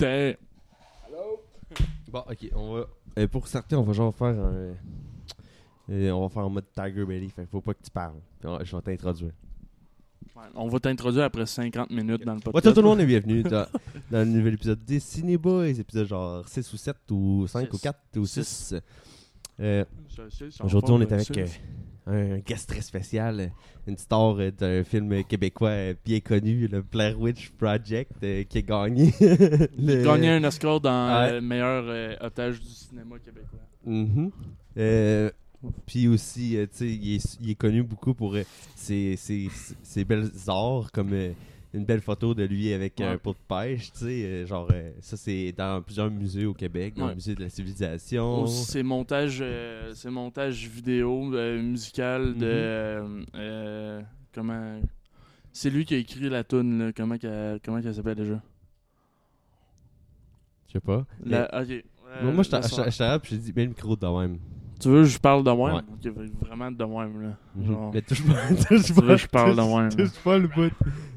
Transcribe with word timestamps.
T'es. 0.00 0.38
Bon, 2.10 2.24
ok, 2.28 2.50
on 2.56 2.74
va. 2.74 2.86
euh, 3.18 3.28
pour 3.28 3.46
certains, 3.46 3.76
on 3.78 3.82
va 3.82 3.92
genre 3.92 4.14
faire 4.14 4.28
un. 4.28 4.74
euh, 5.90 6.10
on 6.10 6.22
va 6.22 6.28
faire 6.28 6.44
en 6.46 6.50
mode 6.50 6.64
Tiger 6.74 7.04
Belly, 7.04 7.28
fait 7.30 7.46
faut 7.46 7.60
pas 7.60 7.74
que 7.74 7.82
tu 7.84 7.90
parles. 7.90 8.18
Puis 8.40 8.48
on- 8.48 8.64
Je 8.64 8.74
vais 8.76 8.82
t'introduire. 8.82 9.30
Ouais, 10.34 10.42
On 10.54 10.68
va 10.68 10.80
t'introduire 10.80 11.24
après 11.24 11.46
50 11.46 11.90
minutes 11.90 12.24
dans 12.24 12.32
le 12.32 12.38
Ouais, 12.38 12.44
podcast. 12.52 12.74
tout 12.74 12.82
le 12.82 12.88
monde 12.88 13.00
est 13.00 13.06
bienvenu 13.06 13.42
dans, 13.42 13.66
dans 14.10 14.18
le 14.18 14.24
nouvel 14.24 14.54
épisode 14.54 14.82
des 14.84 14.98
Ciné 15.00 15.36
Boys, 15.36 15.66
épisode 15.78 16.06
genre 16.08 16.48
6 16.48 16.72
ou 16.72 16.76
7 16.76 16.96
ou 17.10 17.46
5 17.46 17.68
ou 17.72 17.76
Six. 17.76 17.82
4 17.82 17.98
ou 18.16 18.26
Six. 18.26 18.44
6. 18.44 18.74
Euh, 19.60 19.84
Aujourd'hui, 20.64 20.92
on 20.94 21.00
est 21.02 21.12
avec 21.12 21.36
euh, 21.36 21.46
un 22.10 22.38
guest 22.38 22.68
très 22.68 22.80
spécial, 22.82 23.52
une 23.86 23.96
star 23.96 24.36
euh, 24.38 24.50
d'un 24.50 24.84
film 24.84 25.24
québécois 25.24 25.70
euh, 25.70 25.94
bien 26.04 26.20
connu, 26.20 26.66
le 26.68 26.82
Blair 26.82 27.18
Witch 27.20 27.50
Project, 27.50 28.12
euh, 28.22 28.42
qui 28.44 28.58
a 28.58 28.62
gagné. 28.62 29.12
Il 29.20 29.90
a 29.90 29.94
le- 29.96 30.04
gagné 30.04 30.28
un 30.30 30.44
Oscar 30.44 30.80
dans 30.80 31.30
le 31.32 31.40
meilleur 31.40 32.16
otage 32.22 32.60
du 32.60 32.68
cinéma 32.68 33.16
québécois. 33.18 33.58
Mhm. 33.86 34.30
Euh, 34.78 35.30
Puis 35.86 36.08
aussi, 36.08 36.56
euh, 36.56 36.64
tu 36.66 36.78
sais, 36.78 36.88
il 36.88 37.14
est, 37.16 37.38
il 37.42 37.50
est 37.50 37.54
connu 37.54 37.82
beaucoup 37.82 38.14
pour 38.14 38.34
euh, 38.34 38.42
ses, 38.74 39.16
ses- 39.16 39.48
ses 39.82 40.04
belles 40.06 40.30
arts, 40.46 40.90
comme 40.92 41.12
euh, 41.12 41.32
une 41.72 41.84
belle 41.84 42.00
photo 42.00 42.34
de 42.34 42.42
lui 42.44 42.72
avec 42.72 42.94
Ouais. 42.98 43.06
un 43.06 43.18
pot 43.18 43.32
de 43.32 43.38
pêche, 43.48 43.92
tu 43.92 43.98
sais, 44.00 44.24
euh, 44.24 44.46
genre, 44.46 44.68
euh, 44.72 44.90
ça 45.00 45.16
c'est 45.16 45.52
dans 45.52 45.80
plusieurs 45.82 46.10
musées 46.10 46.44
au 46.46 46.52
Québec, 46.54 46.94
dans 46.96 47.04
Ouais. 47.04 47.08
le 47.10 47.14
musée 47.16 47.34
de 47.36 47.40
la 47.42 47.48
civilisation. 47.48 48.42
Aussi, 48.42 48.64
Ses 48.64 48.82
montages, 48.82 49.38
euh, 49.40 49.94
ses 49.94 50.10
montages 50.10 50.66
vidéo, 50.68 51.32
euh, 51.34 51.62
musical 51.62 52.34
de. 52.36 53.00
Mhm. 53.02 53.26
euh, 53.36 54.02
comment. 54.34 54.80
C'est 55.52 55.70
lui 55.70 55.84
qui 55.84 55.94
a 55.94 55.98
écrit 55.98 56.28
la 56.28 56.44
tune 56.44 56.78
là. 56.78 56.92
Comment 56.92 57.18
qu'elle 57.18 57.60
comment 57.64 57.80
qu'elle 57.80 57.94
s'appelle 57.94 58.16
déjà? 58.16 58.40
Je 60.68 60.72
sais 60.74 60.80
pas. 60.80 61.04
La-. 61.24 61.48
Mais- 61.68 61.84
moi, 62.22 62.32
moi, 62.32 62.42
je 62.44 62.50
puis 63.18 63.30
j'ai 63.30 63.38
dit, 63.38 63.52
mets 63.54 63.62
le 63.64 63.68
micro 63.70 63.94
de 63.96 64.06
même. 64.06 64.38
Tu 64.80 64.88
veux 64.88 65.02
que 65.02 65.08
je 65.08 65.18
parle 65.18 65.44
de 65.44 65.50
même 65.50 65.60
Ouais. 65.60 66.12
Vraiment 66.40 66.70
de 66.70 66.84
même 66.84 67.22
là. 67.22 67.36
Mhm. 67.54 67.66
Genre. 67.66 67.90
Mais 67.94 68.02
touche 68.02 68.22
pas, 68.26 68.34
touche 68.68 68.84
Tu 68.84 68.94
pas. 68.94 69.00
veux 69.02 69.16
je 69.16 69.26
parle 69.26 69.56
de 69.56 69.60
même, 69.62 69.88
Touche 69.90 70.18
pas 70.24 70.38
le 70.38 70.48
bout. 70.48 70.72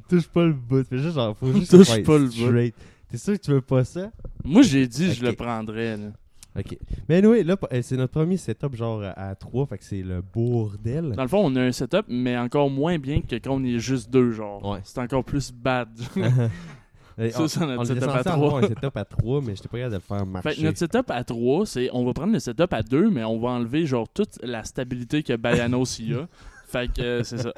Touche 0.10 0.28
pas 0.28 0.46
le 0.46 0.54
bout. 0.54 0.84
Fais 0.88 0.98
juste 0.98 1.16
genre, 1.16 1.36
faut 1.38 1.52
juste 1.54 1.72
Touche 1.72 2.04
pas 2.04 2.18
le 2.18 2.28
bout. 2.28 2.74
T'es 3.10 3.18
sûr 3.18 3.34
que 3.34 3.40
tu 3.40 3.52
veux 3.52 3.62
pas 3.62 3.84
ça? 3.84 4.12
Moi 4.44 4.62
j'ai 4.64 4.88
dit 4.88 5.14
je 5.14 5.22
Ok. 5.24 5.30
le 5.30 5.34
prendrais 5.34 5.98
là. 5.98 6.08
Ok. 6.56 6.78
Mais 7.10 7.16
anyway, 7.18 7.44
là, 7.44 7.56
euh, 7.72 7.82
c'est 7.82 7.98
notre 7.98 8.12
premier 8.14 8.38
setup 8.38 8.76
genre 8.76 9.02
à 9.16 9.34
3, 9.34 9.66
fait 9.66 9.78
que 9.80 9.84
c'est 9.84 10.04
le 10.04 10.22
bordel. 10.22 11.12
Dans 11.16 11.24
le 11.24 11.28
fond, 11.28 11.42
on 11.44 11.56
a 11.56 11.62
un 11.62 11.72
setup, 11.72 12.06
mais 12.08 12.38
encore 12.38 12.70
moins 12.70 13.00
bien 13.00 13.22
que 13.22 13.36
quand 13.38 13.56
on 13.56 13.64
est 13.64 13.80
juste 13.80 14.12
deux, 14.12 14.32
genre. 14.34 14.64
Ouais. 14.64 14.80
C'est 14.84 15.00
encore 15.00 15.24
plus 15.24 15.52
bad. 15.52 15.90
Ça, 17.18 17.48
c'est 17.48 17.60
notre 17.66 17.86
setup 17.86 18.04
à 18.04 18.08
censé 18.08 18.24
trois. 18.24 18.34
avoir 18.34 18.56
un 18.58 18.68
setup 18.68 18.98
à 18.98 19.06
3, 19.06 19.42
mais 19.42 19.56
j'étais 19.56 19.68
pas 19.68 19.78
capable 19.78 19.92
de 19.92 19.98
le 19.98 20.02
faire 20.02 20.26
marcher. 20.26 20.50
Fait 20.52 20.62
notre 20.64 20.78
setup 20.78 21.10
à 21.12 21.24
3, 21.24 21.66
c'est 21.66 21.90
on 21.94 22.06
va 22.06 22.14
prendre 22.14 22.34
le 22.34 22.40
setup 22.40 22.74
à 22.74 22.82
2, 22.82 23.10
mais 23.10 23.24
on 23.24 23.40
va 23.40 23.50
enlever 23.50 23.86
genre 23.86 24.08
toute 24.10 24.40
la 24.44 24.64
stabilité 24.64 25.24
que 25.24 25.36
Bayanos 25.36 26.00
y 26.00 26.14
a. 26.14 26.28
Fait 26.68 26.92
que 26.92 27.02
euh, 27.02 27.24
c'est 27.24 27.38
ça. 27.38 27.54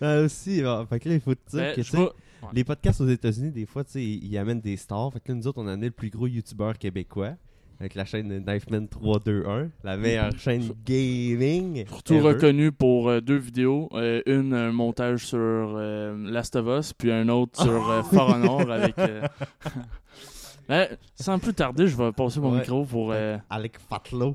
Ah, 0.00 0.20
aussi, 0.24 0.62
bon, 0.62 0.86
fait 0.86 0.98
que 1.00 1.08
là, 1.10 1.14
il 1.16 1.20
faut 1.20 1.34
te 1.34 1.50
dire 1.50 1.60
Ben, 1.60 1.76
que, 1.76 1.96
vais- 1.96 2.08
les 2.54 2.64
podcasts 2.64 3.00
aux 3.02 3.08
États-Unis, 3.08 3.50
des 3.50 3.66
fois, 3.66 3.82
ils 3.94 4.24
ils 4.24 4.38
amènent 4.38 4.60
des 4.62 4.78
stars. 4.78 5.12
Fait 5.12 5.20
que 5.20 5.30
là, 5.32 5.34
nous 5.34 5.46
autres, 5.46 5.60
on 5.60 5.68
en 5.68 5.80
est 5.82 5.86
le 5.86 5.90
plus 5.90 6.08
gros 6.10 6.26
youtubeur 6.26 6.78
québécois. 6.78 7.32
Avec 7.80 7.96
la 7.96 8.04
chaîne 8.04 8.28
Knifeman 8.44 8.86
321, 8.88 9.68
la 9.82 9.96
meilleure 9.96 10.38
chaîne 10.38 10.70
gaming. 10.86 11.84
Surtout 11.88 12.14
ever. 12.14 12.28
reconnu 12.28 12.70
pour 12.72 13.08
euh, 13.08 13.20
deux 13.20 13.36
vidéos. 13.36 13.88
Euh, 13.94 14.22
une, 14.26 14.54
un 14.54 14.70
montage 14.72 15.26
sur 15.26 15.38
euh, 15.40 16.16
Last 16.30 16.54
of 16.56 16.66
Us, 16.80 16.92
puis 16.92 17.10
un 17.12 17.28
autre 17.28 17.60
sur 17.60 17.90
euh, 17.90 18.02
For 18.12 18.28
Honor 18.30 18.70
avec. 18.70 18.96
euh, 18.98 19.22
Ben, 20.68 20.88
sans 21.14 21.38
plus 21.38 21.52
tarder, 21.52 21.88
je 21.88 21.96
vais 21.96 22.10
passer 22.12 22.40
mon 22.40 22.52
Ouais. 22.52 22.60
micro 22.60 22.84
pour. 22.86 23.12
euh, 23.12 23.36
Alec 23.50 23.74
Fatlo. 23.78 24.34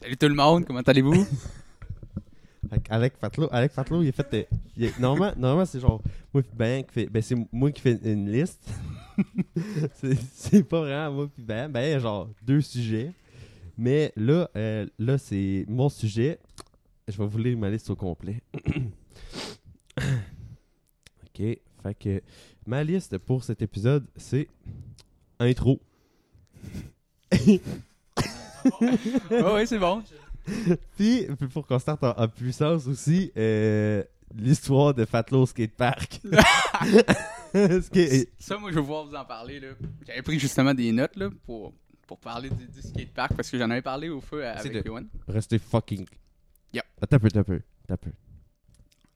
Salut 0.00 0.16
tout 0.16 0.28
le 0.28 0.34
monde, 0.34 0.64
comment 0.64 0.80
allez-vous? 0.80 1.26
Alec 2.90 3.14
Fatlo, 3.20 3.48
Alec 3.52 3.72
Fatlo, 3.72 4.02
il 4.02 4.08
a 4.08 4.12
fait. 4.12 4.48
il 4.76 4.86
a- 4.86 4.90
normalement, 5.00 5.34
normalement 5.36 5.64
c'est 5.64 5.80
genre. 5.80 6.00
Moi, 6.32 6.42
Ben, 6.54 6.84
qui 6.84 6.92
fait. 6.92 7.06
Ben, 7.06 7.22
c'est 7.22 7.36
moi 7.52 7.72
qui 7.72 7.80
fais 7.80 7.98
une 8.04 8.30
liste. 8.30 8.68
c'est 10.34 10.62
pas 10.62 10.80
vraiment 10.80 11.12
moi, 11.14 11.28
puis 11.32 11.42
Ben. 11.42 11.70
Ben, 11.70 11.98
genre 12.00 12.28
deux 12.42 12.60
sujets. 12.60 13.12
Mais 13.76 14.12
là, 14.16 14.48
euh, 14.56 14.86
là 14.98 15.18
c'est 15.18 15.64
mon 15.68 15.88
sujet. 15.88 16.38
Je 17.08 17.18
vais 17.18 17.26
vous 17.26 17.38
lire 17.38 17.58
ma 17.58 17.70
liste 17.70 17.90
au 17.90 17.96
complet. 17.96 18.40
ok. 19.98 20.02
Fait 21.36 21.94
que 21.98 22.22
ma 22.66 22.82
liste 22.82 23.18
pour 23.18 23.44
cet 23.44 23.62
épisode, 23.62 24.06
c'est. 24.16 24.48
Intro. 25.38 25.80
oh, 27.34 27.58
oui, 29.54 29.66
c'est 29.66 29.78
bon. 29.78 30.02
Puis, 30.96 31.26
puis 31.38 31.48
pour 31.48 31.66
qu'on 31.66 31.78
starte 31.78 32.04
en, 32.04 32.12
en 32.16 32.28
puissance 32.28 32.86
aussi, 32.86 33.32
euh, 33.36 34.04
l'histoire 34.36 34.94
de 34.94 35.04
Fatlo 35.04 35.46
Skatepark. 35.46 36.20
Est- 37.54 38.28
Ça, 38.38 38.58
moi, 38.58 38.70
je 38.70 38.74
vais 38.76 38.80
pouvoir 38.80 39.06
vous 39.06 39.14
en 39.14 39.24
parler. 39.24 39.60
là. 39.60 39.68
J'avais 40.06 40.22
pris 40.22 40.38
justement 40.38 40.74
des 40.74 40.90
notes 40.92 41.16
là, 41.16 41.30
pour, 41.46 41.72
pour 42.06 42.18
parler 42.18 42.50
du, 42.50 42.66
du 42.66 42.82
skatepark 42.82 43.34
parce 43.34 43.50
que 43.50 43.58
j'en 43.58 43.70
avais 43.70 43.82
parlé 43.82 44.08
au 44.08 44.20
feu 44.20 44.42
C'est 44.60 44.70
avec 44.70 44.84
Yoann. 44.86 45.06
Restez 45.28 45.58
fucking. 45.58 46.06
Yep. 46.72 46.84
Attends 47.00 47.16
un 47.16 47.18
peu, 47.20 47.26
attends 47.28 47.40
un 47.40 47.44
peu. 47.44 47.60
Attends 47.84 47.94
un 47.94 47.96
peu. 47.98 48.10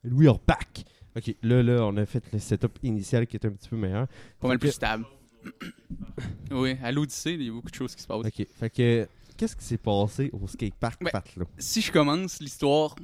And 0.08 0.12
we 0.16 0.28
are 0.28 0.38
back! 0.47 0.84
Ok, 1.16 1.34
là, 1.42 1.62
là, 1.62 1.82
on 1.84 1.97
a 1.97 2.06
fait 2.06 2.22
le 2.32 2.38
setup 2.38 2.78
initial 2.84 3.26
qui 3.26 3.36
est 3.36 3.44
un 3.44 3.50
petit 3.50 3.68
peu 3.68 3.76
meilleur. 3.76 4.06
Pas 4.38 4.47
mal 4.48 4.58
plus 4.60 4.68
que- 4.68 4.74
stable. 4.74 5.04
oui, 6.52 6.76
à 6.82 6.92
l'Odyssée, 6.92 7.32
il 7.32 7.42
y 7.42 7.48
a 7.48 7.52
beaucoup 7.52 7.70
de 7.70 7.74
choses 7.74 7.94
qui 7.94 8.02
se 8.02 8.06
passent. 8.06 8.24
Ok, 8.24 8.47
fait 8.54 8.70
que. 8.70 9.08
Qu'est-ce 9.36 9.54
qui 9.54 9.64
s'est 9.64 9.78
passé 9.78 10.30
au 10.32 10.47
skatepark 10.48 11.00
Ben, 11.02 11.10
Fatlo? 11.10 11.47
Si 11.58 11.80
je 11.80 11.92
commence 11.92 12.41
l'histoire, 12.41 12.97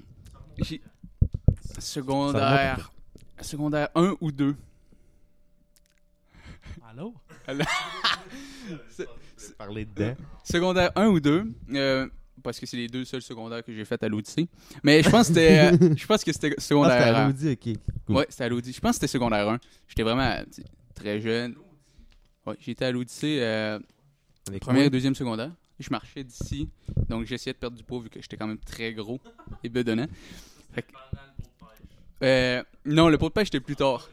j'ai 0.59 0.81
secondaire, 1.79 2.91
secondaire 3.41 3.89
1 3.95 4.17
ou 4.21 4.31
2. 4.33 4.55
Allô? 6.89 7.15
Parler 9.59 9.85
dedans. 9.85 10.17
Secondaire 10.43 10.91
1 10.97 11.07
ou 11.09 11.21
2. 11.21 11.45
euh, 11.75 12.09
parce 12.43 12.59
que 12.61 12.67
c'est 12.67 12.77
les 12.77 12.89
deux 12.89 13.05
seuls 13.05 13.23
secondaires 13.23 13.62
que 13.65 13.73
j'ai 13.75 13.85
fait 13.85 14.03
à 14.03 14.09
l'Odyssée. 14.09 14.49
Mais 14.83 15.03
je 15.03 15.09
pense 15.11 15.29
que 15.29 15.35
c'était. 15.35 15.73
je 15.97 16.07
pense 16.07 16.25
que 16.25 16.33
c'était 16.33 16.49
Ah, 16.49 16.51
c'était 16.51 16.61
secondaire 16.62 17.17
à 17.17 17.25
1. 17.25 17.29
Audi, 17.31 17.51
ok. 17.53 17.77
Cool. 18.06 18.17
Ouais, 18.17 18.27
c'était 18.29 18.45
à 18.45 18.49
l'Odyssée. 18.49 18.77
Je 18.77 18.81
pense 18.81 18.91
que 18.91 18.95
c'était 18.97 19.06
secondaire 19.12 19.49
1. 19.49 19.59
J'étais 19.89 20.03
vraiment 20.03 20.43
très 20.95 21.21
jeune. 21.21 21.55
Ouais, 22.47 22.56
j'étais 22.61 22.85
à 22.85 22.93
l'Odyssée 22.93 23.39
euh, 23.41 23.79
première 24.61 24.85
et 24.85 24.91
deuxième 24.91 25.15
secondaire. 25.15 25.51
Je 25.81 25.89
marchais 25.91 26.23
d'ici, 26.23 26.69
donc 27.09 27.25
j'essayais 27.27 27.53
de 27.55 27.59
perdre 27.59 27.77
du 27.77 27.83
poids 27.83 28.01
vu 28.01 28.09
que 28.09 28.21
j'étais 28.23 28.37
quand 28.37 28.47
même 28.47 28.59
très 28.59 28.93
gros 28.93 29.19
et 29.65 29.69
bedonnant. 29.69 30.06
Fait 30.73 30.83
que- 30.83 30.93
Euh, 32.22 32.62
non, 32.84 33.08
le 33.08 33.19
pot 33.19 33.28
de 33.28 33.34
pêche 33.34 33.48
était 33.48 33.60
plus 33.60 33.76
tard. 33.76 34.08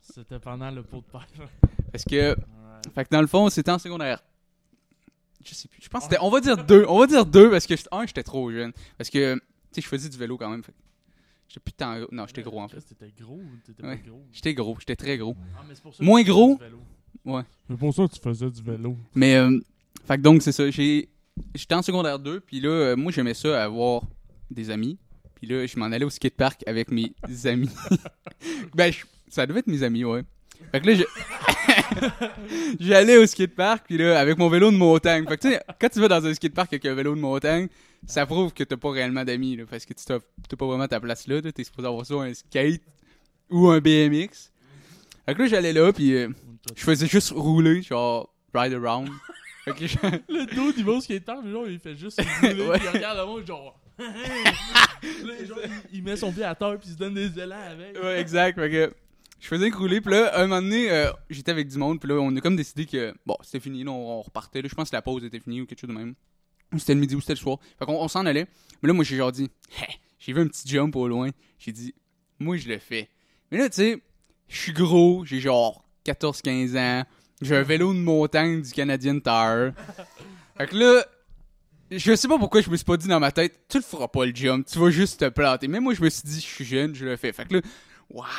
C'était 0.00 0.38
pendant 0.38 0.70
le 0.70 0.82
pot 0.82 0.98
de 0.98 1.04
pêche. 1.18 1.48
Parce 1.92 2.04
que, 2.04 2.36
fait 2.94 3.04
que 3.04 3.10
dans 3.10 3.20
le 3.20 3.26
fond, 3.26 3.48
c'était 3.50 3.70
en 3.70 3.78
secondaire. 3.78 4.22
Je 5.44 5.54
sais 5.54 5.68
plus. 5.68 5.80
Je 5.82 5.88
pense 5.88 6.02
que 6.04 6.10
c'était. 6.10 6.22
On 6.22 6.30
va 6.30 6.40
dire 6.40 6.62
deux. 6.64 6.84
On 6.88 6.98
va 6.98 7.06
dire 7.06 7.24
deux 7.26 7.50
parce 7.50 7.66
que, 7.66 7.76
j'étais- 7.76 7.88
un, 7.92 8.06
j'étais 8.06 8.22
trop 8.22 8.50
jeune. 8.50 8.72
Parce 8.98 9.08
que, 9.10 9.34
tu 9.36 9.40
sais, 9.72 9.80
je 9.80 9.86
faisais 9.88 10.08
du 10.08 10.18
vélo 10.18 10.36
quand 10.36 10.50
même. 10.50 10.62
Fait 10.62 10.74
j'étais 11.48 11.60
plus 11.60 11.72
tant. 11.72 11.96
Non, 12.12 12.26
j'étais 12.26 12.42
gros 12.42 12.60
en 12.60 12.68
fait. 12.68 12.80
T'étais 12.80 13.12
gros 13.18 13.36
ou 13.36 13.56
t'étais 13.64 13.82
Ouais. 13.84 13.96
pas 13.96 14.08
gros? 14.08 14.22
J'étais 14.32 14.54
gros. 14.54 14.76
J'étais 14.78 14.96
très 14.96 15.16
gros. 15.18 15.34
Ah, 15.58 15.62
mais 15.68 15.74
c'est 15.74 15.82
pour 15.82 15.94
ça 15.94 15.98
que 16.00 16.04
Moins 16.04 16.22
gros? 16.22 16.58
Ouais. 17.24 17.42
C'est 17.68 17.76
pour 17.76 17.94
ça 17.94 18.06
que 18.06 18.12
tu 18.14 18.20
faisais 18.20 18.50
du 18.50 18.62
vélo. 18.62 18.96
Mais, 19.14 19.36
euh, 19.36 19.58
fait 20.06 20.16
que 20.16 20.22
donc, 20.22 20.42
c'est 20.42 20.52
ça. 20.52 20.68
J'étais 20.70 21.74
en 21.74 21.82
secondaire 21.82 22.18
2, 22.18 22.40
puis 22.40 22.60
là, 22.60 22.68
euh, 22.68 22.96
moi, 22.96 23.10
j'aimais 23.10 23.34
ça, 23.34 23.62
avoir 23.64 24.02
des 24.50 24.68
amis. 24.70 24.98
Puis 25.40 25.48
là, 25.50 25.66
je 25.66 25.78
m'en 25.78 25.86
allais 25.86 26.04
au 26.04 26.10
skatepark 26.10 26.62
avec 26.66 26.90
mes 26.90 27.12
amis. 27.46 27.70
ben, 28.74 28.92
je- 28.92 29.04
ça 29.28 29.46
devait 29.46 29.60
être 29.60 29.66
mes 29.66 29.82
amis, 29.82 30.04
ouais. 30.04 30.22
Fait 30.72 30.80
que 30.80 30.86
là, 30.90 30.94
je... 30.94 31.04
j'allais 32.80 33.16
au 33.16 33.26
skatepark, 33.26 33.86
puis 33.86 33.96
là, 33.98 34.18
avec 34.20 34.38
mon 34.38 34.48
vélo 34.48 34.70
de 34.70 34.76
montagne. 34.76 35.26
Fait 35.26 35.36
que, 35.36 35.42
tu 35.48 35.50
sais, 35.54 35.60
quand 35.80 35.88
tu 35.88 36.00
vas 36.00 36.08
dans 36.08 36.24
un 36.26 36.34
skatepark 36.34 36.72
avec 36.72 36.84
un 36.86 36.94
vélo 36.94 37.14
de 37.14 37.20
montagne, 37.20 37.68
ça 38.06 38.26
prouve 38.26 38.52
que 38.52 38.64
t'as 38.64 38.76
pas 38.76 38.90
réellement 38.90 39.24
d'amis, 39.24 39.56
là, 39.56 39.64
parce 39.68 39.84
que 39.86 39.94
tu 39.94 40.04
t'as, 40.04 40.18
pas 40.56 40.66
vraiment 40.66 40.88
ta 40.88 41.00
place 41.00 41.26
là. 41.26 41.40
là. 41.40 41.52
T'es 41.52 41.64
supposé 41.64 41.88
avoir 41.88 42.04
soit 42.06 42.24
un 42.24 42.34
skate 42.34 42.82
ou 43.50 43.68
un 43.68 43.80
BMX. 43.80 44.52
Fait 45.26 45.34
que 45.34 45.42
là, 45.42 45.48
j'allais 45.48 45.72
là, 45.72 45.92
puis 45.92 46.14
euh, 46.14 46.28
je 46.76 46.82
faisais 46.82 47.06
juste 47.06 47.30
rouler, 47.30 47.82
genre, 47.82 48.32
ride 48.54 48.74
around. 48.74 49.08
Fait 49.64 49.72
que 49.72 49.86
je- 49.86 49.96
Le 50.28 50.82
va 50.84 50.92
au 50.92 51.00
skater, 51.00 51.34
mais 51.44 51.50
genre, 51.52 51.68
il 51.68 51.78
fait 51.78 51.96
juste 51.96 52.20
rouler, 52.42 52.66
Ouais. 52.66 52.78
puis 52.78 52.88
il 52.92 52.96
regarde 52.96 53.18
le 53.18 53.24
monde, 53.26 53.46
genre. 53.46 53.79
Là, 55.24 55.44
genre, 55.44 55.58
il, 55.92 55.98
il 55.98 56.02
met 56.02 56.16
son 56.16 56.32
pied 56.32 56.44
à 56.44 56.54
terre, 56.54 56.78
puis 56.78 56.88
il 56.88 56.92
se 56.92 56.98
donne 56.98 57.14
des 57.14 57.38
élans 57.38 57.56
avec. 57.70 58.02
Ouais, 58.02 58.20
exact. 58.20 58.58
Fait 58.58 58.70
que 58.70 58.92
je 59.40 59.46
faisais 59.46 59.70
que 59.70 59.76
rouler. 59.76 60.00
Puis 60.00 60.12
là, 60.12 60.38
un 60.38 60.46
moment 60.46 60.62
donné, 60.62 60.90
euh, 60.90 61.10
j'étais 61.28 61.50
avec 61.50 61.68
du 61.68 61.78
monde. 61.78 62.00
Puis 62.00 62.08
là, 62.08 62.16
on 62.16 62.34
a 62.36 62.40
comme 62.40 62.56
décidé 62.56 62.86
que, 62.86 63.14
bon, 63.26 63.36
c'était 63.42 63.60
fini. 63.60 63.82
Là, 63.84 63.90
on, 63.90 64.18
on 64.18 64.22
repartait. 64.22 64.62
Là, 64.62 64.68
je 64.68 64.74
pense 64.74 64.90
que 64.90 64.96
la 64.96 65.02
pause 65.02 65.24
était 65.24 65.40
finie 65.40 65.60
ou 65.62 65.66
quelque 65.66 65.80
chose 65.80 65.90
de 65.90 65.94
même. 65.94 66.14
Ou 66.72 66.78
c'était 66.78 66.94
le 66.94 67.00
midi 67.00 67.14
ou 67.16 67.20
c'était 67.20 67.32
le 67.32 67.38
soir. 67.38 67.58
Fait 67.78 67.84
qu'on 67.84 67.94
on 67.94 68.08
s'en 68.08 68.26
allait. 68.26 68.46
Mais 68.82 68.86
là, 68.88 68.92
moi, 68.92 69.04
j'ai 69.04 69.16
genre 69.16 69.32
dit, 69.32 69.50
Hé, 69.80 69.86
j'ai 70.18 70.32
vu 70.32 70.40
un 70.40 70.46
petit 70.46 70.68
jump 70.68 70.94
au 70.96 71.08
loin. 71.08 71.30
J'ai 71.58 71.72
dit, 71.72 71.94
moi, 72.38 72.56
je 72.56 72.68
le 72.68 72.78
fais. 72.78 73.08
Mais 73.50 73.58
là, 73.58 73.68
tu 73.68 73.76
sais, 73.76 74.02
je 74.48 74.56
suis 74.56 74.72
gros. 74.72 75.24
J'ai 75.24 75.40
genre 75.40 75.84
14-15 76.04 76.78
ans. 76.78 77.04
J'ai 77.40 77.56
un 77.56 77.62
vélo 77.62 77.94
de 77.94 77.98
montagne 77.98 78.60
du 78.60 78.70
Canadian 78.70 79.18
Tire. 79.18 79.72
Fait 80.58 80.66
que 80.66 80.76
là, 80.76 81.04
je 81.90 82.14
sais 82.14 82.28
pas 82.28 82.38
pourquoi 82.38 82.60
je 82.60 82.70
me 82.70 82.76
suis 82.76 82.84
pas 82.84 82.96
dit 82.96 83.08
dans 83.08 83.20
ma 83.20 83.32
tête, 83.32 83.64
tu 83.68 83.78
le 83.78 83.82
feras 83.82 84.08
pas 84.08 84.24
le 84.24 84.34
jump, 84.34 84.66
tu 84.66 84.78
vas 84.78 84.90
juste 84.90 85.20
te 85.20 85.28
planter. 85.28 85.68
Mais 85.68 85.80
moi, 85.80 85.94
je 85.94 86.02
me 86.02 86.10
suis 86.10 86.22
dit, 86.24 86.40
je 86.40 86.46
suis 86.46 86.64
jeune, 86.64 86.94
je 86.94 87.04
le 87.04 87.16
fais. 87.16 87.32
Fait 87.32 87.46
que 87.46 87.54
là, 87.54 87.60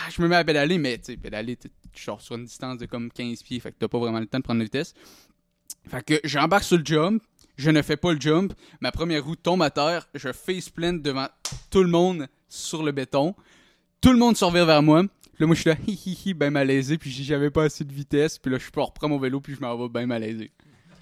je 0.09 0.21
me 0.21 0.27
mets 0.27 0.38
à 0.38 0.44
pédaler, 0.44 0.77
mais 0.77 0.98
tu 0.98 1.06
sais, 1.06 1.18
pédaler, 1.18 1.57
tu 1.57 1.69
sors 2.03 2.21
sur 2.21 2.36
une 2.36 2.45
distance 2.45 2.77
de 2.77 2.86
comme 2.86 3.12
15 3.12 3.44
pieds, 3.44 3.59
fait 3.59 3.71
que 3.71 3.77
t'as 3.80 3.88
pas 3.88 4.00
vraiment 4.00 4.19
le 4.19 4.25
temps 4.25 4.39
de 4.39 4.44
prendre 4.44 4.59
la 4.59 4.65
vitesse. 4.65 4.94
Fait 5.89 6.03
que 6.03 6.19
j'embarque 6.24 6.63
sur 6.63 6.77
le 6.77 6.86
jump, 6.86 7.21
je 7.57 7.69
ne 7.69 7.81
fais 7.81 7.98
pas 7.98 8.13
le 8.13 8.19
jump, 8.19 8.53
ma 8.80 8.92
première 8.92 9.24
roue 9.24 9.36
tombe 9.36 9.62
à 9.62 9.69
terre, 9.69 10.07
je 10.15 10.31
face 10.31 10.69
plant 10.69 10.94
devant 10.94 11.27
tout 11.69 11.83
le 11.83 11.89
monde 11.89 12.27
sur 12.48 12.83
le 12.83 12.92
béton. 12.92 13.36
Tout 14.01 14.12
le 14.12 14.18
monde 14.18 14.36
se 14.36 14.45
revient 14.45 14.65
vers 14.65 14.81
moi. 14.81 15.03
Là, 15.39 15.48
moi, 15.48 15.56
je 15.56 15.62
suis 15.62 15.69
là, 15.69 15.75
hi 15.88 15.94
hi 16.06 16.18
hi, 16.25 16.33
ben 16.33 16.51
malaisé, 16.51 16.98
puis 16.98 17.09
j'avais 17.12 17.50
pas 17.50 17.63
assez 17.63 17.83
de 17.83 17.94
vitesse, 17.94 18.38
puis 18.38 18.51
là, 18.51 18.59
je 18.59 18.69
peux 18.69 18.81
reprendre 18.81 19.13
mon 19.13 19.19
vélo, 19.19 19.42
puis 19.42 19.56
je 19.56 19.62
m'en 19.62 19.75
vais 19.77 19.89
ben 19.89 20.06
malaisé. 20.06 20.51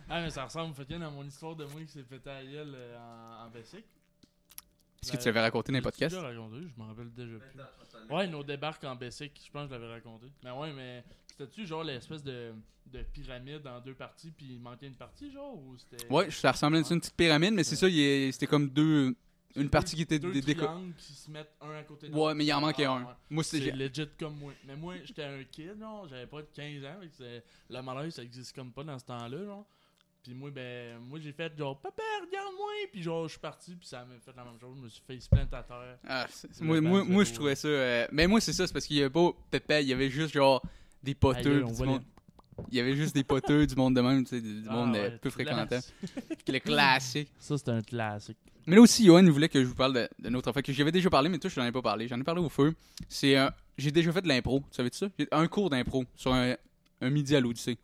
Ah, 0.10 0.22
mais 0.22 0.30
ça 0.32 0.46
ressemble, 0.46 0.74
fait 0.74 0.86
dans 0.98 1.12
mon 1.12 1.24
histoire 1.24 1.56
de 1.56 1.66
moi 1.66 1.82
qui 1.82 1.88
s'est 1.92 2.04
pété 2.04 2.30
à 2.30 2.44
gueule 2.44 2.74
euh, 2.76 2.98
en, 2.98 3.46
en 3.46 3.50
Bessic. 3.50 3.86
Est-ce 5.02 5.14
que 5.14 5.18
tu 5.18 5.26
l'avais 5.26 5.40
raconté 5.42 5.72
dans 5.72 5.78
les 5.78 5.82
podcasts? 5.82 6.14
déjà 6.16 6.28
raconté? 6.28 6.58
Je 6.62 6.82
m'en 6.82 6.88
rappelle 6.88 7.12
déjà 7.14 7.38
plus. 7.38 8.14
Ouais, 8.14 8.28
nos 8.28 8.44
débarques 8.44 8.84
en 8.84 8.96
Bessic, 8.96 9.40
je 9.46 9.52
pense 9.52 9.70
que 9.70 9.76
je 9.76 9.80
l'avais 9.80 9.94
raconté. 9.94 10.26
Mais 10.44 10.52
ouais, 10.52 10.74
mais 10.74 11.04
c'était-tu 11.28 11.66
genre 11.66 11.84
l'espèce 11.84 12.22
de, 12.24 12.54
de 12.88 13.02
pyramide 13.04 13.66
en 13.68 13.80
deux 13.80 13.94
parties, 13.94 14.32
puis 14.32 14.48
il 14.56 14.60
manquait 14.60 14.88
une 14.88 14.96
partie, 14.96 15.32
genre, 15.32 15.56
ou 15.56 15.78
c'était... 15.78 16.06
Ouais, 16.12 16.30
ça 16.32 16.52
ressemblait 16.52 16.80
à 16.80 16.94
une 16.94 17.00
petite 17.00 17.16
pyramide, 17.16 17.54
mais 17.54 17.64
c'est 17.64 17.76
ça, 17.78 17.88
c'était 17.88 18.48
comme 18.48 18.70
deux. 18.70 19.16
Une 19.56 19.70
partie 19.70 19.96
qui 19.96 20.04
était 20.04 20.20
deux 20.20 20.32
des 20.32 20.42
déco- 20.44 20.58
triangles 20.66 20.94
qui 20.96 21.12
se 21.14 21.32
mettent 21.32 21.56
un 21.60 21.72
à 21.72 21.82
côté 21.84 22.08
de 22.08 22.14
Ouais, 22.16 22.36
mais 22.36 22.46
il 22.46 22.54
en 22.54 22.62
manquait 22.62 22.86
Ah, 22.86 22.92
un. 22.94 23.04
ouais. 23.06 23.14
Moi, 23.32 23.44
C'est 23.44 23.58
c'était. 23.60 23.72
legit 23.76 24.08
comme 24.20 24.38
moi. 24.38 24.54
Mais 24.64 24.76
moi, 24.76 24.94
j'étais 25.04 25.24
un 25.24 25.44
kid, 25.44 25.74
non, 25.80 26.08
j'avais 26.08 26.28
pas 26.28 26.42
de 26.44 26.48
15 26.54 26.86
ans, 26.86 27.00
le 27.70 27.82
malaise, 27.82 28.14
ça 28.14 28.22
existe 28.24 28.54
comme 28.56 28.72
pas 28.72 28.84
dans 28.84 29.00
ce 29.00 29.06
temps-là, 29.06 29.46
genre. 29.46 29.66
Puis 30.24 30.34
moi, 30.34 30.52
ben, 30.52 31.00
moi 31.00 31.20
j'ai 31.20 31.32
fait 31.32 31.52
genre, 31.58 31.80
papa, 31.80 32.04
regarde-moi, 32.22 32.72
puis 32.92 33.02
genre, 33.02 33.24
je 33.28 33.32
suis 33.32 33.40
parti, 33.40 33.76
puis 33.76 33.88
ça 33.88 34.00
m'a 34.06 34.16
fait 34.20 34.36
la 34.36 34.44
même 34.44 34.60
chose, 34.60 34.76
je 34.78 34.84
me 34.84 34.90
suis 34.90 35.02
face 35.08 35.28
plant 35.28 35.42
à 35.52 35.64
terre. 35.64 35.98
Ah, 36.08 36.28
c'est- 36.30 36.50
c'est- 36.54 36.64
moi, 36.64 36.82
moi, 36.82 37.24
je 37.24 37.34
trouvais 37.34 37.56
ça. 37.56 37.68
euh, 37.68 38.08
Mais 38.12 38.28
moi, 38.28 38.42
c'est 38.42 38.54
ça, 38.54 38.68
c'est 38.68 38.74
parce 38.74 38.86
qu'il 38.86 38.98
y 38.98 39.02
avait 39.02 39.10
pas 39.10 39.32
Pépé, 39.50 39.82
il 39.82 39.88
y 39.88 39.94
avait 39.94 40.10
juste 40.10 40.34
genre 40.34 40.62
des 41.02 41.16
poteux. 41.16 41.64
Du 41.64 41.84
monde- 41.84 42.04
Il 42.70 42.76
y 42.78 42.82
avait 42.82 42.94
juste 42.94 43.16
des 43.16 43.24
poteux, 43.24 43.66
du 43.66 43.74
monde 43.76 43.96
de 43.96 44.02
même, 44.02 44.26
tu 44.26 44.32
sais, 44.32 44.42
du 44.42 44.64
Ah, 44.68 44.74
monde 44.74 44.94
euh, 44.98 45.10
ouais, 45.12 45.18
peu 45.18 45.30
fréquentant. 45.30 45.80
Le 46.48 46.60
classique. 46.60 47.32
Ça, 47.40 47.58
c'était 47.58 47.72
un 47.72 47.82
classique. 47.82 48.38
Mais 48.68 48.76
là 48.76 48.82
aussi, 48.82 49.06
Johan 49.06 49.24
voulait 49.32 49.48
que 49.48 49.62
je 49.62 49.66
vous 49.68 49.76
parle 49.76 50.10
d'une 50.20 50.36
autre 50.36 50.50
affaire 50.50 50.62
que 50.62 50.74
j'avais 50.74 50.92
déjà 50.92 51.10
parlé, 51.10 51.30
mais 51.30 51.38
toi, 51.40 51.50
je 51.50 51.58
n'en 51.58 51.66
ai 51.66 51.72
pas 51.72 51.82
parlé. 51.82 52.10
J'en 52.10 52.20
ai 52.20 52.24
parlé 52.24 52.42
au 52.42 52.50
feu. 52.50 52.76
C'est 53.08 53.38
un- 53.38 53.54
J'ai 53.78 53.92
déjà 53.92 54.12
fait 54.12 54.22
de 54.22 54.28
l'impro. 54.28 54.60
Tu 54.70 54.76
savais 54.76 54.90
ça? 54.92 55.08
J'ai 55.18 55.26
un 55.32 55.48
cours 55.48 55.70
d'impro 55.70 56.04
sur 56.18 56.34
un, 56.34 56.54
un 57.00 57.10
midi 57.10 57.34
à 57.34 57.40
l'Odyssée. 57.40 57.78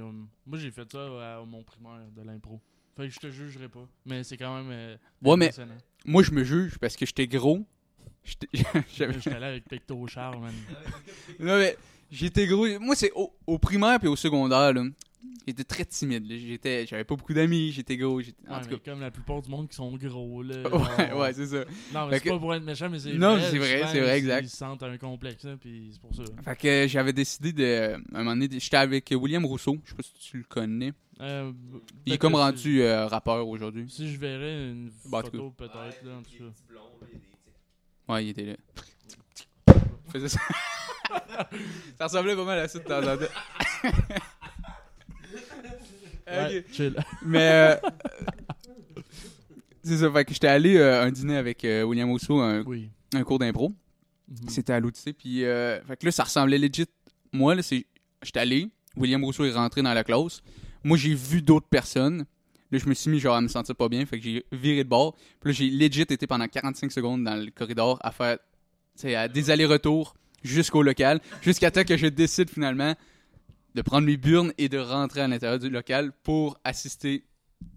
Um, 0.00 0.28
moi, 0.46 0.58
j'ai 0.58 0.70
fait 0.70 0.90
ça 0.90 0.98
à, 0.98 1.38
à 1.40 1.44
mon 1.44 1.62
primaire 1.62 2.00
de 2.14 2.22
l'impro. 2.22 2.60
Fait 2.96 3.08
que 3.08 3.14
je 3.14 3.18
te 3.20 3.30
jugerai 3.30 3.68
pas. 3.68 3.86
Mais 4.06 4.22
c'est 4.24 4.36
quand 4.36 4.56
même. 4.56 4.70
euh, 4.70 4.96
Ouais, 5.22 5.36
mais-. 5.36 5.50
Moi, 6.04 6.22
je 6.22 6.30
me 6.32 6.44
juge 6.44 6.78
parce 6.78 6.96
que 6.96 7.06
j'étais 7.06 7.26
gros. 7.26 7.64
J'étais- 8.24 8.48
allé 9.34 9.46
avec 9.46 9.64
Pecto 9.68 10.06
Charles, 10.06 10.38
man. 10.40 10.54
Non, 11.40 11.58
mais 11.58 11.76
j'étais 12.10 12.46
gros. 12.46 12.66
Moi, 12.80 12.94
c'est 12.94 13.10
au, 13.14 13.32
au 13.46 13.58
primaire 13.58 13.98
puis 13.98 14.08
au 14.08 14.16
secondaire, 14.16 14.72
là. 14.72 14.84
J'étais 15.46 15.64
très 15.64 15.84
timide. 15.84 16.24
J'étais, 16.28 16.86
j'avais 16.86 17.02
pas 17.04 17.16
beaucoup 17.16 17.34
d'amis. 17.34 17.72
J'étais 17.72 17.96
gros. 17.96 18.20
j'étais- 18.20 18.48
En 18.48 18.56
Ouais, 18.56 18.60
tout 18.62 18.68
mais 18.70 18.78
comme 18.92 19.00
la 19.00 19.10
plupart 19.10 19.42
du 19.42 19.50
monde 19.50 19.68
qui 19.68 19.74
sont 19.74 19.90
gros, 19.96 20.42
là. 20.42 20.62
cas. 20.62 20.68
Ouais, 21.12 21.12
ouais, 21.20 21.32
c'est 21.32 21.46
ça. 21.46 21.64
Non, 21.92 22.06
mais 22.06 22.12
Fait 22.12 22.18
c'est 22.18 22.24
que- 22.24 22.28
pas 22.30 22.38
pour 22.38 22.54
être 22.54 22.62
méchant, 22.64 22.88
mais 22.88 22.98
c'est 23.00 23.12
Non, 23.14 23.36
vrai. 23.36 23.50
c'est 23.50 23.58
vrai, 23.58 23.82
c'est 23.90 24.00
vrai, 24.00 24.18
exact. 24.18 24.44
Ils 24.44 24.50
se 24.50 24.56
sentent 24.56 24.82
un 24.84 24.96
complexe, 24.98 25.44
hein, 25.44 25.56
puis 25.60 25.90
c'est 25.92 26.00
pour 26.00 26.14
ça. 26.14 26.22
Fait 26.44 26.56
que 26.56 26.86
j'avais 26.88 27.12
décidé 27.12 27.52
de. 27.52 27.94
À 28.14 28.18
un 28.18 28.18
moment 28.24 28.36
donné, 28.36 28.48
j'étais 28.60 28.76
avec 28.76 29.12
William 29.16 29.44
Rousseau. 29.44 29.78
Je 29.84 29.90
sais 29.90 29.96
pas 29.96 30.02
si 30.04 30.12
tu 30.14 30.38
le 30.38 30.44
connais. 30.44 30.92
Euh, 31.20 31.52
Il 32.06 32.12
est 32.14 32.18
comme 32.18 32.32
que 32.32 32.38
si- 32.38 32.42
rendu 32.44 32.82
euh, 32.82 33.06
rappeur 33.06 33.46
aujourd'hui. 33.48 33.86
Si 33.88 34.12
je 34.12 34.18
verrais 34.18 34.70
une 34.70 34.90
Bah, 35.06 35.18
en 35.18 35.22
tout 35.22 35.30
photo, 35.32 35.50
peut-être, 35.56 36.04
là, 36.04 36.18
en 36.18 36.22
tout 36.22 36.30
cas. 36.38 38.12
Ouais, 38.14 38.24
il 38.26 38.28
était 38.30 38.44
là. 38.44 38.54
Il 40.06 40.12
faisait 40.12 40.28
ça. 40.28 40.40
ça 41.98 42.04
ressemblait 42.04 42.36
pas 42.36 42.44
mal 42.44 42.58
à 42.60 42.68
ça 42.68 42.78
de 42.78 42.84
temps 42.84 42.98
en 42.98 43.16
temps. 43.16 43.32
Ouais, 46.32 46.64
chill. 46.72 46.96
Mais. 47.24 47.50
euh, 47.52 47.76
c'est 49.84 49.96
ça, 49.98 50.10
fait 50.12 50.24
que 50.24 50.32
j'étais 50.32 50.46
allé 50.48 50.76
euh, 50.76 51.02
un 51.02 51.10
dîner 51.10 51.36
avec 51.36 51.64
euh, 51.64 51.82
William 51.82 52.08
Rousseau, 52.10 52.38
un, 52.40 52.62
Oui. 52.62 52.90
un 53.14 53.22
cours 53.24 53.38
d'impro. 53.38 53.70
Mhm. 54.28 54.48
C'était 54.48 54.72
à 54.72 54.80
l'Odyssée, 54.80 55.12
puis 55.12 55.44
euh, 55.44 55.80
fait 55.82 55.96
que 55.96 56.06
là, 56.06 56.12
ça 56.12 56.24
ressemblait 56.24 56.58
legit. 56.58 56.86
Moi, 57.32 57.54
là, 57.54 57.62
c'est. 57.62 57.86
J'étais 58.22 58.40
allé, 58.40 58.68
William 58.96 59.22
Rousseau 59.24 59.44
est 59.44 59.52
rentré 59.52 59.82
dans 59.82 59.92
la 59.92 60.04
classe. 60.04 60.42
Moi, 60.84 60.96
j'ai 60.96 61.14
vu 61.14 61.42
d'autres 61.42 61.66
personnes. 61.68 62.24
Là, 62.70 62.78
je 62.78 62.86
me 62.88 62.94
suis 62.94 63.10
mis 63.10 63.18
genre 63.18 63.34
à 63.36 63.40
me 63.40 63.48
sentir 63.48 63.74
pas 63.74 63.88
bien, 63.88 64.06
fait 64.06 64.18
que 64.18 64.24
j'ai 64.24 64.46
viré 64.52 64.84
de 64.84 64.88
bord. 64.88 65.14
Puis 65.40 65.50
là, 65.50 65.52
j'ai 65.52 65.68
legit 65.70 66.02
été 66.02 66.26
pendant 66.26 66.46
45 66.46 66.90
secondes 66.92 67.24
dans 67.24 67.34
le 67.34 67.50
corridor 67.50 67.98
à 68.02 68.12
faire 68.12 68.38
à 69.04 69.26
des 69.28 69.50
allers-retours 69.50 70.14
jusqu'au 70.44 70.82
local, 70.82 71.20
jusqu'à 71.42 71.70
temps 71.70 71.84
que 71.84 71.96
je 71.96 72.06
décide 72.06 72.48
finalement 72.50 72.94
de 73.74 73.82
prendre 73.82 74.06
mes 74.06 74.16
burnes 74.16 74.52
et 74.58 74.68
de 74.68 74.78
rentrer 74.78 75.20
à 75.22 75.28
l'intérieur 75.28 75.58
du 75.58 75.70
local 75.70 76.12
pour 76.22 76.58
assister 76.64 77.24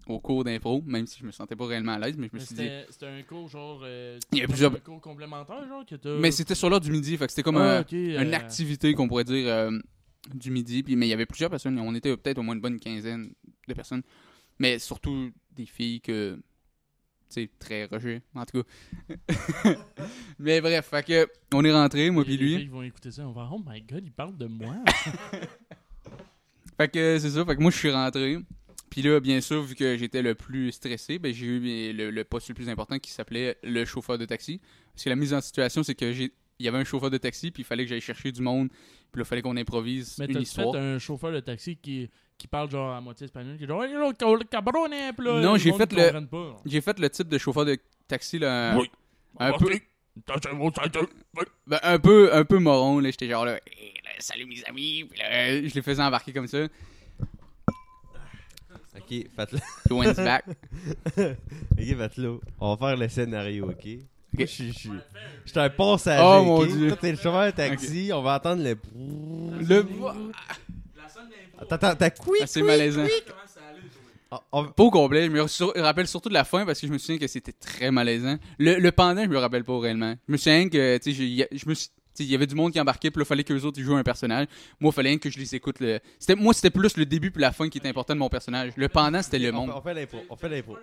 au 0.08 0.18
cours 0.18 0.42
d'impro, 0.44 0.82
même 0.84 1.06
si 1.06 1.20
je 1.20 1.24
me 1.24 1.30
sentais 1.30 1.54
pas 1.54 1.66
réellement 1.66 1.92
à 1.92 1.98
l'aise, 2.00 2.16
mais 2.18 2.28
je 2.32 2.34
me 2.36 2.40
Mais 2.40 2.44
suis 2.46 2.54
dit. 2.56 2.68
c'était 2.90 3.06
un 3.06 3.22
cours 3.22 3.48
genre. 3.48 3.82
euh, 3.84 4.18
Il 4.32 4.38
y 4.38 4.40
a 4.40 4.44
comme 4.44 4.52
plusieurs- 4.52 4.72
Un 4.74 4.78
cours 4.80 5.00
complémentaire, 5.00 5.66
genre, 5.68 5.84
que. 5.86 6.20
Mais 6.20 6.32
c'était 6.32 6.54
sur 6.56 6.68
l'heure 6.68 6.80
du 6.80 6.90
midi, 6.90 7.16
fait 7.16 7.26
que 7.26 7.32
c'était 7.32 7.44
comme 7.44 7.56
Ah, 7.56 7.78
un- 7.78 7.80
ok, 7.82 7.92
une 7.92 8.16
euh, 8.16 8.32
activité 8.34 8.94
qu'on 8.94 9.06
pourrait 9.06 9.24
dire 9.24 9.46
euh, 9.48 9.70
du 10.34 10.50
midi. 10.50 10.82
Puis, 10.82 10.96
mais 10.96 11.06
il 11.06 11.10
y 11.10 11.12
avait 11.12 11.24
plusieurs 11.26 11.50
personnes. 11.50 11.78
On 11.78 11.94
était 11.94 12.16
peut-être 12.16 12.38
au 12.38 12.42
moins 12.42 12.54
une 12.56 12.60
bonne 12.60 12.80
quinzaine 12.80 13.32
de 13.68 13.74
personnes. 13.74 14.02
Mais 14.58 14.78
surtout 14.80 15.30
des 15.52 15.66
filles 15.66 16.00
que. 16.00 16.36
Tu 17.28 17.42
sais, 17.42 17.50
très 17.58 17.86
rejet, 17.86 18.22
en 18.36 18.44
tout 18.44 18.62
cas. 18.62 19.74
mais 20.38 20.60
bref, 20.60 20.86
fait 20.86 21.04
que 21.04 21.28
on 21.54 21.64
est 21.64 21.72
rentré, 21.72 22.08
moi 22.10 22.22
puis 22.24 22.36
filles 22.38 22.54
lui. 22.56 22.62
qui 22.62 22.68
vont 22.68 22.82
écouter 22.82 23.10
ça, 23.10 23.26
on 23.26 23.32
va 23.32 23.48
Oh 23.52 23.60
my 23.66 23.82
god, 23.82 24.02
il 24.04 24.12
parle 24.12 24.36
de 24.36 24.46
moi. 24.46 24.76
Fait 26.76 26.88
que 26.88 27.18
c'est 27.18 27.30
ça, 27.30 27.44
fait 27.44 27.56
que 27.56 27.60
moi 27.60 27.70
je 27.70 27.76
suis 27.78 27.90
rentré. 27.90 28.38
Puis 28.90 29.02
là, 29.02 29.20
bien 29.20 29.40
sûr, 29.40 29.62
vu 29.62 29.74
que 29.74 29.96
j'étais 29.96 30.22
le 30.22 30.34
plus 30.34 30.72
stressé, 30.72 31.18
ben, 31.18 31.32
j'ai 31.32 31.46
eu 31.46 31.92
le, 31.92 32.10
le 32.10 32.24
poste 32.24 32.48
le 32.48 32.54
plus 32.54 32.68
important 32.68 32.98
qui 32.98 33.10
s'appelait 33.10 33.56
le 33.62 33.84
chauffeur 33.84 34.16
de 34.16 34.24
taxi. 34.24 34.60
Parce 34.92 35.04
que 35.04 35.10
la 35.10 35.16
mise 35.16 35.34
en 35.34 35.40
situation, 35.40 35.82
c'est 35.82 35.94
que 35.94 36.12
j'ai. 36.12 36.32
Il 36.58 36.64
y 36.64 36.68
avait 36.68 36.78
un 36.78 36.84
chauffeur 36.84 37.10
de 37.10 37.18
taxi, 37.18 37.50
puis 37.50 37.62
il 37.62 37.66
fallait 37.66 37.84
que 37.84 37.90
j'aille 37.90 38.00
chercher 38.00 38.32
du 38.32 38.40
monde, 38.40 38.68
puis 38.70 39.20
là, 39.20 39.24
il 39.24 39.24
fallait 39.26 39.42
qu'on 39.42 39.58
improvise 39.58 40.16
Mais 40.18 40.24
une 40.24 40.32
t'as 40.32 40.40
histoire. 40.40 40.72
fait 40.72 40.78
un 40.78 40.98
chauffeur 40.98 41.30
de 41.30 41.40
taxi 41.40 41.76
qui, 41.76 42.08
qui 42.38 42.48
parle 42.48 42.70
genre 42.70 42.94
à 42.94 43.00
moitié 43.02 43.26
espagnol, 43.26 43.58
qui 43.58 43.64
est 43.64 43.66
genre 43.66 43.82
Non, 45.42 45.52
le 45.52 45.58
j'ai 45.58 45.72
fait 45.72 45.92
le-. 45.92 46.10
J'ai 46.64 46.80
fait 46.80 46.98
le 46.98 47.10
type 47.10 47.28
de 47.28 47.36
chauffeur 47.36 47.66
de 47.66 47.76
taxi, 48.08 48.38
là. 48.38 48.78
Oui. 48.78 48.90
Un 49.38 49.52
peu, 49.52 49.66
ok. 49.66 49.82
ben, 51.66 51.78
un 51.82 51.98
peu, 51.98 52.34
un 52.34 52.44
peu 52.46 52.58
moron, 52.58 53.00
là. 53.00 53.10
J'étais 53.10 53.28
genre 53.28 53.44
là, 53.44 53.52
là, 53.52 53.60
salut 54.18 54.46
mes 54.46 54.62
amis. 54.64 55.04
Puis 55.08 55.18
là, 55.18 55.60
je 55.62 55.74
les 55.74 55.82
faisais 55.82 56.02
embarquer 56.02 56.32
comme 56.32 56.46
ça. 56.46 56.66
Ok, 58.96 59.26
faites-le. 59.36 59.58
Back. 60.24 60.44
ok, 61.18 61.96
faites-le. 61.98 62.40
On 62.58 62.74
va 62.74 62.88
faire 62.88 62.96
le 62.96 63.08
scénario, 63.08 63.66
ok? 63.70 63.72
Ok. 63.74 64.40
Je 64.40 64.44
suis- 64.46 64.72
je 64.72 64.88
je 65.44 65.58
un 65.58 65.70
passager. 65.70 66.22
Oh, 66.24 66.42
mon? 66.44 66.64
Dieu. 66.64 66.94
T'es 67.00 67.12
le 67.12 67.16
chauffeur 67.16 67.46
de 67.46 67.50
taxi, 67.52 68.10
on 68.12 68.22
va 68.22 68.36
entendre 68.36 68.62
le. 68.62 68.76
Le. 69.66 69.86
Attends, 71.58 71.74
attends, 71.76 71.94
t'as 71.96 72.10
quick, 72.10 72.40
Ah, 72.42 72.46
c'est 72.46 72.62
malaisant. 72.62 73.04
quick. 73.04 73.24
Ah, 74.30 74.42
on- 74.50 74.64
Pas 74.66 74.82
au 74.82 74.90
complet. 74.90 75.26
Je 75.26 75.30
me 75.30 75.46
sur- 75.46 75.72
rappelle 75.76 76.08
surtout 76.08 76.28
de 76.28 76.34
la 76.34 76.44
fin 76.44 76.66
parce 76.66 76.80
que 76.80 76.86
je 76.86 76.92
me 76.92 76.98
souviens 76.98 77.18
que 77.18 77.26
c'était 77.28 77.52
très 77.52 77.90
malaisant. 77.90 78.36
Le, 78.58 78.74
le 78.78 78.92
pendant, 78.92 79.22
je 79.22 79.28
me 79.28 79.38
rappelle 79.38 79.62
pas 79.64 79.78
réellement. 79.78 80.16
Je 80.26 80.32
me 80.32 80.36
souviens 80.36 80.68
que, 80.68 80.98
tu 80.98 81.12
sais, 81.14 81.16
j'ai- 81.16 81.48
je 81.52 81.68
me 81.68 81.74
suis. 81.74 81.88
Il 82.24 82.30
y 82.30 82.34
avait 82.34 82.46
du 82.46 82.54
monde 82.54 82.72
qui 82.72 82.80
embarquait, 82.80 83.10
puis 83.10 83.18
là, 83.20 83.24
il 83.24 83.28
fallait 83.28 83.44
qu'eux 83.44 83.60
autres 83.62 83.78
ils 83.78 83.84
jouent 83.84 83.96
un 83.96 84.02
personnage. 84.02 84.46
Moi, 84.80 84.90
il 84.90 84.94
fallait 84.94 85.18
que 85.18 85.30
je 85.30 85.38
les 85.38 85.54
écoute. 85.54 85.80
Le... 85.80 86.00
C'était, 86.18 86.34
moi, 86.34 86.52
c'était 86.54 86.70
plus 86.70 86.96
le 86.96 87.04
début 87.06 87.30
puis 87.30 87.40
la 87.42 87.52
fin 87.52 87.68
qui 87.68 87.78
était 87.78 87.88
important 87.88 88.14
de 88.14 88.18
mon 88.18 88.28
personnage. 88.28 88.72
Le 88.76 88.88
pendant, 88.88 89.22
c'était 89.22 89.38
le 89.38 89.50
on 89.50 89.66
monde. 89.66 89.70
fait- 89.70 89.76
On 89.76 89.80
fait 89.82 89.94
l'impro. 89.94 90.18
On 90.30 90.36
fait 90.36 90.48
l'impro. 90.48 90.72
Moi. 90.72 90.80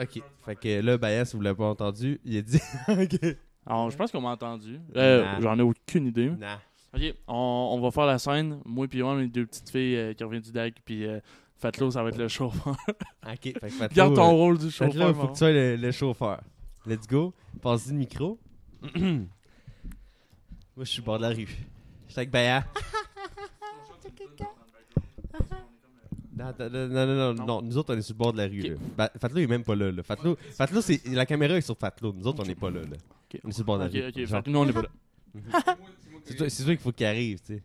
Ok, 0.00 0.22
fait 0.44 0.56
que 0.56 0.80
là, 0.80 0.96
Bayan, 0.96 1.24
si 1.24 1.36
vous 1.36 1.42
l'avez 1.42 1.56
pas 1.56 1.66
entendu, 1.68 2.18
il 2.24 2.38
a 2.38 2.42
dit. 2.42 2.60
ok. 2.88 3.36
Alors, 3.66 3.90
je 3.90 3.96
pense 3.96 4.10
qu'on 4.10 4.20
m'a 4.22 4.30
entendu. 4.30 4.80
Euh, 4.96 5.22
Nah. 5.22 5.40
J'en 5.40 5.58
ai 5.58 5.62
aucune 5.62 6.06
idée. 6.06 6.30
Nah. 6.30 6.58
Ok, 6.94 7.02
on, 7.28 7.70
on 7.74 7.80
va 7.80 7.90
faire 7.90 8.06
la 8.06 8.18
scène. 8.18 8.58
Moi 8.64 8.86
puis 8.88 8.98
Johan, 8.98 9.16
on 9.16 9.20
est 9.20 9.26
deux 9.28 9.46
petites 9.46 9.70
filles 9.70 9.96
euh, 9.96 10.14
qui 10.14 10.24
reviennent 10.24 10.42
du 10.42 10.52
DAG, 10.52 10.74
puis 10.84 11.06
euh, 11.06 11.20
Fatlo, 11.58 11.90
ça 11.90 12.02
va 12.02 12.08
être 12.10 12.18
le 12.18 12.28
chauffeur. 12.28 12.76
Ok, 13.26 13.40
fait 13.42 13.52
que. 13.60 13.94
Garde 13.94 14.14
ton 14.14 14.28
euh, 14.28 14.32
rôle 14.32 14.58
du 14.58 14.70
Fait 14.70 14.90
que 14.90 14.98
là, 14.98 15.06
chauffeur. 15.06 15.08
faut 15.08 15.12
que 15.12 15.18
Maron. 15.22 15.32
tu 15.32 15.38
sois 15.38 15.52
le, 15.52 15.76
le 15.76 15.90
chauffeur. 15.92 16.40
Let's 16.86 17.06
go. 17.06 17.32
Passe-y 17.60 17.90
le 17.90 17.96
micro. 17.98 18.38
Moi, 18.94 19.26
je 20.78 20.84
suis 20.84 21.00
au 21.00 21.04
bord 21.04 21.18
de 21.18 21.22
la 21.22 21.28
rue. 21.30 21.46
Je 22.08 22.12
suis 22.12 22.18
avec 22.18 22.30
Baya. 22.30 22.64
Non, 26.34 26.46
non, 26.58 26.70
non, 26.70 26.88
non, 26.88 27.06
non, 27.06 27.34
Non. 27.34 27.46
non, 27.46 27.62
nous 27.62 27.76
autres, 27.76 27.94
on 27.94 27.98
est 27.98 28.02
sur 28.02 28.14
le 28.14 28.18
bord 28.18 28.32
de 28.32 28.38
la 28.38 28.46
rue. 28.48 28.76
Là. 28.96 29.10
Fatlo 29.20 29.38
est 29.38 29.46
même 29.46 29.62
pas 29.64 29.76
là. 29.76 29.92
là. 29.92 30.02
Fatlo, 30.02 30.36
Fatlo 30.56 30.80
c'est, 30.80 31.06
la 31.08 31.26
caméra 31.26 31.54
est 31.56 31.60
sur 31.60 31.76
Fatlo. 31.76 32.12
Nous 32.12 32.26
autres, 32.26 32.42
on 32.42 32.46
n'est 32.46 32.54
pas 32.54 32.70
là. 32.70 32.80
On 33.44 33.48
est 33.48 33.52
sur 33.52 33.62
le 33.62 33.66
bord 33.66 33.78
de 33.78 33.84
la 33.84 33.90
rue. 34.14 34.26
Genre, 34.26 34.42
nous 34.46 34.58
on 34.58 34.66
est 34.68 34.72
pas 34.72 34.82
là. 34.82 34.88
C'est 36.24 36.36
toi, 36.36 36.48
c'est 36.48 36.62
toi 36.62 36.72
qu'il 36.74 36.82
faut 36.82 36.92
qu'il 36.92 37.06
arrive, 37.06 37.40
tu 37.40 37.60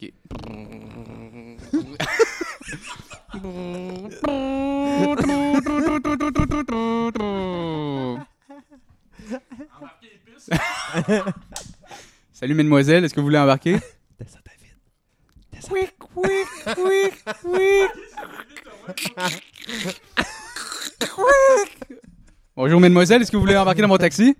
sais. 0.00 0.12
Embarquer 9.26 10.20
les. 10.26 11.22
Salut, 12.32 12.54
mademoiselle, 12.54 13.04
est-ce 13.04 13.14
que 13.14 13.20
vous 13.20 13.26
voulez 13.26 13.38
embarquer? 13.38 13.78
Descends 14.18 14.38
ta 14.44 14.52
vite. 14.60 14.76
Quick, 15.68 15.98
quick, 15.98 16.48
quick, 16.74 17.24
quick. 17.42 17.90
Bonjour, 22.56 22.80
mademoiselle, 22.80 23.22
est-ce 23.22 23.30
que 23.30 23.36
vous 23.36 23.42
voulez 23.42 23.56
embarquer 23.56 23.82
dans 23.82 23.88
mon 23.88 23.98
taxi? 23.98 24.36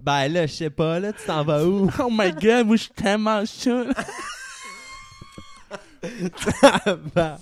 Ben 0.00 0.28
là, 0.28 0.46
je 0.46 0.52
sais 0.52 0.70
pas, 0.70 0.98
là, 0.98 1.12
tu 1.12 1.24
t'en 1.26 1.44
vas 1.44 1.64
où? 1.64 1.90
Oh 1.98 2.08
my 2.10 2.32
god, 2.32 2.66
moi 2.66 2.76
je 2.76 2.82
suis 2.82 2.92
tellement 2.92 3.44
chaud. 3.44 3.86
Ben, 7.14 7.38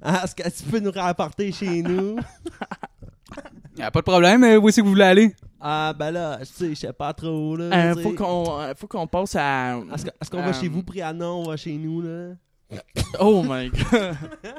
ah, 0.02 0.24
Est-ce 0.24 0.34
que 0.34 0.48
tu 0.48 0.70
peux 0.70 0.78
nous 0.78 0.92
rapporter 0.92 1.52
chez 1.52 1.82
nous? 1.82 2.18
Y 3.80 3.82
a 3.82 3.90
pas 3.90 4.00
de 4.00 4.04
problème, 4.04 4.44
euh, 4.44 4.58
où 4.58 4.68
est-ce 4.68 4.76
que 4.76 4.82
vous 4.82 4.90
voulez 4.90 5.04
aller? 5.04 5.34
Ah, 5.58 5.94
ben 5.98 6.10
là, 6.10 6.38
je 6.40 6.44
sais, 6.44 6.68
je 6.70 6.74
sais 6.74 6.92
pas 6.92 7.12
trop, 7.14 7.56
là. 7.56 7.64
Euh, 7.64 8.02
faut 8.02 8.12
qu'on 8.12 8.60
euh, 8.60 8.74
faut 8.76 8.86
qu'on 8.86 9.06
passe 9.06 9.36
à 9.36 9.78
Est-ce 9.94 10.30
qu'on 10.30 10.42
va 10.42 10.52
chez 10.52 10.68
vous, 10.68 10.82
Priana? 10.82 11.30
On 11.30 11.44
va 11.44 11.56
chez 11.56 11.72
nous, 11.72 12.02
là? 12.02 12.34
Oh 13.18 13.42
my 13.42 13.70
god. 13.70 14.16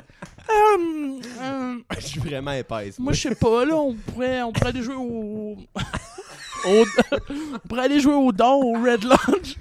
Hum, 0.49 1.21
hum, 1.41 1.83
Je 1.97 2.05
suis 2.05 2.19
vraiment 2.19 2.51
épaisse. 2.51 2.99
moi 2.99 3.13
je 3.13 3.21
sais 3.21 3.35
pas 3.35 3.63
là, 3.63 3.77
on 3.77 3.93
pourrait 3.93 4.41
on 4.41 4.51
pourrait 4.51 4.69
aller 4.71 4.81
jouer 4.81 4.95
au, 4.95 5.55
au 6.65 6.85
on 7.55 7.59
pourrait 7.69 7.83
aller 7.83 7.99
jouer 8.01 8.15
au 8.15 8.31
dard 8.33 8.57
au 8.59 8.73
Red 8.73 9.03
Lodge. 9.03 9.55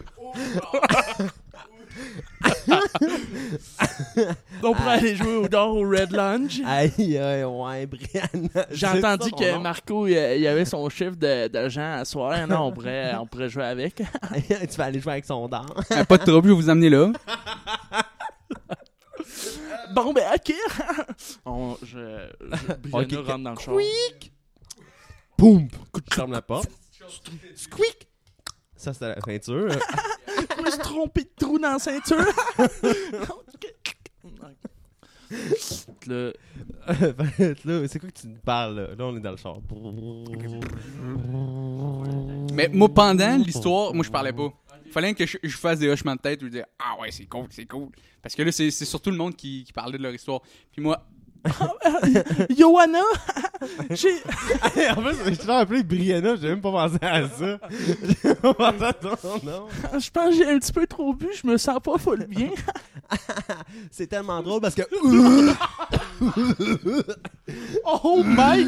On 4.62 4.74
pourrait 4.74 4.98
aller 4.98 5.16
jouer 5.16 5.36
au 5.36 5.48
dard 5.48 5.74
au 5.74 5.88
Red 5.88 6.12
Lodge. 6.12 6.60
Aïe, 6.64 7.18
aïe, 7.18 7.44
ouais, 7.44 7.86
Brianna. 7.86 8.66
J'ai 8.70 8.86
entendu 8.86 9.30
que 9.32 9.52
nom? 9.52 9.60
Marco 9.60 10.06
il, 10.06 10.12
il 10.12 10.46
avait 10.46 10.64
son 10.64 10.88
chiffre 10.88 11.16
de, 11.16 11.48
d'argent 11.48 11.92
à 11.94 12.04
soir. 12.04 12.46
Non, 12.46 12.66
on 12.66 12.72
pourrait, 12.72 13.14
on 13.16 13.26
pourrait 13.26 13.48
jouer 13.48 13.64
avec. 13.64 13.96
tu 14.60 14.76
vas 14.76 14.84
aller 14.84 15.00
jouer 15.00 15.12
avec 15.12 15.24
son 15.24 15.48
dent. 15.48 15.66
Euh, 15.92 16.04
pas 16.04 16.18
de 16.18 16.24
trouble, 16.24 16.48
je 16.48 16.54
vais 16.54 16.60
vous 16.60 16.70
amener 16.70 16.90
là. 16.90 17.12
Bon, 19.92 20.12
ben, 20.12 20.22
ok. 20.32 20.54
On, 21.44 21.76
je, 21.82 22.28
je, 22.40 22.74
Brianna 22.74 23.20
Ok, 23.20 23.26
rentre 23.26 23.42
dans 23.42 23.50
le 23.50 23.58
char. 23.58 23.74
Squeak! 23.74 24.32
Boum! 25.36 25.68
Je 26.08 26.14
ferme 26.14 26.32
la 26.32 26.42
porte. 26.42 26.70
Squeak! 27.56 28.08
Ça, 28.76 28.92
c'était 28.92 29.08
la 29.08 29.20
ceinture. 29.20 29.68
Je 30.56 30.62
me 30.62 30.70
suis 30.70 30.78
trompé 30.80 31.22
de 31.22 31.30
trou 31.38 31.58
dans 31.58 31.72
la 31.72 31.78
ceinture. 31.78 32.24
Le- 36.06 36.32
c'est 37.88 37.98
quoi 38.00 38.08
que 38.10 38.20
tu 38.20 38.26
me 38.26 38.38
parles, 38.38 38.74
là? 38.76 38.88
Là, 38.98 39.04
on 39.04 39.16
est 39.16 39.20
dans 39.20 39.30
le 39.30 39.36
char. 39.36 39.58
Mais 42.52 42.68
moi, 42.68 42.88
pendant 42.88 43.36
l'histoire, 43.36 43.94
moi, 43.94 44.04
je 44.04 44.10
parlais 44.10 44.32
pas. 44.32 44.52
Fallait 44.90 45.14
que 45.14 45.24
je, 45.24 45.38
je 45.42 45.56
fasse 45.56 45.78
des 45.78 45.88
hochements 45.88 46.16
de 46.16 46.20
tête 46.20 46.42
ou 46.42 46.48
dire 46.48 46.64
Ah 46.80 47.00
ouais, 47.00 47.12
c'est 47.12 47.26
cool, 47.26 47.46
c'est 47.50 47.66
cool. 47.66 47.90
Parce 48.20 48.34
que 48.34 48.42
là, 48.42 48.50
c'est 48.50 48.72
c'est 48.72 48.84
surtout 48.84 49.10
le 49.12 49.16
monde 49.16 49.36
qui, 49.36 49.62
qui 49.62 49.72
parlait 49.72 49.98
de 49.98 50.02
leur 50.02 50.12
histoire. 50.12 50.40
Puis 50.72 50.82
moi, 50.82 51.06
Johanna, 52.56 53.02
j'ai. 53.90 54.14
en 54.90 55.02
fait, 55.02 55.34
je 55.34 55.40
t'ai 55.40 55.50
appelé 55.50 55.82
Brianna, 55.82 56.36
j'ai 56.36 56.48
même 56.48 56.60
pas 56.60 56.70
pensé 56.70 56.98
à 57.00 57.28
ça. 57.28 57.58
J'ai 58.22 58.34
pas 58.34 58.54
pensé 58.54 58.84
à 58.84 58.92
ton 58.92 59.16
nom. 59.42 59.66
Je 59.98 60.10
pense 60.10 60.30
que 60.30 60.34
j'ai 60.36 60.46
un 60.46 60.58
petit 60.58 60.72
peu 60.72 60.86
trop 60.86 61.14
bu, 61.14 61.28
je 61.32 61.46
me 61.46 61.56
sens 61.56 61.78
pas 61.82 61.98
full 61.98 62.26
bien. 62.26 62.50
C'est 63.90 64.06
tellement 64.06 64.42
drôle 64.42 64.60
parce 64.60 64.74
que. 64.74 64.82
Oh 67.84 68.22
my 68.24 68.66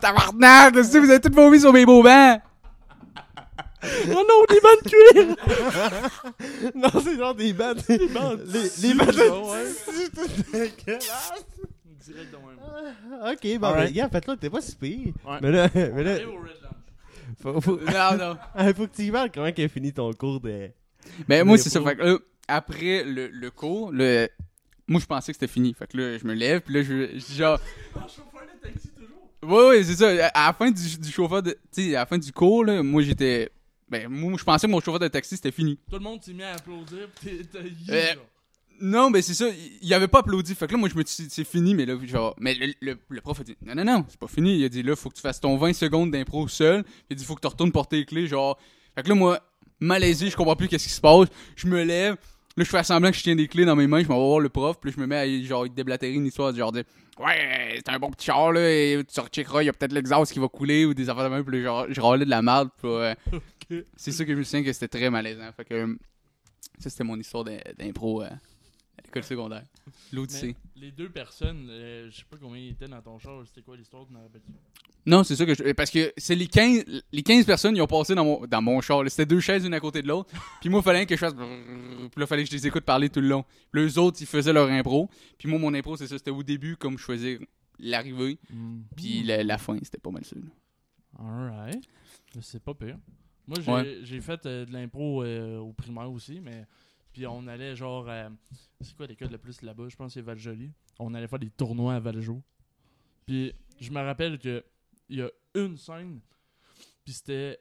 Tabarnak, 0.00 0.74
qu'est-ce 0.74 0.92
que 0.92 0.98
vous 0.98 1.10
avez 1.10 1.20
tout 1.20 1.32
vomi 1.32 1.60
sur 1.60 1.72
mes 1.72 1.86
beaux 1.86 2.02
bancs? 2.02 2.40
Oh 4.08 4.24
non, 4.28 4.44
des 4.48 4.60
bancs 4.60 4.82
de 4.84 4.88
cuir! 4.90 5.36
non, 6.74 6.90
c'est 7.02 7.16
genre 7.16 7.34
des 7.34 7.52
bandes. 7.52 7.82
Les 7.88 8.08
bandes 8.08 8.42
Les, 8.46 8.88
les 8.88 8.94
bandes 8.94 9.08
de 9.08 10.52
dégueulasse. 10.52 11.44
Direct 12.04 12.30
de 12.32 12.36
même. 12.36 13.32
Ok, 13.32 13.60
bon, 13.60 13.72
ben, 13.72 13.90
gars, 13.92 14.08
faites-là, 14.08 14.36
t'es 14.36 14.50
pas 14.50 14.60
si 14.60 14.76
pire. 14.76 15.12
Ouais. 15.26 15.38
Mais 15.42 15.50
là, 15.50 15.68
mais 15.74 16.02
là, 16.04 16.12
Arrive 16.12 16.28
au 16.28 16.38
Red 16.40 16.60
Lounge. 16.62 16.74
faut, 17.42 17.60
faut, 17.60 17.76
Non, 17.80 18.16
non. 18.18 18.36
Ah, 18.54 18.72
faut 18.74 18.86
que 18.86 18.94
tu 18.94 19.02
y 19.02 19.10
parles 19.10 19.30
comment 19.34 19.50
qu'il 19.52 19.64
a 19.64 19.68
fini 19.68 19.92
ton 19.92 20.12
cours 20.12 20.40
de. 20.40 20.70
Mais 21.28 21.42
moi, 21.44 21.58
c'est 21.58 21.70
ça. 21.70 21.82
Fait 21.82 21.96
que 21.96 22.02
là, 22.02 22.18
après 22.48 23.02
le, 23.04 23.28
le 23.28 23.50
cours, 23.50 23.90
le... 23.92 24.28
moi, 24.86 25.00
je 25.00 25.06
pensais 25.06 25.32
que 25.32 25.36
c'était 25.36 25.52
fini. 25.52 25.74
Fait 25.74 25.86
que 25.88 25.96
là, 25.96 26.18
je 26.18 26.24
me 26.26 26.34
lève, 26.34 26.60
puis 26.60 26.74
là, 26.74 26.82
je, 26.82 27.18
genre. 27.34 27.58
Chauffeur 27.94 28.42
de 28.54 28.60
taxi, 28.68 28.88
toujours? 28.90 29.18
Ouais, 29.42 29.68
ouais, 29.68 29.82
c'est 29.84 29.96
ça. 29.96 30.28
À 30.32 30.46
la 30.48 30.52
fin 30.52 30.70
du, 30.70 30.98
du 30.98 31.10
chauffeur 31.10 31.42
de. 31.42 31.52
Tu 31.72 31.90
sais, 31.90 31.96
à 31.96 32.00
la 32.00 32.06
fin 32.06 32.18
du 32.18 32.32
cours, 32.32 32.64
là, 32.64 32.82
moi, 32.84 33.02
j'étais. 33.02 33.50
Ben, 33.88 34.08
moi, 34.08 34.32
je 34.38 34.44
pensais 34.44 34.66
que 34.66 34.72
mon 34.72 34.80
chauffeur 34.80 34.98
de 34.98 35.08
taxi, 35.08 35.36
c'était 35.36 35.52
fini. 35.52 35.78
Tout 35.88 35.96
le 35.96 36.02
monde 36.02 36.22
s'est 36.22 36.32
mis 36.32 36.42
à 36.42 36.54
applaudir, 36.54 37.08
pis 37.20 37.46
t'as 37.50 37.60
Euh. 37.94 38.14
Non, 38.80 39.10
ben, 39.10 39.22
c'est 39.22 39.32
ça. 39.34 39.46
Il 39.80 39.94
avait 39.94 40.08
pas 40.08 40.18
applaudi. 40.18 40.54
Fait 40.54 40.66
que 40.66 40.72
là, 40.72 40.78
moi, 40.78 40.88
je 40.90 40.96
me 40.98 41.04
suis 41.04 41.24
dit, 41.24 41.30
c'est 41.30 41.44
fini, 41.46 41.74
mais 41.74 41.86
là, 41.86 41.96
genre. 42.04 42.34
Mais 42.38 42.54
le, 42.54 42.74
le, 42.82 42.98
le 43.08 43.20
prof 43.20 43.40
a 43.40 43.44
dit, 43.44 43.56
non, 43.64 43.74
non, 43.74 43.84
non, 43.84 44.04
c'est 44.08 44.18
pas 44.20 44.26
fini. 44.26 44.58
Il 44.58 44.64
a 44.64 44.68
dit, 44.68 44.82
là, 44.82 44.94
faut 44.96 45.08
que 45.08 45.14
tu 45.14 45.22
fasses 45.22 45.40
ton 45.40 45.56
20 45.56 45.72
secondes 45.72 46.10
d'impro 46.10 46.46
seul. 46.48 46.84
Il 47.08 47.14
a 47.14 47.16
dit, 47.16 47.24
faut 47.24 47.34
que 47.36 47.40
tu 47.40 47.46
retournes 47.46 47.72
porter 47.72 47.96
les 47.96 48.04
clés, 48.04 48.26
genre. 48.26 48.58
Fait 48.94 49.02
que 49.02 49.08
là, 49.08 49.14
moi, 49.14 49.40
malaisé, 49.80 50.28
je 50.28 50.36
comprends 50.36 50.56
plus 50.56 50.68
qu'est-ce 50.68 50.88
qui 50.88 50.92
se 50.92 51.00
passe. 51.00 51.28
Je 51.54 51.66
me 51.66 51.82
lève. 51.84 52.16
Là, 52.58 52.64
je 52.64 52.70
fais 52.70 52.82
semblant 52.82 53.10
que 53.10 53.16
je 53.16 53.22
tiens 53.22 53.36
des 53.36 53.48
clés 53.48 53.66
dans 53.66 53.76
mes 53.76 53.86
mains, 53.86 54.02
je 54.02 54.08
m'en 54.08 54.18
vais 54.18 54.26
voir 54.26 54.40
le 54.40 54.48
prof, 54.48 54.78
puis 54.80 54.90
je 54.90 54.98
me 54.98 55.06
mets 55.06 55.16
à 55.16 55.42
genre 55.44 55.68
déblatérer 55.68 56.14
une 56.14 56.24
histoire, 56.24 56.54
genre 56.54 56.72
dire 56.72 56.84
Ouais, 57.18 57.74
c'est 57.76 57.88
un 57.90 57.98
bon 57.98 58.10
petit 58.10 58.26
char, 58.26 58.50
là, 58.52 58.60
et 58.70 59.02
tu 59.12 59.20
recheckeras, 59.20 59.62
il 59.62 59.66
y 59.66 59.68
a 59.68 59.74
peut-être 59.74 59.92
l'exhaust 59.92 60.32
qui 60.32 60.38
va 60.38 60.48
couler, 60.48 60.86
ou 60.86 60.94
des 60.94 61.10
affaires 61.10 61.24
de 61.24 61.34
même, 61.34 61.44
puis 61.44 61.62
genre, 61.62 61.84
je 61.90 62.00
râlais 62.00 62.24
de 62.24 62.30
la 62.30 62.40
merde, 62.40 62.70
puis 62.78 62.88
ouais. 62.90 63.14
C'est 63.96 64.12
ça 64.12 64.24
que 64.24 64.32
je 64.32 64.38
me 64.38 64.44
souviens 64.44 64.64
que 64.64 64.72
c'était 64.72 64.88
très 64.88 65.10
malaisant. 65.10 65.50
Fait 65.52 65.64
que 65.64 65.74
euh, 65.74 65.94
ça, 66.78 66.90
c'était 66.90 67.04
mon 67.04 67.18
histoire 67.18 67.44
d'im- 67.44 67.58
d'impro 67.78 68.22
euh, 68.22 68.26
à 68.28 69.02
l'école 69.04 69.24
secondaire. 69.24 69.64
L'Odyssée. 70.12 70.56
Les 70.76 70.90
deux 70.92 71.08
personnes, 71.08 71.66
euh, 71.70 72.08
je 72.10 72.16
sais 72.16 72.24
pas 72.30 72.36
combien 72.40 72.60
ils 72.60 72.70
étaient 72.70 72.88
dans 72.88 73.02
ton 73.02 73.18
char, 73.18 73.42
c'était 73.46 73.62
quoi 73.62 73.76
l'histoire, 73.76 74.06
tu 74.06 74.12
m'en 74.12 74.22
rappelles-tu? 74.22 74.52
Non, 75.08 75.22
c'est 75.22 75.36
ça 75.36 75.46
que 75.46 75.54
je. 75.54 75.72
Parce 75.72 75.90
que 75.92 76.12
c'est 76.16 76.34
les 76.34 76.48
15, 76.48 76.84
les 77.12 77.22
15 77.22 77.44
personnes 77.44 77.74
qui 77.76 77.80
ont 77.80 77.86
passé 77.86 78.16
dans 78.16 78.24
mon, 78.24 78.44
dans 78.46 78.60
mon 78.60 78.80
char. 78.80 79.08
C'était 79.08 79.24
deux 79.26 79.38
chaises 79.38 79.64
une 79.64 79.72
à 79.74 79.78
côté 79.78 80.02
de 80.02 80.08
l'autre. 80.08 80.34
Puis 80.60 80.68
moi, 80.68 80.80
il 80.80 80.82
fallait 80.82 81.06
que 81.06 81.14
je 81.14 81.20
fasse. 81.20 81.32
Puis 81.34 82.20
là, 82.20 82.26
fallait 82.26 82.42
que 82.42 82.50
je 82.50 82.56
les 82.56 82.66
écoute 82.66 82.84
parler 82.84 83.08
tout 83.08 83.20
le 83.20 83.28
long. 83.28 83.44
Puis 83.70 83.84
les 83.84 83.98
autres, 83.98 84.18
ils 84.20 84.26
faisaient 84.26 84.52
leur 84.52 84.68
impro. 84.68 85.08
Puis 85.38 85.48
moi, 85.48 85.60
mon 85.60 85.72
impro, 85.74 85.96
c'est 85.96 86.08
ça. 86.08 86.18
C'était 86.18 86.32
au 86.32 86.42
début, 86.42 86.76
comme 86.76 86.98
je 86.98 87.04
faisais 87.04 87.38
l'arrivée. 87.78 88.36
Puis 88.96 89.22
la, 89.22 89.44
la 89.44 89.58
fin, 89.58 89.78
c'était 89.80 89.98
pas 89.98 90.10
mal 90.10 90.24
ça. 90.24 90.34
Alright. 91.20 91.84
C'est 92.40 92.62
pas 92.62 92.74
pire. 92.74 92.98
Moi, 93.46 93.58
j'ai 93.60 93.72
Ouais. 94.16 94.20
fait 94.20 94.44
euh, 94.46 94.64
de 94.66 94.72
l'impro 94.72 95.22
euh, 95.22 95.58
au 95.58 95.72
primaire 95.72 96.10
aussi, 96.10 96.40
mais. 96.40 96.66
Puis 97.12 97.26
on 97.26 97.46
allait 97.46 97.74
genre. 97.76 98.06
euh, 98.08 98.28
c'est 98.80 98.94
quoi 98.96 99.06
l'école 99.06 99.30
le 99.30 99.38
plus 99.38 99.62
là-bas? 99.62 99.88
Je 99.88 99.96
pense 99.96 100.08
que 100.08 100.14
c'est 100.14 100.22
Val-Joli. 100.22 100.70
On 100.98 101.14
allait 101.14 101.28
faire 101.28 101.38
des 101.38 101.50
tournois 101.50 101.94
à 101.94 102.00
Valjo. 102.00 102.42
Puis 103.26 103.52
je 103.80 103.90
me 103.90 104.00
rappelle 104.00 104.38
que 104.38 104.64
il 105.08 105.18
y 105.18 105.22
a 105.22 105.30
une 105.54 105.76
scène. 105.76 106.20
Puis 107.04 107.14
c'était 107.14 107.58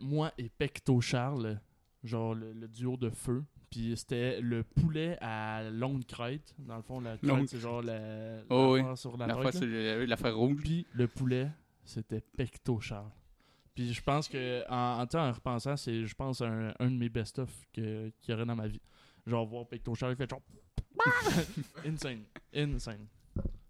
moi 0.00 0.32
et 0.38 0.48
Pecto 0.48 1.00
Charles, 1.00 1.60
genre 2.02 2.34
le, 2.34 2.52
le 2.52 2.66
duo 2.68 2.96
de 2.96 3.10
feu. 3.10 3.44
Puis 3.70 3.92
c'était 3.96 4.40
le 4.40 4.62
poulet 4.62 5.18
à 5.20 5.68
longue 5.70 6.04
crête. 6.06 6.54
Dans 6.58 6.76
le 6.76 6.82
fond, 6.82 7.00
la 7.00 7.18
crête, 7.18 7.48
c'est 7.48 7.58
genre 7.60 7.82
la, 7.82 8.40
Oh 8.48 8.74
oui. 8.78 8.96
sur 8.96 9.16
la, 9.16 9.26
La 9.26 9.34
tête, 9.50 9.60
l'affaire 10.08 10.36
rouge. 10.36 10.62
Puis 10.62 10.86
le 10.94 11.06
poulet, 11.08 11.50
c'était 11.84 12.20
Pecto 12.20 12.80
Charles. 12.80 13.10
Puis 13.76 13.92
je 13.92 14.02
pense 14.02 14.26
que 14.26 14.64
en, 14.68 15.00
en, 15.02 15.06
temps, 15.06 15.28
en 15.28 15.32
repensant, 15.32 15.76
c'est 15.76 16.04
je 16.04 16.14
pense 16.14 16.40
un, 16.40 16.72
un 16.80 16.90
de 16.90 16.96
mes 16.96 17.08
best-of 17.10 17.50
que- 17.72 18.10
qu'il 18.20 18.32
y 18.32 18.34
aurait 18.34 18.46
dans 18.46 18.56
ma 18.56 18.66
vie. 18.66 18.80
Genre 19.26 19.46
voir 19.46 19.66
Pecto 19.68 19.94
Charles 19.94 20.14
il 20.14 20.16
fait 20.16 20.28
genre 20.28 20.42
insane, 21.86 22.22
insane. 22.54 23.06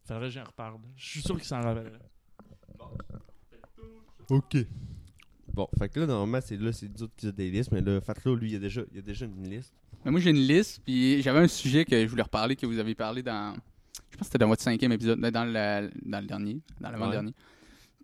Faudrait 0.07 0.29
que 0.29 0.31
j'en 0.31 0.45
reparle. 0.45 0.79
Je 0.97 1.05
suis 1.05 1.21
sûr 1.23 1.35
qu'il 1.37 1.45
s'en 1.45 1.61
rappellerait. 1.61 1.99
Ok. 4.31 4.57
Bon, 5.53 5.67
fait 5.79 5.89
que 5.89 6.01
là, 6.01 6.07
normalement, 6.07 6.41
c'est 6.45 6.57
là, 6.57 6.73
c'est 6.73 6.89
d'autres 6.89 7.15
qui 7.17 7.27
ont 7.27 7.31
des 7.31 7.51
listes, 7.51 7.73
mais 7.73 7.81
là, 7.81 8.01
Fatlo, 8.01 8.35
lui, 8.37 8.51
il 8.51 8.53
y 8.53 8.57
a 8.57 8.59
déjà, 8.59 8.83
il 8.91 8.97
y 8.97 8.99
a 8.99 9.03
déjà 9.03 9.25
une 9.27 9.49
liste. 9.49 9.73
Mais 10.05 10.11
moi, 10.11 10.21
j'ai 10.21 10.31
une 10.31 10.37
liste, 10.47 10.83
puis 10.85 11.23
j'avais 11.23 11.39
un 11.41 11.49
sujet 11.49 11.85
que 11.85 11.99
je 12.01 12.07
voulais 12.09 12.23
reparler, 12.23 12.55
que 12.57 12.67
vous 12.67 12.79
avez 12.79 12.95
parlé 12.95 13.23
dans. 13.23 13.55
Je 14.11 14.17
pense 14.19 14.21
que 14.21 14.25
c'était 14.27 14.39
dans 14.39 14.49
votre 14.49 14.63
cinquième 14.63 14.93
épisode, 14.93 15.19
dans 15.19 15.45
le, 15.45 15.91
dans 16.05 16.21
le 16.21 16.27
dernier, 16.27 16.61
dans 16.81 16.91
l'avant-dernier. 16.91 17.33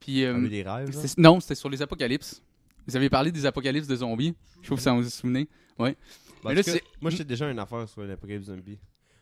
Puis. 0.04 0.24
euh, 0.24 0.34
rêves, 0.34 0.90
là? 0.90 1.14
non, 1.18 1.40
c'était 1.40 1.54
sur 1.54 1.70
les 1.70 1.80
apocalypses. 1.82 2.42
Vous 2.86 2.96
avez 2.96 3.08
parlé 3.08 3.30
des 3.30 3.46
apocalypses 3.46 3.86
de 3.86 3.96
zombies. 3.96 4.34
Je 4.60 4.66
trouve 4.66 4.78
que 4.78 4.82
ça 4.84 4.92
vous 4.92 5.02
vous 5.02 5.08
souvenez. 5.08 5.48
Parce 5.78 5.94
mais 6.44 6.54
là, 6.54 6.62
que 6.62 6.70
c'est- 6.72 6.82
Moi, 7.00 7.10
j'ai 7.10 7.24
déjà 7.24 7.48
une 7.50 7.58
affaire 7.58 7.88
sur 7.88 8.02
l'apocalypse 8.02 8.46
zombie. 8.46 8.78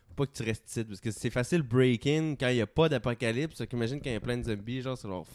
Faut 0.07 0.15
pas 0.15 0.25
que 0.25 0.35
tu 0.35 0.43
restes 0.43 0.67
ici, 0.69 0.83
parce 0.83 0.99
que 0.99 1.11
c'est 1.11 1.29
facile 1.29 1.61
break-in 1.61 2.35
quand 2.37 2.49
il 2.49 2.57
y 2.57 2.61
a 2.61 2.67
pas 2.67 2.89
d'apocalypse. 2.89 3.63
Qu'imagine 3.69 3.99
quand 4.01 4.09
il 4.09 4.13
y 4.13 4.15
a 4.15 4.19
plein 4.19 4.37
de 4.37 4.43
zombies, 4.43 4.81
genre, 4.81 4.97
c'est 4.97 5.07
genre. 5.07 5.25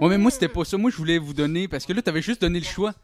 Ouais, 0.00 0.08
mais 0.08 0.18
moi, 0.18 0.30
c'était 0.30 0.48
pas 0.48 0.64
ça. 0.64 0.76
Moi, 0.78 0.90
je 0.90 0.96
voulais 0.96 1.18
vous 1.18 1.34
donner. 1.34 1.68
Parce 1.68 1.84
que 1.84 1.92
là, 1.92 2.00
t'avais 2.02 2.22
juste 2.22 2.40
donné 2.40 2.58
le 2.58 2.64
choix. 2.64 2.94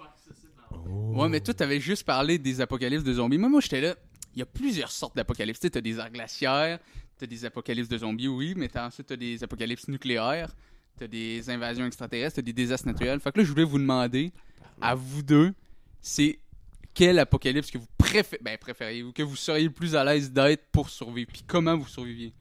Oh. 0.71 1.23
Ouais, 1.23 1.29
mais 1.29 1.41
toi, 1.41 1.53
t'avais 1.55 1.81
juste 1.81 2.05
parlé 2.05 2.39
des 2.39 2.61
apocalypses 2.61 3.05
de 3.05 3.13
zombies. 3.13 3.39
Moi, 3.39 3.49
moi, 3.49 3.61
j'étais 3.61 3.81
là. 3.81 3.95
Il 4.35 4.39
y 4.39 4.43
a 4.43 4.47
plusieurs 4.47 4.91
sortes 4.91 5.17
d'apocalypses. 5.17 5.61
Tu 5.61 5.71
t'as 5.71 5.81
des 5.81 5.99
ères 5.99 6.11
glaciaires, 6.11 6.79
t'as 7.19 7.27
des 7.27 7.45
apocalypses 7.45 7.89
de 7.89 7.99
zombies, 7.99 8.29
oui, 8.29 8.55
mais 8.57 8.69
t'as 8.69 8.87
ensuite 8.87 9.07
t'as 9.09 9.17
des 9.17 9.43
apocalypses 9.43 9.89
nucléaires, 9.89 10.55
t'as 10.99 11.07
des 11.07 11.49
invasions 11.50 11.87
extraterrestres, 11.87 12.37
t'as 12.37 12.43
des 12.43 12.52
désastres 12.52 12.87
naturels. 12.87 13.21
Fait 13.21 13.33
que 13.33 13.38
là, 13.38 13.45
je 13.45 13.50
voulais 13.50 13.64
vous 13.64 13.78
demander, 13.78 14.33
à 14.81 14.95
vous 14.95 15.23
deux, 15.23 15.55
c'est 16.00 16.38
quel 16.95 17.19
apocalypse 17.19 17.71
que 17.71 17.78
vous 17.78 17.87
préférez, 17.97 18.43
ben, 18.43 18.59
préfériez 18.59 19.02
ou 19.02 19.12
que 19.12 19.23
vous 19.23 19.37
seriez 19.37 19.64
le 19.64 19.73
plus 19.73 19.95
à 19.95 20.05
l'aise 20.05 20.33
d'être 20.33 20.67
pour 20.73 20.90
survivre, 20.90 21.31
puis 21.33 21.43
comment 21.47 21.76
vous 21.76 21.87
surviviez? 21.87 22.35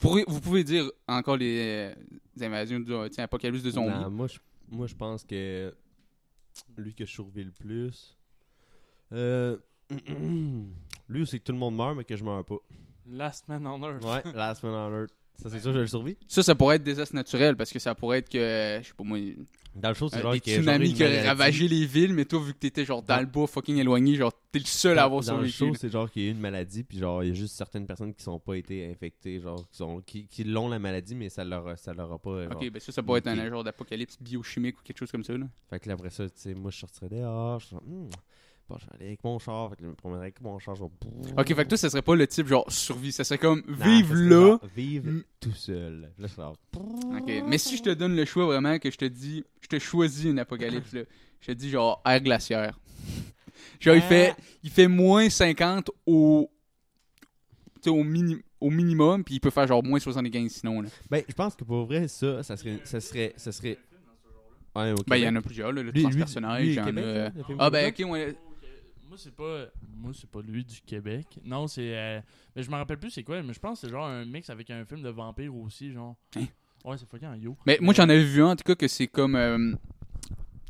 Vous 0.00 0.40
pouvez 0.40 0.64
dire 0.64 0.90
encore 1.08 1.36
les, 1.36 1.58
euh, 1.60 2.44
invasions, 2.44 2.80
de, 2.80 3.08
tiens, 3.08 3.24
apocalypse 3.24 3.62
de 3.62 3.70
zombies. 3.70 3.94
Non, 3.94 4.10
moi, 4.10 4.26
je, 4.26 4.38
moi, 4.68 4.86
je 4.86 4.94
pense 4.94 5.24
que 5.24 5.72
lui 6.76 6.94
que 6.94 7.06
je 7.06 7.10
survis 7.10 7.44
le 7.44 7.52
plus. 7.52 8.18
Euh, 9.12 9.56
lui, 11.08 11.26
c'est 11.26 11.38
que 11.38 11.44
tout 11.44 11.52
le 11.52 11.58
monde 11.58 11.76
meurt, 11.76 11.96
mais 11.96 12.04
que 12.04 12.16
je 12.16 12.24
meurs 12.24 12.44
pas. 12.44 12.58
Last 13.06 13.48
Man 13.48 13.66
on 13.66 13.82
Earth. 13.82 14.04
Ouais, 14.04 14.32
Last 14.32 14.62
Man 14.62 14.72
on 14.72 15.00
Earth. 15.00 15.14
Ça, 15.42 15.50
c'est 15.50 15.60
sûr, 15.60 15.72
je 15.72 15.78
le 15.80 15.86
survis. 15.86 16.16
Ça, 16.28 16.42
ça 16.42 16.54
pourrait 16.54 16.76
être 16.76 16.84
désastre 16.84 17.14
naturel 17.14 17.56
parce 17.56 17.72
que 17.72 17.78
ça 17.78 17.94
pourrait 17.94 18.18
être 18.18 18.28
que, 18.28 18.78
je 18.82 18.86
sais 18.88 18.94
pas 18.96 19.04
moi, 19.04 19.18
Dans 19.74 19.88
le 19.88 19.94
show, 19.94 20.08
c'est 20.08 20.18
Euh, 20.18 20.22
genre 20.22 20.32
des 20.34 20.40
qu'il 20.40 20.52
y 20.52 20.56
a 20.56 20.58
genre 20.62 20.64
tsunamis 20.74 20.90
une 20.90 20.96
qui 20.96 21.02
auraient 21.02 21.26
ravagé 21.26 21.66
les 21.66 21.84
villes, 21.84 22.14
mais 22.14 22.24
toi, 22.24 22.40
vu 22.40 22.52
que 22.54 22.58
t'étais 22.58 22.84
genre 22.84 23.02
dans 23.02 23.16
Dans- 23.16 23.20
le 23.20 23.26
bois 23.26 23.48
fucking 23.48 23.76
éloigné, 23.78 24.14
genre 24.14 24.32
t'es 24.52 24.60
le 24.60 24.64
seul 24.66 24.96
à 25.00 25.02
avoir 25.02 25.22
dans 25.24 25.38
le 25.38 25.48
survécu. 25.48 25.56
show, 25.56 25.66
là. 25.66 25.72
c'est 25.80 25.90
genre 25.90 26.08
qu'il 26.08 26.22
y 26.22 26.26
a 26.26 26.28
eu 26.28 26.32
une 26.32 26.38
maladie, 26.38 26.84
puis 26.84 26.98
genre, 26.98 27.24
il 27.24 27.30
y 27.30 27.32
a 27.32 27.34
juste 27.34 27.56
certaines 27.56 27.84
personnes 27.84 28.14
qui 28.14 28.22
sont 28.22 28.38
pas 28.38 28.54
été 28.54 28.88
infectées, 28.88 29.40
genre, 29.40 29.68
qui, 29.68 29.76
sont, 29.76 30.00
qui, 30.06 30.28
qui 30.28 30.44
l'ont 30.44 30.68
la 30.68 30.78
maladie, 30.78 31.16
mais 31.16 31.28
ça 31.28 31.42
leur, 31.44 31.76
ça 31.76 31.92
leur 31.92 32.12
a 32.12 32.18
pas. 32.20 32.44
Genre. 32.44 32.52
Ok, 32.54 32.70
ben 32.70 32.78
ça, 32.78 32.92
ça 32.92 33.02
pourrait 33.02 33.18
être 33.18 33.26
un 33.26 33.48
genre 33.50 33.64
d'apocalypse 33.64 34.16
biochimique 34.20 34.78
ou 34.78 34.82
quelque 34.84 34.98
chose 34.98 35.10
comme 35.10 35.24
ça. 35.24 35.36
Là. 35.36 35.46
Fait 35.68 35.80
que 35.80 35.88
là, 35.88 35.94
après 35.94 36.10
ça, 36.10 36.24
tu 36.26 36.32
sais, 36.36 36.54
moi, 36.54 36.70
je 36.70 36.78
sortirais 36.78 37.08
dehors, 37.08 37.58
je 37.58 37.66
suis 37.66 37.74
genre, 37.74 37.82
hmm, 37.84 38.08
bon, 38.68 38.76
je 38.80 38.86
vais 38.86 38.92
aller 38.94 39.06
avec 39.06 39.24
mon 39.24 39.38
char, 39.38 39.70
fait 39.70 39.76
que 39.76 39.82
je 39.82 39.88
me 39.88 39.94
promènerais 39.94 40.24
avec 40.26 40.40
mon 40.40 40.58
char, 40.58 40.74
je 40.74 40.82
vais. 40.82 40.88
Ok, 41.38 41.46
fait 41.54 41.64
que 41.64 41.68
toi, 41.68 41.78
ça 41.78 41.90
serait 41.90 42.02
pas 42.02 42.14
le 42.16 42.26
type 42.26 42.46
genre 42.46 42.70
survie, 42.70 43.12
ça 43.12 43.24
serait 43.24 43.38
comme 43.38 43.62
vive 43.68 44.12
là. 44.14 44.30
genre 44.30 44.60
Vivre 44.74 45.10
Mm. 45.10 45.22
tout 45.40 45.52
seul. 45.52 46.10
Là, 46.18 46.26
je 46.28 46.40
Ok, 46.42 47.44
mais 47.48 47.58
si 47.58 47.76
je 47.76 47.82
te 47.82 47.90
donne 47.90 48.16
le 48.16 48.24
choix 48.24 48.46
vraiment, 48.46 48.78
que 48.78 48.90
je 48.90 48.96
te 48.96 49.04
dis, 49.04 49.44
je 49.60 49.68
te 49.68 49.78
choisis 49.78 50.24
une 50.24 50.38
apocalypse, 50.38 50.92
là, 50.92 51.02
je 51.40 51.46
te 51.48 51.52
dis 51.52 51.70
genre 51.70 52.00
air 52.06 52.20
glaciaire. 52.20 52.78
Genre, 53.80 53.94
il 53.96 54.02
Ah. 54.02 54.08
fait, 54.08 54.34
il 54.62 54.70
fait 54.70 54.88
moins 54.88 55.28
50 55.28 55.90
au, 56.06 56.50
tu 57.76 57.82
sais, 57.82 57.90
au, 57.90 58.02
mini- 58.02 58.40
au 58.60 58.70
minimum, 58.70 59.22
puis 59.24 59.34
il 59.36 59.40
peut 59.40 59.50
faire 59.50 59.66
genre 59.66 59.82
moins 59.84 59.98
75 60.00 60.50
sinon. 60.50 60.80
Là. 60.82 60.88
Ben, 61.10 61.22
je 61.28 61.34
pense 61.34 61.54
que 61.54 61.64
pour 61.64 61.84
vrai, 61.86 62.08
ça, 62.08 62.42
ça 62.42 62.56
serait. 62.56 62.80
Ça 62.84 63.00
serait, 63.00 63.34
ça 63.36 63.52
serait... 63.52 63.78
Ouais, 64.74 64.92
au 64.92 64.96
Ben, 65.06 65.16
il 65.16 65.22
y 65.22 65.28
en 65.28 65.36
a 65.36 65.42
plusieurs, 65.42 65.70
là, 65.72 65.82
le 65.82 65.90
Lui- 65.90 66.00
lui- 66.00 66.02
transpersonnage, 66.02 66.62
lui, 66.62 66.68
il 66.70 66.74
y 66.74 66.80
en 66.80 66.84
Québec, 66.86 67.04
a. 67.04 67.12
là, 67.14 67.30
le 67.36 67.42
film 67.44 67.58
Ah, 67.60 67.70
ben, 67.70 67.92
Québec? 67.92 68.06
ok, 68.06 68.12
ouais. 68.12 68.36
Moi 69.14 69.20
c'est 69.22 69.34
pas 69.36 69.66
moi 69.96 70.10
c'est 70.12 70.28
pas 70.28 70.42
lui 70.42 70.64
du 70.64 70.80
Québec. 70.80 71.38
Non, 71.44 71.68
c'est 71.68 71.96
euh, 71.96 72.20
mais 72.56 72.64
je 72.64 72.70
me 72.70 72.74
rappelle 72.74 72.98
plus 72.98 73.10
c'est 73.10 73.22
quoi, 73.22 73.40
mais 73.44 73.52
je 73.52 73.60
pense 73.60 73.80
que 73.80 73.86
c'est 73.86 73.92
genre 73.92 74.06
un 74.06 74.24
mix 74.24 74.50
avec 74.50 74.68
un 74.70 74.84
film 74.84 75.02
de 75.02 75.08
vampire 75.08 75.54
aussi 75.54 75.92
genre. 75.92 76.16
Hein? 76.36 76.46
Ouais, 76.84 76.98
c'est 76.98 77.08
fucking 77.08 77.40
yo. 77.40 77.56
Mais 77.64 77.78
moi, 77.80 77.94
j'en 77.94 78.02
avais 78.08 78.24
vu 78.24 78.42
un, 78.42 78.48
en 78.48 78.56
tout 78.56 78.64
cas, 78.64 78.74
que 78.74 78.88
c'est 78.88 79.06
comme. 79.06 79.36
euh, 79.36 79.72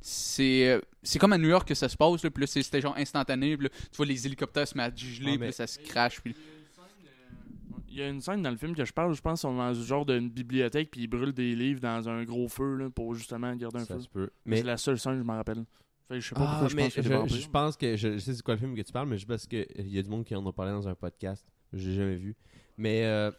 c'est 0.02 0.68
euh, 0.68 0.80
c'est 1.02 1.18
comme 1.18 1.32
à 1.32 1.38
New 1.38 1.48
York 1.48 1.66
que 1.66 1.74
ça 1.74 1.88
se 1.88 1.96
passe, 1.96 2.22
là, 2.22 2.30
puis 2.30 2.42
là, 2.42 2.46
c'est- 2.46 2.62
c'était 2.62 2.82
genre 2.82 2.94
instantané, 2.98 3.56
puis 3.56 3.68
là, 3.68 3.70
tu 3.90 3.96
vois 3.96 4.04
les 4.06 4.26
hélicoptères 4.26 4.68
se 4.68 4.76
mettent 4.76 4.92
à 4.92 4.96
geler, 4.96 5.24
Ouais, 5.24 5.30
puis 5.32 5.38
mais- 5.38 5.46
là, 5.46 5.52
ça 5.52 5.66
se 5.66 5.78
crache, 5.80 6.20
puis. 6.20 6.34
Il 7.88 7.98
y 7.98 8.02
a 8.02 8.08
une 8.08 8.20
scène 8.20 8.42
dans 8.42 8.50
le 8.50 8.56
film 8.56 8.74
que 8.74 8.84
je 8.84 8.92
parle, 8.92 9.14
je 9.14 9.20
pense, 9.22 9.38
ils 9.38 9.42
sont 9.42 9.56
dans 9.56 9.72
ce 9.72 9.80
genre 9.82 10.04
d'une 10.04 10.28
bibliothèque 10.28 10.90
puis 10.90 11.02
ils 11.02 11.06
brûlent 11.06 11.32
des 11.32 11.54
livres 11.54 11.78
dans 11.80 12.08
un 12.08 12.24
gros 12.24 12.48
feu 12.48 12.74
là, 12.74 12.90
pour 12.90 13.14
justement 13.14 13.54
garder 13.54 13.78
un 13.78 13.84
Ça 13.84 13.94
feu. 13.94 14.00
se 14.00 14.08
peut. 14.08 14.30
Mais 14.44 14.56
c'est 14.56 14.62
la 14.64 14.76
seule 14.76 14.98
scène 14.98 15.12
que 15.12 15.18
je 15.20 15.22
m'en 15.24 15.36
rappelle. 15.36 15.64
Fait 16.08 16.20
je 16.20 16.28
sais 16.28 16.34
pas 16.34 16.42
Ah, 16.42 16.46
pourquoi 16.60 16.68
je 16.68 16.76
pense 16.76 16.94
que 16.94 17.02
je, 17.02 17.08
vampires. 17.08 17.36
je 17.36 17.48
pense 17.48 17.76
que 17.76 17.96
je, 17.96 18.12
je 18.14 18.18
sais 18.18 18.34
c'est 18.34 18.42
quoi 18.42 18.54
le 18.54 18.60
film 18.60 18.76
que 18.76 18.82
tu 18.82 18.92
parles, 18.92 19.08
mais 19.08 19.16
juste 19.16 19.28
parce 19.28 19.46
qu'il 19.46 19.66
y 19.78 19.98
a 19.98 20.02
du 20.02 20.10
monde 20.10 20.24
qui 20.24 20.34
en 20.34 20.46
a 20.46 20.52
parlé 20.52 20.72
dans 20.72 20.86
un 20.86 20.94
podcast. 20.94 21.44
J'ai 21.72 21.94
jamais 21.94 22.16
vu. 22.16 22.36
Mais 22.76 23.04
euh, 23.04 23.30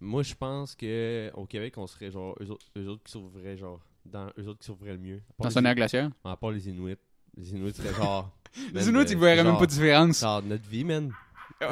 moi, 0.00 0.22
je 0.22 0.34
pense 0.34 0.74
que 0.74 1.30
au 1.34 1.46
Québec, 1.46 1.74
on 1.78 1.86
serait 1.86 2.10
genre 2.10 2.36
eux 2.40 2.50
autres, 2.50 2.66
eux 2.76 2.86
autres 2.88 3.02
qui 3.04 3.12
survivraient 3.12 3.56
genre 3.56 3.80
dans 4.04 4.28
eux 4.38 4.46
autres 4.48 4.58
qui 4.58 4.66
survivraient 4.66 4.92
le 4.94 4.98
mieux. 4.98 5.20
À 5.40 5.44
Dans 5.44 5.50
son 5.50 5.64
air 5.64 5.74
glaciaire? 5.74 6.10
À 6.24 6.36
part 6.36 6.50
les 6.50 6.68
Inuits. 6.68 6.96
Les 7.36 7.50
Inuits 7.52 7.72
seraient 7.72 7.94
genre. 7.94 8.30
Les 8.74 8.86
Inuits, 8.88 8.98
euh, 9.00 9.06
ils 9.08 9.16
verraient 9.18 9.42
même 9.44 9.56
pas 9.56 9.64
de 9.66 9.70
différence. 9.70 10.20
Genre 10.20 10.42
notre 10.42 10.68
vie, 10.68 10.84
man. 10.84 11.10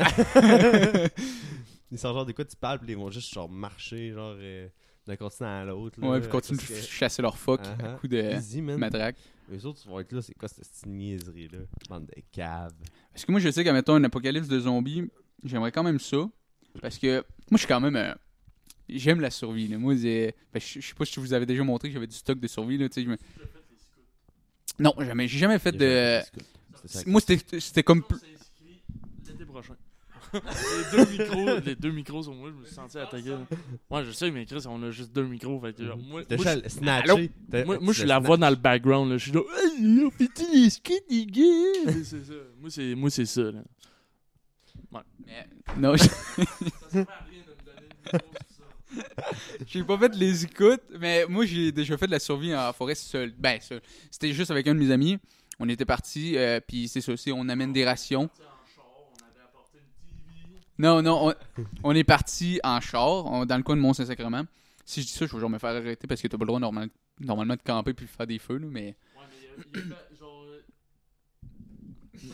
ils 1.90 1.98
sont 1.98 2.12
genre 2.12 2.24
de 2.26 2.32
quoi 2.32 2.44
tu 2.44 2.56
parles, 2.56 2.78
puis 2.78 2.90
ils 2.92 2.96
vont 2.96 3.10
juste 3.10 3.32
genre 3.34 3.48
marcher 3.48 4.12
genre 4.12 4.34
euh, 4.38 4.68
d'un 5.06 5.16
continent 5.16 5.60
à 5.60 5.64
l'autre. 5.64 6.00
là, 6.00 6.08
Ouais, 6.08 6.20
puis 6.20 6.28
continuent 6.30 6.58
de 6.58 6.62
que- 6.62 6.74
chasser 6.80 7.20
leur 7.22 7.36
fuck 7.36 7.60
Ah, 7.64 7.68
à 7.70 7.90
ah. 7.92 7.96
coup 8.00 8.08
de 8.08 8.16
Easy, 8.16 8.62
matraque. 8.62 9.16
Eux 9.52 9.66
autres 9.66 9.86
vont 9.88 9.98
être 10.00 10.12
là, 10.12 10.22
c'est 10.22 10.34
quoi 10.34 10.48
cette 10.48 10.86
niaiserie-là? 10.86 11.58
Bande 11.88 12.06
de 12.06 12.22
caves. 12.30 12.72
Parce 13.12 13.24
que 13.24 13.32
moi, 13.32 13.40
je 13.40 13.50
sais 13.50 13.64
qu'à 13.64 13.72
mettons 13.72 13.94
un 13.94 14.04
apocalypse 14.04 14.46
de 14.48 14.60
zombies, 14.60 15.10
j'aimerais 15.44 15.72
quand 15.72 15.82
même 15.82 15.98
ça. 15.98 16.28
Parce 16.80 16.98
que 16.98 17.16
moi, 17.50 17.54
je 17.54 17.58
suis 17.58 17.66
quand 17.66 17.80
même. 17.80 17.96
euh, 17.96 18.14
J'aime 18.88 19.20
la 19.20 19.30
survie. 19.30 19.68
là. 19.68 19.78
Moi, 19.78 19.94
ben, 19.94 20.32
je 20.54 20.80
je 20.80 20.86
sais 20.88 20.94
pas 20.94 21.04
si 21.04 21.14
je 21.14 21.20
vous 21.20 21.32
avais 21.32 21.46
déjà 21.46 21.62
montré 21.64 21.88
que 21.88 21.94
j'avais 21.94 22.06
du 22.08 22.14
stock 22.16 22.38
de 22.40 22.46
survie. 22.48 22.76
Là, 22.78 22.88
tu 22.88 22.94
sais, 22.94 23.04
je 23.04 23.10
me- 23.10 23.18
Non, 24.78 24.94
jamais. 25.00 25.28
J'ai 25.28 25.38
jamais 25.38 25.58
fait 25.58 25.72
de. 25.72 26.20
Moi, 27.06 27.20
c'était 27.20 27.60
c'était 27.60 27.82
comme. 27.82 28.02
On 28.08 28.14
s'inscrit 28.14 28.82
l'été 29.28 29.44
prochain. 29.44 29.76
Les, 30.32 31.04
deux 31.04 31.10
micros, 31.10 31.58
les 31.66 31.74
deux 31.76 31.90
micros 31.90 32.22
sur 32.22 32.34
moi, 32.34 32.50
je 32.50 32.54
me 32.60 32.64
suis 32.64 32.74
senti 32.74 32.98
attaqué. 32.98 33.30
Ouais, 33.90 34.04
je 34.04 34.10
sais, 34.12 34.30
mais 34.30 34.46
Chris, 34.46 34.62
on 34.68 34.82
a 34.82 34.90
juste 34.90 35.12
deux 35.12 35.24
micros. 35.26 35.60
Fait 35.60 35.72
que, 35.72 35.84
genre, 35.84 35.96
moi, 35.98 36.22
moi, 36.30 36.44
moi, 37.64 37.78
moi, 37.80 37.92
je 37.92 37.98
suis 37.98 38.08
la 38.08 38.18
voix 38.18 38.36
dans 38.36 38.50
le 38.50 38.56
background. 38.56 39.10
Là. 39.10 39.18
Je 39.18 39.24
suis 39.24 39.32
là, 39.32 39.40
hey, 39.40 40.04
on 40.04 40.10
fait-tu 40.10 40.42
les 40.52 40.70
skis, 40.70 41.00
les 41.08 41.26
gars? 41.26 41.92
C'est 41.92 42.04
c'est 42.04 42.24
ça. 42.24 42.32
Moi, 42.60 42.70
c'est, 42.70 42.94
moi, 42.94 43.10
c'est 43.10 43.26
ça. 43.26 43.42
Là. 43.42 43.62
Mais- 45.26 45.46
Non, 45.78 45.94
je- 45.96 47.00
j'ai 49.66 49.84
pas 49.84 49.98
fait 49.98 50.08
de 50.08 50.16
les 50.16 50.44
écoutes, 50.44 50.82
mais 50.98 51.24
moi, 51.28 51.44
j'ai 51.46 51.70
déjà 51.72 51.96
fait 51.96 52.06
de 52.06 52.10
la 52.12 52.18
survie 52.18 52.54
en 52.54 52.72
forêt 52.72 52.94
seul. 52.94 53.32
Ben, 53.38 53.60
seul. 53.60 53.80
C'était 54.10 54.32
juste 54.32 54.50
avec 54.50 54.66
un 54.66 54.74
de 54.74 54.80
mes 54.80 54.90
amis. 54.90 55.18
On 55.58 55.68
était 55.68 55.84
partis, 55.84 56.36
euh, 56.38 56.58
puis 56.66 56.88
c'est 56.88 57.00
ça, 57.02 57.16
c'est 57.16 57.32
on 57.32 57.48
amène 57.48 57.72
des 57.72 57.84
rations. 57.84 58.30
Non, 60.80 61.02
non, 61.02 61.28
on, 61.28 61.34
on 61.84 61.94
est 61.94 62.04
parti 62.04 62.58
en 62.64 62.80
char, 62.80 63.26
on- 63.26 63.44
dans 63.46 63.56
le 63.56 63.62
coin 63.62 63.76
de 63.76 63.80
Mont-Saint-Sacrement. 63.82 64.44
Si 64.84 65.02
je 65.02 65.06
dis 65.06 65.12
ça, 65.12 65.26
je 65.26 65.32
vais 65.34 65.40
genre 65.40 65.50
me 65.50 65.58
faire 65.58 65.70
arrêter 65.76 66.06
parce 66.06 66.20
que 66.20 66.26
t'as 66.28 66.36
pas 66.38 66.44
le 66.44 66.48
droit 66.48 66.60
normal- 66.60 66.88
normalement 67.20 67.54
de 67.54 67.60
camper 67.62 67.92
puis 67.94 68.06
de 68.06 68.10
faire 68.10 68.26
des 68.26 68.38
feux, 68.38 68.56
là, 68.58 68.66
mais... 68.68 68.96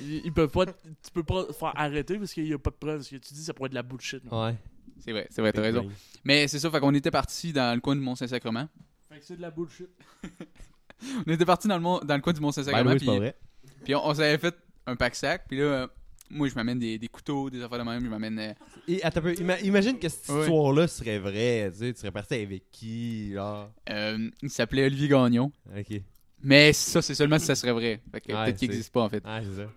Ils, 0.01 0.23
ils 0.27 0.33
peuvent 0.33 0.51
pas. 0.51 0.67
Tu 0.67 1.11
peux 1.13 1.23
pas 1.23 1.47
faire 1.53 1.73
arrêter 1.77 2.19
parce 2.19 2.33
qu'il 2.33 2.47
y 2.47 2.53
a 2.53 2.59
pas 2.59 2.71
de 2.71 2.77
preuve. 2.77 3.03
Ce 3.03 3.11
que 3.11 3.17
tu 3.17 3.35
dis, 3.35 3.43
ça 3.45 3.55
pourrait 3.55 3.67
être 3.67 3.73
de 3.73 3.77
la 3.77 3.83
bullshit. 3.83 4.23
là. 4.31 4.47
Ouais. 4.49 4.57
C'est 4.99 5.13
vrai, 5.13 5.27
c'est 5.31 5.41
vrai, 5.43 5.53
t'as 5.53 5.61
raison. 5.63 5.89
Mais 6.25 6.49
c'est 6.49 6.59
ça, 6.59 6.71
fait 6.71 6.81
qu'on 6.81 6.95
était 6.95 7.11
parti 7.11 7.53
dans 7.53 7.75
le 7.75 7.81
coin 7.81 7.95
de 7.95 8.01
Mont-Saint-Sacrement. 8.01 8.69
Fait 9.09 9.19
que 9.19 9.25
c'est 9.25 9.37
de 9.37 9.43
la 9.43 9.51
bullshit. 9.51 9.89
On 11.27 11.31
était 11.31 11.45
parti 11.45 11.69
dans 11.69 11.77
le, 11.77 11.83
mont- 11.83 12.01
dans 12.01 12.15
le 12.17 12.23
coin 12.23 12.33
du 12.33 12.41
Ben 12.41 12.47
Mont-Saint-Sacrement, 12.47 12.93
oui, 12.93 12.99
c'est 12.99 13.05
pas 13.05 13.13
puis, 13.13 13.19
vrai. 13.21 13.37
puis 13.85 13.95
on, 13.95 14.07
on 14.07 14.15
s'avait 14.15 14.39
fait 14.39 14.57
un 14.87 14.97
pack-sac, 14.97 15.45
puis 15.47 15.59
là, 15.59 15.65
euh, 15.65 15.87
moi, 16.31 16.49
je 16.49 16.55
m'amène 16.55 16.79
des, 16.79 16.99
des 16.99 17.09
couteaux, 17.09 17.49
des 17.51 17.63
affaires 17.63 17.79
de 17.79 17.85
même, 17.85 18.03
je 18.05 18.09
m'amène... 18.09 18.39
euh, 18.39 18.53
Et, 18.89 19.03
attends 19.03 19.21
peu, 19.21 19.33
ima- 19.35 19.61
imagine 19.63 19.99
que 19.99 20.09
cette 20.09 20.29
Ouais. 20.29 20.41
histoire-là 20.43 20.89
serait 20.89 21.19
vraie. 21.19 21.71
Tu 21.73 21.79
sais, 21.79 21.93
tu 21.93 22.01
serais 22.01 22.11
parti 22.11 22.35
avec 22.35 22.71
qui, 22.71 23.33
genre? 23.33 23.71
euh, 23.91 24.31
il 24.43 24.51
s'appelait 24.51 24.87
Olivier 24.87 25.09
Gagnon. 25.09 25.53
Ok. 25.77 26.01
Mais 26.43 26.73
ça, 26.73 27.01
c'est 27.03 27.15
seulement 27.15 27.39
si 27.39 27.47
ça 27.47 27.55
serait 27.55 27.73
vrai. 27.73 28.01
Fait 28.13 28.21
que 28.21 28.33
Ouais, 28.33 28.45
peut-être 28.45 28.59
qu'il 28.59 28.69
n'existe 28.71 28.93
pas, 28.93 29.03
en 29.03 29.09
fait. 29.09 29.23
Ah, 29.25 29.41
c'est 29.43 29.63
ça. 29.63 29.69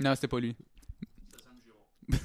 Non, 0.00 0.14
c'était 0.14 0.28
pas 0.28 0.40
lui. 0.40 0.54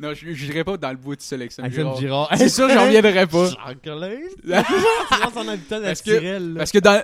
non, 0.00 0.14
je 0.14 0.30
dirais 0.46 0.64
pas 0.64 0.76
dans 0.76 0.92
le 0.92 0.98
seul 1.18 1.40
avec 1.40 1.52
Sam 1.52 1.64
Axel 1.64 1.86
Girard. 1.98 2.30
C'est 2.36 2.48
sûr, 2.48 2.68
j'en 2.68 2.84
reviendrai 2.86 3.26
pas. 3.26 3.50
Jean-Claude. 3.50 4.20
Parce 5.68 6.02
que-. 6.02 6.54
Parce 6.56 6.72
que 6.72 6.78
dans... 6.78 7.02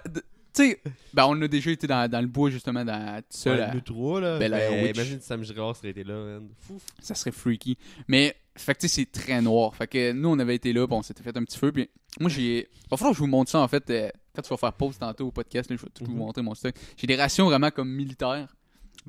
Tu 0.55 0.63
sais, 0.71 0.81
ben, 1.13 1.27
on 1.27 1.41
a 1.43 1.49
déjà 1.49 1.71
été 1.73 1.87
dans, 1.89 2.09
dans 2.09 2.21
le 2.21 2.27
bois, 2.29 2.49
justement, 2.49 2.85
dans, 2.85 3.21
tout 3.23 3.27
seul. 3.31 3.57
Ouais, 3.59 3.65
à- 3.65 3.75
nous 3.75 3.81
trois, 3.81 4.21
là. 4.21 4.39
Bel 4.39 4.53
Air 4.53 4.71
Ben, 4.71 4.85
Witch. 4.85 4.95
imagine 4.97 5.21
si 5.21 5.27
Sam 5.27 5.43
Girard 5.43 5.75
serait 5.75 5.91
été 5.91 6.05
là, 6.05 6.15
man. 6.15 6.49
Fou. 6.59 6.79
ça 7.01 7.15
serait 7.17 7.33
freaky. 7.33 7.77
Mais, 8.07 8.37
fait 8.55 8.75
que 8.75 8.81
tu 8.81 8.89
sais, 8.89 8.95
c'est 9.03 9.11
très 9.11 9.43
noir. 9.43 9.75
Fait 9.75 9.89
que 9.89 10.13
nous, 10.13 10.29
on 10.29 10.39
avait 10.39 10.55
été 10.55 10.73
là, 10.73 10.87
puis 10.87 10.97
on 10.97 11.03
s'était 11.03 11.23
fait 11.25 11.37
un 11.37 11.43
petit 11.45 11.59
feu. 11.59 11.73
Puis 11.73 11.89
moi, 12.21 12.31
j'ai. 12.31 12.69
Va 12.91 12.97
falloir 12.97 13.13
que 13.13 13.17
je 13.17 13.21
vous 13.23 13.27
montre 13.27 13.51
ça, 13.51 13.59
en 13.61 13.67
fait. 13.69 13.89
euh, 13.91 14.09
quand 14.35 14.43
tu 14.43 14.49
vas 14.49 14.57
faire 14.57 14.73
pause 14.73 14.97
tantôt 14.99 15.27
au 15.27 15.31
podcast, 15.33 15.69
là, 15.71 15.77
je 15.77 15.83
vais 15.83 15.89
tout 15.93 16.05
vous 16.05 16.13
Mhm. 16.13 16.19
montrer 16.19 16.43
mon 16.43 16.55
stock. 16.55 16.75
J'ai 16.97 17.07
des 17.09 17.17
rations 17.17 17.47
vraiment 17.47 17.71
comme 17.71 17.89
militaires. 17.91 18.55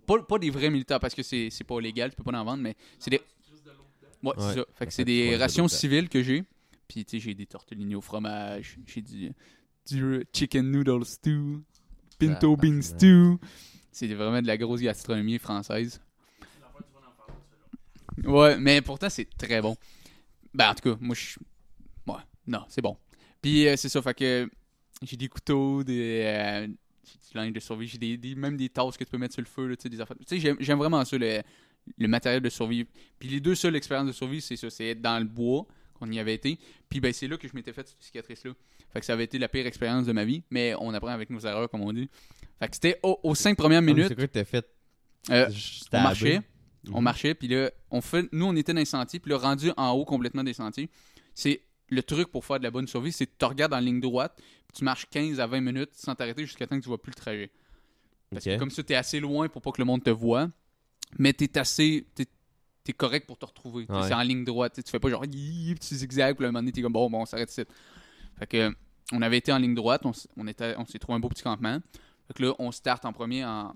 Pas, 0.08 0.20
pas 0.24 0.40
des 0.40 0.50
vrais 0.50 0.70
militaires 0.72 1.00
parce 1.00 1.14
que 1.16 1.22
c'est 1.24 1.50
c'est 1.52 1.64
pas 1.64 1.80
légal, 1.80 2.10
tu 2.10 2.16
peux 2.16 2.24
pas 2.24 2.38
en 2.38 2.44
vendre, 2.44 2.62
mais 2.64 2.76
c'est 3.00 3.12
des. 3.12 3.22
Ouais, 4.24 4.34
c'est 4.40 4.56
ça. 4.56 4.66
Fait 4.74 4.86
que 4.88 4.94
c'est 4.94 5.06
des 5.06 5.36
rations 5.38 5.68
civiles 5.68 6.10
que 6.10 6.24
j'ai. 6.24 6.44
Puis, 6.88 7.06
tu 7.06 7.18
sais, 7.20 7.24
j'ai 7.24 7.34
des 7.36 7.46
tortellini 7.46 7.96
au 7.96 8.02
fromage. 8.02 8.78
J'ai 8.88 9.02
du, 9.02 9.32
du 9.88 10.26
chicken 10.34 10.72
noodle 10.72 11.06
stew. 11.06 11.62
Pinto 12.20 12.54
Ah, 12.54 12.62
bean 12.62 12.80
parfait. 12.80 12.82
stew. 12.98 13.38
C'est 13.92 14.08
vraiment 14.14 14.42
de 14.42 14.48
la 14.48 14.58
grosse 14.58 14.82
gastronomie 14.82 15.38
française. 15.38 16.00
Ouais, 18.24 18.58
mais 18.58 18.82
pourtant, 18.82 19.10
c'est 19.10 19.28
très 19.38 19.62
bon. 19.62 19.76
Ben, 20.54 20.70
en 20.70 20.74
tout 20.76 20.90
cas, 20.92 20.98
moi, 21.02 21.16
je. 21.16 21.38
Ouais, 22.08 22.22
non, 22.48 22.64
c'est 22.70 22.82
bon. 22.82 22.98
Puis, 23.42 23.68
euh, 23.68 23.76
c'est 23.76 23.90
ça, 23.90 24.02
fait 24.02 24.14
que. 24.14 24.50
j'ai 25.02 25.18
des 25.18 25.28
couteaux, 25.28 25.84
des, 25.84 26.22
euh, 26.24 26.68
j'ai 27.04 27.32
du 27.32 27.38
linge 27.38 27.54
de 27.54 27.60
survie, 27.60 27.88
j'ai 27.88 27.98
des, 27.98 28.18
des- 28.18 28.36
même 28.36 28.56
des 28.56 28.70
tasses 28.70 28.96
que 28.98 29.04
tu 29.04 29.10
peux 29.12 29.18
mettre 29.18 29.34
sur 29.34 29.42
le 29.44 29.48
feu, 29.48 29.68
là, 29.68 29.76
tu 29.76 29.84
sais, 29.84 29.90
des 29.90 30.00
affaires. 30.00 30.16
Tu 30.18 30.24
sais, 30.26 30.40
j'aime, 30.40 30.56
j'aime 30.62 30.78
vraiment 30.78 31.04
ça, 31.04 31.18
le, 31.18 31.42
le 31.98 32.08
matériel 32.08 32.42
de 32.42 32.50
survie. 32.50 32.86
Puis 33.20 33.28
les 33.28 33.42
deux 33.42 33.56
seules 33.56 33.76
expériences 33.76 34.08
de 34.08 34.14
survie, 34.14 34.40
c'est 34.42 34.56
ça, 34.56 34.70
c'est 34.70 34.88
être 34.88 35.02
dans 35.02 35.20
le 35.20 35.26
bois, 35.26 35.66
qu'on 36.00 36.12
y 36.12 36.20
avait 36.20 36.34
été. 36.36 36.60
Puis 36.90 37.00
ben, 37.00 37.12
c'est 37.14 37.28
là 37.28 37.38
que 37.38 37.48
je 37.48 37.54
m'étais 37.56 37.74
fait 37.74 37.88
cette 37.88 38.02
cicatrice-là. 38.02 38.52
Fait 38.94 39.00
que 39.00 39.06
ça 39.06 39.14
avait 39.14 39.24
été 39.26 39.38
la 39.40 39.48
pire 39.50 39.66
expérience 39.66 40.06
de 40.06 40.12
ma 40.12 40.24
vie, 40.26 40.44
mais 40.52 40.74
on 40.80 40.94
apprend 40.94 41.10
avec 41.10 41.30
nos 41.30 41.40
erreurs, 41.40 41.70
comme 41.70 41.82
on 41.82 41.92
dit. 41.94 42.10
Fait 42.60 42.68
que 42.70 42.76
c'était 42.76 43.00
au- 43.04 43.20
aux 43.24 43.36
cinq 43.36 43.58
premières 43.58 43.80
Ah, 43.80 43.82
minutes, 43.82 44.08
C'est 44.10 44.16
quoi 44.16 44.28
que 44.28 44.32
t'as 44.34 44.46
fait? 44.46 44.66
euh, 45.32 45.50
on 45.92 46.02
marchait. 46.02 46.38
Mhm. 46.38 46.96
On 46.96 47.02
marchait, 47.02 47.34
puis 47.34 47.48
là, 47.48 47.72
on 47.90 48.00
fait, 48.02 48.28
nous, 48.32 48.46
on 48.46 48.56
était 48.56 48.72
dans 48.74 48.80
les 48.80 48.86
sentiers, 48.86 49.20
puis 49.20 49.32
là, 49.32 49.38
rendu 49.40 49.72
en 49.76 49.90
haut 49.92 50.06
complètement 50.06 50.44
des 50.44 50.54
sentiers, 50.54 50.90
c'est 51.34 51.62
le 51.90 52.04
truc 52.04 52.30
pour 52.32 52.46
faire 52.46 52.60
de 52.60 52.64
la 52.64 52.72
bonne 52.72 52.88
survie, 52.88 53.12
c'est 53.12 53.26
que 53.26 53.32
tu 53.32 53.38
te 53.40 53.46
regardes 53.46 53.74
en 53.74 53.80
ligne 53.80 54.00
droite, 54.00 54.34
puis 54.38 54.78
tu 54.78 54.84
marches 54.84 55.08
15 55.10 55.40
à 55.40 55.48
20 55.48 55.62
minutes 55.62 55.90
sans 55.94 56.14
t'arrêter 56.16 56.46
jusqu'à 56.46 56.68
temps 56.68 56.78
que 56.78 56.84
tu 56.84 56.88
vois 56.90 57.02
plus 57.02 57.12
le 57.12 57.16
trajet. 57.16 57.52
Parce 58.32 58.46
que 58.46 58.58
comme 58.58 58.70
ça, 58.70 58.84
t'es 58.84 58.96
assez 58.96 59.20
loin 59.20 59.48
pour 59.50 59.62
pas 59.62 59.72
que 59.72 59.82
le 59.82 59.86
monde 59.86 60.04
te 60.04 60.10
voit, 60.12 60.50
mais 61.18 61.34
t'es 61.34 61.58
assez. 61.58 62.06
T'es, 62.16 62.26
t'es 62.86 62.94
correct 62.94 63.28
pour 63.28 63.38
te 63.38 63.46
retrouver. 63.46 63.86
Ouais. 63.90 64.04
C'est 64.04 64.14
en 64.14 64.22
ligne 64.22 64.46
droite. 64.46 64.74
tu 64.76 64.90
fais 64.90 65.00
pas 65.00 65.10
genre 65.10 65.22
petit 65.22 65.96
zigzag, 65.96 66.36
puis 66.36 66.46
à 66.46 66.48
un 66.48 66.52
moment 66.52 66.62
donné, 66.62 66.72
t'es 66.72 66.82
comme 66.82 66.94
bon, 66.94 67.10
bon, 67.10 67.24
on 67.24 67.26
s'arrête 67.26 67.52
ici. 67.52 67.64
Fait 68.40 68.48
que, 68.48 68.74
on 69.12 69.22
avait 69.22 69.38
été 69.38 69.52
en 69.52 69.58
ligne 69.58 69.76
droite, 69.76 70.06
on, 70.06 70.12
on, 70.38 70.48
était, 70.48 70.76
on 70.78 70.86
s'est 70.86 71.00
trouvé 71.00 71.18
un 71.18 71.20
beau 71.20 71.30
petit 71.30 71.44
campement. 71.44 71.80
Fait 72.28 72.34
que 72.34 72.44
là, 72.44 72.54
on 72.60 72.72
start 72.72 73.04
en 73.06 73.12
premier 73.12 73.44
en 73.44 73.76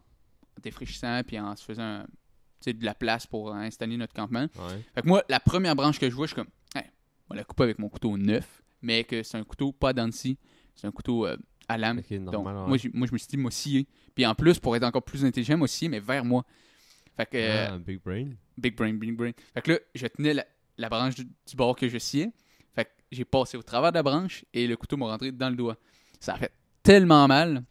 défraîchissant, 0.62 1.22
puis 1.26 1.40
en 1.40 1.56
se 1.56 1.66
faisant 1.66 2.04
de 2.66 2.86
la 2.86 2.94
place 2.94 3.26
pour 3.26 3.54
installer 3.54 3.98
notre 3.98 4.14
campement. 4.14 4.48
Ouais. 4.56 4.84
Fait 4.94 5.02
que 5.02 5.08
moi, 5.08 5.24
la 5.30 5.40
première 5.40 5.76
branche 5.76 6.00
que 6.00 6.10
je 6.10 6.16
vois, 6.16 6.28
je 6.28 6.34
suis 6.34 6.36
comme, 6.36 6.52
hey, 6.76 6.90
on 7.30 7.34
la 7.34 7.44
couper 7.44 7.64
avec 7.64 7.80
mon 7.80 7.90
couteau 7.90 8.18
neuf, 8.18 8.64
mais 8.82 9.04
que 9.04 9.24
c'est 9.24 9.38
un 9.38 9.44
couteau 9.44 9.72
pas 9.72 9.94
d'anti, 9.94 10.38
c'est 10.76 10.88
un 10.88 10.92
couteau 10.92 11.26
euh, 11.26 11.38
à 11.68 11.78
lame. 11.78 12.02
Donc, 12.12 12.44
moi, 12.44 12.66
moi, 12.68 12.78
je 12.78 12.90
me 12.94 13.18
suis 13.18 13.28
dit, 13.28 13.38
moi, 13.38 13.52
scier. 13.52 13.88
Puis 14.14 14.26
en 14.26 14.36
plus, 14.36 14.60
pour 14.60 14.76
être 14.76 14.84
encore 14.84 15.04
plus 15.04 15.26
intelligent, 15.26 15.58
moi, 15.58 15.68
scier, 15.68 15.90
mais 15.90 16.00
vers 16.00 16.26
moi. 16.26 16.46
Fait 17.20 17.26
que, 17.30 17.38
euh, 17.38 17.68
Ah, 17.72 17.78
big 17.78 18.00
brain. 18.02 18.30
big 18.58 18.76
brain, 18.78 18.94
big 18.94 19.14
brain. 19.16 19.32
Fait 19.54 19.62
que 19.62 19.72
là, 19.74 19.80
je 19.94 20.08
tenais 20.08 20.34
la, 20.34 20.46
la 20.78 20.88
branche 20.90 21.16
du, 21.16 21.26
du 21.26 21.56
bord 21.56 21.76
que 21.76 21.90
je 21.90 21.98
sciais. 21.98 22.32
Fait 22.76 22.86
que 22.86 22.90
j'ai 23.12 23.26
passé 23.26 23.58
au 23.58 23.62
travers 23.62 23.92
de 23.92 23.98
la 23.98 24.04
branche 24.04 24.46
et 24.54 24.68
le 24.68 24.78
couteau 24.78 24.96
m'a 24.96 25.08
rentré 25.08 25.32
dans 25.32 25.50
le 25.50 25.56
doigt. 25.58 25.76
Ça 26.22 26.36
a 26.36 26.38
fait 26.38 26.52
tellement 26.84 27.28
mal 27.28 27.64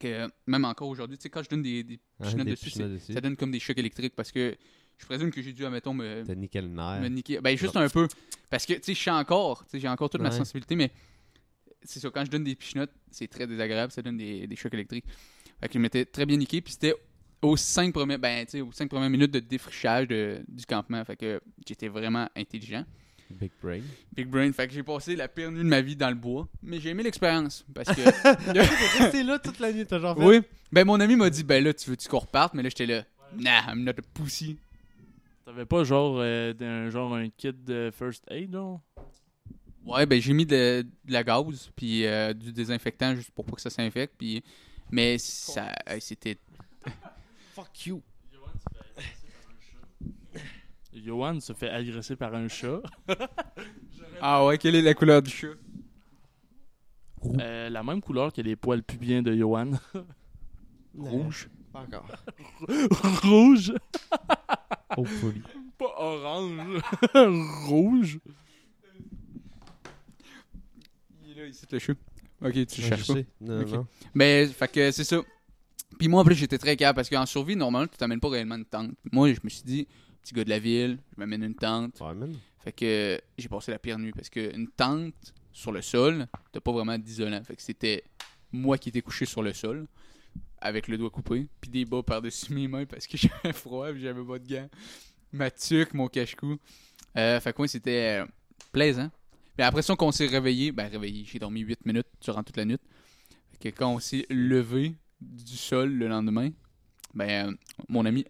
que 0.00 0.26
même 0.48 0.64
encore 0.64 0.88
aujourd'hui, 0.88 1.16
tu 1.16 1.22
sais, 1.22 1.30
quand 1.30 1.44
je 1.44 1.48
donne 1.50 1.62
des, 1.62 1.84
des 1.84 2.00
Ah, 2.18 2.32
des 2.32 2.44
dessus, 2.44 2.70
ça 2.70 3.20
donne 3.20 3.36
comme 3.36 3.52
des 3.52 3.60
chocs 3.60 3.78
électriques 3.78 4.14
parce 4.16 4.32
que 4.32 4.56
je 4.98 5.06
présume 5.06 5.30
que 5.30 5.40
j'ai 5.42 5.52
dû, 5.52 5.64
admettons, 5.64 5.94
me, 5.94 6.24
T'as 6.26 6.34
niqué 6.34 6.60
le 6.60 6.68
nerf. 6.68 7.00
me 7.00 7.08
niquer. 7.08 7.40
Ben, 7.40 7.56
juste 7.56 7.76
un 7.76 7.88
peu. 7.88 8.08
Parce 8.50 8.66
que, 8.66 8.72
tu 8.74 8.80
sais, 8.82 8.94
je 8.94 8.98
suis 9.00 9.10
encore, 9.10 9.64
tu 9.64 9.70
sais, 9.70 9.80
j'ai 9.80 9.88
encore 9.88 10.10
toute 10.10 10.20
ma 10.20 10.30
sensibilité, 10.32 10.74
mais 10.74 10.90
c'est 11.84 12.00
ça, 12.00 12.10
quand 12.10 12.24
je 12.24 12.30
donne 12.30 12.44
des 12.44 12.54
pichenottes, 12.56 12.92
c'est 13.12 13.28
très 13.28 13.46
désagréable, 13.46 13.92
ça 13.92 14.02
donne 14.02 14.16
des, 14.16 14.46
des 14.48 14.56
chocs 14.56 14.74
électriques. 14.74 15.04
Fait 15.60 15.68
que 15.68 15.74
je 15.74 15.78
m'étais 15.78 16.04
très 16.04 16.26
bien 16.26 16.36
niqué, 16.36 16.60
puis 16.60 16.72
c'était 16.72 16.94
aux 17.42 17.56
cinq 17.56 17.92
premières, 17.92 18.18
ben, 18.18 18.44
tu 18.46 18.52
sais, 18.52 18.60
aux 18.60 18.72
cinq 18.72 18.88
premières 18.88 19.10
minutes 19.10 19.32
de 19.32 19.40
défrichage 19.40 20.08
de- 20.08 20.42
du 20.48 20.64
campement. 20.64 21.04
Fait 21.04 21.16
que 21.16 21.40
j'étais 21.66 21.88
vraiment 21.88 22.28
intelligent. 22.36 22.84
Big 23.30 23.50
brain. 23.62 23.80
Big 24.14 24.26
brain. 24.28 24.52
Fait 24.52 24.68
que 24.68 24.74
j'ai 24.74 24.82
passé 24.82 25.16
la 25.16 25.26
pire 25.26 25.50
nuit 25.50 25.64
de 25.64 25.68
ma 25.68 25.80
vie 25.80 25.96
dans 25.96 26.10
le 26.10 26.14
bois, 26.14 26.46
mais 26.62 26.78
j'ai 26.80 26.90
aimé 26.90 27.02
l'expérience. 27.02 27.64
Parce 27.74 27.88
que. 27.88 28.02
T'es 28.52 29.02
resté 29.02 29.22
là 29.22 29.38
toute 29.38 29.58
la 29.58 29.72
nuit, 29.72 29.86
t'as 29.86 29.98
genre 29.98 30.16
fait. 30.16 30.24
oui. 30.24 30.40
Ben, 30.70 30.84
mon 30.86 31.00
ami 31.00 31.16
m'a 31.16 31.28
dit, 31.30 31.42
ben 31.44 31.62
là, 31.62 31.72
tu 31.74 31.90
veux-tu 31.90 32.08
qu'on 32.08 32.18
reparte? 32.20 32.54
Mais 32.54 32.62
là, 32.62 32.68
j'étais 32.68 32.86
là, 32.86 33.04
nah, 33.36 33.62
I'm 33.72 33.84
not 33.84 33.92
a 33.92 34.02
pussy. 34.14 34.58
T'avais 35.44 35.66
pas 35.66 35.82
genre, 35.84 36.18
euh, 36.20 36.52
un, 36.60 36.88
genre 36.90 37.14
un 37.14 37.28
kit 37.30 37.52
de 37.52 37.90
first 37.92 38.24
aid, 38.30 38.50
non? 38.52 38.80
Ouais, 39.84 40.06
ben 40.06 40.20
j'ai 40.20 40.32
mis 40.32 40.46
de, 40.46 40.86
de 41.04 41.12
la 41.12 41.24
gaz 41.24 41.70
puis 41.74 42.06
euh, 42.06 42.32
du 42.32 42.52
désinfectant 42.52 43.16
juste 43.16 43.32
pour 43.32 43.44
pas 43.44 43.56
que 43.56 43.60
ça 43.60 43.68
s'infecte 43.68 44.14
puis 44.16 44.40
mais 44.92 45.18
ça 45.18 45.72
c'était 45.98 46.38
Fuck 47.54 47.86
you. 47.86 48.02
Johan 50.94 51.40
se 51.40 51.52
fait 51.52 51.68
agresser 51.70 52.16
par 52.16 52.34
un 52.34 52.48
chat. 52.48 52.80
Ah 54.20 54.44
ouais, 54.46 54.58
quelle 54.58 54.74
est 54.74 54.82
la 54.82 54.94
couleur 54.94 55.22
du 55.22 55.30
chat? 55.30 55.48
Euh, 57.40 57.70
la 57.70 57.82
même 57.82 58.00
couleur 58.00 58.32
que 58.32 58.40
les 58.40 58.56
poils 58.56 58.82
pubiens 58.82 59.22
de 59.22 59.34
Johan. 59.34 59.72
Rouge. 60.96 61.48
Pas 61.72 61.80
encore. 61.80 62.06
Rouge. 63.22 63.72
Hopefully. 64.96 65.42
Pas 65.78 65.94
orange. 65.96 66.82
Rouge. 67.68 68.18
Il 71.24 71.30
est 71.30 71.40
là 71.40 71.46
ici 71.46 71.66
le 71.70 71.78
chat. 71.78 71.92
OK, 72.44 72.52
tu 72.52 72.80
Ouais, 72.80 72.88
cherches 72.88 73.06
je 73.06 73.12
pas. 73.12 73.20
Non, 73.40 73.66
non. 73.66 73.86
Mais 74.14 74.46
fait 74.48 74.68
que 74.70 74.90
c'est 74.90 75.04
ça. 75.04 75.20
Puis 75.98 76.08
moi 76.08 76.22
en 76.22 76.24
plus 76.24 76.34
j'étais 76.34 76.58
très 76.58 76.76
capable 76.76 76.96
parce 76.96 77.08
qu'en 77.08 77.26
survie 77.26 77.56
normalement 77.56 77.88
tu 77.88 77.96
t'amènes 77.96 78.20
pas 78.20 78.28
réellement 78.28 78.56
une 78.56 78.64
tente. 78.64 78.92
Moi 79.10 79.32
je 79.32 79.40
me 79.42 79.48
suis 79.48 79.62
dit 79.62 79.86
petit 80.22 80.34
gars 80.34 80.44
de 80.44 80.50
la 80.50 80.58
ville, 80.58 80.98
je 81.12 81.20
m'amène 81.20 81.42
une 81.42 81.54
tente. 81.54 82.00
Ouais, 82.00 82.14
man. 82.14 82.34
Fait 82.58 82.72
que 82.72 83.20
j'ai 83.36 83.48
passé 83.48 83.72
la 83.72 83.78
pire 83.78 83.98
nuit 83.98 84.12
parce 84.12 84.30
que 84.30 84.54
une 84.54 84.68
tente 84.68 85.34
sur 85.52 85.72
le 85.72 85.82
sol, 85.82 86.26
t'as 86.52 86.60
pas 86.60 86.72
vraiment 86.72 86.96
d'isolant. 86.96 87.42
Fait 87.44 87.56
que 87.56 87.62
c'était 87.62 88.04
moi 88.52 88.78
qui 88.78 88.90
étais 88.90 89.02
couché 89.02 89.24
sur 89.24 89.42
le 89.42 89.52
sol 89.52 89.86
avec 90.60 90.86
le 90.86 90.96
doigt 90.96 91.10
coupé, 91.10 91.48
puis 91.60 91.70
des 91.70 91.84
bas 91.84 92.02
par-dessus 92.02 92.52
mes 92.52 92.68
mains 92.68 92.86
parce 92.86 93.06
que 93.06 93.16
j'avais 93.18 93.52
froid, 93.52 93.92
j'avais 93.94 94.24
pas 94.24 94.38
de 94.38 94.48
gants. 94.48 94.68
Ma 95.32 95.50
tuque, 95.50 95.94
mon 95.94 96.08
cache-cou. 96.08 96.58
Euh, 97.16 97.40
fait 97.40 97.52
que 97.52 97.62
ouais, 97.62 97.68
c'était 97.68 98.20
euh, 98.20 98.26
plaisant. 98.70 99.10
Mais 99.58 99.64
après 99.64 99.82
ça, 99.82 99.94
quand 99.96 100.06
on 100.06 100.12
s'est 100.12 100.26
réveillé, 100.26 100.72
ben 100.72 100.88
réveillé, 100.88 101.24
j'ai 101.26 101.38
dormi 101.38 101.60
8 101.60 101.84
minutes 101.84 102.06
durant 102.20 102.42
toute 102.42 102.56
la 102.56 102.64
nuit. 102.64 102.78
Fait 103.50 103.70
que 103.70 103.76
quand 103.76 103.92
on 103.92 103.98
s'est 103.98 104.26
levé 104.30 104.94
du 105.22 105.56
sol 105.56 105.92
le 105.92 106.08
lendemain, 106.08 106.50
ben 107.14 107.48
euh, 107.48 107.52
mon 107.88 108.04
ami 108.04 108.24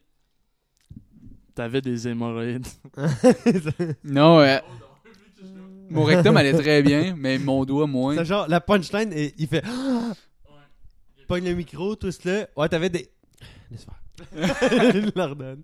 T'avais 1.54 1.82
des 1.82 2.08
hémorroïdes. 2.08 2.66
Non, 4.04 4.40
euh, 4.40 4.58
mon 5.90 6.04
rectum 6.04 6.36
allait 6.36 6.54
très 6.54 6.82
bien, 6.82 7.14
mais 7.16 7.38
mon 7.38 7.64
doigt 7.66 7.86
moins. 7.86 8.16
C'est 8.16 8.24
genre, 8.24 8.48
la 8.48 8.60
punchline, 8.60 9.12
et- 9.12 9.34
il 9.36 9.46
fait. 9.46 9.62
Pogne 11.28 11.44
le 11.44 11.54
micro, 11.54 11.94
tous 11.96 12.24
là. 12.24 12.46
Ouais, 12.56 12.68
t'avais 12.68 12.88
des. 12.90 13.08
Laisse 13.70 13.84
faire. 14.32 14.94
Il 14.94 15.12
leur 15.14 15.36
donne. 15.36 15.62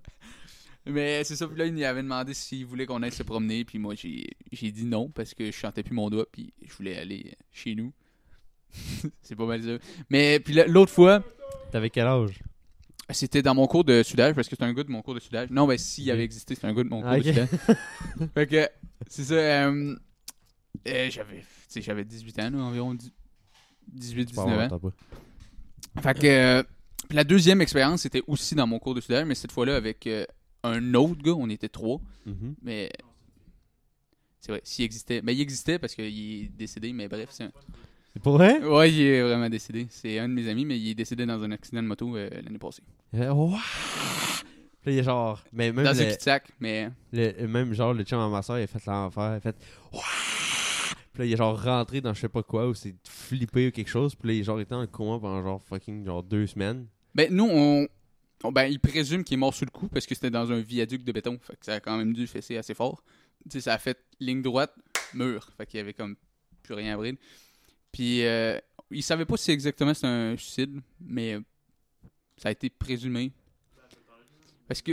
Mais 0.87 1.23
c'est 1.25 1.37
ça, 1.37 1.47
puis 1.47 1.59
là, 1.59 1.67
il 1.67 1.85
avait 1.85 2.03
demandé 2.03 2.33
s'il 2.35 2.65
voulait 2.65 2.87
qu'on 2.87 3.03
aille 3.03 3.13
se 3.13 3.23
promener, 3.23 3.65
puis 3.65 3.79
moi, 3.79 3.95
j'ai 3.95 4.27
j'ai 4.53 4.71
dit 4.71 4.85
non, 4.85 5.09
parce 5.11 5.35
que 5.35 5.47
je 5.47 5.51
chantais 5.57 5.83
plus 5.83 5.95
mon 5.95 6.09
doigt, 6.09 6.27
puis 6.31 6.53
je 6.63 6.73
voulais 6.75 6.99
aller 6.99 7.35
chez 7.53 7.75
nous. 7.75 7.93
c'est 9.23 9.37
pas 9.37 9.47
mal 9.47 9.63
ça. 9.63 9.79
Mais 10.11 10.41
puis 10.41 10.55
là, 10.55 10.67
l'autre 10.67 10.93
fois, 10.93 11.23
T'avais 11.71 11.91
quel 11.91 12.07
âge? 12.07 12.39
c'était 13.11 13.41
dans 13.43 13.55
mon 13.55 13.67
cours 13.67 13.85
de 13.85 14.03
sudage, 14.03 14.35
parce 14.35 14.49
que 14.49 14.57
c'est 14.57 14.65
un 14.65 14.73
gars 14.73 14.85
de 14.85 14.91
mon 14.91 15.01
cours 15.03 15.15
de 15.15 15.21
sudage. 15.21 15.49
Non, 15.51 15.67
ben 15.67 15.79
s'il 15.79 16.11
avait 16.11 16.25
existé, 16.25 16.55
c'est 16.55 16.67
un 16.67 16.75
gars 16.75 16.85
de 16.85 16.89
mon 16.89 17.01
cours 17.03 17.11
de 17.13 17.17
ok. 17.19 17.25
sudage. 17.25 17.49
fait 18.35 18.47
que, 18.47 18.69
c'est 19.09 19.25
ça, 19.25 19.35
euh, 19.35 19.97
euh, 20.87 21.11
j'avais, 21.11 21.45
j'avais 21.77 22.05
18 22.05 22.39
ans, 22.41 22.51
là, 22.51 22.59
environ 22.59 22.97
18-19 23.97 24.39
ans. 24.75 24.79
Pas. 24.79 26.03
Fait 26.03 26.19
que 26.21 26.27
euh, 26.27 26.63
puis 27.09 27.17
la 27.17 27.25
deuxième 27.25 27.61
expérience, 27.63 28.03
c'était 28.03 28.23
aussi 28.27 28.55
dans 28.55 28.67
mon 28.67 28.79
cours 28.79 28.95
de 28.95 29.01
sudage, 29.01 29.25
mais 29.25 29.35
cette 29.35 29.53
fois-là 29.53 29.77
avec 29.77 30.07
un 30.63 30.95
autre 30.95 31.23
gars, 31.23 31.33
on 31.33 31.49
était 31.49 31.69
trois, 31.71 32.01
Mhm. 32.27 32.57
mais 32.63 32.91
c'est 34.41 34.53
vrai, 34.53 34.61
s'il 34.65 34.85
existait, 34.85 35.23
mais 35.23 35.35
il 35.35 35.41
existait 35.41 35.79
parce 35.79 35.95
qu'il 35.95 36.05
est 36.45 36.49
décédé, 36.49 36.93
mais 36.93 37.09
bref, 37.09 37.31
c'est 37.33 37.45
un... 37.45 37.53
C'est 38.19 38.23
pour 38.25 38.33
vrai? 38.33 38.59
Ouais, 38.65 38.93
il 38.93 39.01
est 39.01 39.23
vraiment 39.23 39.49
décédé. 39.49 39.87
C'est 39.91 40.19
un 40.19 40.29
de 40.29 40.35
mes 40.35 40.49
amis, 40.49 40.65
mais 40.65 40.77
il 40.77 40.91
est 40.91 40.95
décédé 40.97 41.25
dans 41.25 41.41
un 41.41 41.53
accident 41.53 41.81
de 41.81 41.87
moto 41.87 42.17
euh, 42.17 42.29
l'année 42.43 42.59
passée. 42.59 42.83
Euh, 43.15 43.31
Ouah! 43.33 43.59
Puis 44.83 44.91
là, 44.91 44.93
il 44.93 44.99
a 44.99 45.03
genre. 45.05 45.45
Mais 45.53 45.71
même, 45.71 45.85
Dans 45.85 46.01
un 46.01 46.05
cul-de-sac, 46.05 46.49
mais 46.59 46.91
le- 47.13 47.47
même 47.47 47.73
genre, 47.75 47.95
le 47.95 48.03
chum 48.03 48.19
à 48.19 48.29
ma 48.29 48.43
soeur, 48.43 48.59
il 48.59 48.65
a 48.65 48.67
fait 48.67 48.85
l'enfer. 48.87 49.35
Il 49.35 49.37
a 49.37 49.41
fait. 49.41 49.57
Ouah! 49.93 50.01
Puis 51.13 51.21
là, 51.23 51.25
il 51.27 51.33
est 51.33 51.37
genre 51.37 51.63
rentré 51.63 52.01
dans 52.01 52.13
je 52.13 52.21
sais 52.23 52.29
pas 52.29 52.43
quoi, 52.43 52.67
ou 52.69 52.75
c'est 52.75 52.97
flippé 53.09 53.69
ou 53.69 53.71
quelque 53.71 53.89
chose. 53.89 54.17
Puis 54.17 54.27
là, 54.29 54.35
il 54.35 54.41
est 54.41 54.45
genre 54.45 54.59
été 54.61 54.75
en 54.75 54.85
coma 54.89 55.21
pendant 55.21 55.41
genre 55.45 55.63
fucking 55.63 56.05
genre 56.05 56.25
deux 56.25 56.49
semaines. 56.49 56.87
ben 57.15 57.33
nous 57.33 57.49
on, 57.49 57.87
on- 58.43 58.51
ben 58.53 58.65
il 58.67 58.81
présume 58.81 59.23
qu'il 59.23 59.35
est 59.35 59.39
mort 59.39 59.55
sous 59.55 59.65
le 59.65 59.71
coup 59.71 59.87
parce 59.87 60.07
que 60.07 60.15
c'était 60.17 60.31
dans 60.31 60.51
un 60.51 60.59
viaduc 60.61 61.05
de 61.05 61.13
béton, 61.13 61.39
fait 61.41 61.55
que 61.57 61.65
ça 61.67 61.75
a 61.75 61.81
quand 61.81 61.97
même 61.97 62.13
dû 62.15 62.27
fesser 62.27 62.57
assez 62.57 62.75
fort. 62.75 63.05
Tu 63.45 63.53
sais, 63.59 63.61
ça 63.61 63.75
a 63.75 63.79
fait 63.79 63.97
ligne 64.19 64.43
droite, 64.43 64.75
mur, 65.15 65.51
fait 65.57 65.67
qu'il 65.67 65.79
y 65.79 65.81
avait 65.81 65.95
comme 65.95 66.17
plus 66.65 66.75
rien 66.75 66.95
à 66.95 66.97
bride. 66.97 67.17
Puis 67.99 68.25
euh, 68.25 68.57
il 68.93 69.03
savait 69.03 69.25
pas 69.25 69.37
si 69.37 69.51
exactement 69.51 69.93
c'était 69.93 70.07
un 70.07 70.37
suicide, 70.37 70.81
mais 71.01 71.35
euh, 71.35 71.41
ça 72.37 72.49
a 72.49 72.53
été 72.53 72.71
présumé. 72.71 73.33
Parce 74.69 74.81
que 74.83 74.93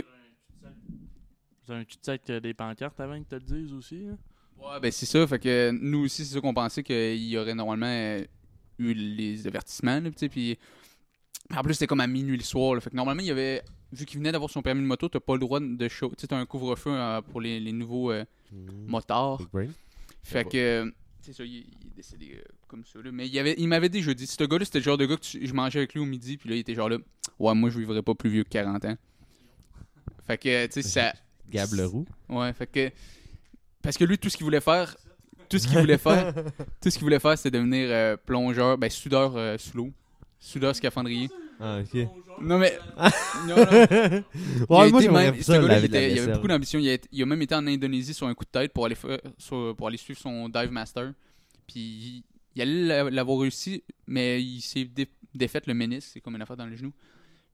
C'est 1.64 1.72
un 1.72 1.84
cul-de-sac 1.84 2.22
euh, 2.30 2.40
des 2.40 2.52
pancartes 2.52 2.98
avant 2.98 3.16
que 3.22 3.28
te 3.28 3.36
le 3.36 3.40
dise 3.42 3.72
aussi. 3.72 4.08
hein? 4.10 4.18
Ouais, 4.58 4.80
ben 4.80 4.90
c'est 4.90 5.06
ça. 5.06 5.24
Fait 5.28 5.38
que 5.38 5.70
nous 5.70 6.00
aussi, 6.06 6.24
c'est 6.24 6.34
ça 6.34 6.40
qu'on 6.40 6.52
pensait 6.52 6.82
qu'il 6.82 7.22
y 7.28 7.38
aurait 7.38 7.54
normalement 7.54 7.86
euh, 7.86 8.24
eu 8.80 8.92
les 8.92 9.46
avertissements. 9.46 10.00
Là, 10.00 10.10
puis 10.28 10.58
en 11.56 11.62
plus, 11.62 11.74
c'était 11.74 11.86
comme 11.86 12.00
à 12.00 12.08
minuit 12.08 12.36
le 12.36 12.42
soir. 12.42 12.74
là. 12.74 12.80
fait 12.80 12.90
que 12.90 12.96
normalement, 12.96 13.22
il 13.22 13.26
y 13.28 13.30
avait. 13.30 13.62
Vu 13.92 14.04
qu'il 14.04 14.18
venait 14.18 14.32
d'avoir 14.32 14.50
son 14.50 14.62
permis 14.62 14.80
de 14.82 14.86
moto, 14.86 15.08
t'as 15.08 15.20
pas 15.20 15.34
le 15.34 15.38
droit 15.38 15.60
de 15.60 15.88
show. 15.88 16.08
Tu 16.08 16.22
sais, 16.22 16.26
t'as 16.26 16.36
un 16.38 16.44
couvre-feu 16.46 16.90
euh, 16.90 17.22
pour 17.22 17.40
les, 17.40 17.60
les 17.60 17.70
nouveaux 17.72 18.10
euh, 18.10 18.24
Mhm. 18.50 18.86
motards. 18.88 19.42
Fait 20.24 20.44
que. 20.44 20.92
C'est 21.26 21.32
ça, 21.32 21.44
il, 21.44 21.54
il 21.56 21.58
est 21.88 21.96
décédé 21.96 22.36
euh, 22.38 22.42
comme 22.68 22.84
ça. 22.84 23.00
Là. 23.02 23.10
Mais 23.12 23.26
il, 23.26 23.36
avait, 23.36 23.56
il 23.58 23.66
m'avait 23.66 23.88
dit, 23.88 24.00
ce 24.00 24.44
gars-là, 24.44 24.64
c'était 24.64 24.78
le 24.78 24.84
genre 24.84 24.96
de 24.96 25.06
gars 25.06 25.16
que 25.16 25.22
tu- 25.22 25.44
je 25.44 25.52
mangeais 25.52 25.80
avec 25.80 25.92
lui 25.94 26.00
au 26.00 26.04
midi, 26.04 26.36
puis 26.36 26.48
là, 26.48 26.54
il 26.54 26.60
était 26.60 26.74
genre 26.74 26.88
là, 26.88 26.98
ouais, 27.40 27.54
moi, 27.54 27.68
je 27.68 27.78
vivrais 27.80 28.00
pas 28.02 28.14
plus 28.14 28.30
vieux 28.30 28.44
que 28.44 28.48
40 28.50 28.84
ans. 28.84 28.96
Fait 30.26 30.38
que, 30.38 30.66
tu 30.66 30.72
sais, 30.72 30.82
ça. 30.82 31.12
Gab 31.50 31.72
Leroux. 31.72 32.06
Ouais, 32.28 32.52
fait 32.52 32.66
que. 32.68 32.90
Parce 33.82 33.96
que 33.96 34.04
lui, 34.04 34.18
tout 34.18 34.28
ce 34.30 34.36
qu'il 34.36 34.44
voulait 34.44 34.60
faire, 34.60 34.96
tout 35.48 35.58
ce 35.58 35.66
qu'il 35.68 35.78
voulait 35.78 35.98
faire, 35.98 36.32
tout 36.80 36.90
ce 36.90 36.94
qu'il 36.94 37.02
voulait 37.02 37.20
faire, 37.20 37.36
c'était 37.36 37.56
devenir 37.58 37.88
euh, 37.90 38.16
plongeur, 38.16 38.78
ben, 38.78 38.88
soudeur 38.90 39.36
euh, 39.36 39.56
sous 39.58 39.76
l'eau. 39.76 39.92
Soudeur 40.38 40.74
scaphandrier. 40.76 41.28
Ah, 41.60 41.80
ok. 41.80 42.08
Non, 42.42 42.58
mais. 42.58 42.78
non, 43.46 43.56
non. 43.56 43.56
Il 43.56 43.56
a 43.56 43.64
Ouais, 43.88 44.22
moi, 44.68 44.86
été 44.88 45.00
j'aimerais 45.02 45.32
même- 45.32 45.42
ça, 45.42 45.42
ce 45.42 45.52
gars-là, 45.52 45.68
la 45.68 45.78
il, 45.78 45.82
vie 45.82 45.88
de 45.88 45.94
la 45.94 46.00
était- 46.00 46.08
il 46.08 46.10
avait 46.12 46.20
vaisselle. 46.20 46.34
beaucoup 46.34 46.48
d'ambition. 46.48 46.78
Il, 46.78 46.88
a 46.88 46.92
été- 46.94 47.08
il 47.12 47.22
a 47.22 47.26
même 47.26 47.40
été 47.42 47.54
en 47.54 47.66
Indonésie 47.66 48.12
sur 48.14 48.26
un 48.26 48.34
coup 48.34 48.44
de 48.44 48.50
tête 48.50 48.72
pour 48.72 48.84
aller, 48.86 48.94
faire- 48.94 49.20
sur- 49.38 49.74
pour 49.76 49.88
aller 49.88 49.96
suivre 49.96 50.18
son 50.20 50.48
dive 50.48 50.70
master. 50.70 51.12
Puis 51.66 51.80
il, 51.80 52.24
il 52.54 52.62
allait 52.62 52.84
l'a- 52.84 53.10
l'avoir 53.10 53.38
réussi, 53.40 53.82
mais 54.06 54.42
il 54.42 54.60
s'est 54.60 54.84
dé- 54.84 55.08
défait 55.34 55.62
le 55.66 55.74
ménisque, 55.74 56.10
c'est 56.12 56.20
comme 56.20 56.34
une 56.36 56.42
affaire 56.42 56.56
dans 56.56 56.66
le 56.66 56.76
genou. 56.76 56.92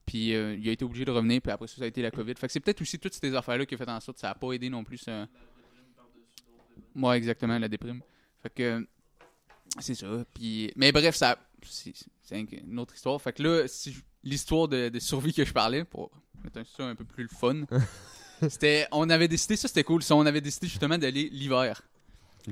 Puis 0.05 0.33
euh, 0.35 0.57
il 0.59 0.67
a 0.67 0.71
été 0.73 0.83
obligé 0.83 1.05
de 1.05 1.11
revenir, 1.11 1.41
puis 1.41 1.49
après 1.51 1.67
ça, 1.67 1.77
ça 1.77 1.83
a 1.85 1.87
été 1.87 2.01
la 2.01 2.11
COVID. 2.11 2.33
Fait 2.35 2.47
que 2.47 2.51
c'est 2.53 2.59
peut-être 2.59 2.81
aussi 2.81 2.99
toutes 2.99 3.13
ces 3.13 3.33
affaires-là 3.33 3.65
qui 3.65 3.75
ont 3.75 3.77
fait 3.77 3.89
en 3.89 3.99
sorte 4.01 4.17
que 4.17 4.21
ça 4.21 4.27
n'a 4.27 4.35
pas 4.35 4.51
aidé 4.51 4.69
non 4.69 4.83
plus. 4.83 4.97
ça. 4.97 5.27
Ouais, 6.95 7.17
exactement, 7.17 7.57
la 7.57 7.67
déprime. 7.69 8.01
Fait 8.41 8.53
que 8.53 8.85
c'est 9.79 9.95
ça. 9.95 10.25
Puis, 10.33 10.71
mais 10.75 10.91
bref, 10.91 11.15
ça, 11.15 11.37
c'est 11.69 11.93
une 12.31 12.79
autre 12.79 12.95
histoire. 12.95 13.21
Fait 13.21 13.33
que 13.33 13.43
là, 13.43 13.67
si 13.67 13.95
l'histoire 14.23 14.67
de, 14.67 14.89
de 14.89 14.99
survie 14.99 15.33
que 15.33 15.43
je 15.45 15.53
parlais, 15.53 15.83
pour 15.83 16.11
mettre 16.43 16.59
un- 16.59 16.63
ça 16.65 16.83
un 16.85 16.95
peu 16.95 17.05
plus 17.05 17.23
le 17.23 17.29
fun, 17.29 17.63
c'était, 18.49 18.87
on 18.91 19.09
avait 19.09 19.27
décidé, 19.27 19.55
ça 19.55 19.67
c'était 19.67 19.83
cool, 19.83 20.03
ça, 20.03 20.15
on 20.15 20.25
avait 20.25 20.41
décidé 20.41 20.67
justement 20.67 20.97
d'aller 20.97 21.29
l'hiver. 21.29 21.81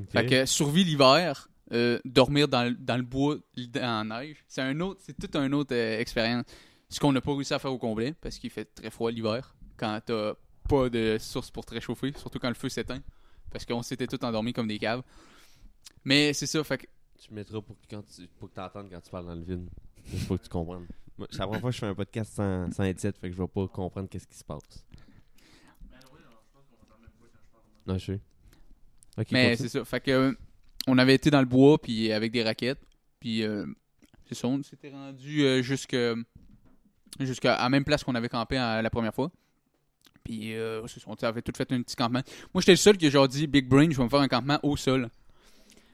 Fait 0.09 0.25
que 0.25 0.45
survie 0.45 0.83
l'hiver, 0.83 1.49
euh, 1.73 1.99
dormir 2.05 2.47
dans, 2.47 2.63
le- 2.63 2.75
dans 2.75 2.97
le 2.97 3.03
bois 3.03 3.37
en 3.81 4.05
neige, 4.05 4.43
c'est 4.47 4.61
un 4.61 4.79
autre, 4.79 5.01
c'est 5.05 5.17
toute 5.17 5.35
une 5.35 5.53
autre 5.53 5.73
euh, 5.75 5.99
expérience. 5.99 6.45
Ce 6.89 6.99
qu'on 6.99 7.11
n'a 7.13 7.21
pas 7.21 7.33
réussi 7.33 7.53
à 7.53 7.59
faire 7.59 7.71
au 7.71 7.77
complet, 7.77 8.13
parce 8.21 8.37
qu'il 8.37 8.49
fait 8.49 8.65
très 8.65 8.89
froid 8.89 9.11
l'hiver, 9.11 9.55
quand 9.77 9.99
t'as 10.05 10.33
pas 10.69 10.89
de 10.89 11.17
source 11.19 11.49
pour 11.51 11.65
te 11.65 11.73
réchauffer, 11.73 12.13
surtout 12.17 12.39
quand 12.39 12.49
le 12.49 12.53
feu 12.55 12.69
s'éteint, 12.69 13.01
parce 13.51 13.65
qu'on 13.65 13.81
s'était 13.81 14.07
tous 14.07 14.23
endormis 14.25 14.53
comme 14.53 14.67
des 14.67 14.77
caves. 14.79 15.01
Mais 16.03 16.33
c'est 16.33 16.47
ça, 16.47 16.63
fait 16.63 16.79
que 16.79 16.87
Tu 17.21 17.33
mettras 17.33 17.61
pour 17.61 17.75
que, 17.79 17.85
quand 17.89 18.01
tu, 18.07 18.27
pour 18.39 18.49
que 18.49 18.55
t'entendes 18.55 18.89
quand 18.89 18.99
tu 19.01 19.11
parles 19.11 19.27
dans 19.27 19.35
le 19.35 19.43
vide. 19.43 19.69
Il 20.11 20.19
faut 20.21 20.37
que 20.37 20.43
tu 20.43 20.49
comprennes. 20.49 20.87
C'est 21.29 21.37
la 21.37 21.45
première 21.45 21.61
fois 21.61 21.69
que 21.69 21.75
je 21.75 21.79
fais 21.79 21.85
un 21.87 21.93
podcast 21.93 22.33
sans, 22.33 22.71
sans 22.71 22.83
headset, 22.83 23.11
fait 23.13 23.29
que 23.29 23.35
je 23.35 23.41
vais 23.41 23.47
pas 23.47 23.67
comprendre 23.67 24.09
qu'est-ce 24.09 24.25
qui 24.27 24.35
se 24.37 24.43
passe. 24.43 24.83
Non, 27.85 27.97
je 27.97 28.05
sais. 28.05 28.19
Mais 29.31 29.55
c'est 29.55 29.69
ça. 29.69 29.85
Fait 29.85 29.99
que 30.01 30.11
euh, 30.11 30.33
on 30.87 30.97
avait 30.97 31.13
été 31.15 31.29
dans 31.29 31.41
le 31.41 31.45
bois 31.45 31.79
puis 31.79 32.11
avec 32.11 32.31
des 32.31 32.43
raquettes. 32.43 32.81
Puis 33.19 33.43
euh, 33.43 33.67
c'est 34.25 34.35
ça, 34.35 34.47
on 34.47 34.63
s'était 34.63 34.89
rendu 34.89 35.43
euh, 35.43 35.61
jusque 35.61 35.95
jusqu'à 37.19 37.55
à 37.55 37.63
la 37.63 37.69
même 37.69 37.83
place 37.83 38.03
qu'on 38.03 38.15
avait 38.15 38.29
campé 38.29 38.57
à- 38.57 38.81
la 38.81 38.89
première 38.89 39.13
fois. 39.13 39.31
Puis 40.23 40.55
euh, 40.55 40.85
c'est 40.87 40.99
ça, 40.99 41.05
on 41.07 41.13
avait 41.13 41.41
tout 41.41 41.51
fait 41.55 41.71
un 41.71 41.81
petit 41.83 41.95
campement. 41.95 42.21
Moi 42.53 42.61
j'étais 42.61 42.71
le 42.71 42.77
seul 42.77 42.97
qui 42.97 43.05
a 43.07 43.09
genre 43.11 43.27
dit 43.27 43.45
Big 43.45 43.67
Brain, 43.67 43.89
je 43.91 43.97
vais 43.97 44.03
me 44.03 44.09
faire 44.09 44.21
un 44.21 44.27
campement 44.27 44.59
au 44.63 44.75
sol. 44.77 45.09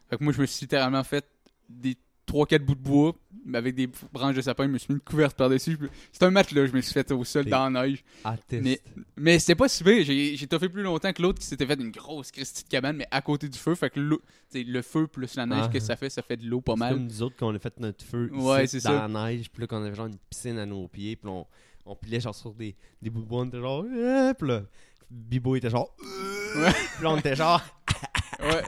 Fait 0.09 0.17
que 0.17 0.23
moi 0.23 0.33
je 0.33 0.41
me 0.41 0.45
suis 0.45 0.61
littéralement 0.65 1.03
fait 1.03 1.25
des 1.69 1.97
3-4 2.27 2.59
bouts 2.59 2.75
de 2.75 2.79
bois 2.81 3.15
avec 3.53 3.73
des 3.75 3.87
branches 4.11 4.35
de 4.35 4.41
sapin, 4.41 4.65
je 4.65 4.69
me 4.71 4.77
suis 4.77 4.91
mis 4.93 4.95
une 4.95 5.01
couverte 5.01 5.37
par-dessus. 5.37 5.77
C'était 6.11 6.25
un 6.25 6.31
match 6.31 6.51
là, 6.51 6.65
je 6.65 6.73
me 6.73 6.81
suis 6.81 6.91
fait 6.91 7.09
au 7.13 7.23
sol 7.23 7.45
dans 7.45 7.69
la 7.69 7.87
neige. 7.87 8.03
Ah. 8.25 8.35
Mais, 8.51 8.81
mais 9.15 9.39
c'était 9.39 9.55
pas 9.55 9.69
si 9.69 9.81
pire. 9.85 10.03
J'ai, 10.03 10.35
j'ai 10.35 10.47
toffé 10.47 10.67
plus 10.67 10.83
longtemps 10.83 11.13
que 11.13 11.21
l'autre 11.21 11.39
qui 11.39 11.45
s'était 11.45 11.65
fait 11.65 11.79
une 11.79 11.91
grosse 11.91 12.31
Christie 12.31 12.65
de 12.65 12.67
cabane, 12.69 12.97
mais 12.97 13.07
à 13.11 13.21
côté 13.21 13.47
du 13.47 13.57
feu. 13.57 13.75
Fait 13.75 13.89
que 13.89 14.01
l'eau- 14.01 14.21
le 14.53 14.81
feu 14.81 15.07
plus 15.07 15.35
la 15.35 15.45
neige 15.45 15.63
Ah. 15.63 15.69
que 15.69 15.79
ça 15.79 15.95
fait, 15.95 16.09
ça 16.09 16.21
fait 16.21 16.35
de 16.35 16.45
l'eau 16.45 16.59
pas 16.59 16.75
mal. 16.75 16.95
comme 16.95 17.05
nous 17.05 17.21
autres 17.23 17.37
qu'on 17.37 17.55
a 17.55 17.59
fait 17.59 17.79
notre 17.79 18.03
feu 18.03 18.29
Ouais, 18.33 18.65
dans 18.67 18.79
ça. 18.81 19.07
la 19.07 19.29
neige, 19.29 19.49
puis 19.49 19.61
là 19.61 19.67
qu'on 19.67 19.81
avait 19.83 19.95
genre 19.95 20.07
une 20.07 20.17
piscine 20.29 20.57
à 20.57 20.65
nos 20.65 20.89
pieds, 20.89 21.15
puis 21.15 21.29
on, 21.29 21.47
on 21.85 21.95
pilait 21.95 22.19
genre 22.19 22.35
sur 22.35 22.53
des, 22.53 22.75
des 23.01 23.09
bouts 23.09 23.21
de 23.21 23.25
bois, 23.27 23.41
on 23.43 23.45
était 23.47 23.59
genre, 23.61 23.85
euh, 23.89 24.33
puis 24.33 24.47
là, 24.49 24.63
Bibo 25.09 25.55
était 25.55 25.69
genre, 25.69 25.95
euh, 26.03 26.65
Ouais. 26.65 26.71
puis 26.95 27.03
là 27.03 27.11
on 27.11 27.17
était 27.17 27.35
genre, 27.37 27.61
Ouais. 28.39 28.63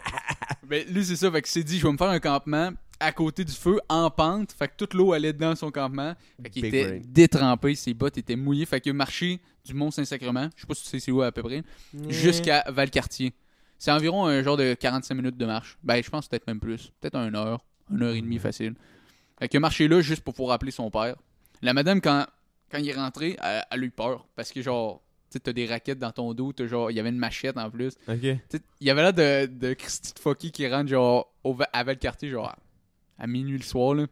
ben, 0.68 0.86
lui, 0.90 1.06
c'est 1.06 1.16
ça. 1.16 1.32
Fait 1.32 1.42
que 1.42 1.48
s'est 1.48 1.64
dit, 1.64 1.78
je 1.80 1.86
vais 1.86 1.92
me 1.92 1.98
faire 1.98 2.10
un 2.10 2.20
campement 2.20 2.72
à 3.00 3.12
côté 3.12 3.46
du 3.46 3.54
feu, 3.54 3.80
en 3.88 4.10
pente. 4.10 4.52
Fait 4.52 4.68
que 4.68 4.74
toute 4.78 4.94
l'eau 4.94 5.14
allait 5.14 5.34
dans 5.34 5.56
son 5.56 5.72
campement. 5.72 6.14
Fait 6.44 6.50
qu'il 6.50 6.64
Big 6.64 6.76
était 6.76 6.88
brain. 6.88 7.00
détrempé, 7.06 7.76
ses 7.76 7.94
bottes 7.94 8.18
étaient 8.18 8.36
mouillées. 8.36 8.66
Fait 8.66 8.82
qu'il 8.82 8.92
a 8.92 8.94
marché 8.94 9.40
du 9.66 9.74
Mont-Saint-Sacrement, 9.74 10.50
je 10.56 10.62
sais 10.62 10.68
pas 10.68 10.74
si 10.74 10.84
tu 10.84 10.90
sais 10.90 11.00
c'est 11.00 11.12
où 11.12 11.22
à 11.22 11.32
peu 11.32 11.44
près, 11.44 11.64
jusqu'à 12.10 12.64
Valcartier. 12.68 13.34
C'est 13.78 13.92
environ 13.92 14.26
un 14.26 14.44
genre 14.44 14.58
de 14.58 14.74
45 14.74 15.16
minutes 15.16 15.38
de 15.38 15.46
marche. 15.46 15.78
Ben, 15.84 16.04
je 16.04 16.10
pense 16.10 16.28
peut-être 16.28 16.48
même 16.48 16.60
plus. 16.60 16.92
Peut-être 17.00 17.16
une 17.16 17.36
heure. 17.36 17.64
Une 17.90 18.04
heure 18.04 18.14
et 18.14 18.22
demie 18.22 18.40
facile. 18.40 18.76
Fait 19.40 19.48
qu'il 19.48 19.58
a 19.58 19.62
marché 19.62 19.88
là 19.88 20.02
juste 20.02 20.22
pour 20.22 20.34
pouvoir 20.34 20.56
appeler 20.56 20.72
son 20.72 20.92
père. 20.92 21.16
La 21.62 21.74
madame, 21.74 22.02
quand, 22.02 22.26
quand 22.70 22.78
il 22.80 22.90
est 22.90 22.94
rentré, 22.94 23.38
elle, 23.42 23.64
elle 23.72 23.84
a 23.84 23.86
eu 23.86 23.92
peur. 23.92 24.28
Parce 24.36 24.52
que 24.52 24.62
genre, 24.62 25.02
tu 25.32 25.40
t'as 25.40 25.54
des 25.54 25.66
raquettes 25.66 26.00
dans 26.00 26.12
ton 26.12 26.34
dos. 26.34 26.54
t'as 26.54 26.68
genre, 26.68 26.92
il 26.92 26.96
y 26.96 27.00
avait 27.00 27.10
une 27.10 27.18
machette 27.18 27.58
en 27.58 27.70
plus. 27.70 27.94
Ok. 28.08 28.24
Il 28.24 28.40
y 28.82 28.90
avait 28.90 29.02
là 29.02 29.12
de, 29.12 29.46
de 29.46 29.74
Christy 29.74 30.14
de 30.14 30.20
Fucky 30.20 30.52
qui 30.52 30.68
rentre 30.68 30.90
genre 30.90 31.32
au, 31.44 31.56
à 31.74 31.84
Valcartier, 31.84 32.30
genre 32.30 32.48
à, 32.48 32.58
à 33.20 33.28
minuit 33.28 33.58
le 33.58 33.64
soir. 33.64 33.94
Là. 33.96 34.08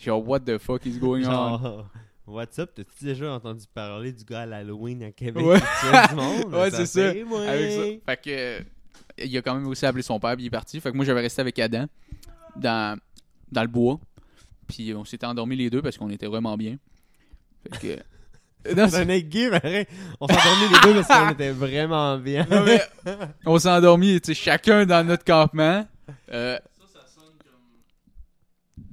Genre, 0.00 0.26
what 0.26 0.40
the 0.40 0.58
fuck 0.58 0.84
is 0.86 0.98
going 0.98 1.24
on? 1.26 1.84
What's 2.26 2.58
up, 2.60 2.70
t'as-tu 2.74 3.04
déjà 3.04 3.32
entendu 3.32 3.64
parler 3.74 4.12
du 4.12 4.24
gars 4.24 4.42
à 4.42 4.46
l'Halloween 4.46 5.02
à 5.02 5.10
Québec? 5.10 5.44
Ouais. 5.44 5.58
du 6.10 6.14
monde? 6.14 6.44
Ouais, 6.54 6.70
c'est 6.70 6.86
ça. 6.86 7.08
Avec 7.08 7.72
ça. 7.72 7.82
Fait 8.06 8.22
que. 8.22 9.24
il 9.24 9.36
a 9.36 9.42
quand 9.42 9.54
même 9.54 9.66
aussi 9.66 9.84
appelé 9.84 10.02
son 10.02 10.20
père, 10.20 10.34
puis 10.36 10.44
il 10.44 10.46
est 10.46 10.50
parti. 10.50 10.80
Fait 10.80 10.92
que 10.92 10.96
moi, 10.96 11.04
j'avais 11.04 11.22
resté 11.22 11.40
avec 11.40 11.58
Adam 11.58 11.86
dans, 12.56 12.98
dans 13.50 13.62
le 13.62 13.68
bois. 13.68 13.98
Puis 14.68 14.94
on 14.94 15.04
s'était 15.04 15.26
endormis 15.26 15.56
les 15.56 15.70
deux 15.70 15.82
parce 15.82 15.98
qu'on 15.98 16.10
était 16.10 16.26
vraiment 16.28 16.56
bien. 16.56 16.76
Fait 17.64 17.96
que. 17.96 18.02
Non, 18.76 18.88
C'est 18.88 18.96
un 19.10 19.18
gay, 19.20 19.50
pareil. 19.50 19.86
On 20.20 20.26
s'est 20.28 20.34
endormis 20.34 20.68
les 20.74 20.80
deux 20.92 21.02
parce 21.02 21.20
qu'on 21.20 21.30
était 21.32 21.50
vraiment 21.52 22.18
bien. 22.18 22.46
non, 22.50 22.62
mais 22.64 22.80
on 23.46 23.58
s'est 23.58 23.70
endormis, 23.70 24.20
tu 24.20 24.34
sais, 24.34 24.40
chacun 24.42 24.84
dans 24.86 25.06
notre 25.06 25.24
campement. 25.24 25.86
Euh, 26.32 26.58
Ça, 26.58 27.00
ça 27.00 27.00
sonne 27.14 27.32
comme. 27.38 28.84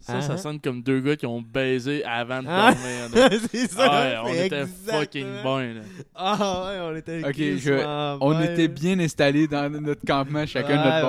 Ça, 0.00 0.14
Ah, 0.16 0.22
ça 0.22 0.36
sonne 0.36 0.60
comme 0.60 0.82
deux 0.82 1.00
gars 1.00 1.14
qui 1.16 1.26
ont 1.26 1.40
baisé 1.40 2.04
avant 2.04 2.42
de 2.42 2.48
Ah. 2.50 2.72
dormir. 2.74 3.40
c'est 3.52 3.70
ça. 3.70 3.86
Ah 3.88 4.02
ouais, 4.02 4.18
on 4.24 4.34
était 4.34 4.56
exactement- 4.62 4.98
fucking 4.98 5.42
bons. 5.44 5.58
là. 5.74 5.80
Ah 6.16 6.64
ouais, 6.66 6.80
on 6.80 6.96
était 6.96 7.24
Ok, 7.24 7.36
je- 7.36 8.16
on 8.20 8.30
bien. 8.30 8.42
était 8.42 8.68
bien 8.68 8.98
installés 8.98 9.46
dans 9.46 9.70
notre 9.70 10.04
campement, 10.04 10.44
chacun 10.46 10.76
de 10.76 10.82
Ouais, 10.82 11.02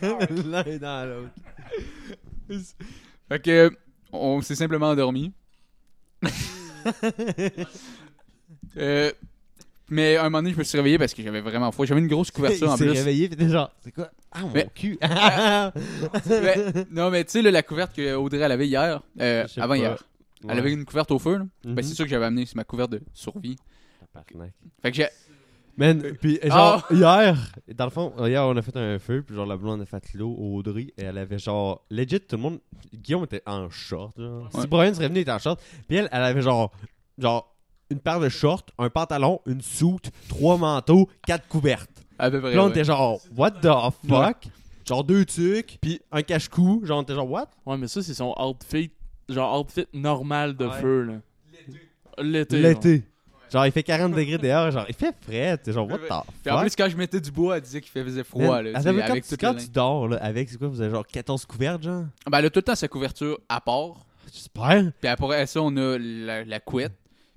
notre 0.00 0.30
bord. 0.30 0.46
L'un 0.52 0.64
et 0.64 0.78
dans 0.78 1.08
l'autre. 1.08 2.60
Fait 3.28 3.40
que 3.42 3.70
on 4.12 4.40
s'est 4.42 4.54
simplement 4.54 4.90
endormi. 4.90 5.32
Euh, 8.76 9.10
mais 9.88 10.16
à 10.16 10.20
un 10.20 10.24
moment 10.24 10.38
donné, 10.42 10.52
je 10.52 10.58
me 10.58 10.64
suis 10.64 10.76
réveillé 10.76 10.98
parce 10.98 11.14
que 11.14 11.22
j'avais 11.22 11.40
vraiment 11.40 11.72
froid. 11.72 11.86
J'avais 11.86 12.00
une 12.00 12.08
grosse 12.08 12.30
couverture 12.30 12.70
en 12.70 12.76
plus. 12.76 12.90
réveillé, 12.90 13.28
pis 13.28 13.36
t'es 13.36 13.48
genre, 13.48 13.70
c'est 13.82 13.90
quoi? 13.92 14.10
Ah, 14.30 14.42
mon 14.42 14.50
Mais- 14.52 14.68
cul! 14.74 14.98
Non, 16.90 17.10
mais 17.10 17.24
tu 17.24 17.30
sais, 17.32 17.42
la 17.42 17.62
couverte 17.62 17.96
que 17.96 18.14
Audrey 18.14 18.38
elle 18.40 18.52
avait 18.52 18.66
hier, 18.68 19.00
euh, 19.20 19.46
Je 19.54 19.60
avant 19.60 19.72
pas. 19.74 19.78
hier, 19.78 20.04
elle 20.48 20.58
avait 20.58 20.72
une 20.72 20.84
couverte 20.84 21.10
au 21.10 21.18
feu. 21.18 21.40
Ben, 21.64 21.82
c'est 21.82 21.94
ça 21.94 22.04
que 22.04 22.10
j'avais 22.10 22.26
amené, 22.26 22.44
c'est 22.46 22.56
ma 22.56 22.64
couverte 22.64 22.90
de 22.92 23.00
survie. 23.14 23.56
Fait 24.82 24.90
que 24.90 24.96
j'ai. 24.96 25.06
Man, 25.78 26.02
pis 26.20 26.38
genre, 26.42 26.84
Ah! 26.90 26.94
hier, 26.94 27.52
dans 27.74 27.84
le 27.84 27.90
fond, 27.90 28.12
hier, 28.26 28.44
on 28.44 28.56
a 28.56 28.62
fait 28.62 28.76
un 28.76 28.98
feu, 28.98 29.22
puis 29.24 29.34
genre, 29.36 29.46
la 29.46 29.56
blonde 29.56 29.80
a 29.80 29.86
fait 29.86 30.12
l'eau, 30.14 30.34
Audrey, 30.36 30.88
et 30.98 31.04
elle 31.04 31.16
avait 31.18 31.38
genre, 31.38 31.84
legit, 31.88 32.20
tout 32.20 32.36
le 32.36 32.42
monde, 32.42 32.58
Guillaume 32.92 33.24
était 33.24 33.42
en 33.46 33.70
short, 33.70 34.12
genre. 34.18 34.42
Ouais. 34.52 34.60
Si 34.60 34.66
Brian 34.66 34.92
serait 34.92 35.06
venu, 35.08 35.20
il 35.20 35.22
était 35.22 35.30
en 35.30 35.38
short, 35.38 35.62
puis 35.86 35.96
elle, 35.98 36.08
elle 36.10 36.22
avait 36.24 36.42
genre, 36.42 36.72
genre, 37.16 37.54
une 37.90 38.00
paire 38.00 38.18
de 38.20 38.28
shorts, 38.28 38.66
un 38.76 38.90
pantalon, 38.90 39.40
une 39.46 39.62
soute, 39.62 40.10
trois 40.28 40.56
manteaux, 40.58 41.08
quatre 41.26 41.46
couvertes. 41.48 42.04
À 42.18 42.28
peu 42.30 42.40
près. 42.40 42.50
Puis 42.50 42.56
là, 42.56 42.62
on 42.64 42.66
ouais. 42.66 42.70
était 42.72 42.84
genre, 42.84 43.20
what 43.36 43.52
the 43.52 43.68
fuck? 44.08 44.48
Genre 44.84 45.04
deux 45.04 45.24
tucs, 45.24 45.78
puis 45.80 46.00
un 46.10 46.22
cache-cou, 46.22 46.82
genre, 46.84 46.98
on 46.98 47.02
était 47.02 47.14
genre, 47.14 47.30
what? 47.30 47.48
Ouais, 47.64 47.76
mais 47.76 47.86
ça, 47.88 48.02
c'est 48.02 48.14
son 48.14 48.34
outfit. 48.38 48.90
Genre, 49.28 49.60
outfit 49.60 49.86
normal 49.92 50.56
de 50.56 50.66
Ouais. 50.66 50.80
feu, 50.80 51.02
là. 51.02 51.14
L'été. 52.20 52.58
L'été. 52.60 53.04
Genre, 53.52 53.66
il 53.66 53.72
fait 53.72 53.82
40 53.82 54.12
degrés 54.12 54.38
dehors, 54.38 54.70
genre, 54.70 54.84
il 54.88 54.94
fait 54.94 55.14
frais, 55.20 55.58
genre, 55.66 55.88
what 55.88 55.98
the 55.98 56.02
Puis 56.42 56.50
en 56.50 56.56
fuck? 56.56 56.60
plus, 56.60 56.76
quand 56.76 56.88
je 56.88 56.96
mettais 56.96 57.20
du 57.20 57.30
bois, 57.30 57.56
elle 57.56 57.62
disait 57.62 57.80
qu'il 57.80 57.90
faisait 57.90 58.24
froid. 58.24 58.62
Là, 58.62 58.70
attends, 58.74 58.94
quand, 58.94 59.00
avec 59.10 59.26
tu, 59.26 59.36
quand 59.36 59.54
tu 59.54 59.68
dors, 59.68 60.08
là, 60.08 60.16
avec, 60.18 60.48
c'est 60.48 60.58
quoi, 60.58 60.68
vous 60.68 60.80
avez 60.80 60.90
genre 60.90 61.06
14 61.06 61.44
couvertes, 61.46 61.82
genre? 61.82 62.04
Ben, 62.30 62.38
elle 62.38 62.46
a 62.46 62.50
tout 62.50 62.58
le 62.58 62.62
temps 62.62 62.74
sa 62.74 62.88
couverture 62.88 63.38
à 63.48 63.60
part. 63.60 64.04
J'espère. 64.32 64.92
Puis 65.00 65.08
après 65.08 65.46
ça, 65.46 65.62
on 65.62 65.74
a 65.76 65.98
la, 65.98 66.44
la 66.44 66.60
couette. 66.60 66.92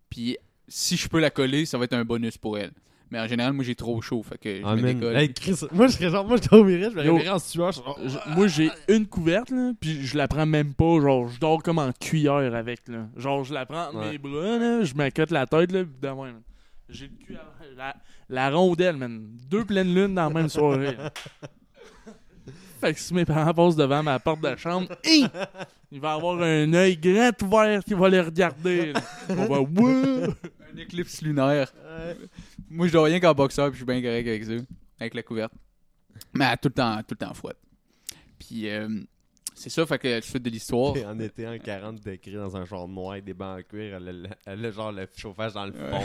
Puis 0.09 0.37
si 0.67 0.97
je 0.97 1.07
peux 1.07 1.19
la 1.19 1.29
coller, 1.29 1.65
ça 1.65 1.77
va 1.77 1.85
être 1.85 1.93
un 1.93 2.03
bonus 2.03 2.37
pour 2.37 2.57
elle. 2.57 2.71
Mais 3.11 3.19
en 3.19 3.27
général, 3.27 3.51
moi, 3.51 3.63
j'ai 3.65 3.75
trop 3.75 4.01
chaud. 4.01 4.23
Fait 4.23 4.37
que 4.37 4.57
je 4.61 4.61
Ah, 4.65 4.73
me 4.75 4.81
décolle. 4.93 5.15
Hey, 5.17 5.33
Chris, 5.33 5.59
moi, 5.73 5.87
je 5.87 5.91
serais 5.93 6.09
genre, 6.09 6.25
moi, 6.25 6.37
je 6.41 6.47
dormirais, 6.47 6.89
je 6.89 6.95
me 6.95 7.01
réveillerais 7.01 7.29
en 7.29 7.39
sueur, 7.39 7.71
je 7.73 7.81
Je- 8.07 8.35
moi, 8.35 8.47
j'ai 8.47 8.71
une 8.87 9.05
couverte, 9.05 9.49
là, 9.49 9.73
puis 9.79 10.05
je 10.05 10.17
la 10.17 10.29
prends 10.29 10.45
même 10.45 10.73
pas. 10.73 10.99
Genre, 11.01 11.27
je 11.27 11.37
dors 11.39 11.61
comme 11.61 11.77
en 11.79 11.91
cuillère 11.91 12.55
avec, 12.55 12.87
là. 12.87 13.07
Genre, 13.17 13.43
je 13.43 13.53
la 13.53 13.65
prends 13.65 13.87
entre 13.89 13.97
Ouais. 13.99 14.11
mes 14.11 14.17
bras, 14.17 14.57
là, 14.57 14.83
je 14.83 14.93
m'accote 14.95 15.29
la 15.31 15.45
tête, 15.45 15.71
là, 15.73 15.83
pis 15.83 15.89
de 16.01 16.07
même. 16.07 16.41
J'ai 16.87 17.07
le 17.07 17.25
cul 17.25 17.35
à 17.35 17.43
la, 17.77 17.95
la 18.29 18.49
rondelle, 18.55 18.95
man. 18.95 19.27
Deux 19.49 19.65
pleines 19.65 19.93
lunes 19.93 20.15
dans 20.15 20.27
la 20.29 20.33
même 20.33 20.49
soirée. 20.49 20.95
là. 20.95 21.11
fait 22.81 22.93
que 22.93 22.99
si 22.99 23.13
mes 23.13 23.25
parents 23.25 23.53
passent 23.53 23.75
devant 23.75 24.01
ma 24.03 24.19
porte 24.19 24.41
de 24.41 24.55
chambre, 24.55 24.87
hi! 25.05 25.25
il 25.91 25.99
va 25.99 26.13
avoir 26.13 26.41
un 26.41 26.73
œil 26.73 26.97
grand 26.97 27.31
ouvert 27.43 27.83
qui 27.83 27.93
va 27.93 28.09
les 28.09 28.21
regarder. 28.21 28.93
là. 28.93 29.01
On 29.29 29.45
va, 29.45 29.59
Wouh! 29.81 30.33
Un 30.73 30.77
éclipse 30.77 31.21
lunaire. 31.21 31.73
Moi, 32.69 32.87
je 32.87 32.91
dois 32.93 33.05
rien 33.05 33.19
qu'en 33.19 33.33
boxeur, 33.33 33.67
puis 33.69 33.79
je 33.79 33.83
suis 33.83 33.85
bien 33.85 34.01
correct 34.01 34.27
avec 34.27 34.43
ça. 34.45 34.53
Avec 34.99 35.13
la 35.13 35.23
couverte. 35.23 35.53
Mais 36.33 36.55
tout 36.57 36.67
le 36.69 36.73
temps, 36.73 36.97
tout 36.99 37.15
le 37.19 37.25
temps 37.25 37.33
fouette. 37.33 37.57
Puis, 38.39 38.69
euh, 38.69 39.01
c'est 39.55 39.69
ça, 39.69 39.85
fait 39.85 39.99
que 39.99 40.21
fais 40.21 40.39
de 40.39 40.49
l'histoire. 40.49 40.95
en 41.07 41.19
été 41.19 41.47
en 41.47 41.57
40 41.57 41.99
décrit 42.01 42.33
dans 42.33 42.55
un 42.55 42.65
genre 42.65 42.87
noir 42.87 43.13
avec 43.13 43.25
des 43.25 43.33
bancs 43.33 43.59
en 43.59 43.63
cuir, 43.63 43.95
elle 43.95 44.07
a, 44.07 44.11
le- 44.11 44.29
elle 44.45 44.65
a 44.65 44.71
genre 44.71 44.91
le 44.91 45.07
chauffage 45.15 45.53
dans 45.53 45.65
le 45.65 45.71
fond. 45.73 45.99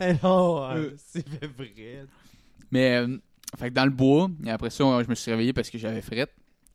Non, 0.22 0.70
euh, 0.70 0.90
c'est 0.96 1.26
vrai. 1.28 2.04
Mais, 2.70 2.96
euh, 2.96 3.18
fait 3.58 3.68
que 3.70 3.74
dans 3.74 3.84
le 3.84 3.90
bois, 3.90 4.28
et 4.44 4.50
après 4.50 4.70
ça, 4.70 4.84
je 5.02 5.08
me 5.08 5.14
suis 5.14 5.30
réveillé 5.30 5.52
parce 5.52 5.70
que 5.70 5.78
j'avais 5.78 6.02
frette. 6.02 6.34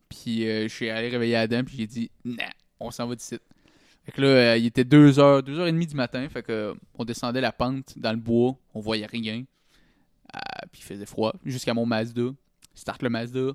Puis, 0.10 0.48
euh, 0.48 0.64
je 0.64 0.74
suis 0.74 0.90
allé 0.90 1.10
réveiller 1.10 1.36
Adam, 1.36 1.64
puis 1.64 1.76
j'ai 1.78 1.88
dit, 1.88 2.12
nah, 2.24 2.50
on 2.80 2.92
s'en 2.92 3.08
va 3.08 3.16
d'ici. 3.16 3.38
Fait 4.08 4.14
que 4.14 4.22
là, 4.22 4.28
euh, 4.28 4.58
il 4.58 4.66
était 4.66 4.86
2h, 4.86 5.42
2h30 5.44 5.86
du 5.86 5.96
matin. 5.96 6.28
Fait 6.30 6.42
que, 6.42 6.52
euh, 6.52 6.74
on 6.98 7.04
descendait 7.04 7.42
la 7.42 7.52
pente 7.52 8.00
dans 8.00 8.12
le 8.12 8.18
bois, 8.18 8.56
on 8.74 8.80
voyait 8.80 9.06
rien. 9.06 9.44
Ah, 10.32 10.62
puis 10.72 10.80
il 10.82 10.86
faisait 10.86 11.06
froid, 11.06 11.34
jusqu'à 11.46 11.74
mon 11.74 11.86
Mazda. 11.86 12.30
Start 12.74 13.02
le 13.04 13.10
Mazda. 13.10 13.52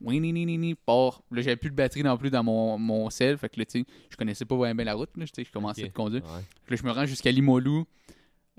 Oui, 0.00 0.20
ni, 0.20 0.32
ni, 0.32 0.46
ni, 0.46 0.58
ni, 0.58 0.74
part. 0.76 1.22
Là, 1.32 1.42
j'avais 1.42 1.56
plus 1.56 1.70
de 1.70 1.74
batterie 1.74 2.04
non 2.04 2.16
plus 2.16 2.30
dans 2.30 2.44
mon, 2.44 2.78
mon 2.78 3.10
cell. 3.10 3.36
Fait 3.36 3.48
que 3.48 3.58
là, 3.58 3.64
tu 3.66 3.80
sais, 3.80 3.86
je 4.08 4.16
connaissais 4.16 4.44
pas 4.44 4.54
vraiment 4.54 4.76
bien 4.76 4.84
la 4.84 4.94
route. 4.94 5.10
Là, 5.16 5.24
je 5.26 5.50
commençais 5.50 5.82
Ok. 5.82 5.88
à 5.88 5.92
conduire. 5.92 6.22
Ouais. 6.22 6.40
Fait 6.62 6.66
que 6.66 6.70
là, 6.74 6.76
je 6.76 6.86
me 6.86 6.92
rends 6.92 7.06
jusqu'à 7.06 7.32
Limoilou 7.32 7.84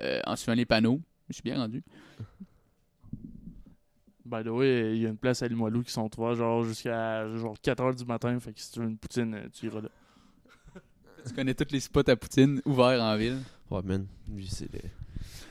euh, 0.02 0.20
en 0.26 0.36
suivant 0.36 0.56
les 0.56 0.66
panneaux. 0.66 1.00
Je 1.22 1.30
me 1.30 1.34
suis 1.34 1.44
bien 1.44 1.56
rendu. 1.58 1.82
By 4.26 4.44
the 4.44 4.48
way, 4.48 4.96
il 4.98 5.02
y 5.04 5.06
a 5.06 5.10
une 5.10 5.18
place 5.18 5.42
à 5.42 5.48
Limoilou 5.48 5.84
qui 5.84 5.92
sont 5.92 6.10
ouverts 6.20 6.36
genre 6.36 6.64
jusqu'à 6.64 7.30
genre 7.38 7.56
4h 7.64 7.96
du 7.96 8.04
matin. 8.06 8.38
Fait 8.42 8.52
que 8.52 8.60
si 8.60 8.72
tu 8.72 8.80
veux 8.80 8.86
une 8.88 8.98
poutine, 8.98 9.50
tu 9.54 9.68
iras 9.68 9.80
là. 9.80 9.90
Tu 11.28 11.34
connais 11.34 11.54
tous 11.54 11.72
les 11.72 11.80
spots 11.80 12.10
à 12.10 12.16
Poutine 12.16 12.62
ouverts 12.66 13.02
en 13.02 13.16
ville. 13.18 13.40
Ouais, 13.70 13.82
man. 13.84 14.08
Lui, 14.34 14.48
c'est 14.48 14.72
le. 14.72 14.80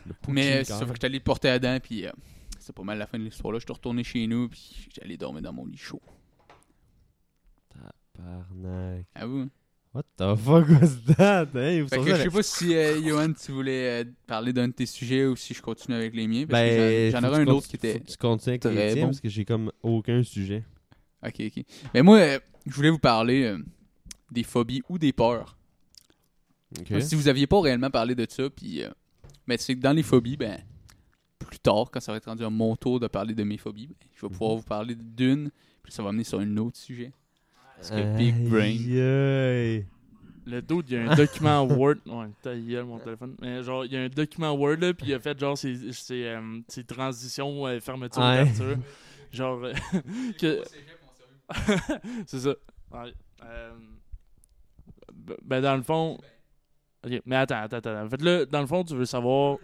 le 0.06 0.12
Poutine 0.14 0.34
Mais 0.34 0.52
euh, 0.56 0.64
c'est 0.64 0.72
ça, 0.72 0.80
fait 0.80 0.86
que 0.86 0.92
j'étais 0.94 1.06
allé 1.06 1.18
le 1.18 1.24
porter 1.24 1.48
à 1.48 1.58
dents, 1.58 1.78
puis 1.82 2.06
euh, 2.06 2.12
c'est 2.58 2.74
pas 2.74 2.82
mal 2.82 2.98
la 2.98 3.06
fin 3.06 3.18
de 3.18 3.24
l'histoire 3.24 3.52
là. 3.52 3.58
Je 3.58 3.64
suis 3.64 3.72
retourné 3.72 4.02
chez 4.04 4.26
nous, 4.26 4.48
puis 4.48 4.88
j'allais 4.94 5.16
dormir 5.16 5.42
dans 5.42 5.52
mon 5.52 5.66
lit 5.66 5.76
chaud. 5.76 6.00
Tabarnak. 8.14 9.06
À 9.14 9.26
vous. 9.26 9.38
hein? 9.40 9.50
What 9.94 10.02
the 10.18 10.36
fuck 10.36 10.68
was 10.68 11.14
that? 11.16 11.46
Hein, 11.54 11.82
vous 11.82 11.88
Fait 11.88 11.96
que 11.96 12.04
sortez 12.04 12.16
je 12.16 12.22
sais 12.24 12.30
pas 12.30 12.42
si, 12.42 12.74
euh, 12.76 13.00
Johan, 13.02 13.32
tu 13.32 13.50
voulais 13.52 14.02
euh, 14.02 14.04
parler 14.26 14.52
d'un 14.52 14.68
de 14.68 14.72
tes 14.74 14.84
sujets 14.84 15.24
ou 15.24 15.36
si 15.36 15.54
je 15.54 15.62
continue 15.62 15.96
avec 15.96 16.14
les 16.14 16.26
miens. 16.28 16.44
Parce 16.46 16.60
Ben, 16.62 17.10
que 17.12 17.18
j'en- 17.18 17.26
aurais 17.28 17.40
un 17.40 17.46
autre 17.46 17.66
qui 17.66 17.76
était. 17.76 18.00
tu 18.00 18.16
continues 18.18 18.58
avec 18.62 18.64
les 18.64 19.00
bon. 19.00 19.06
parce 19.06 19.20
que 19.20 19.28
j'ai 19.30 19.46
comme 19.46 19.72
aucun 19.82 20.22
sujet. 20.22 20.64
Ok, 21.26 21.36
ok. 21.40 21.64
Mais 21.94 22.02
moi, 22.02 22.18
euh, 22.18 22.38
je 22.66 22.74
voulais 22.74 22.90
vous 22.90 22.98
parler 22.98 23.44
euh, 23.44 23.58
des 24.30 24.42
phobies 24.42 24.82
ou 24.90 24.98
des 24.98 25.14
peurs. 25.14 25.55
Si 27.00 27.14
vous 27.14 27.28
aviez 27.28 27.46
pas 27.46 27.60
réellement 27.60 27.90
parlé 27.90 28.14
de 28.14 28.26
ça, 28.28 28.48
puis. 28.50 28.82
euh, 28.82 28.90
ben, 29.46 29.56
c'est 29.58 29.74
que 29.76 29.80
dans 29.80 29.92
les 29.92 30.02
phobies, 30.02 30.36
ben. 30.36 30.58
Plus 31.38 31.58
tard, 31.60 31.90
quand 31.92 32.00
ça 32.00 32.10
va 32.12 32.18
être 32.18 32.26
rendu 32.26 32.44
à 32.44 32.50
mon 32.50 32.74
tour 32.76 32.98
de 32.98 33.06
parler 33.06 33.34
de 33.34 33.44
mes 33.44 33.56
phobies, 33.58 33.86
ben, 33.88 33.94
je 34.14 34.22
vais 34.26 34.32
pouvoir 34.32 34.56
vous 34.56 34.62
parler 34.62 34.94
d'une, 34.96 35.50
puis 35.82 35.92
ça 35.92 36.02
va 36.02 36.08
amener 36.08 36.24
sur 36.24 36.40
un 36.40 36.56
autre 36.56 36.76
sujet. 36.76 37.12
Parce 37.76 37.90
que 37.90 38.16
Big 38.16 38.34
Brain. 38.48 38.62
Aïe, 38.62 39.00
aïe. 39.00 39.86
Le 40.48 40.62
dude, 40.62 40.86
il 40.88 40.94
y 40.94 40.96
a 40.96 41.10
un 41.10 41.14
document 41.16 41.62
Word. 41.76 41.96
Ouais, 42.06 42.26
ta 42.40 42.56
gueule, 42.56 42.84
mon 42.84 42.98
téléphone. 42.98 43.36
Mais 43.40 43.62
genre, 43.62 43.84
il 43.84 43.92
y 43.92 43.96
a 43.96 44.02
un 44.02 44.08
document 44.08 44.52
Word, 44.52 44.76
là, 44.78 44.94
puis 44.94 45.06
il 45.08 45.14
a 45.14 45.18
fait 45.20 45.38
genre 45.38 45.58
ses, 45.58 45.92
ses, 45.92 46.24
euh, 46.24 46.60
ses 46.68 46.84
transitions, 46.84 47.66
euh, 47.66 47.78
fermeture, 47.80 48.22
Ouais. 48.22 48.42
ouverture. 48.42 48.76
Genre, 49.32 49.64
euh, 49.64 49.72
que. 50.40 50.62
c'est 52.26 52.38
ça. 52.40 52.54
Ouais. 52.92 53.12
Euh, 53.44 53.72
ben, 55.44 55.60
dans 55.60 55.76
le 55.76 55.82
fond. 55.82 56.18
Ok, 57.06 57.22
mais 57.24 57.36
attends, 57.36 57.62
attends, 57.62 57.76
attends. 57.76 58.04
En 58.04 58.08
fait, 58.10 58.20
là, 58.22 58.44
dans 58.46 58.60
le 58.60 58.66
fond, 58.66 58.82
tu 58.84 58.94
veux 58.96 59.04
savoir. 59.04 59.58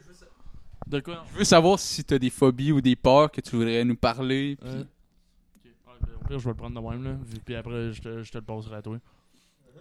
De 0.86 1.00
quoi 1.00 1.24
Je 1.32 1.38
veux 1.38 1.44
savoir 1.44 1.78
si 1.78 2.04
tu 2.04 2.14
as 2.14 2.18
des 2.18 2.30
phobies 2.30 2.72
ou 2.72 2.80
des 2.80 2.96
peurs 2.96 3.30
que 3.30 3.40
tu 3.40 3.56
voudrais 3.56 3.84
nous 3.84 3.96
parler. 3.96 4.56
puis- 4.60 4.68
Euh, 4.70 4.80
ok. 4.82 5.64
Ouais, 5.64 5.92
ben, 6.00 6.08
Au 6.20 6.26
pire, 6.28 6.38
je 6.38 6.44
vais 6.44 6.50
le 6.50 6.56
prendre 6.56 6.80
de 6.82 6.88
même, 6.88 7.04
là. 7.04 7.16
Puis 7.44 7.54
après, 7.54 7.92
je 7.92 8.00
te, 8.02 8.22
je 8.22 8.30
te 8.32 8.38
le 8.38 8.44
passerai 8.44 8.76
à 8.76 8.82
toi. 8.82 8.98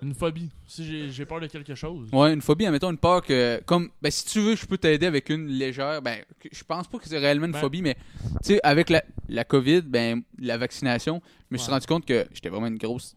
Une 0.03 0.15
phobie. 0.15 0.49
Si 0.65 1.11
j'ai 1.11 1.25
peur 1.27 1.39
de 1.39 1.45
quelque 1.45 1.75
chose. 1.75 2.09
Ouais, 2.11 2.33
une 2.33 2.41
phobie, 2.41 2.65
admettons 2.65 2.89
une 2.89 2.97
peur 2.97 3.21
que. 3.21 3.61
Comme, 3.67 3.89
ben, 4.01 4.09
si 4.11 4.25
tu 4.25 4.39
veux, 4.39 4.55
je 4.55 4.65
peux 4.65 4.77
t'aider 4.77 5.05
avec 5.05 5.29
une 5.29 5.45
légère. 5.47 6.01
Ben, 6.01 6.23
je 6.51 6.63
pense 6.63 6.87
pas 6.87 6.97
que 6.97 7.07
c'est 7.07 7.19
réellement 7.19 7.45
une 7.45 7.51
Ben- 7.51 7.59
phobie, 7.59 7.83
mais, 7.83 7.95
tu 8.43 8.53
sais, 8.55 8.59
avec 8.63 8.89
la, 8.89 9.03
la 9.29 9.43
COVID, 9.43 9.81
ben, 9.81 10.23
la 10.39 10.57
vaccination, 10.57 11.21
je 11.49 11.53
me 11.53 11.57
suis 11.59 11.67
Ouais. 11.67 11.73
rendu 11.75 11.85
compte 11.85 12.05
que 12.05 12.25
j'étais 12.33 12.49
vraiment 12.49 12.65
une 12.67 12.77
grosse 12.79 13.15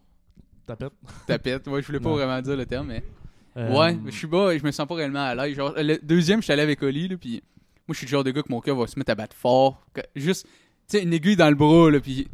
Tapette. 0.66 0.92
tapette. 1.26 1.66
Ouais, 1.68 1.80
je 1.80 1.86
voulais 1.86 2.00
pas 2.00 2.10
vraiment 2.10 2.40
dire 2.42 2.56
le 2.56 2.66
terme, 2.66 2.88
mais. 2.88 3.02
Euh, 3.56 3.72
Ouais, 3.76 3.94
mais 3.94 4.10
je 4.10 4.16
suis 4.16 4.26
pas, 4.26 4.56
je 4.58 4.64
me 4.64 4.70
sens 4.72 4.86
pas 4.86 4.94
réellement 4.96 5.24
à 5.24 5.34
l'aise. 5.34 5.54
Genre, 5.56 5.72
le 5.76 5.98
deuxième, 6.02 6.40
je 6.40 6.44
suis 6.44 6.52
allé 6.52 6.62
avec 6.62 6.82
Oli, 6.82 7.08
là, 7.08 7.16
puis 7.16 7.42
moi, 7.86 7.92
je 7.92 7.98
suis 7.98 8.06
le 8.06 8.10
genre 8.10 8.24
de 8.24 8.30
gars 8.30 8.42
que 8.42 8.50
mon 8.50 8.60
cœur 8.60 8.76
va 8.76 8.86
se 8.86 8.98
mettre 8.98 9.10
à 9.12 9.14
battre 9.14 9.36
fort. 9.36 9.84
que- 9.92 10.00
juste, 10.16 10.44
tu 10.46 10.98
sais, 10.98 11.02
une 11.02 11.12
aiguille 11.12 11.36
dans 11.36 11.48
le 11.50 11.54
bras, 11.56 11.90
là, 11.90 12.00
puis. 12.00 12.26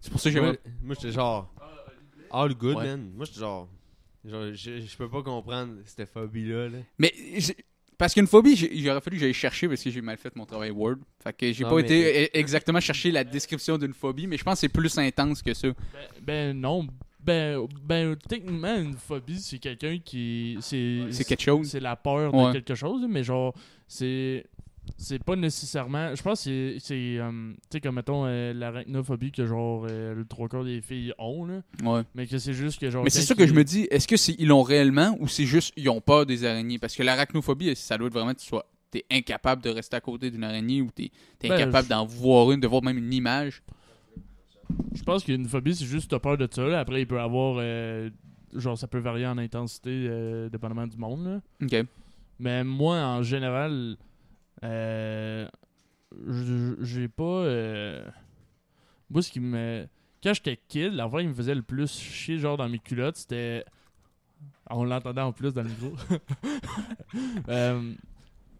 C'est 0.00 0.10
pour 0.10 0.20
ça 0.20 0.30
que 0.30 0.38
Moi, 0.38 0.46
j'aimerais. 0.52 0.60
moi 0.82 0.94
j'étais 1.00 1.12
genre. 1.12 1.52
All 2.30 2.54
good, 2.54 2.76
Ouais. 2.76 2.84
man. 2.84 3.10
Moi, 3.16 3.24
j'étais 3.26 3.40
genre. 3.40 3.68
Genre, 4.24 4.52
je, 4.54 4.80
je 4.80 4.96
peux 4.96 5.08
pas 5.08 5.22
comprendre 5.22 5.74
cette 5.84 6.08
phobie-là. 6.08 6.68
Là. 6.68 6.78
Mais 6.98 7.12
j'ai- 7.36 7.56
parce 7.98 8.12
qu'une 8.14 8.26
phobie, 8.26 8.54
j'ai- 8.56 8.90
aurait 8.90 9.00
fallu 9.00 9.16
que 9.16 9.22
j'aille 9.22 9.32
chercher 9.32 9.68
parce 9.68 9.82
que 9.82 9.90
j'ai 9.90 10.00
mal 10.00 10.16
fait 10.16 10.34
mon 10.36 10.44
travail 10.44 10.70
Word. 10.70 10.96
Fait 11.22 11.32
que 11.32 11.52
j'ai 11.52 11.64
Non, 11.64 11.70
pas 11.70 11.76
mais- 11.76 11.82
été 11.82 12.24
e- 12.24 12.28
exactement 12.38 12.80
chercher 12.80 13.10
la 13.10 13.24
description 13.24 13.78
d'une 13.78 13.94
phobie, 13.94 14.26
mais 14.26 14.36
je 14.36 14.44
pense 14.44 14.54
que 14.54 14.60
c'est 14.60 14.68
plus 14.68 14.96
intense 14.98 15.42
que 15.42 15.54
ça. 15.54 15.68
Ben, 15.68 15.74
ben 16.22 16.60
non. 16.60 16.86
Ben, 17.26 17.66
ben, 17.84 18.16
techniquement, 18.28 18.76
une 18.76 18.94
phobie, 18.94 19.40
c'est 19.40 19.58
quelqu'un 19.58 19.98
qui. 20.04 20.56
C'est 20.60 21.00
C'est 21.10 21.24
quelque 21.24 21.42
chose. 21.42 21.68
C'est 21.68 21.80
la 21.80 21.96
peur 21.96 22.32
Ouais. 22.32 22.48
de 22.48 22.52
quelque 22.60 22.74
chose, 22.74 23.04
mais 23.08 23.24
genre, 23.24 23.52
c'est. 23.88 24.44
C'est 24.98 25.22
pas 25.22 25.34
nécessairement. 25.34 26.14
Je 26.14 26.22
pense 26.22 26.44
que 26.44 26.44
c'est- 26.44 26.76
c'est. 26.78 27.18
euh, 27.18 27.30
tu 27.54 27.56
sais, 27.72 27.80
comme 27.80 27.96
mettons 27.96 28.24
euh, 28.26 28.52
l'arachnophobie 28.54 29.32
que 29.32 29.44
genre 29.44 29.84
euh, 29.90 30.14
le 30.14 30.24
trois 30.24 30.48
quarts 30.48 30.62
des 30.62 30.80
filles 30.80 31.12
ont, 31.18 31.44
là. 31.44 31.60
Ouais. 31.82 32.02
Mais 32.14 32.28
que 32.28 32.38
c'est 32.38 32.54
juste 32.54 32.78
que 32.80 32.88
genre. 32.88 33.02
Mais 33.02 33.10
c'est 33.10 33.22
ça 33.22 33.34
que 33.34 33.44
je 33.48 33.52
me 33.52 33.64
dis, 33.64 33.88
est-ce 33.90 34.06
que 34.06 34.16
c'est 34.16 34.36
ils 34.38 34.46
l'ont 34.46 34.62
réellement 34.62 35.16
ou 35.18 35.26
c'est 35.26 35.44
juste 35.44 35.72
ils 35.76 35.88
ont 35.90 36.00
peur 36.00 36.24
des 36.24 36.44
araignées? 36.44 36.78
Parce 36.78 36.94
que 36.94 37.02
l'arachnophobie, 37.02 37.74
ça 37.74 37.98
doit 37.98 38.06
être 38.06 38.12
vraiment 38.12 38.32
que 38.32 38.38
tu 38.38 38.46
sois 38.46 38.64
t'es 38.92 39.04
incapable 39.10 39.60
de 39.62 39.70
rester 39.70 39.96
à 39.96 40.00
côté 40.00 40.30
d'une 40.30 40.44
araignée 40.44 40.80
ou 40.80 40.90
t'es 40.94 41.06
es 41.42 41.48
Ben, 41.48 41.52
incapable 41.54 41.86
je- 41.86 41.90
d'en 41.90 42.06
voir 42.06 42.52
une, 42.52 42.60
de 42.60 42.68
voir 42.68 42.84
même 42.84 42.98
une 42.98 43.12
image. 43.12 43.62
Je 44.94 45.02
pense 45.02 45.24
qu'une 45.24 45.46
phobie, 45.46 45.74
c'est 45.74 45.84
juste 45.84 46.10
t'as 46.10 46.18
peur 46.18 46.36
de 46.38 46.48
ça. 46.50 46.66
là. 46.66 46.80
Après, 46.80 47.00
il 47.02 47.06
peut 47.06 47.20
avoir. 47.20 47.56
euh, 47.58 48.10
genre, 48.54 48.76
ça 48.78 48.86
peut 48.86 48.98
varier 48.98 49.26
en 49.26 49.38
intensité 49.38 50.06
euh, 50.08 50.48
dépendamment 50.48 50.86
du 50.86 50.96
monde, 50.96 51.24
là. 51.26 51.40
Ok. 51.62 51.86
Mais 52.38 52.64
moi, 52.64 52.96
en 52.98 53.22
général, 53.22 53.96
euh, 54.64 55.46
j'ai 56.80 57.08
pas. 57.08 57.22
euh, 57.22 58.04
Moi, 59.10 59.22
ce 59.22 59.30
qui 59.30 59.40
me. 59.40 59.86
Quand 60.22 60.32
j'étais 60.34 60.58
kid, 60.68 60.92
la 60.94 61.08
fois 61.08 61.22
qui 61.22 61.28
me 61.28 61.34
faisait 61.34 61.54
le 61.54 61.62
plus 61.62 61.92
chier, 61.98 62.38
genre 62.38 62.56
dans 62.56 62.68
mes 62.68 62.78
culottes, 62.78 63.16
c'était. 63.16 63.64
On 64.68 64.84
l'entendait 64.84 65.20
en 65.20 65.32
plus 65.32 65.52
dans 65.54 65.62
le 65.62 65.68
micro. 65.68 65.92
Euh, 67.48 67.92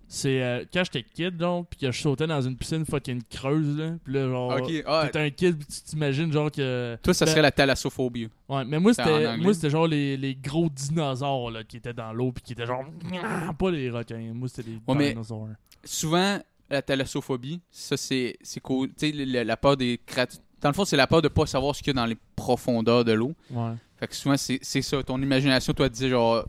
c'est 0.08 0.42
euh, 0.42 0.64
quand 0.72 0.82
j'étais 0.84 1.02
kid, 1.02 1.38
genre, 1.40 1.66
pis 1.66 1.78
que 1.78 1.90
je 1.90 2.00
sautais 2.00 2.26
dans 2.26 2.40
une 2.40 2.56
piscine 2.56 2.84
fucking 2.86 3.22
creuse, 3.28 3.76
là. 3.76 3.92
Pis 4.04 4.12
là, 4.12 4.28
genre. 4.28 4.56
Ok. 4.60 4.72
Ah, 4.86 5.08
T'es 5.12 5.18
un 5.18 5.30
kid, 5.30 5.58
pis 5.58 5.66
tu 5.66 5.80
t'imagines, 5.82 6.32
genre, 6.32 6.50
que. 6.50 6.96
toi, 7.02 7.12
ça 7.14 7.24
ben- 7.24 7.30
serait 7.32 7.42
la 7.42 7.50
thalassophobie. 7.52 8.28
Ouais, 8.48 8.64
mais 8.64 8.78
moi 8.78 8.94
c'était 8.94 9.36
moi 9.38 9.52
c'était 9.54 9.70
genre 9.70 9.88
les, 9.88 10.16
les 10.16 10.34
gros 10.36 10.68
dinosaures 10.68 11.50
là, 11.50 11.64
qui 11.64 11.78
étaient 11.78 11.92
dans 11.92 12.12
l'eau 12.12 12.30
puis 12.30 12.42
qui 12.44 12.52
étaient 12.52 12.66
genre 12.66 12.84
pas 13.58 13.70
les 13.72 13.90
requins, 13.90 14.32
moi 14.34 14.48
c'était 14.48 14.70
les 14.70 14.78
Ouais, 14.94 15.10
dinosaures. 15.12 15.48
Souvent, 15.84 16.38
la 16.70 16.82
thalassophobie, 16.82 17.60
ça, 17.70 17.96
c'est 17.96 18.36
c'est 18.42 18.60
qu'au- 18.60 18.86
tu 18.86 18.92
sais, 18.96 19.12
la 19.12 19.56
peur 19.56 19.76
des 19.76 20.00
créatures. 20.06 20.40
Dans 20.60 20.68
le 20.70 20.74
fond, 20.74 20.84
c'est 20.84 20.96
la 20.96 21.06
peur 21.06 21.20
de 21.22 21.28
pas 21.28 21.46
savoir 21.46 21.74
ce 21.74 21.82
qu'il 21.82 21.88
y 21.94 21.98
a 21.98 22.00
dans 22.00 22.06
les 22.06 22.16
profondeurs 22.34 23.04
de 23.04 23.12
l'eau. 23.12 23.34
Ouais. 23.50 23.72
Fait 23.98 24.06
que 24.08 24.14
souvent, 24.14 24.36
c'est 24.36 24.58
c'est 24.62 24.82
ça. 24.82 25.02
Ton 25.02 25.20
imagination, 25.20 25.72
toi, 25.72 25.88
disait 25.88 26.08
genre 26.08 26.44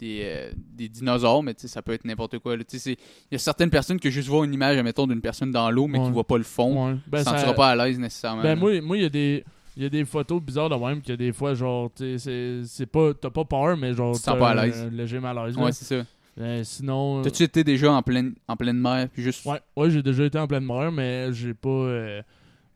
des, 0.00 0.20
euh, 0.24 0.50
des 0.76 0.88
dinosaures, 0.88 1.42
mais 1.42 1.54
ça 1.56 1.82
peut 1.82 1.92
être 1.92 2.04
n'importe 2.04 2.38
quoi. 2.40 2.56
Il 2.56 2.96
y 3.30 3.34
a 3.34 3.38
certaines 3.38 3.70
personnes 3.70 4.00
qui 4.00 4.10
juste 4.10 4.28
voient 4.28 4.44
une 4.44 4.54
image, 4.54 4.76
admettons, 4.76 5.06
d'une 5.06 5.20
personne 5.20 5.50
dans 5.52 5.70
l'eau, 5.70 5.86
mais 5.86 5.98
qui 5.98 6.06
Ouais. 6.06 6.10
voient 6.10 6.26
pas 6.26 6.38
le 6.38 6.44
fond. 6.44 6.88
Ouais. 6.90 6.96
Ben, 7.06 7.22
ça- 7.22 7.30
sentiras 7.36 7.54
pas 7.54 7.68
à 7.70 7.76
l'aise 7.76 7.98
nécessairement. 7.98 8.42
ben 8.42 8.58
moi 8.58 8.80
moi 8.80 8.96
il 8.96 9.02
y 9.02 9.06
a 9.06 9.08
des 9.10 9.44
il 9.76 9.84
y 9.84 9.86
a 9.86 9.88
des 9.88 10.04
photos 10.04 10.42
bizarres 10.42 10.68
de 10.68 10.74
même 10.74 11.00
que 11.00 11.12
des 11.12 11.32
fois 11.32 11.54
genre 11.54 11.90
c'est 11.96 12.86
pas 12.90 13.14
t'as 13.14 13.30
pas 13.30 13.44
peur 13.44 13.76
mais 13.76 13.94
genre 13.94 14.14
Tu 14.16 14.22
sens 14.22 14.38
pas 14.38 14.50
à 14.50 14.66
l'aise. 14.66 14.88
léger 14.92 15.20
malaise. 15.20 15.56
Ouais, 15.56 15.72
c'est 15.72 15.84
ça. 15.84 16.04
Euh, 16.40 16.64
sinon 16.64 17.22
T'as-tu 17.22 17.42
été 17.42 17.62
déjà 17.64 17.92
en 17.92 18.02
pleine, 18.02 18.34
en 18.48 18.56
pleine 18.56 18.78
mer, 18.78 19.08
puis 19.12 19.22
juste. 19.22 19.44
Ouais, 19.44 19.60
ouais, 19.76 19.90
j'ai 19.90 20.02
déjà 20.02 20.24
été 20.24 20.38
en 20.38 20.46
pleine 20.46 20.64
mer 20.64 20.90
mais 20.90 21.32
j'ai 21.32 21.52
pas 21.54 21.68
euh, 21.68 22.22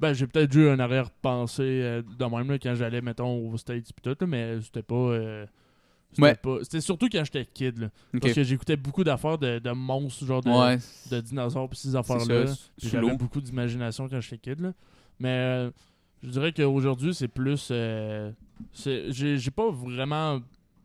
ben 0.01 0.12
j'ai 0.12 0.27
peut-être 0.27 0.55
eu 0.55 0.68
un 0.68 0.79
arrière-pensée 0.81 1.62
euh, 1.62 2.03
de 2.18 2.25
même 2.25 2.51
là, 2.51 2.59
quand 2.59 2.75
j'allais 2.75 3.01
mettons 3.01 3.49
aux 3.51 3.57
States 3.57 3.85
pis 3.87 4.03
tout 4.03 4.16
là, 4.20 4.27
mais 4.27 4.61
c'était 4.62 4.83
pas 4.83 4.95
euh, 4.95 5.47
Ouais. 6.23 6.35
pas- 6.35 6.59
c'était 6.62 6.81
surtout 6.81 7.09
quand 7.11 7.25
j'étais 7.25 7.45
kid 7.45 7.79
là. 7.79 7.89
Parce 8.21 8.35
que 8.35 8.43
j'écoutais 8.45 8.77
beaucoup 8.77 9.05
d'affaires 9.05 9.39
de, 9.39 9.59
de 9.59 9.71
monstres, 9.71 10.25
genre 10.27 10.43
de, 10.43 10.51
Ouais, 10.51 10.79
de 11.11 11.21
dinosaures 11.21 11.69
pis 11.69 11.77
ces 11.79 11.97
affaires-là. 11.97 12.45
Puis 12.79 12.89
J'avais 12.89 13.17
beaucoup 13.17 13.41
d'imagination 13.41 14.09
quand 14.09 14.21
j'étais 14.21 14.39
kid. 14.39 14.61
Là. 14.61 14.73
Mais 15.21 15.29
euh, 15.29 15.71
Je 16.23 16.31
dirais 16.31 16.53
qu'aujourd'hui, 16.53 17.15
c'est 17.15 17.29
plus. 17.29 17.69
euh, 17.71 18.31
j'ai 19.11 19.51
pas 19.51 19.71
vraiment 19.71 20.41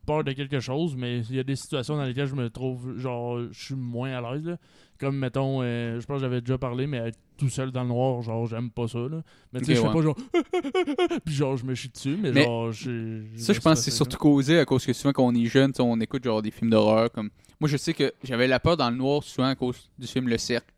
peur 0.09 0.23
de 0.23 0.31
quelque 0.31 0.59
chose, 0.59 0.95
mais 0.97 1.19
il 1.29 1.35
y 1.35 1.39
a 1.39 1.43
des 1.43 1.55
situations 1.55 1.95
dans 1.95 2.03
lesquelles 2.03 2.27
je 2.27 2.33
me 2.33 2.49
trouve, 2.49 2.97
genre, 2.97 3.39
je 3.51 3.63
suis 3.65 3.75
moins 3.75 4.11
à 4.11 4.21
l'aise. 4.33 4.57
Comme, 4.99 5.17
mettons, 5.17 5.61
euh, 5.61 5.99
je 5.99 6.05
pense 6.07 6.17
que 6.17 6.21
j'avais 6.21 6.41
déjà 6.41 6.57
parlé, 6.57 6.87
mais 6.87 6.97
être 6.97 7.17
tout 7.37 7.47
seul 7.47 7.71
dans 7.71 7.83
le 7.83 7.89
noir, 7.89 8.23
genre, 8.23 8.47
j'aime 8.47 8.71
pas 8.71 8.87
ça. 8.87 8.97
Là. 8.97 9.21
Mais 9.53 9.59
tu 9.59 9.67
sais, 9.67 9.75
je 9.75 9.81
fais 9.81 9.87
ouais. 9.87 9.93
pas 9.93 10.01
genre. 10.01 10.17
Puis 11.25 11.35
genre, 11.35 11.55
je 11.57 11.63
me 11.63 11.75
chie 11.75 11.89
dessus, 11.89 12.17
mais, 12.19 12.31
Mais 12.31 12.43
genre. 12.43 12.73
Ça, 12.73 13.53
je 13.53 13.59
pense 13.59 13.77
que 13.77 13.85
c'est 13.85 13.91
surtout 13.91 14.17
causé 14.17 14.57
à 14.57 14.65
cause 14.65 14.83
que 14.83 14.93
souvent, 14.93 15.13
quand 15.13 15.27
on 15.27 15.35
est 15.35 15.45
jeune, 15.45 15.71
on 15.77 16.01
écoute 16.01 16.23
genre 16.23 16.41
des 16.41 16.51
films 16.51 16.71
d'horreur. 16.71 17.11
comme 17.11 17.29
Moi, 17.59 17.69
je 17.69 17.77
sais 17.77 17.93
que 17.93 18.11
j'avais 18.23 18.47
la 18.47 18.59
peur 18.59 18.77
dans 18.77 18.89
le 18.89 18.97
noir 18.97 19.21
souvent 19.21 19.47
à 19.47 19.55
cause 19.55 19.89
du 19.97 20.07
film 20.07 20.27
Le 20.27 20.39
Cercle. 20.39 20.73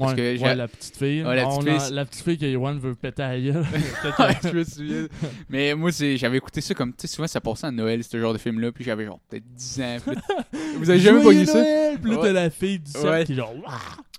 Parce 0.00 0.12
ouais, 0.12 0.16
que 0.16 0.42
ouais, 0.42 0.48
j'ai- 0.50 0.54
la 0.56 0.68
petite 0.68 0.96
fille. 0.96 1.22
Ouais, 1.22 1.36
la 1.36 1.46
petite 1.46 1.68
a- 1.68 1.78
fille, 1.80 1.94
la 1.94 2.04
petite 2.04 2.24
fille 2.24 2.38
que 2.38 2.46
Yohan 2.46 2.74
veut 2.78 2.94
péter 2.94 3.22
à 3.22 3.38
gueule. 3.40 3.64
Mais 5.48 5.74
moi, 5.74 5.92
c'est- 5.92 6.16
j'avais 6.16 6.38
écouté 6.38 6.60
ça 6.60 6.74
comme, 6.74 6.90
tu 6.92 7.02
sais, 7.02 7.06
souvent 7.06 7.28
ça 7.28 7.40
passait 7.40 7.66
à 7.66 7.70
Noël, 7.70 8.02
ce 8.02 8.18
genre 8.18 8.32
de 8.32 8.38
film-là, 8.38 8.72
puis 8.72 8.84
j'avais 8.84 9.04
genre 9.04 9.20
peut-être 9.28 9.44
10 9.54 9.80
ans. 9.80 9.96
puis 10.04 10.16
Vous 10.78 10.90
avez 10.90 10.98
jamais 11.00 11.22
pogné 11.22 11.46
ça? 11.46 11.62
Puis 12.02 12.10
là, 12.10 12.18
t'as 12.22 12.32
la 12.32 12.50
fille 12.50 12.78
du 12.78 12.90
cercle 12.90 13.26
qui 13.26 13.32
est 13.32 13.36
genre. 13.36 13.54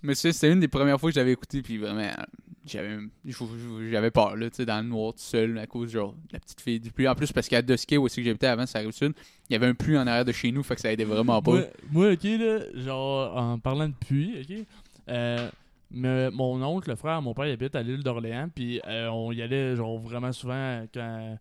Mais 0.04 0.16
c'était 0.16 0.52
une 0.52 0.60
des 0.60 0.68
premières 0.68 1.00
fois 1.00 1.10
que 1.12 1.16
j'avais 1.16 1.32
écouté, 1.32 1.62
puis 1.62 1.78
vraiment, 1.78 2.10
j'avais 2.66 2.98
j'avais 3.92 4.12
peur, 4.12 4.36
là, 4.36 4.50
tu 4.50 4.58
sais, 4.58 4.66
dans 4.66 4.82
le 4.82 4.88
noir, 4.88 5.14
tout 5.14 5.20
seul, 5.20 5.58
à 5.60 5.68
cause, 5.68 5.92
genre, 5.92 6.14
de 6.14 6.34
la 6.34 6.40
petite 6.40 6.62
fille 6.62 6.80
du 6.80 6.92
puits. 6.92 7.08
En 7.08 7.16
plus, 7.16 7.32
parce 7.32 7.48
qu'à 7.48 7.62
Dusky, 7.62 7.98
où 7.98 8.04
aussi 8.04 8.18
que 8.22 8.26
j'habitais 8.28 8.48
avant, 8.48 8.66
ça 8.66 8.80
arrive 8.80 8.92
sud, 8.92 9.14
il 9.50 9.54
y 9.54 9.56
avait 9.56 9.68
un 9.68 9.74
puits 9.76 9.98
en 9.98 10.08
arrière 10.08 10.26
de 10.26 10.32
chez 10.32 10.52
nous, 10.52 10.64
fait 10.64 10.76
que 10.76 10.82
ça 10.82 10.92
aidait 10.92 11.04
vraiment 11.04 11.42
pas. 11.42 11.52
Moi, 11.52 11.64
moi, 11.92 12.12
ok, 12.14 12.24
là, 12.24 12.60
genre, 12.84 13.38
en 13.38 13.60
parlant 13.60 13.88
de 13.90 13.94
puits, 13.94 14.34
ok, 14.42 14.66
euh, 15.10 15.50
me- 15.92 16.30
mon 16.32 16.62
oncle, 16.64 16.90
le 16.90 16.96
frère, 16.96 17.22
mon 17.22 17.34
père, 17.34 17.46
il 17.48 17.52
habite 17.52 17.76
à 17.76 17.84
l'île 17.84 18.04
d'Orléans, 18.04 18.50
puis 18.54 18.82
euh, 18.88 19.08
on 19.10 19.32
y 19.32 19.42
allait, 19.42 19.76
genre, 19.76 19.98
vraiment 20.00 20.32
souvent 20.32 20.86
quand, 20.94 21.38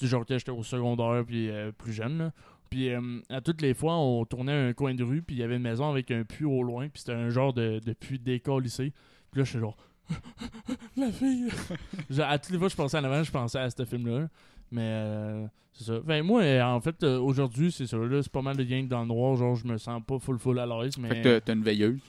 genre, 0.00 0.24
quand 0.26 0.38
j'étais 0.38 0.50
au 0.50 0.62
secondaire, 0.62 1.24
puis 1.26 1.48
euh, 1.50 1.72
plus 1.72 1.92
jeune, 1.92 2.18
là. 2.18 2.32
Puis 2.70 2.88
euh, 2.88 3.20
à 3.28 3.40
toutes 3.42 3.60
les 3.60 3.74
fois, 3.74 3.96
on 3.98 4.24
tournait 4.24 4.52
un 4.70 4.72
coin 4.72 4.94
de 4.94 5.04
rue, 5.04 5.20
puis 5.22 5.36
il 5.36 5.38
y 5.40 5.42
avait 5.42 5.56
une 5.56 5.62
maison 5.62 5.90
avec 5.90 6.10
un 6.10 6.24
puits 6.24 6.46
au 6.46 6.62
loin, 6.62 6.88
puis 6.88 7.00
c'était 7.00 7.12
un 7.12 7.28
genre 7.30 7.52
de, 7.52 7.80
de 7.84 7.92
puits 7.92 8.18
décollissé. 8.18 8.92
Puis 9.30 9.40
là, 9.40 9.44
je 9.44 9.50
suis 9.50 9.58
genre, 9.58 9.76
la 10.96 11.10
fille! 11.12 11.48
Genre, 12.10 12.28
à 12.28 12.38
toutes 12.38 12.52
les 12.52 12.58
fois 12.58 12.66
que 12.68 12.72
je 12.72 12.76
pensais 12.76 12.98
en 12.98 13.04
avant, 13.04 13.22
je 13.22 13.30
pensais 13.30 13.58
à 13.58 13.70
ce 13.70 13.84
film-là. 13.84 14.28
Mais 14.70 14.82
euh, 14.82 15.46
c'est 15.72 15.84
ça. 15.84 15.98
Enfin, 16.02 16.22
moi, 16.22 16.42
en 16.62 16.80
fait, 16.80 17.02
aujourd'hui, 17.04 17.70
c'est 17.72 17.86
ça. 17.86 17.96
Là, 17.98 18.22
c'est 18.22 18.32
pas 18.32 18.42
mal 18.42 18.56
de 18.56 18.64
gangs 18.64 18.88
dans 18.88 19.00
le 19.02 19.06
noir. 19.06 19.36
Genre, 19.36 19.54
je 19.54 19.66
me 19.66 19.76
sens 19.78 20.02
pas 20.06 20.18
full 20.18 20.38
full 20.38 20.58
à 20.58 20.66
l'aise. 20.66 20.98
Mais 20.98 21.08
Fait 21.08 21.16
que 21.16 21.22
t'as- 21.22 21.40
t'as 21.40 21.52
une 21.54 21.62
veilleuse. 21.62 22.00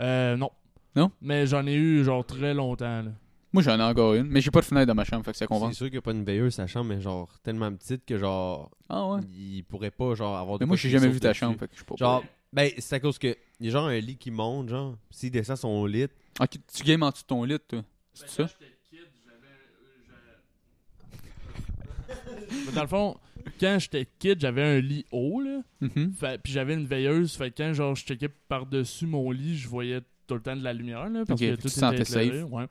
euh, 0.00 0.36
non. 0.36 0.50
Non? 0.94 1.10
Mais 1.20 1.46
j'en 1.46 1.66
ai 1.66 1.74
eu, 1.74 2.04
genre, 2.04 2.24
très 2.24 2.52
longtemps. 2.54 3.02
Là. 3.02 3.12
Moi, 3.52 3.62
j'en 3.62 3.78
ai 3.78 3.82
encore 3.82 4.14
une, 4.14 4.26
mais 4.28 4.40
j'ai 4.40 4.50
pas 4.50 4.60
de 4.60 4.64
fenêtre 4.66 4.86
dans 4.86 4.94
ma 4.94 5.04
chambre, 5.04 5.24
fait 5.24 5.32
que 5.32 5.36
ça 5.36 5.44
C'est 5.44 5.46
compense. 5.48 5.74
sûr 5.76 5.86
qu'il 5.86 5.92
n'y 5.94 5.98
a 5.98 6.02
pas 6.02 6.12
une 6.12 6.24
veilleuse, 6.24 6.54
sa 6.54 6.66
chambre, 6.66 6.86
mais 6.94 7.00
genre 7.00 7.38
tellement 7.42 7.72
petite 7.74 8.04
que 8.06 8.18
genre. 8.18 8.70
Ah 8.88 9.06
ouais? 9.08 9.20
Il 9.34 9.62
pourrait 9.64 9.90
pas 9.90 10.14
genre 10.14 10.36
avoir 10.36 10.58
de 10.58 10.64
Mais 10.64 10.68
moi, 10.68 10.76
j'ai 10.76 10.90
jamais 10.90 11.08
vu 11.08 11.20
ta 11.20 11.28
dessus. 11.30 11.40
chambre, 11.40 11.58
fait 11.58 11.66
que 11.66 11.72
je 11.72 11.76
suis 11.78 11.84
pas. 11.84 11.96
Genre, 11.96 12.24
ben, 12.52 12.70
c'est 12.78 12.96
à 12.96 13.00
cause 13.00 13.18
que. 13.18 13.36
Il 13.60 13.66
y 13.66 13.68
a 13.68 13.72
genre 13.72 13.86
un 13.88 13.98
lit 14.00 14.16
qui 14.16 14.30
monte, 14.30 14.68
genre. 14.70 14.96
S'il 15.10 15.30
descend 15.30 15.56
son 15.56 15.84
lit. 15.86 16.06
Ah, 16.40 16.46
tu- 16.46 16.58
tu 16.60 16.82
games 16.82 17.02
en 17.02 17.10
dessous 17.10 17.22
de 17.22 17.26
ton 17.26 17.44
lit, 17.44 17.58
toi. 17.68 17.82
C'est 18.14 18.28
ça? 18.28 18.46
Mais 22.66 22.72
dans 22.74 22.82
le 22.82 22.88
fond, 22.88 23.16
quand 23.60 23.78
j'étais 23.78 24.06
kid, 24.18 24.40
j'avais 24.40 24.62
un 24.62 24.80
lit 24.80 25.04
haut, 25.10 25.40
là. 25.40 25.60
Mhm. 25.80 26.12
Fait- 26.12 26.40
puis 26.42 26.52
j'avais 26.52 26.74
une 26.74 26.86
veilleuse. 26.86 27.34
Fait 27.36 27.50
que 27.50 27.62
quand, 27.62 27.72
genre, 27.74 27.94
je 27.94 28.04
checkais 28.04 28.28
par-dessus 28.48 29.06
mon 29.06 29.30
lit, 29.30 29.56
je 29.56 29.68
voyais 29.68 30.00
tout 30.26 30.34
le 30.34 30.40
temps 30.42 30.56
de 30.56 30.62
la 30.64 30.72
lumière, 30.72 31.08
là. 31.08 31.24
Parce 31.26 31.40
Ok, 31.40 31.48
que 31.48 31.54
tout 31.56 31.66
était 31.68 32.02
éclairé, 32.02 32.04
safe. 32.04 32.44
Ouais. 32.50 32.64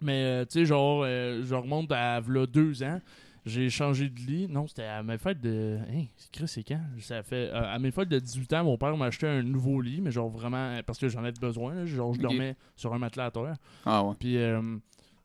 Mais, 0.00 0.24
euh, 0.24 0.44
tu 0.44 0.52
sais, 0.60 0.64
genre, 0.66 1.02
euh, 1.06 1.42
je 1.44 1.54
remonte 1.54 1.90
à 1.92 2.18
v'là 2.20 2.46
deux 2.46 2.82
ans. 2.82 3.00
J'ai 3.44 3.70
changé 3.70 4.08
de 4.08 4.18
lit. 4.20 4.46
Non, 4.48 4.66
c'était 4.68 4.84
à 4.84 5.02
mes 5.02 5.18
fêtes 5.18 5.40
de. 5.40 5.78
Hein, 5.90 6.04
c'est 6.16 6.30
Chris, 6.30 6.46
c'est 6.48 6.62
quand? 6.62 6.80
Ça 7.00 7.22
fait. 7.24 7.50
euh, 7.52 7.74
à 7.74 7.78
mes 7.80 7.90
fêtes 7.90 8.08
de 8.08 8.18
18 8.20 8.52
ans, 8.54 8.64
mon 8.64 8.78
père 8.78 8.96
m'a 8.96 9.06
acheté 9.06 9.26
un 9.26 9.42
nouveau 9.42 9.80
lit, 9.80 10.00
mais 10.00 10.10
genre 10.12 10.28
vraiment. 10.28 10.78
Parce 10.86 10.98
que 10.98 11.08
j'en 11.08 11.20
avais 11.20 11.32
besoin. 11.40 11.74
là. 11.74 11.84
Genre, 11.86 12.14
je 12.14 12.20
dormais 12.20 12.56
sur 12.76 12.94
un 12.94 12.98
matelas 12.98 13.26
à 13.26 13.30
terre. 13.32 13.56
Ah 13.84 14.04
ouais. 14.04 14.14
Puis, 14.18 14.36
euh, 14.36 14.60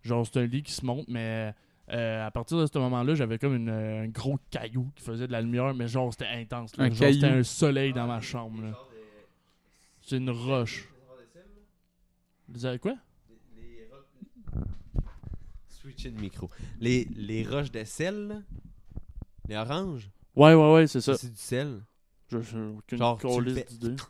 genre, 0.04 0.26
c'est 0.26 0.40
un 0.40 0.46
lit 0.48 0.64
qui 0.64 0.72
se 0.74 0.84
monte, 0.84 1.06
mais 1.08 1.54
euh, 1.94 2.26
à 2.26 2.32
partir 2.32 2.58
de 2.58 2.66
ce 2.66 2.78
moment-là, 2.80 3.14
j'avais 3.14 3.38
comme 3.38 3.56
une, 3.56 3.70
euh, 3.70 4.04
un 4.04 4.08
gros 4.08 4.40
caillou 4.50 4.90
qui 4.96 5.04
faisait 5.04 5.28
de 5.28 5.32
la 5.32 5.42
lumière, 5.42 5.74
mais 5.76 5.88
genre, 5.88 6.12
c'était 6.12 6.26
intense. 6.28 6.76
là. 6.76 6.86
Un 6.86 6.90
Genre, 6.92 7.14
c'était 7.14 7.28
un 7.28 7.44
soleil 7.44 7.94
dans 7.94 8.08
ma 8.08 8.20
chambre. 8.20 8.62
là. 8.64 8.72
C'est 10.02 10.18
une 10.18 10.30
roche. 10.32 10.88
Vous 12.50 12.66
avez 12.66 12.80
quoi? 12.80 12.96
Switcher 15.70 16.12
de 16.12 16.20
micro. 16.20 16.50
Les, 16.80 17.06
les 17.16 17.44
roches 17.46 17.72
de 17.72 17.84
sel, 17.84 18.28
là, 18.28 18.36
les 19.48 19.56
oranges, 19.56 20.10
Ouais, 20.36 20.54
ouais, 20.54 20.74
ouais, 20.74 20.88
c'est 20.88 21.02
ça. 21.02 21.16
c'est 21.18 21.30
du 21.32 21.38
sel. 21.38 21.82
Je 22.30 22.40
j'ai 22.42 22.58
aucune 22.60 22.98
Genre, 22.98 23.18
tu 23.18 23.28
le 23.28 23.34
câlisse 23.36 23.54
fais- 23.56 23.66
d'idée. 23.70 23.96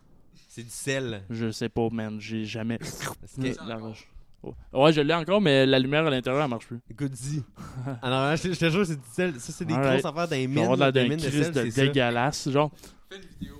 C'est 0.50 0.64
du 0.64 0.70
sel. 0.72 1.22
Je 1.30 1.52
sais 1.52 1.70
pas, 1.70 1.88
man. 1.92 2.20
J'ai 2.20 2.44
jamais. 2.46 2.80
Que- 3.40 3.68
La 3.68 3.78
roche. 3.78 4.08
Ouais. 4.42 4.52
Ouais, 4.74 4.92
je 4.92 5.02
l'ai 5.02 5.14
encore, 5.14 5.40
mais 5.40 5.68
la 5.68 5.78
lumière 5.78 6.08
à 6.08 6.10
l'intérieur, 6.10 6.42
elle 6.44 6.50
marche 6.50 6.66
plus. 6.66 6.80
Dis. 7.10 7.44
Alors, 8.02 8.36
je 8.36 8.50
te 8.58 8.70
jure, 8.72 8.84
c'est 8.86 8.96
du 8.96 9.08
sel. 9.12 9.40
Ça, 9.40 9.54
c'est 9.54 9.66
des 9.66 9.76
Alright. 9.76 10.02
grosses 10.02 10.06
affaires 10.12 10.28
dans 10.28 10.36
les 10.36 10.44
Je 10.44 10.48
mines. 10.48 10.56
vais 10.56 10.62
avoir 10.64 10.78
de 10.78 10.82
la 10.84 10.92
des 10.92 11.04
d'un 11.04 11.10
mines 11.10 11.18
de 11.18 11.30
sel, 11.30 11.52
de 11.54 11.62
c'est 11.66 11.72
ça. 11.72 11.82
dégueulasse, 11.86 12.50
genre. 12.50 12.72
Fais 13.08 13.18
une 13.18 13.26
vidéo. 13.40 13.57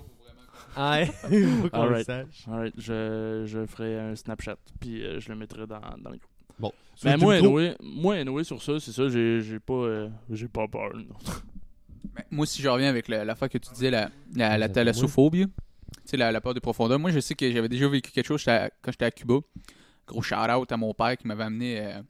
Ah 0.76 1.02
il 1.30 1.46
faut 1.62 1.70
qu'on 1.70 1.82
le 1.84 1.88
Alright. 1.88 2.06
sache. 2.06 2.46
Alright, 2.48 2.74
je, 2.78 3.42
je 3.46 3.66
ferai 3.66 3.98
un 3.98 4.14
Snapchat, 4.16 4.56
puis 4.80 5.04
euh, 5.04 5.18
je 5.20 5.28
le 5.30 5.36
mettrai 5.36 5.66
dans, 5.66 5.80
dans 5.80 6.10
le 6.10 6.16
groupe. 6.18 6.22
Bon. 6.58 6.72
Mais 7.04 7.16
moi, 7.16 7.34
anyway, 7.34 7.76
moi, 7.80 8.14
anyway, 8.16 8.44
sur 8.44 8.60
ça, 8.62 8.78
c'est 8.80 8.92
ça, 8.92 9.08
j'ai 9.08 9.40
j'ai 9.40 9.60
pas, 9.60 9.72
euh, 9.74 10.08
j'ai 10.30 10.48
pas 10.48 10.66
peur. 10.68 10.90
non. 10.96 11.14
Moi, 12.30 12.46
si 12.46 12.60
je 12.62 12.68
reviens 12.68 12.88
avec 12.88 13.06
la, 13.08 13.24
la 13.24 13.34
fois 13.36 13.48
que 13.48 13.58
tu 13.58 13.72
disais 13.72 13.90
la, 13.90 14.10
la, 14.34 14.58
la 14.58 14.66
Ça 14.66 14.72
thalassophobie, 14.74 15.46
tu 15.46 15.52
sais, 16.04 16.16
la, 16.16 16.32
la 16.32 16.40
peur 16.40 16.52
des 16.54 16.60
profondeurs, 16.60 16.98
moi, 16.98 17.10
je 17.12 17.20
sais 17.20 17.34
que 17.36 17.50
j'avais 17.50 17.68
déjà 17.68 17.88
vécu 17.88 18.10
quelque 18.10 18.26
chose 18.26 18.40
j'étais 18.40 18.50
à- 18.50 18.70
quand 18.82 18.90
j'étais 18.90 19.04
à 19.04 19.10
Cuba. 19.12 19.36
Gros 20.06 20.22
shout-out 20.22 20.72
à 20.72 20.76
mon 20.76 20.92
père 20.94 21.16
qui 21.16 21.26
m'avait 21.28 21.44
amené 21.44 21.80
euh, 21.80 22.00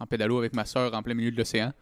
en 0.00 0.06
pédalo 0.06 0.38
avec 0.38 0.52
ma 0.54 0.64
soeur 0.64 0.92
en 0.94 1.02
plein 1.02 1.14
milieu 1.14 1.30
de 1.30 1.36
l'océan. 1.36 1.72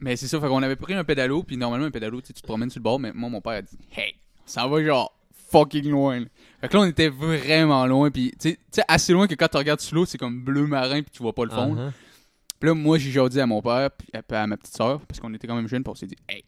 Mais 0.00 0.16
c'est 0.16 0.26
ça, 0.26 0.40
fait 0.40 0.48
qu'on 0.48 0.62
avait 0.62 0.74
pris 0.76 0.94
un 0.94 1.04
pédalo, 1.04 1.42
puis 1.44 1.56
normalement, 1.56 1.86
un 1.86 1.90
pédalo, 1.90 2.20
tu 2.20 2.28
sais, 2.28 2.32
tu 2.32 2.42
te 2.42 2.46
promènes 2.46 2.70
sur 2.70 2.80
le 2.80 2.84
bord, 2.84 2.98
mais 2.98 3.12
moi, 3.12 3.30
mon 3.30 3.40
père 3.40 3.52
a 3.52 3.62
dit 3.62 3.78
Hey, 3.94 4.16
ça 4.44 4.66
va 4.66 4.82
genre 4.82 5.13
fucking 5.58 5.88
loin. 5.90 6.20
là. 6.20 6.26
Fait 6.60 6.68
que 6.68 6.76
là, 6.76 6.82
on 6.82 6.86
était 6.86 7.08
vraiment 7.08 7.86
loin, 7.86 8.10
puis 8.10 8.32
tu 8.38 8.56
sais- 8.70 8.82
assez 8.88 9.12
loin 9.12 9.26
que 9.26 9.34
quand 9.34 9.48
tu 9.48 9.56
regardes 9.56 9.80
sous 9.80 9.94
l'eau, 9.94 10.04
c'est 10.06 10.18
comme 10.18 10.42
bleu 10.42 10.66
marin, 10.66 11.02
puis 11.02 11.10
tu 11.12 11.22
vois 11.22 11.32
pas 11.34 11.44
le 11.44 11.50
fond. 11.50 11.74
Uh-huh. 11.74 11.90
Puis 12.58 12.68
là, 12.68 12.74
moi, 12.74 12.98
j'ai 12.98 13.10
genre 13.10 13.28
dit 13.28 13.40
à 13.40 13.46
mon 13.46 13.60
père, 13.62 13.90
puis 13.90 14.08
à, 14.12 14.42
à 14.42 14.46
ma 14.46 14.56
petite 14.56 14.76
soeur, 14.76 15.00
parce 15.02 15.20
qu'on 15.20 15.32
était 15.34 15.46
quand 15.46 15.56
même 15.56 15.68
jeunes, 15.68 15.82
puis 15.84 15.90
on 15.90 15.94
s'est 15.94 16.06
dit, 16.06 16.16
hey, 16.28 16.44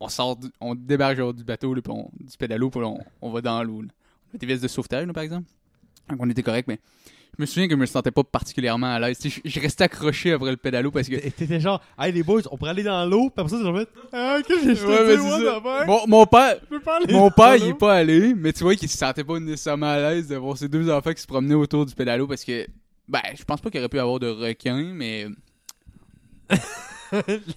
on 0.00 0.08
sort, 0.08 0.36
du- 0.36 0.50
on 0.60 0.74
débarque 0.74 1.16
genre 1.16 1.32
du 1.32 1.44
bateau, 1.44 1.72
là, 1.74 1.80
puis 1.82 1.92
on, 1.92 2.10
du 2.20 2.36
pédalo, 2.36 2.68
puis 2.70 2.80
on, 2.82 2.98
on 3.20 3.30
va 3.30 3.40
dans 3.40 3.62
l'eau. 3.62 3.82
On 3.82 4.28
avait 4.30 4.38
des 4.38 4.46
vestes 4.46 4.62
de 4.62 4.68
sauvetage, 4.68 5.06
là, 5.06 5.12
par 5.12 5.22
exemple. 5.22 5.48
Donc, 6.08 6.18
on 6.20 6.28
était 6.28 6.42
correct, 6.42 6.66
mais 6.68 6.78
je 7.36 7.42
me 7.42 7.46
souviens 7.46 7.66
que 7.66 7.74
je 7.74 7.78
me 7.78 7.86
sentais 7.86 8.10
pas 8.10 8.22
particulièrement 8.24 8.92
à 8.94 8.98
l'aise. 9.00 9.18
Je, 9.24 9.40
je 9.44 9.60
restais 9.60 9.84
accroché 9.84 10.32
après 10.32 10.50
le 10.50 10.56
pédalo 10.56 10.90
parce 10.90 11.08
que. 11.08 11.16
T'é- 11.16 11.30
T'étais 11.30 11.60
genre, 11.60 11.80
hey 11.98 12.12
les 12.12 12.22
boys, 12.22 12.42
on 12.50 12.56
pourrait 12.56 12.70
aller 12.72 12.82
dans 12.82 13.04
l'eau, 13.06 13.30
puis 13.30 13.44
après 13.44 13.56
ça, 13.56 13.72
mettre, 13.72 13.92
ah, 14.12 14.38
que 14.46 14.54
j'ai 14.60 14.84
Ouais, 14.84 15.16
d'affaire? 15.44 15.86
Mon, 15.86 16.06
mon 16.06 16.26
père, 16.26 16.56
mon 17.10 17.30
père, 17.30 17.56
il 17.56 17.68
est 17.68 17.74
pas 17.78 17.94
allé, 17.94 18.34
mais 18.34 18.52
tu 18.52 18.64
vois 18.64 18.74
qu'il 18.74 18.88
se 18.88 18.98
sentait 18.98 19.24
pas 19.24 19.40
nécessairement 19.40 19.86
à 19.92 19.98
l'aise 19.98 20.28
de 20.28 20.36
voir 20.36 20.56
ses 20.58 20.68
deux 20.68 20.90
enfants 20.90 21.12
qui 21.14 21.22
se 21.22 21.26
promenaient 21.26 21.54
autour 21.54 21.86
du 21.86 21.94
pédalo 21.94 22.26
parce 22.26 22.44
que, 22.44 22.66
ben, 23.08 23.20
je 23.38 23.44
pense 23.44 23.60
pas 23.60 23.70
qu'il 23.70 23.80
aurait 23.80 23.88
pu 23.88 23.98
avoir 23.98 24.18
de 24.20 24.28
requins, 24.28 24.92
mais 24.94 25.26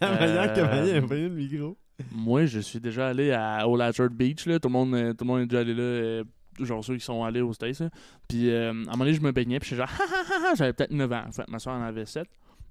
La 0.01 0.11
manière 0.19 0.53
que 0.53 0.59
Euh, 0.59 0.65
Maya 0.67 0.97
a 0.97 1.01
pris 1.01 1.21
le 1.23 1.29
micro. 1.29 1.77
Moi, 2.11 2.45
je 2.45 2.59
suis 2.59 2.79
déjà 2.79 3.07
allé 3.07 3.31
à 3.31 3.67
Old 3.67 3.81
Orchard 3.81 4.09
Beach, 4.09 4.45
là. 4.47 4.59
Tout 4.59 4.67
le 4.67 4.73
monde, 4.73 4.93
euh, 4.95 5.13
tout 5.13 5.23
le 5.23 5.27
monde 5.27 5.41
est 5.41 5.45
déjà 5.45 5.61
allé 5.61 5.73
là. 5.73 5.81
euh, 5.81 6.23
genre 6.59 6.83
ceux 6.83 6.95
qui 6.95 7.03
sont 7.05 7.23
allés 7.23 7.41
aux 7.41 7.53
States. 7.53 7.83
Puis, 8.27 8.49
euh, 8.49 8.67
à 8.67 8.69
un 8.69 8.73
moment 8.73 8.97
donné, 8.99 9.13
je 9.13 9.21
me 9.21 9.31
baignais, 9.31 9.59
puis 9.59 9.69
j'étais 9.69 9.81
genre, 9.85 9.89
j'avais 10.57 10.73
peut-être 10.73 10.91
9 10.91 11.11
ans. 11.11 11.23
En 11.27 11.31
fait, 11.31 11.47
ma 11.49 11.59
soeur 11.59 11.73
en 11.73 11.81
avait 11.81 12.05
7. 12.05 12.27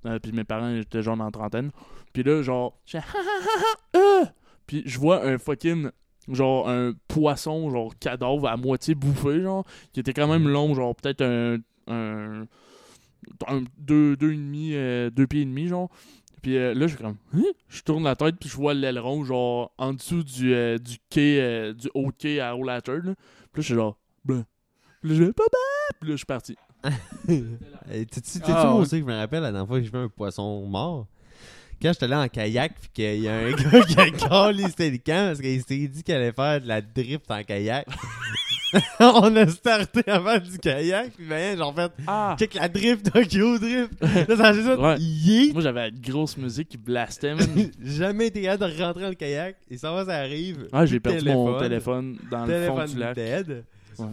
Euh, 0.07 0.19
puis 0.19 0.33
mes 0.33 0.45
parents 0.45 0.75
étaient 0.75 1.03
genre 1.03 1.17
dans 1.17 1.31
trentaine. 1.31 1.71
Puis 2.13 2.23
là, 2.23 2.43
genre, 2.43 2.79
j'étais, 2.85 3.05
euh. 3.97 4.25
Puis 4.67 4.83
je 4.87 4.99
vois 4.99 5.25
un 5.27 5.39
fucking, 5.39 5.89
genre, 6.29 6.69
un 6.69 6.93
poisson, 7.09 7.71
genre, 7.71 7.93
cadavre 7.99 8.47
à 8.49 8.57
moitié 8.57 8.95
bouffé, 8.95 9.41
genre, 9.43 9.65
qui 9.93 10.01
était 10.01 10.13
quand 10.13 10.29
même 10.29 10.49
long, 10.49 10.75
genre, 10.75 10.95
peut-être 10.95 11.23
un, 11.23 11.57
un, 11.87 12.47
un- 13.49 13.65
deux, 13.79 14.17
deux 14.17 14.33
et 14.33 14.37
demi, 14.37 14.71
euh, 14.75 15.11
deux 15.11 15.27
pieds 15.27 15.43
et 15.43 15.47
demi, 15.47 15.69
genre. 15.69 15.91
Puis 16.45 16.59
euh, 16.59 16.75
là, 16.75 16.87
je 16.87 16.95
suis 16.95 17.03
comme, 17.03 17.17
Hein? 17.35 17.43
je 17.69 17.81
tourne 17.81 18.05
la 18.05 18.17
tête, 18.17 18.35
puis 18.39 18.51
je 18.51 18.55
vois 18.55 18.75
l'aileron, 18.75 19.25
genre, 19.25 19.73
en 19.79 19.95
dessous 19.95 20.23
du, 20.23 20.53
euh, 20.53 20.77
du 20.77 20.99
quai, 21.09 21.41
euh, 21.41 21.73
du 21.73 21.89
haut 21.95 22.11
quai 22.19 22.39
à 22.39 22.53
là. 22.55 22.81
Puis 22.83 23.01
là, 23.03 23.15
je 23.57 23.63
suis 23.63 23.75
genre, 23.75 23.97
ben. 24.27 24.45
Puis 25.01 25.11
là, 25.11 25.17
je 25.17 25.23
vais, 25.25 25.33
papa! 25.33 25.57
Puis 25.99 26.11
là, 26.11 26.13
je 26.13 26.17
suis 26.19 26.27
parti. 26.27 26.55
T'es-tu 27.27 28.41
Ah, 28.47 28.75
aussi 28.75 28.91
que 28.91 28.99
je 28.99 29.05
me 29.05 29.17
rappelle 29.17 29.41
la 29.41 29.53
dernière 29.53 29.67
fois 29.67 29.79
que 29.79 29.85
j'ai 29.85 29.91
vu 29.91 29.97
un 29.97 30.09
poisson 30.11 30.67
mort? 30.67 31.07
Quand 31.81 31.93
j'étais 31.95 32.05
allé 32.05 32.15
en 32.15 32.29
kayak, 32.29 32.75
puis 32.79 32.91
qu'il 32.93 33.21
y 33.21 33.29
a 33.29 33.37
un 33.37 33.51
gars 33.57 33.81
qui 33.87 33.99
a 33.99 34.11
calé 34.11 34.65
c'était 34.69 34.91
le 34.91 34.99
camp 34.99 35.29
parce 35.29 35.41
qu'il 35.41 35.63
s'est 35.63 35.89
dit 35.89 36.03
qu'il 36.03 36.15
allait 36.15 36.33
faire 36.33 36.61
de 36.61 36.69
la 36.69 36.83
drift 36.83 37.31
en 37.31 37.43
kayak. 37.43 37.87
on 39.01 39.37
a 39.37 39.47
starté 39.49 40.03
avant 40.09 40.39
du 40.39 40.59
kayak, 40.59 41.13
puis 41.15 41.27
ben, 41.27 41.57
genre 41.57 41.75
fait, 41.75 41.93
Ah! 42.07 42.35
check 42.39 42.55
la 42.55 42.69
drift, 42.69 43.11
Tokyo 43.13 43.59
drift. 43.59 43.93
Là, 44.01 44.37
ça 44.37 44.55
ça, 44.55 44.79
Ouais. 44.81 44.97
yeet. 44.99 45.53
Moi, 45.53 45.63
j'avais 45.63 45.91
une 45.91 46.01
grosse 46.01 46.37
musique 46.37 46.69
qui 46.71 46.77
blastait, 46.79 47.35
man. 47.35 47.47
Jamais 47.83 48.27
été 48.29 48.43
capable 48.43 48.73
de 48.73 48.83
rentrer 48.83 49.03
dans 49.03 49.09
le 49.11 49.15
kayak, 49.15 49.57
et 49.71 49.77
ça 49.79 49.93
va, 49.93 50.05
ça 50.05 50.17
arrive. 50.19 50.69
Ah, 50.73 50.87
j'ai 50.87 50.99
perdu 51.01 51.25
mon 51.29 51.59
téléphone 51.59 52.17
dans 52.31 52.47
le 52.47 52.53
fond 52.67 52.75
Téléphone 52.77 52.87
du 52.93 52.99
lac. 52.99 53.15
dead. 53.15 53.65
Ouais. 53.99 54.07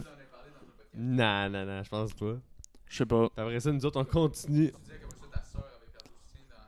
Non, 0.96 1.48
non, 1.50 1.64
non, 1.64 1.82
je 1.82 1.88
pense 1.88 2.12
pas. 2.12 2.36
Je 2.88 2.96
sais 2.98 3.06
pas. 3.06 3.28
Après 3.36 3.58
ça, 3.60 3.72
nous 3.72 3.84
autres, 3.86 4.00
on 4.00 4.04
continue. 4.04 4.70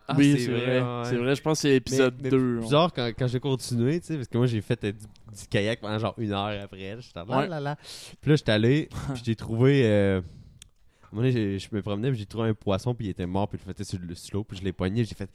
Ah, 0.07 0.15
oui, 0.19 0.37
c'est 0.39 0.51
vrai. 0.51 0.81
ouais. 0.83 1.03
C'est 1.05 1.17
vrai, 1.17 1.35
je 1.35 1.41
pense 1.43 1.59
que 1.59 1.69
c'est 1.69 1.77
épisode 1.77 2.15
Mais- 2.19 2.25
mais 2.25 2.31
2. 2.31 2.59
plus 2.61 2.71
Genre, 2.71 2.93
quand, 2.93 3.11
quand 3.19 3.27
j'ai 3.27 3.41
continué, 3.41 4.01
tu 4.01 4.07
sais, 4.09 4.17
parce 4.17 4.29
que 4.29 4.37
moi, 4.37 4.47
j'ai 4.47 4.61
fait 4.61 4.83
euh, 4.85 4.93
du, 5.35 5.47
kayak 5.49 5.81
pendant 5.81 5.99
genre 5.99 6.15
une 6.19 6.33
heure 6.33 6.63
après. 6.65 6.97
J'étais 7.01 7.21
là, 7.25 7.25
Ouais. 7.39 7.49
là, 7.49 7.61
là. 7.61 7.77
Puis 8.21 8.31
là, 8.31 8.37
j'étais 8.37 8.53
allé, 8.53 8.89
puis 9.15 9.23
j'ai 9.25 9.37
trouvé. 9.37 9.83
Euh, 9.85 10.21
à 10.21 11.07
un 11.07 11.17
moment 11.17 11.23
donné, 11.29 11.33
j'ai- 11.33 11.59
je 11.59 11.69
me 11.73 11.81
promenais, 11.83 12.11
puis 12.11 12.19
j'ai 12.19 12.27
trouvé 12.27 12.49
un 12.49 12.55
poisson, 12.55 12.95
puis 12.95 13.07
il 13.07 13.11
était 13.11 13.27
mort, 13.27 13.49
puis 13.49 13.59
je 13.63 13.69
le 13.69 13.73
faisais 13.75 13.85
sur 13.85 13.99
le 14.01 14.15
slow, 14.15 14.43
puis 14.45 14.59
je 14.59 14.65
l'ai 14.65 14.73
poigné, 14.73 15.05
j'ai 15.05 15.15
fait. 15.15 15.31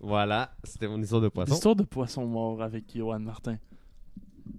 Voilà, 0.00 0.52
c'était 0.64 0.88
mon 0.88 1.00
histoire 1.00 1.20
de 1.22 1.28
poisson. 1.28 1.52
L'histoire 1.54 1.76
de 1.76 1.84
poisson 1.84 2.26
mort 2.26 2.62
avec 2.62 2.84
Johan 2.94 3.18
Martin. 3.20 3.56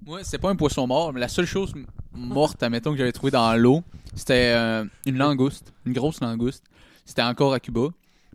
Moi, 0.05 0.24
c'est 0.24 0.38
pas 0.39 0.49
un 0.49 0.55
poisson 0.55 0.88
mort, 0.88 1.14
mais 1.14 1.20
la 1.20 1.28
seule 1.28 1.45
chose 1.45 1.74
morte, 2.14 2.62
admettons, 2.64 2.91
que 2.91 2.97
j'avais 2.97 3.12
trouvé 3.12 3.32
dans 3.32 3.55
l'eau, 3.55 3.84
c'était 4.16 4.53
euh, 4.55 4.86
une 5.05 5.18
langouste, 5.18 5.74
une 5.86 5.93
grosse 5.93 6.22
langouste. 6.22 6.64
C'était 7.05 7.22
encore 7.24 7.53
à 7.53 7.59
Cuba. 7.59 7.89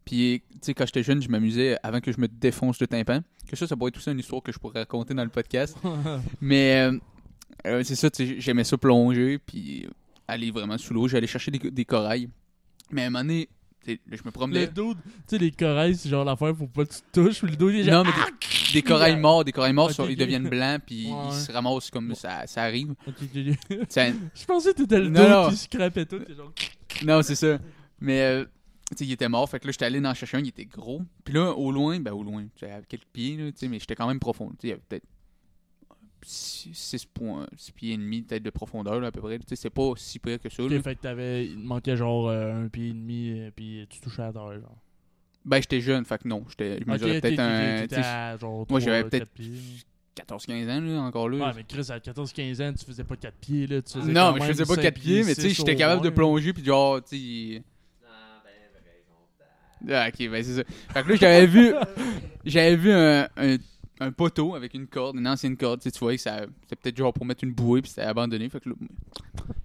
Puis, 0.07 0.43
tu 0.53 0.59
sais, 0.63 0.73
quand 0.75 0.87
j'étais 0.87 1.03
jeune, 1.03 1.21
je 1.21 1.29
m'amusais 1.29 1.77
avant 1.83 2.01
que 2.01 2.11
je 2.13 2.19
me 2.21 2.29
défonce 2.29 2.81
le 2.81 2.87
tympan. 2.87 3.21
Que 3.49 3.57
ça, 3.57 3.67
ça 3.67 3.77
pourrait 3.77 3.89
être 3.89 3.97
aussi 3.99 4.11
une 4.11 4.19
histoire 4.21 4.43
que 4.43 4.53
je 4.53 4.59
pourrais 4.59 4.79
raconter 4.81 5.13
dans 5.15 5.25
le 5.25 5.31
podcast. 5.31 5.77
Mais, 6.41 6.89
euh, 6.89 6.99
euh, 7.67 7.83
c'est 7.85 7.97
ça, 7.97 8.09
tu 8.09 8.27
sais, 8.27 8.41
j'aimais 8.41 8.65
ça 8.65 8.79
plonger, 8.79 9.39
puis 9.39 9.87
aller 10.29 10.51
vraiment 10.51 10.79
sous 10.79 10.95
l'eau. 10.95 11.09
J'allais 11.09 11.27
chercher 11.27 11.51
des, 11.51 11.59
des 11.71 11.85
corails. 11.85 12.29
Mais 12.93 13.03
à 13.03 13.07
un 13.07 13.11
moment 13.11 13.25
donné, 13.25 13.49
je 13.85 13.95
me 14.25 14.31
promenais. 14.31 14.67
dude, 14.69 14.97
tu 14.97 15.11
sais, 15.27 15.39
les 15.39 15.51
corails, 15.51 15.97
c'est 15.97 16.09
genre 16.09 16.25
l'affaire, 16.25 16.57
faut 16.57 16.67
pas 16.69 16.85
que 16.85 16.93
tu 16.93 17.01
te 17.13 17.21
touches. 17.21 17.43
Le 17.43 17.51
il 17.75 17.89
est 17.89 17.91
Non, 17.91 18.05
mais 18.05 18.11
des, 18.13 18.73
des 18.75 18.83
corails 18.83 19.17
morts, 19.19 19.45
des 19.45 19.53
corails 19.53 19.73
morts, 19.73 19.91
ils 20.09 20.17
deviennent 20.17 20.49
blancs, 20.49 20.83
puis 20.87 21.07
Ouais. 21.07 21.19
ils 21.31 21.35
se 21.35 21.51
ramassent 21.53 21.91
comme 21.91 22.15
ça, 22.15 22.47
ça 22.47 22.63
arrive. 22.63 22.95
Je 23.37 24.45
pensais 24.47 24.73
que 24.73 24.77
t'étais 24.83 25.01
le 25.01 25.09
non. 25.09 25.49
qui 25.51 25.57
scrapait 25.57 26.07
tout. 26.07 26.21
genre. 26.37 26.53
Non, 27.05 27.23
c'est 27.23 27.35
ça. 27.35 27.59
Mais, 28.01 28.21
euh, 28.23 28.45
tu 28.91 28.97
sais, 28.99 29.05
il 29.05 29.13
était 29.13 29.29
mort. 29.29 29.49
Fait 29.49 29.59
que 29.59 29.67
là, 29.67 29.73
j'étais 29.73 29.85
allé 29.85 30.01
dans 30.01 30.15
chercher 30.15 30.37
un, 30.37 30.41
il 30.41 30.49
était 30.49 30.65
gros. 30.65 31.03
Puis 31.25 31.35
là, 31.35 31.53
au 31.53 31.73
loin, 31.73 31.99
ben, 31.99 32.13
au 32.13 32.23
loin, 32.23 32.45
tu 32.45 32.67
sais, 32.67 32.71
à 32.71 32.83
quelques 32.83 33.07
pieds, 33.13 33.37
là, 33.37 33.51
mais 33.69 33.79
j'étais 33.79 33.97
quand 33.97 34.07
même 34.07 34.21
profond. 34.21 34.53
Il 34.63 34.69
y 34.69 34.73
avait 34.73 34.83
peut-être 34.89 35.07
6 36.23 37.07
points, 37.07 37.47
6 37.57 37.73
pieds 37.73 37.93
et 37.93 37.97
demi, 37.97 38.23
peut-être 38.23 38.43
de 38.43 38.51
profondeur, 38.51 39.01
là, 39.01 39.09
à 39.09 39.13
peu 39.13 39.21
près. 39.21 39.39
Tu 39.39 39.45
sais, 39.49 39.57
c'est 39.57 39.71
pas 39.71 39.93
si 39.97 40.19
près 40.19 40.39
que 40.39 40.49
ça, 40.49 40.63
là. 40.63 40.77
Ok, 40.77 40.83
fait 40.83 40.95
que 40.95 41.01
t'avais. 41.01 41.47
Il 41.47 41.55
te 41.55 41.67
manquait 41.67 41.97
genre 41.97 42.29
euh, 42.29 42.65
un 42.65 42.69
pied 42.69 42.89
et 42.89 42.93
demi, 42.93 43.31
euh, 43.31 43.51
puis 43.55 43.87
tu 43.89 44.01
touchais 44.01 44.23
à 44.23 44.33
terre, 44.33 44.61
genre. 44.61 44.79
Ben, 45.45 45.61
j'étais 45.61 45.81
jeune, 45.81 46.05
fait 46.05 46.19
que 46.19 46.29
non. 46.29 46.45
J'étais, 46.49 46.81
je 46.81 46.91
mesurais 46.91 47.21
peut-être 47.21 47.39
un, 47.39 47.87
à 48.03 48.37
genre. 48.37 48.67
moi, 48.69 48.81
j'avais 48.81 49.05
peut-être 49.05 49.31
pieds. 49.31 49.53
14-15 50.17 50.71
ans, 50.71 50.81
là, 50.81 51.03
encore 51.03 51.29
là. 51.29 51.49
Ouais, 51.49 51.53
mais 51.57 51.65
Chris, 51.65 51.87
à 51.91 51.99
14-15 51.99 52.63
ans, 52.63 52.73
tu 52.73 52.87
faisais 52.87 53.05
pas 53.05 53.17
4 53.17 53.35
pieds, 53.35 53.67
là. 53.67 53.83
Tu 53.83 53.99
faisais 53.99 54.13
non, 54.13 54.33
mais 54.33 54.41
je 54.41 54.47
faisais 54.47 54.65
pas 54.65 54.75
cinq 54.77 54.83
4 54.83 54.95
pieds, 54.95 55.25
mais 55.25 55.35
tu 55.35 55.43
sais, 55.43 55.51
j'étais 55.51 55.77
capable 55.77 56.03
de 56.03 56.11
plonger, 56.11 56.53
puis 56.53 56.65
genre, 56.65 57.03
tu 57.03 57.17
sais. 57.57 57.63
Ah, 59.91 60.09
ok, 60.09 60.29
ben 60.31 60.43
c'est 60.43 60.55
ça. 60.57 60.63
Fait 60.93 61.03
que 61.03 61.09
là, 61.11 61.17
j'avais 61.17 61.47
vu, 61.47 61.73
j'avais 62.45 62.77
vu 62.77 62.93
un, 62.93 63.29
un, 63.37 63.57
un 64.01 64.13
poteau 64.13 64.55
avec 64.55 64.75
une 64.75 64.87
corde, 64.87 65.17
une 65.17 65.27
ancienne 65.29 65.57
corde, 65.57 65.81
tu 65.81 65.85
sais, 65.85 65.91
tu 65.91 65.99
voyais 66.01 66.17
que 66.19 66.23
ça, 66.23 66.41
c'était 66.63 66.77
peut-être 66.77 66.97
genre 66.97 67.13
pour 67.13 67.25
mettre 67.25 67.45
une 67.45 67.53
bouée, 67.53 67.81
puis 67.83 67.89
c'était 67.91 68.03
abandonné. 68.03 68.49
Fait 68.49 68.61
que 68.61 68.69
là, 68.69 68.75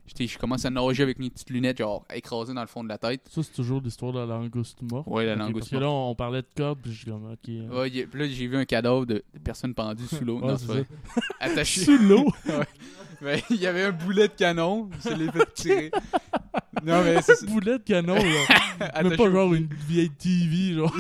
j'étais- 0.08 0.28
je 0.28 0.38
commence 0.40 0.64
à 0.66 0.70
nager 0.70 1.04
avec 1.04 1.20
mes 1.20 1.30
petites 1.30 1.50
lunettes, 1.50 1.80
genre 1.80 2.06
écrasées 2.14 2.54
dans 2.54 2.62
le 2.62 2.68
fond 2.68 2.84
de 2.84 2.90
la 2.90 2.98
tête. 2.98 3.22
Ça, 3.30 3.44
c'est 3.44 3.54
toujours 3.54 3.82
l'histoire 3.82 4.14
de 4.14 4.20
la 4.20 4.26
langouste 4.26 4.82
morte. 4.84 5.08
Ouais, 5.08 5.26
la 5.26 5.36
langouste 5.36 5.60
Parce 5.60 5.70
que 5.72 5.76
là, 5.78 5.90
on 5.90 6.16
parlait 6.16 6.42
de 6.42 6.48
corde, 6.56 6.80
puis 6.82 6.92
je 6.94 6.98
suis 7.02 7.12
comme, 7.12 7.32
ok. 7.32 7.48
Ouais, 7.78 7.90
y 7.90 8.02
a- 8.02 8.08
puis 8.08 8.20
là, 8.20 8.28
j'ai 8.28 8.48
vu 8.48 8.56
un 8.58 8.66
cadavre 8.66 9.06
de, 9.06 9.16
de 9.16 9.40
personne 9.44 9.74
pendue 9.74 10.06
sous 10.08 10.24
l'eau. 10.24 10.40
Ouais, 10.40 10.48
non, 10.48 10.58
c'est 10.58 10.66
c'est 10.66 10.72
vrai. 10.72 10.86
Attaché. 11.40 11.82
Sous 11.86 11.98
l'eau! 11.98 12.26
Ben, 13.22 13.40
il 13.52 13.58
y 13.58 13.68
avait 13.68 13.84
un 13.84 13.92
boulet 13.92 14.28
de 14.30 14.34
canon, 14.34 14.90
je 15.06 15.10
l'ai 15.14 15.32
fait 15.32 15.54
tirer. 15.54 15.92
non, 16.84 17.04
mais 17.04 17.22
c'est 17.22 17.36
ça. 17.36 17.46
boulet 17.46 17.78
de 17.78 17.84
canon, 17.84 18.16
là. 18.16 18.56
Attaché 18.80 19.16
pas 19.16 19.30
genre 19.30 19.54
une 19.54 19.68
vieille 19.88 20.10
TV, 20.10 20.74
genre. 20.74 20.92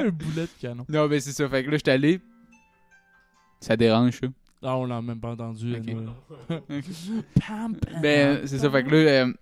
un 0.00 0.08
boulet 0.08 0.42
de 0.42 0.48
canon. 0.60 0.84
Non, 0.88 1.06
mais 1.06 1.20
c'est 1.20 1.30
ça. 1.30 1.48
Fait 1.48 1.62
que 1.62 1.70
là, 1.70 1.76
j'étais 1.76 1.92
allé. 1.92 2.20
Ça 3.60 3.76
dérange, 3.76 4.20
ça. 4.20 4.26
Ah, 4.62 4.76
on 4.76 4.84
l'a 4.86 5.00
même 5.00 5.20
pas 5.20 5.30
entendu. 5.32 5.72
Ok. 5.74 5.78
anyway. 5.88 6.06
Pam, 7.46 7.76
pam. 7.76 8.00
Ben, 8.02 8.46
c'est 8.46 8.58
ça. 8.58 8.70
Fait 8.70 8.82
que 8.82 8.90
là, 8.90 8.96
euh, 8.96 9.32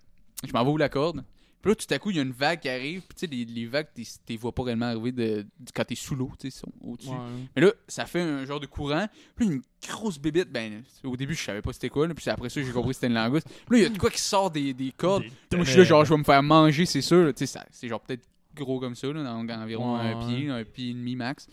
je 0.45 0.51
m'en 0.53 0.63
vais 0.63 0.71
où 0.71 0.77
la 0.77 0.89
corde. 0.89 1.23
Puis 1.59 1.71
là, 1.71 1.75
tout 1.75 1.91
à 1.91 1.97
coup, 1.97 2.11
il 2.11 2.17
y 2.17 2.19
a 2.19 2.21
une 2.23 2.31
vague 2.31 2.59
qui 2.59 2.69
arrive. 2.69 3.01
Puis 3.01 3.15
tu 3.15 3.19
sais, 3.21 3.27
les, 3.27 3.43
les 3.45 3.65
vagues, 3.65 3.87
t'es- 3.95 4.03
t'es 4.25 4.35
vois 4.37 4.51
pas 4.53 4.61
réellement 4.63 4.85
arriver 4.85 5.11
de, 5.11 5.41
de- 5.41 5.71
quand 5.73 5.83
t'es 5.83 5.95
sous 5.95 6.13
l'eau, 6.15 6.31
tu 6.39 6.51
sais, 6.51 6.61
au-dessus. 6.81 7.09
Ouais. 7.09 7.15
Mais 7.55 7.61
là, 7.63 7.71
ça 7.87 8.05
fait 8.05 8.21
un 8.21 8.45
genre 8.45 8.59
de 8.59 8.67
courant. 8.67 9.07
Puis 9.35 9.47
là, 9.47 9.53
une 9.55 9.61
grosse 9.89 10.19
bébite. 10.19 10.51
Ben, 10.51 10.83
au 11.03 11.17
début, 11.17 11.33
je 11.33 11.41
savais 11.43 11.63
pas 11.63 11.73
c'était 11.73 11.89
quoi. 11.89 12.07
Là, 12.07 12.13
puis 12.13 12.29
après 12.29 12.49
ça, 12.49 12.61
j'ai 12.61 12.71
compris 12.71 12.89
que 12.89 12.95
c'était 12.95 13.07
une 13.07 13.13
langouste. 13.15 13.47
Puis 13.49 13.71
là, 13.71 13.77
il 13.79 13.83
y 13.83 13.85
a 13.87 13.89
de 13.89 13.97
quoi 13.97 14.11
qui 14.11 14.21
sort 14.21 14.51
des, 14.51 14.71
des 14.75 14.91
cordes. 14.91 15.23
Des 15.49 15.57
Moi, 15.57 15.65
je 15.65 15.71
suis 15.71 15.79
là, 15.79 15.83
genre, 15.83 16.05
je 16.05 16.13
vais 16.13 16.19
me 16.19 16.23
faire 16.23 16.43
manger, 16.43 16.85
c'est 16.85 17.01
sûr. 17.01 17.33
Tu 17.33 17.47
sais, 17.47 17.59
c'est 17.71 17.87
genre 17.87 18.01
peut-être 18.01 18.23
gros 18.55 18.79
comme 18.79 18.95
ça, 18.95 19.07
là, 19.11 19.23
dans, 19.23 19.49
environ 19.61 19.97
Ouais, 19.97 20.11
un 20.11 20.27
pied, 20.27 20.49
un 20.49 20.63
pied 20.63 20.91
et 20.91 20.93
demi 20.93 21.15
max. 21.15 21.47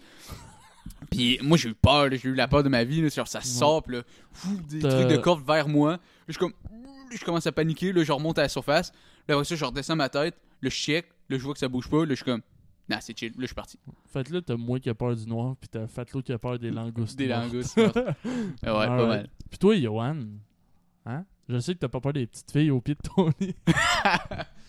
Puis 1.11 1.39
moi, 1.43 1.57
j'ai 1.57 1.71
eu 1.71 1.75
peur, 1.75 2.09
j'ai 2.11 2.29
eu 2.29 2.35
la 2.35 2.49
peur 2.49 2.63
de 2.63 2.69
ma 2.69 2.85
vie, 2.85 3.03
là, 3.03 3.09
genre, 3.09 3.29
ça 3.29 3.41
sort, 3.41 3.83
puis 3.83 3.97
là, 3.97 4.03
fou, 4.33 4.57
des 4.69 4.81
trucs 4.81 5.09
de 5.09 5.17
corde 5.17 5.45
vers 5.47 5.69
moi. 5.69 5.93
Là, 5.93 5.99
je 6.29 6.39
comme, 6.39 6.53
je 7.11 7.25
commence 7.25 7.47
à 7.47 7.53
paniquer, 7.53 7.93
là, 7.93 8.03
je 8.03 8.13
remonte 8.13 8.39
à 8.39 8.43
la 8.43 8.49
surface. 8.49 8.93
Là, 9.29 9.35
après 9.35 9.45
ça, 9.45 9.55
je 9.57 9.65
redescends 9.65 9.97
ma 9.97 10.09
tête, 10.09 10.35
là, 10.63 10.71
je 10.71 10.75
check, 10.75 11.07
là, 11.29 11.39
je 11.39 11.43
vois 11.43 11.55
que 11.55 11.61
ça 11.61 11.69
bouge 11.69 11.89
pas, 11.89 12.01
là, 12.05 12.11
je 12.11 12.15
suis 12.15 12.25
comme, 12.25 12.43
nah, 12.89 13.01
c'est 13.01 13.19
chill, 13.19 13.31
là, 13.31 13.37
je 13.41 13.47
suis 13.47 13.55
parti. 13.55 13.79
Fait 14.13 14.25
que 14.25 14.33
là, 14.33 14.41
t'as 14.43 14.57
moi 14.57 14.81
qui 14.81 14.91
a 14.91 14.95
peur 14.95 15.15
du 15.15 15.27
noir, 15.27 15.57
pis 15.57 15.69
t'as 15.69 15.87
Fatlo 15.87 16.23
qui 16.23 16.33
a 16.33 16.39
peur 16.39 16.59
des 16.59 16.71
langoustes. 16.71 17.17
Des 17.19 17.29
mortes. 17.29 17.53
langoustes. 17.53 17.77
mortes. 17.77 17.97
ouais, 18.27 18.53
pas 18.63 19.07
mal. 19.07 19.29
Pis 19.51 19.59
toi, 19.59 19.77
Johan, 19.77 20.17
hein? 21.07 21.25
Je 21.49 21.59
sais 21.59 21.75
que 21.75 21.81
t'as 21.81 21.89
pas 21.89 22.01
peur 22.01 22.15
des 22.15 22.27
petites 22.27 22.51
filles 22.51 22.71
au 22.71 22.81
pied 22.81 22.95
de 22.95 23.01
ton 23.03 23.31
lit. 23.39 23.55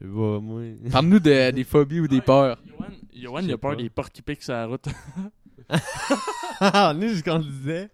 Je 0.00 0.06
sais 0.06 0.12
pas, 0.12 0.40
moi. 0.40 0.62
Parle-nous 0.92 1.20
de- 1.20 1.50
des 1.50 1.64
phobies 1.64 2.00
ou 2.00 2.08
des 2.08 2.20
peurs. 2.20 2.58
Johan, 2.66 2.86
Johan 3.14 3.40
Je 3.40 3.44
il 3.46 3.52
a 3.52 3.58
peur 3.58 3.70
pas. 3.76 3.76
des 3.82 3.90
porcs 3.90 4.10
qui 4.10 4.22
piquent 4.22 4.42
sur 4.42 4.52
la 4.54 4.66
route. 4.66 4.86
Ah, 6.60 6.92
on 6.94 7.00
est 7.02 7.08
jusqu'on 7.08 7.38
disait. 7.40 7.90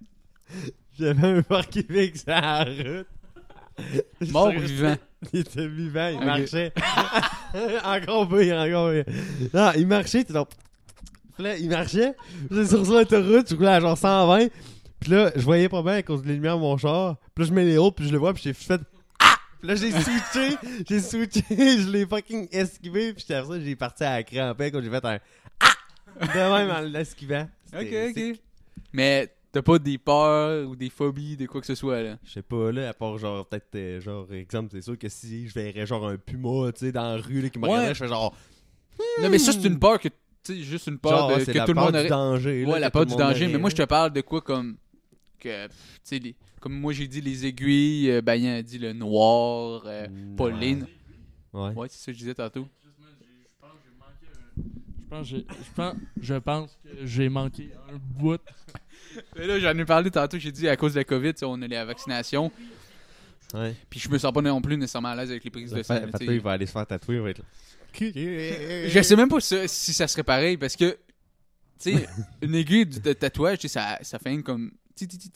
J'avais 0.98 1.26
un 1.38 1.42
porc 1.42 1.66
qui 1.68 1.82
sur 1.82 2.28
la 2.28 2.64
route. 2.64 3.07
Mort 4.30 4.53
ou 4.55 4.61
vivant? 4.61 4.96
Il 5.32 5.40
était 5.40 5.66
vivant, 5.68 6.09
il 6.09 6.16
Ok. 6.18 6.24
marchait. 6.24 6.72
encore 7.84 8.28
pire, 8.28 8.57
encore 8.59 8.90
pire. 8.92 9.05
Non, 9.55 9.70
il 9.76 9.86
marchait, 9.86 10.24
t'es 10.24 10.32
donc. 10.32 10.48
Puis 11.34 11.44
là, 11.44 11.57
il 11.57 11.68
marchait. 11.70 12.14
J'étais 12.50 12.66
sur 12.66 12.84
l'autoroute, 12.84 13.48
je 13.50 13.55
roulais 13.57 13.68
à 13.68 13.80
genre 13.80 13.96
120. 13.96 14.48
Puis 15.00 15.11
là, 15.11 15.32
je 15.34 15.42
voyais 15.42 15.68
pas 15.68 15.82
bien 15.82 15.94
à 15.94 16.03
cause 16.03 16.22
de 16.22 16.28
les 16.28 16.34
lumières 16.34 16.57
de 16.57 16.61
mon 16.61 16.76
char. 16.76 17.16
Puis 17.34 17.44
là, 17.44 17.48
je 17.48 17.55
mets 17.55 17.64
les 17.64 17.78
hautes, 17.78 17.96
puis 17.96 18.07
je 18.07 18.12
le 18.12 18.18
vois, 18.18 18.34
puis 18.34 18.42
j'ai 18.44 18.53
fait. 18.53 18.80
Puis 19.62 19.68
là, 19.68 19.74
j'ai 19.76 19.92
switché, 19.92 20.56
j'ai 20.88 21.00
switché, 21.00 21.44
je 21.48 21.88
l'ai 21.88 22.04
fucking 22.04 22.48
esquivé, 22.50 23.12
puis 23.14 23.24
après 23.32 23.58
ça, 23.58 23.64
j'ai 23.64 23.76
parti 23.76 24.02
à 24.02 24.16
la 24.16 24.22
crampée 24.24 24.72
quand 24.72 24.82
j'ai 24.82 24.90
fait 24.90 25.04
un. 25.04 25.18
Ah! 25.60 25.72
De 26.20 26.26
même 26.66 26.70
en 26.70 26.80
l'esquivant. 26.80 27.48
Ok, 27.72 27.86
ok. 28.10 28.22
Mais 28.92 29.32
t'as 29.52 29.62
pas 29.62 29.78
des 29.78 29.98
peurs 29.98 30.68
ou 30.68 30.74
des 30.74 30.90
phobies, 30.90 31.36
de 31.36 31.46
quoi 31.46 31.60
que 31.60 31.66
ce 31.68 31.76
soit, 31.76 32.02
là? 32.02 32.16
Je 32.24 32.32
sais 32.32 32.42
pas, 32.42 32.72
là, 32.72 32.88
à 32.88 32.92
part 32.92 33.16
genre, 33.18 33.46
peut-être, 33.46 33.74
euh, 33.76 34.00
genre, 34.00 34.26
exemple, 34.32 34.70
c'est 34.72 34.82
sûr 34.82 34.98
que 34.98 35.08
si 35.08 35.46
je 35.48 35.54
verrais 35.54 35.86
genre 35.86 36.08
un 36.08 36.16
puma, 36.16 36.72
tu 36.72 36.86
sais, 36.86 36.92
dans 36.92 37.14
la 37.14 37.22
rue, 37.22 37.40
là, 37.40 37.48
qui 37.48 37.58
me 37.60 37.68
Ouais. 37.68 37.88
je 37.90 37.94
fais 37.94 38.08
genre. 38.08 38.34
Non, 39.22 39.30
mais 39.30 39.38
ça, 39.38 39.52
c'est 39.52 39.64
une 39.64 39.78
peur 39.78 40.00
que, 40.00 40.08
tu 40.08 40.14
sais, 40.42 40.56
juste 40.62 40.88
une 40.88 40.98
peur 40.98 41.16
genre, 41.16 41.38
de- 41.38 41.44
c'est 41.44 41.52
que 41.52 41.58
la 41.58 41.64
tout 41.66 41.70
le 41.70 41.74
peur 41.76 41.84
monde 41.84 41.92
du 41.92 41.98
aurait. 42.00 42.08
danger. 42.08 42.64
Ouais, 42.64 42.72
là, 42.72 42.78
la 42.80 42.90
peur 42.90 43.06
du 43.06 43.10
monde 43.12 43.20
danger. 43.20 43.44
aurait, 43.44 43.52
Mais 43.52 43.58
moi, 43.60 43.70
je 43.70 43.76
te 43.76 43.82
parle 43.84 44.12
de 44.12 44.20
quoi 44.22 44.40
comme. 44.40 44.76
Que, 45.38 45.66
tu 45.68 45.72
sais, 46.02 46.18
les- 46.18 46.34
comme 46.62 46.72
moi, 46.78 46.92
j'ai 46.92 47.08
dit 47.08 47.20
les 47.20 47.44
aiguilles, 47.44 48.08
euh, 48.10 48.20
Bayan 48.22 48.54
a 48.58 48.62
dit 48.62 48.78
le 48.78 48.92
noir, 48.92 49.82
euh, 49.84 50.06
Mm, 50.08 50.36
Pauline. 50.36 50.86
Ouais. 51.52 51.70
Ouais, 51.74 51.88
c'est 51.90 51.98
ça 51.98 52.06
que 52.06 52.12
je 52.12 52.18
disais 52.18 52.34
tantôt. 52.34 52.66
Je 55.02 55.08
pense, 55.10 55.28
que 55.28 55.36
j'ai- 55.36 55.46
je 55.50 55.72
pense, 55.74 55.94
je 56.22 56.34
pense 56.34 56.78
que 56.82 57.06
j'ai 57.06 57.28
manqué 57.28 57.68
un 57.92 57.98
bout. 57.98 58.40
Mais 59.36 59.46
là, 59.46 59.58
j'en 59.58 59.76
ai 59.76 59.84
parlé 59.84 60.10
tantôt, 60.10 60.38
j'ai 60.38 60.52
dit 60.52 60.68
à 60.68 60.76
cause 60.76 60.94
de 60.94 61.00
la 61.00 61.04
COVID, 61.04 61.32
on 61.42 61.60
a 61.60 61.66
la 61.68 61.84
vaccination. 61.84 62.50
Ouais. 63.52 63.74
Puis 63.90 64.00
je 64.00 64.08
me 64.08 64.16
sens 64.16 64.32
pas 64.32 64.40
non 64.40 64.62
plus 64.62 64.78
nécessairement 64.78 65.08
à 65.08 65.16
l'aise 65.16 65.30
avec 65.30 65.44
les 65.44 65.50
prises 65.50 65.72
de 65.72 65.82
sang. 65.82 65.96
Il 66.20 66.40
va 66.40 66.52
aller 66.52 66.64
se 66.64 66.72
faire 66.72 66.86
tatouer, 66.86 67.16
il 67.16 67.20
va 67.22 67.30
être 67.30 67.38
là. 67.40 67.44
Je 68.88 69.02
sais 69.02 69.16
même 69.16 69.28
pas 69.28 69.40
si, 69.40 69.68
si 69.68 69.92
ça 69.92 70.08
serait 70.08 70.22
pareil 70.22 70.56
parce 70.56 70.76
que, 70.76 70.92
tu 71.78 71.92
sais, 71.98 72.06
une 72.42 72.54
aiguille 72.54 72.86
de 72.86 73.12
tatouage, 73.12 73.58
tu 73.58 73.68
sais, 73.68 73.74
ça, 73.80 73.98
ça 74.00 74.18
fait 74.18 74.32
une 74.32 74.42
comme. 74.42 74.70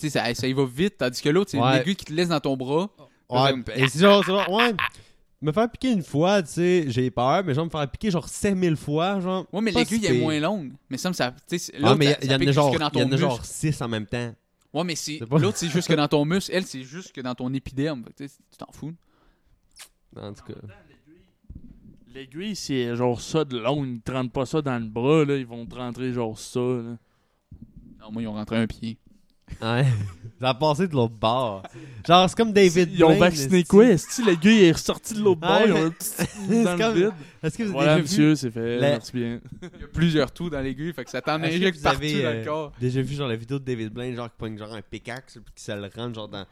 Ça, 0.09 0.35
ça 0.35 0.47
y 0.47 0.53
va 0.53 0.65
vite, 0.65 0.99
tandis 0.99 1.21
que 1.21 1.29
l'autre, 1.29 1.51
c'est 1.51 1.59
une 1.59 1.65
aiguille 1.65 1.97
qui 1.97 2.05
te 2.05 2.13
laisse 2.13 2.29
dans 2.29 2.41
ton 2.41 2.57
bras. 2.57 2.89
Ouais, 3.29 3.55
et 3.75 3.89
c'est 3.89 4.01
genre, 4.01 4.25
ouais. 4.51 4.75
Me 5.43 5.53
faire 5.53 5.71
piquer 5.71 5.93
une 5.93 6.03
fois, 6.03 6.43
tu 6.43 6.53
sais, 6.53 6.85
j'ai 6.89 7.11
peur, 7.11 7.45
mais 7.45 7.53
genre 7.53 7.67
me 7.67 7.71
faire 7.71 7.89
piquer 7.91 8.11
genre 8.11 8.27
5000 8.27 8.75
fois, 8.77 9.21
genre. 9.21 9.47
Ouais, 9.53 9.61
mais 9.61 9.71
l'aiguille 9.71 10.07
est 10.07 10.19
moins 10.21 10.41
longue. 10.41 10.73
Mais 10.89 10.97
ça 10.97 11.11
me 11.11 11.15
ça. 11.15 11.35
tu 11.47 11.59
sais, 11.59 11.73
Ah, 11.77 11.91
l'autre, 11.91 11.99
il 12.23 12.31
y, 12.31 12.35
en 12.35 12.39
pique 12.39 12.49
a 12.49 12.53
genre, 12.53 12.71
jusque 12.71 12.81
dans 12.81 12.89
il 12.89 12.99
y 12.99 13.03
ton 13.03 13.09
en 13.09 13.13
a 13.13 13.17
genre 13.17 13.39
muscle. 13.39 13.47
6 13.47 13.83
en 13.83 13.89
même 13.89 14.07
temps. 14.07 14.35
Ouais, 14.73 14.85
mais 14.85 14.95
c'est 14.97 15.19
l'autre, 15.31 15.57
c'est 15.59 15.69
juste 15.69 15.89
que 15.89 15.95
dans 15.95 16.09
ton 16.09 16.25
muscle. 16.25 16.51
Elle, 16.55 16.65
c'est 16.65 16.83
juste 16.83 17.13
que 17.13 17.21
dans 17.21 17.35
ton 17.35 17.53
épiderme. 17.53 18.05
Tu 18.17 18.27
t'en 18.59 18.73
fous. 18.73 18.95
En 20.17 20.33
tout 20.33 20.45
cas. 20.45 20.55
L'aiguille, 22.15 22.57
c'est 22.57 22.97
genre 22.97 23.21
ça 23.21 23.45
de 23.45 23.59
long. 23.59 23.85
Ils 23.85 23.95
ne 23.97 23.99
te 24.01 24.11
rentrent 24.13 24.33
pas 24.33 24.47
ça 24.47 24.63
dans 24.63 24.79
le 24.83 24.89
bras, 24.89 25.25
là. 25.27 25.37
Ils 25.37 25.47
vont 25.47 25.67
te 25.67 25.75
rentrer 25.75 26.13
genre 26.13 26.39
ça, 26.39 26.61
là. 26.61 26.97
Non, 28.01 28.11
moi, 28.11 28.23
ils 28.23 28.27
ont 28.27 28.33
rentré 28.33 28.57
un 28.57 28.67
pied. 28.67 28.97
Ouais. 29.63 29.85
Ça 30.41 30.51
a 30.51 30.55
passé 30.55 30.87
de 30.87 30.93
l'autre 30.93 31.15
bord. 31.15 31.63
Genre, 32.07 32.29
c'est 32.29 32.37
comme 32.37 32.53
David 32.53 32.91
Ils 32.93 33.03
ont 33.05 33.09
Blaine, 33.09 33.21
vacciné 33.21 33.65
quoi? 33.65 33.87
Est-ce 33.87 34.21
que 34.21 34.27
l'aiguille 34.27 34.65
est 34.65 34.73
ressortie 34.73 35.15
de 35.15 35.21
l'autre 35.21 35.41
bord? 35.41 35.61
Ils 35.65 35.73
mais- 35.73 35.81
ont 35.81 35.87
un 35.87 35.91
petit 35.91 36.11
C'est 36.49 36.63
dans 36.65 36.73
le 36.73 36.79
comme- 36.79 36.95
vide? 36.95 37.13
Est-ce 37.43 37.57
que 37.59 37.63
vous 37.63 37.69
avez 37.71 37.73
Voilà, 37.73 37.95
déjà 37.95 37.97
vu, 37.97 38.03
monsieur, 38.03 38.35
c'est 38.37 38.51
fait. 38.51 38.79
La- 38.79 38.91
Merci 38.91 39.13
bien. 39.15 39.41
Il 39.63 39.81
y 39.81 39.85
a 39.85 39.89
plusieurs 39.89 40.31
trous 40.33 40.51
dans 40.51 40.61
l'aiguille, 40.61 40.93
fait 40.93 41.05
que 41.05 41.11
ça 41.11 41.23
t'en 41.23 41.39
que 41.41 41.47
injecte 41.47 41.83
partout 41.83 41.99
avez, 41.99 42.23
dans 42.23 42.29
euh, 42.29 42.39
le 42.41 42.45
corps. 42.45 42.73
déjà 42.79 43.01
vu 43.01 43.15
genre 43.15 43.29
la 43.29 43.37
vidéo 43.37 43.59
de 43.59 43.65
David 43.65 43.89
Blaine, 43.95 44.15
genre 44.15 44.29
qui 44.29 44.35
pogne 44.37 44.59
genre 44.59 44.75
un 44.75 44.83
pickaxe 44.83 45.35
puis 45.43 45.55
qui 45.55 45.65
se 45.65 45.73
le 45.73 45.91
rentre 45.97 46.15
genre 46.15 46.29
dans. 46.29 46.45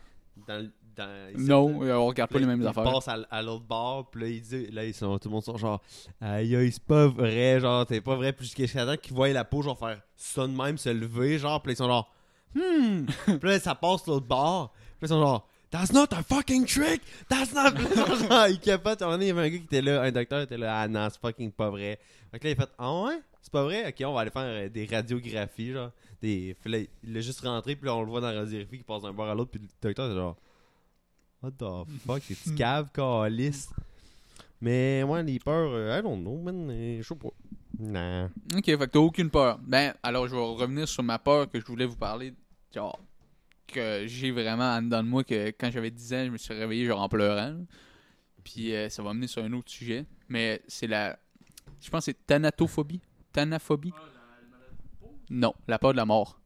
dans, 0.48 0.56
le- 0.62 0.70
dans 0.96 1.32
Non, 1.36 1.82
euh, 1.82 1.92
on 1.96 2.06
regarde 2.06 2.30
pas 2.30 2.38
les 2.38 2.46
mêmes 2.46 2.62
il 2.62 2.66
affaires. 2.66 2.84
passe 2.84 3.08
à, 3.08 3.18
à 3.30 3.42
l'autre 3.42 3.64
bord, 3.68 4.08
puis 4.10 4.22
là, 4.22 4.28
il 4.28 4.40
dit, 4.40 4.66
là, 4.72 4.84
ils 4.86 4.94
sont, 4.94 5.18
tout 5.18 5.28
le 5.28 5.32
monde 5.34 5.44
sont 5.44 5.58
genre, 5.58 5.82
aïe, 6.22 6.56
aïe, 6.56 6.72
c'est 6.72 6.82
pas 6.82 7.06
vrai, 7.08 7.58
genre, 7.60 7.84
t'es 7.84 8.00
pas 8.00 8.14
vrai, 8.14 8.32
puis 8.32 8.46
jusqu'à 8.46 8.86
temps 8.86 8.96
qu'ils 8.96 9.14
voient 9.14 9.28
la 9.30 9.44
peau, 9.44 9.60
genre, 9.60 9.78
faire 9.78 10.00
ça 10.16 10.46
de 10.46 10.52
même, 10.52 10.78
se 10.78 10.88
lever, 10.88 11.36
genre, 11.38 11.60
puis 11.60 11.70
là, 11.70 11.72
ils 11.74 11.76
sont 11.76 11.88
genre, 11.88 12.13
hmm, 12.54 13.06
puis 13.38 13.48
là, 13.48 13.58
ça 13.60 13.74
passe 13.74 14.06
l'autre 14.06 14.26
bord, 14.26 14.72
puis 14.72 14.80
là, 14.80 14.98
ils 15.02 15.08
sont 15.08 15.20
genre, 15.20 15.48
that's 15.70 15.92
not 15.92 16.06
a 16.12 16.22
fucking 16.22 16.66
trick, 16.66 17.02
that's 17.28 17.52
not, 17.52 17.70
genre, 18.28 18.48
ils 18.48 18.58
capotent, 18.60 19.02
à 19.02 19.06
un 19.06 19.08
moment 19.08 19.18
donné, 19.18 19.26
il 19.26 19.28
y 19.28 19.30
avait 19.32 19.42
un 19.42 19.50
gars 19.50 19.58
qui 19.58 19.64
était 19.64 19.82
là, 19.82 20.02
un 20.02 20.12
docteur 20.12 20.40
était 20.42 20.58
là, 20.58 20.80
ah 20.80 20.88
non, 20.88 21.08
c'est 21.10 21.20
fucking 21.20 21.52
pas 21.52 21.70
vrai. 21.70 21.98
Fait 22.30 22.38
que 22.38 22.44
là, 22.44 22.50
il 22.50 22.60
a 22.60 22.66
fait, 22.66 22.72
ah 22.78 23.02
ouais, 23.02 23.20
c'est 23.42 23.52
pas 23.52 23.62
vrai, 23.64 23.88
ok, 23.88 24.06
on 24.06 24.12
va 24.14 24.20
aller 24.20 24.30
faire 24.30 24.42
euh, 24.42 24.68
des 24.68 24.86
radiographies, 24.86 25.72
genre, 25.72 25.90
des, 26.22 26.56
puis 26.60 26.72
là, 26.72 26.78
il 27.02 27.16
est 27.16 27.22
juste 27.22 27.40
rentré, 27.40 27.76
puis 27.76 27.86
là, 27.86 27.94
on 27.96 28.02
le 28.02 28.08
voit 28.08 28.20
dans 28.20 28.30
la 28.30 28.40
radiographie 28.40 28.78
qui 28.78 28.84
passe 28.84 29.02
d'un 29.02 29.12
bord 29.12 29.28
à 29.28 29.34
l'autre, 29.34 29.50
puis 29.50 29.60
le 29.60 29.68
docteur, 29.82 30.08
c'est 30.08 30.14
genre, 30.14 30.36
What 31.42 31.50
the 31.58 31.86
fuck, 32.06 32.22
c'est 32.26 32.42
tu 32.42 32.54
cave, 32.54 32.88
calice. 32.90 33.68
Mais 34.62 35.04
moi, 35.04 35.20
les 35.20 35.38
peurs, 35.38 35.72
euh, 35.72 35.98
I 35.98 36.02
don't 36.02 36.18
know, 36.22 36.38
man. 36.38 36.70
euh, 36.70 37.02
Je 37.02 37.06
sais 37.06 37.14
pas. 37.14 37.28
Nah. 37.78 38.30
Ok, 38.56 38.64
fait 38.64 38.78
que 38.78 38.84
t'as 38.86 38.98
aucune 38.98 39.28
peur. 39.28 39.58
Ben, 39.62 39.92
alors 40.02 40.26
je 40.26 40.34
vais 40.34 40.40
revenir 40.40 40.88
sur 40.88 41.02
ma 41.02 41.18
peur 41.18 41.50
que 41.50 41.60
je 41.60 41.66
voulais 41.66 41.84
vous 41.84 41.96
parler. 41.96 42.32
Genre, 42.74 42.98
que 43.66 44.04
j'ai 44.06 44.30
vraiment 44.30 44.64
en 44.76 44.82
dedans 44.82 45.02
de 45.02 45.08
moi 45.08 45.24
que 45.24 45.48
quand 45.50 45.70
j'avais 45.70 45.90
10 45.90 46.12
ans, 46.14 46.24
je 46.26 46.30
me 46.30 46.36
suis 46.38 46.52
réveillé 46.54 46.86
genre 46.86 47.00
en 47.00 47.08
pleurant. 47.08 47.34
là. 47.50 47.54
Puis 48.42 48.74
euh, 48.74 48.88
ça 48.88 49.02
va 49.02 49.10
amener 49.10 49.26
sur 49.26 49.42
un 49.44 49.52
autre 49.52 49.70
sujet. 49.70 50.04
Mais 50.28 50.60
c'est 50.68 50.86
la. 50.86 51.18
Je 51.80 51.88
pense 51.90 52.00
que 52.06 52.12
c'est 52.12 52.26
thanatophobie. 52.26 53.00
Thanaphobie. 53.32 53.92
Non, 55.30 55.54
la 55.66 55.78
peur 55.78 55.92
de 55.92 55.96
la 55.96 56.04
mort. 56.04 56.38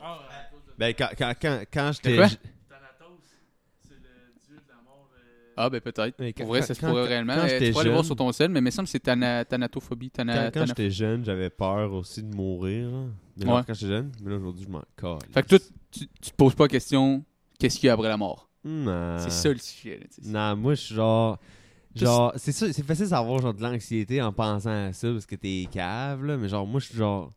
Ah, 0.00 0.18
Ben, 0.78 0.94
quand, 0.94 1.08
quand, 1.18 1.34
quand, 1.40 1.64
quand 1.72 1.90
j'étais. 1.92 2.14
quoi? 2.16 2.26
j- 2.28 2.36
Thanatos, 2.68 3.18
c'est 3.82 3.94
le 3.94 4.32
dieu 4.46 4.56
de 4.56 4.68
la 4.68 4.76
mort. 4.84 5.10
euh, 5.18 5.47
Ah, 5.60 5.68
ben 5.70 5.80
peut-être. 5.80 6.16
Pour 6.34 6.46
vrai, 6.46 6.62
ça 6.62 6.74
se 6.74 6.80
pourrait 6.80 7.06
réellement. 7.08 7.34
quand 7.34 7.42
Euh, 7.44 7.58
tu 7.58 7.72
peux 7.72 7.78
aller 7.80 7.90
voir 7.90 8.04
sur 8.04 8.14
ton 8.16 8.30
sel, 8.32 8.48
mais 8.50 8.60
il 8.60 8.62
me 8.62 8.70
semble 8.70 8.86
que 8.86 8.92
c'est 8.92 9.02
thana- 9.02 9.44
thanatophobie. 9.44 10.10
Thana- 10.10 10.50
Quand, 10.52 10.60
quand 10.60 10.66
j'étais 10.66 10.90
jeune, 10.90 11.24
j'avais 11.24 11.50
peur 11.50 11.92
aussi 11.92 12.22
de 12.22 12.34
mourir. 12.34 12.88
là. 12.90 12.98
Mais 13.38 13.44
non, 13.44 13.62
quand 13.66 13.74
j'étais 13.74 13.86
jeune, 13.92 14.12
mais 14.22 14.30
là, 14.30 14.36
aujourd'hui, 14.36 14.64
je 14.66 14.70
m'en 14.70 14.82
calisse. 14.96 15.32
Fait 15.32 15.42
que 15.42 15.48
toi, 15.48 15.58
tu, 15.90 16.00
tu 16.20 16.30
te 16.30 16.36
poses 16.36 16.54
pas 16.54 16.64
la 16.64 16.68
question 16.68 17.24
qu'est-ce 17.58 17.78
qu'il 17.78 17.86
y 17.88 17.90
a 17.90 17.94
après 17.94 18.08
la 18.08 18.16
mort? 18.16 18.48
C'est 18.64 19.30
ça 19.30 19.48
le 19.48 19.58
sujet. 19.58 20.00
là. 20.00 20.06
Non, 20.54 20.60
moi, 20.60 20.74
je 20.74 20.80
suis 20.82 20.94
genre. 20.94 21.38
Genre, 21.96 22.32
c'est 22.36 22.52
ça, 22.52 22.72
c'est 22.72 22.84
facile 22.84 23.08
d'avoir 23.08 23.40
genre 23.40 23.54
de 23.54 23.62
l'anxiété 23.62 24.22
en 24.22 24.32
pensant 24.32 24.70
à 24.88 24.92
ça 24.92 25.10
parce 25.10 25.26
que 25.26 25.34
t'es 25.34 25.66
cave, 25.72 26.24
là. 26.24 26.36
Mais 26.36 26.48
genre, 26.48 26.66
moi, 26.66 26.78
je 26.80 26.86
suis 26.86 26.96
genre. 26.98 27.32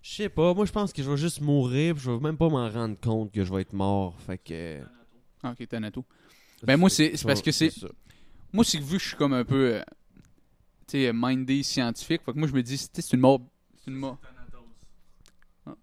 Je 0.00 0.14
sais 0.14 0.28
pas, 0.28 0.54
moi, 0.54 0.64
je 0.64 0.72
pense 0.72 0.92
que 0.92 1.02
je 1.02 1.10
vais 1.10 1.16
juste 1.16 1.40
mourir 1.40 1.96
je 1.98 2.10
vais 2.12 2.18
même 2.20 2.36
pas 2.36 2.48
m'en 2.48 2.70
rendre 2.70 2.96
compte 3.00 3.32
que 3.32 3.44
je 3.44 3.52
vais 3.52 3.62
être 3.62 3.72
mort. 3.72 4.14
Fait 4.20 4.38
que. 4.38 4.80
Ah, 5.42 5.50
ok, 5.58 5.66
thanato. 5.68 6.04
Ben, 6.62 6.76
moi, 6.76 6.88
c'est- 6.90 7.16
c'est 7.16 7.26
parce 7.26 7.42
que 7.42 7.52
c'est-. 7.52 7.72
Moi, 8.52 8.64
c'est 8.64 8.78
que 8.78 8.84
vu 8.84 8.96
que 8.96 9.02
je 9.02 9.08
suis 9.08 9.16
comme 9.16 9.32
un 9.34 9.44
peu, 9.44 9.74
euh, 9.74 9.82
tu 10.86 10.98
sais, 11.02 11.12
mindé 11.12 11.62
scientifique, 11.62 12.22
fait 12.22 12.32
que 12.32 12.38
moi, 12.38 12.48
je 12.48 12.54
me 12.54 12.62
dis, 12.62 12.76
tu 12.78 12.84
sais, 12.84 13.02
c'est 13.02 13.12
une 13.12 13.20
mort. 13.20 13.40
C'est 13.84 13.90
une 13.90 13.96
mort. 13.98 14.18
Thanatos. 14.20 15.76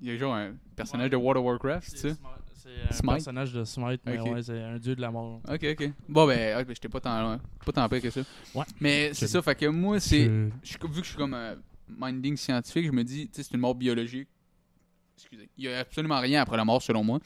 Il 0.00 0.08
y 0.08 0.10
a 0.10 0.16
genre 0.16 0.34
un 0.34 0.54
personnage 0.76 1.10
de 1.10 1.16
World 1.16 1.38
of 1.38 1.44
Warcraft, 1.46 1.90
tu 1.92 1.96
sais. 1.96 2.14
C'est 2.54 2.70
un 2.88 2.92
Smite? 2.92 3.12
personnage 3.14 3.52
de 3.52 3.64
Smite, 3.64 4.00
mais 4.06 4.20
ouais, 4.20 4.42
c'est 4.42 4.60
un 4.62 4.78
dieu 4.78 4.94
de 4.94 5.00
la 5.00 5.10
mort. 5.10 5.40
Ok, 5.48 5.64
ok. 5.64 5.90
Bon, 6.08 6.26
ben, 6.26 6.60
ok, 6.60 6.66
ben, 6.66 6.74
j'étais 6.74 6.88
pas 6.88 7.00
tant, 7.00 7.38
pas 7.64 7.72
tant 7.72 7.88
pire 7.88 8.00
que 8.02 8.10
ça. 8.10 8.20
Ouais. 8.54 8.64
Mais 8.80 9.12
c'est 9.14 9.26
ça, 9.26 9.42
fait 9.42 9.54
que 9.56 9.66
moi, 9.66 9.98
c'est. 9.98 10.26
Vu 10.28 10.52
que 10.62 10.96
je 10.98 11.02
suis 11.08 11.16
comme 11.16 11.34
un 11.34 11.56
minding 11.88 12.36
scientifique, 12.36 12.86
je 12.86 12.92
me 12.92 13.02
dis, 13.02 13.26
tu 13.28 13.34
sais, 13.34 13.42
c'est 13.42 13.54
une 13.54 13.60
mort 13.60 13.74
biologique. 13.74 14.28
Excusez. 15.16 15.48
Il 15.58 15.64
y 15.64 15.68
a 15.68 15.80
absolument 15.80 16.20
rien 16.20 16.42
après 16.42 16.56
la 16.56 16.64
mort, 16.64 16.80
selon 16.82 17.02
moi. 17.04 17.18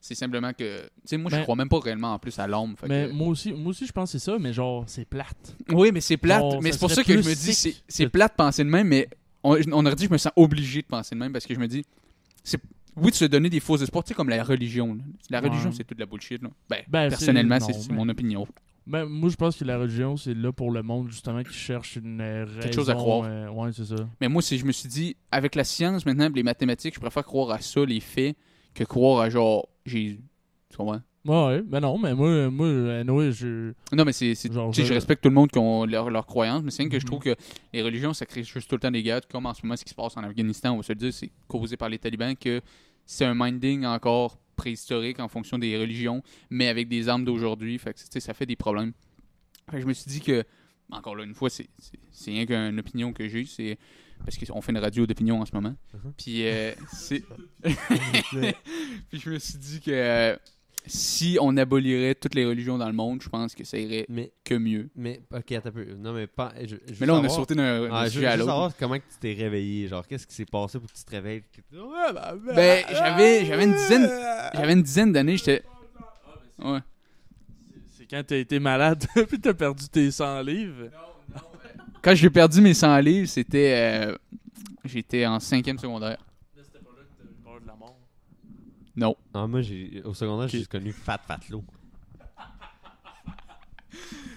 C'est 0.00 0.14
simplement 0.14 0.52
que. 0.52 0.82
Tu 0.82 0.88
sais, 1.04 1.16
moi, 1.16 1.30
je 1.30 1.36
Ben- 1.36 1.42
crois 1.42 1.56
même 1.56 1.68
pas 1.68 1.80
réellement 1.80 2.14
en 2.14 2.18
plus 2.18 2.38
à 2.38 2.46
fait 2.46 2.88
Mais 2.88 3.08
que- 3.08 3.12
moi 3.12 3.28
aussi, 3.28 3.52
moi 3.52 3.70
aussi, 3.70 3.86
je 3.86 3.92
pense 3.92 4.12
que 4.12 4.18
c'est 4.18 4.24
ça, 4.24 4.38
mais 4.38 4.52
genre, 4.52 4.84
c'est 4.86 5.04
plate. 5.04 5.56
Oui, 5.70 5.90
mais 5.92 6.00
c'est 6.00 6.16
plate. 6.16 6.40
Genre, 6.40 6.62
mais 6.62 6.72
c'est 6.72 6.78
pour 6.78 6.90
ça 6.90 7.02
que 7.02 7.12
je 7.12 7.18
me 7.28 7.34
dis, 7.34 7.54
c'est 7.88 8.04
que- 8.04 8.08
plate 8.10 8.32
de 8.32 8.36
penser 8.36 8.62
de 8.64 8.68
même, 8.70 8.86
mais 8.88 9.08
on, 9.42 9.56
on 9.72 9.84
aurait 9.86 9.94
dit 9.96 10.04
que 10.04 10.08
je 10.08 10.12
me 10.12 10.18
sens 10.18 10.32
obligé 10.36 10.82
de 10.82 10.86
penser 10.86 11.14
de 11.14 11.20
même 11.20 11.32
parce 11.32 11.46
que 11.46 11.54
je 11.54 11.58
me 11.58 11.66
dis, 11.66 11.84
c'est 12.44 12.60
oui, 12.96 13.10
de 13.10 13.16
se 13.16 13.24
donner 13.26 13.48
des 13.50 13.60
faux 13.60 13.76
espoirs, 13.76 14.02
tu 14.04 14.08
sais, 14.08 14.14
comme 14.14 14.28
la 14.28 14.42
religion. 14.42 14.94
là. 14.94 15.02
La 15.30 15.40
Ouais. 15.40 15.48
religion, 15.48 15.70
c'est 15.72 15.84
toute 15.84 15.98
de 15.98 16.02
la 16.02 16.06
bullshit. 16.06 16.42
Là. 16.42 16.50
Ben, 16.70 16.78
Ben, 16.88 17.08
personnellement, 17.08 17.58
c'est 17.60 17.92
mon 17.92 18.08
opinion. 18.08 18.46
Ben, 18.86 19.04
moi, 19.04 19.28
je 19.30 19.36
pense 19.36 19.56
que 19.56 19.64
la 19.64 19.78
religion, 19.78 20.16
c'est 20.16 20.32
là 20.34 20.50
pour 20.52 20.70
le 20.70 20.82
monde, 20.82 21.10
justement, 21.10 21.42
qui 21.42 21.52
cherche 21.52 21.96
une 21.96 22.20
euh, 22.20 22.44
raison. 22.46 22.60
Quelque 22.60 22.74
chose 22.74 22.90
à 22.90 22.94
croire. 22.94 23.28
euh, 23.28 23.48
ouais, 23.50 23.70
c'est 23.72 23.84
ça. 23.84 23.96
Mais 24.20 24.28
moi, 24.28 24.42
je 24.42 24.64
me 24.64 24.72
suis 24.72 24.88
dit, 24.88 25.16
avec 25.30 25.54
la 25.56 25.64
science 25.64 26.06
maintenant, 26.06 26.28
les 26.34 26.42
mathématiques, 26.42 26.94
je 26.94 27.00
préfère 27.00 27.24
croire 27.24 27.50
à 27.50 27.60
ça, 27.60 27.84
les 27.84 28.00
faits, 28.00 28.34
que 28.74 28.84
croire 28.84 29.20
à 29.20 29.28
genre 29.30 29.68
Jésus. 29.88 30.20
Tu 30.70 30.76
comprends? 30.76 31.00
Ouais, 31.24 31.46
ouais, 31.46 31.62
ben 31.62 31.80
non, 31.80 31.98
mais 31.98 32.14
moi, 32.14 32.48
moi 32.50 32.68
anyway, 33.00 33.32
je. 33.32 33.72
Non, 33.92 34.04
mais 34.04 34.12
c'est. 34.12 34.34
tu 34.34 34.48
sais, 34.72 34.84
je 34.84 34.94
respecte 34.94 35.22
tout 35.22 35.28
le 35.28 35.34
monde 35.34 35.50
qui 35.50 35.58
ont 35.58 35.84
leur, 35.84 36.08
leur 36.10 36.26
croyance, 36.26 36.62
mais 36.62 36.70
c'est 36.70 36.88
que 36.88 36.98
je 36.98 37.04
Mhm. 37.04 37.08
trouve 37.10 37.22
que 37.22 37.34
les 37.72 37.82
religions, 37.82 38.14
ça 38.14 38.24
crée 38.24 38.44
juste 38.44 38.68
tout 38.68 38.76
le 38.76 38.80
temps 38.80 38.90
des 38.90 39.02
guerres, 39.02 39.26
comme 39.28 39.46
en 39.46 39.52
ce 39.54 39.62
moment, 39.62 39.76
ce 39.76 39.84
qui 39.84 39.90
se 39.90 39.94
passe 39.94 40.16
en 40.16 40.22
Afghanistan, 40.22 40.72
on 40.74 40.76
va 40.78 40.82
se 40.82 40.92
le 40.92 40.96
dire, 40.98 41.12
c'est 41.12 41.30
causé 41.48 41.76
par 41.76 41.88
les 41.88 41.98
talibans, 41.98 42.34
que 42.36 42.60
c'est 43.04 43.24
un 43.24 43.34
minding 43.34 43.84
encore 43.84 44.38
préhistorique 44.56 45.20
en 45.20 45.28
fonction 45.28 45.58
des 45.58 45.76
religions, 45.76 46.22
mais 46.50 46.68
avec 46.68 46.88
des 46.88 47.08
armes 47.08 47.24
d'aujourd'hui. 47.24 47.76
Fait 47.78 47.92
que, 47.94 48.20
ça 48.20 48.32
fait 48.34 48.46
des 48.46 48.56
problèmes. 48.56 48.92
Fait 49.70 49.76
que 49.76 49.82
je 49.82 49.86
me 49.86 49.92
suis 49.92 50.10
dit 50.10 50.20
que, 50.20 50.44
encore 50.90 51.14
là, 51.16 51.24
une 51.24 51.34
fois, 51.34 51.50
c'est 51.50 51.68
rien 52.26 52.46
qu'une 52.46 52.78
opinion 52.78 53.12
que 53.12 53.28
j'ai, 53.28 53.44
c'est 53.44 53.78
parce 54.24 54.36
qu'on 54.38 54.60
fait 54.60 54.72
une 54.72 54.78
radio 54.78 55.06
d'opinion 55.06 55.40
en 55.40 55.46
ce 55.46 55.52
moment. 55.54 55.74
Mhm. 55.94 56.12
Puis, 56.16 56.46
euh, 56.46 56.72
c'est. 56.92 57.22
Puis 59.10 59.20
je 59.20 59.30
me 59.30 59.38
suis 59.38 59.58
dit 59.58 59.80
que 59.80 59.90
euh, 59.90 60.36
si 60.86 61.36
on 61.40 61.56
abolirait 61.56 62.14
toutes 62.14 62.34
les 62.34 62.44
religions 62.46 62.78
dans 62.78 62.86
le 62.86 62.94
monde, 62.94 63.20
je 63.22 63.28
pense 63.28 63.54
que 63.54 63.64
ça 63.64 63.76
irait 63.78 64.06
Mais, 64.08 64.32
que 64.44 64.54
mieux. 64.54 64.88
mais, 64.96 65.20
ok, 65.34 65.52
attends 65.52 65.68
un 65.68 65.72
peu. 65.72 65.84
Non, 65.98 66.12
mais 66.12 66.26
pas. 66.26 66.52
Je, 66.60 66.66
je 66.66 66.74
veux 66.74 66.96
Mais 67.00 67.06
là, 67.06 67.14
on 67.14 67.18
a 67.18 67.20
savoir- 67.28 67.36
sauté 67.36 67.54
d'un 67.54 67.88
Ah, 67.92 68.00
je 68.00 68.04
veux 68.04 68.10
sujet 68.10 68.26
à 68.26 68.30
juste 68.32 68.38
l'autre. 68.40 68.50
savoir 68.52 68.76
comment 68.78 68.96
que 68.98 69.04
tu 69.12 69.18
t'es 69.20 69.32
réveillé. 69.34 69.88
Genre, 69.88 70.06
qu'est-ce 70.06 70.26
qui 70.26 70.34
s'est 70.34 70.46
passé 70.46 70.78
pour 70.78 70.90
que 70.90 70.96
tu 70.96 71.04
te 71.04 71.10
réveilles? 71.10 71.42
Ben, 72.54 72.84
j'avais 72.90 73.44
j'avais 73.44 73.64
une 73.64 73.74
dizaine 73.74 74.08
ah. 74.10 74.50
j'avais 74.54 74.72
une 74.72 74.82
dizaine 74.82 75.12
d'années, 75.12 75.36
j'étais 75.36 75.62
Ouais. 76.58 76.80
C'est 77.96 78.06
quand 78.06 78.22
t'as 78.26 78.36
été 78.36 78.58
malade, 78.58 79.04
puis 79.28 79.40
t'as 79.40 79.54
perdu 79.54 79.88
tes 79.88 80.10
100 80.10 80.42
livres. 80.42 80.88
Quand 82.02 82.14
j'ai 82.14 82.30
perdu 82.30 82.60
mes 82.60 82.74
100 82.74 82.98
livres, 83.00 83.28
c'était 83.28 83.74
euh, 84.08 84.16
j'étais 84.84 85.26
en 85.26 85.40
cinquième 85.40 85.78
secondaire. 85.78 86.18
Là, 86.56 86.62
c'était 86.64 86.78
pas 86.84 86.90
là 86.96 87.02
que 87.04 87.22
t'avais 87.22 87.34
peur 87.44 87.60
de 87.60 87.66
la 87.66 87.74
mort? 87.74 87.98
Non. 88.96 89.16
Ah, 89.34 89.46
moi, 89.46 89.62
j'ai, 89.62 90.02
au 90.04 90.14
secondaire, 90.14 90.48
j'ai 90.48 90.58
juste 90.58 90.70
connu 90.70 90.92
Fat 90.92 91.18
Fatlo. 91.26 91.64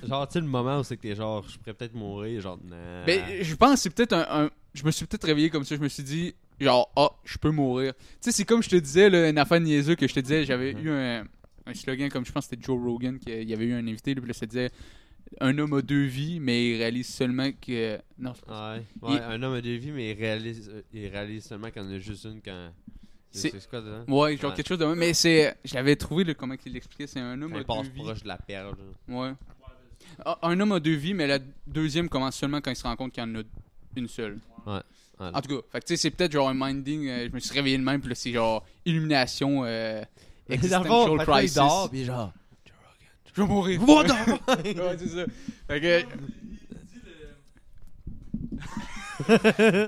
genre, 0.08 0.28
tu 0.28 0.34
sais, 0.34 0.40
le 0.42 0.48
moment 0.48 0.80
où 0.80 0.84
c'est 0.84 0.98
que 0.98 1.02
t'es 1.04 1.16
genre, 1.16 1.48
je 1.48 1.58
pourrais 1.60 1.74
peut-être 1.74 1.94
mourir, 1.94 2.42
genre, 2.42 2.58
nah. 2.64 3.06
Ben, 3.06 3.44
je 3.44 3.56
pense 3.56 3.74
que 3.76 3.80
c'est 3.80 3.90
peut-être 3.92 4.14
un, 4.14 4.46
un- 4.46 4.50
Je 4.74 4.84
me 4.86 4.92
suis 4.92 5.06
peut-être 5.06 5.26
réveillé 5.26 5.50
comme 5.50 5.64
ça. 5.66 5.76
Je 5.76 5.82
me 5.82 5.90
suis 5.90 6.04
dit, 6.04 6.34
genre, 6.60 6.90
ah, 6.96 7.10
je 7.26 7.38
peux 7.38 7.52
mourir. 7.52 7.94
Tu 7.94 8.02
sais, 8.22 8.32
c'est 8.32 8.46
comme 8.46 8.64
je 8.64 8.70
te 8.70 8.76
disais, 8.78 9.10
là, 9.10 9.30
une 9.30 9.38
affaire 9.38 9.60
niaiseux 9.60 9.96
que 9.96 10.08
je 10.08 10.14
te 10.14 10.20
disais. 10.22 10.46
J'avais 10.46 10.74
Mhm. 10.74 10.86
eu 10.86 10.90
un, 10.92 11.24
un 11.66 11.74
slogan, 11.74 12.10
comme 12.10 12.26
je 12.26 12.32
pense 12.32 12.46
que 12.48 12.52
c'était 12.52 12.64
Joe 12.66 12.80
Rogan, 12.82 13.20
qui 13.20 13.30
il 13.32 13.50
y 13.50 13.54
avait 13.54 13.66
eu 13.66 13.74
un 13.74 13.86
invité, 13.88 14.14
là, 14.16 14.22
puis 14.22 14.28
là, 14.30 14.34
ça 14.34 14.46
disait 14.46 14.72
Un 15.40 15.58
homme 15.58 15.74
a 15.74 15.82
deux 15.82 16.04
vies, 16.06 16.40
mais 16.40 16.70
il 16.72 16.78
réalise 16.78 17.08
seulement 17.08 17.50
que. 17.54 17.98
Non. 18.20 18.32
Ouais, 18.50 18.84
Il- 19.04 19.08
ouais 19.14 19.20
un 19.22 19.42
homme 19.42 19.54
a 19.54 19.62
deux 19.62 19.76
vies, 19.78 19.92
mais 19.92 20.12
il 20.12 20.18
réalise, 20.20 20.70
euh, 20.70 20.82
il 20.94 21.08
réalise 21.08 21.46
seulement 21.46 21.72
qu'il 21.72 21.82
y 21.82 21.86
en 21.86 21.90
a 21.92 21.98
juste 22.00 22.26
une 22.26 22.42
quand. 22.44 22.72
C'est- 23.32 23.70
quoi 23.70 23.80
dedans? 23.80 24.04
Ouais, 24.10 24.36
genre 24.36 24.52
Ouais. 24.52 24.58
quelque 24.58 24.68
chose 24.68 24.78
de 24.80 24.86
même. 24.86 24.98
Mais 25.00 25.14
c'est. 25.14 25.56
Je 25.64 25.74
l'avais 25.74 25.96
trouvé, 25.96 26.26
là, 26.26 26.34
comment 26.34 26.56
il 26.66 26.74
l'expliquait. 26.74 27.08
C'est 27.08 27.22
un 27.22 27.42
homme 27.42 27.52
Quand 27.52 27.58
a 27.58 27.62
il 27.62 27.66
passe 27.66 27.84
deux 27.88 27.94
vies. 27.94 28.04
proche 28.04 28.24
de 28.24 28.28
la 28.28 28.38
perle. 28.38 28.76
Ouais. 29.08 29.32
Ah, 30.26 30.38
Un 30.44 30.60
homme 30.60 30.74
a 30.74 30.80
deux 30.82 30.96
vies, 30.96 31.14
mais 31.14 31.28
la 31.28 31.40
deuxième 31.66 32.10
commence 32.10 32.36
seulement 32.36 32.60
quand 32.60 32.72
il 32.72 32.76
se 32.76 32.84
rend 32.84 32.96
compte 32.98 33.14
qu'il 33.14 33.24
y 33.24 33.26
en 33.26 33.34
a 33.36 33.42
une 33.96 34.08
seule. 34.10 34.38
Voilà. 34.66 34.84
En 35.20 35.40
tout 35.42 35.62
cas, 35.62 35.80
c'est 35.96 36.10
peut-être 36.12 36.32
genre 36.34 36.50
un 36.50 36.54
minding. 36.56 37.08
euh, 37.08 37.28
je 37.30 37.34
me 37.34 37.40
suis 37.40 37.54
réveillé 37.54 37.78
de 37.78 37.84
même, 37.84 38.00
puis 38.02 38.10
là, 38.10 38.16
c'est 38.16 38.32
genre 38.34 38.66
illumination. 38.86 39.64
Euh, 39.64 40.02
le 40.50 40.56
existential 40.56 40.90
là, 40.92 41.24
il 41.24 41.26
crisis. 41.26 41.54
dort, 41.56 41.90
puis 41.90 42.04
genre. 42.04 42.34
Je 43.34 43.42
vais 43.42 43.48
mourir. 43.48 43.80
Va 43.82 44.04
donc! 44.04 44.18
ouais, 44.48 44.98
c'est 44.98 45.08
ça. 45.08 45.26
Fait 45.68 45.82
que. 45.82 46.06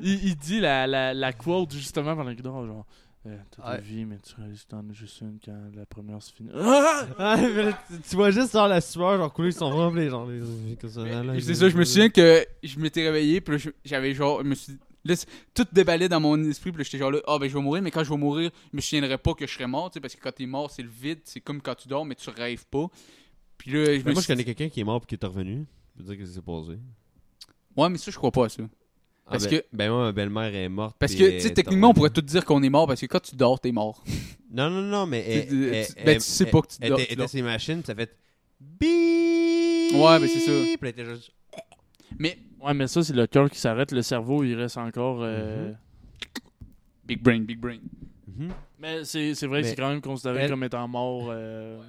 il, 0.03 0.25
il 0.27 0.35
dit 0.35 0.59
la, 0.59 0.87
la, 0.87 1.13
la 1.13 1.33
quote 1.33 1.73
justement 1.73 2.15
pendant 2.15 2.33
qu'il 2.33 2.43
dort, 2.43 2.65
genre 2.65 2.85
Euh, 3.25 3.37
T'as 3.55 3.71
Ouais. 3.71 3.77
des 3.77 3.83
vies, 3.83 4.05
mais 4.05 4.17
tu 4.19 4.33
réalises 4.35 4.63
que 4.63 4.69
t'en 4.69 4.79
as 4.89 4.93
juste 4.93 5.21
une 5.21 5.39
quand 5.43 5.57
la 5.75 5.85
première 5.85 6.21
se 6.21 6.31
finit. 6.33 6.49
Ah! 6.53 7.05
Ah, 7.17 7.37
mais 7.37 7.71
tu, 7.87 8.01
tu 8.09 8.15
vois 8.15 8.31
juste 8.31 8.51
genre 8.53 8.67
la 8.67 8.81
sueur, 8.81 9.17
genre 9.17 9.31
couler 9.33 9.51
son 9.51 9.91
puis 9.91 10.09
genre. 10.09 10.29
les- 10.29 10.75
comme 10.75 10.89
ça, 10.89 11.03
là, 11.05 11.23
là, 11.23 11.33
C'est 11.39 11.55
ça, 11.55 11.69
je 11.69 11.77
me 11.77 11.85
souviens 11.85 12.09
que 12.09 12.45
je 12.61 12.79
m'étais 12.79 13.03
réveillé, 13.03 13.39
puis 13.41 13.57
là, 13.57 13.71
j'avais 13.85 14.13
genre. 14.13 14.43
Je 14.43 14.49
me 14.49 14.55
suis, 14.55 14.73
là, 15.05 15.15
c'est- 15.15 15.27
tout 15.53 15.65
déballait 15.71 16.09
dans 16.09 16.19
mon 16.19 16.41
esprit, 16.49 16.71
puis 16.71 16.79
là, 16.79 16.83
j'étais 16.83 16.97
genre 16.97 17.11
là, 17.11 17.19
ah 17.27 17.37
ben 17.39 17.49
je 17.49 17.53
vais 17.53 17.61
mourir, 17.63 17.81
mais 17.81 17.91
quand 17.91 18.03
je 18.03 18.09
vais 18.09 18.17
mourir, 18.17 18.51
je 18.71 18.75
me 18.77 18.81
souviendrai 18.81 19.17
pas 19.17 19.33
que 19.33 19.47
je 19.47 19.53
serais 19.53 19.67
mort, 19.67 19.89
tu 19.89 19.95
sais, 19.95 19.99
parce 20.01 20.15
que 20.15 20.21
quand 20.21 20.31
t'es 20.33 20.45
mort, 20.45 20.69
c'est 20.69 20.83
le 20.83 20.89
vide, 20.89 21.19
c'est 21.23 21.39
comme 21.39 21.61
quand 21.61 21.75
tu 21.75 21.87
dors, 21.87 22.05
mais 22.05 22.15
tu 22.15 22.29
rêves 22.29 22.65
pas. 22.67 22.87
Puis 23.63 23.71
là, 23.71 23.85
je 23.85 23.91
Mais 23.91 24.09
me 24.09 24.11
moi, 24.13 24.21
je 24.21 24.27
connais 24.27 24.43
quelqu'un 24.43 24.67
qui 24.67 24.81
est 24.81 24.83
mort 24.83 24.99
puis 24.99 25.15
qui 25.17 25.23
est 25.23 25.25
revenu. 25.25 25.63
Je 25.95 26.03
veux 26.03 26.09
dire 26.15 26.25
que 26.25 26.29
c'est 26.29 26.41
passé? 26.41 26.77
Ouais, 27.77 27.87
mais 27.89 27.97
ça, 27.97 28.11
je 28.11 28.17
crois 28.17 28.29
pas 28.29 28.47
à 28.47 28.49
ça. 28.49 28.61
Ah, 29.25 29.31
Parce 29.31 29.45
ben, 29.47 29.51
que- 29.61 29.65
Ben, 29.71 29.89
moi, 29.89 30.01
ma 30.03 30.11
belle-mère 30.11 30.53
est 30.53 30.67
morte. 30.67 30.97
Parce 30.99 31.15
que, 31.15 31.23
elle 31.23 31.35
tu 31.35 31.39
sais, 31.43 31.47
est 31.47 31.53
techniquement, 31.53 31.91
on 31.91 31.93
pourrait 31.93 32.09
tout 32.09 32.19
dire 32.21 32.43
qu'on 32.43 32.61
est 32.61 32.69
mort, 32.69 32.87
parce 32.87 32.99
que 32.99 33.05
quand 33.05 33.21
tu 33.21 33.37
dors, 33.37 33.57
t'es 33.61 33.71
mort. 33.71 34.03
Non, 34.51 34.69
non, 34.69 34.81
non, 34.81 35.05
mais. 35.07 35.23
elle- 35.27 35.43
Tu- 35.43 35.49
tu- 35.49 35.63
elle- 35.63 35.71
ben, 35.71 35.87
elle- 36.07 36.13
tu 36.17 36.21
sais 36.23 36.43
elle- 36.43 36.51
pas 36.51 36.61
que 36.61 36.67
tu 36.67 36.75
elle 36.81 36.89
dors, 36.89 36.97
tu 36.99 37.05
était 37.13 37.27
ses 37.27 37.41
machines, 37.41 37.83
ça 37.85 37.95
fait. 37.95 38.15
Bip! 38.59 39.93
Ouais, 39.95 40.19
ben, 40.19 40.27
c'est 40.27 40.39
ça. 40.41 40.51
Puis 40.51 40.77
elle 40.81 40.87
était 40.89 41.05
juste. 41.05 41.31
Mais, 42.19 42.37
Ouais, 42.61 42.73
mais 42.73 42.87
ça, 42.87 43.01
c'est 43.03 43.13
le 43.13 43.25
cœur 43.27 43.49
qui 43.49 43.59
s'arrête. 43.59 43.91
Le 43.91 44.01
cerveau, 44.03 44.43
il 44.43 44.53
reste 44.55 44.77
encore. 44.77 45.19
euh, 45.21 45.71
big 47.05 47.21
brain, 47.21 47.39
big 47.41 47.59
brain. 47.59 47.79
Mhm. 48.27 48.51
Mais 48.79 49.03
c'est 49.05 49.33
c'est 49.35 49.47
vrai 49.47 49.61
que 49.61 49.65
Mais 49.65 49.69
c'est 49.71 49.75
quand 49.75 49.89
même 49.89 50.01
considéré 50.01 50.41
elle- 50.41 50.49
comme 50.49 50.63
étant 50.63 50.87
mort. 50.87 51.27
euh, 51.29 51.81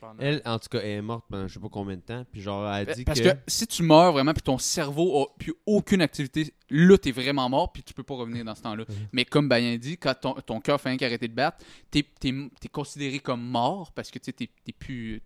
pendant- 0.00 0.20
Elle, 0.20 0.40
en 0.44 0.58
tout 0.58 0.68
cas, 0.70 0.80
elle 0.80 0.88
est 0.90 1.02
morte 1.02 1.24
pendant 1.28 1.46
je 1.46 1.54
sais 1.54 1.60
pas 1.60 1.68
combien 1.68 1.96
de 1.96 2.00
temps. 2.02 2.24
Puis 2.32 2.40
genre, 2.40 2.64
elle 2.72 2.88
a 2.88 2.94
dit 2.94 3.04
Parce 3.04 3.20
que. 3.20 3.28
que 3.28 3.38
si 3.46 3.66
tu 3.66 3.82
meurs 3.82 4.12
vraiment, 4.12 4.32
puis 4.32 4.42
ton 4.42 4.58
cerveau 4.58 5.22
a 5.22 5.26
plus 5.38 5.54
aucune 5.66 6.02
activité, 6.02 6.52
là, 6.70 6.96
t'es 6.98 7.12
vraiment 7.12 7.48
mort, 7.48 7.72
puis 7.72 7.82
tu 7.82 7.92
peux 7.94 8.02
pas 8.02 8.14
revenir 8.14 8.44
dans 8.44 8.54
ce 8.54 8.62
temps-là. 8.62 8.84
Mhm. 8.88 8.94
Mais 9.12 9.24
comme 9.24 9.48
Bayan 9.48 9.76
dit, 9.76 9.96
quand 9.98 10.14
ton, 10.14 10.34
ton 10.34 10.60
cœur 10.60 10.80
fait 10.80 10.90
un 10.90 10.96
qu'arrêter 10.96 11.28
de 11.28 11.34
battre, 11.34 11.58
t'es 11.90 12.04
es, 12.24 12.68
considéré 12.68 13.18
comme 13.18 13.42
mort 13.42 13.92
parce 13.92 14.10
que 14.10 14.18
tu 14.18 14.32
t'es 14.32 14.48
plus. 14.78 15.22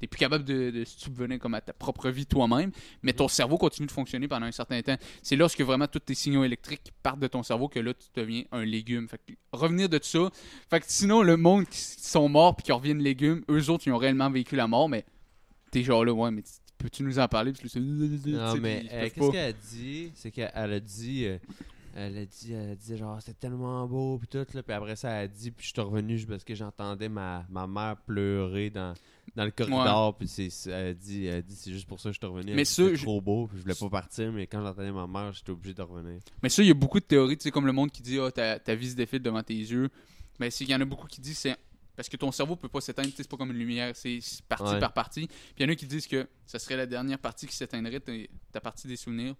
T'es 0.00 0.06
plus 0.06 0.18
capable 0.18 0.44
de, 0.44 0.70
de 0.70 0.84
subvenir 0.84 1.38
comme 1.38 1.54
à 1.54 1.60
ta 1.60 1.72
propre 1.72 2.08
vie 2.10 2.24
toi-même, 2.26 2.70
mais 3.02 3.12
ton 3.12 3.26
cerveau 3.28 3.58
continue 3.58 3.86
de 3.86 3.92
fonctionner 3.92 4.28
pendant 4.28 4.46
un 4.46 4.52
certain 4.52 4.80
temps. 4.82 4.96
C'est 5.22 5.36
lorsque 5.36 5.60
vraiment 5.60 5.86
tous 5.88 5.98
tes 5.98 6.14
signaux 6.14 6.44
électriques 6.44 6.92
partent 7.02 7.18
de 7.20 7.26
ton 7.26 7.42
cerveau 7.42 7.68
que 7.68 7.80
là, 7.80 7.92
tu 7.94 8.06
deviens 8.14 8.44
un 8.52 8.64
légume. 8.64 9.08
Fait 9.08 9.18
que 9.18 9.32
revenir 9.52 9.88
de 9.88 9.98
ça. 10.02 10.30
Fait 10.70 10.80
que 10.80 10.86
sinon, 10.88 11.22
le 11.22 11.36
monde 11.36 11.66
qui 11.68 11.78
sont 11.80 12.28
morts 12.28 12.54
puis 12.56 12.64
qui 12.64 12.72
reviennent 12.72 13.02
légumes, 13.02 13.42
eux 13.50 13.70
autres, 13.70 13.86
ils 13.86 13.92
ont 13.92 13.98
réellement 13.98 14.30
vécu 14.30 14.54
la 14.56 14.66
mort, 14.66 14.88
mais 14.88 15.04
t'es 15.70 15.82
genre 15.82 16.04
là, 16.04 16.12
ouais, 16.12 16.30
mais 16.30 16.42
peux-tu 16.78 17.02
nous 17.02 17.18
en 17.18 17.26
parler? 17.26 17.52
Puis 17.52 17.68
c'est- 17.68 17.80
Non, 17.80 18.54
mais 18.60 18.84
euh, 18.92 19.08
qu'est-ce 19.14 19.30
qu'elle 19.32 19.48
a 19.48 19.52
dit? 19.52 20.12
C'est 20.14 20.30
qu'elle 20.30 20.52
elle 20.54 20.72
a 20.74 20.80
dit. 20.80 21.24
euh, 21.26 21.38
elle 21.96 22.16
a 22.18 22.24
dit, 22.24 22.52
elle 22.52 22.70
a 22.70 22.74
dit 22.76 22.96
genre 22.96 23.20
c'était 23.20 23.40
tellement 23.48 23.84
beau 23.88 24.18
puis 24.18 24.28
tout 24.28 24.46
là 24.54 24.62
puis 24.62 24.72
après 24.72 24.94
ça 24.94 25.10
elle 25.10 25.24
a 25.24 25.26
dit 25.26 25.50
puis 25.50 25.66
je 25.66 25.72
suis 25.72 25.80
revenu 25.80 26.24
parce 26.28 26.44
que 26.44 26.54
j'entendais 26.54 27.08
ma, 27.08 27.44
ma 27.50 27.66
mère 27.66 27.96
pleurer 27.96 28.70
dans, 28.70 28.94
dans 29.36 29.44
le 29.44 29.50
corridor 29.50 30.16
puis 30.16 30.28
c'est 30.28 30.48
elle 30.66 30.86
a 30.88 30.94
dit 30.94 31.26
elle 31.26 31.42
dit 31.42 31.54
c'est 31.56 31.72
juste 31.72 31.86
pour 31.86 32.00
ça 32.00 32.08
que 32.10 32.14
je 32.14 32.18
suis 32.18 32.26
revenu 32.26 32.54
Mais 32.54 32.64
ça, 32.64 32.94
je- 32.94 33.02
trop 33.02 33.20
beau 33.20 33.46
puis 33.46 33.58
je 33.58 33.62
voulais 33.62 33.74
pas 33.74 33.88
partir 33.88 34.32
mais 34.32 34.46
quand 34.46 34.60
j'entendais 34.62 34.92
ma 34.92 35.06
mère 35.06 35.32
j'étais 35.32 35.50
obligé 35.50 35.74
de 35.74 35.82
revenir 35.82 36.20
Mais 36.42 36.48
ça, 36.48 36.62
il 36.62 36.68
y 36.68 36.70
a 36.70 36.74
beaucoup 36.74 37.00
de 37.00 37.04
théories, 37.04 37.36
tu 37.38 37.44
sais, 37.44 37.50
comme 37.50 37.66
le 37.66 37.72
monde 37.72 37.90
qui 37.90 38.02
dit, 38.02 38.18
ah, 38.18 38.30
ta, 38.30 38.58
ta 38.58 38.74
vie 38.74 38.90
se 38.90 38.96
défile 38.96 39.20
devant 39.22 39.42
tes 39.42 39.54
yeux. 39.54 39.88
Mais 40.40 40.48
il 40.48 40.68
y 40.68 40.74
en 40.74 40.80
a 40.80 40.84
beaucoup 40.84 41.06
qui 41.08 41.20
disent, 41.20 41.38
c'est 41.38 41.56
parce 41.96 42.08
que 42.08 42.16
ton 42.16 42.30
cerveau 42.30 42.54
peut 42.54 42.68
pas 42.68 42.80
s'éteindre, 42.80 43.08
c'est 43.16 43.28
pas 43.28 43.36
comme 43.36 43.50
une 43.50 43.58
lumière, 43.58 43.94
c'est 43.96 44.20
partie 44.48 44.64
Ouais. 44.72 44.78
par 44.78 44.92
partie. 44.92 45.26
Puis 45.26 45.36
il 45.58 45.62
y 45.64 45.68
en 45.68 45.72
a 45.72 45.74
qui 45.74 45.86
disent 45.86 46.06
que 46.06 46.28
ça 46.46 46.58
serait 46.60 46.76
la 46.76 46.86
dernière 46.86 47.18
partie 47.18 47.46
qui 47.48 47.56
s'éteindrait, 47.56 48.00
ta 48.52 48.60
partie 48.60 48.86
des 48.86 48.94
souvenirs, 48.96 49.34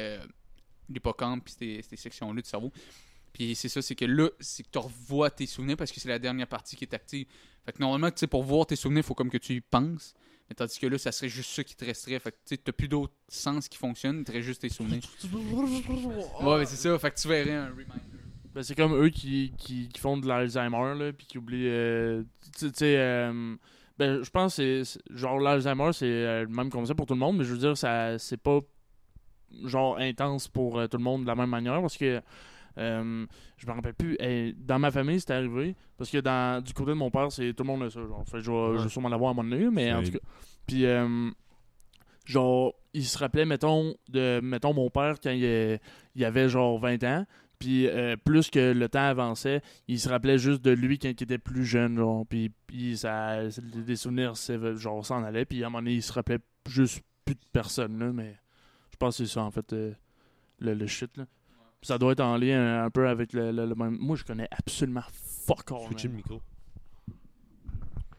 euh, 0.00 0.24
l'hippocampe, 0.88 1.44
puis 1.44 1.54
ces, 1.56 1.82
ces 1.88 1.96
sections-là 1.96 2.42
du 2.42 2.48
cerveau. 2.48 2.72
Puis 3.36 3.54
c'est 3.54 3.68
ça, 3.68 3.82
c'est 3.82 3.94
que 3.94 4.06
là, 4.06 4.30
c'est 4.40 4.62
que 4.62 4.70
tu 4.72 4.78
revois 4.78 5.28
tes 5.28 5.44
souvenirs 5.44 5.76
parce 5.76 5.92
que 5.92 6.00
c'est 6.00 6.08
la 6.08 6.18
dernière 6.18 6.46
partie 6.46 6.74
qui 6.74 6.84
est 6.84 6.94
active. 6.94 7.26
Fait 7.66 7.72
que 7.72 7.78
normalement, 7.80 8.08
tu 8.10 8.20
sais, 8.20 8.26
pour 8.26 8.42
voir 8.42 8.64
tes 8.66 8.76
souvenirs, 8.76 9.00
il 9.00 9.06
faut 9.06 9.14
comme 9.14 9.28
que 9.28 9.36
tu 9.36 9.52
y 9.52 9.60
penses. 9.60 10.14
Mais 10.48 10.54
tandis 10.54 10.78
que 10.78 10.86
là, 10.86 10.96
ça 10.96 11.12
serait 11.12 11.28
juste 11.28 11.50
ça 11.50 11.62
qui 11.62 11.76
te 11.76 11.84
resterait. 11.84 12.18
Fait 12.18 12.30
que 12.30 12.36
tu 12.36 12.54
sais, 12.54 12.56
t'as 12.56 12.72
plus 12.72 12.88
d'autres 12.88 13.12
sens 13.28 13.68
qui 13.68 13.76
fonctionnent, 13.76 14.24
reste 14.26 14.40
juste 14.46 14.62
tes 14.62 14.70
souvenirs. 14.70 15.02
Ouais, 16.40 16.58
mais 16.60 16.64
c'est 16.66 16.76
ça. 16.76 16.98
Fait 16.98 17.10
que 17.10 17.20
tu 17.20 17.28
verrais 17.28 17.52
un 17.52 17.66
reminder. 17.68 17.92
Ben, 18.54 18.62
c'est 18.62 18.74
comme 18.74 18.94
eux 18.94 19.10
qui, 19.10 19.52
qui, 19.58 19.88
qui 19.88 20.00
font 20.00 20.16
de 20.16 20.26
l'Alzheimer, 20.26 20.94
là, 20.98 21.12
puis 21.12 21.26
qui 21.26 21.36
oublient. 21.36 21.68
euh, 21.68 22.22
tu 22.58 22.70
tu 22.70 22.78
sais, 22.78 22.96
euh, 22.96 23.54
ben, 23.98 24.22
je 24.22 24.30
pense 24.30 24.56
que 24.56 24.82
c'est-. 24.82 24.98
Genre, 25.10 25.38
l'Alzheimer, 25.40 25.90
c'est 25.92 26.06
euh, 26.06 26.42
le 26.44 26.48
même 26.48 26.70
concept 26.70 26.96
pour 26.96 27.04
tout 27.06 27.12
le 27.14 27.20
monde, 27.20 27.36
mais 27.36 27.44
je 27.44 27.52
veux 27.52 27.58
dire, 27.58 27.76
ça 27.76 28.18
c'est 28.18 28.38
pas. 28.40 28.60
Genre, 29.64 29.98
intense 29.98 30.48
pour 30.48 30.78
euh, 30.78 30.86
tout 30.86 30.96
le 30.96 31.02
monde 31.04 31.22
de 31.22 31.26
la 31.26 31.34
même 31.34 31.50
manière, 31.50 31.82
parce 31.82 31.98
que. 31.98 32.22
Euh, 32.78 33.26
je 33.56 33.66
me 33.66 33.72
rappelle 33.72 33.94
plus. 33.94 34.16
dans 34.58 34.78
ma 34.78 34.90
famille, 34.90 35.20
c'était 35.20 35.34
arrivé. 35.34 35.74
Parce 35.96 36.10
que 36.10 36.18
dans, 36.18 36.62
du 36.62 36.72
côté 36.72 36.90
de 36.90 36.96
mon 36.96 37.10
père, 37.10 37.30
c'est 37.32 37.52
tout 37.54 37.62
le 37.62 37.68
monde 37.68 37.82
a 37.84 37.90
ça. 37.90 38.00
Genre. 38.00 38.24
Fait 38.26 38.40
je 38.40 38.50
vais, 38.50 38.78
je 38.78 38.82
vais 38.84 38.88
sûrement 38.88 39.08
l'avoir 39.08 39.30
à 39.30 39.32
un 39.32 39.34
moment 39.34 39.48
donné, 39.48 39.68
mais 39.70 39.92
en 39.92 40.02
tout 40.02 40.12
cas. 40.12 40.18
Puis, 40.66 40.84
euh, 40.84 41.30
genre, 42.24 42.74
il 42.92 43.04
se 43.04 43.18
rappelait, 43.18 43.44
mettons, 43.44 43.94
de 44.08 44.40
mettons 44.42 44.74
mon 44.74 44.90
père 44.90 45.16
quand 45.22 45.30
il, 45.30 45.78
il 46.14 46.24
avait 46.24 46.48
genre 46.48 46.78
20 46.78 47.04
ans. 47.04 47.26
Puis 47.58 47.88
euh, 47.88 48.16
plus 48.16 48.50
que 48.50 48.72
le 48.72 48.88
temps 48.88 49.06
avançait, 49.06 49.62
il 49.88 49.98
se 49.98 50.08
rappelait 50.08 50.38
juste 50.38 50.62
de 50.62 50.72
lui 50.72 50.98
quand 50.98 51.08
il 51.08 51.22
était 51.22 51.38
plus 51.38 51.64
jeune, 51.64 51.96
genre. 51.96 52.26
Puis, 52.26 52.50
puis 52.66 52.96
ça, 52.96 53.44
des 53.46 53.96
souvenirs, 53.96 54.34
genre, 54.76 55.04
s'en 55.04 55.22
allaient. 55.24 55.44
Puis 55.44 55.62
à 55.62 55.66
un 55.66 55.70
moment 55.70 55.78
donné, 55.78 55.94
il 55.94 56.02
se 56.02 56.12
rappelait 56.12 56.40
juste 56.68 57.02
plus 57.24 57.34
de 57.34 57.40
personne, 57.52 57.98
là. 57.98 58.12
Mais 58.12 58.36
je 58.90 58.96
pense 58.96 59.16
que 59.16 59.24
c'est 59.24 59.32
ça, 59.32 59.42
en 59.42 59.50
fait, 59.50 59.72
euh, 59.72 59.92
le, 60.58 60.74
le 60.74 60.86
shit, 60.86 61.16
là. 61.16 61.26
Ça 61.82 61.98
doit 61.98 62.12
être 62.12 62.20
en 62.20 62.36
lien 62.36 62.84
un, 62.84 62.90
peu 62.90 63.08
avec 63.08 63.32
le, 63.32 63.52
le- 63.52 63.66
le 63.66 63.74
même. 63.74 63.96
Moi, 63.98 64.16
je 64.16 64.24
connais 64.24 64.48
absolument 64.50 65.02
fuck 65.12 65.70
all. 65.72 65.86
switcher 65.86 66.08
man. 66.08 66.16
le 66.16 66.22
micro 66.22 66.42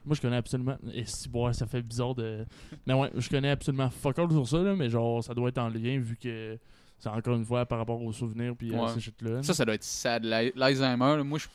Moi, 0.06 0.16
je 0.16 0.22
connais 0.22 0.38
absolument. 0.38 0.78
Et 0.94 1.06
si, 1.06 1.28
ouais, 1.34 1.54
ça 1.54 1.66
fait 1.66 1.82
bizarre 1.82 2.16
de. 2.16 2.46
Mais 2.86 2.94
ouais, 2.94 3.12
je 3.16 3.30
connais 3.30 3.50
absolument 3.50 3.90
fuck 3.90 4.18
all 4.20 4.32
sur 4.32 4.48
ça, 4.48 4.60
là, 4.60 4.76
mais 4.76 4.90
genre, 4.90 5.24
ça 5.24 5.34
doit 5.34 5.50
être 5.50 5.58
en 5.58 5.68
lien 5.70 6.00
vu 6.00 6.16
que 6.16 6.58
c'est 6.98 7.10
encore 7.10 7.36
une 7.36 7.44
fois 7.46 7.66
par 7.66 7.78
rapport 7.80 8.02
aux 8.02 8.14
souvenirs 8.14 8.56
puis 8.56 8.74
à 8.74 8.84
Ouais. 8.84 8.90
ces 8.94 9.02
shit-là. 9.02 9.44
Ça, 9.44 9.54
ça 9.54 9.66
doit 9.66 9.76
être 9.76 9.84
sad. 9.84 10.24
L'Al- 10.24 10.54
L'Alzheimer, 10.56 11.18
là, 11.18 11.24
moi, 11.24 11.38
je- 11.38 11.48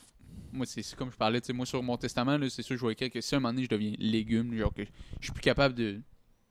moi 0.52 0.66
c'est 0.66 0.82
c'est 0.82 0.94
comme 0.96 1.10
je 1.10 1.16
parlais, 1.16 1.40
tu 1.40 1.46
sais, 1.46 1.52
moi, 1.54 1.64
sur 1.64 1.82
mon 1.82 1.96
testament, 1.96 2.36
là, 2.36 2.48
c'est 2.50 2.62
sûr, 2.62 2.76
je 2.76 2.84
vais 2.84 2.92
écrire 2.92 3.10
que 3.10 3.20
si 3.22 3.34
à 3.34 3.38
un 3.38 3.40
moment 3.40 3.52
donné, 3.54 3.64
je 3.64 3.70
deviens 3.70 3.94
légume, 3.98 4.54
genre 4.54 4.74
que 4.74 4.82
je 4.84 5.24
suis 5.24 5.32
plus 5.32 5.40
capable 5.40 5.74
de, 5.74 6.00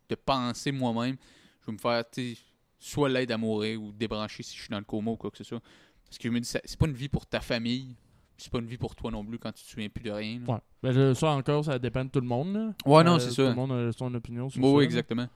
de 0.10 0.16
penser 0.16 0.72
moi-même, 0.72 1.18
je 1.62 1.66
vais 1.68 1.74
me 1.74 1.78
faire, 1.78 2.04
tu 2.10 2.34
sais, 2.36 2.42
soit 2.84 3.08
l'aide 3.10 3.32
à 3.32 3.38
mourir 3.38 3.82
ou 3.82 3.92
débrancher 3.92 4.44
si 4.44 4.56
je 4.58 4.62
suis 4.64 4.70
dans 4.70 4.80
le 4.80 4.84
coma 4.84 5.12
ou 5.12 5.16
quoi 5.16 5.32
que 5.32 5.38
ce 5.38 5.44
soit. 5.44 5.62
Parce 6.06 6.18
que 6.18 6.28
je 6.28 6.34
me 6.34 6.40
dis, 6.40 6.50
c'est 6.50 6.78
pas 6.78 6.88
une 6.88 6.94
vie 6.94 7.08
pour 7.10 7.26
ta 7.26 7.40
famille, 7.40 7.96
c'est 8.38 8.52
pas 8.52 8.60
une 8.60 8.66
vie 8.66 8.78
pour 8.78 8.96
toi 8.96 9.12
non 9.12 9.24
plus 9.24 9.38
quand 9.40 9.52
tu 9.52 9.64
te 9.64 9.70
souviens 9.70 9.88
plus 9.88 10.04
de 10.04 10.12
rien. 10.12 10.40
là. 10.46 10.54
Ouais. 10.56 10.60
Ben, 10.84 11.14
ça 11.14 11.30
encore, 11.30 11.64
ça 11.64 11.78
dépend 11.80 12.04
de 12.04 12.10
tout 12.10 12.20
le 12.20 12.28
monde. 12.28 12.54
Là. 12.54 12.74
Ouais, 12.86 13.04
non, 13.04 13.14
Euh, 13.16 13.20
c'est 13.20 13.30
Tout 13.30 13.36
ça. 13.36 13.50
le 13.50 13.56
monde 13.56 13.72
a 13.72 13.92
son 13.92 14.14
opinion 14.16 14.50
sur 14.50 14.62
ça. 14.62 14.68
oui, 14.68 14.84
exactement. 14.84 15.28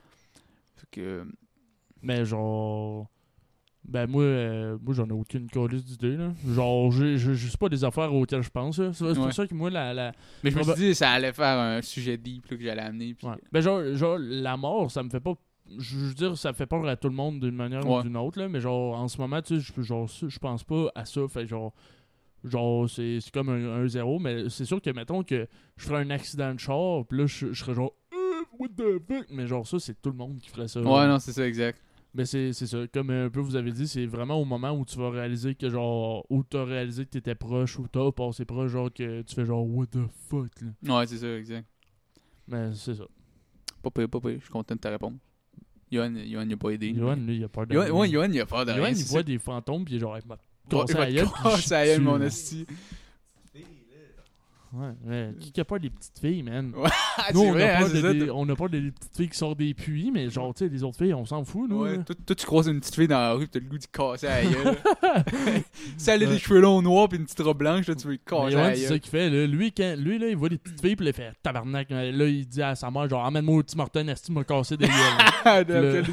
Fait 0.75 0.87
que, 0.91 1.25
Mais 2.01 2.25
genre. 2.25 3.07
Ben 3.87 4.07
moi, 4.07 4.23
euh, 4.23 4.77
moi 4.81 4.95
j'en 4.95 5.05
ai 5.07 5.11
aucune 5.11 5.47
colisse 5.47 5.85
d'idée 5.85 6.17
là. 6.17 6.33
Genre, 6.47 6.91
j'ai- 6.91 7.19
j'ai 7.19 7.35
j'ai- 7.35 7.49
c'est 7.49 7.59
pas 7.59 7.69
des 7.69 7.83
affaires 7.83 8.11
auxquelles 8.11 8.41
je 8.41 8.49
pense. 8.49 8.77
C'est 8.77 8.93
c'est 8.93 9.13
pour 9.13 9.31
ça 9.31 9.45
que 9.45 9.53
moi, 9.53 9.69
la, 9.69 9.93
la, 9.93 10.11
mais 10.43 10.49
je 10.49 10.57
me 10.57 10.63
suis 10.63 10.73
dit, 10.73 10.95
ça 10.95 11.11
allait 11.11 11.31
faire 11.33 11.59
un 11.59 11.81
sujet 11.83 12.17
deep 12.17 12.47
là, 12.49 12.57
que 12.57 12.63
j'allais 12.63 12.81
amener. 12.81 13.13
puis- 13.13 13.27
Ouais. 13.27 13.35
Ben 13.51 13.61
genre, 13.61 13.81
genre, 13.93 14.17
la 14.19 14.57
mort, 14.57 14.89
ça 14.89 15.03
me 15.03 15.09
fait 15.11 15.19
pas. 15.19 15.35
Je 15.79 15.97
veux 15.97 16.13
dire, 16.13 16.37
ça 16.37 16.53
fait 16.53 16.65
peur 16.67 16.85
à 16.87 16.95
tout 16.95 17.09
le 17.09 17.15
monde 17.15 17.39
d'une 17.39 17.55
manière 17.55 17.85
Ouais. 17.87 17.99
ou 17.99 18.03
d'une 18.03 18.17
autre, 18.17 18.39
là, 18.39 18.47
mais 18.47 18.59
genre, 18.59 18.95
en 18.99 19.07
ce 19.07 19.17
moment, 19.19 19.41
tu 19.41 19.59
sais, 19.59 19.73
je- 19.75 19.81
genre, 19.81 20.09
ça, 20.09 20.27
je 20.27 20.37
pense 20.39 20.63
pas 20.63 20.91
à 20.93 21.05
ça. 21.05 21.27
Fait 21.27 21.47
genre, 21.47 21.73
genre 22.43 22.87
c'est 22.89 23.19
comme 23.33 23.49
un, 23.49 23.81
un 23.83 23.87
zéro, 23.87 24.19
mais 24.19 24.49
c'est 24.49 24.65
sûr 24.65 24.81
que, 24.81 24.89
mettons 24.91 25.23
que 25.23 25.47
je 25.77 25.85
ferais 25.85 26.01
un 26.01 26.09
accident 26.11 26.53
de 26.53 26.59
char, 26.59 27.05
puis 27.07 27.17
là, 27.19 27.25
je, 27.25 27.51
je 27.51 27.59
serais 27.59 27.73
genre, 27.73 27.93
Euh, 28.13 28.43
what 28.59 28.69
the 28.77 28.99
fuck? 29.07 29.25
Mais 29.31 29.47
genre, 29.47 29.65
ça, 29.67 29.79
c'est 29.79 29.99
tout 30.01 30.09
le 30.11 30.17
monde 30.17 30.37
qui 30.39 30.49
ferait 30.49 30.67
ça. 30.67 30.81
Ouais, 30.81 31.07
non, 31.07 31.19
c'est 31.19 31.33
ça, 31.33 31.45
exact. 31.47 31.81
Mais 32.13 32.23
c'est 32.25 32.53
c'est 32.53 32.67
ça. 32.67 32.77
Comme 32.93 33.09
un 33.09 33.29
peu 33.29 33.41
vous 33.41 33.57
avez 33.57 33.71
dit, 33.73 33.87
c'est 33.89 34.05
vraiment 34.05 34.35
au 34.39 34.45
moment 34.45 34.71
où 34.71 34.85
tu 34.85 34.97
vas 34.97 35.09
réaliser 35.09 35.53
que 35.55 35.69
genre. 35.69 36.25
Où 36.29 36.43
t'as 36.43 36.63
réalisé 36.63 37.03
que 37.05 37.09
t'étais 37.09 37.35
proche, 37.35 37.77
ou 37.77 37.87
t'as 37.89 38.09
passé 38.13 38.45
proche, 38.45 38.71
genre 38.71 38.93
que 38.93 39.21
tu 39.23 39.35
fais 39.35 39.45
genre 39.45 39.65
what 39.67 39.87
the 39.87 39.99
fuck 40.29 40.49
là. 40.61 40.97
Ouais, 40.99 41.07
c'est 41.07 41.17
ça, 41.17 41.35
exact. 41.37 41.67
Mais 42.47 42.73
c'est 42.73 42.93
ça. 42.95 43.03
Pas 43.81 43.89
pire, 43.91 44.07
pas 44.07 44.21
pire. 44.21 44.35
Je 44.37 44.43
suis 44.43 44.49
content 44.51 44.75
de 44.75 44.79
ta 44.79 44.91
réponse. 44.91 45.15
Johan, 45.91 46.13
Johan, 46.25 46.45
il 46.47 46.53
a 46.53 46.57
pas 46.57 46.69
aidé. 46.69 46.93
Johan, 46.95 47.15
lui, 47.15 47.37
il 47.37 47.43
a 47.43 47.47
peur 47.47 47.67
de. 47.67 47.73
Johan, 47.73 47.83
rien. 47.85 47.93
ouais, 47.93 48.09
Johan, 48.09 48.31
il 48.31 48.41
a 48.41 48.45
peur 48.45 48.65
de 48.65 48.71
Johan, 48.71 48.83
rien. 48.83 48.93
il 48.95 49.03
voit 49.05 49.23
des 49.23 49.37
fantômes, 49.37 49.85
puis 49.85 49.99
genre, 49.99 50.17
il 50.17 50.27
m'a 50.27 50.37
cassé 50.69 50.93
il 50.93 50.99
la 50.99 51.85
gueule. 51.85 52.01
mon 52.01 52.21
esti. 52.21 52.65
Ouais, 54.75 54.91
ouais. 55.09 55.33
Qui 55.53 55.61
a 55.61 55.63
peur 55.65 55.79
des 55.79 55.89
petites 55.89 56.19
filles, 56.19 56.43
man? 56.43 56.73
Ouais, 56.75 56.89
Nous, 57.33 57.39
c'est 57.41 57.47
on, 57.47 57.51
vrai, 57.53 57.69
a 57.69 57.75
hein, 57.77 57.79
peur 57.79 57.87
c'est 57.89 58.01
de 58.01 58.11
des, 58.11 58.25
t'as- 58.27 58.33
on 58.33 58.49
a 58.49 58.55
peur 58.55 58.69
des 58.69 58.81
petites 58.91 59.15
filles 59.15 59.29
qui 59.29 59.37
sortent 59.37 59.57
des 59.57 59.73
puits, 59.73 60.11
mais 60.11 60.29
genre, 60.29 60.53
tu 60.53 60.65
sais, 60.65 60.69
les 60.71 60.83
autres 60.83 60.97
filles, 60.97 61.13
on 61.13 61.25
s'en 61.25 61.43
fout, 61.45 61.69
nous. 61.69 61.81
Ouais, 61.83 62.03
toi, 62.03 62.15
toi, 62.25 62.35
tu 62.35 62.45
croises 62.45 62.67
une 62.67 62.79
petite 62.81 62.95
fille 62.95 63.07
dans 63.07 63.17
la 63.19 63.33
rue, 63.33 63.45
pis 63.45 63.51
t'as 63.51 63.59
le 63.59 63.65
goût 63.67 63.77
d'y 63.77 63.87
casser 63.87 64.27
la 64.27 64.43
gueule. 64.43 64.75
si 65.97 66.09
elle 66.09 66.23
a 66.23 66.25
des 66.25 66.39
cheveux 66.39 66.59
longs 66.59 66.81
noirs 66.81 67.07
pis 67.09 67.15
une 67.17 67.23
petite 67.25 67.39
robe 67.41 67.57
blanche, 67.59 67.87
là, 67.87 67.95
tu 67.95 68.07
veux 68.07 68.13
Mais 68.13 68.17
casser 68.25 68.75
c'est 68.81 68.87
ça 68.87 68.99
qu'il 68.99 69.11
fait. 69.11 69.29
Là. 69.29 69.47
Lui, 69.47 69.71
quand, 69.71 69.95
lui 69.97 70.19
là, 70.19 70.27
il 70.27 70.35
voit 70.35 70.49
des 70.49 70.57
petites 70.57 70.81
filles, 70.81 70.95
puis 70.95 71.07
il 71.07 71.13
fait 71.13 71.31
tabarnak. 71.41 71.89
Là, 71.89 72.25
il 72.25 72.45
dit 72.47 72.61
à 72.61 72.75
sa 72.75 72.91
mère, 72.91 73.07
genre, 73.07 73.23
emmène-moi 73.25 73.59
au 73.59 73.63
petit 73.63 73.77
Martin, 73.77 74.07
Esti 74.07 74.31
m'a 74.31 74.43
cassé 74.43 74.75
des 74.77 74.87
gueules. 74.87 74.95
Ah, 75.45 75.63
de 75.63 75.73
Le- 75.73 76.03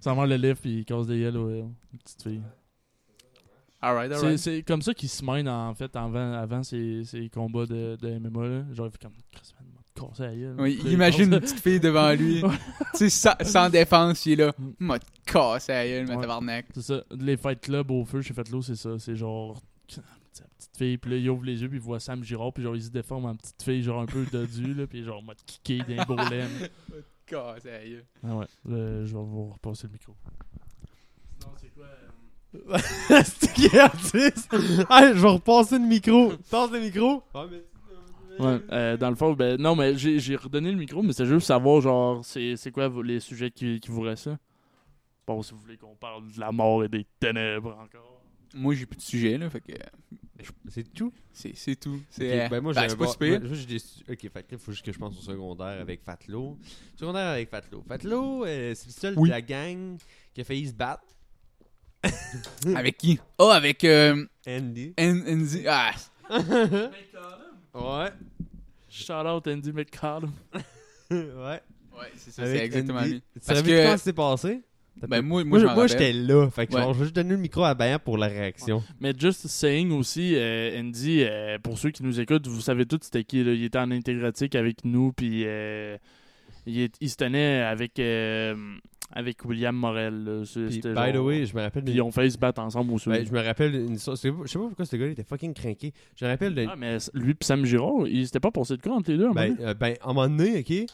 sa 0.00 0.14
mère 0.14 0.26
le 0.26 0.36
lève, 0.36 0.56
puis 0.60 0.78
il 0.80 0.84
casse 0.84 1.06
des 1.06 1.20
gueules 1.20 1.36
aux 1.36 1.70
petites 2.04 2.22
filles. 2.22 2.42
C'est- 4.36 4.62
comme 4.62 4.82
ça 4.82 4.92
qu'il 4.94 5.08
se 5.08 5.24
mène 5.24 5.48
en 5.48 5.74
fait 5.74 5.94
avant, 5.96 6.32
avant 6.32 6.62
ses, 6.62 7.04
ses 7.04 7.28
combats 7.28 7.66
de, 7.66 7.96
de 8.00 8.18
MMA. 8.18 8.46
Là. 8.48 8.64
Genre, 8.72 8.86
il 8.86 8.90
fait 8.92 9.02
comme 9.02 9.12
Chris, 9.30 9.52
man, 9.58 9.68
il 9.68 9.74
m'a 9.74 10.08
cassé 10.08 10.22
la 10.24 10.34
gueule. 10.34 10.56
Oui, 10.58 10.80
imagine 10.86 11.32
une 11.32 11.40
petite 11.40 11.60
fille 11.60 11.80
devant 11.80 12.12
lui. 12.12 12.42
Tu 12.92 13.08
sais, 13.08 13.10
sans, 13.10 13.34
sans 13.42 13.70
défense, 13.70 14.26
il 14.26 14.32
est 14.32 14.44
là. 14.46 14.52
Mm. 14.58 14.72
M'a 14.80 14.98
cassé 15.24 15.72
la 15.72 15.86
gueule, 15.86 16.06
ma 16.08 16.14
Ouais. 16.16 16.20
tabarnak. 16.22 16.66
C'est 16.74 16.82
ça. 16.82 17.04
Les 17.16 17.36
fight 17.36 17.60
club 17.60 17.90
au 17.90 18.04
feu 18.04 18.20
chez 18.22 18.34
Fatlo, 18.34 18.62
c'est 18.62 18.74
ça. 18.76 18.98
C'est 18.98 19.14
genre. 19.14 19.60
petite 19.86 20.76
fille, 20.76 20.98
puis 20.98 21.10
là, 21.12 21.16
il 21.18 21.30
ouvre 21.30 21.44
les 21.44 21.60
yeux, 21.62 21.68
puis 21.68 21.78
il 21.78 21.82
voit 21.82 22.00
Sam 22.00 22.24
Girard, 22.24 22.52
puis 22.52 22.64
genre, 22.64 22.74
il 22.74 22.82
se 22.82 22.90
déforme 22.90 23.26
en 23.26 23.36
petite 23.36 23.62
fille, 23.62 23.82
genre 23.82 24.00
un 24.02 24.06
peu 24.06 24.24
dodue, 24.32 24.74
là, 24.74 24.86
puis 24.88 25.04
genre, 25.04 25.22
mode 25.22 25.36
kické 25.46 25.78
d'un 25.84 26.04
beau 26.04 26.16
laine. 26.16 26.48
Cassé 27.26 27.70
la 27.70 27.84
gueule. 27.84 28.04
Ah 28.24 28.36
ouais, 28.36 28.46
là, 28.64 29.04
je 29.04 29.12
vais 29.16 29.22
vous 29.22 29.50
repasser 29.50 29.86
le 29.86 29.92
micro. 29.92 30.14
Est 33.10 33.78
artiste? 33.78 34.48
Ah, 34.88 35.12
je 35.12 35.18
vais 35.20 35.28
repasser 35.28 35.78
le 35.78 35.84
micro. 35.84 36.32
Passe 36.50 36.70
le 36.70 36.80
micro. 36.80 37.22
Ouais, 38.38 38.60
euh, 38.70 38.96
dans 38.96 39.10
le 39.10 39.16
fond, 39.16 39.32
ben, 39.34 39.60
non, 39.60 39.74
mais 39.74 39.96
j'ai 39.98 40.20
j'ai 40.20 40.36
redonné 40.36 40.70
le 40.70 40.78
micro, 40.78 41.02
mais 41.02 41.12
c'est 41.12 41.26
juste 41.26 41.46
savoir, 41.48 41.80
genre, 41.80 42.24
c'est 42.24 42.54
c'est 42.56 42.70
quoi 42.70 42.90
les 43.04 43.18
sujets 43.20 43.50
qui, 43.50 43.80
qui 43.80 43.90
vous 43.90 44.00
restent, 44.02 44.28
là? 44.28 44.38
Bon, 45.26 45.42
si 45.42 45.52
vous 45.52 45.58
voulez 45.58 45.76
qu'on 45.76 45.96
parle 45.96 46.30
de 46.32 46.38
la 46.40 46.52
mort 46.52 46.84
et 46.84 46.88
des 46.88 47.04
ténèbres 47.20 47.76
encore. 47.78 48.22
Moi, 48.54 48.74
j'ai 48.74 48.86
plus 48.86 48.96
de 48.96 49.02
sujet, 49.02 49.36
là, 49.36 49.50
fait 49.50 49.60
que 49.60 49.72
C'est 50.68 50.90
tout? 50.94 51.12
c'est 51.32 51.54
c'est 51.54 51.76
tout. 51.76 51.96
Ok, 51.96 52.00
C'est 52.10 52.44
euh, 52.44 52.48
ben 52.48 52.60
moi, 52.62 52.72
ben, 52.72 52.88
c'est 52.88 52.96
pas 52.96 53.04
un- 53.04 53.08
super. 53.08 53.40
moi, 53.40 53.50
j'ai 53.52 53.66
des- 53.66 53.82
Ok, 54.08 54.20
fait 54.20 54.30
que 54.30 54.36
là, 54.36 54.42
il 54.52 54.58
faut 54.58 54.72
juste 54.72 54.86
que 54.86 54.92
je 54.92 54.98
pense 54.98 55.18
au 55.18 55.20
secondaire 55.20 55.80
avec 55.80 56.02
Fatlo. 56.02 56.56
Secondaire 56.96 57.26
avec 57.26 57.50
Fatlo. 57.50 57.84
Fatlo, 57.86 58.44
euh, 58.46 58.72
c'est 58.74 58.86
le 58.86 58.92
seul 58.92 59.14
Oui. 59.18 59.28
de 59.28 59.34
la 59.34 59.42
gang 59.42 59.98
qui 60.32 60.40
a 60.40 60.44
failli 60.44 60.68
se 60.68 60.72
battre. 60.74 61.02
Avec 62.76 62.96
qui? 62.98 63.18
Oh, 63.38 63.50
avec 63.50 63.82
euh, 63.84 64.24
Andy. 64.46 64.94
N- 64.96 65.24
NZ. 65.26 65.64
Ah, 65.66 65.92
Ouais. 67.74 68.10
Shout 68.88 69.12
out 69.12 69.46
Andy 69.46 69.72
McCallum. 69.72 70.32
ouais. 71.10 71.18
ouais, 71.18 71.60
c'est 72.16 72.30
ça, 72.32 72.44
c'est 72.46 72.64
exactement 72.64 73.00
Andy. 73.00 73.10
lui. 73.14 73.20
Tu 73.20 73.40
Parce 73.46 73.58
savais 73.58 73.70
que- 73.70 73.84
comment 73.84 73.96
s'est 73.98 74.12
passé? 74.12 74.62
Ben, 75.06 75.22
moi, 75.22 75.44
moi, 75.44 75.60
Moi, 75.74 75.86
j'étais 75.86 76.12
là. 76.12 76.50
Fait 76.50 76.66
que 76.66 76.74
Ouais. 76.74 76.80
genre, 76.82 76.92
je 76.92 76.98
vais 76.98 77.04
juste 77.04 77.14
donner 77.14 77.30
le 77.30 77.36
micro 77.36 77.62
à 77.62 77.74
Bayan 77.74 78.00
pour 78.00 78.18
la 78.18 78.26
réaction. 78.26 78.82
Mais 79.00 79.12
just 79.16 79.46
saying 79.46 79.92
aussi, 79.92 80.34
euh, 80.34 80.80
Andy, 80.80 81.22
euh, 81.22 81.56
pour 81.62 81.78
ceux 81.78 81.90
qui 81.90 82.02
nous 82.02 82.18
écoutent, 82.18 82.48
vous 82.48 82.60
savez 82.60 82.84
tous 82.84 82.98
c'était 83.02 83.22
qui, 83.22 83.44
là. 83.44 83.52
Il 83.52 83.62
était 83.62 83.78
en 83.78 83.92
intégratique 83.92 84.56
avec 84.56 84.84
nous, 84.84 85.12
puis 85.12 85.44
euh, 85.46 85.96
il, 86.66 86.90
il 87.00 87.10
se 87.10 87.14
tenait 87.16 87.60
avec, 87.62 88.00
euh, 88.00 88.56
avec 89.10 89.44
William 89.44 89.74
Morel. 89.74 90.42
Puis, 90.52 90.80
by 90.80 91.12
the 91.12 91.16
way, 91.16 91.46
je 91.46 91.56
me 91.56 91.62
rappelle 91.62 91.84
Puis 91.84 92.00
ont 92.00 92.10
fait 92.10 92.28
se 92.30 92.38
battre 92.38 92.60
ensemble 92.60 92.92
aussi. 92.92 93.08
Ben, 93.08 93.24
je 93.26 93.32
me 93.32 93.40
rappelle 93.40 93.74
une 93.74 93.94
histoire. 93.94 94.16
Je 94.16 94.20
sais 94.22 94.58
pas 94.58 94.66
pourquoi 94.66 94.84
ce 94.84 94.96
gars-là 94.96 95.12
était 95.12 95.24
fucking 95.24 95.54
craqué. 95.54 95.92
Je 96.16 96.24
me 96.24 96.30
rappelle 96.30 96.54
d'une 96.54 96.68
Ah, 96.68 96.76
mais 96.76 96.98
lui 97.14 97.32
et 97.32 97.36
Sam 97.44 97.64
Girard, 97.64 98.06
ils 98.06 98.26
s'étaient 98.26 98.40
pas 98.40 98.50
passés 98.50 98.76
de 98.76 98.82
quoi 98.82 98.92
entre 98.94 99.10
les 99.10 99.16
deux? 99.18 99.28
à 99.28 99.32
Ben, 99.32 99.56
euh, 99.60 99.74
ben, 99.74 99.94
à 100.02 100.10
un 100.10 100.12
moment 100.12 100.28
donné, 100.28 100.58
ok, 100.60 100.86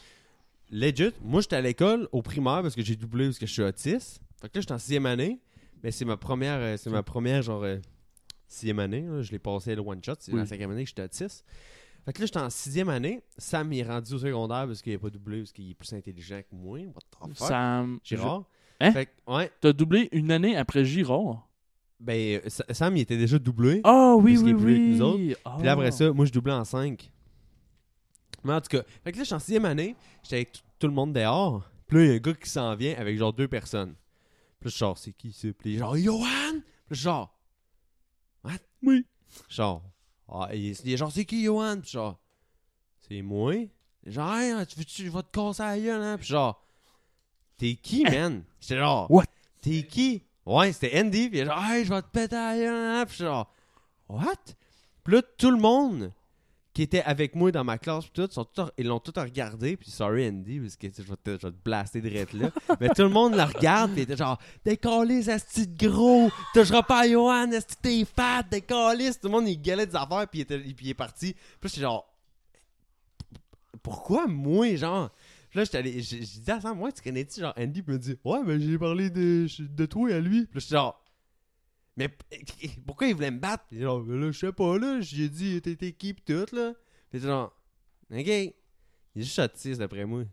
legit, 0.71 1.11
moi 1.23 1.41
j'étais 1.41 1.55
à 1.57 1.61
l'école 1.61 2.07
au 2.11 2.21
primaire 2.21 2.61
parce 2.61 2.75
que 2.75 2.81
j'ai 2.83 2.95
doublé 2.95 3.25
parce 3.25 3.39
que 3.39 3.45
je 3.45 3.51
suis 3.53 3.61
autiste. 3.61 4.21
Fait 4.41 4.49
que 4.49 4.57
là, 4.57 4.61
j'étais 4.61 4.73
en 4.73 4.77
sixième 4.79 5.05
année. 5.05 5.39
Mais 5.83 5.91
c'est 5.91 6.05
ma 6.05 6.17
première, 6.17 6.57
euh, 6.59 6.77
c'est 6.77 6.89
ma 6.89 7.03
première, 7.03 7.41
genre, 7.43 7.63
euh, 7.63 7.77
sixième 8.47 8.79
année. 8.79 9.01
là. 9.01 9.21
Je 9.21 9.31
l'ai 9.31 9.39
passé 9.39 9.75
le 9.75 9.81
one 9.81 10.03
shot. 10.03 10.13
C'est 10.19 10.31
Oui. 10.33 10.39
la 10.39 10.45
cinquième 10.45 10.71
année 10.71 10.83
que 10.83 10.89
j'étais 10.89 11.03
autiste. 11.03 11.45
Fait 12.05 12.13
que 12.13 12.19
là, 12.21 12.25
j'étais 12.27 12.39
en 12.39 12.49
sixième 12.51 12.89
année. 12.89 13.23
Sam 13.37 13.73
il 13.73 13.79
est 13.79 13.83
rendu 13.83 14.13
au 14.13 14.19
secondaire 14.19 14.67
parce 14.67 14.81
qu'il 14.81 14.91
n'est 14.93 14.99
pas 14.99 15.09
doublé, 15.09 15.39
parce 15.39 15.51
qu'il 15.51 15.71
est 15.71 15.73
plus 15.73 15.91
intelligent 15.93 16.39
que 16.41 16.55
moi. 16.55 16.79
What 16.79 17.01
the 17.29 17.35
fuck? 17.37 17.47
Sam. 17.47 17.99
Girard. 18.03 18.43
Hein? 18.79 18.91
Fait 18.91 19.05
que, 19.07 19.11
ouais. 19.33 19.51
T'as 19.59 19.73
doublé 19.73 20.09
une 20.11 20.31
année 20.31 20.55
après 20.55 20.85
Girard? 20.85 21.47
Ben, 21.99 22.41
Sa- 22.47 22.65
Sam, 22.73 22.95
il 22.97 23.01
était 23.01 23.17
déjà 23.17 23.39
doublé. 23.39 23.81
Ah 23.83 24.15
oui, 24.17 24.33
Parce 24.33 24.45
oui, 24.45 24.51
que 24.51 24.57
oui. 24.57 24.79
nous 24.89 25.01
autres. 25.01 25.39
Ah. 25.45 25.53
Puis 25.57 25.65
là, 25.65 25.71
après 25.71 25.91
ça, 25.91 26.11
moi, 26.11 26.25
je 26.25 26.31
doublais 26.31 26.53
en 26.53 26.63
5. 26.65 27.11
Mais 28.43 28.53
en 28.53 28.61
tout 28.61 28.67
cas, 28.77 28.83
fait 29.03 29.11
que 29.11 29.17
là, 29.17 29.23
je 29.23 29.27
suis 29.27 29.33
en 29.35 29.39
sixième 29.39 29.65
année, 29.65 29.95
j'étais 30.21 30.35
avec 30.35 30.61
tout 30.77 30.87
le 30.87 30.93
monde 30.93 31.13
dehors. 31.13 31.67
Puis 31.87 31.97
là, 31.97 32.03
il 32.03 32.07
y 32.09 32.11
a 32.11 32.15
un 32.15 32.17
gars 32.19 32.33
qui 32.33 32.49
s'en 32.49 32.75
vient 32.75 32.95
avec 32.97 33.17
genre 33.17 33.33
deux 33.33 33.47
personnes. 33.47 33.95
Puis 34.59 34.69
là, 34.69 34.75
genre, 34.77 34.97
c'est 34.97 35.13
qui 35.13 35.31
ça? 35.31 35.47
Puis 35.57 35.77
genre, 35.77 35.95
Johan! 35.97 36.59
Puis 36.87 36.99
genre, 36.99 37.35
what? 38.43 38.51
Oui. 38.83 39.05
Genre, 39.49 39.81
ah, 40.29 40.49
il 40.53 40.71
est, 40.71 40.85
il 40.85 40.93
est 40.93 40.97
genre, 40.97 41.11
c'est 41.11 41.25
qui 41.25 41.43
Johan? 41.43 41.79
Puis 41.81 41.91
genre, 41.91 42.17
c'est 43.07 43.21
moi. 43.21 43.53
Genre, 44.05 44.35
hey, 44.35 44.65
tu 44.67 44.77
veux 44.77 44.85
tu 44.85 45.09
vas 45.09 45.23
te 45.23 45.31
casser 45.31 45.63
la 45.63 45.79
gueule, 45.79 46.01
hein? 46.01 46.17
Puis 46.17 46.27
genre, 46.27 46.61
t'es 47.57 47.75
qui, 47.75 48.03
man? 48.03 48.43
J'étais 48.59 48.77
genre, 48.77 49.09
What? 49.09 49.25
T'es 49.61 49.83
qui? 49.83 50.23
Ouais, 50.45 50.71
c'était 50.73 50.99
Andy. 50.99 51.29
Puis 51.29 51.43
genre, 51.45 51.63
hey, 51.63 51.85
je 51.85 51.93
vais 51.93 52.01
te 52.01 52.07
péter 52.07 52.35
la 52.35 52.55
gueule, 52.55 52.75
hein? 52.75 53.05
Puis 53.07 53.17
genre, 53.17 53.51
what? 54.09 54.33
Puis 55.03 55.13
là, 55.15 55.21
tout 55.37 55.51
le 55.51 55.57
monde 55.57 56.11
qui 56.75 56.81
était 56.81 57.01
avec 57.03 57.35
moi 57.35 57.53
dans 57.53 57.63
ma 57.63 57.77
classe, 57.77 58.03
tout, 58.11 58.27
sont 58.29 58.43
tous- 58.43 58.69
ils 58.77 58.85
l'ont 58.85 58.99
tout 58.99 59.13
regardé. 59.15 59.77
Puis 59.77 59.89
sorry, 59.89 60.27
Andy, 60.27 60.59
parce 60.59 60.75
que 60.75 60.87
je 60.91 61.03
vais 61.03 61.15
te, 61.15 61.29
je 61.41 61.47
vais 61.47 61.53
te 61.53 61.63
blaster 61.63 62.01
de 62.01 62.09
là. 62.09 62.51
Mais 62.81 62.89
tout 62.89 63.03
le 63.03 63.09
monde 63.09 63.33
le 63.33 63.43
regarde, 63.43 63.93
puis 63.93 64.01
était 64.01 64.17
genre, 64.17 64.37
décalisse, 64.65 65.29
asti 65.29 65.67
de 65.67 65.87
gros, 65.87 66.29
toucheras 66.53 66.83
pas 66.83 67.03
à 67.03 67.07
Johan, 67.07 67.49
asti 67.53 67.75
t'es 67.81 68.03
fat, 68.03 68.43
décalisse. 68.43 69.17
Tout 69.21 69.27
le 69.27 69.31
monde, 69.31 69.47
il 69.47 69.55
gueulait 69.55 69.85
des 69.85 69.95
affaires, 69.95 70.27
puis 70.27 70.39
il, 70.39 70.41
était, 70.41 70.59
puis 70.59 70.75
il 70.81 70.89
est 70.89 70.93
parti. 70.93 71.31
Puis 71.33 71.41
là, 71.63 71.69
j'étais 71.69 71.81
genre, 71.81 72.13
pourquoi 73.81 74.27
moi, 74.27 74.75
genre? 74.75 75.11
Puis 75.49 75.59
là, 75.59 75.63
j'étais 75.63 75.77
allé, 75.77 76.01
j'ai 76.01 76.19
dit 76.19 76.51
à 76.51 76.59
Sam, 76.59 76.77
moi, 76.77 76.91
tu 76.91 77.01
connais-tu, 77.01 77.39
genre, 77.39 77.53
Andy, 77.57 77.83
puis 77.83 77.93
il 77.93 77.97
me 77.97 77.99
dit, 78.03 78.17
ouais, 78.25 78.39
mais 78.45 78.59
j'ai 78.59 78.77
parlé 78.77 79.09
de, 79.09 79.47
de 79.59 79.85
toi 79.85 80.13
à 80.13 80.19
lui. 80.19 80.45
Puis 80.45 80.55
là, 80.55 80.59
j'étais 80.59 80.75
genre, 80.75 81.01
mais 81.97 82.09
p- 82.09 82.69
pourquoi 82.85 83.07
il 83.07 83.15
voulait 83.15 83.31
me 83.31 83.39
battre? 83.39 83.65
Genre, 83.71 84.03
là, 84.03 84.31
je 84.31 84.37
sais 84.39 84.51
pas, 84.51 84.77
là, 84.77 84.99
j'ai 85.01 85.29
dit, 85.29 85.61
t'es 85.61 85.75
t'es 85.75 85.91
qui, 85.93 86.13
pis 86.13 86.21
tout, 86.23 86.45
là. 86.55 86.73
J'étais 87.13 87.27
genre, 87.27 87.53
ok, 88.11 88.17
il 88.27 88.27
est 88.27 88.53
juste 89.15 89.39
autiste, 89.39 89.79
d'après 89.79 90.05
moi. 90.05 90.23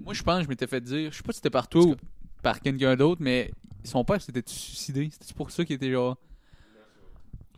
Moi, 0.00 0.14
je 0.14 0.22
pense 0.22 0.38
que 0.38 0.44
je 0.44 0.48
m'étais 0.48 0.66
fait 0.66 0.80
dire, 0.80 1.10
je 1.12 1.16
sais 1.16 1.22
pas 1.22 1.32
si 1.32 1.36
c'était 1.38 1.50
par 1.50 1.68
toi 1.68 1.82
ou 1.82 1.96
par 2.42 2.60
quelqu'un 2.60 2.94
d'autre, 2.96 3.20
mais 3.22 3.50
son 3.84 4.04
père 4.04 4.20
s'était 4.22 4.42
suicidé. 4.46 5.08
C'était 5.12 5.34
pour 5.34 5.50
ça 5.50 5.64
qu'il 5.64 5.76
était 5.76 5.90
genre. 5.90 6.16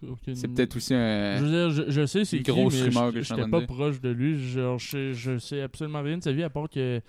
Aucune- 0.02 0.34
C'est 0.34 0.48
peut-être 0.48 0.76
aussi 0.76 0.94
un. 0.94 1.36
Je 1.38 1.44
veux 1.44 1.50
dire, 1.50 1.70
je, 1.70 1.90
je 1.90 2.06
sais 2.06 2.24
c'est 2.24 2.38
Une 2.38 2.42
qui, 2.42 2.50
grosse 2.50 2.72
mais 2.74 2.82
rumeur 2.88 3.08
je- 3.08 3.12
que 3.12 3.18
je 3.20 3.24
suis 3.24 3.32
en 3.34 3.36
j'étais 3.36 3.50
pas 3.50 3.60
proche 3.66 4.00
de 4.00 4.08
lui. 4.08 4.48
Genre, 4.48 4.78
je, 4.78 5.12
je 5.12 5.38
sais 5.38 5.60
absolument 5.60 6.00
rien 6.02 6.16
de 6.16 6.22
sa 6.22 6.32
vie 6.32 6.42
à 6.42 6.48
part 6.48 6.70
que. 6.70 7.02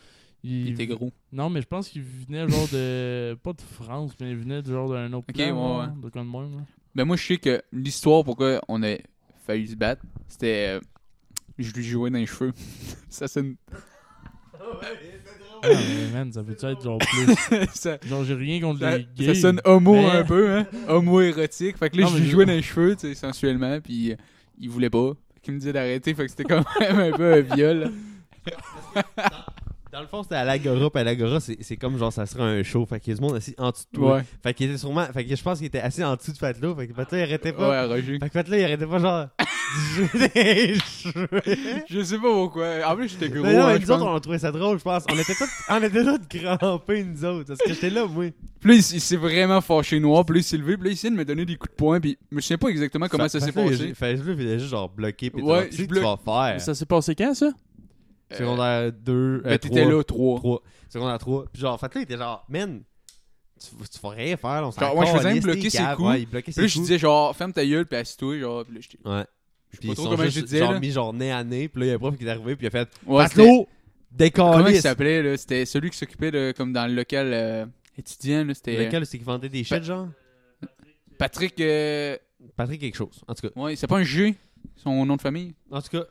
Il, 0.44 0.68
Il 0.68 0.74
était 0.74 0.88
gros. 0.88 1.12
Non, 1.32 1.50
mais 1.50 1.62
je 1.62 1.68
pense 1.68 1.88
qu'il 1.89 2.02
venait 2.02 2.48
genre 2.50 2.68
de. 2.74 3.36
pas 3.44 3.54
de 3.54 3.62
France, 3.62 4.14
mais 4.20 4.32
il 4.32 4.38
venait 4.38 4.62
de 4.62 4.72
genre 4.72 4.89
d'un 4.89 5.12
autre 5.14 5.28
Ok, 5.30 5.36
plan, 5.36 5.80
ouais, 5.80 5.86
ouais. 5.86 5.94
de 6.04 6.10
quoi 6.10 6.22
de 6.24 6.28
même. 6.28 6.58
là. 6.58 6.64
Ben, 6.96 7.06
moi, 7.06 7.16
je 7.16 7.26
sais 7.26 7.38
que 7.38 7.62
l'histoire 7.72 8.24
pourquoi 8.24 8.60
on 8.68 8.82
a 8.84 8.96
failli 9.46 9.68
se 9.68 9.76
battre, 9.76 10.04
c'était. 10.28 10.78
euh, 10.78 10.80
je 11.60 11.72
lui 11.74 11.84
jouais 11.84 12.10
dans 12.10 12.18
les 12.18 12.26
cheveux. 12.26 12.54
ça 13.10 13.28
sonne. 13.28 13.56
Ah, 15.64 15.68
mais 15.70 16.12
man, 16.12 16.34
ça 16.34 16.44
peut-tu 16.44 16.66
être 16.66 16.82
genre 16.82 16.98
plus? 16.98 17.36
ça, 17.76 18.00
Genre, 18.04 18.24
j'ai 18.24 18.34
rien 18.34 18.60
contre 18.60 18.80
ça, 18.80 18.98
les 18.98 19.04
ça 19.04 19.10
gays. 19.16 19.36
sonne 19.36 19.62
homo 19.64 19.94
mais- 19.94 20.10
un 20.10 20.24
peu, 20.24 20.50
hein. 20.58 20.66
Homo-érotique. 20.88 21.78
Fait 21.78 21.92
que 21.92 21.98
là, 21.98 22.04
Non, 22.04 22.10
je 22.10 22.18
lui 22.18 22.30
jouais 22.32 22.46
dans 22.48 22.54
les 22.54 22.64
cheveux, 22.64 22.96
tu 22.96 23.02
sais, 23.10 23.14
sensuellement, 23.14 23.80
puis 23.80 24.14
euh, 24.14 24.16
il 24.58 24.70
voulait 24.72 24.89
pas. 24.89 25.12
Fait 25.36 25.39
qu'il 25.42 25.54
me 25.54 25.60
disait 25.60 25.74
d'arrêter, 25.74 26.16
fait 26.16 26.24
que 26.26 26.32
c'était 26.32 26.46
quand 26.46 26.64
même 26.80 27.00
un 27.00 27.12
peu 27.16 27.34
un 27.34 27.42
viol. 27.42 27.92
Dans 29.92 30.00
le 30.00 30.08
fond, 30.08 30.24
c'était 30.24 30.36
à 30.36 30.46
l'Agora, 30.46 30.89
puis 30.89 31.02
à 31.02 31.04
l'Agora, 31.04 31.42
c'est 31.42 31.58
c'est 31.60 31.76
comme 31.76 31.98
genre, 31.98 32.14
ça 32.14 32.26
serait 32.26 32.44
un 32.44 32.64
show. 32.64 32.86
Fait 32.86 33.00
qu'il 33.02 33.12
y 33.12 33.14
a 33.14 33.20
du 33.20 33.22
monde 33.22 33.36
assis 33.36 33.54
en 33.58 33.72
dessous 33.72 33.84
de 33.92 33.98
toi. 33.98 34.16
Ouais. 34.16 34.24
Fait 34.42 34.54
qu'il 34.54 34.70
était 34.70 34.78
sûrement. 34.78 35.06
Fait 35.14 35.26
que 35.26 35.36
je 35.36 35.44
pense 35.44 35.58
qu'il 35.58 35.68
était 35.68 35.82
assis 35.82 36.02
en 36.02 36.16
dessous 36.16 36.32
de 36.32 36.38
Fatlo. 36.38 36.74
Fait 36.76 36.88
que 36.88 36.94
Fatlo, 36.94 37.18
il 37.18 37.24
arrêtait 37.24 37.52
pas. 37.52 37.70
Ouais, 37.70 37.86
Roger. 37.86 38.18
Fait 38.20 38.28
que 38.28 38.32
Fatlo, 38.32 38.56
il 38.56 38.64
arrêtait 38.64 38.88
pas 38.88 39.00
genre. 39.00 39.28
Je 41.89 42.04
sais 42.04 42.18
pas 42.18 42.32
pourquoi. 42.34 42.68
En 42.86 42.96
plus, 42.96 43.10
j'étais 43.10 43.30
gros. 43.30 43.44
Non, 43.44 43.50
hein, 43.50 43.74
mais 43.74 43.82
je 43.82 43.86
nous 43.86 43.92
autres, 43.92 44.06
on 44.06 44.16
a 44.16 44.20
trouvé 44.20 44.39
ça 44.39 44.52
drôle, 44.52 44.78
je 44.78 44.84
pense. 44.84 45.04
On 45.10 45.18
était 45.18 45.34
tous, 45.34 45.50
on 45.70 45.84
était 45.84 46.04
tous 46.04 46.20
crampés, 46.39 47.04
nous 47.04 47.26
autres. 47.26 47.48
Parce 47.48 47.60
que 47.60 47.74
j'étais 47.74 47.89
là, 47.89 48.06
moi. 48.06 48.26
Là, 48.64 48.74
il, 48.74 48.84
s'est 48.84 49.18
vraiment 49.18 49.62
fâché 49.62 50.00
noir. 50.00 50.26
Puis 50.26 50.36
là, 50.36 50.39
il 50.42 50.44
s'est 50.44 50.58
levé. 50.58 50.74
Là, 50.74 50.82
il 50.86 50.92
essayait 50.92 51.12
de 51.12 51.18
me 51.18 51.26
donner 51.26 51.46
des 51.46 51.56
coups 51.56 51.72
de 51.72 51.76
poing. 51.76 52.00
Puis 52.00 52.18
je 52.32 52.39
souviens 52.39 52.58
pas 52.58 52.68
exactement 52.70 53.08
comment 53.08 53.28
ça, 53.28 53.39
s'est 53.39 53.50
a 53.50 53.54
passé. 53.54 53.94
Fatlo, 53.94 54.34
il 54.34 54.42
était 54.42 54.60
juste 54.60 54.72
genre 54.72 54.89
bloqué. 54.89 55.30
Puis 55.30 55.42
Ouais, 55.42 55.52
ouais, 55.52 55.70
tu 55.70 55.86
sais 55.86 56.00
vas 56.00 56.18
faire. 56.24 56.62
Ça 56.62 56.76
s'est 56.76 56.86
passé 56.86 57.16
quand, 57.16 57.34
ça? 57.34 57.52
Secondaire 58.38 58.92
2. 58.92 59.42
ben, 59.44 59.58
t'étais 59.60 59.86
là, 59.86 60.04
3. 60.04 60.40
3. 60.40 60.62
Secondaire 60.90 61.18
3. 61.20 61.46
Puis 61.52 61.62
genre, 61.62 61.80
Fatlo, 61.80 62.02
il 62.02 62.04
était 62.04 62.18
genre, 62.18 62.46
man, 62.50 62.82
tu, 63.60 63.70
tu 63.90 64.00
vas 64.02 64.10
rien 64.10 64.38
faire. 64.38 64.64
On 64.66 64.72
s'en 64.72 64.82
Genre, 64.82 64.96
ouais, 64.98 65.06
je 65.08 65.12
faisais 65.18 65.40
bloquer 65.40 65.70
ses 65.70 65.84
coups. 65.96 66.08
Ouais, 66.08 66.22
il 66.22 66.28
bloquait 66.28 66.52
Puis 66.52 66.62
là, 66.62 66.68
je 66.68 66.80
disais 66.80 66.98
genre, 67.00 67.36
ferme 67.36 67.54
ta 67.54 67.66
gueule. 67.66 67.86
Puis 67.86 67.98
assis-toi. 67.98 68.40
Genre, 68.40 68.66
puis 68.66 68.76
là, 68.76 68.82
j'étais. 68.82 69.08
Ouais. 69.10 69.26
Puis 69.70 69.80
pas 69.80 69.88
ils 69.88 69.96
trop 69.96 70.04
sont 70.04 70.10
comment 70.12 70.30
je 70.30 70.40
disais. 70.42 70.60
genre 70.60 70.74
là. 70.74 70.80
mis 70.80 70.92
genre 70.92 71.14
nez 71.14 71.32
à 71.32 71.44
nez. 71.44 71.70
Puis 71.70 71.80
là, 71.80 71.86
il 71.86 71.90
y 71.90 71.92
a 71.92 71.96
un 71.96 72.00
prof 72.00 72.18
qui 72.18 72.26
est 72.26 72.30
arrivé. 72.30 72.56
Puis 72.56 72.66
il 72.66 72.68
a 72.68 72.72
fait 72.72 72.90
Ouais, 73.06 73.24
Fatlo, 73.24 73.68
Comment 74.34 74.68
il 74.68 74.82
s'appelait 74.82 75.24
là? 75.24 75.38
C'était 75.38 75.66
celui 75.66 75.90
qui 75.90 75.98
s'occupait 75.98 76.32
de. 76.32 76.54
Comme 76.58 76.74
dans 76.74 76.88
le 76.88 76.94
local 76.94 77.32
euh, 77.34 77.66
étudiant. 77.98 78.44
là, 78.44 78.54
C'était. 78.54 78.86
Lequel 78.86 79.06
c'est 79.06 79.18
qui 79.18 79.24
vendait 79.24 79.50
des 79.50 79.64
shit, 79.64 79.84
genre? 79.84 80.08
Patrick. 81.18 81.60
euh, 81.62 82.18
Patrick 82.56 82.82
quelque 82.82 82.98
chose. 82.98 83.22
En 83.28 83.36
tout 83.36 83.48
cas. 83.48 83.60
Ouais, 83.60 83.76
c'est 83.76 83.88
pas 83.88 83.98
un 83.98 84.04
G. 84.04 84.36
Son 84.76 85.06
nom 85.06 85.16
de 85.16 85.22
famille. 85.22 85.54
En 85.70 85.82
tout 85.82 85.90
cas, 85.90 86.04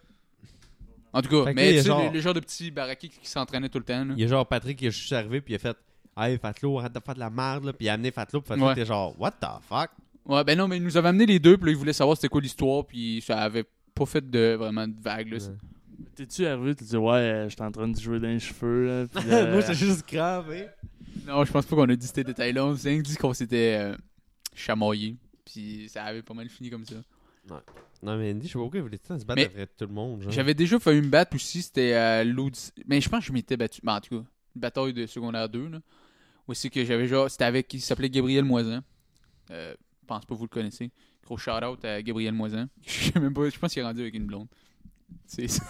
En 1.13 1.23
tout 1.23 1.29
cas, 1.29 1.45
Fait 1.47 1.55
que 1.55 1.57
là, 1.59 1.63
mais 1.63 1.71
il 1.71 1.77
y 1.77 1.79
a 1.79 1.83
tu 1.83 1.83
sais, 1.83 1.89
genre- 1.89 2.03
le, 2.05 2.11
le 2.11 2.21
genre 2.21 2.35
de 2.35 2.41
petit 2.41 2.71
baraquis 2.71 3.09
qui, 3.09 3.19
qui 3.19 3.29
s'entraînait 3.29 3.69
tout 3.69 3.79
le 3.79 3.85
temps. 3.85 4.05
là. 4.05 4.15
il 4.17 4.21
y 4.21 4.25
a 4.25 4.29
genre 4.29 4.47
Patrick 4.47 4.79
qui 4.79 4.87
est 4.87 4.91
juste 4.91 5.13
arrivé. 5.13 5.41
Puis 5.41 5.55
il 5.55 5.57
a 5.57 5.59
fait 5.59 5.77
Hey, 6.17 6.39
Fatlo, 6.39 6.79
arrête 6.79 6.93
de 6.93 7.01
faire 7.01 7.15
de 7.15 7.21
la 7.21 7.31
merde. 7.31 7.65
Là. 7.65 7.73
Puis 7.73 7.87
il 7.87 7.89
a 7.89 7.95
amené 7.95 8.11
Fatlo. 8.11 8.41
Puis 8.41 8.49
Fatlo 8.49 8.67
Ouais. 8.67 8.73
était 8.73 8.85
genre 8.87 9.15
What 9.21 9.33
the 9.33 9.47
fuck? 9.69 9.91
Ouais, 10.27 10.45
ben 10.45 10.57
non, 10.59 10.69
mais 10.69 10.77
il 10.77 10.83
nous 10.85 10.97
avait 10.97 11.09
amené 11.09 11.27
les 11.27 11.39
deux, 11.39 11.57
puis 11.57 11.67
là, 11.67 11.73
il 11.73 11.77
voulait 11.79 11.93
savoir 11.95 12.17
c'était 12.17 12.29
quoi 12.29 12.41
l'histoire, 12.41 12.85
puis 12.87 13.23
ça 13.27 13.41
avait 13.41 13.65
pas 13.95 14.07
fait 14.07 14.29
de 14.31 14.55
vraiment 14.55 14.87
de 14.87 14.95
vague, 15.01 15.29
là. 15.33 15.39
Ouais. 15.39 15.55
T'es-tu 16.15 16.47
arrivé, 16.47 16.75
tu 16.75 16.85
dis 16.85 16.97
ouais, 16.97 17.13
euh, 17.15 17.49
j'étais 17.49 17.63
en 17.63 17.73
train 17.73 17.89
de 17.89 17.99
jouer 17.99 18.21
dans 18.21 18.29
les 18.29 18.39
cheveux, 18.39 18.87
là. 18.87 19.07
Puis, 19.13 19.25
euh, 19.33 19.51
Moi, 19.53 19.63
c'est 19.63 19.75
juste 19.75 20.07
grave, 20.09 20.53
hein. 20.53 20.67
Non, 21.27 21.45
je 21.45 21.51
pense 21.51 21.65
pas 21.65 21.75
qu'on 21.75 21.89
a 21.89 21.97
dit 21.97 22.07
ces 22.07 22.23
détails-là. 22.23 22.65
On 22.67 22.77
s'est 22.77 22.91
rien 22.91 23.01
dit 23.01 23.17
qu'on 23.17 23.33
s'était 23.33 23.77
euh, 23.81 23.97
chamaillé, 24.55 25.17
puis 25.45 25.89
ça 25.89 26.05
avait 26.05 26.23
pas 26.23 26.35
mal 26.35 26.49
fini 26.49 26.69
comme 26.71 26.85
ça. 26.85 26.97
Non, 28.03 28.17
mais 28.17 28.33
Andy, 28.33 28.47
je 28.47 28.53
sais 28.53 28.59
pas 28.59 28.61
pourquoi 28.61 28.79
il 28.79 28.83
voulait 28.83 28.99
tout 28.99 29.05
le 29.11 29.15
temps 29.17 29.21
se 29.21 29.27
battre 29.27 29.41
Mais 29.41 29.47
après 29.47 29.67
tout 29.67 29.87
le 29.87 29.93
monde. 29.93 30.23
Genre. 30.23 30.33
J'avais 30.33 30.55
déjà 30.55 30.79
failli 30.79 31.03
me 31.03 31.09
battre 31.09 31.35
aussi, 31.37 31.63
c'était 31.63 31.93
à 31.93 32.25
l'Odyssée. 32.25 32.73
Mais 32.87 33.01
je 33.01 33.09
pense 33.09 33.21
que 33.21 33.27
je 33.27 33.33
m'étais 33.33 33.57
battu. 33.57 33.81
Ben, 33.83 33.97
en 33.97 34.01
tout 34.01 34.19
cas, 34.21 34.25
une 34.55 34.61
bataille 34.61 34.93
de 34.95 35.07
secondaire 35.07 35.49
2, 35.49 35.69
là. 35.69 35.79
Aussi 36.49 36.71
que 36.71 36.85
j'avais 36.85 37.07
genre. 37.07 37.31
C'était 37.31 37.45
avec. 37.45 37.73
Il 37.75 37.81
s'appelait 37.81 38.11
Gabriel 38.11 38.45
Moisin. 38.45 38.83
Euh, 39.51 39.75
je 40.03 40.07
pense 40.07 40.25
pas 40.25 40.35
que 40.35 40.39
vous 40.39 40.45
le 40.45 40.49
connaissez. 40.49 40.91
Gros 41.25 41.37
shout-out 41.37 41.85
à 41.85 42.03
Gabriel 42.03 42.33
Moisin. 42.35 42.69
Je 42.87 43.11
sais 43.13 43.21
même 43.21 43.35
pas. 43.35 43.49
Je 43.49 43.59
pense 43.59 43.73
qu'il 43.73 43.83
est 43.83 43.85
rendu 43.85 44.01
avec 44.01 44.15
une 44.15 44.27
blonde. 44.27 44.49
C'est. 45.27 45.49
Sick. 45.49 45.61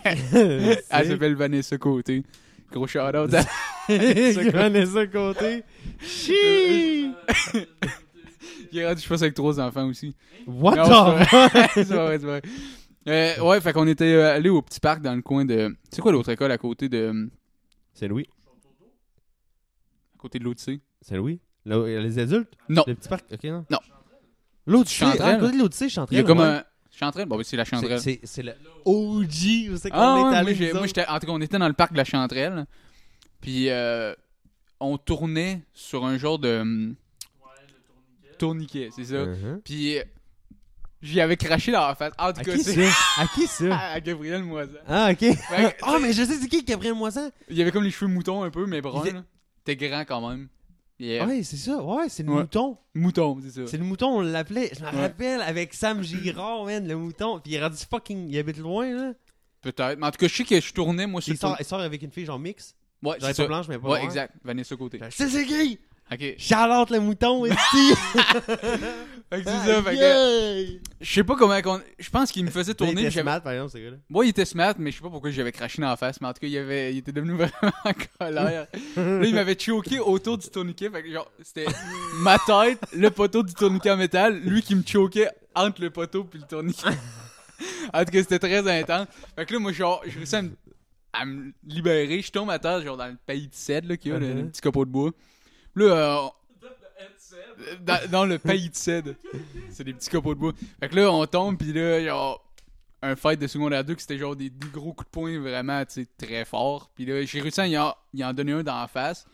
Elle 0.04 0.76
Sick. 0.76 1.04
s'appelle 1.06 1.34
Vanessa 1.34 1.76
Côté. 1.76 2.22
Gros 2.70 2.86
shout-out 2.86 3.34
à. 3.34 3.42
Je 3.88 4.50
connais 4.50 4.86
ça 4.86 5.06
côté. 5.08 5.64
Chi! 6.00 7.10
Il 8.72 8.78
est 8.78 8.86
rendu, 8.86 9.00
je 9.02 9.08
pense, 9.08 9.22
avec 9.22 9.34
trois 9.34 9.58
enfants 9.60 9.86
aussi. 9.88 10.14
What 10.46 10.76
the 10.76 11.28
fuck? 11.28 11.70
c'est 11.74 11.84
vrai, 11.84 12.18
c'est 12.18 12.26
vrai. 12.26 12.42
Euh, 13.08 13.40
ouais, 13.40 13.60
fait 13.60 13.72
qu'on 13.72 13.86
était 13.88 14.12
euh, 14.12 14.34
allé 14.34 14.48
au 14.50 14.60
petit 14.62 14.78
parc 14.80 15.00
dans 15.02 15.14
le 15.14 15.22
coin 15.22 15.44
de. 15.44 15.74
C'est 15.90 16.00
quoi 16.02 16.12
l'autre 16.12 16.28
école 16.30 16.52
à 16.52 16.58
côté 16.58 16.88
de. 16.88 17.30
C'est 17.94 18.08
Louis. 18.08 18.26
À 20.14 20.18
côté 20.18 20.38
de 20.38 20.44
l'Odyssée? 20.44 20.80
C'est 21.00 21.16
Louis? 21.16 21.40
Là, 21.64 21.78
les 22.00 22.18
adultes? 22.18 22.52
Non. 22.68 22.84
Le 22.86 22.94
petit 22.94 23.08
parc? 23.08 23.24
Ok, 23.32 23.44
non. 23.44 23.64
Non. 23.70 23.78
L'autre, 24.66 24.90
Chanterelle. 24.90 25.36
À 25.36 25.38
côté 25.38 25.52
de 25.54 25.58
l'autre, 25.58 25.74
c'est 25.74 25.86
Il 25.86 25.90
Chanterelle. 25.90 26.20
y 26.20 26.24
a 26.24 26.26
comme 26.26 26.38
ouais. 26.38 26.44
un. 26.44 26.64
Chanterelle? 26.90 27.26
Bon, 27.28 27.36
ben, 27.36 27.42
c'est 27.44 27.56
la 27.56 27.64
C'est- 27.64 27.70
Chanterelle. 27.76 28.00
C'est 28.00 28.20
c'est 28.24 28.42
le 28.42 28.52
OG 28.84 29.70
où 29.72 29.76
c'est 29.76 29.90
qu'on 29.90 29.96
Ah, 29.98 30.30
est 30.32 30.36
allé. 30.36 30.50
moi, 30.50 30.52
j'ai- 30.54 30.66
nous 30.68 30.72
moi, 30.74 30.78
autres. 30.80 30.86
j'étais. 30.88 31.06
En 31.06 31.18
tout 31.18 31.26
cas, 31.26 31.32
on 31.32 31.40
était 31.40 31.58
dans 31.58 31.68
le 31.68 31.74
parc 31.74 31.92
de 31.92 31.96
la 31.96 32.04
Chanterelle. 32.04 32.66
Puis, 33.40 33.70
euh, 33.70 34.14
on 34.80 34.98
tournait 34.98 35.62
sur 35.72 36.04
un 36.04 36.18
genre 36.18 36.38
de. 36.38 36.60
hum, 36.60 36.94
Tourniquet, 38.40 38.90
c'est 38.94 39.04
ça. 39.04 39.24
Mhm. 39.26 39.60
Puis, 39.64 39.98
j'y 41.02 41.20
avais 41.20 41.36
craché 41.36 41.72
dans 41.72 41.86
la 41.86 41.94
face. 41.94 42.12
En 42.18 42.32
tout 42.32 42.40
À 42.40 42.44
cas, 42.44 42.54
qui 42.56 42.64
c'est. 42.64 42.86
ça? 42.86 42.96
À 43.22 43.26
qui 43.28 43.46
ça? 43.46 43.78
À 43.78 44.00
Gabriel 44.00 44.42
Moisin. 44.42 44.72
Ah, 44.88 45.10
ok. 45.12 45.18
Fait 45.18 45.34
que, 45.34 45.76
Ah, 45.82 45.98
mais 46.00 46.12
je 46.12 46.22
sais 46.24 46.34
c'est 46.40 46.48
qui, 46.48 46.62
Gabriel 46.64 46.94
Moisin? 46.94 47.30
Il 47.48 47.60
avait 47.60 47.70
comme 47.72 47.84
les 47.84 47.90
cheveux 47.90 48.10
moutons 48.10 48.42
un 48.42 48.50
peu, 48.50 48.66
mais. 48.66 48.78
Il 48.78 49.14
là. 49.14 49.24
T'es 49.64 49.76
grand 49.76 50.00
quand 50.04 50.28
même. 50.28 50.48
Yeah. 50.98 51.26
Ouais, 51.26 51.42
c'est 51.42 51.56
ça. 51.56 51.82
Ouais, 51.82 52.08
c'est 52.10 52.22
le 52.22 52.30
Ouais. 52.30 52.40
mouton. 52.42 52.76
Mouton, 52.94 53.38
c'est 53.42 53.50
ça. 53.50 53.66
C'est 53.66 53.78
le 53.78 53.84
mouton, 53.84 54.08
on 54.18 54.20
l'appelait. 54.20 54.70
Je 54.76 54.80
me 54.84 54.90
Ouais. 54.90 55.00
rappelle 55.00 55.40
avec 55.40 55.72
Sam 55.72 56.02
Girard, 56.02 56.64
man, 56.66 56.86
le 56.86 56.94
mouton. 56.96 57.40
Puis 57.40 57.52
il 57.52 57.54
est 57.56 57.62
rendu 57.62 57.76
fucking. 57.90 58.28
Il 58.28 58.38
habite 58.38 58.58
loin, 58.58 58.90
là. 58.94 59.12
Peut-être. 59.62 59.98
Mais 59.98 60.06
en 60.06 60.10
tout 60.10 60.18
cas, 60.18 60.28
je 60.28 60.34
sais 60.34 60.44
que 60.44 60.60
je 60.60 60.72
tournais, 60.74 61.06
moi, 61.06 61.20
sur 61.22 61.30
Il 61.30 61.36
le 61.36 61.38
sort, 61.38 61.50
tour- 61.52 61.56
il 61.60 61.64
sort 61.64 61.80
avec 61.80 62.02
une 62.02 62.10
fille 62.10 62.26
genre 62.26 62.38
mix. 62.38 62.74
Ouais, 63.02 63.12
Genre 63.12 63.16
c'est 63.20 63.26
pas 63.28 63.34
ça. 63.34 63.46
blanche, 63.46 63.68
mais 63.68 63.78
pas 63.78 63.88
Ouais, 63.88 63.98
noire. 63.98 64.04
exact. 64.04 64.34
Vanessa 64.44 64.76
Côté. 64.76 65.00
Je 65.02 65.08
sais 65.16 65.28
c'est 65.30 65.46
qui? 65.46 65.78
Ok. 66.12 66.34
Charlotte 66.38 66.90
le 66.90 67.00
mouton, 67.00 67.46
ici. 67.46 67.56
Fait 69.32 69.42
que 69.42 69.48
c'est 69.48 69.72
ça. 69.72 69.82
Fait 69.82 69.96
que. 69.96 70.80
Je 71.00 71.12
sais 71.12 71.22
pas 71.22 71.36
comment. 71.36 71.60
qu'on- 71.62 71.80
Je 72.00 72.10
pense 72.10 72.32
qu'il 72.32 72.44
me 72.44 72.50
faisait 72.50 72.72
Il 72.72 72.74
tourner. 72.74 72.92
était 73.02 73.10
j'avais- 73.12 73.22
smart, 73.22 73.40
par 73.40 73.52
exemple, 73.52 73.70
ce 73.70 73.78
gars-là. 73.78 73.96
Moi, 74.08 74.26
il 74.26 74.30
était 74.30 74.44
smart, 74.44 74.74
mais 74.78 74.90
je 74.90 74.96
sais 74.96 75.02
pas 75.02 75.08
pourquoi 75.10 75.30
j'avais 75.30 75.52
craché 75.52 75.80
dans 75.80 75.88
la 75.88 75.96
face. 75.96 76.20
Mais 76.20 76.26
en 76.26 76.32
tout 76.32 76.40
cas, 76.40 76.48
il, 76.48 76.58
avait... 76.58 76.92
il 76.92 76.98
était 76.98 77.12
devenu 77.12 77.32
vraiment 77.36 77.72
en 77.84 77.92
colère. 78.18 78.66
Là, 78.96 79.24
il 79.24 79.34
m'avait 79.34 79.56
choqué 79.58 80.00
autour 80.00 80.36
du 80.38 80.48
tourniquet. 80.48 80.90
Fait 80.90 81.02
que 81.04 81.12
genre, 81.12 81.30
c'était 81.42 81.66
ma 82.16 82.38
tête, 82.38 82.80
le 82.92 83.08
poteau 83.10 83.44
du 83.44 83.54
tourniquet 83.54 83.92
en 83.92 83.96
métal, 83.96 84.40
lui 84.40 84.62
qui 84.62 84.74
me 84.74 84.82
choquait 84.84 85.28
entre 85.54 85.80
le 85.80 85.90
poteau 85.90 86.24
puis 86.24 86.40
le 86.40 86.46
tourniquet. 86.46 86.88
en 87.94 88.04
tout 88.04 88.10
cas, 88.10 88.18
c'était 88.18 88.40
très 88.40 88.80
intense. 88.80 89.06
Fait 89.36 89.46
que 89.46 89.52
là, 89.54 89.60
moi, 89.60 89.70
genre, 89.72 90.02
je 90.08 90.16
réussis 90.18 90.34
à 90.34 90.42
me, 90.42 90.50
à 91.12 91.24
me 91.24 91.52
libérer. 91.64 92.20
Je 92.20 92.32
tombe 92.32 92.50
à 92.50 92.58
terre, 92.58 92.82
genre, 92.82 92.96
dans 92.96 93.06
le 93.06 93.16
pays 93.26 93.46
de 93.46 93.54
cèdre, 93.54 93.88
là, 93.90 93.96
qu'il 93.96 94.10
y 94.10 94.14
a, 94.14 94.18
le, 94.18 94.26
Uh-huh. 94.26 94.36
le 94.42 94.48
petit 94.48 94.60
copeau 94.60 94.84
de 94.84 94.90
bois. 94.90 95.12
Là, 95.76 95.84
euh, 95.84 96.28
dans, 97.80 98.10
dans 98.10 98.24
le 98.26 98.38
pays 98.38 98.68
de 98.70 98.74
cèdre. 98.74 99.14
C'est 99.70 99.84
des 99.84 99.92
petits 99.94 100.10
copeaux 100.10 100.34
de 100.34 100.40
bois. 100.40 100.52
Fait 100.80 100.88
que 100.88 100.96
là, 100.96 101.10
on 101.10 101.26
tombe, 101.26 101.56
puis 101.56 101.72
là, 101.72 102.02
genre, 102.04 102.44
un 103.02 103.16
fight 103.16 103.40
de 103.40 103.46
secondaire 103.46 103.84
2 103.84 103.94
qui 103.94 104.00
c'était 104.02 104.18
genre 104.18 104.36
des, 104.36 104.50
des 104.50 104.68
gros 104.68 104.92
coups 104.92 105.06
de 105.06 105.10
poing 105.10 105.38
vraiment, 105.38 105.84
tu 105.84 106.02
sais, 106.02 106.08
très 106.18 106.44
forts. 106.44 106.90
Puis 106.94 107.04
là, 107.06 107.24
j'ai 107.24 107.40
réussi 107.40 107.60
à 107.60 107.66
y 107.66 107.78
en, 107.78 107.94
y 108.14 108.24
en 108.24 108.32
donner 108.32 108.52
un 108.52 108.62
dans 108.62 108.80
la 108.80 108.88
face. 108.88 109.26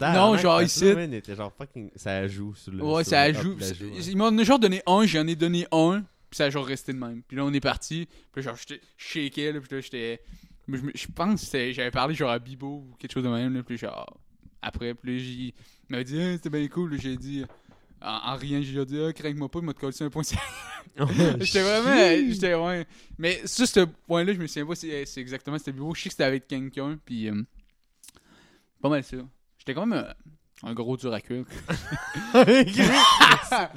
Non, 0.00 0.36
genre 0.36 0.62
ici. 0.62 0.84
Il 0.86 1.34
genre 1.34 1.52
fucking. 1.56 1.90
Ça 1.96 2.26
joue 2.28 2.54
sur 2.54 2.72
le. 2.72 2.82
Ouais, 2.84 3.02
sur 3.02 3.10
ça 3.10 3.28
le 3.28 3.34
joue. 3.34 3.58
joue, 3.58 3.58
ouais. 3.58 4.36
Ils 4.38 4.44
genre 4.44 4.58
donné 4.58 4.82
un, 4.86 5.06
j'en 5.06 5.26
ai 5.26 5.34
donné 5.34 5.66
un, 5.72 6.00
puis 6.30 6.36
ça 6.36 6.44
a 6.44 6.50
genre 6.50 6.66
resté 6.66 6.92
de 6.92 6.98
même. 6.98 7.22
Puis 7.26 7.36
là, 7.36 7.44
on 7.44 7.52
est 7.52 7.60
parti. 7.60 8.06
Puis 8.32 8.42
là, 8.42 8.50
genre, 8.50 8.56
j'étais 8.56 8.80
shaké, 8.96 9.52
là, 9.52 9.60
puis 9.60 9.74
là, 9.74 9.80
j'étais. 9.80 10.20
mais 10.68 10.78
Je, 10.94 11.06
pense 11.14 11.40
que 11.40 11.46
c'était- 11.46 11.72
j'avais 11.72 11.90
parlé 11.90 12.14
genre 12.14 12.30
à 12.30 12.38
Bibo 12.38 12.84
ou 12.90 12.94
quelque 12.98 13.12
chose 13.12 13.24
de 13.24 13.28
même, 13.30 13.54
là, 13.54 13.62
puis 13.62 13.78
genre. 13.78 14.18
Après, 14.62 14.94
puis 14.94 15.12
là, 15.12 15.18
j'ai- 15.24 15.30
il 15.32 15.54
m'avait 15.88 16.04
dit, 16.04 16.18
c'était 16.34 16.50
bien 16.50 16.66
cool, 16.68 16.92
là, 16.92 16.98
j'ai 17.00 17.16
dit. 17.16 17.44
En, 18.02 18.32
en 18.32 18.36
riant, 18.36 18.60
j'ai 18.62 18.84
dit, 18.84 19.00
ah, 19.00 19.12
crains-moi 19.12 19.48
pas, 19.48 19.58
il 19.60 19.64
m'a 19.64 19.72
collé 19.72 19.94
un 20.00 20.10
point. 20.10 20.22
J'étais 21.40 21.62
vraiment. 21.62 22.30
J'étais, 22.32 22.54
ouais. 22.54 22.86
Mais 23.18 23.40
sur 23.46 23.66
ce 23.66 23.80
point-là, 23.80 24.32
je 24.34 24.38
me 24.38 24.46
souviens 24.46 24.66
pas, 24.66 24.74
c'est 24.74 25.04
c'est 25.06 25.20
exactement, 25.20 25.58
c'était 25.58 25.72
Bibo. 25.72 25.94
Je 25.94 26.02
sais 26.02 26.08
que 26.08 26.12
c'était 26.14 26.24
avec 26.24 26.46
quelqu'un, 26.46 26.98
puis. 27.04 27.28
euh, 27.28 27.42
pas 28.80 28.88
mal 28.88 29.02
ça. 29.04 29.16
J'étais 29.58 29.74
quand 29.74 29.86
même 29.86 29.98
euh, 30.04 30.12
un 30.62 30.74
gros 30.74 30.96
dur 30.96 31.12
à 31.12 31.20
cuire. 31.20 31.44
Il 32.34 32.82
rentrait. 32.82 33.70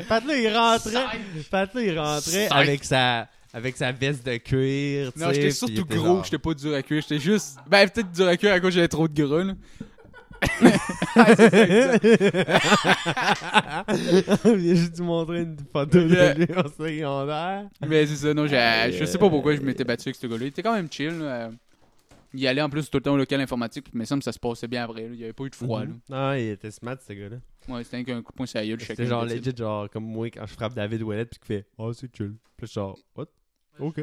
Patlo, 1.50 1.82
il 1.82 1.98
rentrait 2.00 2.48
avec 2.52 2.84
sa. 2.84 3.30
Avec 3.52 3.78
sa 3.78 3.92
veste 3.92 4.24
de 4.28 4.38
cuir, 4.38 5.12
Non, 5.16 5.34
j'étais 5.34 5.50
surtout 5.50 5.84
gros, 5.84 6.06
genre- 6.06 6.24
j'étais 6.24 6.38
pas 6.38 6.54
dur 6.54 6.72
à 6.76 6.84
cuire, 6.84 7.02
j'étais 7.02 7.18
juste. 7.20 7.58
Ben, 7.68 7.90
peut-être 7.90 8.12
dur 8.12 8.28
à 8.28 8.38
cuire 8.38 8.54
à 8.54 8.60
cause 8.60 8.72
j'avais 8.76 8.88
trop 8.88 9.08
de 9.08 9.22
gras, 9.26 9.44
là. 9.44 9.54
J'ai 13.96 14.76
juste 14.76 14.96
dû 14.96 15.02
montrer 15.02 15.42
une 15.42 15.58
photo 15.72 16.00
de 16.00 16.34
lui 16.46 16.54
en 16.58 16.64
secondaire. 16.70 17.70
Mais 17.88 18.06
c'est 18.06 18.16
ça, 18.16 18.34
non, 18.34 18.48
j'ai- 18.48 18.92
je 18.98 19.06
sais 19.06 19.18
pas 19.18 19.30
pourquoi 19.30 19.56
je 19.56 19.62
m'étais 19.62 19.84
battu 19.84 20.10
avec 20.10 20.16
ce 20.16 20.28
gars-là. 20.28 20.44
Il 20.46 20.48
était 20.48 20.64
quand 20.64 20.74
même 20.74 20.92
chill, 20.92 21.20
là. 21.20 21.52
Il 22.34 22.46
allait 22.48 22.62
en 22.62 22.70
plus 22.70 22.88
tout 22.90 22.98
le 23.00 23.02
temps 23.02 23.14
au 23.14 23.18
local 23.18 23.42
informatique, 23.42 23.88
mais 23.94 24.06
ça, 24.06 24.16
ça 24.22 24.32
se 24.32 24.38
passait 24.40 24.68
bien 24.68 24.84
après, 24.84 25.02
là. 25.08 25.14
Il 25.14 25.20
y 25.20 25.24
avait 25.24 25.34
pas 25.34 25.46
eu 25.46 25.50
de 25.50 25.56
froid, 25.56 25.84
là. 25.84 25.90
Non, 26.10 26.34
il 26.34 26.50
était 26.50 26.70
smart, 26.72 26.98
ce 27.06 27.14
gars-là. 27.14 27.38
Ouais, 27.68 27.84
c'était 27.84 28.04
qu'un 28.04 28.22
coup 28.22 28.32
de 28.32 28.38
poing 28.38 28.46
sur 28.46 28.60
la 28.60 28.68
gueule, 28.68 28.80
chacun. 28.80 28.94
C'était 28.94 29.06
genre 29.08 29.26
de 29.26 29.34
legit, 29.34 29.52
genre 29.58 29.90
comme 29.90 30.06
moi 30.06 30.28
quand 30.30 30.46
je 30.46 30.54
frappe 30.54 30.74
David 30.76 31.02
Ouellet 31.04 31.26
puis 31.26 31.40
qu'il 31.40 31.48
fait 31.48 31.66
Oh, 31.78 31.92
c'est 31.94 32.16
chill. 32.16 32.36
Puis 32.58 32.66
je 32.66 32.66
suis 32.68 32.76
genre, 32.76 32.98
what? 33.16 33.26
Ok. 33.80 34.02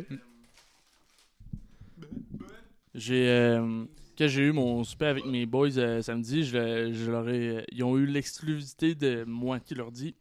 J'ai 2.94 3.28
euh, 3.28 3.84
quand 4.16 4.28
j'ai 4.28 4.42
eu 4.42 4.52
mon 4.52 4.82
souper 4.84 5.06
avec 5.06 5.24
mes 5.26 5.46
boys 5.46 5.76
euh, 5.78 6.02
samedi, 6.02 6.44
je, 6.44 6.56
le- 6.56 6.92
je 6.92 7.10
leur 7.10 7.28
ai- 7.28 7.64
ils 7.72 7.82
ont 7.84 7.96
eu 7.98 8.06
l'exclusivité 8.06 8.94
de 8.94 9.24
moi 9.24 9.60
qui 9.60 9.74
leur 9.74 9.90
dit. 9.92 10.14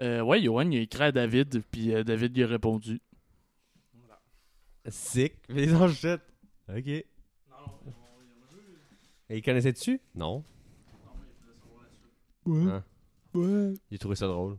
Euh, 0.00 0.20
ouais, 0.22 0.40
Johan, 0.42 0.70
il 0.70 0.78
a 0.78 0.80
écrit 0.82 1.02
à 1.04 1.12
David, 1.12 1.62
puis 1.70 1.92
euh, 1.92 2.04
David 2.04 2.36
il 2.36 2.44
a 2.44 2.46
répondu. 2.46 3.00
Sick. 4.86 5.34
Mais 5.48 5.64
ils 5.64 5.74
ont 5.74 5.88
shit. 5.88 6.20
Ok. 6.68 6.86
Et 6.86 7.04
il 9.30 9.42
connaissait-tu? 9.42 10.00
Non. 10.14 10.42
Ouais. 12.46 12.70
Ah. 12.70 12.82
Ouais. 13.34 13.74
J'ai 13.90 13.98
trouvé 13.98 14.14
ça 14.16 14.26
drôle. 14.26 14.56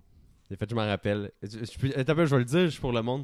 En 0.51 0.55
fait, 0.55 0.69
je 0.69 0.75
m'en 0.75 0.85
rappelle. 0.85 1.31
Je, 1.41 1.59
je, 1.59 1.77
peu, 1.79 2.25
je 2.25 2.35
vais 2.35 2.39
le 2.39 2.45
dire 2.45 2.65
juste 2.65 2.79
pour 2.79 2.91
le 2.91 3.01
monde. 3.01 3.23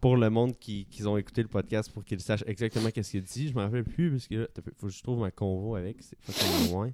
Pour 0.00 0.16
le 0.16 0.30
monde 0.30 0.56
qui, 0.58 0.86
qui 0.86 1.04
ont 1.06 1.16
écouté 1.16 1.42
le 1.42 1.48
podcast 1.48 1.90
pour 1.92 2.04
qu'ils 2.04 2.20
sachent 2.20 2.44
exactement 2.46 2.90
qu'est-ce 2.90 3.10
qu'il 3.10 3.22
dit. 3.22 3.48
Je 3.48 3.54
m'en 3.54 3.62
rappelle 3.62 3.84
plus 3.84 4.10
parce 4.12 4.28
que 4.28 4.34
là, 4.36 4.46
faut 4.76 4.86
que 4.86 4.92
je 4.92 5.02
trouve 5.02 5.18
ma 5.20 5.30
convo 5.32 5.74
avec. 5.74 5.96
C'est 6.02 6.16
fucking 6.20 6.70
loin. 6.72 6.92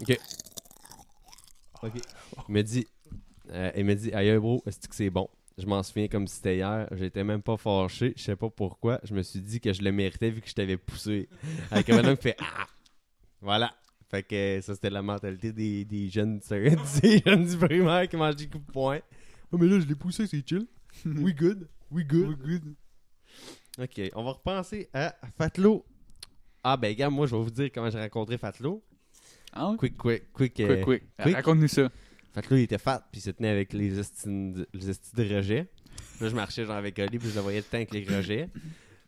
Ok. 0.00 0.18
Ok. 1.82 1.92
Il 2.48 2.54
me 2.54 2.62
dit. 2.62 2.86
euh, 3.50 3.70
il 3.76 3.84
me 3.84 3.94
dit, 3.94 4.12
aïe 4.12 4.36
bro, 4.38 4.62
est-ce 4.66 4.88
que 4.88 4.94
c'est 4.94 5.10
bon? 5.10 5.28
Je 5.58 5.66
m'en 5.66 5.82
souviens 5.82 6.08
comme 6.08 6.26
si 6.26 6.36
c'était 6.36 6.56
hier. 6.56 6.88
J'étais 6.92 7.22
même 7.22 7.42
pas 7.42 7.56
fâché. 7.56 8.14
Je 8.16 8.22
sais 8.22 8.36
pas 8.36 8.48
pourquoi. 8.50 8.98
Je 9.04 9.14
me 9.14 9.22
suis 9.22 9.40
dit 9.40 9.60
que 9.60 9.72
je 9.72 9.82
le 9.82 9.92
méritais 9.92 10.30
vu 10.30 10.40
que 10.40 10.48
je 10.48 10.54
t'avais 10.54 10.76
poussé. 10.78 11.28
Avec 11.70 11.90
un 11.90 12.02
homme 12.04 12.16
qui 12.16 12.22
fait 12.24 12.36
Ah! 12.40 12.66
Voilà. 13.40 13.70
Fait 14.10 14.22
que 14.22 14.60
ça, 14.62 14.74
c'était 14.74 14.90
la 14.90 15.02
mentalité 15.02 15.52
des, 15.52 15.84
des 15.84 16.08
jeunes, 16.08 16.40
des 17.02 17.22
jeunes 17.24 17.44
du 17.46 17.56
primaire 17.58 18.08
qui 18.08 18.16
mangent 18.16 18.36
des 18.36 18.48
coups 18.48 18.66
de 18.66 18.72
poing. 18.72 18.98
Oh, 19.52 19.58
mais 19.58 19.66
là, 19.66 19.78
je 19.78 19.86
l'ai 19.86 19.94
poussé, 19.94 20.26
c'est 20.26 20.42
chill. 20.48 20.66
We 21.04 21.34
good. 21.34 21.68
We 21.90 22.04
good. 22.04 22.28
We 22.28 22.36
good. 22.36 22.74
Ok, 23.78 24.00
on 24.14 24.22
va 24.24 24.32
repenser 24.32 24.88
à 24.92 25.14
Fatlo. 25.36 25.84
Ah, 26.62 26.76
ben, 26.76 26.94
gars, 26.94 27.10
moi, 27.10 27.26
je 27.26 27.34
vais 27.36 27.42
vous 27.42 27.50
dire 27.50 27.70
comment 27.74 27.90
j'ai 27.90 28.00
rencontré 28.00 28.38
Fatlo. 28.38 28.82
Ah 29.52 29.70
ouais? 29.70 29.76
Quick, 29.76 29.96
quick, 29.96 30.32
quick. 30.32 30.60
euh, 30.60 30.82
Quick, 30.82 30.84
quick. 30.84 31.02
quick. 31.22 31.34
Raconte-nous 31.34 31.68
ça. 31.68 31.88
Fatlo, 32.32 32.56
il 32.56 32.62
était 32.62 32.78
fat, 32.78 33.06
puis 33.12 33.20
il 33.20 33.24
se 33.24 33.30
tenait 33.30 33.48
avec 33.50 33.72
les 33.72 33.98
estis 33.98 34.26
de, 34.26 34.66
les 34.72 34.90
estis 34.90 35.14
de 35.14 35.22
rejet. 35.36 35.68
Puis 36.16 36.24
là, 36.24 36.28
je 36.30 36.34
marchais 36.34 36.64
genre 36.64 36.76
avec 36.76 36.98
Oli, 36.98 37.18
puis 37.18 37.28
je 37.30 37.34
le 37.34 37.40
voyais 37.40 37.58
le 37.58 37.64
temps 37.64 37.76
avec 37.76 37.92
les 37.92 38.04
rejets. 38.04 38.48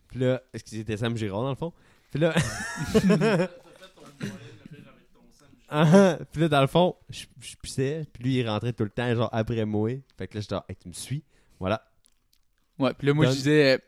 Puis 0.08 0.20
là, 0.20 0.42
est-ce 0.52 0.64
que 0.64 0.70
c'était 0.70 0.96
Sam 0.96 1.16
Girard 1.16 1.42
dans 1.42 1.50
le 1.50 1.56
fond? 1.56 1.72
Puis 2.10 2.20
là. 2.20 2.34
Ah, 5.68 6.18
puis 6.30 6.42
là, 6.42 6.48
dans 6.48 6.60
le 6.60 6.68
fond, 6.68 6.94
je, 7.10 7.24
je 7.40 7.56
pissais, 7.60 8.06
puis 8.12 8.22
lui, 8.22 8.34
il 8.36 8.48
rentrait 8.48 8.72
tout 8.72 8.84
le 8.84 8.90
temps, 8.90 9.12
genre, 9.14 9.28
après 9.32 9.64
moi. 9.64 9.90
Fait 10.16 10.28
que 10.28 10.36
là, 10.36 10.40
j'étais 10.40 10.54
genre, 10.54 10.64
hey, 10.68 10.76
tu 10.76 10.86
me 10.88 10.92
suis? 10.92 11.24
Voilà. 11.60 11.82
Ouais, 12.78 12.92
puis 12.96 13.06
là, 13.06 13.14
moi, 13.14 13.26
je 13.26 13.30
disais, 13.32 13.74
euh, 13.74 13.78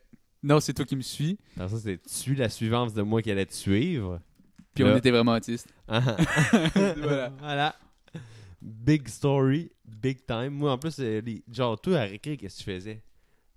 non, 0.43 0.61
c'est 0.61 0.73
toi 0.75 0.85
qui 0.85 0.97
me 0.97 1.03
suis. 1.03 1.39
Alors 1.57 1.71
ça, 1.71 1.77
c'est 1.79 2.01
tu 2.03 2.35
la 2.35 2.49
suivante 2.49 2.95
de 2.95 3.03
moi 3.03 3.21
qui 3.23 3.31
allait 3.31 3.47
te 3.47 3.55
suivre. 3.55 4.21
Puis 4.75 4.85
Là. 4.85 4.93
on 4.93 4.97
était 4.97 5.11
vraiment 5.11 5.33
autistes. 5.33 5.69
Ah. 5.89 6.01
Voilà. 6.97 7.33
voilà. 7.41 7.75
Big 8.61 9.09
story, 9.09 9.71
big 9.87 10.25
time. 10.27 10.51
Moi, 10.51 10.73
en 10.73 10.79
plus, 10.79 10.97
euh, 11.01 11.21
les- 11.25 11.43
genre, 11.53 11.81
toi, 11.81 11.99
à 11.99 12.03
récré, 12.03 12.37
qu'est-ce 12.37 12.59
que 12.59 12.65
tu 12.71 12.77
faisais? 12.77 13.03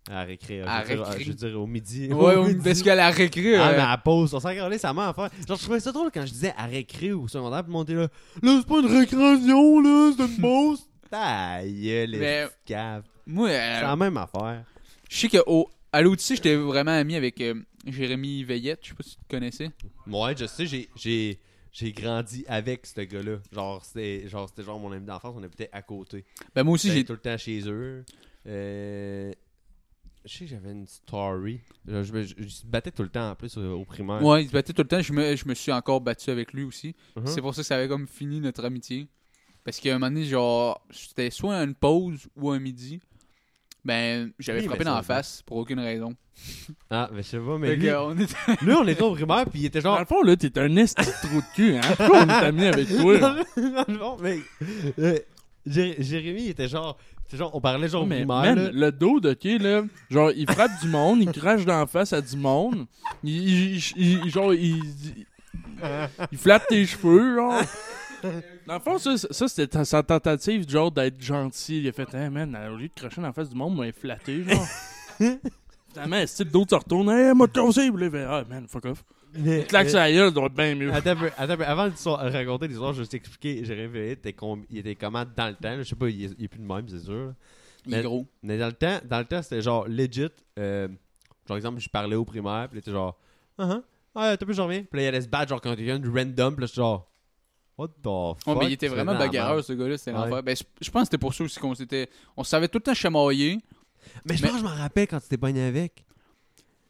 À 0.09 0.23
récré, 0.23 0.61
À 0.61 0.83
je, 0.83 0.89
veux 0.89 0.95
dire, 0.95 1.05
récré. 1.05 1.23
je 1.23 1.29
veux 1.29 1.35
dire, 1.35 1.61
au 1.61 1.67
midi. 1.67 2.07
Ouais, 2.11 2.35
Au 2.37 2.45
midi. 2.47 2.61
parce 2.63 2.81
qu'à 2.81 2.95
la 2.95 3.09
récré, 3.09 3.55
Ah, 3.55 3.69
euh, 3.69 3.75
mais 3.77 3.81
à 3.83 3.97
pause, 3.97 4.33
on 4.33 4.39
s'en 4.39 4.49
regardait 4.49 4.77
sa 4.77 4.93
main 4.93 5.09
à 5.09 5.13
faire. 5.13 5.29
Genre, 5.47 5.57
je 5.57 5.63
trouvais 5.63 5.79
ça 5.79 5.91
drôle 5.91 6.09
quand 6.13 6.25
je 6.25 6.31
disais 6.31 6.53
à 6.57 6.65
récré 6.65 7.13
ou 7.13 7.27
secondaire, 7.27 7.63
puis 7.63 7.71
monter 7.71 7.93
là. 7.93 8.07
Là, 8.41 8.59
c'est 8.59 8.67
pas 8.67 8.79
une 8.79 8.85
récréation, 8.97 9.79
là, 9.81 10.11
c'est 10.17 10.25
une 10.25 10.41
pause. 10.41 10.87
Ta 11.09 11.61
gueule, 11.65 12.11
Mais- 12.17 12.43
les 12.43 12.47
moi, 13.25 13.49
C'est 13.49 13.59
euh, 13.59 13.81
la 13.81 13.95
même 13.95 14.17
affaire. 14.17 14.63
je 15.09 15.17
sais 15.17 15.27
qu'à 15.29 16.01
l'Odyssée, 16.01 16.35
j'étais 16.35 16.55
vraiment 16.55 16.91
ami 16.91 17.15
avec 17.15 17.39
euh, 17.41 17.55
Jérémy 17.85 18.43
Veillette. 18.43 18.79
Je 18.83 18.89
sais 18.89 18.95
pas 18.95 19.03
si 19.03 19.15
tu 19.17 19.23
te 19.23 19.29
connaissais. 19.29 19.71
Ouais, 20.07 20.35
je 20.37 20.45
sais, 20.45 20.65
j'ai, 20.65 20.89
j'ai, 20.95 21.39
j'ai 21.71 21.91
grandi 21.91 22.43
avec 22.47 22.85
ce 22.85 23.01
gars-là. 23.01 23.37
Genre, 23.51 23.83
c'était 23.85 24.27
genre, 24.27 24.47
c'était 24.49 24.63
genre 24.63 24.79
mon 24.79 24.91
ami 24.91 25.05
d'enfance, 25.05 25.35
on 25.37 25.43
habitait 25.43 25.69
à 25.71 25.81
côté. 25.81 26.25
Ben, 26.55 26.63
moi 26.63 26.73
aussi, 26.75 26.87
J'étais 26.87 26.99
j'ai. 26.99 27.05
tout 27.05 27.13
le 27.13 27.19
temps 27.19 27.37
chez 27.37 27.61
eux. 27.67 28.03
Euh, 28.47 29.31
je 30.25 30.31
sais 30.37 30.45
que 30.45 30.51
j'avais 30.51 30.71
une 30.71 30.87
story. 30.87 31.59
Je, 31.87 32.03
je 32.03 32.13
me 32.13 32.23
je 32.23 32.33
me 32.35 32.69
battais 32.71 32.91
tout 32.91 33.01
le 33.03 33.09
temps 33.09 33.31
en 33.31 33.35
plus 33.35 33.57
au, 33.57 33.79
au 33.79 33.85
primaire. 33.85 34.23
Ouais, 34.23 34.43
il 34.43 34.47
se 34.47 34.53
battait 34.53 34.73
tout 34.73 34.81
le 34.83 34.87
temps. 34.87 35.01
Je 35.01 35.13
me, 35.13 35.35
je 35.35 35.47
me 35.47 35.53
suis 35.55 35.71
encore 35.71 35.99
battu 36.01 36.29
avec 36.29 36.53
lui 36.53 36.63
aussi. 36.63 36.95
Mhm. 37.15 37.27
C'est 37.27 37.41
pour 37.41 37.55
ça 37.55 37.61
que 37.61 37.67
ça 37.67 37.75
avait 37.75 37.87
comme 37.87 38.07
fini 38.07 38.39
notre 38.39 38.63
amitié. 38.65 39.07
Parce 39.63 39.79
qu'à 39.79 39.91
un 39.91 39.99
moment 39.99 40.07
donné, 40.11 40.25
genre, 40.25 40.83
c'était 40.89 41.29
soit 41.29 41.55
à 41.57 41.63
une 41.63 41.75
pause 41.75 42.27
ou 42.35 42.49
un 42.51 42.59
midi. 42.59 42.99
Ben, 43.83 44.31
j'avais 44.37 44.59
Oui, 44.61 44.67
frappé 44.67 44.83
dans 44.83 44.95
la 44.95 45.01
face 45.01 45.41
pour 45.45 45.57
aucune 45.57 45.79
raison. 45.79 46.13
Ah, 46.89 47.09
mais 47.11 47.23
je 47.23 47.27
sais 47.29 47.39
pas, 47.39 47.57
mais 47.57 47.75
lui, 47.75 47.89
on 47.91 48.17
était... 48.17 48.33
lui, 48.61 48.73
on 48.73 48.87
était 48.87 49.01
au 49.01 49.13
primaire, 49.13 49.45
puis 49.49 49.61
il 49.61 49.65
était 49.65 49.81
Dans 49.81 49.91
genre. 49.91 49.99
le 49.99 50.05
fond, 50.05 50.21
là, 50.21 50.35
t'es 50.35 50.57
un 50.59 50.75
esti 50.75 51.01
de 51.03 51.27
trou 51.27 51.41
de 51.41 51.55
cul, 51.55 51.75
hein? 51.77 51.81
Pourquoi 51.97 52.23
on 52.23 52.29
est 52.29 52.33
amis 52.45 52.65
avec 52.65 52.87
toi? 52.97 53.17
dans 53.19 53.33
le 53.87 53.97
fond, 53.97 54.17
mais. 54.21 54.37
euh, 54.99 55.17
Jé- 55.67 55.95
Jérémy, 55.99 56.43
il 56.45 56.49
était 56.49 56.67
genre. 56.67 56.97
genre 57.33 57.55
on 57.55 57.61
parlait 57.61 57.87
genre 57.87 58.05
mais 58.07 58.17
primaire. 58.25 58.55
man, 58.55 58.55
là. 58.65 58.69
le 58.71 58.91
dos 58.91 59.19
de 59.19 59.31
OK, 59.31 59.43
là, 59.61 59.83
genre, 60.09 60.31
il 60.35 60.49
frappe 60.51 60.71
du 60.81 60.87
monde, 60.87 61.21
il 61.21 61.31
crache 61.31 61.65
dans 61.65 61.79
la 61.79 61.85
face 61.87 62.13
à 62.13 62.21
du 62.21 62.35
monde, 62.37 62.85
il, 63.23 63.75
il- 63.75 63.75
il- 63.95 64.21
il- 64.25 64.29
genre, 64.29 64.53
il, 64.53 64.77
il, 64.77 65.25
il 66.31 66.37
flatte 66.37 66.67
tes 66.67 66.85
cheveux, 66.85 67.35
genre. 67.35 67.61
Dans 68.67 68.73
le 68.75 68.79
fond, 68.79 68.97
ça, 68.97 69.17
ça 69.17 69.47
c'était 69.47 69.67
ta- 69.67 69.85
sa 69.85 70.03
tentative, 70.03 70.69
genre, 70.69 70.91
d'être 70.91 71.21
gentil. 71.21 71.81
Il 71.81 71.87
a 71.87 71.91
fait, 71.91 72.13
hey, 72.13 72.29
man, 72.29 72.55
au 72.71 72.77
lieu 72.77 72.87
de 72.87 72.93
cracher 72.93 73.21
dans 73.21 73.27
la 73.27 73.33
face 73.33 73.49
du 73.49 73.55
monde, 73.55 73.75
moi, 73.75 73.87
il 73.87 73.93
flatté, 73.93 74.43
genre. 74.43 74.67
Finalement, 75.93 76.25
style 76.25 76.49
d'autres 76.49 76.69
se 76.71 76.75
retourne, 76.75 77.09
hey, 77.09 77.33
m'a 77.33 77.45
là, 77.45 78.05
il 78.05 78.11
fait, 78.11 78.23
ah, 78.23 78.43
man, 78.49 78.65
fuck 78.67 78.85
off. 78.85 79.03
Mais- 79.33 79.63
Claque 79.63 79.85
mais- 79.85 79.91
sa 79.91 80.11
gueule, 80.11 80.27
ça 80.29 80.31
doit 80.31 80.45
être 80.45 80.53
bien 80.53 80.75
mieux. 80.75 80.93
Attends. 80.93 81.15
Avant 81.37 81.89
de 81.89 81.95
so- 81.95 82.15
raconter 82.15 82.67
l'histoire, 82.67 82.91
je 82.93 82.97
vais 82.99 83.03
juste 83.03 83.13
expliquer. 83.13 83.63
Jérémy 83.65 83.93
Veillette, 83.93 84.19
était 84.19 84.33
com- 84.33 84.63
il 84.69 84.77
était 84.79 84.95
comment 84.95 85.23
dans 85.35 85.47
le 85.47 85.55
temps. 85.55 85.69
là, 85.69 85.83
Je 85.83 85.89
sais 85.89 85.95
pas, 85.95 86.09
il 86.09 86.25
est, 86.25 86.35
il 86.37 86.45
est 86.45 86.47
plus 86.47 86.59
de 86.59 86.65
même, 86.65 86.87
c'est 86.87 86.99
sûr. 86.99 87.13
là. 87.27 87.33
Il 87.85 87.93
est 87.93 87.97
Mais- 87.97 88.03
gros. 88.03 88.27
Mais 88.43 88.57
dans 88.57 88.67
le 88.67 88.73
temps, 88.73 88.99
dans 89.09 89.19
le 89.19 89.25
temps 89.25 89.41
c'était 89.41 89.61
genre 89.61 89.87
legit. 89.87 90.27
Euh, 90.59 90.87
genre, 91.47 91.57
exemple, 91.57 91.79
je 91.79 91.89
parlais 91.89 92.15
au 92.15 92.25
primaire, 92.25 92.67
puis 92.69 92.77
il 92.77 92.79
était 92.79 92.91
genre, 92.91 93.17
ah, 93.57 93.77
uh 93.77 93.81
ah, 94.15 94.35
t'as 94.37 94.45
plus, 94.45 94.53
je 94.53 94.61
reviens. 94.61 94.83
Puis 94.83 94.99
là, 94.99 95.03
il 95.03 95.07
allait 95.07 95.21
se 95.21 95.27
battre, 95.29 95.49
genre, 95.49 95.61
quand 95.61 95.75
quelqu'un 95.75 95.99
de 95.99 96.09
random, 96.09 96.55
puis 96.55 96.65
là, 96.65 96.71
genre, 96.73 97.09
what 97.77 97.87
the 97.87 98.03
fuck. 98.03 98.47
Ouais, 98.47 98.55
mais 98.59 98.65
il 98.67 98.73
était 98.73 98.87
vraiment 98.87 99.15
bagarreur, 99.15 99.63
ce 99.63 99.73
gars-là. 99.73 99.97
C'était 99.97 100.11
Ouais. 100.11 100.25
l'enfer. 100.29 100.43
Ben, 100.43 100.55
je 100.81 100.91
pense 100.91 101.01
que 101.01 101.05
c'était 101.05 101.17
pour 101.17 101.33
ça 101.33 101.43
aussi 101.43 101.59
qu'on 101.59 101.75
s'était. 101.75 102.09
On 102.37 102.43
savait 102.43 102.67
tout 102.67 102.77
le 102.77 102.83
temps 102.83 102.93
chamailler. 102.93 103.59
Mais 104.25 104.35
je 104.35 104.41
Mais- 104.41 104.49
pense 104.49 104.61
que 104.61 104.65
je 104.67 104.69
m'en 104.71 104.75
rappelle 104.81 105.07
quand 105.07 105.19
tu 105.19 105.27
t'es 105.27 105.37
pogné 105.37 105.63
avec. 105.63 106.03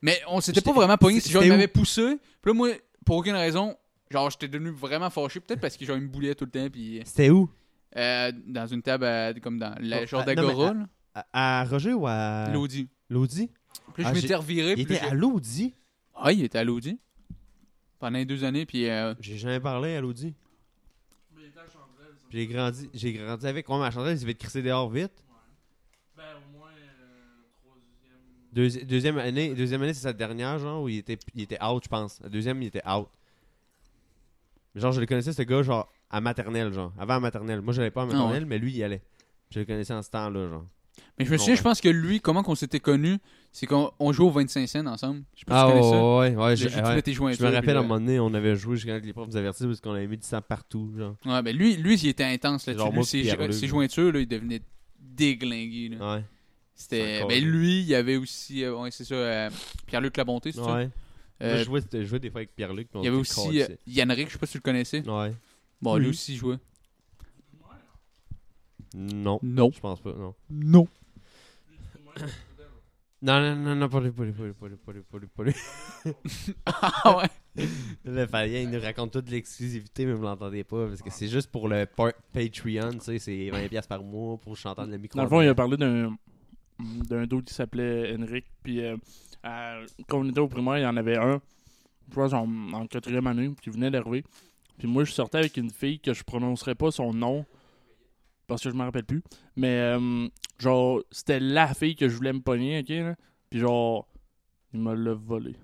Mais 0.02 0.20
on 0.28 0.42
s'était 0.42 0.62
pas 0.62 0.74
vraiment 0.74 0.98
pogné. 0.98 1.20
c'était 1.20 1.34
Genre, 1.34 1.44
il 1.44 1.50
m'avait 1.50 1.68
poussé. 1.68 2.18
Puis 2.42 2.52
là, 2.52 2.54
moi, 2.54 2.70
pour 3.06 3.18
aucune 3.18 3.36
raison, 3.36 3.76
genre, 4.10 4.30
j'étais 4.32 4.48
devenu 4.48 4.72
vraiment 4.72 5.10
fâché. 5.10 5.40
Peut-être 5.40 5.60
parce 5.62 5.78
que 5.78 5.86
genre, 5.86 5.98
il 5.98 6.04
me 6.04 6.08
boulait 6.08 6.34
tout 6.36 6.46
le 6.46 6.52
temps. 6.52 6.68
Puis 6.72 7.02
C'était 7.06 7.30
où? 7.30 7.50
euh, 7.98 8.32
dans 8.48 8.66
une 8.68 8.82
table, 8.82 9.04
euh, 9.04 9.34
comme 9.42 9.60
dans 9.60 9.76
le 9.80 10.04
Oh, 10.04 10.06
genre 10.08 10.22
ah, 10.22 10.26
d'agora, 10.26 10.74
à, 11.14 11.60
à 11.62 11.66
Roger 11.66 11.94
ou 11.94 12.08
à. 12.08 12.48
L'audi. 12.52 12.88
L'Audi 13.10 13.50
Puis 13.94 14.04
là, 14.04 14.10
Ah, 14.10 14.14
je 14.16 14.22
m'étais 14.22 14.36
reviré. 14.36 14.74
Il 14.78 14.82
était 14.82 15.00
à 15.00 15.14
l'Audi 15.14 15.74
Ah, 16.16 16.32
il 16.32 16.44
était 16.44 16.58
à 16.60 16.64
l'Audi. 16.64 16.98
Pendant 18.00 18.18
les 18.18 18.26
deux 18.26 18.44
années. 18.44 18.66
Puis 18.66 18.88
euh, 18.90 19.14
J'ai 19.20 19.38
jamais 19.38 19.60
parlé 19.60 19.96
à 19.96 20.02
l'Audi. 20.02 20.34
Puis 22.32 22.40
J'ai 22.40 22.48
grandi, 22.48 22.90
j'ai 22.94 23.14
grandi 23.14 23.46
avec. 23.46 23.70
Ouais, 23.70 23.78
ma 23.78 23.92
chandelle, 23.92 24.16
il 24.18 24.22
devait 24.22 24.34
te 24.34 24.40
crisser 24.40 24.64
dehors 24.64 24.90
vite. 24.90 25.12
Ben, 26.18 26.24
au 26.38 26.58
moins, 26.58 26.70
euh, 26.70 27.44
troisième. 27.62 28.82
Deuxi- 28.84 28.86
deuxième 28.86 29.18
année, 29.20 29.54
deuxième 29.54 29.82
année 29.84 29.94
c'est 29.94 30.02
sa 30.04 30.14
dernière, 30.14 30.58
genre, 30.58 30.82
où 30.84 30.90
il 30.90 30.98
était, 31.00 31.20
il 31.36 31.42
était 31.44 31.62
out, 31.64 31.84
je 31.84 31.90
pense. 31.90 32.20
La 32.22 32.30
deuxième, 32.30 32.62
il 32.64 32.68
était 32.68 32.88
out. 32.88 33.08
Genre, 34.76 34.92
je 34.94 35.02
le 35.02 35.06
connaissais, 35.06 35.34
ce 35.34 35.42
gars, 35.42 35.62
genre, 35.64 35.92
à 36.10 36.22
maternelle, 36.22 36.72
genre. 36.74 36.94
Avant 36.98 37.16
à 37.16 37.20
maternelle. 37.20 37.62
Moi, 37.62 37.74
je 37.74 37.80
l'avais 37.82 37.92
pas 37.92 38.02
à 38.02 38.06
Ah 38.06 38.08
maternelle, 38.14 38.46
mais 38.46 38.58
lui, 38.58 38.72
il 38.72 38.78
y 38.78 38.84
allait. 38.84 39.02
Je 39.50 39.60
le 39.60 39.66
connaissais 39.66 39.94
en 39.94 40.02
ce 40.02 40.10
temps-là, 40.12 40.48
genre. 40.50 40.66
Mais 41.20 41.26
je 41.26 41.32
me 41.32 41.38
souviens, 41.38 41.54
Ouais. 41.54 41.58
je 41.58 41.64
pense 41.64 41.82
que 41.82 41.90
lui, 41.90 42.22
comment 42.22 42.42
qu'on 42.44 42.56
s'était 42.56 42.80
connus, 42.80 43.18
c'est 43.52 43.66
qu'on 43.68 43.92
on 44.00 44.12
jouait 44.14 44.26
au 44.28 44.32
25 44.32 44.68
cents 44.68 44.86
ensemble. 44.88 45.24
Je 45.36 45.40
sais 45.40 45.46
pas 45.46 45.56
si 45.56 45.60
Ah, 45.60 45.68
tu 45.72 45.74
ouais, 45.76 45.82
connais 45.82 45.92
ça. 45.92 46.04
ouais, 46.04 46.36
ouais. 46.36 46.56
Je, 46.56 46.70
Je, 46.70 47.22
ouais. 47.22 47.36
me 47.50 47.54
rappelle, 47.56 47.76
à 47.78 47.80
un 47.80 47.84
moment 47.84 48.00
donné, 48.00 48.20
on 48.20 48.34
avait 48.34 48.56
joué 48.56 48.76
jusqu'à 48.78 48.98
les 49.00 49.14
profs 49.14 49.28
nous 49.28 49.38
avertis 49.38 49.66
parce 49.66 49.82
qu'on 49.82 49.92
avait 49.92 50.08
mis 50.08 50.18
du 50.18 50.26
sang 50.26 50.42
partout, 50.42 50.92
genre. 50.98 51.16
Ouais, 51.26 51.42
ben 51.42 51.56
lui, 51.56 51.76
lui, 51.76 51.96
il 51.96 52.08
était 52.08 52.24
intense 52.24 52.68
là-dessus. 52.68 53.24
Ses, 53.52 53.68
jointures, 53.68 54.12
là, 54.14 54.20
il 54.20 54.28
devenait 54.28 54.62
déglingué. 55.00 55.90
Là. 55.90 56.16
Ouais. 56.16 56.24
C'était. 56.76 57.26
Ben 57.28 57.44
lui, 57.44 57.80
il 57.82 57.86
y 57.88 57.96
avait 57.96 58.16
aussi. 58.18 58.64
euh, 58.64 58.76
ouais, 58.76 58.90
c'est 58.92 59.04
ça. 59.06 59.16
euh, 59.16 59.50
Pierre-Luc 59.86 60.16
Labonté, 60.18 60.52
c'est 60.52 60.62
ça? 60.62 60.74
Ouais. 60.76 60.90
Euh, 61.44 61.58
je 61.58 61.64
jouais, 61.66 61.82
je 61.92 62.04
jouais 62.04 62.20
des 62.20 62.30
fois 62.30 62.40
avec 62.42 62.56
Pierre-Luc. 62.56 62.88
il 62.96 63.04
y 63.04 63.08
avait 63.08 63.18
aussi 63.18 63.62
euh. 63.62 63.68
Yannick, 63.88 64.28
je 64.28 64.34
sais 64.34 64.40
pas 64.40 64.46
si 64.46 64.52
tu 64.54 64.58
le 64.60 64.62
connaissais. 64.64 65.08
Ouais. 65.10 65.34
Bon, 65.82 65.96
lui 65.98 66.06
Oui. 66.06 66.10
aussi, 66.12 66.34
il 66.34 66.38
jouait. 66.38 66.58
Non. 68.94 69.40
Non. 69.44 69.72
Je 69.74 69.80
pense 69.80 70.00
pas, 70.02 70.14
non. 70.14 70.36
Non. 70.50 70.88
Non, 73.24 73.40
non, 73.40 73.56
non, 73.56 73.76
non, 73.76 73.90
pas 73.90 74.00
lui, 74.00 74.12
pas 74.12 74.24
lui, 74.24 74.32
pas 74.32 74.46
lui, 74.46 74.54
pas 74.54 74.68
lui, 74.68 74.76
pas 74.78 74.92
lui, 74.94 75.02
pas 75.04 75.18
lui, 75.20 75.28
pas 75.28 75.44
lui. 75.44 75.54
ah 76.66 77.18
ouais. 77.18 77.66
Là, 78.06 78.28
Fabien, 78.28 78.62
il 78.62 78.70
nous 78.70 78.80
raconte 78.82 79.12
toute 79.12 79.30
l'exclusivité, 79.30 80.06
mais 80.06 80.14
vous 80.14 80.24
l'entendez 80.24 80.64
pas, 80.64 80.88
parce 80.88 81.02
que 81.02 81.12
c'est 81.12 81.28
juste 81.28 81.52
pour 81.52 81.68
le 81.68 81.86
Patreon, 81.86 82.94
tu 82.94 83.00
sais, 83.02 83.20
c'est 83.20 83.52
20$ 83.52 83.88
par 83.88 84.04
mois 84.04 84.38
pour 84.38 84.58
chanter 84.58 84.86
le 84.86 84.98
micro. 84.98 85.18
Dans 85.18 85.24
le 85.24 85.30
fond, 85.30 85.42
il 85.42 85.50
a 85.50 85.56
parlé 85.56 85.78
d'un 85.78 86.16
d'un 86.80 87.26
dos 87.26 87.42
qui 87.42 87.54
s'appelait 87.54 88.16
Henrik. 88.18 88.46
Puis 88.64 88.84
euh, 88.84 88.98
quand 90.08 90.20
on 90.20 90.30
était 90.30 90.40
au 90.40 90.48
primaire, 90.48 90.80
il 90.80 90.82
y 90.82 90.86
en 90.86 90.98
avait 90.98 91.18
un, 91.18 91.42
je 92.10 92.16
pense 92.16 92.34
en, 92.34 92.48
en 92.74 92.88
quatrième 92.88 93.28
année, 93.28 93.52
qui 93.62 93.70
venait 93.70 93.92
d'arriver. 93.92 94.24
Puis 94.78 94.88
moi, 94.88 95.04
je 95.04 95.12
sortais 95.12 95.38
avec 95.38 95.58
une 95.58 95.70
fille 95.70 96.00
que 96.00 96.14
je 96.14 96.24
prononcerais 96.24 96.76
pas 96.76 96.92
son 96.92 97.14
nom 97.14 97.46
parce 98.52 98.64
que 98.64 98.70
je 98.70 98.76
me 98.76 98.84
rappelle 98.84 99.06
plus. 99.06 99.24
Mais 99.56 99.78
euh, 99.80 100.28
genre, 100.60 101.02
c'était 101.10 101.40
la 101.40 101.74
fille 101.74 101.96
que 101.96 102.10
je 102.10 102.16
voulais 102.16 102.34
me 102.34 102.42
pogner, 102.42 102.80
ok? 102.80 102.90
Là? 102.90 103.16
Puis 103.50 103.60
genre, 103.62 104.08
il 104.74 104.82
me 104.82 104.94
l'a 104.94 105.14
volé. 105.14 105.56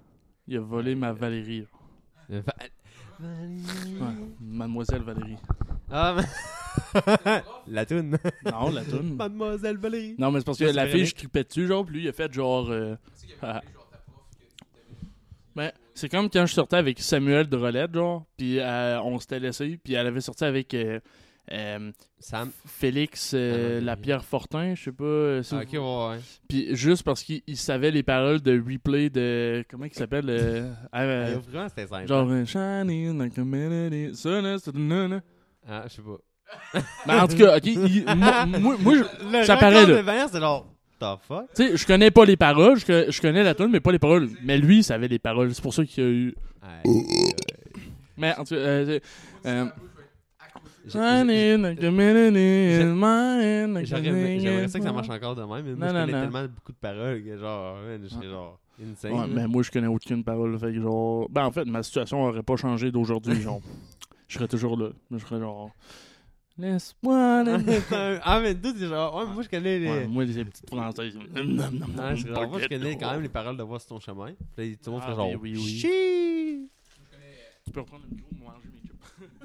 Il 0.47 0.55
a 0.57 0.61
volé 0.61 0.95
ma 0.95 1.11
Valérie. 1.11 1.65
là. 2.29 2.39
Ouais, 3.19 4.13
Mademoiselle 4.39 5.01
Valérie. 5.01 5.37
Ah, 5.91 6.15
mais... 6.15 6.23
La 7.67 7.85
toune. 7.85 8.17
Non, 8.45 8.69
la 8.69 8.83
toune. 8.85 9.15
Mademoiselle 9.15 9.77
Valérie. 9.77 10.15
Non, 10.17 10.31
mais 10.31 10.39
c'est 10.39 10.45
parce 10.45 10.59
que 10.59 10.65
la 10.65 10.87
fille, 10.87 11.05
je 11.05 11.15
tripais 11.15 11.43
dessus, 11.43 11.67
genre, 11.67 11.83
puis 11.85 11.95
lui, 11.95 12.03
il 12.03 12.07
a 12.09 12.13
fait 12.13 12.31
genre. 12.31 12.69
euh. 12.69 12.95
Ben, 15.55 15.71
c'est 15.95 16.09
comme 16.09 16.29
quand 16.29 16.45
je 16.45 16.53
sortais 16.53 16.75
avec 16.77 16.99
Samuel 16.99 17.47
de 17.49 17.57
Rolette, 17.57 17.93
genre, 17.93 18.25
puis 18.37 18.59
euh, 18.59 19.01
on 19.01 19.19
s'était 19.19 19.39
laissé, 19.39 19.79
puis 19.83 19.93
elle 19.93 20.05
avait 20.07 20.21
sorti 20.21 20.43
avec 20.45 20.73
euh, 20.75 20.99
euh, 21.51 21.91
Sam. 22.19 22.49
Félix 22.65 23.31
euh, 23.33 23.79
Ah, 23.79 23.83
Lapierre 23.85 24.23
Fortin, 24.25 24.75
je 24.75 24.83
sais 24.85 24.91
pas. 24.91 25.03
euh, 25.03 25.43
si 25.43 25.55
Ah, 25.55 25.61
ok, 25.61 25.73
ouais, 25.73 25.79
ouais. 25.79 26.21
Puis 26.49 26.75
juste 26.75 27.03
parce 27.03 27.23
qu'il 27.23 27.41
il 27.47 27.57
savait 27.57 27.91
les 27.91 28.03
paroles 28.03 28.41
de 28.41 28.59
replay 28.59 29.09
de. 29.09 29.63
Comment 29.69 29.85
il 29.85 29.93
s'appelle 29.93 30.29
euh, 30.29 30.71
euh, 30.95 31.35
Ah, 31.35 31.39
vraiment, 31.49 31.69
c'était 31.69 31.87
simple. 31.87 32.07
Genre, 32.07 32.27
euh, 32.29 32.45
Shining 32.45 33.17
like 33.17 33.37
a 33.37 33.43
melody. 33.43 34.11
Ah, 35.69 35.83
je 35.87 35.93
sais 35.95 36.01
pas. 36.01 36.17
Ben, 37.05 37.23
en 37.23 37.27
tout 37.27 37.35
cas, 37.37 37.57
ok, 37.57 37.65
il- 37.65 38.05
moi, 38.15 38.45
moi, 38.45 38.75
moi, 38.79 38.93
je- 38.95 39.43
Ça 39.45 39.57
paraît, 39.57 39.85
là. 39.85 40.27
c'est 40.31 40.39
genre? 40.39 40.65
Tu 41.55 41.67
sais, 41.67 41.77
je 41.77 41.85
connais 41.85 42.09
pas 42.09 42.25
les 42.25 42.37
paroles, 42.37 42.79
je, 42.79 42.85
co- 42.85 43.11
je 43.11 43.21
connais 43.21 43.43
la 43.43 43.53
tune, 43.53 43.67
mais 43.69 43.79
pas 43.81 43.91
les 43.91 43.99
paroles. 43.99 44.29
Mais 44.43 44.57
lui, 44.57 44.77
il 44.77 44.83
savait 44.83 45.07
les 45.07 45.19
paroles, 45.19 45.53
c'est 45.53 45.61
pour 45.61 45.73
ça 45.73 45.85
qu'il 45.85 46.03
y 46.03 46.07
a 46.07 46.09
eu. 46.09 46.35
Aïe. 46.61 46.91
Mais 48.17 48.33
en 48.35 48.43
tout 48.45 48.55
cas, 48.55 48.83
j'aimerais 53.85 54.67
ça 54.67 54.79
que 54.79 54.85
ça 54.85 54.91
marche 54.91 55.09
encore 55.09 55.35
de 55.35 55.41
même, 55.43 55.65
mais 55.65 55.71
Non, 55.71 55.77
moi, 55.77 55.87
je 55.89 55.93
non, 55.93 55.99
connais 56.05 56.11
non. 56.13 56.21
tellement 56.21 56.43
beaucoup 56.43 56.71
de 56.71 56.77
paroles 56.77 57.23
que 57.23 57.37
genre, 57.37 57.77
je 58.01 58.07
serais 58.07 58.27
genre 58.27 58.59
insane. 58.81 59.13
Ouais, 59.13 59.27
mais 59.27 59.47
moi, 59.47 59.63
je 59.63 59.71
connais 59.71 59.87
aucune 59.87 60.23
parole. 60.23 60.57
Fait 60.59 60.73
que 60.73 60.81
genre. 60.81 61.27
Ben, 61.29 61.45
en 61.45 61.51
fait, 61.51 61.65
ma 61.65 61.83
situation 61.83 62.23
aurait 62.23 62.43
pas 62.43 62.55
changé 62.55 62.91
d'aujourd'hui, 62.91 63.41
genre. 63.41 63.61
je 64.27 64.35
serais 64.35 64.47
toujours 64.47 64.77
là. 64.77 64.89
Je 65.11 65.17
serais 65.17 65.39
genre. 65.39 65.71
Laisse-moi 66.59 67.43
ah, 68.23 68.39
mais 68.41 68.55
toi, 68.55 68.73
t'es 68.73 68.87
genre, 68.87 69.15
ouais, 69.15 69.25
moi, 69.31 69.43
je 69.43 69.49
connais 69.49 69.77
les. 69.77 69.87
Ouais, 69.89 70.07
moi, 70.07 70.25
les 70.25 70.43
petites 70.43 70.67
françaises. 70.67 71.15
Ouais, 71.15 71.23
je, 71.35 71.41
nom, 71.43 72.47
moi, 72.49 72.59
je 72.59 72.67
connais 72.67 72.97
quand 72.97 73.11
même 73.11 73.21
les 73.21 73.29
paroles 73.29 73.57
de 73.57 73.63
Voir 73.63 73.79
sur 73.79 73.89
ton 73.89 73.99
chemin. 73.99 74.31
Puis 74.55 74.75
tout 74.77 74.89
le 74.89 74.91
monde 74.93 75.01
Ah, 75.05 75.09
fait 75.11 75.15
genre. 75.15 75.29
oui, 75.39 75.53
oui, 75.55 75.81
oui. 75.83 76.69
Tu 77.63 77.71
peux 77.71 77.81
reprendre 77.81 78.05
le 78.09 78.15
micro 78.15 78.29
manger. 78.39 78.69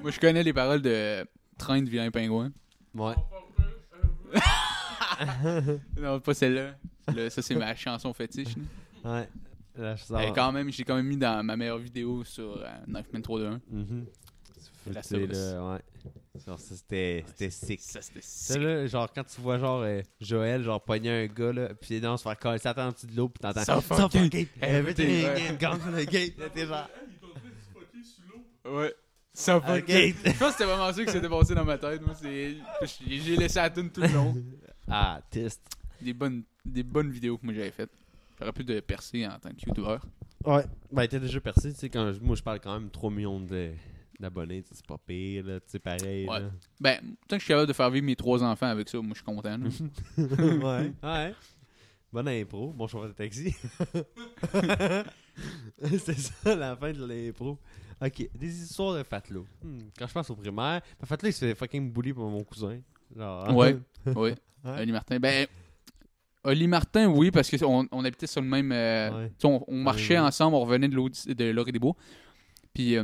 Moi, 0.01 0.11
je 0.11 0.19
connais 0.19 0.43
les 0.43 0.53
paroles 0.53 0.81
de 0.81 1.25
Train 1.57 1.81
de 1.81 1.89
vilain 1.89 2.09
pingouin. 2.11 2.51
Ouais. 2.95 3.13
Non, 5.99 6.19
pas 6.19 6.33
celle-là. 6.33 6.75
Là, 7.15 7.29
ça, 7.29 7.41
c'est 7.41 7.55
ma 7.55 7.75
chanson 7.75 8.13
fétiche. 8.13 8.55
là. 9.03 9.11
Ouais. 9.19 9.29
Là, 9.75 9.95
je 9.95 10.03
Elle 10.13 10.21
est 10.21 10.25
sors. 10.27 10.33
quand 10.35 10.51
même, 10.51 10.71
j'ai 10.71 10.83
quand 10.83 10.95
même 10.95 11.07
mis 11.07 11.17
dans 11.17 11.43
ma 11.43 11.55
meilleure 11.57 11.77
vidéo 11.79 12.23
sur 12.23 12.57
euh, 12.61 12.65
Knifeman 12.87 13.21
321. 13.21 13.61
Mhm. 13.71 14.05
La 14.91 15.01
C'est 15.01 15.27
sauce. 15.27 15.37
là, 15.53 15.71
ouais. 15.73 15.79
Genre, 16.45 16.59
ça, 16.59 16.75
c'était 16.75 17.23
c'était 17.27 17.49
sick. 17.49 17.79
Ça, 17.81 18.01
c'était 18.01 18.21
Ça, 18.21 18.53
sick. 18.55 18.61
là, 18.63 18.85
genre, 18.87 19.11
quand 19.13 19.23
tu 19.23 19.39
vois, 19.41 19.57
genre, 19.57 19.81
euh, 19.81 20.01
Joël, 20.19 20.61
genre, 20.63 20.83
pogner 20.83 21.23
un 21.23 21.25
gars, 21.27 21.53
là, 21.53 21.73
pis 21.75 22.01
non, 22.01 22.17
se 22.17 22.23
faire 22.23 22.37
coller 22.37 22.57
ça 22.59 22.73
en 22.77 22.91
dessous 22.91 23.07
de 23.07 23.15
l'eau, 23.15 23.29
pis 23.29 23.39
t'entends. 23.39 23.61
Suffocate 23.63 24.11
Suffocate! 24.11 24.47
everything, 24.61 25.09
Everything 25.09 25.25
ouais. 25.25 25.49
in 25.49 25.53
guns 25.55 25.79
on 25.87 25.91
the 25.91 26.05
gate! 26.09 26.35
T'es 26.53 26.65
genre. 26.65 26.89
Ouais. 28.65 28.69
Ça 28.69 28.69
va. 28.69 28.87
Ok. 29.79 29.85
Je 29.89 30.13
pense 30.37 30.37
que 30.39 30.51
c'était 30.51 30.65
vraiment 30.65 30.93
ça 30.93 31.03
qui 31.05 31.11
s'était 31.11 31.29
passé 31.29 31.55
dans 31.55 31.65
ma 31.65 31.77
tête. 31.77 32.01
Moi, 32.05 32.15
c'est. 32.15 32.55
J'ai 33.07 33.35
laissé 33.35 33.59
la 33.59 33.69
tune 33.69 33.89
tout 33.89 34.01
le 34.01 34.07
long. 34.07 34.35
Ah, 34.87 35.21
test. 35.29 35.61
Des 36.01 36.13
bonnes, 36.13 36.43
des 36.65 36.83
bonnes 36.83 37.09
vidéos 37.09 37.37
que 37.37 37.45
moi 37.45 37.53
j'avais 37.53 37.71
faites. 37.71 37.89
J'aurais 38.39 38.51
pu 38.51 38.63
de 38.63 38.79
percer 38.81 39.25
en 39.25 39.39
tant 39.39 39.49
que 39.49 39.65
youtubeur. 39.67 40.05
Ouais. 40.45 40.65
Ben, 40.91 41.07
t'es 41.07 41.19
déjà 41.19 41.39
percé, 41.39 41.71
tu 41.73 41.79
sais, 41.79 41.89
quand 41.89 42.11
je- 42.11 42.19
moi, 42.19 42.35
je 42.35 42.43
parle 42.43 42.59
quand 42.59 42.77
même 42.77 42.89
3 42.89 43.09
millions 43.09 43.39
de- 43.39 43.71
d'abonnés, 44.19 44.61
tu 44.63 44.69
sais, 44.69 44.75
c'est 44.75 44.85
pas 44.85 44.97
pire, 44.97 45.45
là, 45.45 45.59
tu 45.61 45.65
sais, 45.67 45.79
pareil. 45.79 46.27
Ouais. 46.27 46.39
là. 46.41 46.49
Ben, 46.81 46.97
tant 47.27 47.37
que 47.37 47.39
je 47.39 47.45
suis 47.45 47.47
capable 47.53 47.67
de 47.67 47.73
faire 47.73 47.89
vivre 47.89 48.05
mes 48.05 48.15
trois 48.17 48.43
enfants 48.43 48.67
avec 48.67 48.89
ça, 48.89 48.97
moi 48.97 49.11
je 49.11 49.15
suis 49.15 49.23
content. 49.23 49.57
là. 49.57 49.69
ouais. 50.81 50.91
Ouais. 51.03 51.33
Bonne 52.11 52.27
impro, 52.27 52.73
bon 52.73 52.87
chauffeur 52.87 53.07
de 53.07 53.13
taxi. 53.13 53.55
C'était 55.81 56.13
ça 56.13 56.55
la 56.55 56.75
fin 56.75 56.91
de 56.91 57.05
l'impro. 57.05 57.57
Ok, 58.01 58.29
des 58.35 58.63
histoires 58.63 58.95
de 58.97 59.03
Fatlo. 59.03 59.45
Hmm, 59.63 59.79
Quand 59.97 60.07
je 60.07 60.13
pense 60.13 60.29
au 60.29 60.35
primaire, 60.35 60.81
ben, 60.99 61.05
Fatlo 61.05 61.29
il 61.29 61.33
se 61.33 61.45
fait 61.45 61.55
fucking 61.55 61.91
bully 61.91 62.13
par 62.13 62.25
mon 62.25 62.43
cousin. 62.43 62.79
Genre, 63.15 63.55
Ouais. 63.55 63.77
Oui. 64.07 64.31
Ouais. 64.65 64.79
Oli 64.81 64.91
Martin. 64.93 65.19
Ben, 65.19 65.45
Oli 66.45 66.67
Martin, 66.67 67.07
oui, 67.07 67.31
parce 67.31 67.49
qu'on 67.49 67.87
on 67.91 68.05
habitait 68.05 68.27
sur 68.27 68.41
le 68.41 68.47
même. 68.47 68.71
euh, 68.71 69.09
Ouais. 69.11 69.27
tu 69.29 69.35
sais, 69.39 69.47
On, 69.47 69.63
on 69.67 69.77
marchait 69.83 70.15
Ouais, 70.15 70.19
ouais. 70.21 70.25
ensemble, 70.27 70.55
on 70.55 70.61
revenait 70.61 70.87
de 70.89 70.95
l'Audi- 70.95 71.33
de 71.35 71.71
des 71.71 71.79
Bois. 71.79 71.95
Puis 72.73 72.95
euh, 72.97 73.03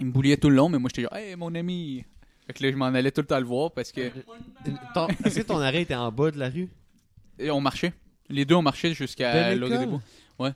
il 0.00 0.06
me 0.06 0.12
bouliait 0.12 0.36
tout 0.36 0.48
le 0.50 0.56
long, 0.56 0.68
mais 0.68 0.78
moi 0.78 0.88
j'étais 0.92 1.02
genre, 1.02 1.16
hey 1.16 1.34
mon 1.36 1.54
ami. 1.54 2.04
Fait 2.46 2.52
que 2.52 2.62
là, 2.64 2.70
je 2.70 2.76
m'en 2.76 2.86
allais 2.86 3.10
tout 3.10 3.20
le 3.20 3.26
temps 3.26 3.38
le 3.40 3.44
voir 3.46 3.72
parce 3.72 3.90
que. 3.92 4.10
Ton- 4.94 5.08
Est-ce 5.24 5.40
que 5.40 5.44
ton 5.46 5.58
arrêt 5.58 5.82
était 5.82 5.94
en 5.96 6.10
bas 6.12 6.30
de 6.30 6.38
la 6.38 6.48
rue? 6.48 6.68
Et 7.38 7.50
on 7.50 7.60
marchait. 7.60 7.92
Les 8.28 8.44
deux, 8.44 8.54
on 8.54 8.62
marchait 8.62 8.94
jusqu'à 8.94 9.54
Laurier 9.54 9.78
des? 9.78 9.86
Bois. 9.86 10.00
Ouais. 10.38 10.52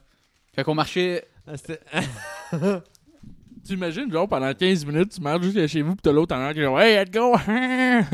Fait 0.52 0.62
qu'on 0.64 0.74
marchait. 0.74 1.24
Ah, 1.46 1.56
c'était- 1.56 1.80
Tu 3.66 3.74
imagines, 3.74 4.10
genre, 4.10 4.28
pendant 4.28 4.52
15 4.52 4.84
minutes, 4.86 5.12
tu 5.14 5.20
marches 5.20 5.42
jusqu'à 5.42 5.66
chez 5.68 5.82
vous, 5.82 5.94
pis 5.94 6.02
t'as 6.02 6.12
l'autre 6.12 6.34
en 6.34 6.38
arrière 6.38 6.54
qui 6.54 6.60
genre, 6.62 6.80
hey, 6.80 6.96
let's 7.04 7.10
go! 7.12 7.34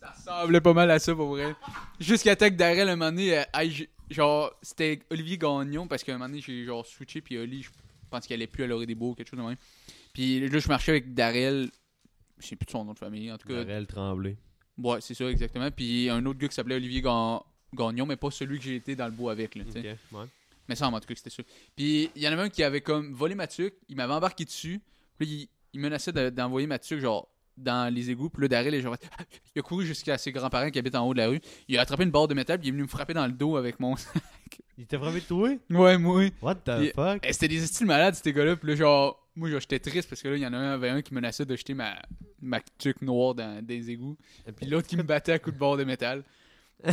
Ça 0.00 0.10
ressemblait 0.32 0.60
pas 0.60 0.72
mal 0.72 0.90
à 0.90 0.98
ça 0.98 1.14
pour 1.14 1.28
vrai. 1.28 1.54
Jusqu'à 2.00 2.34
temps 2.36 2.48
que 2.48 2.54
Darrell, 2.54 2.88
un 2.88 2.96
moment 2.96 3.10
donné, 3.10 3.38
euh, 3.38 3.42
aille- 3.52 3.88
genre, 4.10 4.52
c'était 4.62 5.00
Olivier 5.10 5.38
Gagnon, 5.38 5.86
parce 5.86 6.02
qu'à 6.02 6.12
un 6.14 6.18
moment 6.18 6.28
donné, 6.28 6.40
j'ai 6.40 6.64
genre 6.64 6.84
switché, 6.84 7.20
puis 7.20 7.38
Oli, 7.38 7.62
je 7.62 7.70
pense 8.10 8.26
qu'elle 8.26 8.36
allait 8.38 8.46
plus 8.46 8.64
à 8.64 8.66
l'orée 8.66 8.86
des 8.86 8.94
Beaux, 8.94 9.14
quelque 9.14 9.28
chose 9.30 9.38
de 9.38 9.44
même. 9.44 9.56
Puis 10.12 10.40
là, 10.48 10.58
je 10.58 10.68
marchais 10.68 10.92
avec 10.92 11.14
Darrell, 11.14 11.68
je 12.38 12.46
sais 12.46 12.56
plus 12.56 12.66
de 12.66 12.70
son 12.70 12.84
nom 12.84 12.92
de 12.94 12.98
famille, 12.98 13.30
en 13.32 13.38
tout 13.38 13.48
cas. 13.48 13.64
Darrell 13.64 13.86
Tremblay. 13.86 14.36
Ouais, 14.78 14.98
c'est 15.00 15.14
ça, 15.14 15.24
exactement. 15.30 15.70
Puis 15.70 16.08
un 16.10 16.24
autre 16.26 16.38
gars 16.38 16.48
qui 16.48 16.54
s'appelait 16.54 16.76
Olivier 16.76 17.00
Ga- 17.02 17.42
Gagnon, 17.72 18.06
mais 18.06 18.16
pas 18.16 18.30
celui 18.30 18.58
que 18.58 18.64
j'ai 18.64 18.76
été 18.76 18.96
dans 18.96 19.06
le 19.06 19.12
bois 19.12 19.32
avec, 19.32 19.54
là, 19.54 19.64
tu 19.64 19.72
sais. 19.72 19.78
Ok, 20.12 20.18
ouais. 20.20 20.26
Mais 20.68 20.74
ça, 20.76 20.88
en 20.88 20.92
tout 21.00 21.06
cas, 21.06 21.14
c'était 21.14 21.30
ça. 21.30 21.42
Puis 21.76 22.10
il 22.14 22.22
y 22.22 22.28
en 22.28 22.32
avait 22.32 22.42
un 22.42 22.48
qui 22.48 22.62
avait 22.62 22.80
comme 22.80 23.12
volé 23.12 23.34
ma 23.34 23.46
tuque, 23.46 23.74
il 23.88 23.96
m'avait 23.96 24.14
embarqué 24.14 24.44
dessus, 24.44 24.80
puis 25.18 25.26
il, 25.28 25.48
il 25.74 25.80
menaçait 25.80 26.12
de- 26.12 26.30
d'envoyer 26.30 26.66
ma 26.66 26.78
tuque, 26.78 27.00
genre, 27.00 27.28
dans 27.56 27.92
les 27.92 28.10
égouts, 28.10 28.30
puis 28.30 28.42
là, 28.42 28.48
Darrell, 28.48 28.74
est 28.74 28.80
genre, 28.80 28.96
il 29.54 29.58
a 29.60 29.62
couru 29.62 29.86
jusqu'à 29.86 30.18
ses 30.18 30.32
grands-parents 30.32 30.70
qui 30.70 30.78
habitent 30.78 30.94
en 30.96 31.06
haut 31.06 31.12
de 31.14 31.18
la 31.18 31.28
rue, 31.28 31.40
il 31.68 31.78
a 31.78 31.82
attrapé 31.82 32.02
une 32.04 32.10
barre 32.10 32.26
de 32.28 32.34
métal, 32.34 32.58
puis 32.58 32.66
il 32.66 32.70
est 32.70 32.72
venu 32.72 32.82
me 32.82 32.88
frapper 32.88 33.14
dans 33.14 33.26
le 33.26 33.32
dos 33.32 33.56
avec 33.56 33.78
mon. 33.78 33.94
Il 34.76 34.86
t'a 34.86 34.98
frappé 34.98 35.20
de 35.20 35.24
toi? 35.24 35.50
ouais, 35.70 35.98
moi. 35.98 36.24
What 36.42 36.56
the 36.56 36.92
fuck? 36.94 37.20
Eh, 37.22 37.32
C'était 37.32 37.46
des 37.48 37.64
styles 37.66 37.86
malades, 37.86 38.14
ces 38.16 38.32
gars-là, 38.32 38.56
puis 38.56 38.70
là, 38.70 38.74
genre, 38.76 39.24
moi, 39.36 39.48
genre, 39.50 39.60
j'étais 39.60 39.78
triste 39.78 40.08
parce 40.08 40.20
que 40.20 40.28
là, 40.28 40.36
il 40.36 40.42
y 40.42 40.46
en 40.46 40.52
a 40.52 40.56
un, 40.56 40.72
avait 40.72 40.88
un 40.88 41.00
qui 41.02 41.14
menaçait 41.14 41.44
de 41.44 41.54
jeter 41.54 41.74
ma, 41.74 41.94
ma 42.42 42.58
tuque 42.78 43.00
noire 43.02 43.34
dans 43.36 43.64
des 43.64 43.90
égouts, 43.90 44.16
puis 44.56 44.66
l'autre 44.66 44.88
qui 44.88 44.96
me 44.96 45.02
battait 45.04 45.32
à 45.32 45.38
coups 45.38 45.54
de 45.54 45.60
barre 45.60 45.76
de 45.76 45.84
métal. 45.84 46.24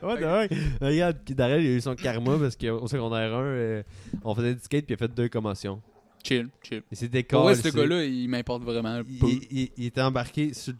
Fuck? 0.00 0.50
Regarde, 0.80 1.18
Darrell, 1.30 1.62
il 1.62 1.68
a 1.68 1.76
eu 1.76 1.80
son 1.80 1.94
karma 1.94 2.36
parce 2.38 2.56
qu'au 2.56 2.86
secondaire 2.88 3.34
1, 3.34 3.42
euh, 3.42 3.82
on 4.24 4.34
faisait 4.34 4.54
du 4.54 4.60
skate 4.60 4.86
puis 4.86 4.94
il 4.94 4.94
a 4.94 4.98
fait 4.98 5.14
deux 5.14 5.28
commotions. 5.28 5.80
Chill, 6.24 6.48
chill. 6.62 6.82
Il 6.90 6.96
s'était 6.96 7.22
Pour 7.22 7.42
vrai, 7.42 7.54
cassé. 7.54 7.70
ce 7.70 7.76
gars-là, 7.76 8.04
il 8.04 8.28
m'importe 8.28 8.62
vraiment 8.64 9.00
il, 9.08 9.18
peu. 9.18 9.26
il- 9.28 9.46
il- 9.50 9.70
il 9.76 9.84
était 9.86 10.02
embarqué 10.02 10.52
sur, 10.52 10.74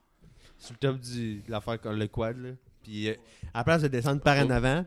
sur 0.59 0.73
le 0.75 0.79
top 0.79 0.99
du, 1.01 1.37
de 1.47 1.51
l'affaire 1.51 1.79
le 1.93 2.07
quad 2.09 2.37
là. 2.39 2.51
Puis 2.83 3.09
euh, 3.09 3.15
à 3.55 3.59
la 3.59 3.65
place 3.65 3.83
de 3.83 3.89
descendre 3.89 4.21
par 4.21 4.37
en 4.39 4.49
Oh. 4.49 4.53
avant, 4.53 4.85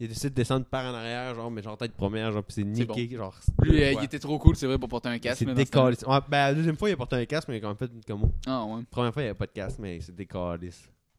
il 0.00 0.04
a 0.04 0.08
décidé 0.08 0.30
de 0.30 0.34
descendre 0.34 0.64
par 0.66 0.84
en 0.86 0.94
arrière, 0.96 1.34
genre 1.34 1.50
mais 1.50 1.62
genre 1.62 1.76
tête 1.76 1.92
première, 1.94 2.30
genre 2.32 2.44
puis 2.44 2.54
c'est 2.54 2.62
C'est 2.74 2.88
niqué, 2.88 3.16
genre. 3.16 3.34
Lui, 3.62 3.82
euh, 3.82 3.92
il 3.92 4.04
était 4.04 4.18
trop 4.18 4.38
cool, 4.38 4.54
c'est 4.56 4.66
vrai, 4.66 4.78
pour 4.78 4.88
porter 4.88 5.08
un 5.08 5.18
casque. 5.18 5.40
s'est 5.40 5.44
là, 5.44 5.54
dans 5.54 5.64
ce 5.64 5.70
temps-là. 5.70 5.90
décalé. 5.90 6.12
Ouais, 6.12 6.20
ben 6.28 6.38
la 6.38 6.54
deuxième 6.54 6.76
fois 6.76 6.88
il 6.90 6.92
a 6.92 6.96
porté 6.96 7.16
un 7.16 7.24
casque 7.26 7.48
mais 7.48 7.56
il 7.56 7.58
a 7.58 7.60
quand 7.62 7.68
même 7.68 7.76
fait 7.76 7.90
une 7.92 8.04
commo. 8.04 8.32
Ah 8.46 8.64
ouais. 8.64 8.82
Première 8.90 9.12
fois 9.12 9.22
il 9.22 9.26
avait 9.26 9.34
pas 9.38 9.46
de 9.46 9.52
casque 9.52 9.78
mais 9.80 9.96
il 9.96 10.02
s'est 10.02 10.12
décalé. 10.12 10.70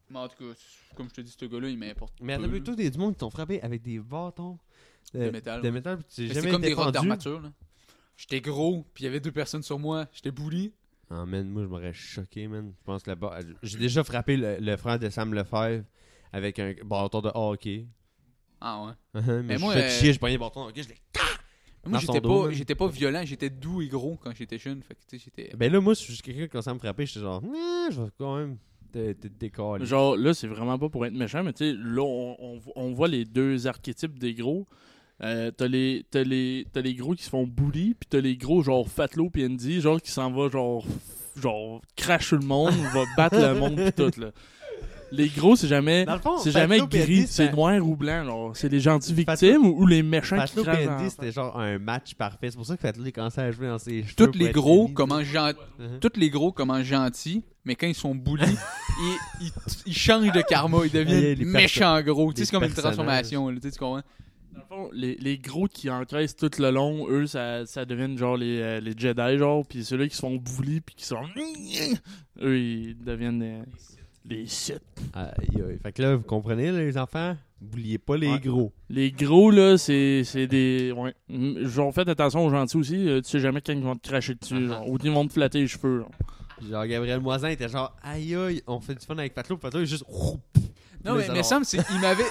Mais 0.09 0.19
en 0.19 0.27
tout 0.27 0.37
cas, 0.37 0.59
comme 0.95 1.07
je 1.09 1.13
te 1.15 1.21
dis, 1.21 1.35
ce 1.37 1.45
gars-là, 1.45 1.69
il 1.69 1.77
m'importe. 1.77 2.13
Mais 2.21 2.37
t'as 2.37 2.47
vu 2.47 2.59
là. 2.59 2.63
tout 2.65 2.75
des 2.75 2.89
du 2.89 2.97
monde 2.97 3.13
qui 3.13 3.19
t'ont 3.19 3.29
frappé 3.29 3.61
avec 3.61 3.81
des 3.81 3.99
bâtons 3.99 4.57
De 5.13 5.29
métal, 5.29 5.61
De 5.61 5.69
métal, 5.69 5.99
tu 6.13 6.21
Mais 6.21 6.27
jamais 6.27 6.41
C'est 6.41 6.51
comme 6.51 6.61
des 6.61 6.69
défendu. 6.69 6.91
d'armature, 6.91 7.41
là. 7.41 7.51
J'étais 8.17 8.41
gros, 8.41 8.85
puis 8.93 9.03
il 9.03 9.05
y 9.05 9.07
avait 9.07 9.19
deux 9.19 9.31
personnes 9.31 9.63
sur 9.63 9.79
moi. 9.79 10.07
J'étais 10.11 10.31
bully. 10.31 10.73
Ah, 11.09 11.25
man, 11.25 11.47
moi, 11.49 11.63
je 11.63 11.67
m'aurais 11.67 11.93
choqué, 11.93 12.47
man. 12.47 12.73
Je 12.77 12.83
pense 12.83 13.03
que 13.03 13.09
là-bas. 13.11 13.39
J'ai 13.63 13.77
déjà 13.77 14.03
frappé 14.03 14.35
le, 14.35 14.57
le 14.59 14.77
frère 14.77 14.99
de 14.99 15.09
Sam 15.09 15.33
Lefebvre 15.33 15.85
avec 16.33 16.59
un 16.59 16.73
bâton 16.83 17.21
de 17.21 17.31
hockey. 17.33 17.87
Ah 18.61 18.83
ouais. 18.83 18.91
mais 19.21 19.43
Mais 19.43 19.55
je 19.55 19.59
moi, 19.61 19.73
fait 19.73 19.83
euh, 19.83 19.89
chier, 19.89 20.13
je 20.13 20.19
prenais 20.19 20.33
le 20.33 20.39
bâton 20.39 20.65
de 20.65 20.69
hockey, 20.69 20.83
je 20.83 20.89
l'ai. 20.89 20.97
Moi, 21.85 21.99
j'étais 21.99 22.19
pas, 22.21 22.51
j'étais 22.51 22.75
pas 22.75 22.87
violent, 22.89 23.21
j'étais 23.23 23.49
doux 23.49 23.81
et 23.81 23.87
gros 23.87 24.17
quand 24.21 24.35
j'étais 24.35 24.57
jeune. 24.57 24.83
Fait 24.83 24.95
que, 24.95 25.17
j'étais. 25.17 25.55
Ben 25.55 25.71
là, 25.71 25.79
moi, 25.79 25.93
je 25.93 26.01
suis 26.11 26.17
quelqu'un 26.17 26.47
quand 26.47 26.61
ça 26.61 26.73
me 26.73 26.79
frappait, 26.79 27.05
j'étais 27.05 27.21
genre, 27.21 27.41
je 27.41 28.01
vais 28.01 28.09
quand 28.17 28.37
même 28.37 28.57
te, 28.91 29.13
te 29.13 29.27
décaler. 29.39 29.85
Genre, 29.85 30.17
là, 30.17 30.33
c'est 30.33 30.47
vraiment 30.47 30.77
pas 30.77 30.89
pour 30.89 31.05
être 31.05 31.13
méchant, 31.13 31.43
mais 31.43 31.53
tu 31.53 31.65
sais, 31.71 31.77
là, 31.77 32.01
on, 32.03 32.35
on- 32.39 32.59
on 32.75 32.91
voit 32.93 33.07
les 33.07 33.25
deux 33.25 33.67
archétypes 33.67 34.17
des 34.19 34.33
gros. 34.33 34.67
Euh, 35.21 35.51
t'as 35.51 35.67
les, 35.67 36.05
t'as 36.09 36.23
les, 36.23 36.65
t'as 36.71 36.79
les 36.81 36.93
gros 36.95 37.13
qui 37.13 37.23
se 37.23 37.29
font 37.29 37.45
bully, 37.45 37.93
puis 37.93 38.07
t'as 38.09 38.21
les 38.21 38.37
gros 38.37 38.61
genre 38.63 38.87
Fatlo 38.87 39.29
pis 39.29 39.45
Andy, 39.45 39.81
genre 39.81 40.01
qui 40.01 40.11
s'en 40.11 40.31
va 40.31 40.47
genre, 40.49 40.85
genre 41.35 41.81
crache 41.97 42.29
tout 42.29 42.37
le 42.37 42.45
monde, 42.45 42.73
va 42.93 43.03
battre 43.17 43.35
le 43.37 43.53
monde 43.59 43.75
pis 43.75 43.91
tout 43.91 44.19
là. 44.21 44.31
Les 45.11 45.27
gros, 45.27 45.55
c'est 45.55 45.67
jamais, 45.67 46.05
c'est 46.37 46.51
Fatlo 46.51 46.51
jamais 46.51 46.79
puis 46.87 46.99
gris, 46.99 47.25
c'est 47.27 47.51
noir 47.51 47.83
ou 47.85 47.95
blanc. 47.95 48.23
genre. 48.25 48.55
C'est 48.55 48.69
les 48.69 48.79
gentils 48.79 49.13
Fatlo- 49.15 49.31
victimes 49.47 49.65
ou, 49.65 49.81
ou 49.81 49.87
les 49.87 50.03
méchants 50.03 50.37
Fatlo 50.37 50.61
qui 50.61 50.67
la 50.69 51.09
c'était 51.09 51.31
genre 51.31 51.59
un 51.59 51.79
match 51.79 52.13
parfait. 52.13 52.51
C'est 52.51 52.57
pour 52.57 52.65
ça 52.67 52.75
que 52.75 52.81
Fatlo, 52.81 53.03
il 53.03 53.11
commençait 53.11 53.41
à 53.41 53.51
jouer 53.51 53.67
dans 53.67 53.79
ses 53.79 54.03
cheveux. 54.03 54.13
Tous 54.31 54.37
les 54.37 54.51
gros 54.51 54.87
gen- 54.87 55.53
tu 55.79 55.83
sais. 55.83 55.99
Tous 55.99 56.19
les 56.19 56.29
gros 56.29 56.51
commencent 56.51 56.83
gentils, 56.83 57.43
mais 57.65 57.75
quand 57.75 57.87
ils 57.87 57.95
sont 57.95 58.15
bullies, 58.15 58.45
ils, 59.01 59.17
ils, 59.45 59.51
ils 59.87 59.93
changent 59.97 60.31
de 60.31 60.41
karma, 60.41 60.79
ils 60.85 60.91
deviennent 60.91 61.37
les 61.37 61.45
méchants 61.45 62.01
gros. 62.01 62.31
Tu 62.33 62.39
sais, 62.39 62.45
c'est 62.45 62.51
comme 62.51 62.63
une 62.63 62.73
transformation, 62.73 63.49
là, 63.49 63.55
tu 63.59 63.67
sais, 63.67 63.71
tu 63.73 63.79
comprends? 63.79 64.01
Dans 64.53 64.59
le 64.59 64.65
fond, 64.67 64.89
les, 64.93 65.15
les 65.15 65.37
gros 65.37 65.67
qui 65.67 65.89
encaissent 65.89 66.35
tout 66.35 66.49
le 66.59 66.71
long, 66.71 67.07
eux, 67.09 67.27
ça, 67.27 67.65
ça 67.65 67.85
devient 67.85 68.17
genre 68.17 68.35
les, 68.37 68.59
euh, 68.59 68.79
les 68.79 68.93
Jedi, 68.97 69.37
genre, 69.37 69.65
puis 69.65 69.83
ceux-là 69.85 70.07
qui 70.07 70.15
se 70.15 70.21
font 70.21 70.35
bully, 70.37 70.81
puis 70.81 70.95
qui 70.95 71.05
sont. 71.05 71.21
Eux, 72.41 72.57
ils 72.59 72.97
deviennent 72.97 73.41
euh, 73.43 73.61
les 74.25 74.45
aïe. 75.13 75.77
Fait 75.81 75.91
que 75.91 76.01
là, 76.01 76.15
vous 76.15 76.23
comprenez, 76.23 76.71
là, 76.71 76.79
les 76.79 76.97
enfants? 76.97 77.35
N'oubliez 77.61 77.97
pas 77.97 78.15
les 78.15 78.31
Ouais. 78.31 78.39
gros. 78.39 78.71
Les 78.89 79.11
gros, 79.11 79.51
là, 79.51 79.77
c'est 79.77 80.23
c'est 80.23 80.47
des. 80.47 80.93
Ouais. 80.95 81.13
Mm, 81.27 81.65
Genre, 81.67 81.93
faites 81.93 82.07
attention 82.07 82.45
aux 82.45 82.49
gentils 82.49 82.77
aussi. 82.77 83.07
euh, 83.09 83.21
tu 83.21 83.29
sais 83.29 83.39
jamais 83.41 83.59
quand 83.61 83.73
ils 83.73 83.83
vont 83.83 83.95
te 83.97 84.07
cracher 84.07 84.35
dessus, 84.35 84.67
genre, 84.67 84.89
ou 84.89 84.97
ils 85.03 85.11
vont 85.11 85.27
te 85.27 85.33
flatter 85.33 85.59
les 85.59 85.67
cheveux. 85.67 85.99
genre. 85.99 86.11
Genre, 86.67 86.85
Gabriel 86.87 87.19
Moisin 87.21 87.49
était 87.49 87.69
genre, 87.69 87.95
aïe 88.03 88.35
aïe, 88.35 88.61
on 88.67 88.79
fait 88.81 88.95
du 88.95 89.05
fun 89.05 89.17
avec. 89.17 89.33
Fatlo, 89.33 89.57
il 89.75 89.81
est 89.83 89.85
juste. 89.85 90.03
Non, 91.05 91.15
Mais 91.15 91.27
mais. 91.29 91.43
Sam, 91.43 91.63
c'est- 91.63 91.79
il 91.91 91.99
m'avait. 92.01 92.25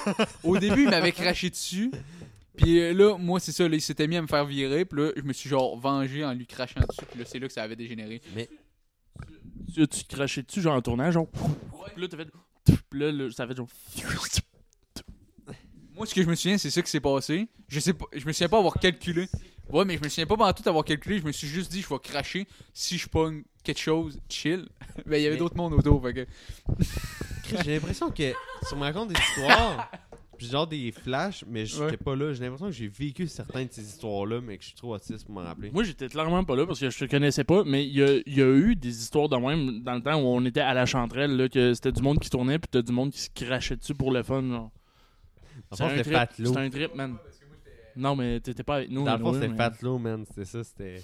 Au 0.45 0.59
début, 0.59 0.83
il 0.85 0.91
m'avait 0.91 1.13
craché 1.13 1.49
dessus. 1.51 1.91
Puis 2.57 2.81
euh, 2.81 2.93
là, 2.93 3.17
moi, 3.17 3.41
c'est 3.41 3.53
ça, 3.53 3.67
là, 3.69 3.75
il 3.77 3.81
s'était 3.81 4.07
mis 4.07 4.17
à 4.17 4.23
me 4.23 4.27
faire 4.27 4.45
virer. 4.45 4.85
Puis 4.85 5.01
là, 5.01 5.13
je 5.17 5.23
me 5.23 5.33
suis 5.33 5.49
genre 5.49 5.79
vengé 5.79 6.25
en 6.25 6.35
lui 6.35 6.47
crachant 6.47 6.81
dessus. 6.81 7.07
Puis 7.11 7.19
là, 7.21 7.25
c'est 7.27 7.39
là 7.39 7.47
que 7.47 7.53
ça 7.53 7.63
avait 7.63 7.77
dégénéré. 7.77 8.21
Mais 8.35 8.49
Tu 9.75 9.87
tu 9.89 10.05
te 10.05 10.15
crachais 10.15 10.43
dessus, 10.43 10.61
genre 10.61 10.75
en 10.77 10.83
tournant, 10.83 11.11
genre? 11.11 11.29
Puis 11.31 12.03
là, 12.03 12.09
t'as 12.09 12.17
fait. 12.19 12.29
Puis 12.91 13.01
là, 13.01 13.11
là, 13.13 13.31
ça 13.31 13.47
fait 13.47 13.57
genre. 13.57 13.69
Moi, 15.95 16.07
ce 16.07 16.15
que 16.15 16.23
je 16.23 16.29
me 16.29 16.35
souviens, 16.37 16.59
c'est 16.59 16.71
ça 16.71 16.81
qui 16.83 16.91
s'est 16.91 17.01
passé. 17.01 17.49
Je 17.67 17.81
sais 17.81 17.93
pas, 17.93 18.05
je 18.15 18.25
me 18.25 18.33
souviens 18.33 18.49
pas 18.49 18.59
avoir 18.59 18.75
calculé. 18.75 19.27
Ouais, 19.69 19.85
mais 19.85 19.97
je 19.99 20.03
me 20.05 20.09
souviens 20.09 20.27
pas 20.27 20.37
pendant 20.37 20.53
tout 20.53 20.67
avoir 20.69 20.85
calculé. 20.85 21.19
Je 21.19 21.25
me 21.25 21.33
suis 21.33 21.49
juste 21.49 21.73
dit, 21.73 21.83
je 21.83 21.89
vais 21.89 21.99
cracher 21.99 22.47
si 22.73 22.99
je 22.99 23.09
pogne 23.09 23.43
quelque 23.75 23.81
chose 23.81 24.19
chill. 24.29 24.67
ben, 25.07 25.17
il 25.17 25.23
y 25.23 25.27
avait 25.27 25.35
Mais- 25.35 25.39
d'autres 25.39 25.57
mondes 25.57 25.75
autour. 25.75 26.03
Fait 26.03 26.15
que... 26.15 26.27
J'ai 27.65 27.75
l'impression 27.75 28.11
que 28.11 28.33
tu 28.69 28.75
me 28.75 28.81
racontes 28.81 29.09
des 29.09 29.15
histoires, 29.19 29.91
puis 30.37 30.47
genre 30.47 30.67
des 30.67 30.93
flashs, 30.93 31.45
mais 31.49 31.65
j'étais 31.67 31.83
Ouais. 31.85 31.97
pas 31.97 32.15
là. 32.15 32.33
J'ai 32.35 32.41
l'impression 32.45 32.67
que 32.67 32.73
j'ai 32.73 32.89
vécu 32.89 33.27
certaines 33.27 33.69
de 33.69 33.73
ces 33.73 33.83
histoires-là, 33.87 34.41
mais 34.43 34.57
que 34.59 34.63
je 34.65 34.69
suis 34.69 34.77
trop 34.77 34.95
autiste 34.95 35.25
pour 35.25 35.35
m'en 35.35 35.43
rappeler. 35.43 35.71
Moi, 35.71 35.83
j'étais 35.85 36.09
clairement 36.09 36.45
pas 36.45 36.57
là 36.57 36.67
parce 36.67 36.79
que 36.81 36.91
je 36.91 36.99
te 36.99 37.05
connaissais 37.11 37.45
pas, 37.45 37.65
mais 37.65 37.87
il 37.87 37.95
y 37.95 38.03
a, 38.03 38.17
il 38.27 38.37
y 38.37 38.43
a 38.43 38.47
eu 38.55 38.77
des 38.77 39.01
histoires 39.01 39.29
de 39.31 39.37
même 39.37 39.83
dans 39.83 39.95
le 39.95 40.03
temps 40.03 40.17
où 40.21 40.27
on 40.27 40.45
était 40.45 40.61
à 40.61 40.75
la 40.75 40.85
chanterelle, 40.85 41.37
là, 41.37 41.49
que 41.49 41.73
c'était 41.75 41.93
du 41.93 42.03
monde 42.03 42.19
qui 42.19 42.29
tournait, 42.29 42.59
puis 42.59 42.69
t'as 42.71 42.83
du 42.83 42.93
monde 42.93 43.11
qui 43.13 43.21
se 43.21 43.31
crachait 43.35 43.77
dessus 43.77 43.95
pour 43.95 44.13
le 44.13 44.23
fun. 44.23 44.43
Genre. 44.43 44.71
C'est 45.73 45.83
un 45.85 45.89
c'était 45.91 46.03
trip, 46.03 46.15
Fat 46.15 46.29
Low. 46.39 46.53
c'est 46.53 46.59
un 46.61 46.71
trip, 46.71 46.95
man. 46.95 47.17
Non, 47.97 48.15
mais 48.15 48.41
t'étais 48.41 48.63
pas 48.63 48.77
avec 48.77 48.91
nous. 48.91 49.05
Dans 49.05 49.13
le 49.17 49.19
fond, 49.19 49.29
anyway, 49.31 49.41
c'était 49.41 49.53
mais- 49.53 49.57
Fat 49.71 49.75
Low, 49.83 49.99
man. 49.99 50.25
C'était 50.29 50.45
ça, 50.45 50.63
c'était. 50.65 51.03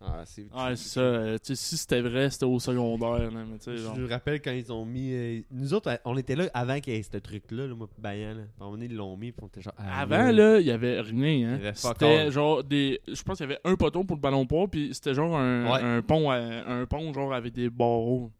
Ah, 0.00 0.22
c'est. 0.26 0.42
Ouais, 0.42 0.76
c'est 0.76 0.88
ça. 0.90 1.00
euh, 1.00 1.38
tu 1.38 1.54
sais, 1.54 1.56
si 1.56 1.76
c'était 1.78 2.02
vrai, 2.02 2.28
c'était 2.28 2.44
au 2.44 2.58
secondaire. 2.60 3.30
Là, 3.30 3.44
mais 3.50 3.56
tu 3.58 3.64
sais, 3.64 3.76
genre. 3.78 3.94
Je 3.96 4.02
me 4.02 4.08
rappelle 4.08 4.40
quand 4.42 4.50
ils 4.52 4.70
ont 4.70 4.84
mis. 4.84 5.10
euh, 5.12 5.40
nous 5.50 5.72
autres, 5.72 5.98
on 6.04 6.16
était 6.18 6.36
là 6.36 6.44
avant 6.52 6.78
qu'il 6.80 6.92
y 6.94 6.96
ait 6.98 7.02
ce 7.02 7.16
truc-là, 7.16 7.66
là, 7.66 7.74
moi, 7.74 7.86
pis 7.88 8.00
Bayan. 8.00 8.34
Là. 8.34 8.42
Puis 8.42 8.42
à 8.60 8.62
un 8.62 8.64
moment 8.66 8.70
donné, 8.72 8.84
ils 8.86 8.94
l'ont 8.94 9.16
mis, 9.16 9.32
puis 9.32 9.40
on 9.42 9.46
était 9.46 9.62
genre. 9.62 9.72
ah, 9.78 10.02
Avant, 10.02 10.30
là, 10.30 10.60
il 10.60 10.66
y 10.66 10.70
avait 10.70 11.00
rien. 11.00 11.48
Hein. 11.54 11.56
Il 11.58 11.64
y 11.64 11.66
avait 11.68 11.72
fuck 11.72 11.96
C'était 11.98 12.30
genre 12.30 12.62
des. 12.62 13.00
Je 13.08 13.22
pense 13.22 13.38
qu'il 13.38 13.48
y 13.48 13.50
avait 13.52 13.60
un 13.64 13.74
poteau 13.76 14.04
pour 14.04 14.16
le 14.16 14.20
ballon 14.20 14.46
poids, 14.46 14.68
puis 14.68 14.90
c'était 14.92 15.14
genre 15.14 15.34
un, 15.36 15.64
Ouais. 15.72 15.80
un 15.82 16.02
pont 16.02 16.30
à- 16.30 16.36
un 16.36 16.84
pont 16.84 17.12
genre 17.14 17.32
avec 17.32 17.54
des 17.54 17.70
barreaux. 17.70 18.30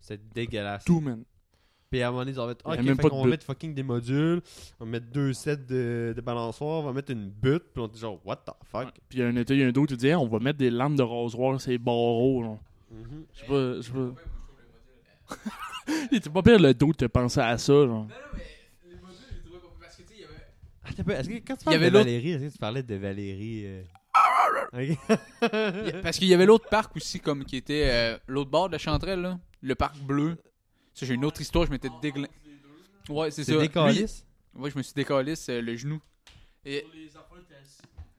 C'était 0.00 0.22
dégueulasse. 0.34 0.84
Tout, 0.84 1.00
man. 1.00 1.22
Puis 1.94 2.02
à 2.02 2.08
un 2.08 2.10
moment 2.10 2.22
donné, 2.22 2.32
ils 2.32 2.40
ont 2.40 2.48
fait. 2.48 2.58
Il 2.66 2.68
y 2.84 2.88
a 2.88 2.92
Ok, 2.92 3.00
fait 3.02 3.08
qu'on 3.08 3.08
de 3.10 3.20
va 3.20 3.22
but. 3.22 3.30
mettre 3.30 3.46
fucking 3.46 3.72
des 3.72 3.82
modules. 3.84 4.42
On 4.80 4.84
va 4.84 4.90
mettre 4.90 5.06
deux 5.12 5.32
sets 5.32 5.58
de, 5.58 6.12
de 6.16 6.20
balançoires. 6.20 6.80
On 6.80 6.86
va 6.86 6.92
mettre 6.92 7.12
une 7.12 7.30
butte. 7.30 7.62
Puis 7.72 7.80
on 7.82 7.86
était 7.86 7.98
genre, 8.00 8.20
what 8.24 8.36
the 8.38 8.50
fuck? 8.68 8.86
Ouais. 8.86 8.90
Puis 9.08 9.18
il 9.18 9.20
y 9.20 9.22
a 9.24 9.28
un 9.28 9.36
été, 9.36 9.54
il 9.54 9.60
y 9.60 9.62
a 9.62 9.68
un 9.68 9.70
d'autre 9.70 9.94
qui 9.94 10.06
Hey, 10.06 10.16
on 10.16 10.26
va 10.26 10.40
mettre 10.40 10.58
des 10.58 10.70
lampes 10.70 10.96
de 10.96 11.02
rasoir, 11.04 11.60
ces 11.60 11.78
barreaux. 11.78 12.42
genre. 12.42 12.58
Mhm. 12.90 13.24
Je 13.32 13.38
sais 13.40 13.46
pas. 13.46 13.76
Je 13.76 13.80
sais 13.82 13.92
pas. 13.92 14.10
Il 16.10 16.16
était 16.18 16.30
pas 16.30 16.42
pire 16.42 16.58
le 16.58 16.74
dos 16.74 16.92
de 16.98 17.06
penser 17.06 17.38
à 17.40 17.56
ça, 17.58 17.72
genre. 17.86 18.08
Ah, 20.86 20.90
t'as 20.96 21.04
pas- 21.04 21.14
Est-ce 21.20 21.28
que 21.28 21.34
quand 21.46 21.56
tu 21.56 21.60
Il 21.60 21.62
y 21.62 21.64
parles 21.64 21.74
avait 21.76 21.86
de 21.90 21.92
l'autre- 21.94 22.04
Valérie, 22.06 22.30
est-ce 22.32 22.44
que 22.46 22.52
tu 22.52 22.58
parlais 22.58 22.82
de 22.82 22.94
Valérie 22.96 23.62
euh, 23.66 23.82
Parce 26.02 26.18
qu'il 26.18 26.28
y 26.28 26.34
avait 26.34 26.46
l'autre 26.46 26.68
parc 26.68 26.94
aussi, 26.96 27.20
comme 27.20 27.44
qui 27.44 27.56
était 27.56 27.86
euh, 27.88 28.18
l'autre 28.26 28.50
bord 28.50 28.68
de 28.68 28.72
la 28.72 28.78
chanterelle, 28.78 29.20
là. 29.20 29.38
Le 29.62 29.74
parc 29.74 29.98
bleu. 29.98 30.36
Ça, 30.94 31.04
j'ai 31.04 31.14
une 31.14 31.24
autre 31.24 31.40
histoire, 31.40 31.66
je 31.66 31.70
m'étais 31.70 31.90
déglin. 32.00 32.28
Ouais, 33.08 33.30
c'est 33.30 33.44
ça. 33.44 33.66
Calices? 33.68 34.24
Ouais, 34.54 34.70
je 34.70 34.78
me 34.78 34.82
suis 34.82 34.94
décalisse 34.94 35.48
euh, 35.48 35.60
le 35.60 35.76
genou. 35.76 36.00
Et... 36.64 36.86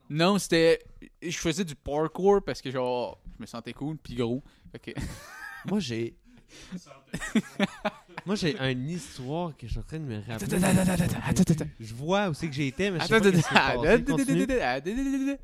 Non, 0.10 0.38
c'était. 0.38 0.84
Je 1.22 1.38
faisais 1.38 1.64
du 1.64 1.74
parkour 1.74 2.44
parce 2.46 2.62
que, 2.62 2.70
genre, 2.70 3.20
je 3.38 3.42
me 3.42 3.48
sentais 3.48 3.74
cool, 3.74 3.98
puis 3.98 4.16
gros. 4.16 4.44
Fait 4.72 4.80
que. 4.80 4.92
Moi, 5.66 5.80
j'ai. 5.80 6.16
Moi, 8.26 8.36
j'ai 8.36 8.56
une 8.72 8.90
histoire 8.90 9.56
que 9.58 9.66
je 9.66 9.72
suis 9.72 9.80
en 9.80 9.84
train 9.84 10.00
de 10.00 10.06
me 10.06 10.18
rappeler. 10.18 10.54
Attends, 10.54 10.68
attends, 10.68 10.82
attends, 10.82 11.04
attends, 11.04 11.20
attends, 11.26 11.54
attends. 11.54 11.70
Je 11.80 11.94
vois 11.94 12.30
où 12.30 12.34
c'est 12.34 12.48
que 12.48 12.54
j'ai 12.54 12.68
été, 12.68 12.92
mais 12.92 13.00
je 13.00 13.06
sais 13.06 13.20
pas 13.20 13.28
attends. 14.68 15.42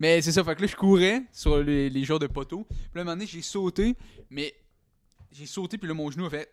Mais 0.00 0.20
c'est 0.22 0.32
ça, 0.32 0.42
fait 0.42 0.56
que 0.56 0.62
là, 0.62 0.66
je 0.66 0.74
courais 0.74 1.22
sur 1.30 1.62
les, 1.62 1.88
les 1.88 2.04
genres 2.04 2.18
de 2.18 2.26
poteaux. 2.26 2.64
Puis 2.64 2.78
là, 2.94 3.00
à 3.00 3.02
un 3.02 3.04
moment 3.04 3.16
donné, 3.16 3.26
j'ai 3.26 3.42
sauté, 3.42 3.94
mais 4.28 4.52
j'ai 5.34 5.46
sauté, 5.46 5.78
puis 5.78 5.88
là, 5.88 5.94
mon 5.94 6.10
genou 6.10 6.26
a 6.26 6.30
fait 6.30 6.50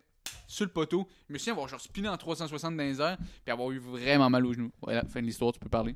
sur 0.47 0.65
le 0.65 0.71
poteau. 0.71 1.07
Je 1.27 1.33
me 1.33 1.37
souviens 1.37 1.53
avoir 1.53 1.67
genre 1.67 1.79
spiné 1.81 2.07
en 2.09 2.17
360 2.17 2.75
dans 2.75 2.83
les 2.83 2.99
airs, 2.99 3.17
puis 3.45 3.51
avoir 3.51 3.71
eu 3.71 3.79
vraiment 3.79 4.29
mal 4.29 4.45
au 4.45 4.53
genou. 4.53 4.71
Voilà, 4.81 5.03
fin 5.05 5.21
de 5.21 5.25
l'histoire, 5.25 5.53
tu 5.53 5.59
peux 5.59 5.69
parler. 5.69 5.95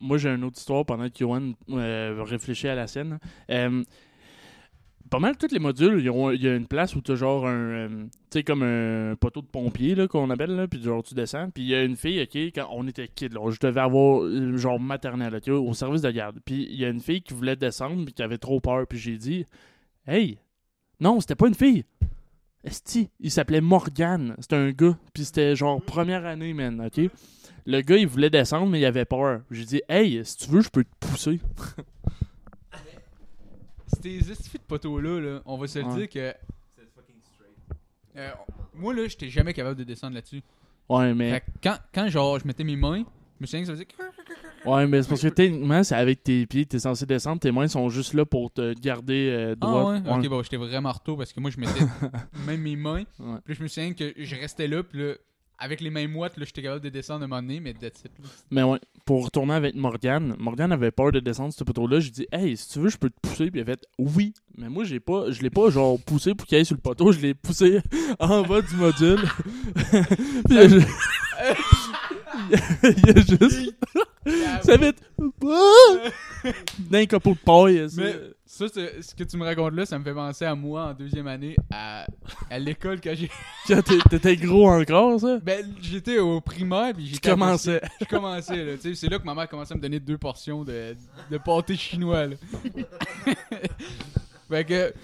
Moi, 0.00 0.18
j'ai 0.18 0.28
une 0.30 0.44
autre 0.44 0.58
histoire 0.58 0.84
pendant 0.84 1.08
que 1.08 1.18
Yoann 1.18 1.54
euh, 1.70 2.22
réfléchit 2.22 2.68
à 2.68 2.74
la 2.74 2.86
scène. 2.86 3.18
Euh, 3.50 3.82
pas 5.10 5.18
mal 5.18 5.36
tous 5.36 5.52
les 5.52 5.58
modules, 5.58 6.00
il 6.00 6.42
y 6.42 6.48
a 6.48 6.56
une 6.56 6.66
place 6.66 6.96
où 6.96 7.00
tu 7.00 7.12
as 7.12 7.14
genre 7.14 7.46
un. 7.46 7.52
euh, 7.52 7.88
tu 8.30 8.38
sais, 8.38 8.42
comme 8.42 8.62
un 8.62 9.14
poteau 9.16 9.42
de 9.42 9.46
pompier, 9.46 9.94
là, 9.94 10.08
qu'on 10.08 10.28
appelle, 10.30 10.56
là, 10.56 10.66
puis 10.66 10.82
genre 10.82 11.02
tu 11.02 11.14
descends. 11.14 11.50
Puis 11.50 11.62
il 11.62 11.68
y 11.68 11.74
a 11.74 11.84
une 11.84 11.96
fille, 11.96 12.20
ok, 12.20 12.36
quand 12.54 12.68
on 12.72 12.86
était 12.88 13.08
kid, 13.08 13.32
là, 13.32 13.50
je 13.50 13.58
devais 13.60 13.80
avoir 13.80 14.22
euh, 14.24 14.56
genre 14.56 14.80
maternelle, 14.80 15.36
ok, 15.36 15.48
au 15.48 15.72
service 15.74 16.02
de 16.02 16.10
garde. 16.10 16.40
Puis 16.44 16.66
il 16.70 16.76
y 16.76 16.84
a 16.84 16.88
une 16.88 17.00
fille 17.00 17.22
qui 17.22 17.34
voulait 17.34 17.56
descendre, 17.56 18.04
puis 18.04 18.14
qui 18.14 18.22
avait 18.22 18.38
trop 18.38 18.60
peur. 18.60 18.86
Puis 18.88 18.98
j'ai 18.98 19.16
dit, 19.16 19.46
hey, 20.06 20.38
non, 21.00 21.20
c'était 21.20 21.34
pas 21.34 21.48
une 21.48 21.54
fille. 21.54 21.84
Esti, 22.64 23.10
il 23.20 23.30
s'appelait 23.30 23.60
Morgan. 23.60 24.34
C'était 24.40 24.56
un 24.56 24.70
gars. 24.70 24.96
Puis 25.12 25.26
c'était 25.26 25.54
genre 25.54 25.82
première 25.82 26.24
année, 26.24 26.54
man, 26.54 26.80
ok? 26.80 27.10
Le 27.66 27.80
gars, 27.80 27.96
il 27.96 28.06
voulait 28.06 28.30
descendre, 28.30 28.70
mais 28.70 28.80
il 28.80 28.84
avait 28.84 29.04
peur. 29.04 29.42
J'ai 29.50 29.64
dit, 29.64 29.82
hey, 29.88 30.24
si 30.24 30.36
tu 30.38 30.50
veux, 30.50 30.60
je 30.60 30.68
peux 30.68 30.84
te 30.84 31.06
pousser. 31.06 31.40
Ces 34.02 34.30
estifs 34.30 34.54
de 34.54 34.58
poteaux-là, 34.66 35.20
là, 35.20 35.42
on 35.46 35.56
va 35.56 35.66
se 35.66 35.78
le 35.78 35.94
dire 35.94 36.08
que. 36.08 36.34
Euh, 38.16 38.30
moi, 38.74 38.94
là, 38.94 39.08
j'étais 39.08 39.28
jamais 39.28 39.52
capable 39.54 39.78
de 39.78 39.84
descendre 39.84 40.14
là-dessus. 40.14 40.42
Ouais, 40.88 41.14
mais, 41.14 41.30
Fait 41.30 41.40
que 41.40 41.46
quand, 41.62 41.78
quand, 41.92 42.08
genre, 42.08 42.38
je 42.38 42.46
mettais 42.46 42.64
mes 42.64 42.76
mains, 42.76 43.04
je 43.38 43.42
me 43.42 43.46
souviens 43.46 43.60
que 43.60 43.66
ça 43.66 43.72
faisait. 43.74 43.86
ouais, 44.66 44.86
mais 44.86 45.02
c'est 45.02 45.08
parce 45.08 45.22
que 45.22 45.28
techniquement, 45.28 45.82
c'est 45.84 45.94
avec 45.96 46.22
tes 46.22 46.46
pieds, 46.46 46.66
t'es 46.66 46.78
censé 46.78 47.04
descendre, 47.06 47.40
tes 47.40 47.52
mains 47.52 47.68
sont 47.68 47.88
juste 47.88 48.14
là 48.14 48.24
pour 48.24 48.50
te 48.52 48.72
garder 48.78 49.28
euh, 49.30 49.52
Ah 49.60 49.66
droit. 49.66 49.92
ouais? 49.92 50.00
Ok, 50.10 50.28
bon, 50.28 50.42
j'étais 50.42 50.56
vraiment 50.56 50.92
retour 50.92 51.18
parce 51.18 51.32
que 51.32 51.40
moi, 51.40 51.50
je 51.50 51.58
mettais 51.60 51.80
même 52.46 52.60
mes 52.60 52.76
mains. 52.76 53.04
Ouais. 53.18 53.38
Puis 53.44 53.54
je 53.54 53.62
me 53.62 53.68
souviens 53.68 53.92
que 53.92 54.12
je 54.16 54.36
restais 54.36 54.68
là, 54.68 54.82
puis 54.82 54.98
là, 55.00 55.14
avec 55.56 55.80
les 55.80 55.88
mains 55.90 56.08
moites, 56.08 56.36
là, 56.36 56.44
j'étais 56.44 56.62
capable 56.62 56.82
de 56.82 56.88
descendre 56.88 57.22
à 57.22 57.24
un 57.24 57.28
moment 57.28 57.40
donné, 57.40 57.60
mais 57.60 57.72
that's 57.74 58.04
it. 58.04 58.10
Mais 58.50 58.64
ouais, 58.64 58.80
pour 59.04 59.24
retourner 59.26 59.54
avec 59.54 59.76
Morgane, 59.76 60.34
Morgane 60.38 60.72
avait 60.72 60.90
peur 60.90 61.12
de 61.12 61.20
descendre 61.20 61.52
ce 61.54 61.62
poteau-là. 61.62 62.00
J'ai 62.00 62.10
dit, 62.10 62.26
hey, 62.32 62.56
si 62.56 62.68
tu 62.70 62.80
veux, 62.80 62.88
je 62.88 62.96
peux 62.98 63.08
te 63.08 63.20
pousser. 63.22 63.50
Puis 63.52 63.60
elle 63.60 63.70
a 63.70 63.72
fait, 63.72 63.86
oui. 63.98 64.34
Mais 64.58 64.68
moi, 64.68 64.82
j'ai 64.82 64.98
pas, 64.98 65.30
je 65.30 65.40
l'ai 65.42 65.50
pas 65.50 65.70
genre 65.70 65.96
poussé 66.00 66.34
pour 66.34 66.46
qu'il 66.48 66.58
aille 66.58 66.66
sur 66.66 66.74
le 66.74 66.80
poteau. 66.80 67.12
Je 67.12 67.20
l'ai 67.20 67.34
poussé 67.34 67.80
en 68.18 68.42
bas 68.42 68.62
du 68.62 68.74
module. 68.74 69.20
Puis 70.48 70.68
ju- 70.68 70.86
il 72.82 73.06
y 73.06 73.10
a 73.10 73.14
juste. 73.16 73.74
Ça 74.62 74.76
va 74.76 74.86
être. 74.86 75.02
D'un 76.78 77.06
copeau 77.06 77.34
de 77.34 77.38
paille. 77.38 77.86
Mais 77.96 78.14
ça, 78.46 78.66
ce 78.68 79.14
que 79.14 79.24
tu 79.24 79.36
me 79.36 79.44
racontes 79.44 79.74
là, 79.74 79.86
ça 79.86 79.98
me 79.98 80.04
fait 80.04 80.14
penser 80.14 80.44
à 80.44 80.54
moi 80.54 80.84
en 80.86 80.94
deuxième 80.94 81.26
année 81.26 81.56
à, 81.72 82.06
à 82.50 82.58
l'école 82.58 83.00
quand 83.00 83.14
j'ai. 83.14 83.30
T'étais 84.10 84.36
gros 84.36 84.68
encore, 84.68 85.18
ça? 85.20 85.38
Ben, 85.42 85.64
j'étais 85.80 86.18
au 86.18 86.40
primaire, 86.40 86.94
puis 86.94 87.06
j'étais. 87.06 87.30
à 87.30 87.32
commençais. 87.32 87.80
Je 88.00 88.06
commençais, 88.06 88.64
là. 88.64 88.74
Tu 88.74 88.80
sais, 88.80 88.94
c'est 88.94 89.08
là 89.08 89.18
que 89.18 89.24
ma 89.24 89.34
mère 89.34 89.48
commençait 89.48 89.74
à 89.74 89.76
me 89.76 89.82
donner 89.82 90.00
deux 90.00 90.18
portions 90.18 90.64
de, 90.64 90.94
de 91.30 91.38
pâté 91.38 91.76
chinois, 91.76 92.26
là. 92.26 92.36
fait 94.48 94.64
que. 94.64 94.94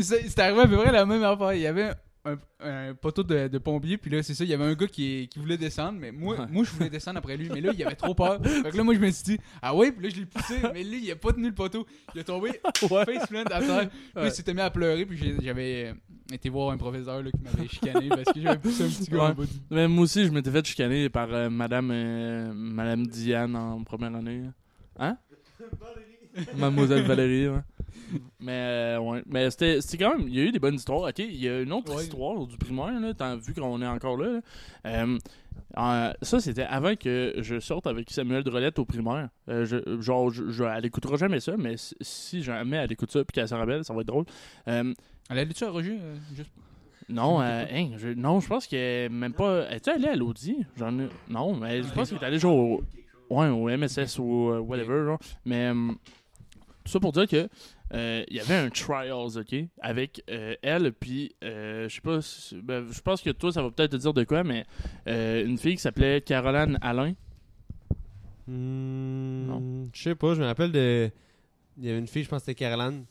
c'est 0.00 0.28
c'est 0.28 0.38
arrivé 0.40 0.62
à 0.62 0.66
peu 0.66 0.76
près 0.76 0.92
la 0.92 1.06
même 1.06 1.22
affaire. 1.22 1.52
Il 1.54 1.60
y 1.60 1.66
avait 1.66 1.92
un, 2.24 2.36
un 2.60 2.94
poteau 2.94 3.22
de, 3.22 3.48
de 3.48 3.58
pompier, 3.58 3.96
puis 3.96 4.10
là, 4.10 4.22
c'est 4.22 4.34
ça, 4.34 4.44
il 4.44 4.50
y 4.50 4.54
avait 4.54 4.64
un 4.64 4.74
gars 4.74 4.86
qui, 4.86 5.26
qui 5.32 5.38
voulait 5.38 5.56
descendre, 5.56 5.98
mais 5.98 6.12
moi, 6.12 6.38
Ouais. 6.38 6.46
moi, 6.50 6.64
je 6.64 6.70
voulais 6.70 6.90
descendre 6.90 7.18
après 7.18 7.36
lui, 7.36 7.48
mais 7.48 7.60
là, 7.62 7.72
il 7.74 7.82
avait 7.84 7.94
trop 7.94 8.14
peur. 8.14 8.40
Fait 8.62 8.70
que 8.70 8.76
là, 8.76 8.82
moi, 8.84 8.94
je 8.94 9.00
me 9.00 9.10
suis 9.10 9.24
dit, 9.24 9.38
ah 9.62 9.74
ouais, 9.74 9.90
puis 9.90 10.04
là, 10.06 10.08
je 10.14 10.20
l'ai 10.20 10.26
poussé, 10.26 10.56
mais 10.74 10.84
lui, 10.84 11.02
il 11.02 11.10
a 11.10 11.16
pas 11.16 11.32
tenu 11.32 11.48
le 11.48 11.54
poteau. 11.54 11.86
Il 12.14 12.20
a 12.20 12.24
tombé 12.24 12.50
face 12.74 13.26
plant 13.28 13.42
à 13.44 13.60
terre. 13.60 13.88
Puis 14.14 14.24
il 14.26 14.30
s'était 14.32 14.52
mis 14.54 14.60
à 14.60 14.70
pleurer, 14.70 15.06
puis 15.06 15.16
j'ai- 15.16 15.36
j'avais 15.42 15.86
euh, 15.90 16.34
été 16.34 16.48
voir 16.50 16.70
un 16.72 16.76
professeur 16.76 17.22
là, 17.22 17.30
qui 17.30 17.40
m'avait 17.42 17.68
chicané 17.68 18.08
parce 18.10 18.32
que 18.34 18.40
j'avais 18.40 18.58
poussé 18.58 18.84
un 18.84 18.88
petit 18.88 19.10
gars 19.10 19.18
en 19.22 19.28
Ouais. 19.28 19.34
bas 19.34 19.44
du 19.44 19.50
Mais 19.70 19.88
moi 19.88 20.04
aussi, 20.04 20.24
je 20.26 20.30
m'étais 20.30 20.50
fait 20.50 20.66
chicaner 20.66 21.08
par 21.08 21.32
euh, 21.32 21.48
Madame, 21.48 21.90
euh, 21.90 22.52
Madame 22.54 23.06
Diane 23.06 23.56
en 23.56 23.82
première 23.82 24.14
année. 24.14 24.42
Hein? 24.98 25.16
Mademoiselle 26.56 27.02
Valérie, 27.06 27.48
ouais. 27.48 27.60
Mais, 28.40 28.52
euh, 28.52 28.98
ouais. 29.00 29.22
Mais 29.26 29.50
c'était 29.50 29.80
c'était 29.80 30.04
quand 30.04 30.16
même. 30.18 30.28
Il 30.28 30.34
y 30.34 30.40
a 30.40 30.44
eu 30.44 30.52
des 30.52 30.58
bonnes 30.58 30.74
histoires. 30.74 31.02
Ok, 31.02 31.18
il 31.18 31.36
y 31.36 31.48
a 31.48 31.60
une 31.60 31.72
autre 31.72 31.94
Ouais. 31.94 32.02
histoire 32.02 32.46
du 32.46 32.56
primaire, 32.56 32.98
là, 33.00 33.14
tant- 33.14 33.36
vu 33.36 33.54
qu'on 33.54 33.80
est 33.82 33.86
encore 33.86 34.16
là. 34.16 34.32
là. 34.32 34.40
Euh, 34.86 35.18
euh, 35.78 36.12
ça, 36.22 36.40
c'était 36.40 36.62
avant 36.64 36.96
que 36.96 37.34
je 37.38 37.60
sorte 37.60 37.86
avec 37.86 38.10
Samuel 38.10 38.42
Drolette 38.42 38.78
au 38.78 38.84
primaire. 38.84 39.28
Euh, 39.48 39.64
je, 39.64 40.00
genre, 40.00 40.30
je, 40.30 40.50
je- 40.50 40.64
elle 40.64 40.84
écoutera 40.86 41.16
jamais 41.16 41.40
ça, 41.40 41.56
mais 41.56 41.76
si, 41.76 41.94
si 42.00 42.42
jamais 42.42 42.76
elle 42.78 42.92
écoute 42.92 43.10
ça 43.12 43.20
puis 43.24 43.32
qu'elle 43.34 43.48
se 43.48 43.54
rappelle, 43.54 43.84
ça 43.84 43.94
va 43.94 44.00
être 44.00 44.06
drôle. 44.08 44.24
Euh, 44.68 44.92
Elle 45.28 45.38
allait-tu 45.38 45.64
à 45.64 45.70
Roger 45.70 45.98
euh, 46.00 46.16
juste... 46.34 46.50
non, 47.08 47.40
euh, 47.40 47.64
hein, 47.70 47.90
je, 47.98 48.08
non, 48.08 48.40
je 48.40 48.48
pense 48.48 48.66
qu'elle 48.66 48.78
est 49.04 49.08
même 49.08 49.32
pas. 49.32 49.70
Es-tu 49.70 49.90
allé 49.90 50.06
à 50.08 50.16
l'Audi? 50.16 50.64
J'en 50.76 50.98
ai. 50.98 51.08
Non, 51.28 51.54
mais 51.54 51.82
je 51.82 51.92
pense 51.92 52.08
qu'elle 52.10 52.18
est 52.20 52.24
allée 52.26 52.38
genre 52.40 52.56
au, 52.56 52.82
ouais, 53.30 53.48
au 53.48 53.68
MSS 53.68 54.18
ou 54.18 54.50
euh, 54.50 54.58
whatever, 54.58 55.04
genre. 55.04 55.18
Mais 55.44 55.68
euh, 55.72 55.92
tout 56.84 56.90
ça 56.90 56.98
pour 56.98 57.12
dire 57.12 57.28
que 57.28 57.48
euh, 57.92 58.24
il 58.28 58.36
y 58.36 58.40
avait 58.40 58.54
un 58.54 58.70
trials, 58.70 59.38
ok, 59.38 59.54
avec 59.80 60.22
euh, 60.30 60.54
elle, 60.62 60.92
puis 60.92 61.34
euh, 61.44 61.88
je 61.88 61.94
sais 61.96 62.00
pas, 62.00 62.20
si- 62.22 62.56
ben, 62.62 62.86
je 62.90 63.00
pense 63.00 63.20
que 63.22 63.30
toi 63.30 63.52
ça 63.52 63.62
va 63.62 63.70
peut-être 63.70 63.92
te 63.92 63.96
dire 63.96 64.14
de 64.14 64.24
quoi, 64.24 64.44
mais 64.44 64.64
une 65.06 65.58
fille 65.58 65.74
qui 65.76 65.82
s'appelait 65.82 66.20
Caroline 66.20 66.78
Alain. 66.82 67.14
Non. 68.48 69.88
Je 69.92 70.02
sais 70.02 70.14
pas, 70.14 70.34
je 70.34 70.40
me 70.40 70.46
rappelle 70.46 70.72
de. 70.72 71.10
Il 71.78 71.86
y 71.86 71.90
avait 71.90 71.98
une 71.98 72.06
fille, 72.06 72.24
je 72.24 72.28
pense 72.28 72.40
que 72.42 72.46
c'était 72.46 72.64
Caroline. 72.64 73.04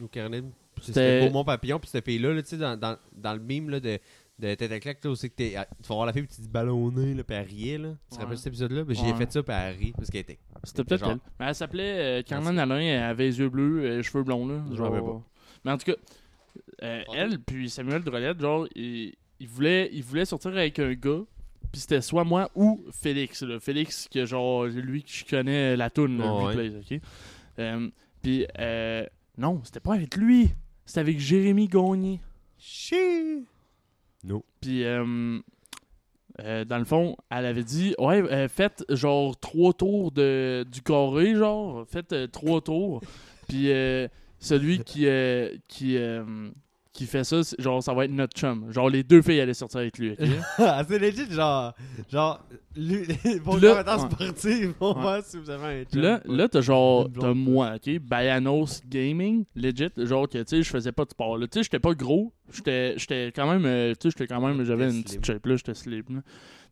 Ou 0.00 0.06
Caroline. 0.08 0.50
C'était- 0.80 0.92
C'était 0.92 1.26
Beaumont 1.28 1.44
Papillon. 1.44 1.78
Puis 1.78 1.88
cette 1.90 2.04
fille-là, 2.04 2.32
là, 2.34 2.42
tu 2.42 2.48
sais, 2.48 2.56
dans, 2.56 2.76
dans, 2.76 2.96
dans 3.16 3.32
le 3.34 3.40
mime 3.40 3.70
là, 3.70 3.80
de, 3.80 3.98
de 4.42 4.54
tête 4.54 4.72
à 4.72 4.80
claque, 4.80 5.04
là, 5.04 5.14
c'est 5.16 5.28
que 5.30 5.34
t'es- 5.36 5.54
ah, 5.56 5.66
tu 5.82 5.88
vas 5.88 5.94
voir 5.94 6.06
la 6.06 6.12
fille, 6.12 6.22
puis 6.24 6.34
tu 6.34 6.42
dis 6.42 6.48
ballonné, 6.48 7.14
là, 7.14 7.22
puis 7.24 7.36
elle 7.36 7.46
riait, 7.46 7.78
là. 7.78 7.94
Tu 8.10 8.16
te 8.16 8.22
rappelles 8.22 8.38
cet 8.38 8.48
épisode-là? 8.48 8.84
Ben, 8.84 8.94
J'y 8.94 9.06
ai 9.06 9.12
Ouais. 9.12 9.18
fait 9.18 9.32
ça, 9.32 9.42
puis 9.42 9.54
elle 9.56 9.76
rit, 9.76 9.92
parce 9.96 10.10
qu'elle 10.10 10.20
était. 10.22 10.38
C'était 10.64 10.84
peut-être 10.84 11.00
Genre- 11.00 11.10
elle. 11.12 11.18
Mais 11.40 11.46
elle 11.46 11.54
s'appelait 11.54 12.20
euh, 12.20 12.22
Carmen 12.22 12.58
Alain, 12.58 12.80
elle 12.80 13.02
avait 13.02 13.24
les 13.24 13.38
yeux 13.38 13.48
bleus, 13.48 13.82
euh, 13.84 14.02
cheveux 14.02 14.24
blonds, 14.24 14.46
là. 14.46 14.62
Je 14.70 14.76
Genre... 14.76 14.88
savais 14.88 15.00
pas. 15.00 15.22
Mais 15.64 15.70
en 15.72 15.78
tout 15.78 15.86
cas, 15.92 15.96
euh, 16.82 17.02
elle 17.14 17.38
puis 17.40 17.70
Samuel 17.70 18.02
Drolette, 18.02 18.40
genre, 18.40 18.66
ils 18.74 19.14
il 19.40 19.48
voulaient 19.48 19.88
il 19.92 20.02
voulait 20.02 20.24
sortir 20.24 20.50
avec 20.52 20.78
un 20.78 20.92
gars, 20.94 21.20
puis 21.72 21.80
c'était 21.80 22.00
soit 22.00 22.24
moi 22.24 22.50
ou 22.54 22.84
Félix, 22.92 23.42
là. 23.42 23.58
Félix, 23.60 24.08
que 24.12 24.24
genre, 24.26 24.64
lui 24.66 25.02
qui 25.02 25.24
connaît 25.24 25.76
la 25.76 25.88
toune, 25.90 26.18
là, 26.18 26.34
Ouais, 26.54 26.68
ok? 26.76 27.00
Euh, 27.58 27.88
puis, 28.22 28.46
euh, 28.58 29.04
non, 29.38 29.60
c'était 29.64 29.80
pas 29.80 29.94
avec 29.94 30.16
lui, 30.16 30.50
c'était 30.84 31.00
avec 31.00 31.18
Jérémy 31.18 31.68
Gagné. 31.68 32.20
Chi! 32.58 33.44
Puis, 34.60 34.84
euh, 34.84 35.38
euh, 36.40 36.64
dans 36.64 36.78
le 36.78 36.84
fond, 36.84 37.16
elle 37.30 37.46
avait 37.46 37.64
dit 37.64 37.94
Ouais, 37.98 38.22
euh, 38.22 38.48
faites 38.48 38.84
genre 38.88 39.38
trois 39.38 39.72
tours 39.72 40.12
de, 40.12 40.64
du 40.70 40.82
carré, 40.82 41.34
genre. 41.34 41.84
Faites 41.88 42.30
trois 42.30 42.60
tours. 42.60 43.00
Puis, 43.48 43.70
celui 44.38 44.78
qui, 44.84 45.06
qui, 45.68 45.98
qui 46.92 47.06
fait 47.06 47.24
ça, 47.24 47.40
genre, 47.58 47.82
ça 47.82 47.94
va 47.94 48.04
être 48.04 48.10
notre 48.10 48.36
chum. 48.38 48.70
Genre, 48.70 48.90
les 48.90 49.02
deux 49.02 49.22
filles 49.22 49.40
allaient 49.40 49.54
sortir 49.54 49.80
avec 49.80 49.98
lui. 49.98 50.12
ok? 50.12 50.18
Ah, 50.58 50.82
c'est 50.86 50.98
legit, 50.98 51.30
genre. 51.30 51.72
Genre, 52.10 52.40
lui, 52.76 53.06
Là- 53.24 53.40
commentaires 53.44 54.02
ouais. 54.02 54.10
sportifs 54.10 54.68
vont 54.78 54.92
voir 54.92 55.22
si 55.24 55.38
vous 55.38 55.48
avez 55.48 55.80
un 55.80 55.84
Puis 55.90 56.00
là, 56.00 56.20
chum, 56.24 56.36
là 56.36 56.48
t'as 56.48 56.60
genre, 56.60 57.08
t'as 57.18 57.32
moi, 57.32 57.74
ok? 57.76 57.98
Bayanos 58.00 58.82
Gaming, 58.88 59.44
legit, 59.56 59.88
genre 59.96 60.28
que, 60.28 60.38
tu 60.38 60.44
sais, 60.48 60.62
je 60.62 60.68
faisais 60.70 60.92
pas 60.92 61.04
de 61.04 61.10
sport, 61.10 61.38
là. 61.38 61.46
Tu 61.46 61.58
sais, 61.58 61.62
j'étais 61.64 61.78
pas 61.80 61.94
gros, 61.94 62.32
j'étais 62.52 62.94
j'étais 62.98 63.32
quand 63.34 63.50
même, 63.50 63.64
euh, 63.64 63.94
tu 63.98 64.10
sais, 64.10 64.16
j'étais 64.18 64.32
quand 64.32 64.46
même, 64.46 64.62
j'avais 64.64 64.90
une 64.90 65.02
petite 65.02 65.24
shape, 65.24 65.46
là, 65.46 65.56
j'étais 65.56 65.74
slim, 65.74 66.04
là. 66.10 66.20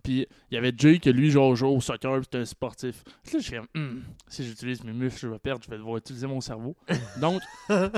Puis, 0.02 0.26
il 0.50 0.54
y 0.54 0.58
avait 0.58 0.72
Jay 0.76 0.98
que 0.98 1.10
lui, 1.10 1.30
genre, 1.30 1.54
jouait 1.54 1.68
au 1.68 1.80
soccer, 1.80 2.14
puis 2.16 2.24
c'était 2.24 2.38
un 2.38 2.44
sportif. 2.44 3.02
Puis 3.22 3.34
là, 3.34 3.40
je 3.40 3.48
fais, 3.48 3.60
Hum, 3.74 4.02
si 4.28 4.44
j'utilise 4.44 4.82
mes 4.84 4.92
muscles, 4.92 5.20
je 5.20 5.28
vais 5.28 5.38
perdre, 5.38 5.62
je 5.64 5.70
vais 5.70 5.76
devoir 5.78 5.96
utiliser 5.98 6.26
mon 6.26 6.40
cerveau. 6.40 6.76
Donc, 7.20 7.42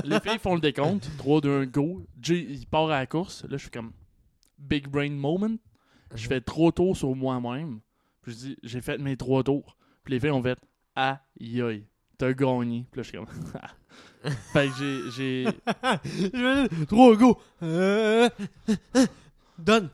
les 0.04 0.20
filles 0.20 0.38
font 0.38 0.54
le 0.54 0.60
décompte, 0.60 1.08
3, 1.18 1.40
2, 1.40 1.62
1, 1.62 1.66
go. 1.66 2.04
Jay, 2.20 2.46
il 2.48 2.66
part 2.66 2.90
à 2.90 3.00
la 3.00 3.06
course. 3.06 3.42
Là, 3.44 3.56
je 3.56 3.62
suis 3.62 3.70
comme, 3.70 3.92
big 4.58 4.88
brain 4.88 5.10
moment. 5.10 5.56
Je 6.14 6.28
fais 6.28 6.40
trois 6.40 6.72
tours 6.72 6.96
sur 6.96 7.14
moi-même. 7.14 7.80
Puis 8.22 8.32
je 8.32 8.36
dis, 8.36 8.56
j'ai 8.62 8.80
fait 8.80 8.98
mes 8.98 9.16
trois 9.16 9.42
tours. 9.42 9.76
Puis 10.04 10.14
les 10.14 10.20
filles 10.20 10.30
ont 10.30 10.42
fait, 10.42 10.58
aïe 10.94 11.62
aïe, 11.62 11.86
t'as 12.18 12.32
gagné. 12.32 12.86
Puis 12.90 13.00
là, 13.00 13.02
je 13.02 13.08
suis 13.08 13.18
comme, 13.18 13.26
fait 14.52 14.68
que 14.68 15.10
j'ai, 15.16 15.44
j'ai, 16.32 16.86
Trop 16.86 17.16
go! 17.16 17.40
Euh, 17.62 18.28
Donne! 19.58 19.90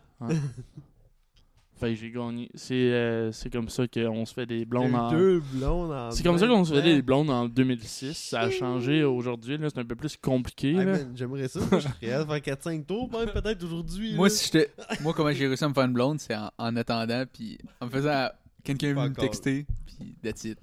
Fait 1.78 1.94
que 1.94 2.00
j'ai 2.00 2.10
gagné. 2.10 2.50
C'est, 2.55 2.74
euh, 2.74 3.32
c'est 3.32 3.50
comme 3.50 3.68
ça 3.68 3.86
qu'on 3.88 4.26
se 4.26 4.34
fait 4.34 4.46
des 4.46 4.64
blondes 4.64 4.94
en. 4.94 5.10
Deux 5.10 5.40
blondes 5.52 5.92
en 5.92 6.10
C'est 6.10 6.22
comme 6.22 6.38
ça 6.38 6.46
qu'on 6.46 6.64
se 6.64 6.74
fait 6.74 6.82
des 6.82 7.02
blondes 7.02 7.30
en 7.30 7.48
2006. 7.48 8.14
Ça 8.16 8.40
a 8.40 8.50
changé 8.50 9.05
aujourd'hui. 9.05 9.56
Là, 9.56 9.68
c'est 9.70 9.78
un 9.80 9.84
peu 9.84 9.96
plus 9.96 10.16
compliqué. 10.16 10.76
J'aimerais 11.14 11.48
ça. 11.48 11.60
moi, 11.60 11.78
Je 11.78 11.88
serais 11.88 11.94
capable 12.00 12.40
de 12.40 12.44
faire 12.44 12.56
4-5 12.56 12.84
tours, 12.84 13.10
même 13.12 13.30
peut-être 13.30 13.64
aujourd'hui. 13.64 14.14
Moi, 14.14 14.28
si 14.30 14.44
j'étais. 14.46 14.70
Moi, 15.00 15.12
comment 15.14 15.32
j'ai 15.32 15.46
réussi 15.46 15.64
à 15.64 15.68
me 15.68 15.74
faire 15.74 15.84
une 15.84 15.92
blonde, 15.92 16.20
c'est 16.20 16.36
en, 16.36 16.50
en 16.59 16.76
attendant, 16.76 17.24
puis 17.32 17.59
en 17.80 17.86
me 17.86 17.90
faisant. 17.90 18.28
Quelqu'un 18.64 18.92
me 18.94 19.14
texter, 19.14 19.66
puis 19.86 20.14
that's 20.22 20.44
it. 20.44 20.59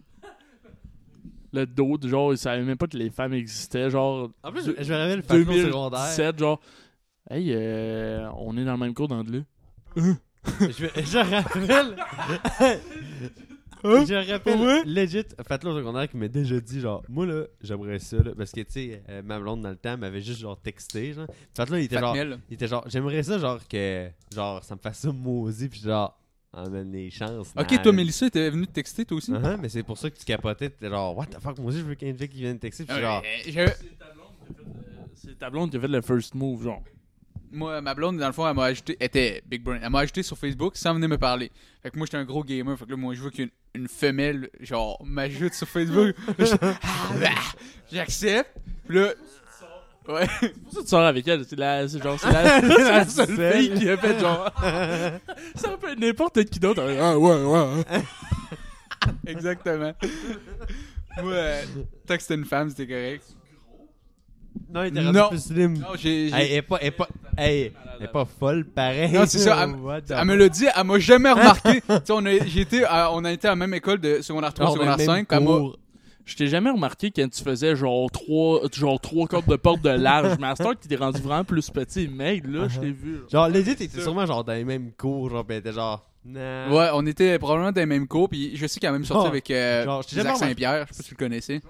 Le 1.54 1.66
d'autres, 1.66 2.08
genre, 2.08 2.34
ils 2.34 2.38
savaient 2.38 2.64
même 2.64 2.78
pas 2.78 2.86
que 2.88 2.98
les 2.98 3.10
femmes 3.10 3.34
existaient. 3.34 3.90
Genre, 3.90 4.30
En 4.44 4.52
plus, 4.52 4.66
je 4.66 4.94
me 4.94 4.98
rappelle 4.98 5.18
le 5.18 5.64
secondaire. 5.64 6.00
2017, 6.00 6.38
genre, 6.40 6.60
hey, 7.30 7.54
euh, 7.54 8.30
on 8.38 8.58
est 8.58 8.66
dans 8.66 8.74
le 8.74 8.78
même 8.78 8.94
cours 8.94 9.08
d'anglais. 9.08 9.44
Je, 10.60 11.18
rappelle. 11.18 11.98
je 13.84 14.32
rappelle 14.32 14.60
Ouais. 14.60 14.84
legit 14.86 15.24
Fatlo 15.48 15.72
au 15.72 15.78
secondaire 15.78 16.10
qui 16.10 16.18
m'a 16.18 16.28
déjà 16.28 16.60
dit 16.60 16.80
genre 16.80 17.04
moi 17.10 17.26
là 17.26 17.44
j'aimerais 17.62 18.00
ça 18.00 18.18
là, 18.18 18.32
parce 18.36 18.52
que 18.52 18.62
tu 18.62 18.72
sais 18.72 19.04
euh, 19.10 19.22
ma 19.24 19.40
blonde 19.40 19.62
dans 19.62 19.70
le 19.70 19.76
temps 19.76 19.98
m'avait 19.98 20.22
juste 20.22 20.40
genre 20.40 20.60
texté 20.60 21.14
genre 21.14 21.28
Fatlo 21.56 21.78
il 21.78 21.84
était 21.84 22.00
genre 22.00 22.16
Fatmel. 22.16 22.40
il 22.50 22.54
était 22.56 22.68
genre 22.68 22.84
j'aimerais 22.88 23.22
ça 23.24 23.38
genre 23.38 23.60
que 23.68 24.10
genre 24.34 24.64
ça 24.64 24.76
me 24.76 24.80
fasse 24.80 25.00
ça 25.00 25.12
maudit 25.12 25.70
puis 25.70 25.82
genre 25.82 26.18
en 26.54 26.70
même 26.70 26.92
les 26.92 27.10
chances 27.12 27.52
Ok, 27.58 27.82
toi, 27.84 27.92
Mélissa, 27.92 28.30
t'es 28.30 28.50
venue 28.50 28.66
te 28.66 28.72
texter, 28.72 29.04
toi 29.04 29.18
aussi? 29.18 29.30
Uh-huh, 29.30 29.58
mais 29.62 29.68
c'est 29.68 29.84
pour 29.84 29.98
ça 29.98 30.10
que 30.10 30.18
tu 30.18 30.24
capotais 30.24 30.70
t'étais 30.70 30.90
genre 30.90 31.16
what 31.16 31.26
the 31.26 31.38
fuck 31.40 31.58
moi 31.60 31.68
aussi 31.70 31.80
je 31.80 31.84
veux 31.84 31.96
qu'il 31.96 32.08
y 32.08 32.10
ait 32.10 32.14
une 32.14 32.18
fille 32.20 32.30
qui 32.30 32.38
vienne 32.40 32.54
me 32.54 32.60
texter 32.60 32.86
puis 32.86 32.96
Ah, 32.98 33.02
genre 33.02 33.22
ouais, 33.22 33.52
j'avais- 33.52 33.76
C'est 35.16 35.38
ta 35.38 35.50
blonde 35.50 35.70
qui 35.72 35.78
a 35.78 35.80
fait 35.82 35.88
le 35.88 36.02
first 36.02 36.34
move, 36.36 36.64
genre. 36.64 36.82
Moi, 37.52 37.82
ma 37.82 37.94
blonde, 37.94 38.18
dans 38.18 38.28
le 38.28 38.34
fond, 38.34 38.48
elle 38.48 38.56
m'a 38.56 38.66
ajouté, 38.66 38.98
elle 39.00 39.06
était 39.08 39.44
Big 39.46 39.64
Brain. 39.64 39.80
Elle 39.82 39.90
m'a 39.90 40.00
ajouté 40.00 40.24
sur 40.24 40.38
Facebook 40.38 40.76
sans 40.76 40.94
venir 40.94 41.10
me 41.10 41.18
parler. 41.18 41.52
Fait 41.84 41.92
que 41.92 41.98
moi, 41.98 42.06
j'étais 42.06 42.18
un 42.18 42.26
gros 42.26 42.44
gamer. 42.44 42.78
Fait 42.78 42.86
que 42.86 42.92
là, 42.92 42.98
moi, 42.98 43.14
je 43.14 43.22
veux 43.22 43.30
qu'une 43.30 43.50
une 43.76 43.88
femelle, 43.88 44.50
genre, 44.62 45.02
m'ajoute 45.06 45.54
sur 45.54 45.68
Facebook. 45.68 46.16
Ah, 46.62 47.14
bah, 47.20 47.30
J'accepte. 47.92 48.52
Puis 48.88 48.98
là. 48.98 49.14
Ouais. 50.08 50.28
Pourquoi 50.64 50.84
tu 50.84 50.88
sors 50.88 51.02
avec 51.02 51.28
elle? 51.28 51.44
C'est 51.46 51.58
la, 51.58 51.88
c'est 51.88 52.02
genre, 52.02 52.20
c'est 52.20 52.32
la, 52.32 52.62
c'est 52.62 52.92
la 52.92 53.06
seule 53.08 53.54
fille 53.54 53.74
qui 53.74 53.90
a 53.90 53.98
fait 53.98 54.20
genre. 54.20 54.52
ça 55.56 55.78
peut 55.78 55.90
être 55.90 56.00
n'importe 56.00 56.46
qui 56.46 56.60
d'autre. 56.60 56.84
Ah, 57.00 57.18
ouais, 57.18 57.44
ouais. 57.44 58.02
Exactement. 59.26 59.94
Ouais. 61.24 61.64
Tant 62.06 62.16
que 62.16 62.22
c'était 62.22 62.36
une 62.36 62.46
femme, 62.46 62.70
c'était 62.70 62.88
correct. 62.88 63.24
Non 64.74 64.84
il 64.84 64.88
était 64.88 65.02
Non. 65.02 65.24
rendu 65.24 65.36
plus 65.36 65.40
slim 65.46 65.74
Non, 65.74 65.88
j'ai. 65.96 66.30
j'ai- 66.30 66.36
Hey, 66.36 66.52
elle 66.52 66.58
est 66.58 66.62
pas 66.62 66.78
elle 66.82 66.88
est 66.88 66.92
pas 66.92 67.08
hey, 67.38 67.72
elle 68.00 68.06
est 68.06 68.12
pas 68.12 68.26
folle 68.26 68.66
pareil 68.66 69.12
Non, 69.12 69.24
c'est 69.26 69.40
ça, 69.40 69.68
What 69.68 70.02
the 70.02 70.12
Elle 70.12 70.26
me 70.26 70.36
l'a 70.36 70.50
dit, 70.50 70.66
elle 70.76 70.84
m'a 70.84 71.00
jamais 71.00 71.32
remarqué. 71.32 71.82
tu 71.88 71.88
sais, 71.88 72.12
on 72.12 72.26
a, 72.26 72.32
j'ai 72.46 72.62
été 72.62 72.84
à- 72.86 73.12
on 73.14 73.24
a 73.26 73.32
été 73.32 73.48
à 73.48 73.52
la 73.52 73.56
même 73.56 73.74
école 73.74 74.00
de 74.00 74.22
secondaire 74.22 74.54
3, 74.54 74.68
On 74.68 74.70
a 74.70 74.74
secondaire 74.74 74.92
le 74.94 74.98
même 74.98 75.06
5. 75.06 75.28
puis 75.28 75.38
elle 75.38 75.44
m'a- 75.44 75.50
cours. 75.52 75.80
Je 76.28 76.36
t'ai 76.36 76.48
jamais 76.48 76.72
remarqué 76.72 77.12
quand 77.12 77.30
tu 77.30 77.44
faisais 77.44 77.76
genre 77.76 78.10
trois, 78.10 78.62
genre 78.74 79.00
trois 79.00 79.28
cordes 79.28 79.46
de 79.46 79.56
porte 79.58 79.82
de 79.84 79.92
large. 79.92 80.38
Mais 80.40 80.48
à 80.48 80.56
ce 80.56 80.64
temps 80.64 80.74
que 80.74 80.80
tu 80.82 80.88
t'es 80.88 80.96
rendu 80.96 81.22
vraiment 81.22 81.44
plus 81.44 81.70
petit 81.70 82.02
et 82.02 82.08
maigre, 82.08 82.50
là, 82.50 82.68
je 82.68 82.80
t'ai 82.80 82.90
vu. 82.92 83.14
là. 83.18 83.20
Genre, 83.32 83.48
legit, 83.48 83.76
t'étais 83.76 84.02
sûrement 84.02 84.26
genre 84.26 84.44
dans 84.44 84.54
les 84.54 84.64
mêmes 84.64 84.92
cours, 84.98 85.30
genre, 85.30 85.46
pis 85.46 85.54
elle 85.54 85.60
était 85.60 85.72
genre. 85.74 86.04
Nah. 86.26 86.68
Ouais, 86.72 86.88
on 86.96 87.06
était 87.06 87.38
probablement 87.38 87.72
dans 87.72 87.80
les 87.80 87.86
mêmes 87.86 88.08
cours. 88.08 88.28
Puis 88.28 88.56
je 88.58 88.66
sais 88.66 88.80
qu'elle 88.80 88.90
a 88.90 88.94
même 88.94 89.06
sorti 89.06 89.26
Oh, 89.26 89.30
avec 89.30 89.52
euh, 89.52 89.84
genre, 89.86 90.02
je 90.02 90.08
t'ai 90.08 90.16
jamais 90.16 90.30
Zach 90.30 90.36
remarqué. 90.38 90.50
Saint-Pierre. 90.54 90.86
Je 90.90 90.94
sais 90.94 90.98
pas 90.98 91.04
si 91.04 91.10
tu 91.10 91.14
le 91.14 91.20
connaissais. 91.20 91.62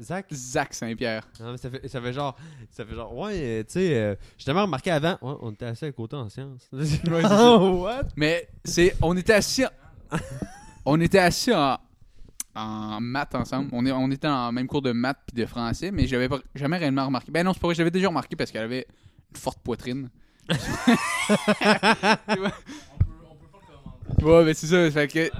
Zach? 0.00 0.26
Zach 0.32 0.74
Saint-Pierre. 0.74 1.26
Non, 1.40 1.52
mais 1.52 1.58
ça 1.58 1.70
fait, 1.70 1.86
ça 1.88 2.00
fait 2.00 2.12
genre. 2.12 2.36
Ça 2.70 2.84
fait 2.84 2.94
genre, 2.94 3.16
ouais, 3.16 3.32
euh, 3.36 3.62
tu 3.64 3.72
sais, 3.74 3.94
euh, 3.96 4.14
j'ai 4.38 4.44
tellement 4.46 4.62
remarqué 4.62 4.90
avant. 4.90 5.18
Ouais, 5.22 5.34
on 5.40 5.52
était 5.52 5.66
assez 5.66 5.86
à 5.86 5.92
côté 5.92 6.16
en 6.16 6.28
sciences. 6.28 6.68
oh, 6.72 7.82
what? 7.84 8.04
Mais 8.16 8.48
c'est, 8.64 8.94
on 9.02 9.16
était 9.16 9.32
assis, 9.34 9.64
en- 9.64 9.70
on 10.84 11.00
était 11.00 11.18
assis 11.18 11.52
en, 11.52 11.78
en 12.54 13.00
maths 13.00 13.34
ensemble. 13.34 13.70
On, 13.72 13.84
est, 13.86 13.92
on 13.92 14.10
était 14.10 14.28
en 14.28 14.52
même 14.52 14.66
cours 14.66 14.82
de 14.82 14.92
maths 14.92 15.18
puis 15.26 15.40
de 15.42 15.46
français, 15.46 15.90
mais 15.90 16.06
j'avais 16.06 16.28
pas- 16.28 16.40
jamais 16.54 16.76
réellement 16.78 17.06
remarqué. 17.06 17.30
Ben 17.30 17.44
non, 17.44 17.52
c'est 17.52 17.60
pas 17.60 17.68
vrai, 17.68 17.74
j'avais 17.74 17.90
déjà 17.90 18.08
remarqué 18.08 18.36
parce 18.36 18.50
qu'elle 18.50 18.64
avait 18.64 18.86
une 19.34 19.36
forte 19.40 19.58
poitrine. 19.60 20.08
ouais, 24.22 24.44
mais 24.44 24.54
c'est 24.54 24.66
ça, 24.66 24.90
fait 24.90 25.08
que 25.08 25.30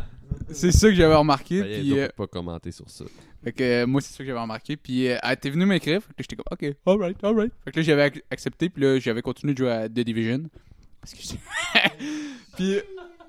c'est 0.50 0.72
ça 0.72 0.88
que 0.88 0.94
j'avais 0.94 1.14
remarqué. 1.14 1.60
Ben, 1.62 1.80
Puis, 1.80 1.98
euh, 1.98 2.08
pas 2.16 2.26
commenter 2.26 2.70
sur 2.72 2.88
ça. 2.90 3.04
fait 3.42 3.52
que 3.52 3.62
euh, 3.62 3.86
moi, 3.86 4.00
c'est 4.00 4.12
ça 4.12 4.18
que 4.18 4.26
j'avais 4.26 4.40
remarqué. 4.40 4.76
Puis 4.76 5.08
euh, 5.08 5.18
elle 5.22 5.32
était 5.32 5.50
venue 5.50 5.66
m'écrire. 5.66 6.00
Fait 6.02 6.08
que 6.14 6.22
j'étais 6.22 6.36
comme, 6.36 6.44
ok, 6.50 6.76
alright, 6.86 7.22
alright. 7.24 7.52
Fait 7.64 7.70
que 7.72 7.76
là, 7.78 7.82
j'avais 7.82 8.08
ac- 8.08 8.22
accepté. 8.30 8.68
Puis 8.68 8.82
là, 8.82 8.98
j'avais 8.98 9.22
continué 9.22 9.52
de 9.54 9.58
jouer 9.58 9.70
à 9.70 9.88
The 9.88 10.00
Division. 10.00 10.44
Parce 11.00 11.14
que 11.14 11.36
puis 12.56 12.78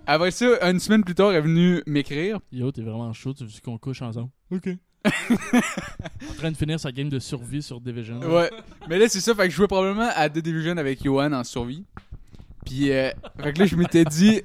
après 0.08 0.32
ça, 0.32 0.70
une 0.70 0.80
semaine 0.80 1.04
plus 1.04 1.16
tard, 1.16 1.32
elle 1.32 1.38
est 1.38 1.42
venue 1.42 1.82
m'écrire. 1.88 2.40
Yo, 2.52 2.72
t'es 2.72 2.82
vraiment 2.82 3.12
chaud, 3.14 3.34
tu 3.34 3.44
veux 3.44 3.50
qu'on 3.64 3.78
couche 3.78 4.02
ensemble? 4.02 4.30
Ok. 4.52 4.70
en 5.30 6.34
train 6.38 6.52
de 6.52 6.58
finir 6.58 6.80
sa 6.80 6.92
game 6.92 7.10
de 7.10 7.20
survie 7.20 7.62
sur 7.62 7.80
Division. 7.80 8.20
Ouais. 8.22 8.50
Mais 8.90 8.98
là, 8.98 9.08
c'est 9.08 9.20
ça. 9.20 9.36
Fait 9.36 9.44
que 9.44 9.50
je 9.52 9.56
jouais 9.56 9.68
probablement 9.68 10.10
à 10.16 10.30
The 10.30 10.40
Division 10.40 10.78
avec 10.78 11.04
Johan 11.04 11.32
en 11.34 11.44
survie. 11.44 11.84
Puis, 12.66 12.92
euh, 12.92 13.12
fait 13.42 13.54
que 13.54 13.60
là, 13.60 13.66
je 13.68 13.76
m'étais 13.76 14.06
dit. 14.06 14.42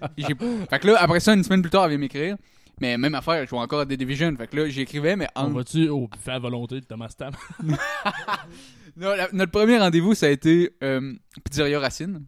Fait 0.68 0.78
que 0.78 0.86
là, 0.88 0.96
après 0.98 1.20
ça, 1.20 1.32
une 1.34 1.42
semaine 1.44 1.62
plus 1.62 1.70
tard, 1.70 1.84
elle 1.84 1.90
vient 1.90 1.98
m'écrire. 1.98 2.36
Mais 2.80 2.96
même 2.96 3.14
affaire, 3.14 3.44
je 3.44 3.50
jouais 3.50 3.58
encore 3.58 3.80
à 3.80 3.86
The 3.86 3.92
Division. 3.92 4.34
Fait 4.36 4.46
que 4.46 4.56
là, 4.56 4.68
j'écrivais, 4.68 5.14
mais 5.16 5.28
On 5.36 5.40
en. 5.42 5.50
va-tu 5.50 5.88
au 5.88 6.08
buffet 6.08 6.32
à 6.32 6.38
volonté 6.38 6.80
de 6.80 6.86
Thomas 6.86 7.08
Stam? 7.10 7.32
Non, 8.96 9.14
la- 9.14 9.28
notre 9.32 9.52
premier 9.52 9.78
rendez-vous, 9.78 10.14
ça 10.14 10.26
a 10.26 10.30
été 10.30 10.70
euh, 10.82 11.14
Pizzeria 11.44 11.78
Racine. 11.78 12.24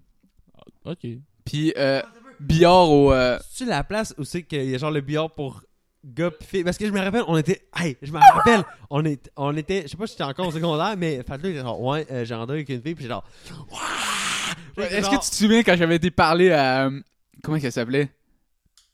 ok. 0.84 1.06
Puis, 1.44 1.72
euh, 1.76 2.00
billard 2.38 2.88
au. 2.90 3.12
euh, 3.12 3.38
C'est-tu 3.50 3.68
la 3.68 3.82
place 3.82 4.14
où 4.16 4.24
c'est 4.24 4.42
qu'il 4.44 4.64
y 4.70 4.74
a 4.74 4.78
genre 4.78 4.90
le 4.92 5.00
billard 5.00 5.34
pour 5.34 5.62
gars 6.04 6.30
pis 6.30 6.46
filles? 6.46 6.64
Parce 6.64 6.78
que 6.78 6.86
je 6.86 6.92
me 6.92 7.00
rappelle, 7.00 7.24
on 7.26 7.36
était. 7.36 7.66
Hey, 7.76 7.96
je 8.00 8.12
me 8.12 8.18
rappelle, 8.18 8.62
on, 8.90 9.04
est, 9.04 9.30
on 9.36 9.56
était. 9.56 9.82
Je 9.82 9.88
sais 9.88 9.96
pas 9.96 10.06
si 10.06 10.12
j'étais 10.12 10.22
encore 10.24 10.46
au 10.48 10.52
secondaire, 10.52 10.94
mais 10.96 11.22
Fatou 11.26 11.46
était 11.48 11.60
genre, 11.60 11.80
ouais, 11.82 12.06
euh, 12.12 12.24
j'ai 12.24 12.34
rendez-vous 12.34 12.52
avec 12.58 12.68
une 12.68 12.80
fille, 12.82 12.94
pis 12.94 13.02
j'ai 13.02 13.08
genre. 13.08 13.24
Ouah! 13.72 14.84
Est-ce 14.84 15.00
Genre- 15.02 15.10
que 15.18 15.24
tu 15.24 15.30
te 15.30 15.34
souviens 15.36 15.62
quand 15.64 15.76
j'avais 15.76 15.96
été 15.96 16.10
parler 16.10 16.52
à. 16.52 16.86
euh, 16.86 17.00
Comment 17.42 17.58
qu'elle 17.58 17.72
s'appelait? 17.72 18.08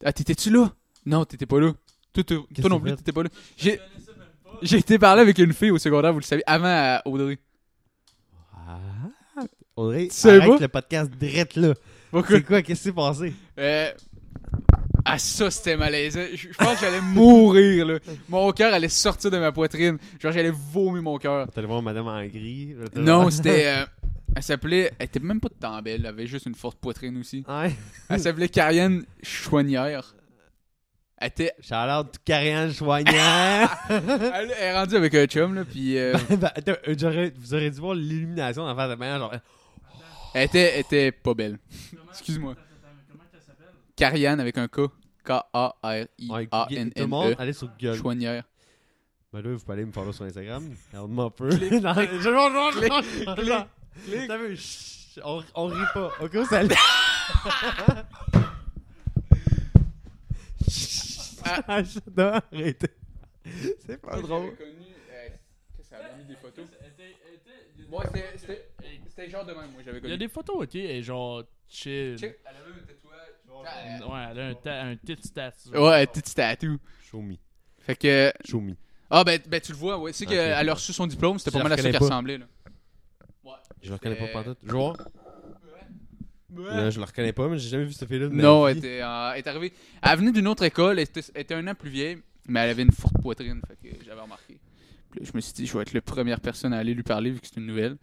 Ah, 0.05 0.12
t'étais-tu 0.12 0.51
là? 0.51 0.72
Non, 1.09 1.24
t'étais 1.24 1.47
pas 1.47 1.59
là. 1.60 1.72
Toi, 2.12 2.24
toi- 2.24 2.47
non 2.68 2.80
plus, 2.80 2.94
t'étais 2.97 3.12
pas 3.12 3.22
là. 3.22 3.28
J'ai. 3.56 3.80
J'ai 4.62 4.78
été 4.78 4.98
parler 4.98 5.22
avec 5.22 5.39
une 5.39 5.52
fille 5.52 5.70
au 5.70 5.78
secondaire, 5.78 6.12
vous 6.12 6.18
le 6.18 6.24
savez, 6.24 6.43
avant 6.47 6.66
à 6.68 7.02
Audrey. 7.05 7.39
Ah, 8.66 8.78
Audrey, 9.76 10.09
Tu 10.09 10.14
sais 10.14 10.30
arrête 10.36 10.48
pas? 10.48 10.59
le 10.59 10.68
podcast 10.68 11.10
direct 11.12 11.56
là. 11.56 11.74
Pourquoi? 12.10 12.36
C'est 12.36 12.43
quoi? 12.44 12.62
Qu'est-ce 12.62 12.80
qui 12.80 12.85
s'est 12.89 12.93
passé? 12.93 13.32
Euh... 13.59 13.90
Ah, 15.05 15.18
ça, 15.18 15.51
c'était 15.51 15.76
malaisant. 15.76 16.24
Je 16.35 16.48
pense 16.59 16.74
que 16.74 16.80
j'allais 16.86 17.01
mourir, 17.01 17.86
là. 17.86 17.98
Mon 18.28 18.51
cœur 18.52 18.74
allait 18.74 18.89
sortir 18.89 19.30
de 19.30 19.39
ma 19.39 19.52
poitrine. 19.52 19.97
Genre, 20.20 20.32
j'allais 20.32 20.51
vomir 20.52 21.02
mon 21.02 21.16
cœur. 21.18 21.48
T'allais 21.51 21.66
voir 21.66 21.80
madame 21.82 22.09
en 22.09 22.26
gris. 22.26 22.74
Non, 22.97 23.30
c'était... 23.30 23.66
euh, 23.68 23.86
Elle 24.36 24.43
s'appelait... 24.43 24.93
Elle 24.98 25.06
était 25.06 25.20
même 25.20 25.40
pas 25.40 25.48
tant 25.59 25.80
belle. 25.80 26.01
Elle 26.01 26.06
avait 26.06 26.26
juste 26.26 26.47
une 26.47 26.55
forte 26.55 26.78
poitrine 26.78 27.16
aussi. 27.18 27.44
Ouais. 27.48 27.74
Elle 28.10 28.20
s'appelait 28.20 28.48
Karianne 28.48 29.05
Chouanière. 29.22 30.14
Elle 31.20 31.28
était... 31.28 31.53
Shout-out 31.61 32.15
Karianne 32.24 32.73
Choignard. 32.73 33.77
Elle 33.90 34.51
est 34.53 34.73
rendue 34.74 34.97
avec 34.97 35.15
un 35.15 35.27
chum, 35.27 35.55
là, 35.55 35.65
puis... 35.65 35.99
euh, 35.99 36.15
Ben, 36.31 36.51
attends, 36.55 36.73
euh, 36.86 36.95
j'aurais- 36.99 37.32
vous 37.36 37.55
auriez 37.55 37.70
dû 37.70 37.81
voir 37.81 37.95
l'illumination 37.95 38.62
en 38.65 38.74
face 38.77 38.90
de 38.90 38.95
ma 38.95 39.19
genre. 39.19 39.32
Elle 40.35 40.45
était, 40.45 40.73
elle 40.74 40.81
était 40.81 41.11
pas 41.12 41.35
belle. 41.35 41.59
Excuse-moi. 42.11 42.55
Karianne 43.97 44.39
avec 44.40 44.57
un 44.59 44.69
K. 44.69 44.78
Ouais, 44.78 44.89
Google- 46.47 46.47
tout 46.47 47.01
le 47.03 47.07
monde, 47.07 47.24
K-A-N-N-E. 47.35 47.35
allez 47.43 47.53
sur 47.53 47.69
Google. 47.69 47.97
Chouanière. 47.99 48.45
Ben 49.32 49.43
là, 49.43 49.51
vous 49.53 49.59
pouvez 49.59 49.73
aller 49.74 49.85
me 49.85 49.93
follow 49.93 50.12
sur 50.12 50.24
Instagram. 50.24 50.70
Regarde-moi 50.93 51.24
un 51.27 51.31
peu. 51.31 51.49
Non, 51.81 51.95
je- 51.95 52.01
je- 52.20 53.43
je- 53.43 53.45
je- 53.45 54.27
T'as 54.27 54.36
vu? 54.39 54.57
Chut, 54.57 55.20
On, 55.24 55.43
on 55.55 55.66
rit 55.66 55.82
pas. 55.93 56.12
Au 56.23 56.28
cas 56.28 56.40
où 56.40 56.47
ça 61.84 62.02
Ah, 62.18 62.42
arrêter. 62.52 62.88
C'est 63.86 64.00
pas 64.00 64.20
drôle. 64.20 64.52
Ça 65.82 65.96
avait 65.96 66.16
mis 66.18 66.24
des 66.24 66.36
photos. 66.36 66.66
Moi, 67.88 68.04
c'était- 68.36 69.30
genre 69.30 69.44
de 69.46 69.52
même, 69.54 69.70
moi, 69.72 69.82
j'avais 69.84 69.98
Il 69.98 70.02
y 70.02 70.06
a 70.06 70.08
connu. 70.10 70.18
des 70.18 70.28
photos, 70.28 70.56
ok, 70.64 70.74
et 70.74 71.02
genre 71.02 71.42
chill. 71.68 72.16
Elle 72.20 72.36
avait 72.44 72.72
un 72.72 72.86
tatouage. 72.86 74.10
Ouais, 74.10 74.24
elle 74.30 74.40
a 74.40 74.86
un, 74.86 74.90
un 74.92 74.96
petit 74.96 75.26
statut. 75.26 75.70
Ouais, 75.76 76.06
petit 76.06 76.34
tatou. 76.34 76.78
Show 77.10 77.20
me. 77.22 77.36
Fait 77.80 77.96
que. 77.96 78.32
Show 78.44 78.60
me. 78.60 78.74
Ah, 79.10 79.24
ben, 79.24 79.40
ben 79.48 79.60
tu 79.60 79.72
le 79.72 79.78
vois, 79.78 79.98
ouais. 79.98 80.12
C'est 80.12 80.24
Ok. 80.26 80.30
qu'elle 80.32 80.68
a 80.68 80.74
reçu 80.74 80.92
son 80.92 81.06
diplôme, 81.06 81.38
c'était 81.38 81.50
pas 81.50 81.62
mal 81.62 81.72
à 81.72 81.76
ça 81.76 81.82
reconnais 81.82 81.92
qu'elle 81.92 82.02
ressemblait, 82.02 82.38
là. 82.38 82.46
Je 83.82 83.88
le 83.88 83.94
reconnais 83.94 84.16
pas 84.16 84.24
Euh, 84.24 84.32
pantoute. 84.32 84.58
Non, 86.50 86.90
je 86.90 86.98
le 86.98 87.04
reconnais 87.04 87.32
pas, 87.32 87.46
mais 87.48 87.58
j'ai 87.58 87.68
jamais 87.68 87.84
vu 87.84 87.92
cette 87.92 88.08
fille-là. 88.08 88.28
Non, 88.30 88.66
elle 88.66 88.78
était, 88.78 89.00
euh, 89.02 89.32
elle 89.32 89.38
est 89.38 89.46
arrivée. 89.46 89.72
Elle 90.02 90.18
venait 90.18 90.32
d'une 90.32 90.48
autre 90.48 90.62
école, 90.64 90.98
elle 90.98 91.04
était, 91.04 91.20
elle 91.34 91.42
était 91.42 91.54
un 91.54 91.66
an 91.66 91.74
plus 91.74 91.90
vieille, 91.90 92.18
mais 92.46 92.60
elle 92.60 92.70
avait 92.70 92.82
une 92.82 92.92
forte 92.92 93.20
poitrine, 93.20 93.60
fait 93.68 93.76
que 93.90 93.96
j'avais 94.04 94.20
remarqué. 94.20 94.58
Puis 95.10 95.20
là, 95.20 95.26
je 95.30 95.36
me 95.36 95.40
suis 95.40 95.52
dit, 95.52 95.66
je 95.66 95.74
vais 95.76 95.82
être 95.82 95.92
la 95.92 96.00
première 96.00 96.40
personne 96.40 96.72
à 96.72 96.78
aller 96.78 96.94
lui 96.94 97.02
parler 97.02 97.30
vu 97.30 97.40
que 97.40 97.46
c'est 97.46 97.58
une 97.60 97.66
nouvelle. 97.66 97.96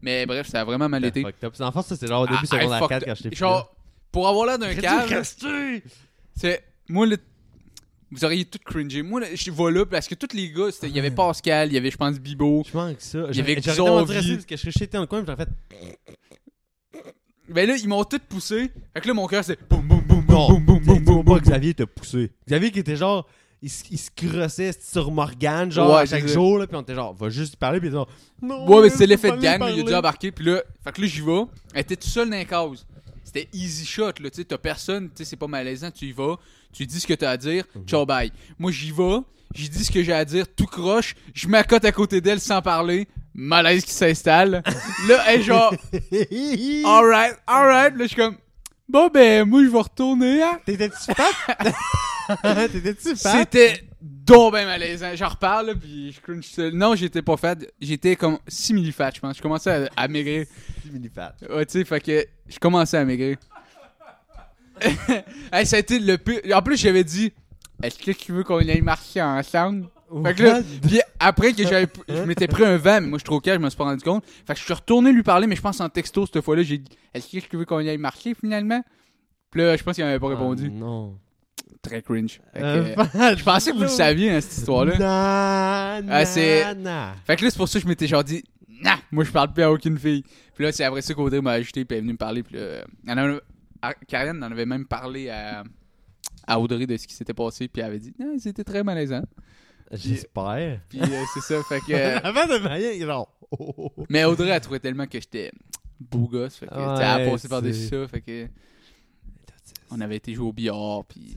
Mais 0.00 0.26
bref, 0.26 0.48
ça 0.48 0.60
a 0.62 0.64
vraiment 0.64 0.88
mal 0.88 1.04
été. 1.04 1.24
En 1.24 1.28
fait, 1.72 1.82
ça, 1.82 1.96
c'est 1.96 2.06
genre 2.08 2.22
au 2.22 2.26
début 2.26 2.38
Ah, 2.42 2.46
secondaire 2.46 2.78
fuck 2.80 2.88
4 2.88 3.02
up. 3.02 3.08
quand 3.08 3.14
j'étais 3.14 3.28
plus 3.30 3.36
Genre, 3.38 3.74
pour 4.10 4.28
avoir 4.28 4.46
l'air 4.46 4.58
d'un 4.58 4.72
là. 4.74 5.06
cave, 5.06 5.22
c'est. 6.34 6.64
Moi, 6.88 7.06
le- 7.06 7.18
vous 8.10 8.24
auriez 8.24 8.44
tout 8.44 8.58
cringé. 8.64 9.02
Moi, 9.02 9.20
là, 9.20 9.26
je 9.32 9.50
vais 9.50 9.70
là 9.70 9.86
parce 9.86 10.06
que 10.08 10.14
tous 10.16 10.34
les 10.36 10.50
gars, 10.50 10.68
il 10.82 10.90
y 10.90 10.98
avait 10.98 11.10
Pascal, 11.12 11.68
il 11.68 11.74
y 11.74 11.78
avait, 11.78 11.90
je 11.90 11.96
pense, 11.96 12.18
Bibo. 12.18 12.62
Je 12.70 12.76
manque 12.76 12.96
ça. 13.00 13.26
Il 13.30 13.36
y 13.36 13.40
avait 13.40 13.54
J'aurais 13.62 13.76
j'aurais 13.76 14.04
Xavier. 14.04 14.16
rester 14.16 14.34
parce 14.34 14.44
que 14.46 14.56
je 14.56 14.70
j'étais 14.78 14.96
dans 14.96 15.00
le 15.02 15.06
coin, 15.06 15.24
j'aurais 15.24 15.36
fait. 15.46 15.48
Ben 17.52 17.68
là, 17.68 17.76
ils 17.76 17.88
m'ont 17.88 18.04
tout 18.04 18.20
poussé. 18.28 18.70
Fait 18.94 19.00
que 19.00 19.08
là, 19.08 19.14
mon 19.14 19.26
cœur, 19.26 19.44
c'est 19.44 19.58
boum, 19.68 19.80
boum, 19.86 20.00
boum, 20.00 20.22
boum, 20.24 20.64
boum, 20.64 20.80
boum, 20.84 20.98
boum, 21.04 21.22
boum. 21.22 21.38
Xavier 21.40 21.74
t'a 21.74 21.86
poussé. 21.86 22.30
Xavier 22.48 22.70
qui 22.70 22.78
était 22.80 22.96
genre. 22.96 23.26
Il, 23.64 23.70
se- 23.70 23.84
il 23.92 23.98
se 23.98 24.10
crossait 24.10 24.72
sur 24.72 25.12
Morgane, 25.12 25.70
genre, 25.70 25.88
Ouais, 25.90 26.00
à 26.00 26.06
chaque 26.06 26.22
c'est 26.22 26.28
ça. 26.28 26.34
jour, 26.34 26.58
là, 26.58 26.66
puis 26.66 26.76
on 26.76 26.80
était 26.80 26.96
genre, 26.96 27.14
va 27.14 27.28
juste 27.28 27.54
parler, 27.54 27.78
puis 27.78 27.86
il 27.86 27.90
était 27.90 27.96
genre, 27.98 28.08
non. 28.42 28.66
Ouais, 28.68 28.82
mais 28.82 28.90
c'est 28.90 29.06
l'effet 29.06 29.30
de 29.30 29.36
gang, 29.36 29.60
là, 29.60 29.70
il 29.70 29.74
a 29.74 29.76
dû 29.76 29.82
parler. 29.82 29.94
embarquer, 29.98 30.32
puis 30.32 30.44
là, 30.46 30.62
fait 30.82 30.90
que 30.90 31.00
là, 31.00 31.06
j'y 31.06 31.20
vais. 31.20 31.42
Elle 31.72 31.80
était 31.82 31.94
tout 31.94 32.08
seule 32.08 32.28
dans 32.28 32.36
les 32.36 32.44
case. 32.44 32.84
C'était 33.24 33.48
easy 33.52 33.86
shot, 33.86 34.12
là, 34.20 34.30
tu 34.30 34.36
sais, 34.36 34.44
t'as 34.44 34.58
personne, 34.58 35.06
tu 35.08 35.18
sais, 35.18 35.24
c'est 35.24 35.36
pas 35.36 35.46
malaisant, 35.46 35.90
tu 35.90 36.06
y 36.06 36.12
vas, 36.12 36.36
tu 36.72 36.86
dis 36.86 37.00
ce 37.00 37.06
que 37.06 37.14
t'as 37.14 37.30
à 37.30 37.36
dire, 37.36 37.64
Mhm. 37.74 37.84
ciao, 37.86 38.04
bye. 38.06 38.30
Moi, 38.58 38.70
j'y 38.72 38.90
vais, 38.90 39.18
j'y 39.54 39.68
dis 39.68 39.84
ce 39.84 39.90
que 39.92 40.02
j'ai 40.02 40.12
à 40.12 40.24
dire, 40.24 40.46
tout 40.54 40.66
croche, 40.66 41.14
je 41.34 41.48
m'accote 41.48 41.84
à 41.84 41.92
côté 41.92 42.20
d'elle 42.20 42.40
sans 42.40 42.60
parler, 42.62 43.06
malaise 43.34 43.84
qui 43.84 43.92
s'installe. 43.92 44.62
là, 45.08 45.24
elle 45.28 45.40
est 45.40 45.42
genre, 45.44 45.72
alright, 46.84 47.36
alright, 47.46 47.94
là, 47.96 48.02
je 48.04 48.08
suis 48.08 48.16
comme, 48.16 48.36
bon, 48.88 49.08
ben, 49.12 49.44
moi, 49.48 49.62
je 49.64 49.68
vais 49.68 49.78
retourner, 49.78 50.42
hein. 50.42 50.58
T'étais-tu 50.66 51.14
fat? 51.14 51.56
T'étais-tu 52.72 53.16
fat? 53.16 53.32
C'était 53.40 53.84
donc 54.32 54.52
ben 54.52 54.66
malaisant. 54.66 55.14
J'en 55.14 55.28
reparle, 55.28 55.66
là, 55.68 55.74
puis 55.74 56.12
je 56.12 56.20
cringe 56.20 56.44
seul. 56.44 56.74
Non, 56.74 56.94
j'étais 56.94 57.22
pas 57.22 57.36
fat. 57.36 57.56
J'étais 57.80 58.16
comme 58.16 58.38
6 58.48 58.74
millifat, 58.74 59.10
je 59.14 59.20
pense. 59.20 59.36
Je 59.36 59.42
commençais 59.42 59.86
à, 59.86 59.88
à 59.96 60.08
maigrir. 60.08 60.46
mini 60.90 61.08
fat. 61.08 61.34
Ouais, 61.48 61.66
tu 61.66 61.78
sais, 61.78 61.84
fait 61.84 62.00
que 62.00 62.26
je 62.48 62.58
commençais 62.58 62.96
à 62.96 63.04
maigrir. 63.04 63.36
hey, 65.52 65.66
ça 65.66 65.76
a 65.76 65.78
été 65.78 65.98
le 65.98 66.18
pire. 66.18 66.40
En 66.54 66.62
plus, 66.62 66.76
j'avais 66.76 67.04
dit 67.04 67.32
Est-ce 67.82 67.98
que 67.98 68.10
tu 68.12 68.32
veux 68.32 68.42
qu'on 68.44 68.58
aille 68.58 68.80
marcher 68.80 69.22
ensemble? 69.22 69.88
Fait 70.24 70.34
que 70.34 70.42
là, 70.42 70.60
puis 70.82 71.00
après 71.18 71.54
que 71.54 71.62
j'avais, 71.62 71.86
je 72.06 72.22
m'étais 72.24 72.46
pris 72.46 72.66
un 72.66 72.76
vent, 72.76 73.00
mais 73.00 73.06
moi 73.08 73.18
je 73.18 73.22
suis 73.22 73.24
trop 73.24 73.40
calme, 73.40 73.62
je 73.62 73.64
me 73.64 73.70
suis 73.70 73.78
pas 73.78 73.84
rendu 73.84 74.04
compte. 74.04 74.24
Fait 74.46 74.52
que 74.52 74.58
je 74.58 74.64
suis 74.64 74.74
retourné 74.74 75.10
lui 75.10 75.22
parler, 75.22 75.46
mais 75.46 75.56
je 75.56 75.62
pense 75.62 75.80
en 75.80 75.88
texto 75.88 76.26
cette 76.26 76.42
fois-là, 76.42 76.62
j'ai 76.62 76.78
dit 76.78 76.90
Est-ce 77.14 77.28
que 77.34 77.46
tu 77.46 77.56
veux 77.56 77.64
qu'on 77.64 77.78
aille 77.78 77.96
marcher 77.96 78.34
finalement? 78.34 78.82
Puis 79.50 79.62
là, 79.62 79.74
je 79.76 79.82
pense 79.82 79.94
qu'il 79.94 80.04
m'avait 80.04 80.18
pas 80.18 80.28
répondu. 80.28 80.70
Ah, 80.70 80.78
non. 80.78 81.18
Très 81.82 82.00
cringe. 82.02 82.40
Fait 82.52 82.60
que, 82.60 82.64
Euh, 82.64 82.94
euh, 83.16 83.36
je 83.36 83.42
pensais 83.44 83.72
que 83.72 83.76
vous 83.76 83.82
le 83.82 83.88
saviez, 83.88 84.30
hein, 84.30 84.40
cette 84.40 84.56
histoire-là. 84.58 84.98
Non, 86.00 86.08
Ah, 86.10 86.24
c'est- 86.24 86.74
non, 86.74 86.82
non. 86.90 87.06
Fait 87.26 87.36
que 87.36 87.44
là, 87.44 87.50
c'est 87.50 87.56
pour 87.56 87.68
ça 87.68 87.78
que 87.78 87.82
je 87.84 87.88
m'étais 87.88 88.06
genre 88.06 88.22
dit, 88.24 88.44
nah, 88.68 88.98
moi 89.10 89.24
je 89.24 89.32
parle 89.32 89.52
plus 89.52 89.62
à 89.64 89.72
aucune 89.72 89.98
fille. 89.98 90.22
Puis 90.54 90.64
là, 90.64 90.70
c'est 90.72 90.84
après 90.84 91.02
ça 91.02 91.12
qu'Audrey 91.14 91.40
m'a 91.40 91.52
ajouté, 91.52 91.84
puis 91.84 91.96
elle 91.96 91.98
est 91.98 92.02
venue 92.02 92.12
me 92.12 92.18
parler. 92.18 92.42
Puis 92.44 92.56
là, 92.56 92.84
elle 93.06 93.18
en 93.18 93.34
a- 93.36 93.40
ah, 93.82 93.94
Karen 94.06 94.38
en 94.44 94.52
avait 94.52 94.66
même 94.66 94.86
parlé 94.86 95.28
à, 95.28 95.64
à 96.46 96.60
Audrey 96.60 96.86
de 96.86 96.96
ce 96.96 97.06
qui 97.06 97.14
s'était 97.14 97.34
passé, 97.34 97.66
puis 97.68 97.80
elle 97.82 97.88
avait 97.88 97.98
dit, 97.98 98.14
non, 98.18 98.36
c'était 98.38 98.62
très 98.64 98.84
malaisant. 98.84 99.22
J'espère. 99.90 100.80
Puis 100.88 101.00
euh, 101.02 101.06
c'est 101.34 101.40
ça, 101.40 101.62
fait 101.68 101.80
que. 101.80 101.92
euh, 101.92 102.18
Avant 102.24 102.46
de 102.46 102.58
marier, 102.62 102.98
genre. 103.00 103.28
oh, 103.50 103.92
mais 104.08 104.24
Audrey, 104.24 104.48
elle 104.50 104.60
trouvait 104.60 104.78
tellement 104.78 105.06
que 105.06 105.20
j'étais 105.20 105.50
beau 106.00 106.28
gosse, 106.28 106.56
fait 106.56 106.66
que, 106.66 106.70
tu 106.74 106.78
sais, 106.78 106.84
elle 106.84 107.02
a 107.02 107.16
Ouais, 107.18 107.30
passé 107.30 107.48
par-dessus 107.48 107.88
ça, 107.88 108.06
fait 108.08 108.20
que. 108.20 108.46
On 109.90 110.00
avait 110.00 110.16
été 110.16 110.32
jouer 110.34 110.46
au 110.46 110.52
billard, 110.52 111.04
puis. 111.06 111.36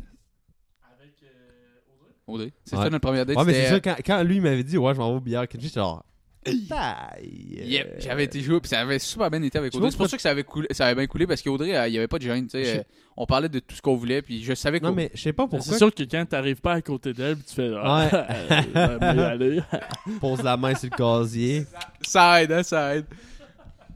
Euh, 2.28 2.32
Audrey. 2.32 2.44
Audrey. 2.46 2.54
C'est 2.66 2.76
Ouais. 2.78 2.84
ça 2.84 2.90
notre 2.90 3.02
première 3.08 3.26
date. 3.26 3.38
Ouais, 3.38 3.44
mais 3.46 3.54
c'est 3.54 3.70
c'était- 3.70 3.90
ça, 3.92 3.96
quand, 3.96 4.04
quand 4.06 4.24
lui 4.24 4.40
m'avait 4.40 4.64
dit, 4.64 4.78
ouais, 4.78 4.94
je 4.94 5.00
m'en 5.00 5.12
vais 5.12 5.18
au 5.18 5.22
billard, 5.22 5.46
j'étais 5.52 5.68
genre. 5.68 6.04
Yep, 6.48 7.96
j'avais 8.00 8.26
été 8.26 8.40
joué, 8.42 8.60
puis 8.60 8.70
ça 8.70 8.82
avait 8.82 9.00
super 9.00 9.32
bien 9.32 9.42
été 9.42 9.58
avec 9.58 9.74
Audrey. 9.74 9.90
C'est 9.92 9.98
pour 9.98 10.08
ça 10.08 10.16
que 10.16 10.22
ça 10.22 10.30
avait, 10.30 10.44
coulé, 10.44 10.68
ça 10.72 10.86
avait 10.86 10.96
bien 10.96 11.08
coulé, 11.08 11.26
parce 11.26 11.42
qu'Audrey, 11.42 11.70
elle- 11.70 11.90
il 11.90 11.92
n'y 11.94 11.98
avait 11.98 12.08
pas 12.08 12.20
de 12.20 12.24
gêne, 12.24 12.46
tu 12.46 12.52
sais. 12.52 12.64
Je- 12.66 12.80
euh, 12.80 12.84
On 13.18 13.26
parlait 13.26 13.48
de 13.48 13.60
tout 13.60 13.74
ce 13.74 13.82
qu'on 13.82 13.96
voulait, 13.96 14.22
puis 14.22 14.44
je 14.44 14.54
savais 14.54 14.80
que. 14.82 14.86
Non, 14.86 14.92
mais 14.92 15.10
je 15.14 15.22
sais 15.22 15.32
pas 15.32 15.48
C'est 15.50 15.58
pourquoi. 15.58 15.78
sûr 15.78 15.94
que 15.96 16.04
quand 16.04 16.26
t'arrives 16.26 16.60
pas 16.60 16.74
à 16.74 16.82
côté 16.82 17.14
d'elle, 17.14 17.38
pis 17.38 17.46
tu 17.46 17.56
fais. 17.56 17.72
Ah, 17.82 18.10
Ouais. 18.12 18.12
euh. 18.76 19.62
Pose 20.20 20.44
la 20.44 20.58
main 20.58 20.76
sur 20.76 20.90
le 20.92 20.98
casier. 20.98 21.66
Ça 22.02 22.44
aide, 22.44 22.52
hein, 22.52 22.62
ça 22.64 22.98
aide. 22.98 23.06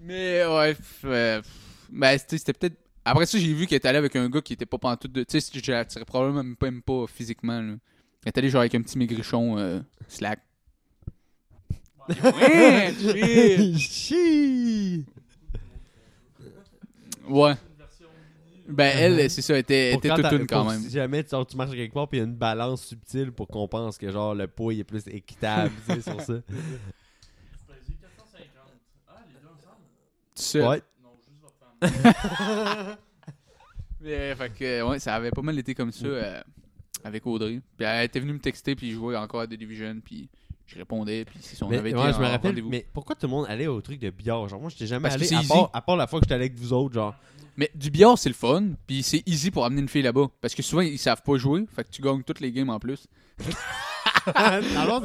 Mais 0.02 0.46
ouais, 0.46 0.76
euh, 1.06 1.42
pff, 1.42 1.52
ben, 1.92 2.18
tu 2.18 2.24
sais, 2.30 2.38
c'était 2.38 2.54
peut-être. 2.54 2.78
Après 3.04 3.26
ça, 3.26 3.38
j'ai 3.38 3.54
vu 3.54 3.68
qu'elle 3.68 3.78
était 3.78 3.90
allée 3.90 3.98
avec 3.98 4.16
un 4.16 4.30
gars 4.30 4.42
qui 4.42 4.54
était 4.54 4.66
pas 4.66 4.78
pantoute 4.78 5.12
de. 5.12 5.24
Tu 5.24 5.40
sais, 5.42 5.52
je 5.62 5.72
l'attirais 5.72 6.06
probablement 6.06 6.42
même 6.44 6.56
pas, 6.56 6.68
même 6.72 6.82
pas 6.82 7.06
physiquement, 7.08 7.60
là. 7.62 7.74
Elle 8.26 8.30
est 8.30 8.38
allée 8.38 8.50
genre 8.50 8.62
avec 8.62 8.76
un 8.76 8.82
petit 8.82 8.98
maigrichon 8.98 9.58
euh, 9.58 9.80
slack. 10.08 10.42
Ouais. 12.10 12.94
Chi! 13.78 15.06
ouais. 17.30 17.54
Ben, 18.68 18.96
elle, 18.98 19.30
c'est 19.32 19.42
ça, 19.42 19.54
elle 19.54 19.60
était, 19.62 19.92
Pour 19.94 20.00
était 20.06 20.14
toute 20.14 20.22
t'as- 20.24 20.36
une 20.36 20.46
quand 20.48 20.64
même. 20.66 20.82
Si 20.82 20.92
jamais 20.92 21.24
tu, 21.24 21.32
genre, 21.32 21.46
tu 21.46 21.56
marches 21.58 21.72
quelque 21.72 21.94
part 21.94 22.08
puis 22.08 22.18
il 22.20 22.22
y 22.22 22.24
a 22.24 22.28
une 22.28 22.36
balance 22.36 22.84
subtile 22.86 23.32
pour 23.32 23.48
qu'on 23.48 23.68
pense 23.68 23.98
que 23.98 24.12
genre 24.12 24.36
le 24.36 24.48
poids 24.48 24.74
il 24.74 24.82
est 24.82 24.84
plus 24.84 25.08
équitable 25.08 25.72
tu 25.88 25.94
sais, 25.96 26.02
sur 26.02 26.22
ça. 26.22 26.34
Vous 26.34 26.42
pesez 27.68 27.94
450. 28.00 28.64
Ah, 29.08 29.24
les 29.28 29.34
deux 29.42 29.48
ensemble. 29.48 30.70
Ouais. 30.70 30.82
Non, 31.04 31.10
juste 31.26 31.42
votre 31.42 31.56
femme. 32.86 32.98
Mais, 34.02 34.36
fait 34.36 34.50
que, 34.54 34.82
ouais, 34.88 35.00
ça 35.00 35.16
avait 35.16 35.32
pas 35.32 35.42
mal 35.42 35.58
été 35.60 35.74
comme 35.76 35.92
ça 35.92 36.06
euh, 36.06 36.42
avec 37.04 37.26
Audrey. 37.26 37.62
Puis 37.78 37.86
elle 37.86 38.06
était 38.06 38.20
venue 38.20 38.34
me 38.34 38.40
texter, 38.40 38.76
puis 38.76 38.92
je 38.92 38.96
jouais 38.96 39.16
encore 39.16 39.42
à 39.42 39.48
The 39.48 39.54
Division, 39.54 39.98
puis 40.04 40.30
je 40.68 40.78
répondais, 40.78 41.26
puis 41.26 41.40
son 41.42 41.68
Mais, 41.68 41.78
avait 41.78 41.94
ouais, 41.96 42.14
je 42.14 42.20
me 42.20 42.28
rappelle, 42.28 42.62
mais 42.64 42.86
pourquoi 42.94 43.16
tout 43.16 43.26
le 43.26 43.32
monde 43.32 43.46
allait 43.50 43.68
au 43.68 43.82
truc 43.82 44.00
de 44.00 44.10
billard? 44.12 44.48
Genre, 44.48 44.60
moi, 44.62 44.70
j'étais 44.70 44.86
jamais 44.88 45.10
Parce 45.10 45.16
allé, 45.16 45.34
à 45.34 45.42
part, 45.48 45.70
à 45.74 45.82
part 45.82 45.98
la 45.98 46.08
fois 46.08 46.20
que 46.20 46.26
j'étais 46.26 46.36
allé 46.36 46.46
avec 46.46 46.58
vous 46.58 46.74
autres, 46.74 46.94
genre. 46.94 47.16
Mais 47.58 47.70
du 47.76 47.90
billard, 47.92 48.18
c'est 48.18 48.30
le 48.30 48.36
fun, 48.36 48.70
puis 48.88 49.04
c'est 49.04 49.22
easy 49.28 49.52
pour 49.52 49.66
amener 49.66 49.82
une 49.82 49.90
fille 49.90 50.04
là-bas. 50.04 50.28
Parce 50.40 50.54
que 50.56 50.62
souvent, 50.62 50.82
ils 50.82 50.98
savent 51.00 51.24
pas 51.24 51.38
jouer, 51.38 51.66
fait 51.76 51.84
que 51.84 51.90
tu 51.90 52.02
gagnes 52.02 52.24
toutes 52.24 52.40
les 52.40 52.52
games 52.52 52.70
en 52.70 52.80
plus. 52.80 53.08
Alors, 54.76 55.04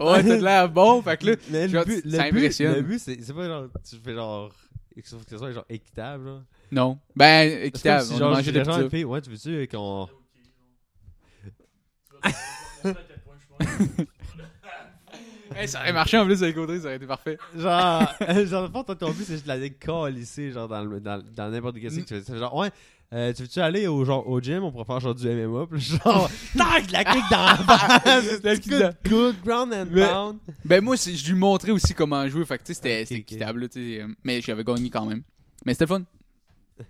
Ouais, 0.00 0.22
t'as 0.24 0.38
de 0.38 0.42
l'air 0.42 0.68
bon, 0.68 1.02
fait 1.02 1.16
que 1.16 1.26
là, 1.26 1.36
mais 1.50 1.68
le 1.68 1.84
but, 1.84 2.10
ça 2.10 2.24
le 2.24 2.30
but, 2.30 2.36
impressionne. 2.38 2.74
le 2.74 2.82
but, 2.82 2.98
c'est 2.98 3.34
pas 3.34 3.46
genre, 3.46 3.66
tu 3.88 3.96
fais 3.96 4.14
genre, 4.14 4.50
que 4.96 5.08
ce 5.08 5.14
que 5.16 5.30
ce 5.30 5.38
soit 5.38 5.52
genre 5.52 5.64
équitable, 5.68 6.24
genre. 6.26 6.42
non. 6.72 6.98
Ben, 7.14 7.64
équitable, 7.64 8.04
si, 8.04 8.12
on 8.14 8.18
genre, 8.18 8.42
je 8.42 8.50
des 8.50 9.04
ouais, 9.04 9.20
tu 9.20 9.30
veux-tu 9.30 9.68
qu'on. 9.68 10.08
Hey, 15.56 15.68
ça 15.68 15.80
aurait 15.80 15.92
marché 15.92 16.18
en 16.18 16.24
plus 16.24 16.42
avec 16.42 16.56
Audrey, 16.56 16.78
ça 16.80 16.86
aurait 16.86 16.96
été 16.96 17.06
parfait. 17.06 17.38
Genre, 17.56 18.02
genre, 18.46 18.70
fond, 18.72 18.82
toi, 18.82 18.96
ton 18.96 19.10
but, 19.12 19.24
c'est 19.24 19.34
juste 19.34 19.44
de 19.44 19.48
la 19.48 19.58
décalisser, 19.58 20.50
genre, 20.50 20.66
dans, 20.66 20.82
le- 20.82 20.98
dans, 21.00 21.22
dans 21.36 21.48
n'importe 21.50 21.76
quel 21.80 21.90
que 21.90 22.00
tu 22.00 22.04
fais. 22.06 22.22
C'est 22.26 22.36
genre, 22.38 22.54
ouais, 22.56 22.70
euh, 23.12 23.32
tu 23.32 23.42
veux-tu 23.42 23.60
aller 23.60 23.86
au, 23.86 24.04
genre, 24.04 24.26
au 24.28 24.40
gym, 24.40 24.64
on 24.64 24.72
pourrait 24.72 24.84
faire 24.86 24.98
genre 25.00 25.14
du 25.14 25.28
MMA, 25.28 25.66
puis 25.70 25.80
genre, 25.80 26.28
tac, 26.56 26.90
la 26.90 27.04
kick 27.04 27.22
dans 27.30 27.44
la 27.44 27.56
face, 28.00 28.42
La 28.42 28.56
kick 28.56 28.68
good, 28.72 28.96
good 29.08 29.36
ground 29.44 29.72
and 29.72 29.86
Mais- 29.92 30.08
pound. 30.08 30.38
Ben 30.64 30.82
moi, 30.82 30.96
c'est- 30.96 31.14
je 31.14 31.32
lui 31.32 31.38
montrais 31.38 31.70
aussi 31.70 31.94
comment 31.94 32.26
jouer, 32.26 32.44
fait 32.44 32.58
que 32.58 32.64
tu 32.64 32.74
sais, 32.74 32.74
c'était 32.74 33.00
Ok, 33.02 33.06
c'était 33.08 33.14
ok. 33.14 33.20
équitable, 33.20 33.60
là, 33.60 33.68
tu 33.68 33.80
sais, 33.96 34.02
euh, 34.02 34.08
mais 34.24 34.40
j'avais 34.40 34.64
gagné 34.64 34.90
quand 34.90 35.04
même. 35.06 35.22
Mais 35.64 35.74
c'était 35.74 35.84
le 35.84 35.88
fun. 35.88 36.02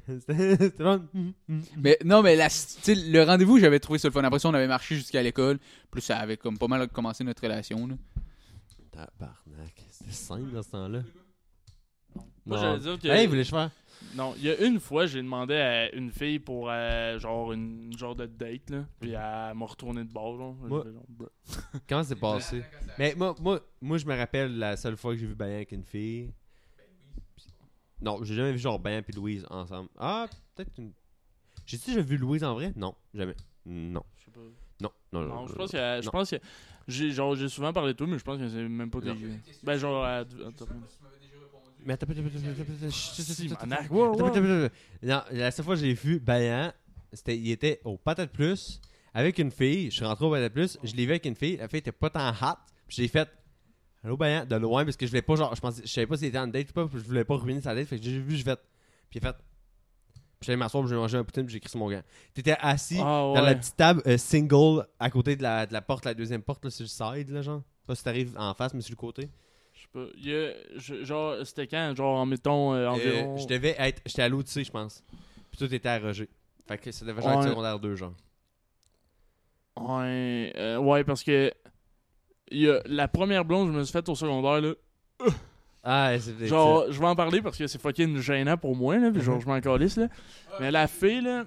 C'était 0.06 0.68
mm. 0.78 1.60
Mais 1.76 1.98
non, 2.04 2.22
mais 2.22 2.36
la, 2.36 2.48
le 2.86 3.22
rendez-vous, 3.22 3.58
j'avais 3.58 3.80
trouvé 3.80 3.98
ça 3.98 4.08
le 4.08 4.12
fun. 4.12 4.24
Après 4.24 4.38
ça, 4.38 4.48
on 4.48 4.54
avait 4.54 4.66
marché 4.66 4.96
jusqu'à 4.96 5.22
l'école, 5.22 5.58
plus 5.90 6.00
ça 6.00 6.18
avait 6.18 6.36
comme 6.36 6.58
pas 6.58 6.68
mal 6.68 6.88
commencé 6.88 7.24
notre 7.24 7.42
relation. 7.42 7.86
Là. 7.86 7.94
Tabarnak, 8.90 9.82
c'était 9.90 10.12
simple 10.12 10.52
dans 10.52 10.62
ce 10.62 10.70
temps-là. 10.70 11.02
Moi, 12.46 12.56
Non. 12.56 12.62
j'allais 12.62 12.78
dire 12.80 12.98
que. 12.98 13.08
Hey, 13.08 13.26
voulais-je 13.26 13.50
faire? 13.50 13.70
Non, 14.14 14.34
il 14.36 14.44
y 14.44 14.50
a 14.50 14.60
une 14.64 14.78
fois, 14.80 15.06
j'ai 15.06 15.22
demandé 15.22 15.54
à 15.54 15.94
une 15.94 16.10
fille 16.10 16.38
pour 16.38 16.68
euh, 16.70 17.18
genre 17.18 17.52
une 17.52 17.96
genre 17.96 18.14
de 18.14 18.26
date, 18.26 18.70
là. 18.70 18.84
Puis 19.00 19.10
elle 19.12 19.54
m'a 19.56 19.66
retourné 19.66 20.04
de 20.04 20.12
bord, 20.12 20.36
genre. 20.36 20.54
Moi-. 20.54 20.84
Comment 21.88 22.04
c'est 22.04 22.16
passé? 22.16 22.62
Mais 22.98 23.14
moi, 23.16 23.34
moi, 23.40 23.60
moi, 23.80 23.98
je 23.98 24.06
me 24.06 24.16
rappelle 24.16 24.58
la 24.58 24.76
seule 24.76 24.96
fois 24.96 25.14
que 25.14 25.20
j'ai 25.20 25.26
vu 25.26 25.34
Bayan 25.34 25.56
avec 25.56 25.72
une 25.72 25.84
fille. 25.84 26.32
Non, 28.00 28.22
j'ai 28.22 28.34
jamais 28.34 28.52
vu 28.52 28.58
genre 28.58 28.78
Bayan 28.78 29.02
et 29.08 29.12
Louise 29.12 29.46
ensemble. 29.50 29.88
Ah, 29.98 30.26
peut-être 30.54 30.70
une. 30.78 30.92
J'ai-tu 31.66 31.90
déjà 31.90 32.02
vu 32.02 32.16
Louise 32.16 32.44
en 32.44 32.54
vrai? 32.54 32.72
Non, 32.76 32.94
jamais. 33.14 33.36
Non, 33.66 34.02
Je 34.18 34.24
sais 34.24 34.30
pas. 34.30 34.40
non, 34.80 34.90
non, 35.12 35.20
non. 35.22 35.34
Non, 35.34 35.46
je 35.46 35.54
pense 35.54 35.70
que. 35.70 36.00
Je 36.02 36.10
pense 36.10 36.30
que. 36.30 36.36
J'ai 36.86 37.10
genre 37.12 37.34
j'ai 37.34 37.48
souvent 37.48 37.72
parlé 37.72 37.92
de 37.94 37.96
toi, 37.98 38.06
mais 38.06 38.18
je 38.18 38.24
pense 38.24 38.38
que 38.38 38.48
c'est 38.48 38.68
même 38.68 38.90
pas 38.90 39.00
des. 39.00 39.14
Non. 39.14 39.16
Ben 39.62 39.76
genre. 39.78 40.04
à-. 40.04 40.24
Mais 41.86 41.94
attends. 41.94 42.06
Non, 45.02 45.22
la 45.30 45.50
seule 45.50 45.64
fois 45.64 45.74
que 45.74 45.80
j'ai 45.80 45.94
vu 45.94 46.20
Bayan, 46.20 46.72
c'était, 47.12 47.36
il 47.36 47.50
était 47.50 47.80
au 47.84 47.96
Patate 47.96 48.32
Plus 48.32 48.80
avec 49.12 49.38
une 49.38 49.50
fille. 49.50 49.90
Je 49.90 49.96
suis 49.96 50.04
rentré 50.04 50.24
au 50.24 50.30
Patate 50.30 50.52
Plus, 50.52 50.78
je 50.82 50.94
l'ai 50.94 51.04
vu 51.04 51.10
avec 51.12 51.24
une 51.26 51.36
fille. 51.36 51.56
La 51.56 51.68
fille 51.68 51.78
était 51.78 51.92
pas 51.92 52.10
tant 52.10 52.30
hot. 52.30 52.56
Puis 52.86 52.96
j'ai 52.98 53.08
fait 53.08 53.28
Allô 54.04 54.16
Bayan 54.18 54.44
de 54.44 54.56
loin 54.56 54.84
parce 54.84 54.96
que 54.96 55.06
je 55.06 55.10
voulais 55.10 55.22
pas 55.22 55.34
genre 55.34 55.54
je 55.54 55.60
pensais 55.60 55.82
je 55.82 55.90
savais 55.90 56.06
pas 56.06 56.16
s'il 56.18 56.28
était 56.28 56.38
en 56.38 56.46
date 56.46 56.68
ou 56.70 56.72
pas, 56.74 56.86
je 56.92 56.98
voulais 56.98 57.24
pas 57.24 57.36
ruiner 57.36 57.60
sa 57.62 57.74
date. 57.74 57.86
Fait 57.88 57.98
que 57.98 58.04
j'ai 58.04 58.18
vu, 58.18 58.36
je 58.36 58.44
fait. 58.44 58.60
Puis 59.10 59.18
il 59.18 59.22
fait. 59.22 59.32
Puis 60.40 60.46
j'allais 60.48 60.56
m'asseoir, 60.58 60.86
j'ai 60.86 60.94
mangé 60.94 61.16
un 61.16 61.24
poutine, 61.24 61.44
puis 61.44 61.52
j'ai 61.52 61.56
écrit 61.58 61.70
sur 61.70 61.78
mon 61.78 61.90
gant. 61.90 62.02
T'étais 62.34 62.56
assis 62.60 62.98
Ah, 63.00 63.32
dans 63.34 63.40
la 63.40 63.54
petite 63.54 63.76
table 63.76 64.02
euh, 64.06 64.18
single 64.18 64.86
à 65.00 65.08
côté 65.08 65.36
de 65.36 65.42
la, 65.42 65.64
de 65.64 65.72
la 65.72 65.80
porte, 65.80 66.04
la 66.04 66.12
deuxième 66.12 66.42
porte 66.42 66.64
là, 66.66 66.70
sur 66.70 66.84
le 66.84 66.88
side 66.88 67.30
là 67.30 67.40
genre. 67.40 67.62
Pas 67.86 67.94
si 67.94 68.04
t'arrives 68.04 68.34
en 68.38 68.52
face 68.54 68.74
mais 68.74 68.82
sur 68.82 68.92
le 68.92 68.96
côté. 68.96 69.30
Je 69.72 69.80
sais 69.82 69.88
pas. 69.92 70.04
Il 70.18 70.26
y 70.28 70.34
a- 70.34 70.52
je- 70.76 71.02
genre, 71.04 71.36
c'était 71.46 71.66
quand 71.66 71.94
Genre, 71.96 72.18
en 72.18 72.26
mettons, 72.26 72.74
euh, 72.74 72.88
environ. 72.88 73.34
Euh, 73.34 73.38
je 73.38 73.46
devais 73.46 73.74
être. 73.78 74.02
J'étais 74.04 74.22
à 74.22 74.28
l'Odyssée, 74.28 74.64
je 74.64 74.70
pense. 74.70 75.02
Puis 75.50 75.58
tout 75.66 75.72
était 75.74 75.88
à 75.88 75.98
Roger. 75.98 76.28
Fait 76.68 76.76
que 76.78 76.92
ça 76.92 77.04
devait 77.06 77.22
genre 77.22 77.32
être 77.32 77.40
Ouais. 77.44 77.48
secondaire 77.48 77.78
2, 77.80 77.94
genre. 77.96 78.14
Ouais, 79.78 80.52
euh, 80.56 80.76
ouais, 80.78 81.04
parce 81.04 81.22
que. 81.24 81.52
Il 82.50 82.60
y 82.62 82.70
a 82.70 82.80
la 82.86 83.08
première 83.08 83.44
blonde 83.44 83.68
que 83.68 83.72
je 83.74 83.78
me 83.78 83.84
suis 83.84 83.92
faite 83.92 84.08
au 84.08 84.14
secondaire, 84.14 84.60
là. 84.60 85.28
Ah, 85.82 86.12
c'est 86.18 86.46
Genre, 86.46 86.86
je 86.90 86.98
vais 86.98 87.06
en 87.06 87.14
parler 87.16 87.42
parce 87.42 87.58
que 87.58 87.66
c'est 87.66 87.80
fucking 87.80 88.16
gênant 88.18 88.56
pour 88.56 88.74
moi, 88.74 88.96
là. 88.98 89.10
Puis 89.10 89.22
genre, 89.22 89.40
je 89.40 89.46
m'en 89.46 89.60
calisse, 89.60 89.96
là. 89.96 90.08
Mais 90.60 90.70
la 90.70 90.86
fille, 90.86 91.20
là. 91.20 91.44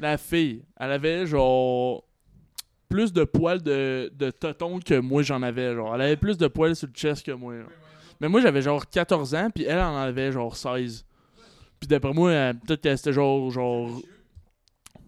La 0.00 0.18
fille, 0.18 0.62
elle 0.78 0.92
avait 0.92 1.26
genre. 1.26 2.04
Plus 2.88 3.12
de 3.12 3.24
poils 3.24 3.62
de, 3.62 4.12
de 4.14 4.30
toton 4.30 4.78
que 4.78 4.98
moi 5.00 5.22
j'en 5.22 5.42
avais, 5.42 5.74
genre. 5.74 5.94
Elle 5.96 6.02
avait 6.02 6.16
plus 6.16 6.38
de 6.38 6.46
poils 6.46 6.76
sur 6.76 6.86
le 6.86 6.92
chest 6.94 7.26
que 7.26 7.32
moi. 7.32 7.56
genre. 7.56 7.66
Mais 8.20 8.28
moi 8.28 8.40
j'avais 8.40 8.62
genre 8.62 8.88
14 8.88 9.34
ans, 9.34 9.48
puis 9.52 9.64
elle 9.64 9.80
en 9.80 9.96
avait 9.96 10.30
genre 10.32 10.56
16. 10.56 11.04
Puis 11.80 11.88
d'après 11.88 12.12
moi, 12.12 12.32
elle- 12.32 12.58
peut-être 12.60 12.82
que 12.82 12.96
c'était 12.96 13.12
genre. 13.12 13.50
genre 13.50 13.90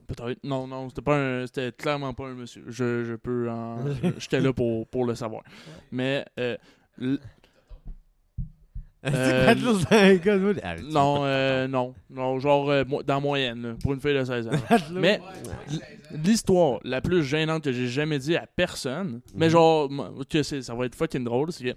Peut-être. 0.09 0.39
Non, 0.43 0.67
non, 0.67 0.89
c'était 0.89 1.03
pas 1.03 1.17
un. 1.19 1.47
C'était 1.47 1.71
clairement 1.71 2.13
pas 2.15 2.25
un 2.29 2.35
monsieur. 2.35 2.65
Je, 2.67 3.05
je 3.05 3.15
peux 3.15 3.49
en. 3.51 3.79
J'étais 4.19 4.41
là 4.41 4.53
pour, 4.53 4.87
pour 4.89 5.05
le 5.05 5.15
savoir. 5.15 5.43
Mais. 5.93 6.25
euh, 6.41 6.57
l- 7.01 7.19
C'est 9.05 9.15
Euh, 9.15 9.47
pas 9.47 9.55
toujours 9.55 9.81
un 9.93 10.15
gars, 10.17 10.37
moi. 10.39 10.53
Arrête, 10.63 10.81
tu 10.81 10.93
non, 10.93 11.25
euh, 11.25 11.69
non. 11.69 11.95
Non, 12.11 12.39
genre 12.41 12.69
euh, 12.69 12.85
mo- 12.85 13.03
dans 13.05 13.21
moyenne, 13.21 13.63
là, 13.63 13.75
pour 13.81 13.95
une 13.95 14.01
fille 14.01 14.13
de 14.15 14.25
16 14.25 14.49
ans. 14.49 14.51
Mais 14.93 15.21
l- 15.71 15.81
l'histoire 16.25 16.81
la 16.83 17.01
plus 17.01 17.23
gênante 17.23 17.63
que 17.65 17.73
j'ai 17.73 17.87
jamais 17.87 18.19
dit 18.19 18.37
à 18.37 18.47
personne, 18.47 19.21
mais 19.37 19.47
Mhm. 19.47 19.53
genre, 19.53 19.91
moi, 19.91 20.13
que 20.29 20.43
c'est- 20.43 20.63
ça 20.63 20.75
va 20.75 20.87
être 20.87 20.97
fucking 20.97 21.23
drôle, 21.23 21.53
c'est 21.53 21.63
que. 21.65 21.77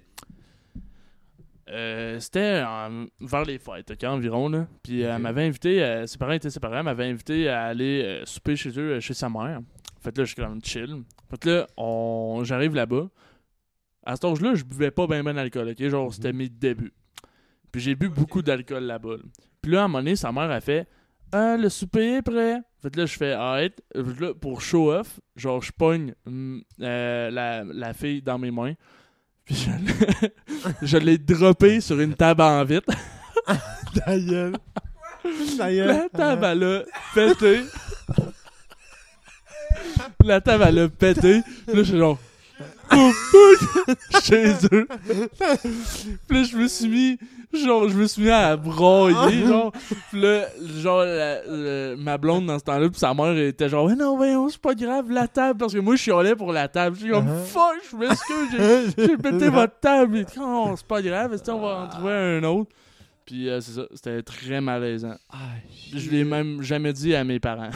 Euh, 1.72 2.20
c'était 2.20 2.62
en- 2.66 3.06
vers 3.20 3.44
les 3.44 3.58
fêtes, 3.58 4.04
environ, 4.04 4.48
là. 4.48 4.66
Puis 4.82 5.00
elle 5.02 5.16
Ok. 5.16 5.20
m'avait 5.22 5.46
invité, 5.46 5.82
euh, 5.82 6.06
ses 6.06 6.18
parents 6.18 6.32
étaient 6.32 6.50
séparés, 6.50 6.76
elle 6.78 6.84
m'avait 6.84 7.06
invité 7.06 7.48
à 7.48 7.64
aller 7.64 8.02
euh, 8.04 8.26
souper 8.26 8.54
chez 8.56 8.70
eux, 8.78 8.92
euh, 8.96 9.00
chez 9.00 9.14
sa 9.14 9.28
mère. 9.28 9.60
Fait 10.00 10.12
que 10.12 10.18
là, 10.18 10.24
je 10.24 10.32
suis 10.34 10.42
comme 10.42 10.60
chill. 10.62 11.02
Fait 11.30 11.38
que 11.38 11.48
là, 11.48 11.66
on... 11.76 12.42
j'arrive 12.44 12.74
là-bas. 12.74 13.08
À 14.04 14.16
cet 14.16 14.24
âge-là, 14.24 14.54
je 14.54 14.64
buvais 14.64 14.90
pas 14.90 15.06
bien 15.06 15.22
ben 15.22 15.34
d'alcool, 15.34 15.68
ok? 15.70 15.88
Genre, 15.88 16.06
Mhm. 16.06 16.12
c'était 16.12 16.32
mes 16.32 16.48
débuts. 16.48 16.92
Puis 17.70 17.80
j'ai 17.80 17.94
bu 17.94 18.08
beaucoup 18.08 18.42
d'alcool 18.42 18.82
là-bas. 18.84 19.16
là. 19.16 19.22
Puis 19.62 19.72
là, 19.72 19.82
à 19.82 19.84
un 19.84 19.88
moment 19.88 19.98
donné, 20.00 20.16
sa 20.16 20.32
mère 20.32 20.50
a 20.50 20.60
fait 20.60 20.86
Ah, 21.34 21.56
le 21.56 21.70
souper 21.70 22.16
est 22.16 22.22
prêt. 22.22 22.60
Fait 22.82 22.90
que 22.90 22.98
là, 23.00 23.06
je 23.06 23.16
fais 23.16 23.32
arrête. 23.32 23.80
Là, 23.94 24.34
pour 24.34 24.60
show 24.60 24.92
off, 24.92 25.18
genre, 25.34 25.62
je 25.62 25.72
pogne 25.72 26.12
euh, 26.28 27.30
la, 27.30 27.64
la 27.64 27.94
fille 27.94 28.20
dans 28.20 28.38
mes 28.38 28.50
mains. 28.50 28.74
Puis 29.44 29.68
je 30.82 30.96
l'ai- 30.96 31.18
droppé 31.18 31.80
sur 31.80 31.98
une 32.00 32.14
table 32.14 32.42
en 32.42 32.64
vitre. 32.64 32.92
Ta 33.94 34.18
gueule. 34.18 34.56
Ta 35.58 35.72
gueule. 35.72 35.86
La 35.86 36.08
table, 36.08 36.44
elle 36.44 36.64
a 36.64 36.82
pété. 37.14 37.60
La 40.24 40.40
table, 40.40 40.64
elle 40.68 40.78
a 40.78 40.88
pété. 40.88 41.42
Puis 41.66 41.76
là, 41.76 41.82
je 41.82 41.82
suis 41.82 41.98
genre. 41.98 42.18
Pouf, 42.88 43.86
chez 44.24 44.52
eux. 44.72 44.86
Puis 46.28 46.36
là, 46.36 46.42
je 46.44 46.56
me 46.56 46.66
suis 46.68 46.88
mis. 46.88 47.18
Genre, 47.52 47.86
je 47.88 47.94
me 47.96 48.06
suis 48.06 48.22
mis 48.22 48.30
à 48.30 48.56
broyer, 48.56 49.42
genre. 49.46 49.72
Puis 50.10 50.20
là, 50.20 50.46
genre, 50.80 51.00
la- 51.04 51.42
la- 51.46 51.96
ma 51.96 52.16
blonde 52.16 52.46
dans 52.46 52.58
ce 52.58 52.64
temps-là, 52.64 52.88
puis 52.88 52.98
sa 52.98 53.12
mère 53.12 53.36
était 53.36 53.68
genre, 53.68 53.84
ouais, 53.86 53.94
non, 53.94 54.16
voyons, 54.16 54.48
c'est 54.48 54.60
pas 54.60 54.74
grave, 54.74 55.10
la 55.10 55.28
table. 55.28 55.58
Parce 55.58 55.74
que 55.74 55.78
moi, 55.78 55.94
je 55.96 56.02
chialais 56.02 56.34
pour 56.34 56.52
la 56.52 56.68
table. 56.68 56.96
Je 56.96 57.02
suis 57.02 57.10
comme, 57.10 57.26
Uh-huh. 57.26 57.44
fuck, 57.44 57.74
je 57.90 57.96
m'excuse, 57.96 58.94
j'ai 58.96 59.16
pété 59.18 59.48
votre 59.50 59.78
table. 59.80 60.24
Dit, 60.24 60.32
oh, 60.40 60.72
c'est 60.76 60.86
pas 60.86 61.02
grave, 61.02 61.34
est-ce 61.34 61.44
qu'on 61.44 61.60
va 61.60 61.80
en 61.84 61.88
trouver 61.88 62.12
un 62.12 62.42
autre? 62.44 62.70
Puis 63.26 63.48
euh, 63.48 63.60
c'est 63.60 63.72
ça, 63.72 63.82
c'était 63.94 64.22
très 64.22 64.60
malaisant. 64.60 65.14
Puis 65.92 66.00
Je 66.00 66.10
l'ai 66.10 66.24
même 66.24 66.60
jamais 66.62 66.92
dit 66.92 67.14
à 67.14 67.22
mes 67.22 67.38
parents. 67.38 67.70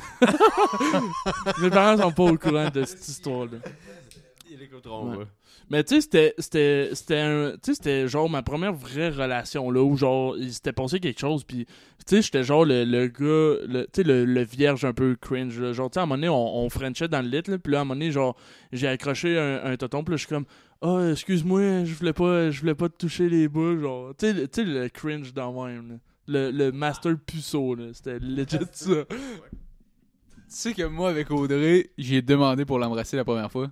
mes 1.61 1.71
parents 1.71 2.03
sont 2.03 2.11
pas 2.13 2.23
au 2.25 2.37
courant 2.37 2.69
de 2.69 2.83
cette 2.85 3.07
histoire-là. 3.07 3.59
Il 4.59 4.63
écouteront 4.63 5.11
Ouais. 5.11 5.17
pas. 5.25 5.31
Mais 5.71 5.85
tu 5.85 5.97
sais, 5.97 6.01
c'était, 6.01 6.35
c'était, 6.39 6.91
c'était, 6.95 7.19
un- 7.19 7.51
tu 7.53 7.59
sais, 7.63 7.75
c'était 7.75 8.09
genre 8.09 8.31
ma 8.31 8.43
première 8.43 8.73
vraie 8.73 9.11
relation 9.11 9.71
là 9.71 9.83
où 9.83 9.97
genre 9.97 10.37
il 10.39 10.53
s'était 10.53 10.73
passé 10.73 10.99
quelque 10.99 11.21
chose. 11.21 11.45
Puis 11.45 11.67
tu 11.67 11.73
sais, 12.07 12.23
j'étais 12.23 12.43
genre 12.43 12.65
le, 12.65 12.85
le 12.85 13.09
gars, 13.09 13.67
le, 13.69 13.85
tu 13.85 13.91
sais, 13.97 14.03
le, 14.03 14.25
le 14.25 14.43
vierge 14.45 14.85
un 14.85 14.93
peu 14.95 15.15
cringe. 15.21 15.59
là. 15.61 15.73
Genre, 15.73 15.91
tu 15.91 15.95
sais, 15.95 16.01
à 16.01 16.05
un 16.05 16.07
moment 16.07 16.17
donné, 16.17 16.29
on, 16.29 16.57
on 16.65 16.71
frenchait 16.71 17.09
dans 17.09 17.21
le 17.21 17.29
lit. 17.29 17.43
Là, 17.47 17.59
puis 17.59 17.73
là, 17.73 17.79
à 17.79 17.81
un 17.83 17.85
moment 17.85 17.95
donné, 17.99 18.11
genre, 18.13 18.37
j'ai 18.73 18.87
accroché 18.89 19.39
un, 19.39 19.65
un 19.65 19.77
toton. 19.77 20.03
Puis 20.05 20.13
là, 20.13 20.17
je 20.17 20.21
suis 20.27 20.29
comme, 20.35 20.47
ah, 20.83 21.09
excuse-moi, 21.13 21.85
je 21.85 21.95
voulais 21.95 22.13
pas, 22.13 22.51
je 22.51 22.61
voulais 22.61 22.75
pas 22.75 22.89
te 22.89 22.97
toucher 22.97 23.29
les 23.29 23.49
bouts. 23.49 23.79
Genre, 23.81 24.15
tu 24.17 24.27
sais, 24.27 24.33
le- 24.33 24.49
tu 24.49 24.63
sais, 24.63 24.65
le 24.65 24.89
cringe 24.89 25.35
dans 25.35 25.65
même. 25.67 25.89
là. 25.91 25.95
Le, 26.29 26.51
le 26.51 26.73
master 26.73 27.17
puceau, 27.25 27.75
là. 27.75 27.87
C'était 27.93 28.19
legit 28.21 28.57
ça. 28.73 29.05
Tu 29.09 29.17
sais 30.49 30.73
que 30.75 30.85
moi, 30.85 31.11
avec 31.11 31.31
Audrey, 31.31 31.91
j'ai 31.99 32.23
demandé 32.23 32.65
pour 32.65 32.79
l'embrasser 32.79 33.17
la 33.17 33.25
première 33.25 33.51
fois. 33.51 33.71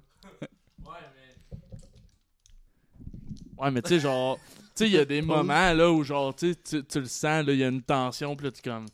Ouais, 3.58 3.70
mais 3.70 3.82
tu 3.82 3.90
sais, 3.90 4.00
genre, 4.00 4.38
tu 4.38 4.52
sais, 4.74 4.86
il 4.86 4.92
y 4.92 4.98
a 4.98 5.04
des 5.04 5.22
moments 5.22 5.72
là 5.72 5.90
où, 5.92 6.02
genre, 6.04 6.34
tu 6.34 6.52
sais, 6.52 6.58
tu- 6.62 6.84
tu 6.84 7.00
le 7.00 7.06
sens, 7.06 7.44
là, 7.46 7.52
il 7.52 7.58
y 7.58 7.64
a 7.64 7.68
une 7.68 7.82
tension, 7.82 8.34
puis 8.36 8.46
là, 8.46 8.52
tu 8.52 8.62
comme, 8.62 8.86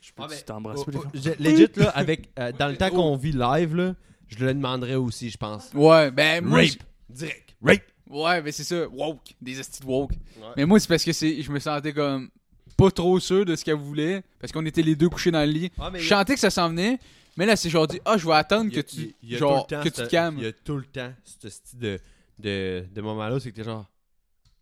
je 0.00 0.10
peux 0.12 0.22
Ah, 0.24 0.26
mais- 0.30 0.40
t'embrasser. 0.40 0.82
Oh, 0.86 0.90
oh, 0.94 1.02
là, 1.02 1.10
je- 1.38 1.42
Legit, 1.42 1.68
là, 1.76 1.90
avec, 1.90 2.30
euh, 2.38 2.52
dans 2.58 2.68
le 2.68 2.76
temps 2.76 2.90
qu'on 2.90 3.16
vit 3.16 3.32
live, 3.32 3.74
là, 3.76 3.94
je 4.28 4.38
le 4.44 4.54
demanderais 4.54 4.94
aussi, 4.94 5.30
je 5.30 5.36
pense. 5.36 5.70
Ouais, 5.74 6.10
ben 6.10 6.44
moi. 6.44 6.60
Rape. 6.60 6.82
Direct. 7.08 7.54
Rape. 7.62 7.82
Ouais, 8.08 8.40
ben 8.42 8.52
c'est 8.52 8.64
ça. 8.64 8.86
Woke. 8.88 9.34
Des 9.40 9.58
estis 9.60 9.80
de 9.80 9.86
woke. 9.86 10.12
Mais 10.56 10.64
moi, 10.64 10.78
c'est 10.80 10.88
parce 10.88 11.04
que 11.04 11.12
c'est, 11.12 11.42
je 11.42 11.50
me 11.52 11.58
sentais 11.58 11.92
comme 11.92 12.28
pas 12.76 12.90
trop 12.90 13.18
sûr 13.20 13.44
de 13.44 13.56
ce 13.56 13.64
qu'elle 13.64 13.74
voulait. 13.76 14.22
Parce 14.40 14.52
qu'on 14.52 14.64
était 14.66 14.82
les 14.82 14.94
deux 14.96 15.08
couchés 15.08 15.30
dans 15.30 15.40
le 15.44 15.50
lit. 15.50 15.70
Mais 15.92 15.98
Je 16.00 16.08
sentais 16.08 16.34
que 16.34 16.40
ça 16.40 16.50
s'en 16.50 16.68
venait. 16.68 16.98
Mais 17.36 17.46
là, 17.46 17.54
c'est 17.56 17.68
genre 17.70 17.86
dit, 17.86 18.00
ah, 18.04 18.16
je 18.16 18.26
vais 18.26 18.32
attendre 18.34 18.70
que 18.72 18.80
tu, 18.80 19.14
genre, 19.22 19.66
que 19.66 19.82
tu 19.88 19.90
te 19.90 20.06
calmes. 20.08 20.36
Il 20.38 20.44
y 20.44 20.46
a 20.48 20.52
tout 20.52 20.76
le 20.76 20.84
temps 20.84 21.12
ce 21.24 21.48
style 21.48 21.78
de, 21.78 21.98
de, 22.38 22.84
de 22.94 23.00
moment-là, 23.02 23.38
c'est 23.40 23.50
que 23.50 23.56
t'es 23.56 23.64
genre. 23.64 23.86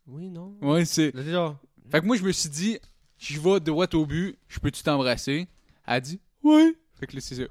Oui, 0.06 0.28
non. 0.30 0.54
Ouais, 0.60 0.84
c'est. 0.84 1.12
Fait 1.90 2.00
que 2.00 2.06
moi, 2.06 2.16
je 2.16 2.22
me 2.24 2.32
suis 2.32 2.48
dit, 2.50 2.78
je 3.18 3.40
vais 3.40 3.60
droit 3.60 3.86
au 3.94 4.06
but, 4.06 4.36
je 4.48 4.58
peux-tu 4.58 4.82
t'embrasser? 4.82 5.48
Elle 5.86 5.94
a 5.94 6.00
dit, 6.00 6.20
ouais. 6.42 6.74
Fait 6.94 7.06
que 7.06 7.14
là, 7.16 7.20
c'est 7.20 7.34
ça. 7.36 7.42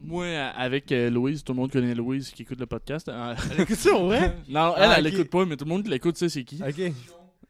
moi, 0.00 0.26
avec 0.26 0.90
euh, 0.92 1.10
Louise, 1.10 1.42
tout 1.44 1.52
le 1.52 1.58
monde 1.58 1.70
connaît 1.72 1.94
Louise 1.94 2.30
qui 2.30 2.42
écoute 2.42 2.60
le 2.60 2.66
podcast. 2.66 3.08
Euh, 3.08 3.34
Elle 3.52 3.60
écoute 3.62 3.76
ça, 3.76 3.96
ouais? 4.02 4.32
non, 4.48 4.74
elle, 4.76 4.82
Ah, 4.90 4.94
elle 4.98 5.06
ok. 5.06 5.12
l'écoute 5.12 5.30
pas, 5.30 5.44
mais 5.44 5.56
tout 5.56 5.64
le 5.64 5.70
monde 5.70 5.82
qui 5.84 5.90
l'écoute 5.90 6.16
sait 6.16 6.28
c'est 6.28 6.44
qui. 6.44 6.62
Ok. 6.62 6.92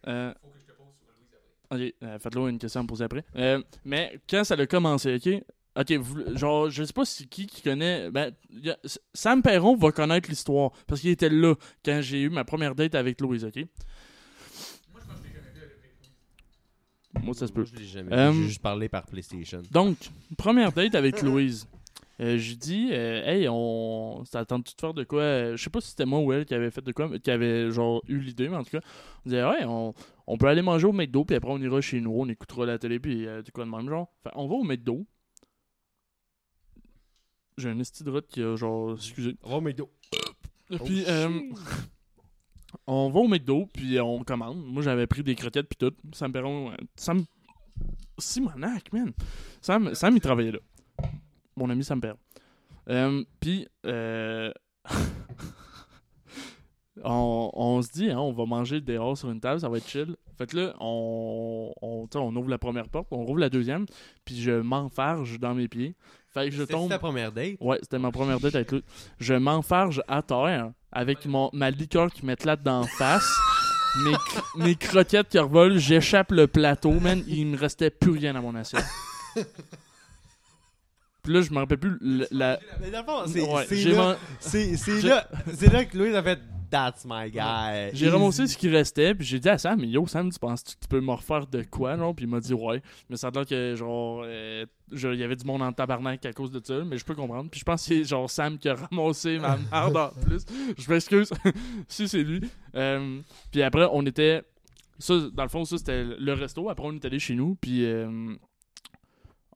Euh, 0.06 0.32
Ok, 1.70 1.80
euh, 2.02 2.18
faites-le 2.18 2.48
une 2.48 2.58
question 2.58 2.80
à 2.80 2.82
me 2.82 2.88
poser 2.88 3.04
après. 3.04 3.22
Euh, 3.36 3.62
mais 3.84 4.18
quand 4.28 4.42
ça 4.42 4.54
a 4.54 4.66
commencé, 4.66 5.16
ok? 5.16 5.42
Ok, 5.78 5.92
vous- 6.00 6.34
genre, 6.34 6.70
je 6.70 6.82
sais 6.82 6.94
pas 6.94 7.04
si 7.04 7.28
qui 7.28 7.46
qui 7.46 7.60
connaît. 7.60 8.10
Ben, 8.10 8.32
y 8.50 8.70
a- 8.70 8.78
S- 8.82 8.98
Sam 9.12 9.42
Perron 9.42 9.76
va 9.76 9.92
connaître 9.92 10.30
l'histoire 10.30 10.70
parce 10.86 11.02
qu'il 11.02 11.10
était 11.10 11.28
là 11.28 11.54
quand 11.84 12.00
j'ai 12.00 12.22
eu 12.22 12.30
ma 12.30 12.44
première 12.44 12.74
date 12.74 12.94
avec 12.94 13.20
Louise, 13.20 13.44
ok? 13.44 13.66
Moi, 17.22 17.34
ça 17.34 17.46
se 17.46 17.52
peut. 17.52 17.60
Moi, 17.62 17.70
je 17.72 17.78
l'ai 17.78 17.86
jamais 17.86 18.12
Euh, 18.12 18.32
J'ai 18.32 18.42
juste 18.44 18.62
parlé 18.62 18.88
par 18.88 19.04
PlayStation. 19.06 19.62
Donc, 19.70 19.96
première 20.36 20.72
date 20.72 20.94
avec 20.94 21.20
Louise. 21.22 21.66
Euh, 22.20 22.36
j'ai 22.36 22.56
dit, 22.56 22.88
euh, 22.90 23.22
hey, 23.24 23.46
on. 23.48 24.24
Ça 24.24 24.44
tente 24.44 24.66
de 24.74 24.80
faire 24.80 24.92
de 24.92 25.04
quoi? 25.04 25.20
Euh, 25.20 25.56
Je 25.56 25.62
sais 25.62 25.70
pas 25.70 25.80
si 25.80 25.90
c'était 25.90 26.04
moi 26.04 26.18
ou 26.18 26.32
elle 26.32 26.46
qui 26.46 26.54
avait 26.54 26.70
fait 26.72 26.80
de 26.82 26.90
quoi, 26.90 27.08
mais 27.08 27.20
qui 27.20 27.30
avait 27.30 27.70
genre 27.70 28.02
eu 28.08 28.18
l'idée, 28.18 28.48
mais 28.48 28.56
en 28.56 28.64
tout 28.64 28.70
cas, 28.72 28.80
on 29.24 29.28
disait, 29.28 29.44
ouais, 29.44 29.64
on, 29.64 29.94
on 30.26 30.36
peut 30.36 30.48
aller 30.48 30.62
manger 30.62 30.86
au 30.88 30.92
McDo, 30.92 31.24
puis 31.24 31.36
après 31.36 31.50
on 31.52 31.58
ira 31.58 31.80
chez 31.80 32.00
nous, 32.00 32.10
on 32.12 32.28
écoutera 32.28 32.66
la 32.66 32.76
télé, 32.78 32.98
puis 32.98 33.24
euh, 33.26 33.40
du 33.42 33.52
quoi 33.52 33.64
de 33.64 33.70
même, 33.70 33.88
genre. 33.88 34.08
Fait, 34.24 34.30
on 34.34 34.48
va 34.48 34.54
au 34.56 34.64
McDo. 34.64 35.06
J'ai 37.56 37.70
un 37.70 37.78
esti 37.78 38.02
de 38.04 38.10
route 38.10 38.26
qui 38.26 38.42
a 38.42 38.56
genre. 38.56 38.94
Excusez. 38.94 39.36
Oh, 39.44 39.60
McDo. 39.60 39.88
Puis, 40.84 41.04
euh, 41.06 41.40
on 42.86 43.10
va 43.10 43.20
au 43.20 43.28
McDo, 43.28 43.66
puis 43.72 44.00
on 44.00 44.22
commande. 44.24 44.62
Moi, 44.64 44.82
j'avais 44.82 45.06
pris 45.06 45.22
des 45.22 45.34
croquettes, 45.34 45.68
puis 45.68 45.76
tout. 45.76 45.94
Sam 46.12 46.32
Perron. 46.32 46.72
Sam. 46.96 47.24
Simonac, 48.18 48.92
man. 48.92 49.12
Sam, 49.60 49.94
Sam, 49.94 50.16
il 50.16 50.20
travaillait 50.20 50.52
là. 50.52 50.58
Mon 51.56 51.70
ami 51.70 51.84
Sam 51.84 52.00
Perron. 52.00 52.18
Euh, 52.88 53.22
puis, 53.40 53.68
euh, 53.86 54.50
on, 57.04 57.50
on 57.52 57.82
se 57.82 57.92
dit, 57.92 58.10
hein, 58.10 58.18
on 58.18 58.32
va 58.32 58.44
manger 58.46 58.80
dehors 58.80 59.16
sur 59.16 59.30
une 59.30 59.40
table, 59.40 59.60
ça 59.60 59.68
va 59.68 59.76
être 59.78 59.88
chill. 59.88 60.16
Fait 60.36 60.46
que 60.46 60.56
là, 60.56 60.74
on, 60.80 61.72
ouvre 62.12 62.48
la 62.48 62.58
première 62.58 62.88
porte, 62.88 63.08
on 63.10 63.24
rouvre 63.24 63.40
la 63.40 63.50
deuxième, 63.50 63.86
puis 64.24 64.40
je 64.40 64.52
m'enfarge 64.52 65.38
dans 65.40 65.54
mes 65.54 65.68
pieds. 65.68 65.96
Fait 66.28 66.48
que 66.48 66.54
je 66.54 66.62
C'était 66.62 66.74
tombe. 66.74 66.88
ta 66.88 66.98
première 66.98 67.32
date? 67.32 67.56
Ouais, 67.60 67.78
c'était 67.82 67.98
ma 67.98 68.12
première 68.12 68.38
date 68.38 68.54
avec 68.54 68.70
lui. 68.70 68.84
Je 69.18 69.34
m'enfarge 69.34 70.00
à 70.06 70.22
terre 70.22 70.72
avec 70.92 71.26
mon, 71.26 71.50
ma 71.52 71.70
liqueur 71.70 72.10
qui 72.12 72.24
m'éclate 72.24 72.62
d'en 72.62 72.84
face. 72.84 73.28
Mes, 74.04 74.64
mes 74.64 74.74
croquettes 74.76 75.28
qui 75.28 75.38
revolent, 75.38 75.78
j'échappe 75.78 76.30
le 76.32 76.46
plateau, 76.46 76.92
man. 77.00 77.22
Il 77.26 77.46
me 77.46 77.56
restait 77.58 77.90
plus 77.90 78.12
rien 78.12 78.36
à 78.36 78.40
mon 78.40 78.54
assiette. 78.54 78.84
Puis 81.22 81.32
là, 81.32 81.42
je 81.42 81.50
me 81.50 81.58
rappelle 81.58 81.78
plus 81.78 81.98
le- 82.00 82.26
la. 82.30 82.58
Mais 82.80 82.90
fond, 83.04 83.22
c'est 83.26 83.42
Ouais, 83.42 83.66
là, 85.08 85.28
man- 85.46 85.54
là 85.72 85.84
que 85.84 85.96
Louise 85.98 86.14
a 86.14 86.22
fait 86.22 86.38
That's 86.70 87.04
my 87.06 87.30
guy. 87.30 87.90
J'ai 87.94 88.08
ramassé 88.08 88.46
ce 88.46 88.56
qui 88.56 88.68
restait, 88.68 89.14
puis 89.14 89.26
j'ai 89.26 89.38
dit 89.40 89.48
à 89.48 89.56
Sam, 89.58 89.82
yo, 89.84 90.06
Sam, 90.06 90.30
tu 90.30 90.38
penses 90.38 90.62
que 90.62 90.70
tu 90.70 90.88
peux 90.88 91.00
me 91.00 91.12
refaire 91.12 91.46
de 91.46 91.62
quoi, 91.62 91.96
genre? 91.96 92.14
Puis 92.14 92.24
il 92.24 92.28
m'a 92.28 92.40
dit, 92.40 92.52
ouais. 92.54 92.82
Mais 93.08 93.16
ça 93.16 93.28
a 93.28 93.30
l'air 93.30 93.46
que, 93.46 93.74
genre, 93.74 94.22
euh, 94.26 94.66
il 94.92 95.14
y 95.14 95.22
avait 95.22 95.36
du 95.36 95.44
monde 95.46 95.62
en 95.62 95.72
tabarnak 95.72 96.24
à 96.26 96.32
cause 96.32 96.50
de 96.50 96.60
ça, 96.62 96.84
mais 96.84 96.98
je 96.98 97.04
peux 97.04 97.14
comprendre. 97.14 97.48
Puis 97.50 97.60
je 97.60 97.64
pense 97.64 97.86
que 97.86 97.94
c'est, 97.94 98.04
genre, 98.04 98.28
Sam 98.28 98.58
qui 98.58 98.68
a 98.68 98.74
ramassé 98.74 99.38
ma 99.38 99.56
merde 99.72 99.96
en 99.96 100.10
plus. 100.20 100.44
Je 100.76 100.90
m'excuse 100.90 101.30
si 101.88 102.08
c'est 102.08 102.22
lui. 102.22 102.40
Euh, 102.74 103.20
puis 103.50 103.62
après, 103.62 103.86
on 103.92 104.04
était. 104.06 104.42
Ça, 104.98 105.14
dans 105.32 105.44
le 105.44 105.48
fond, 105.48 105.64
ça, 105.64 105.78
c'était 105.78 106.04
le 106.04 106.32
resto. 106.32 106.68
Après, 106.68 106.86
on 106.86 106.92
est 106.92 107.04
allé 107.04 107.18
chez 107.18 107.34
nous, 107.34 107.54
puis. 107.54 107.84
euh, 107.84 108.34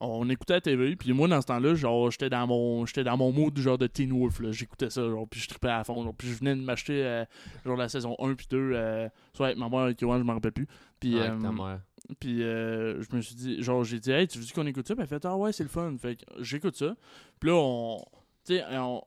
on 0.05 0.29
écoutait 0.29 0.53
la 0.53 0.61
TV, 0.61 0.95
puis 0.95 1.13
moi 1.13 1.27
dans 1.27 1.41
ce 1.41 1.47
temps-là, 1.47 1.75
genre 1.75 2.09
j'étais 2.11 2.29
dans 2.29 2.45
mon 2.47 2.85
j'étais 2.85 3.03
dans 3.03 3.17
mon 3.17 3.31
mood 3.31 3.57
genre 3.57 3.77
de 3.77 3.87
Teen 3.87 4.11
Wolf 4.11 4.39
là, 4.39 4.51
j'écoutais 4.51 4.89
ça 4.89 5.01
genre 5.07 5.27
puis 5.27 5.39
je 5.39 5.47
trippais 5.47 5.69
à 5.69 5.83
fond, 5.83 6.03
genre, 6.03 6.13
puis 6.15 6.27
je 6.29 6.35
venais 6.35 6.55
de 6.55 6.61
m'acheter 6.61 7.03
euh, 7.03 7.25
genre 7.65 7.77
la 7.77 7.89
saison 7.89 8.15
1 8.19 8.33
puis 8.35 8.47
2 8.49 8.57
euh, 8.73 9.09
soit 9.33 9.47
avec 9.47 9.57
ma 9.57 9.69
mère 9.69 9.79
avec 9.79 10.01
Yoann, 10.01 10.19
je 10.19 10.23
m'en 10.23 10.33
rappelle 10.33 10.51
plus. 10.51 10.67
Puis 10.99 11.15
Ouais, 11.15 11.21
euh, 11.21 11.27
avec 11.29 11.41
ta 11.41 11.51
mère. 11.51 11.79
puis 12.19 12.43
euh, 12.43 13.01
je 13.01 13.15
me 13.15 13.21
suis 13.21 13.35
dit 13.35 13.61
genre 13.63 13.83
j'ai 13.83 13.99
dit 13.99 14.11
"Hey, 14.11 14.27
tu 14.27 14.39
veux 14.39 14.45
qu'on 14.53 14.67
écoute 14.67 14.87
ça?" 14.87 14.93
Puis 14.95 15.03
elle 15.03 15.07
fait 15.09 15.25
"Ah 15.25 15.35
ouais, 15.37 15.51
c'est 15.51 15.63
le 15.63 15.69
fun." 15.69 15.95
Fait 15.99 16.15
que 16.17 16.23
j'écoute 16.39 16.75
ça. 16.75 16.95
Puis 17.39 17.49
là 17.49 17.55
on 17.55 17.97
tu 18.45 18.55
sais 18.57 18.63
on, 18.71 19.01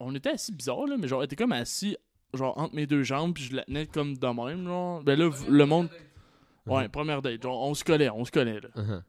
on 0.00 0.14
était 0.14 0.30
assis 0.30 0.52
bizarre 0.52 0.86
là, 0.86 0.96
mais 0.98 1.08
genre 1.08 1.20
on 1.20 1.22
était 1.24 1.36
comme 1.36 1.52
assis 1.52 1.96
genre 2.34 2.56
entre 2.58 2.74
mes 2.74 2.86
deux 2.86 3.02
jambes, 3.02 3.32
puis 3.34 3.44
je 3.44 3.56
la 3.56 3.64
tenais 3.64 3.86
comme 3.86 4.16
de 4.16 4.26
même 4.26 4.64
genre. 4.66 5.02
Ben 5.02 5.18
là 5.18 5.30
le 5.48 5.66
monde 5.66 5.88
Ouais, 6.66 6.86
première 6.88 7.22
date, 7.22 7.42
genre 7.42 7.62
on 7.62 7.72
se 7.72 7.82
collait, 7.82 8.10
on 8.10 8.26
se 8.26 8.30
collait 8.30 8.60
là. 8.60 8.68
Uh-huh. 8.76 9.02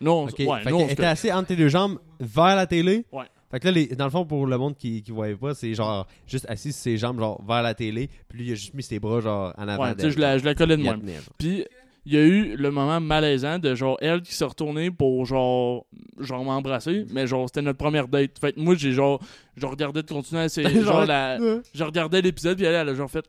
Non, 0.00 0.22
on, 0.22 0.24
Ok, 0.28 0.40
s- 0.40 0.46
ouais, 0.46 0.60
fait 0.62 0.70
nous, 0.70 0.76
on 0.76 0.88
était 0.88 1.04
assis 1.04 1.32
entre 1.32 1.48
tes 1.48 1.56
deux 1.56 1.68
jambes 1.68 1.98
vers 2.20 2.56
la 2.56 2.66
télé. 2.66 3.04
Ouais. 3.12 3.24
Fait 3.50 3.60
que 3.60 3.66
là, 3.66 3.70
les- 3.72 3.86
dans 3.86 4.04
le 4.04 4.10
fond, 4.10 4.24
pour 4.26 4.46
le 4.46 4.58
monde 4.58 4.76
qui, 4.76 5.02
qui 5.02 5.10
voyait 5.12 5.36
pas, 5.36 5.54
c'est 5.54 5.72
genre 5.72 6.06
juste 6.26 6.46
assis 6.48 6.72
sur 6.72 6.82
ses 6.82 6.96
jambes, 6.98 7.18
genre 7.20 7.42
vers 7.46 7.62
la 7.62 7.74
télé. 7.74 8.10
Puis 8.28 8.38
lui, 8.40 8.46
il 8.48 8.52
a 8.52 8.54
juste 8.56 8.74
mis 8.74 8.82
ses 8.82 8.98
bras, 8.98 9.20
genre 9.20 9.54
en 9.56 9.68
avant. 9.68 9.84
Ouais, 9.84 9.94
tu 9.94 10.02
sais, 10.02 10.10
je 10.10 10.18
la, 10.18 10.36
je 10.38 10.44
la 10.44 10.54
collais 10.54 10.76
de 10.76 10.82
genre. 10.82 10.94
Puis 11.38 11.64
il 12.08 12.12
y 12.14 12.16
a 12.18 12.22
eu 12.24 12.56
le 12.56 12.70
moment 12.70 13.00
malaisant 13.00 13.58
de 13.58 13.74
genre 13.74 13.96
elle 14.00 14.22
qui 14.22 14.32
s'est 14.34 14.44
retournée 14.44 14.90
pour 14.92 15.24
genre 15.26 15.86
genre 16.20 16.44
m'embrasser, 16.44 17.04
mais 17.12 17.26
genre 17.26 17.46
c'était 17.48 17.62
notre 17.62 17.78
première 17.78 18.06
date. 18.08 18.38
Fait 18.40 18.52
que 18.52 18.60
moi 18.60 18.74
j'ai 18.76 18.92
genre 18.92 19.20
je 19.56 19.66
regardais 19.66 20.02
de 20.02 20.08
continuer 20.08 20.42
à 20.42 20.44
essayer, 20.44 20.68
genre 20.82 21.04
la 21.06 21.38
je 21.74 21.82
regardais 21.84 22.20
l'épisode 22.22 22.56
puis 22.56 22.66
elle, 22.66 22.74
elle 22.74 22.88
a 22.90 22.94
genre 22.94 23.10
fait 23.10 23.24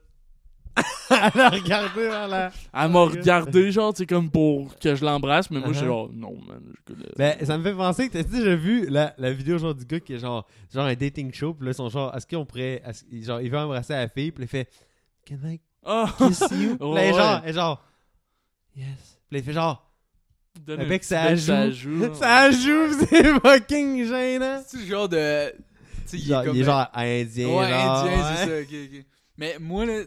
Elle 1.10 1.42
a 1.42 1.50
regardé 1.50 2.02
vers 2.02 2.28
la. 2.28 2.52
elle 2.74 2.92
m'a 2.92 3.00
regardé 3.04 3.72
genre 3.72 3.94
tu 3.94 4.00
sais 4.00 4.06
comme 4.06 4.30
pour 4.30 4.78
que 4.78 4.94
je 4.96 5.04
l'embrasse, 5.04 5.50
mais 5.50 5.60
moi 5.60 5.70
j'étais 5.74 5.86
Uh-huh. 5.86 5.88
genre 5.88 6.10
non 6.14 6.36
man, 6.48 6.62
je 6.76 6.94
connais. 6.94 7.08
Ben, 7.18 7.46
ça 7.46 7.58
me 7.58 7.64
fait 7.64 7.74
penser 7.74 8.08
que 8.10 8.14
t'as 8.14 8.24
déjà 8.24 8.56
vu 8.56 8.88
la, 8.90 9.14
la 9.18 9.32
vidéo 9.32 9.58
genre 9.58 9.74
du 9.74 9.86
gars 9.86 10.00
qui 10.00 10.14
est 10.14 10.20
genre, 10.20 10.46
genre 10.74 10.86
un 10.86 10.94
dating 10.96 11.34
show, 11.34 11.54
puis 11.54 11.66
là, 11.66 11.72
ils 11.72 11.76
sont 11.76 11.90
genre, 11.90 12.16
est-ce 12.16 12.28
qu'on 12.28 12.46
pourrait, 12.46 12.82
est-ce- 12.86 13.06
genre, 13.26 13.42
il 13.42 13.50
veut 13.50 13.58
embrasser 13.58 13.94
la 13.94 14.08
fille, 14.10 14.32
puis 14.32 14.44
il 14.44 14.48
fait, 14.48 14.70
Can 15.28 15.36
I 15.46 15.60
Ah! 15.86 16.14
kiss 16.18 16.40
you? 16.52 16.78
Puis 16.80 16.94
là, 16.94 17.04
est 17.06 17.12
Ouais. 17.12 17.18
genre, 17.18 17.42
elle 17.44 17.50
est 17.50 17.54
genre, 17.54 17.84
Yes. 18.76 18.86
Puis 19.30 19.36
là, 19.36 19.40
il 19.40 19.44
fait 19.44 19.54
genre, 19.54 19.84
Donne 20.66 20.80
Avec 20.80 20.90
bec, 20.90 21.04
joue. 21.04 21.08
ça 21.38 21.70
joue. 21.72 22.14
ça 22.16 22.52
joue, 22.52 22.94
c'est 23.08 23.24
fucking 23.42 24.06
gênant. 24.08 24.62
C'est 24.66 24.86
genre 24.88 25.08
de. 25.08 25.52
Tu 25.52 25.58
sais, 26.06 26.18
il 26.18 26.24
est 26.24 26.28
Genre, 26.34 26.44
comme. 26.46 26.56
il 26.56 26.62
est 26.62 26.64
genre 26.64 26.88
indien. 26.96 27.48
Ouais, 27.48 27.70
genre, 27.70 28.04
indien, 28.04 28.18
ouais. 28.18 28.36
c'est 28.38 28.46
ça. 28.46 28.60
ok, 28.62 28.90
ok. 29.00 29.06
Mais 29.38 29.58
moi, 29.60 29.86
là, 29.86 30.02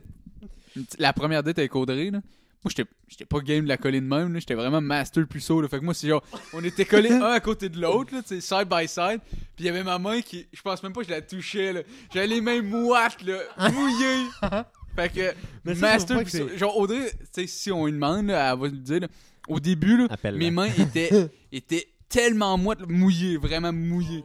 la 0.98 1.12
première 1.12 1.42
date 1.42 1.58
avec 1.58 1.74
Audrey, 1.74 2.10
là, 2.10 2.20
moi, 2.62 2.70
j'étais 2.76 2.88
j'étais 3.08 3.24
pas 3.24 3.40
game 3.40 3.64
de 3.64 3.68
la 3.68 3.78
coller 3.78 4.00
de 4.02 4.06
même, 4.06 4.34
là. 4.34 4.38
J'étais 4.38 4.54
vraiment 4.54 4.82
master 4.82 5.26
puceau, 5.26 5.62
là. 5.62 5.68
Fait 5.68 5.78
que 5.78 5.84
moi, 5.84 5.94
c'est 5.94 6.08
genre, 6.08 6.22
on 6.52 6.62
était 6.62 6.84
collés 6.84 7.10
un 7.10 7.22
à 7.32 7.40
côté 7.40 7.70
de 7.70 7.80
l'autre, 7.80 8.10
side 8.26 8.68
by 8.70 8.86
side. 8.86 9.20
Puis 9.56 9.60
il 9.60 9.64
y 9.64 9.68
avait 9.70 9.82
ma 9.82 9.98
main 9.98 10.20
qui, 10.20 10.46
je 10.52 10.60
pense 10.60 10.82
même 10.82 10.92
pas 10.92 11.00
que 11.00 11.06
je 11.06 11.12
la 11.12 11.22
touchais. 11.22 11.86
J'avais 12.12 12.26
les 12.26 12.40
mains 12.42 12.60
moites, 12.60 13.22
là, 13.22 13.38
mouillées. 13.72 14.26
fait 14.94 15.08
que, 15.10 15.34
Mais 15.64 15.74
master 15.74 16.18
que 16.18 16.24
puceau. 16.24 16.48
c'est- 16.50 16.58
Genre, 16.58 16.76
Audrey, 16.76 17.10
si 17.46 17.72
on 17.72 17.86
lui 17.86 17.92
demande, 17.92 18.26
là, 18.26 18.52
elle 18.52 18.58
va 18.60 18.66
le 18.66 18.76
dire, 18.76 19.00
là, 19.00 19.08
au 19.48 19.58
début, 19.58 19.96
là, 19.96 20.08
mes 20.34 20.50
mains 20.50 20.68
étaient, 20.78 21.30
étaient 21.50 21.88
tellement 22.10 22.58
moites, 22.58 22.86
mouillées, 22.86 23.38
vraiment 23.38 23.72
mouillées. 23.72 24.24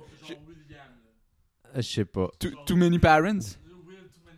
Je 1.76 1.82
sais 1.82 2.06
pas. 2.06 2.30
Too, 2.40 2.50
too 2.66 2.76
many 2.76 3.00
parents. 3.00 3.58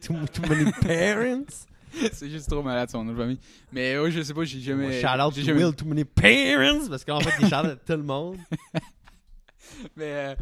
Too, 0.02 0.14
too 0.34 0.42
many 0.48 0.72
parents? 0.72 1.66
C'est 2.14 2.30
juste 2.30 2.50
trop 2.50 2.62
malade 2.64 2.90
son 2.90 3.04
nom 3.04 3.14
de 3.14 3.18
famille. 3.18 3.40
Mais 3.72 3.98
ouais, 3.98 4.12
je 4.12 4.22
sais 4.22 4.34
pas, 4.34 4.44
j'ai 4.44 4.60
jamais. 4.60 5.02
shout 5.02 5.08
out 5.08 5.34
j'ai 5.34 5.42
to 5.42 5.48
jamais- 5.48 5.64
Will, 5.66 5.76
too 5.76 5.86
many 5.86 6.06
parents! 6.06 6.88
Parce 6.90 7.04
qu'en 7.06 7.20
fait, 7.20 7.32
il 7.42 7.48
shout 7.50 7.56
out 7.56 7.80
tout 7.86 7.94
le 7.94 8.04
monde. 8.04 8.38
Mais 9.96 10.06
euh, 10.06 10.36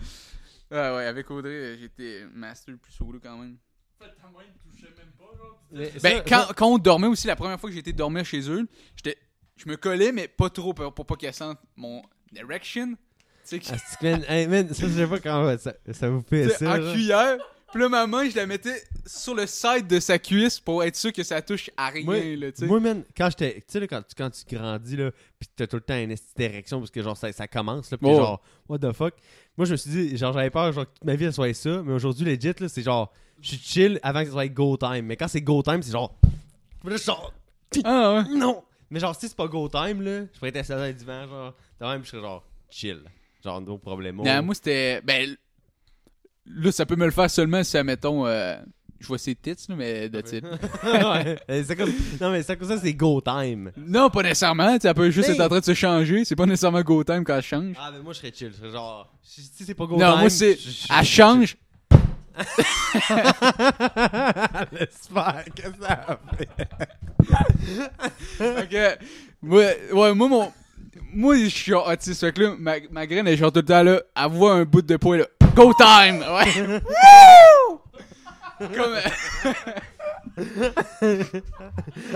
ouais, 0.71 0.95
ouais, 0.97 1.05
avec 1.05 1.29
Audrey, 1.31 1.49
euh, 1.51 1.77
j'étais 1.79 2.25
master 2.33 2.75
plus 2.81 2.91
solo 2.93 3.19
quand 3.21 3.37
même. 3.37 3.57
Mais 5.71 5.91
Ben, 6.01 6.17
ça- 6.17 6.21
quand, 6.21 6.47
ça- 6.47 6.53
quand 6.55 6.67
on 6.67 6.77
dormait 6.77 7.07
aussi, 7.07 7.27
la 7.27 7.35
première 7.35 7.59
fois 7.59 7.69
que 7.69 7.73
j'ai 7.73 7.79
été 7.79 7.91
dormir 7.93 8.23
chez 8.25 8.49
eux, 8.49 8.67
j'étais, 8.95 9.17
je 9.57 9.67
me 9.67 9.75
collais, 9.77 10.11
mais 10.11 10.27
pas 10.27 10.49
trop 10.49 10.73
pour, 10.73 10.93
pour 10.93 11.05
pas 11.05 11.15
qu'elle 11.15 11.33
sente 11.33 11.57
mon 11.75 12.01
erection. 12.35 12.89
Tu 12.91 12.95
sais, 13.43 13.59
que- 13.59 13.65
Ah, 13.71 13.77
man, 14.03 14.23
hey, 14.27 14.47
man, 14.47 14.73
ça, 14.73 14.87
je 14.87 14.93
sais 14.93 15.07
pas 15.07 15.19
comment 15.19 15.57
ça, 15.57 15.73
ça 15.91 16.09
vous 16.09 16.21
fait 16.21 16.49
ça. 16.49 16.71
en 16.71 16.81
genre. 16.81 16.93
cuillère. 16.93 17.37
Puis 17.75 17.81
là, 17.83 17.89
ma 17.89 18.07
main, 18.07 18.29
je 18.29 18.37
la 18.37 18.45
mettais 18.45 18.81
sur 19.05 19.35
le 19.35 19.45
side 19.45 19.85
de 19.87 19.99
sa 19.99 20.17
cuisse 20.17 20.61
pour 20.61 20.81
être 20.81 20.95
sûr 20.95 21.11
que 21.11 21.23
ça 21.23 21.41
touche 21.41 21.69
à 21.75 21.89
rien, 21.89 22.05
Moi, 22.05 22.35
là, 22.37 22.49
tu 22.53 22.59
sais. 22.61 22.67
moi, 22.67 22.79
man, 22.79 23.03
quand 23.17 23.29
j'étais. 23.31 23.55
Tu 23.55 23.63
sais, 23.67 23.79
là, 23.81 23.87
quand, 23.87 24.01
tu- 24.01 24.15
quand 24.17 24.29
tu 24.29 24.55
grandis, 24.55 24.95
là, 24.95 25.11
pis 25.37 25.49
t'as 25.53 25.67
tout 25.67 25.75
le 25.75 25.81
temps 25.81 25.97
une 25.97 26.15
érection 26.39 26.79
parce 26.79 26.89
que, 26.89 27.03
genre, 27.03 27.17
ça, 27.17 27.33
ça 27.33 27.49
commence, 27.49 27.91
là, 27.91 27.97
pis 27.97 28.05
Oh. 28.07 28.15
genre, 28.15 28.41
what 28.69 28.79
the 28.79 28.93
fuck? 28.93 29.13
Moi, 29.57 29.65
je 29.65 29.73
me 29.73 29.75
suis 29.75 29.89
dit, 29.91 30.15
genre, 30.15 30.31
j'avais 30.31 30.49
peur, 30.51 30.71
genre, 30.71 30.85
que 30.85 30.91
toute 30.93 31.03
ma 31.03 31.15
vie, 31.17 31.25
elle 31.25 31.33
soit 31.33 31.53
ça, 31.53 31.83
mais 31.83 31.91
aujourd'hui, 31.91 32.23
legit, 32.23 32.53
là, 32.57 32.69
c'est 32.69 32.81
genre, 32.81 33.11
je 33.41 33.49
suis 33.49 33.57
chill 33.57 33.99
avant 34.03 34.21
que 34.21 34.27
ce 34.27 34.31
soit 34.31 34.47
go 34.47 34.77
time. 34.77 35.01
Mais 35.05 35.17
quand 35.17 35.27
c'est 35.27 35.41
go 35.41 35.61
time, 35.61 35.81
c'est 35.83 35.91
genre. 35.91 36.17
Là, 36.85 36.91
je 36.91 36.95
suis 36.95 37.05
genre, 37.07 37.33
Ah 37.83 38.13
ouais. 38.25 38.37
non! 38.37 38.63
Mais 38.89 39.01
genre, 39.01 39.13
si 39.19 39.27
c'est 39.27 39.35
pas 39.35 39.47
go 39.47 39.67
time, 39.67 40.01
là, 40.01 40.21
je 40.33 40.39
pourrais 40.39 40.47
être 40.47 40.55
assis 40.55 40.71
dans 40.71 40.77
le 40.85 40.93
divan, 40.93 41.27
genre, 41.27 41.53
de 41.81 41.85
même, 41.87 42.05
je 42.05 42.09
serais 42.11 42.21
genre, 42.21 42.41
chill. 42.69 43.01
Genre, 43.43 43.59
no 43.59 43.77
problème. 43.77 44.15
Non, 44.23 44.43
moi, 44.43 44.55
c'était. 44.55 45.01
Ben, 45.01 45.35
là, 46.47 46.71
ça 46.71 46.85
peut 46.85 46.95
me 46.95 47.05
le 47.05 47.11
faire 47.11 47.29
seulement 47.29 47.63
si, 47.63 47.77
admettons, 47.77 48.25
euh, 48.27 48.55
je 48.99 49.07
vois 49.07 49.17
ses 49.17 49.35
tits, 49.35 49.55
là, 49.69 49.75
mais 49.75 50.09
that's 50.09 50.31
it. 50.33 50.43
ouais. 50.83 51.37
C'est 51.65 51.75
comme... 51.75 51.91
Non, 52.21 52.31
mais 52.31 52.43
c'est 52.43 52.57
comme 52.57 52.67
ça, 52.67 52.77
c'est 52.77 52.93
go 52.93 53.21
time. 53.21 53.71
Non, 53.77 54.09
pas 54.09 54.23
nécessairement. 54.23 54.77
Elle 54.81 54.93
peut 54.93 55.09
juste 55.11 55.27
Mais- 55.29 55.35
être 55.35 55.41
en 55.41 55.49
train 55.49 55.59
de 55.59 55.65
se 55.65 55.73
changer. 55.73 56.25
C'est 56.25 56.35
pas 56.35 56.45
nécessairement 56.45 56.81
go 56.81 57.03
time 57.03 57.23
quand 57.23 57.35
elle 57.35 57.41
change. 57.43 57.75
Ah, 57.79 57.91
mais 57.93 58.01
moi, 58.01 58.13
je 58.13 58.19
serais 58.19 58.31
chill. 58.33 58.51
Je 58.51 58.57
serais 58.57 58.71
genre. 58.71 59.11
Si 59.21 59.49
c'est 59.65 59.73
pas 59.75 59.85
go 59.85 59.97
non, 59.97 60.11
time. 60.11 60.19
moi, 60.21 60.29
c'est. 60.29 60.57
Elle 60.97 61.05
change. 61.05 61.57
Qu'est-ce 64.75 65.69
que 65.69 65.81
ça? 65.81 66.19
Fait 68.37 68.69
que, 68.69 68.97
moi, 69.41 69.63
ouais, 69.93 70.13
moi, 70.13 70.27
mon. 70.27 70.51
Moi, 71.13 71.37
je 71.37 71.47
suis 71.47 71.73
autiste. 71.73 72.19
Fait 72.21 72.33
que 72.33 72.41
là, 72.41 72.55
ma, 72.59 72.73
ma 72.91 73.07
graine, 73.07 73.27
est 73.27 73.37
genre 73.37 73.51
tout 73.51 73.59
le 73.59 73.65
temps 73.65 73.83
là. 73.83 74.01
Elle 74.15 74.31
voit 74.31 74.53
un 74.53 74.65
bout 74.65 74.81
de 74.81 74.97
poing 74.97 75.17
là. 75.17 75.27
Go 75.55 75.71
time! 75.73 76.19
Ouais. 76.21 76.81
Comme. 78.75 78.97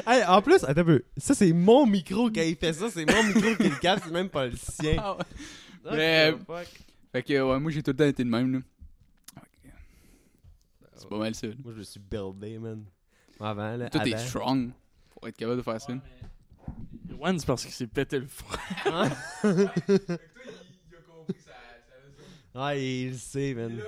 Hey, 0.05 0.25
en 0.25 0.41
plus, 0.41 0.63
attends 0.65 0.81
un 0.81 0.83
peu. 0.83 1.03
Ça, 1.15 1.33
c'est 1.33 1.53
mon 1.53 1.85
micro 1.85 2.29
qui 2.29 2.41
a 2.41 2.55
fait 2.55 2.73
ça. 2.73 2.89
C'est 2.89 3.05
mon 3.09 3.23
micro 3.23 3.55
qui 3.55 3.69
le 3.69 3.77
capte. 3.79 4.03
C'est 4.05 4.11
même 4.11 4.27
pas 4.29 4.47
le 4.47 4.55
sien. 4.57 4.95
Ah 4.97 5.15
ouais. 5.15 5.23
Mais- 5.91 6.31
fuck? 6.45 6.67
Fait 7.13 7.23
que, 7.23 7.41
ouais, 7.41 7.59
moi, 7.59 7.71
j'ai 7.71 7.81
tout 7.81 7.91
le 7.91 7.97
temps 7.97 8.05
été 8.05 8.23
de 8.23 8.29
même, 8.29 8.51
là. 8.53 8.59
C'est 10.95 11.07
pas 11.07 11.17
mal 11.17 11.33
ça. 11.33 11.47
là. 11.47 11.53
Moi, 11.63 11.73
je 11.73 11.79
me 11.79 11.83
suis 11.83 11.99
buildé, 11.99 12.59
man. 12.59 12.83
Avant, 13.39 13.77
là. 13.77 13.89
Toi, 13.89 14.01
t'es 14.03 14.13
avant. 14.13 14.23
strong 14.25 14.71
pour 15.11 15.27
être 15.27 15.37
capable 15.37 15.57
de 15.57 15.63
faire 15.63 15.79
ça. 15.79 15.93
One, 17.21 17.39
c'est 17.39 17.45
parce 17.45 17.63
qu'il 17.63 17.73
s'est 17.73 17.87
pété 17.87 18.19
le 18.19 18.27
front. 18.27 18.57
Ouais, 22.55 22.83
il 22.83 23.09
le 23.11 23.17
sait, 23.17 23.53
man. 23.53 23.79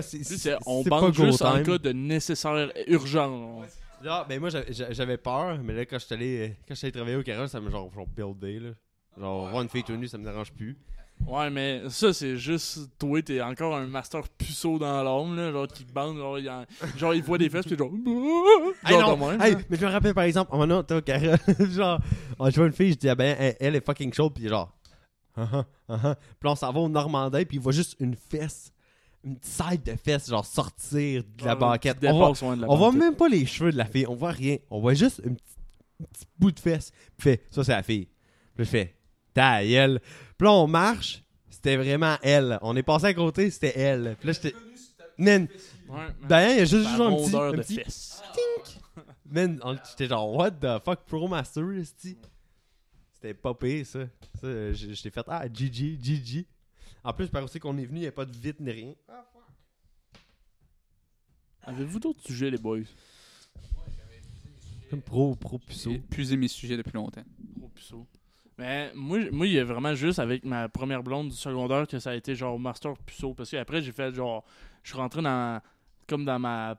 C'est- 0.00 0.24
c'est- 0.24 0.56
on 0.66 0.82
c'est 0.82 0.90
pas 0.90 1.00
bande 1.00 1.14
go 1.14 1.24
juste 1.26 1.42
en 1.42 1.62
cas 1.62 1.78
de 1.78 1.92
nécessaire 1.92 2.72
urgence. 2.86 3.64
Genre, 4.02 4.26
ben 4.26 4.40
moi, 4.40 4.48
j'avais- 4.48 4.72
j'a- 4.72 4.92
j'avais 4.92 5.16
peur, 5.16 5.58
mais 5.62 5.74
là, 5.74 5.84
quand 5.86 5.98
je 5.98 6.04
suis 6.06 6.14
allé, 6.14 6.56
quand 6.66 6.74
j'étais 6.74 6.86
allé 6.86 6.92
travailler 6.92 7.16
au 7.16 7.22
garage, 7.22 7.48
ça 7.50 7.60
m'a 7.60 7.70
genre, 7.70 7.88
genre 7.94 8.06
buildé, 8.06 8.58
là. 8.58 8.70
Genre, 9.18 9.48
voir 9.50 9.62
une 9.62 9.68
fille 9.68 9.84
tout 9.84 9.94
nue, 9.94 10.08
ça 10.08 10.18
me 10.18 10.24
dérange 10.24 10.52
plus. 10.52 10.76
Ouais, 11.24 11.50
mais 11.50 11.82
ça, 11.88 12.12
c'est 12.12 12.36
juste. 12.36 12.80
Toi, 12.98 13.22
t'es 13.22 13.40
encore 13.40 13.76
un 13.76 13.86
master 13.86 14.22
puceau 14.36 14.76
dans 14.78 15.04
l'ombre, 15.04 15.36
là. 15.36 15.52
Genre, 15.52 15.68
qui 15.68 15.84
te 15.84 15.92
bande, 15.92 16.16
genre, 16.16 16.36
il, 16.38 16.50
en- 16.50 16.64
genre, 16.96 17.14
il 17.14 17.22
voit 17.22 17.38
des 17.38 17.48
fesses, 17.48 17.64
puis 17.66 17.76
genre. 17.76 17.92
Hey, 18.84 18.98
Genre, 18.98 19.16
non! 19.16 19.28
même, 19.30 19.40
Hey, 19.40 19.52
là. 19.54 19.60
mais 19.70 19.76
je 19.76 19.86
me 19.86 19.90
rappelle 19.92 20.14
par 20.14 20.24
exemple, 20.24 20.50
un 20.52 20.56
moment 20.58 20.82
donné, 20.82 20.84
t'es 20.84 20.94
au 20.94 21.00
garage, 21.00 21.38
genre, 21.70 22.00
oh, 22.40 22.50
je 22.50 22.56
vois 22.56 22.66
une 22.66 22.72
fille, 22.72 22.90
je 22.92 22.96
dis, 22.98 23.08
ah 23.08 23.14
ben, 23.14 23.36
elle, 23.38 23.56
elle 23.60 23.76
est 23.76 23.86
fucking 23.86 24.12
chaude, 24.12 24.32
puis 24.34 24.48
genre, 24.48 24.72
ah 25.36 25.64
ah. 25.88 26.16
Puis 26.40 26.48
on 26.48 26.54
s'en 26.54 26.72
va 26.72 26.80
au 26.80 26.88
Normandais, 26.88 27.44
puis 27.44 27.56
il 27.56 27.62
voit 27.62 27.72
juste 27.72 27.96
une 28.00 28.14
fesse, 28.14 28.72
une 29.24 29.36
petite 29.36 29.52
side 29.52 29.82
de 29.82 29.96
fesse, 29.96 30.28
genre, 30.28 30.44
sortir 30.44 31.22
de 31.22 31.44
la 31.44 31.50
Genre, 31.52 31.58
banquette. 31.58 31.98
On 32.04 32.32
voit, 32.32 32.56
la 32.56 32.70
on 32.70 32.76
voit 32.76 32.92
même 32.92 33.16
pas 33.16 33.28
les 33.28 33.46
cheveux 33.46 33.72
de 33.72 33.78
la 33.78 33.86
fille, 33.86 34.06
on 34.06 34.14
voit 34.14 34.32
rien. 34.32 34.56
On 34.70 34.80
voit 34.80 34.94
juste 34.94 35.20
un 35.24 35.32
petit, 35.34 35.54
un 36.00 36.04
petit 36.04 36.24
bout 36.38 36.52
de 36.52 36.60
fesse. 36.60 36.92
Puis 37.16 37.30
fait, 37.30 37.42
ça, 37.50 37.64
c'est 37.64 37.72
la 37.72 37.82
fille. 37.82 38.08
Puis 38.54 38.64
je 38.64 38.70
fais, 38.70 38.94
ta 39.32 39.64
gueule. 39.64 40.00
Puis 40.36 40.46
là, 40.46 40.52
on 40.52 40.66
marche, 40.66 41.22
c'était 41.48 41.76
vraiment 41.76 42.16
elle. 42.22 42.58
On 42.62 42.76
est 42.76 42.82
passé 42.82 43.06
à 43.06 43.14
côté, 43.14 43.50
c'était 43.50 43.78
elle. 43.78 44.16
Puis 44.18 44.28
là, 44.28 44.32
j'étais. 44.32 44.54
Man, 45.18 45.46
ben, 46.26 46.50
il 46.50 46.56
y 46.56 46.60
a 46.60 46.64
juste, 46.64 46.88
juste 46.88 47.00
un 47.00 47.14
petit. 47.14 47.36
un 47.36 47.50
de 47.52 47.56
petit 47.58 47.74
fesses. 47.76 48.22
Man, 49.30 49.60
j'étais 49.88 50.08
genre, 50.08 50.34
what 50.34 50.50
the 50.52 50.82
fuck, 50.84 51.04
Pro 51.06 51.28
Master? 51.28 51.64
C'était 53.22 53.34
pas 53.34 53.54
pire, 53.54 53.86
ça. 53.86 54.00
Ça, 54.40 54.72
j'étais 54.72 55.10
fait, 55.10 55.24
ah, 55.28 55.46
GG, 55.46 55.96
GG. 56.02 56.44
En 57.04 57.12
plus, 57.12 57.28
par 57.28 57.44
aussi 57.44 57.60
qu'on 57.60 57.78
est 57.78 57.84
venu, 57.84 57.98
il 57.98 58.02
n'y 58.02 58.08
a 58.08 58.12
pas 58.12 58.24
de 58.24 58.36
vite 58.36 58.58
ni 58.58 58.70
rien. 58.72 58.94
Avez-vous 61.62 62.00
d'autres 62.00 62.20
sujets, 62.20 62.50
les 62.50 62.58
boys? 62.58 62.80
Comme 64.90 65.02
pro, 65.02 65.36
pro 65.36 65.58
puceau. 65.58 65.90
J'ai 65.90 65.96
épuisé 65.98 66.36
mes 66.36 66.48
sujets 66.48 66.76
depuis 66.76 66.94
longtemps. 66.94 67.22
Gros 67.56 67.68
puceau. 67.68 68.08
Mais 68.58 68.92
moi, 68.92 69.30
moi, 69.30 69.46
il 69.46 69.52
y 69.52 69.58
a 69.60 69.64
vraiment 69.64 69.94
juste 69.94 70.18
avec 70.18 70.44
ma 70.44 70.68
première 70.68 71.04
blonde 71.04 71.28
du 71.28 71.36
secondaire 71.36 71.86
que 71.86 72.00
ça 72.00 72.10
a 72.10 72.14
été 72.16 72.34
genre 72.34 72.58
master 72.58 72.98
puceau. 73.06 73.34
Parce 73.34 73.52
qu'après, 73.52 73.82
j'ai 73.82 73.92
fait 73.92 74.12
genre. 74.12 74.44
Je 74.82 74.90
suis 74.90 74.98
rentré 74.98 75.22
dans. 75.22 75.62
Comme 76.08 76.24
dans 76.24 76.40
ma 76.40 76.76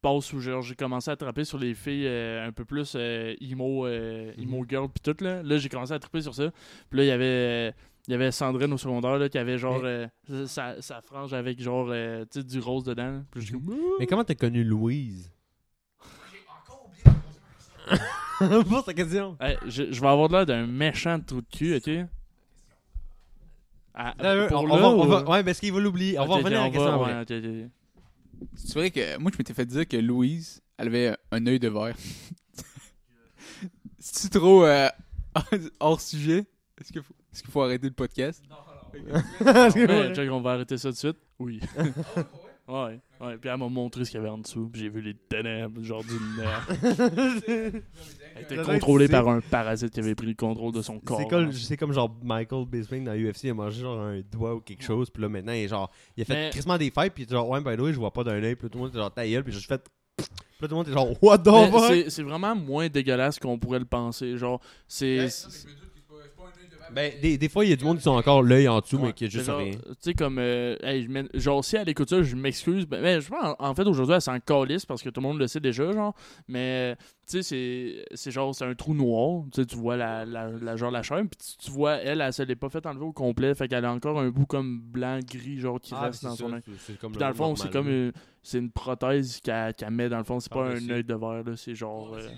passe 0.00 0.32
où 0.32 0.40
genre, 0.40 0.62
j'ai 0.62 0.74
commencé 0.74 1.10
à 1.10 1.14
attraper 1.14 1.44
sur 1.44 1.58
les 1.58 1.74
filles 1.74 2.06
euh, 2.06 2.46
un 2.46 2.52
peu 2.52 2.64
plus 2.64 2.94
euh, 2.96 3.34
emo, 3.40 3.86
euh, 3.86 4.32
emo 4.38 4.64
girl 4.68 4.88
pis 4.88 5.00
tout 5.00 5.16
là. 5.24 5.42
Là, 5.42 5.58
j'ai 5.58 5.68
commencé 5.68 5.92
à 5.92 5.98
triper 5.98 6.20
sur 6.22 6.34
ça. 6.34 6.50
Puis 6.90 6.98
là, 6.98 7.04
il 7.04 7.08
y 7.08 7.10
avait. 7.10 7.74
Il 8.06 8.12
y 8.12 8.14
avait 8.14 8.32
Sandrine 8.32 8.72
au 8.72 8.78
secondaire 8.78 9.18
là, 9.18 9.28
qui 9.28 9.36
avait 9.36 9.58
genre 9.58 9.82
euh, 9.84 10.06
sa, 10.46 10.80
sa 10.80 11.02
frange 11.02 11.34
avec 11.34 11.60
genre 11.60 11.88
euh, 11.90 12.24
tu 12.32 12.40
sais, 12.40 12.46
du 12.46 12.58
rose 12.58 12.84
dedans. 12.84 13.22
Puis 13.30 13.42
je 13.42 13.54
Mais 14.00 14.06
comment 14.06 14.24
t'as 14.24 14.34
connu 14.34 14.64
Louise? 14.64 15.30
Pour 18.68 18.84
ta 18.84 18.94
question. 18.94 19.36
Hey, 19.40 19.58
je, 19.66 19.92
je 19.92 20.00
vais 20.00 20.06
avoir 20.06 20.28
l'air 20.30 20.46
d'un 20.46 20.66
méchant 20.66 21.20
trou 21.20 21.40
de 21.42 21.46
cul, 21.54 21.76
ok? 21.76 22.06
Ah, 23.94 24.14
pour 24.48 24.62
on, 24.62 24.66
là, 24.66 24.74
on 24.74 24.76
va, 24.78 24.88
on 24.88 25.04
ou- 25.04 25.08
va- 25.08 25.28
ouais, 25.28 25.42
parce 25.44 25.58
qu'il 25.58 25.72
va 25.72 25.80
l'oublier. 25.80 26.18
On 26.18 26.26
va 26.26 26.36
revenir 26.36 26.60
à 26.60 26.62
la 26.62 26.68
on 26.68 26.70
question 26.70 26.98
va- 26.98 27.22
ouais, 27.22 27.22
ok, 27.22 27.44
ok. 27.44 27.70
C'est 28.54 28.74
vrai 28.74 28.90
que 28.90 29.18
moi, 29.18 29.30
je 29.32 29.38
m'étais 29.38 29.54
fait 29.54 29.66
dire 29.66 29.86
que 29.86 29.96
Louise, 29.96 30.60
elle 30.76 30.88
avait 30.88 31.16
un 31.30 31.46
œil 31.46 31.58
de 31.58 31.68
verre. 31.68 31.96
C'est-tu 33.98 34.30
trop 34.30 34.64
euh, 34.64 34.88
hors 35.80 36.00
sujet? 36.00 36.46
Est-ce 36.80 36.92
qu'il 36.92 37.02
faut, 37.02 37.14
est-ce 37.32 37.42
qu'il 37.42 37.50
faut 37.50 37.62
arrêter 37.62 37.86
le 37.88 37.94
podcast? 37.94 38.42
Ouais, 38.94 40.14
check, 40.14 40.30
on 40.30 40.40
va 40.40 40.52
arrêter 40.52 40.78
ça 40.78 40.88
tout 40.88 40.94
de 40.94 40.98
suite. 40.98 41.18
Oui. 41.38 41.60
ouais, 42.68 43.00
ouais. 43.20 43.36
Puis 43.38 43.50
elle 43.50 43.56
m'a 43.58 43.68
montré 43.68 44.04
ce 44.04 44.10
qu'il 44.10 44.18
y 44.18 44.20
avait 44.20 44.30
en 44.30 44.38
dessous. 44.38 44.68
Puis 44.72 44.82
j'ai 44.82 44.88
vu 44.88 45.00
les 45.00 45.14
ténèbres, 45.14 45.82
genre 45.82 46.02
du 46.04 46.14
nerf. 46.38 46.68
Elle 48.36 48.42
était 48.42 48.56
contrôlée 48.62 49.08
par 49.08 49.28
un 49.28 49.40
parasite 49.40 49.90
qui 49.92 50.00
avait 50.00 50.14
pris 50.14 50.26
le 50.28 50.34
contrôle 50.34 50.72
de 50.72 50.82
son 50.82 51.00
corps. 51.00 51.18
C'est 51.18 51.26
comme, 51.28 51.52
c'est 51.52 51.76
comme 51.76 51.92
genre 51.92 52.14
Michael 52.22 52.66
Bisping 52.66 53.04
dans 53.04 53.12
UFC, 53.14 53.44
il 53.44 53.50
a 53.50 53.54
mangé 53.54 53.80
genre 53.80 53.98
un 54.00 54.20
doigt 54.30 54.54
ou 54.54 54.60
quelque 54.60 54.84
chose, 54.84 55.10
puis 55.10 55.22
là 55.22 55.28
maintenant 55.28 55.52
il 55.52 55.64
est 55.64 55.68
genre, 55.68 55.90
il 56.16 56.22
a 56.22 56.24
fait 56.24 56.34
Mais- 56.34 56.50
crissement 56.50 56.78
des 56.78 56.90
fêtes, 56.90 57.12
puis 57.14 57.26
genre, 57.28 57.48
ouais, 57.48 57.60
by 57.60 57.76
the 57.76 57.80
way, 57.80 57.92
je 57.92 57.98
vois 57.98 58.12
pas 58.12 58.22
d'un 58.22 58.40
œil, 58.42 58.54
puis 58.54 58.66
là, 58.66 58.70
tout 58.70 58.78
le 58.78 58.84
monde 58.84 58.94
est 58.94 58.98
genre, 58.98 59.12
ta 59.12 59.26
gueule, 59.26 59.42
puis 59.42 59.52
j'ai 59.52 59.58
juste 59.58 59.68
fait, 59.68 59.82
puis 60.16 60.26
là 60.60 60.68
tout 60.68 60.74
le 60.74 60.76
monde 60.76 60.88
est 60.88 60.92
genre, 60.92 61.08
what 61.22 61.38
the 61.38 61.50
fuck? 61.70 61.82
c'est- 61.88 62.10
C'est 62.10 62.22
vraiment 62.22 62.54
moins 62.54 62.88
dégueulasse 62.88 63.38
qu'on 63.40 63.58
pourrait 63.58 63.78
le 63.80 63.84
penser. 63.84 64.36
Genre, 64.36 64.60
c'est. 64.86 65.28
Ben, 66.94 67.12
des, 67.20 67.38
des 67.38 67.48
fois, 67.48 67.64
il 67.64 67.70
y 67.70 67.72
a 67.72 67.76
du 67.76 67.84
monde 67.84 67.98
qui 67.98 68.02
sont 68.04 68.10
encore 68.12 68.42
l'œil 68.42 68.68
en 68.68 68.80
dessous, 68.80 68.98
mais 68.98 69.12
qui 69.12 69.24
a 69.26 69.28
juste 69.28 69.48
rien. 69.50 69.72
Tu 69.72 69.78
sais, 70.00 70.14
comme. 70.14 70.38
euh, 70.38 70.76
hey, 70.82 71.02
je 71.04 71.08
mets- 71.08 71.28
genre, 71.34 71.64
si 71.64 71.76
elle 71.76 71.88
écoute 71.88 72.08
ça, 72.08 72.22
je 72.22 72.34
m'excuse. 72.36 72.86
Ben, 72.86 73.02
ben, 73.02 73.20
je 73.20 73.28
pense, 73.28 73.56
en, 73.58 73.68
en 73.70 73.74
fait, 73.74 73.82
aujourd'hui, 73.86 74.14
elle 74.14 74.20
s'en 74.22 74.38
calisse 74.40 74.86
parce 74.86 75.02
que 75.02 75.10
tout 75.10 75.20
le 75.20 75.26
monde 75.26 75.38
le 75.38 75.46
sait 75.46 75.60
déjà, 75.60 75.90
genre. 75.92 76.14
Mais, 76.48 76.96
tu 77.28 77.42
sais, 77.42 77.42
c'est- 77.42 78.04
c'est 78.14 78.30
genre, 78.30 78.54
c'est 78.54 78.64
un 78.64 78.74
trou 78.74 78.94
noir. 78.94 79.44
Tu 79.52 79.60
sais, 79.60 79.66
tu 79.66 79.76
vois 79.76 79.96
la, 79.96 80.24
la, 80.24 80.48
la- 80.50 80.76
genre 80.76 80.90
la 80.90 81.02
chaîne, 81.02 81.28
puis 81.28 81.38
tu, 81.38 81.66
tu 81.66 81.70
vois, 81.70 81.96
elle, 81.96 82.20
elle 82.20 82.32
se 82.32 82.42
l'est 82.42 82.56
pas 82.56 82.68
fait 82.68 82.84
enlever 82.86 83.04
au 83.04 83.12
complet. 83.12 83.54
Fait 83.54 83.68
qu'elle 83.68 83.84
a 83.84 83.92
encore 83.92 84.18
un 84.18 84.30
bout 84.30 84.46
comme 84.46 84.80
blanc-gris, 84.80 85.58
genre, 85.60 85.80
qui 85.80 85.92
Ah, 85.94 86.02
reste 86.06 86.24
dans 86.24 86.34
son 86.36 86.52
œil. 86.52 86.62
Puis 86.62 87.18
dans 87.18 87.28
le 87.28 87.34
fond, 87.34 87.54
c'est 87.56 87.70
comme 87.70 87.88
une, 87.88 88.12
c'est 88.42 88.58
une 88.58 88.70
prothèse 88.70 89.40
qu'elle 89.42 89.74
qu'elle 89.74 89.90
met 89.90 90.08
dans 90.08 90.18
le 90.18 90.24
fond. 90.24 90.40
C'est 90.40 90.50
pas 90.52 90.64
Par-dessus. 90.64 90.90
un 90.90 90.94
œil 90.94 91.04
de 91.04 91.14
verre, 91.14 91.44
là. 91.44 91.56
C'est 91.56 91.74
genre. 91.74 92.14
euh, 92.14 92.28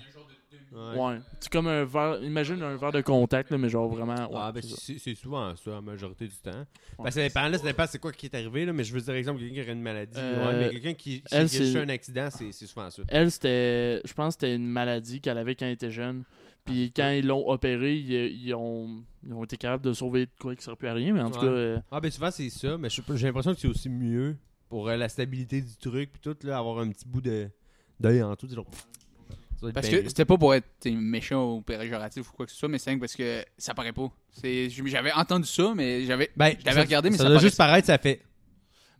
Ouais. 0.71 1.19
C'est 1.39 1.51
comme 1.51 1.67
un 1.67 1.83
verre. 1.83 2.23
Imagine 2.23 2.61
un 2.63 2.77
verre 2.77 2.91
de 2.93 3.01
contact, 3.01 3.51
là, 3.51 3.57
mais 3.57 3.67
genre 3.69 3.89
vraiment. 3.89 4.15
ouais, 4.15 4.35
Ah, 4.35 4.51
ben 4.53 4.61
c'est 4.63 5.15
souvent 5.15 5.53
ça, 5.55 5.71
la 5.71 5.81
majorité 5.81 6.27
du 6.27 6.35
temps. 6.37 6.65
Ben, 6.97 7.11
ça 7.11 7.21
dépend, 7.21 7.47
là, 7.49 7.57
ça 7.57 7.65
dépend 7.65 7.85
c'est 7.87 7.99
quoi 7.99 8.11
qui 8.11 8.27
est 8.27 8.35
arrivé, 8.35 8.65
là, 8.65 8.71
mais 8.73 8.83
je 8.83 8.93
veux 8.93 9.01
dire, 9.01 9.13
exemple, 9.15 9.39
quelqu'un 9.39 9.55
qui 9.55 9.61
aurait 9.61 9.71
une 9.73 9.81
maladie. 9.81 10.13
Euh, 10.17 10.47
ouais, 10.47 10.59
mais 10.59 10.69
quelqu'un 10.71 10.93
qui, 10.93 11.21
qui, 11.21 11.23
elle, 11.31 11.39
a 11.39 11.45
juste 11.47 11.73
c'est- 11.73 11.79
un 11.79 11.89
accident, 11.89 12.29
c'est 12.31 12.51
c'est 12.53 12.67
souvent 12.67 12.89
ça. 12.89 13.03
Elle, 13.09 13.29
c'était. 13.31 14.01
Je 14.05 14.13
pense 14.13 14.35
que 14.35 14.41
c'était 14.41 14.55
une 14.55 14.67
maladie 14.67 15.19
qu'elle 15.19 15.37
avait 15.37 15.55
quand 15.55 15.65
elle 15.65 15.73
était 15.73 15.91
jeune. 15.91 16.23
Puis 16.63 16.93
quand 16.95 17.09
ils 17.09 17.25
l'ont 17.25 17.49
opérée, 17.49 17.95
ils, 17.97 18.11
ils 18.13 18.53
ont, 18.53 19.03
ils 19.25 19.33
ont 19.33 19.43
été 19.43 19.57
capables 19.57 19.83
de 19.83 19.93
sauver 19.93 20.27
de 20.27 20.31
quoi 20.39 20.53
qui 20.53 20.59
ne 20.59 20.63
sert 20.63 20.77
plus 20.77 20.87
à 20.87 20.93
rien. 20.93 21.11
Mais 21.13 21.21
en 21.21 21.31
tout 21.31 21.39
Ouais. 21.39 21.45
cas, 21.47 21.51
euh, 21.51 21.79
Ah, 21.91 21.99
ben 21.99 22.11
souvent 22.11 22.29
c'est 22.31 22.49
ça, 22.51 22.77
mais 22.77 22.87
je 22.89 23.01
j'ai 23.15 23.27
l'impression 23.27 23.53
que 23.55 23.59
c'est 23.59 23.67
aussi 23.67 23.89
mieux 23.89 24.37
pour 24.69 24.87
euh, 24.87 24.95
la 24.95 25.09
stabilité 25.09 25.59
du 25.61 25.75
truc, 25.75 26.11
puis 26.13 26.21
tout, 26.21 26.37
là, 26.47 26.59
avoir 26.59 26.77
un 26.79 26.89
petit 26.89 27.07
bout 27.07 27.19
de 27.19 27.49
d'œil 27.99 28.21
en 28.23 28.35
tout. 28.35 28.47
Genre, 28.47 28.65
Parce 29.73 29.87
que 29.89 30.07
c'était 30.07 30.25
pas 30.25 30.37
pour 30.37 30.55
être 30.55 30.65
méchant 30.89 31.53
ou 31.53 31.61
péjoratif 31.61 32.29
ou 32.29 32.33
quoi 32.35 32.45
que 32.45 32.51
ce 32.51 32.57
soit, 32.57 32.67
mais 32.69 32.79
c'est 32.79 32.95
parce 32.97 33.15
que 33.15 33.43
ça 33.57 33.73
paraît 33.73 33.93
pas. 33.93 34.11
C'est- 34.33 34.69
J'avais 34.85 35.11
entendu 35.11 35.47
ça, 35.47 35.73
mais 35.75 36.05
j'avais. 36.05 36.31
Ben, 36.35 36.53
ça- 36.63 36.81
regardé, 36.81 37.09
mais 37.09 37.17
ça 37.17 37.23
doit 37.23 37.33
paraissait- 37.33 37.47
juste 37.47 37.57
paraître, 37.57 37.87
ça 37.87 37.97
fait. 37.97 38.21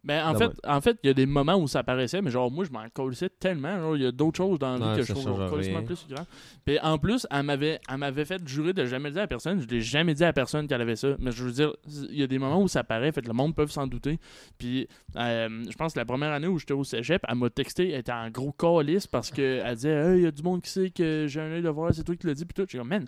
Ben, 0.04 0.24
en, 0.26 0.34
Ah 0.34 0.36
fait, 0.36 0.46
ouais. 0.48 0.54
en 0.68 0.82
fait, 0.82 0.98
il 1.04 1.08
y 1.08 1.10
a 1.12 1.14
des 1.14 1.26
moments 1.26 1.56
où 1.56 1.68
ça 1.68 1.80
apparaissait, 1.80 2.22
mais 2.22 2.32
genre, 2.32 2.50
moi, 2.50 2.66
je 2.66 2.72
m'en 2.72 2.84
colissais 2.90 3.30
tellement. 3.30 3.94
Il 3.94 4.02
y 4.02 4.06
a 4.06 4.12
d'autres 4.12 4.38
choses 4.38 4.58
dans 4.58 4.78
la 4.78 4.94
vie 4.94 5.00
que 5.02 5.06
je 5.06 5.14
trouve 5.14 5.50
colissement 5.50 5.84
plus 5.84 6.08
grave. 6.10 6.26
Puis 6.66 6.80
en 6.80 6.98
plus, 6.98 7.28
elle 7.30 7.44
m'avait, 7.44 7.80
elle 7.90 7.98
m'avait 7.98 8.26
fait 8.26 8.46
jurer 8.48 8.74
de 8.74 8.86
jamais 8.86 9.10
le 9.10 9.14
dire 9.14 9.24
à 9.24 9.28
personne. 9.28 9.62
Je 9.62 9.68
l'ai 9.68 9.82
jamais 9.82 10.14
dit 10.14 10.24
à 10.24 10.34
personne 10.34 10.68
qu'elle 10.68 10.82
avait 10.82 10.96
ça. 10.96 11.10
Mais 11.20 11.32
je 11.32 11.44
veux 11.44 11.52
dire, 11.52 11.74
il 12.10 12.20
y 12.20 12.24
a 12.24 12.28
des 12.28 12.40
moments 12.40 12.62
où 12.62 12.68
ça 12.68 12.80
apparaît, 12.80 13.12
fait 13.12 13.22
que 13.22 13.28
le 13.28 13.34
monde 13.34 13.56
peut 13.56 13.68
s'en 13.68 13.86
douter. 13.86 14.20
Puis 14.58 14.88
euh, 15.18 15.64
je 15.70 15.76
pense 15.76 15.94
que 15.94 16.00
la 16.00 16.06
première 16.06 16.32
année 16.32 16.48
où 16.48 16.58
j'étais 16.58 16.74
au 16.74 16.84
cégep, 16.84 17.24
elle 17.28 17.36
m'a 17.36 17.50
texté, 17.50 17.92
elle 17.92 18.00
était 18.00 18.12
en 18.12 18.30
gros 18.30 18.52
calice 18.52 19.06
parce 19.08 19.30
qu'elle 19.30 19.76
disait 19.76 19.90
Hey, 19.92 20.18
il 20.20 20.24
y 20.24 20.28
a 20.28 20.32
du 20.32 20.42
monde 20.42 20.62
qui 20.62 20.70
sait 20.72 20.90
que 20.90 21.26
j'ai 21.28 21.42
un 21.42 21.52
œil 21.52 21.62
de 21.62 21.70
voir, 21.70 21.94
c'est 21.94 22.04
toi 22.04 22.16
qui 22.16 22.26
l'as 22.26 22.34
dit. 22.34 22.46
Puis 22.46 22.54
tout. 22.56 22.66
J'ai 22.68 22.78
comme, 22.80 22.88
man, 22.88 23.06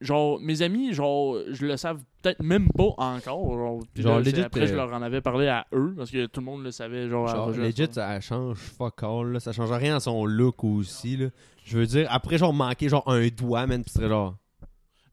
genre, 0.00 0.38
mes 0.40 0.62
amis, 0.62 0.92
genre, 0.92 1.38
je 1.50 1.66
le 1.66 1.76
savent 1.76 2.02
peut-être 2.22 2.42
même 2.42 2.68
pas 2.76 2.94
encore. 2.98 3.52
Genre, 3.54 3.80
Puis 3.94 4.02
Genre, 4.02 4.18
là, 4.18 4.24
c'est- 4.24 4.30
legit, 4.32 4.42
après, 4.42 4.66
je 4.66 4.72
euh, 4.72 4.76
leur 4.76 4.92
en 4.92 5.02
avais 5.02 5.20
parlé 5.20 5.48
à 5.48 5.66
eux 5.72 5.94
parce 5.96 6.10
que 6.10 6.26
tout 6.26 6.40
le 6.40 6.46
monde 6.46 6.64
le 6.64 6.70
savait, 6.70 7.08
genre, 7.08 7.26
Genre, 7.28 7.46
Roger. 7.46 7.60
legit, 7.62 7.88
ça 7.90 8.20
change 8.20 8.56
fuck 8.58 9.02
all, 9.02 9.32
là. 9.32 9.40
Ça 9.40 9.52
change 9.52 9.70
rien 9.72 9.96
à 9.96 10.00
son 10.00 10.24
look 10.26 10.64
aussi, 10.64 11.16
là. 11.16 11.26
Je 11.64 11.78
veux 11.78 11.86
dire, 11.86 12.06
après, 12.10 12.38
genre, 12.38 12.52
manquer, 12.54 12.88
genre, 12.88 13.04
un 13.10 13.26
doigt, 13.28 13.66
man, 13.66 13.82
pis 13.84 13.90
serait 13.92 14.08
genre... 14.08 14.36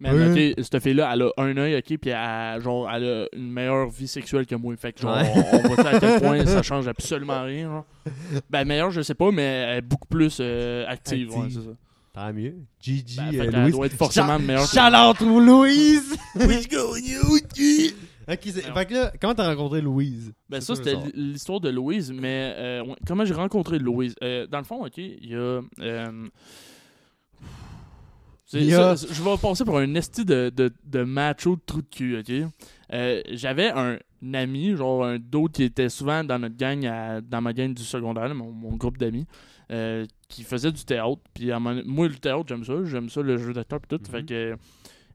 Mais 0.01 0.11
Ouais. 0.11 0.53
ok, 0.57 0.63
cette 0.65 0.83
fille-là, 0.83 1.09
elle 1.13 1.21
a 1.21 1.29
un 1.37 1.55
œil, 1.55 1.77
ok, 1.77 1.97
puis 1.99 2.09
elle, 2.09 2.61
genre, 2.61 2.89
elle 2.91 3.03
a 3.05 3.25
une 3.33 3.49
meilleure 3.49 3.87
vie 3.89 4.09
sexuelle 4.09 4.45
que 4.45 4.55
moi. 4.55 4.75
Fait 4.75 4.91
que, 4.91 4.99
genre, 4.99 5.15
Ouais. 5.15 5.31
on, 5.33 5.55
on 5.57 5.73
voit 5.73 5.87
à 5.87 5.99
quel 6.01 6.19
point 6.21 6.45
ça 6.45 6.61
change 6.61 6.85
absolument 6.89 7.43
rien, 7.43 7.69
genre. 7.69 7.85
Ben, 8.49 8.65
meilleure, 8.65 8.91
je 8.91 9.01
sais 9.01 9.15
pas, 9.15 9.31
mais 9.31 9.41
elle 9.43 9.77
est 9.77 9.81
beaucoup 9.81 10.07
plus 10.09 10.37
euh, 10.41 10.85
active, 10.87 11.29
ouais, 11.31 11.43
Active. 11.45 11.61
c'est 11.61 11.69
ça. 11.69 11.75
Tant 12.15 12.33
mieux. 12.33 12.55
Gigi, 12.81 13.17
Ben, 13.17 13.35
euh, 13.39 13.51
Louise. 13.63 13.73
doit 13.75 13.85
être 13.87 13.97
forcément 13.97 14.39
meilleure. 14.39 14.65
Shout-out 14.65 15.19
ou 15.21 15.39
Louise! 15.39 16.15
Let's 16.35 16.67
go, 16.67 16.95
you, 16.97 17.37
Ok, 18.27 18.39
c'est... 18.45 18.67
Non. 18.67 18.73
Fait 18.73 18.85
que 18.87 18.93
là, 18.95 19.11
comment 19.21 19.35
t'as 19.35 19.49
rencontré 19.53 19.81
Louise? 19.81 20.33
Ben 20.49 20.59
C'est 20.59 20.67
ça, 20.67 20.75
c'était 20.75 20.95
l'histoire 21.13 21.59
de 21.59 21.69
Louise, 21.69 22.11
mais 22.11 22.53
euh, 22.57 22.83
ouais, 22.85 22.95
comment 23.05 23.23
j'ai 23.25 23.33
rencontré 23.35 23.77
Louise? 23.77 24.15
Euh, 24.23 24.47
dans 24.47 24.57
le 24.57 24.63
fond, 24.63 24.83
ok, 24.83 24.97
il 24.97 25.29
y 25.29 25.35
a... 25.35 25.61
euh, 25.81 26.27
c'est- 28.45 28.59
Il 28.61 28.65
y 28.67 28.73
a- 28.73 28.95
ça, 28.95 29.07
je 29.11 29.21
vais 29.21 29.37
passer 29.37 29.65
pour 29.65 29.77
un 29.77 29.93
esti 29.95 30.25
de, 30.25 30.51
de, 30.55 30.71
de 30.85 31.03
macho 31.03 31.55
de 31.55 31.61
trou 31.65 31.81
de 31.81 31.87
cul, 31.87 32.17
ok? 32.19 32.49
Euh, 32.93 33.21
J'avais 33.31 33.69
un 33.71 33.97
ami, 34.33 34.75
genre 34.75 35.05
un 35.05 35.19
d'autre 35.19 35.53
qui 35.55 35.63
était 35.63 35.89
souvent 35.89 36.23
dans 36.23 36.39
notre 36.39 36.55
gang, 36.57 36.85
à- 36.85 37.21
dans 37.21 37.41
ma 37.41 37.53
gang 37.53 37.73
du 37.73 37.83
secondaire, 37.83 38.33
mon, 38.33 38.51
mon 38.51 38.75
groupe 38.75 38.97
d'amis, 38.97 39.25
euh, 39.71 40.05
qui 40.27 40.43
faisait 40.43 40.71
du 40.71 40.83
théâtre. 40.85 41.21
Puis 41.33 41.51
moi, 41.85 42.07
le 42.07 42.15
théâtre, 42.15 42.45
j'aime 42.47 42.63
ça, 42.63 42.73
j'aime 42.85 43.09
ça, 43.09 43.21
le 43.21 43.37
jeu 43.37 43.53
d'acteur 43.53 43.79
pis 43.79 43.87
tout. 43.89 44.01
Mhm. 44.03 44.11
Fait 44.11 44.25
que... 44.25 44.55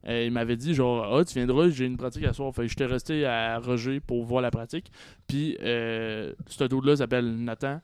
euh, 0.09 0.25
il 0.25 0.33
m'avait 0.33 0.57
dit 0.57 0.75
genre 0.75 1.15
ah 1.19 1.25
tu 1.27 1.35
viendras 1.35 1.69
j'ai 1.69 1.85
une 1.85 1.99
pratique 1.99 2.25
à 2.25 2.33
soir 2.33 2.55
fait 2.55 2.63
que 2.63 2.69
j'étais 2.69 2.87
resté 2.87 3.27
à 3.27 3.59
Roger 3.59 4.01
pour 4.01 4.25
voir 4.25 4.41
la 4.41 4.51
pratique 4.51 4.91
puis 5.29 5.59
euh, 5.61 6.33
ce 6.47 6.65
dude 6.65 6.85
là 6.87 6.97
s'appelle 6.97 7.37
Nathan 7.37 7.83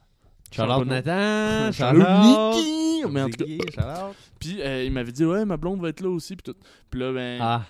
Shout-out 0.50 0.86
Nathan! 0.86 1.72
Shout-out! 1.72 2.54
Nicky! 2.56 3.02
Mais 3.10 3.20
en 3.20 3.28
tout 3.28 3.44
cas- 3.76 4.10
puis 4.40 4.62
euh, 4.62 4.84
il 4.84 4.92
m'avait 4.92 5.12
dit 5.12 5.26
ouais 5.26 5.44
ma 5.44 5.58
blonde 5.58 5.82
va 5.82 5.90
être 5.90 6.00
là 6.00 6.08
aussi 6.08 6.36
puis 6.36 6.52
tout 6.54 6.58
puis 6.90 7.00
là 7.00 7.12
ben 7.12 7.38
Ah. 7.42 7.64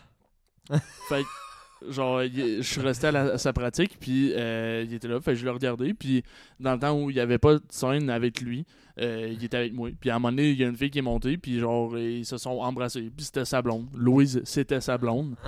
fait 1.09 1.25
genre 1.91 2.23
je 2.23 2.61
suis 2.63 2.81
resté 2.81 3.07
à, 3.09 3.13
la- 3.13 3.33
à 3.35 3.39
sa 3.39 3.53
pratique 3.53 3.97
puis 4.01 4.33
euh, 4.35 4.85
il 4.87 4.95
était 4.95 5.09
là 5.09 5.21
fait 5.21 5.35
je 5.37 5.45
l'ai 5.45 5.51
regardé 5.51 5.95
puis 5.95 6.23
dans 6.61 6.73
le 6.75 6.79
temps 6.79 6.99
où 7.01 7.11
il 7.11 7.17
y 7.17 7.21
avait 7.21 7.39
pas 7.39 7.55
de 7.55 7.63
scène 7.69 8.11
avec 8.11 8.41
lui 8.41 8.65
euh, 9.01 9.29
il 9.33 9.45
était 9.45 9.57
avec 9.59 9.73
moi 9.75 9.91
puis 10.01 10.11
à 10.11 10.17
un 10.17 10.19
moment 10.19 10.31
donné 10.33 10.51
il 10.51 10.59
y 10.59 10.65
a 10.65 10.69
une 10.69 10.77
fille 10.77 10.91
qui 10.91 10.99
est 10.99 11.03
montée 11.03 11.37
puis 11.37 11.59
genre 11.59 11.97
ils 11.99 12.25
se 12.27 12.39
sont 12.39 12.59
embrassés 12.61 13.11
puis 13.17 13.25
c'était 13.27 13.45
sa 13.45 13.61
blonde 13.63 13.87
Louise 13.95 14.41
c'était 14.45 14.81
sa 14.81 14.97
blonde 14.99 15.35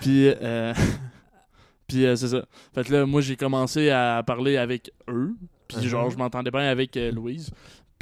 Puis, 0.00 0.28
euh, 0.28 0.74
puis 1.86 2.02
c'est 2.16 2.28
ça. 2.28 2.44
Fait 2.74 2.84
que 2.84 2.92
là, 2.92 3.06
moi, 3.06 3.20
j'ai 3.22 3.36
commencé 3.36 3.90
à 3.90 4.22
parler 4.26 4.56
avec 4.56 4.90
eux. 5.08 5.34
Puis, 5.68 5.78
Uh-huh. 5.78 5.88
genre, 5.88 6.10
je 6.10 6.18
m'entendais 6.18 6.50
bien 6.50 6.68
avec 6.68 6.96
Louise. 7.12 7.50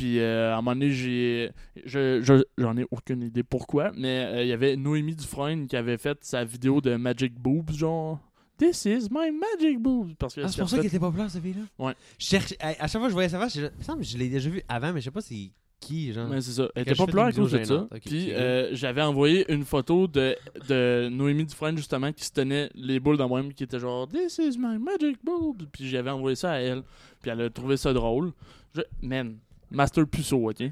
Puis, 0.01 0.19
euh, 0.19 0.51
à 0.53 0.55
un 0.55 0.57
moment 0.63 0.73
donné, 0.73 0.91
j'ai. 0.93 1.51
je- 1.85 2.21
je- 2.23 2.43
J'en 2.57 2.77
ai 2.77 2.87
aucune 2.91 3.23
idée 3.23 3.43
pourquoi, 3.43 3.93
mais 3.97 4.25
euh, 4.25 4.43
il 4.43 4.49
y 4.49 4.53
avait 4.53 4.77
Noémie 4.77 5.15
Dufresne 5.15 5.67
qui 5.67 5.77
avait 5.77 5.99
fait 5.99 6.19
sa 6.23 6.43
vidéo 6.45 6.81
de 6.81 6.97
Magic 6.97 7.35
Boobs, 7.39 7.73
genre. 7.73 8.19
This 8.57 8.85
is 8.87 9.09
my 9.11 9.31
Magic 9.31 9.79
Boobs. 9.79 10.15
Parce 10.19 10.35
que 10.35 10.41
Ah, 10.43 10.49
c'est 10.49 10.61
pour 10.61 10.69
ça 10.71 10.77
fait- 10.77 10.83
qu'il 10.83 10.89
était 10.89 10.99
populaire, 10.99 11.31
cette 11.31 11.43
fille-là? 11.43 11.63
Ouais. 11.79 11.95
Je 12.19 12.27
cherche... 12.27 12.55
À 12.61 12.69
à 12.69 12.87
chaque 12.89 12.93
fois 12.93 13.03
que 13.05 13.09
je 13.09 13.15
voyais 13.15 13.29
sa 13.29 13.39
face, 13.39 13.55
je... 13.57 13.63
me 13.63 13.83
semble 13.83 14.01
que 14.01 14.07
je 14.07 14.17
l'ai 14.19 14.29
déjà 14.29 14.49
vu 14.51 14.63
avant, 14.69 14.93
mais 14.93 15.01
je 15.01 15.07
sais 15.07 15.11
pas 15.11 15.21
c'est 15.23 15.51
qui, 15.81 16.13
genre. 16.13 16.29
Ouais, 16.31 16.41
c'est 16.43 16.53
ça. 16.53 16.69
Elle 16.75 16.83
était 16.83 16.95
populaire 16.95 17.27
à 17.27 17.33
cause 17.33 17.53
de 17.53 17.65
ça. 17.65 17.89
Puis 18.05 18.33
euh, 18.33 18.75
j'avais 18.75 19.01
envoyé 19.03 19.51
une 19.53 19.65
photo 19.65 20.07
de, 20.07 20.37
de 20.69 21.09
Noémie 21.11 21.47
Dufresne, 21.47 21.77
justement, 21.77 22.13
qui 22.13 22.25
se 22.25 22.33
tenait 22.33 22.69
les 22.75 23.01
boules 23.01 23.17
dans 23.17 23.29
moi-même, 23.29 23.53
qui 23.55 23.65
était 23.65 23.79
genre 23.79 24.07
This 24.09 24.39
is 24.39 24.59
my 24.59 24.79
magic 24.79 25.19
boobs. 25.25 25.65
Puis 25.73 25.89
j'avais 25.89 26.11
envoyé 26.11 26.37
ça 26.37 26.53
à 26.53 26.57
elle. 26.59 26.83
Puis 27.23 27.31
elle 27.31 27.41
a 27.41 27.49
trouvé 27.51 27.77
ça 27.79 27.93
drôle. 27.95 28.33
Je... 28.75 28.83
Man, 29.01 29.37
Master 29.71 30.07
Puceau, 30.07 30.51
ok? 30.51 30.65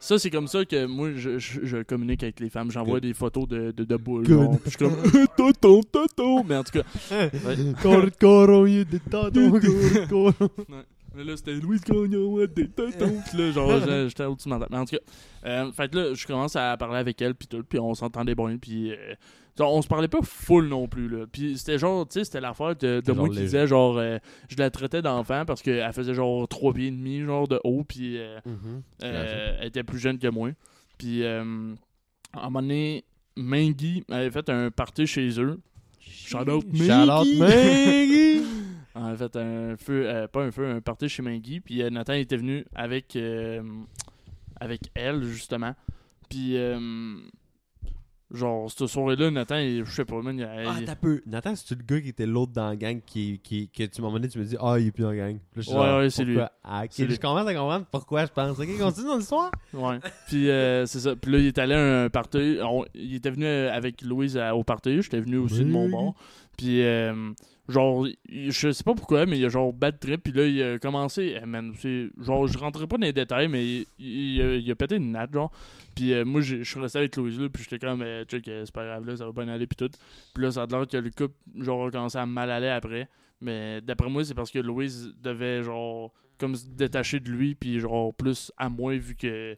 Ça, 0.00 0.16
c'est 0.18 0.30
comme 0.30 0.46
ça 0.46 0.64
que 0.64 0.86
moi, 0.86 1.10
je, 1.16 1.38
je- 1.40 1.64
je 1.64 1.78
communique 1.82 2.22
avec 2.22 2.38
les 2.38 2.50
femmes. 2.50 2.70
J'envoie 2.70 3.00
des 3.00 3.14
photos 3.14 3.48
de, 3.48 3.72
de, 3.72 3.82
de 3.84 3.96
boules. 3.96 4.26
Genre. 4.28 4.56
Puis 4.60 4.70
je 4.70 4.70
suis 4.70 4.78
comme 4.78 5.26
Toto, 5.36 5.80
Toto. 5.82 6.44
Mais 6.44 6.56
en 6.56 6.62
tout 6.62 6.78
cas, 6.78 6.84
Cor- 7.82 8.06
coron, 8.20 8.62
de 8.64 8.98
tato, 9.10 9.50
cor- 10.08 10.34
cor- 10.38 10.50
Mais 11.16 11.24
là, 11.24 11.36
c'était 11.36 11.54
Louis 11.54 11.80
Gagnon, 11.84 12.32
ouais, 12.34 12.46
des 12.46 12.68
tontons. 12.68 13.20
Puis 13.28 13.38
là, 13.38 13.50
genre, 13.50 13.80
j'étais 14.08 14.24
au-dessus 14.24 14.48
de 14.48 14.54
ma 14.54 14.60
tête. 14.60 14.68
Mais 14.70 14.76
en 14.78 14.84
tout 14.84 14.94
cas, 14.96 15.02
euh, 15.46 15.72
fait 15.72 15.90
que 15.90 15.96
là, 15.96 16.14
je 16.14 16.26
commence 16.28 16.54
à 16.54 16.76
parler 16.76 16.98
avec 16.98 17.20
elle, 17.20 17.34
puis 17.34 17.48
tout, 17.48 17.64
puis 17.68 17.80
on 17.80 17.92
s'entendait 17.94 18.36
bien, 18.36 18.56
puis 18.56 18.92
euh, 18.92 19.14
on 19.60 19.82
se 19.82 19.88
parlait 19.88 20.08
pas 20.08 20.20
full 20.22 20.68
non 20.68 20.86
plus, 20.88 21.08
là. 21.08 21.26
Puis 21.30 21.58
c'était 21.58 21.78
genre, 21.78 22.06
tu 22.06 22.14
sais, 22.14 22.24
c'était 22.24 22.40
l'affaire 22.40 22.76
de, 22.76 23.00
de 23.04 23.12
moi 23.12 23.28
qui 23.28 23.36
disais, 23.36 23.66
genre, 23.66 23.98
euh, 23.98 24.18
je 24.48 24.56
la 24.56 24.70
traitais 24.70 25.02
d'enfant 25.02 25.44
parce 25.46 25.62
qu'elle 25.62 25.92
faisait 25.92 26.14
genre 26.14 26.46
3 26.48 26.72
pieds 26.74 26.86
et 26.88 26.90
demi, 26.90 27.20
genre, 27.22 27.48
de 27.48 27.60
haut, 27.64 27.84
puis 27.84 28.18
euh, 28.18 28.38
Mhm. 28.46 28.82
euh, 29.04 29.56
elle 29.60 29.66
était 29.68 29.82
plus 29.84 29.98
jeune 29.98 30.18
que 30.18 30.28
moi. 30.28 30.50
Puis, 30.98 31.24
à 31.24 31.40
un 31.40 31.44
moment 32.44 32.60
donné, 32.62 33.04
Mingy 33.36 34.04
avait 34.10 34.30
fait 34.30 34.48
un 34.50 34.70
party 34.70 35.06
chez 35.06 35.40
eux. 35.40 35.60
Shout 36.00 36.38
out 36.50 36.64
Shout 36.74 37.10
out 37.10 37.26
Maggie! 37.38 38.42
On 38.94 39.04
a 39.04 39.16
fait 39.16 39.36
un 39.36 39.76
feu, 39.76 40.08
euh, 40.08 40.26
pas 40.26 40.42
un 40.42 40.50
feu, 40.50 40.66
un 40.68 40.80
party 40.80 41.08
chez 41.08 41.22
Maggie. 41.22 41.60
Puis 41.60 41.82
Nathan 41.90 42.14
était 42.14 42.36
venu 42.36 42.64
avec, 42.74 43.14
euh, 43.14 43.62
avec 44.60 44.90
elle, 44.94 45.22
justement. 45.22 45.74
Puis, 46.28 46.56
euh, 46.56 47.18
genre, 48.30 48.70
cette 48.70 48.86
soirée-là, 48.88 49.30
Nathan, 49.30 49.56
il- 49.56 49.84
je 49.84 49.90
sais 49.90 50.04
pas, 50.04 50.20
man, 50.20 50.36
il, 50.38 50.44
Ah, 50.44 50.74
il- 50.78 50.84
t'as 50.84 50.94
peu. 50.96 51.22
Nathan, 51.26 51.54
c'est-tu 51.56 51.74
le 51.74 51.82
gars 51.84 52.00
qui 52.02 52.08
était 52.10 52.26
l'autre 52.26 52.52
dans 52.52 52.68
la 52.68 52.76
gang 52.76 53.00
qui, 53.04 53.40
qui, 53.42 53.68
que 53.68 53.84
tu 53.84 54.02
m'as 54.02 54.08
demandé, 54.08 54.28
tu 54.28 54.38
me 54.38 54.44
dis, 54.44 54.56
ah, 54.60 54.76
il 54.78 54.88
est 54.88 54.90
plus 54.90 55.02
dans 55.02 55.10
la 55.10 55.16
gang. 55.16 55.34
Là, 55.34 55.40
je 55.62 55.68
Ouais, 55.70 55.74
genre, 55.74 55.98
ouais, 55.98 56.10
c'est 56.10 56.24
lui. 56.24 56.38
Ah, 56.64 56.82
ok, 56.84 56.88
C'est 56.92 57.06
lui. 57.06 57.14
je 57.14 57.20
commence 57.20 57.46
à 57.46 57.54
comprendre 57.54 57.86
pourquoi 57.90 58.26
je 58.26 58.32
pense. 58.32 58.58
Ok, 58.58 58.78
continue 58.78 59.06
dans 59.06 59.16
l'histoire. 59.16 59.50
Ouais. 59.72 59.98
Puis 60.28 60.50
euh, 60.50 60.84
c'est 60.86 61.00
ça. 61.00 61.16
Puis 61.16 61.32
là, 61.32 61.38
il 61.38 61.46
est 61.46 61.58
allé 61.58 61.74
à 61.74 62.02
un 62.04 62.08
party. 62.10 62.58
On- 62.62 62.84
il 62.94 63.14
était 63.14 63.30
venu 63.30 63.46
euh, 63.46 63.72
avec 63.72 64.02
Louise 64.02 64.36
à- 64.36 64.54
au 64.54 64.62
party. 64.64 65.00
J'étais 65.02 65.20
venu 65.20 65.38
aussi 65.38 65.60
de 65.60 65.70
mon 65.70 65.86
Oui. 65.86 65.90
bord. 65.90 66.14
Puis 66.56 66.82
euh, 66.82 67.30
genre, 67.68 68.06
je 68.28 68.72
sais 68.72 68.84
pas 68.84 68.94
pourquoi, 68.94 69.26
mais 69.26 69.38
il 69.38 69.44
a 69.44 69.48
genre 69.48 69.72
bad 69.72 69.98
trip. 70.00 70.22
Puis 70.22 70.32
là, 70.32 70.46
il 70.46 70.62
a 70.62 70.78
commencé. 70.78 71.36
eh, 71.40 71.46
man, 71.46 71.72
genre, 72.20 72.46
je 72.48 72.58
rentrerai 72.58 72.86
pas 72.86 72.96
dans 72.96 73.06
les 73.06 73.12
détails, 73.12 73.48
mais 73.48 73.84
il, 73.98 74.42
a, 74.42 74.54
il 74.56 74.70
a 74.70 74.74
pété 74.74 74.96
une 74.96 75.12
natte, 75.12 75.32
genre. 75.32 75.52
Puis 75.94 76.12
euh, 76.12 76.24
moi, 76.24 76.40
je 76.40 76.62
suis 76.62 76.80
resté 76.80 76.98
avec 76.98 77.16
Louise 77.16 77.38
là. 77.38 77.48
Puis 77.48 77.64
j'étais 77.64 77.78
comme, 77.78 78.02
euh, 78.02 78.24
check, 78.24 78.46
euh, 78.48 78.64
c'est 78.64 78.74
pas 78.74 78.84
grave, 78.84 79.06
là, 79.06 79.16
ça 79.16 79.26
va 79.26 79.32
bien 79.32 79.48
aller. 79.52 79.66
Puis 79.66 79.76
tout. 79.76 79.90
Puis 80.34 80.42
là, 80.42 80.50
ça 80.50 80.62
a 80.62 80.66
l'air 80.66 80.86
que 80.86 80.96
le 80.96 81.10
couple, 81.10 81.34
genre, 81.56 81.86
a 81.86 81.90
commencé 81.90 82.18
à 82.18 82.26
mal 82.26 82.50
aller 82.50 82.68
après. 82.68 83.08
Mais 83.40 83.80
d'après 83.80 84.08
moi, 84.08 84.24
c'est 84.24 84.34
parce 84.34 84.50
que 84.50 84.58
Louise 84.58 85.14
devait, 85.22 85.62
genre, 85.62 86.12
comme 86.38 86.54
se 86.56 86.66
détacher 86.66 87.20
de 87.20 87.30
lui. 87.30 87.54
Puis 87.54 87.80
genre, 87.80 88.14
plus 88.14 88.50
à 88.56 88.68
moi, 88.68 88.96
vu 88.96 89.14
que 89.14 89.56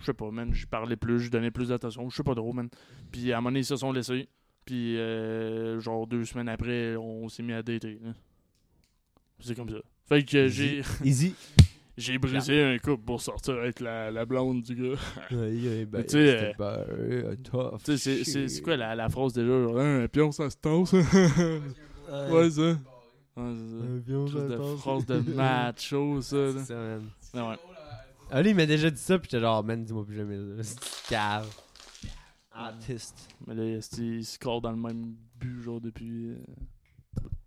je 0.00 0.06
sais 0.06 0.12
pas, 0.12 0.30
man, 0.30 0.52
j'y 0.52 0.66
parlais 0.66 0.96
plus, 0.96 1.20
je 1.20 1.30
donnais 1.30 1.50
plus 1.50 1.68
d'attention, 1.68 2.10
je 2.10 2.16
sais 2.16 2.22
pas 2.22 2.34
trop, 2.34 2.52
man. 2.52 2.68
Puis 3.12 3.32
à 3.32 3.38
un 3.38 3.40
moment 3.40 3.50
donné, 3.50 3.60
ils 3.60 3.64
se 3.64 3.76
sont 3.76 3.92
laissés. 3.92 4.28
Puis 4.64 4.98
euh, 4.98 5.78
genre 5.80 6.06
deux 6.06 6.24
semaines 6.24 6.48
après, 6.48 6.96
on 6.96 7.28
s'est 7.28 7.42
mis 7.42 7.52
à 7.52 7.62
dater. 7.62 7.98
là. 8.02 8.12
C'est 9.40 9.54
comme 9.54 9.68
ça. 9.68 9.76
Fait 10.08 10.24
que 10.24 10.48
j'ai 10.48 10.82
Easy. 11.04 11.34
j'ai 11.98 12.16
brisé 12.18 12.62
un 12.62 12.78
couple 12.78 13.04
pour 13.04 13.20
sortir 13.20 13.54
avec 13.54 13.80
la, 13.80 14.10
la 14.10 14.24
blonde 14.24 14.62
du 14.62 14.74
gars. 14.74 14.98
Ouais, 15.30 15.84
ben, 15.84 16.02
tu 16.02 16.10
sais, 16.10 16.54
euh, 16.58 17.34
tough. 17.44 17.82
Tu 17.84 17.98
sais, 17.98 18.24
c'est- 18.24 18.62
quoi 18.62 18.76
la, 18.76 18.94
la 18.94 19.08
phrase 19.08 19.32
déjà? 19.34 19.48
Genre, 19.48 19.78
Hein, 19.78 20.04
un 20.04 20.08
pion, 20.08 20.32
ça 20.32 20.48
se 20.48 20.56
tasse. 20.56 20.92
ouais, 20.94 22.50
ça. 22.50 22.62
Ouais, 23.36 23.52
c'est 23.54 23.70
ça. 23.70 23.84
Un 23.84 24.00
pion, 24.00 24.26
Chose 24.26 24.42
ça 24.42 24.48
de 24.48 24.56
tasse. 24.56 24.80
phrase 24.80 25.06
de 25.06 25.18
macho, 25.34 26.22
ça. 26.22 26.36
C'est 26.52 26.64
ça, 26.64 26.74
man. 26.74 27.02
Ah 27.34 27.50
ouais. 27.50 27.56
Ali 28.30 28.50
il 28.50 28.56
m'a 28.56 28.64
déjà 28.66 28.88
dit 28.90 29.00
ça, 29.00 29.18
pis 29.18 29.28
j'étais 29.30 29.40
genre, 29.42 29.62
man, 29.62 29.84
dis-moi 29.84 30.04
plus 30.06 30.16
jamais 30.16 30.36
ça. 30.36 30.62
C'est 30.62 31.08
cave. 31.14 31.54
Artiste. 32.54 33.28
Mais 33.46 33.54
là, 33.54 33.64
il 33.98 34.24
se 34.24 34.38
colle 34.38 34.60
dans 34.62 34.70
le 34.70 34.76
même 34.76 35.14
but, 35.40 35.62
genre, 35.62 35.80
depuis. 35.80 36.28
euh, 36.30 36.36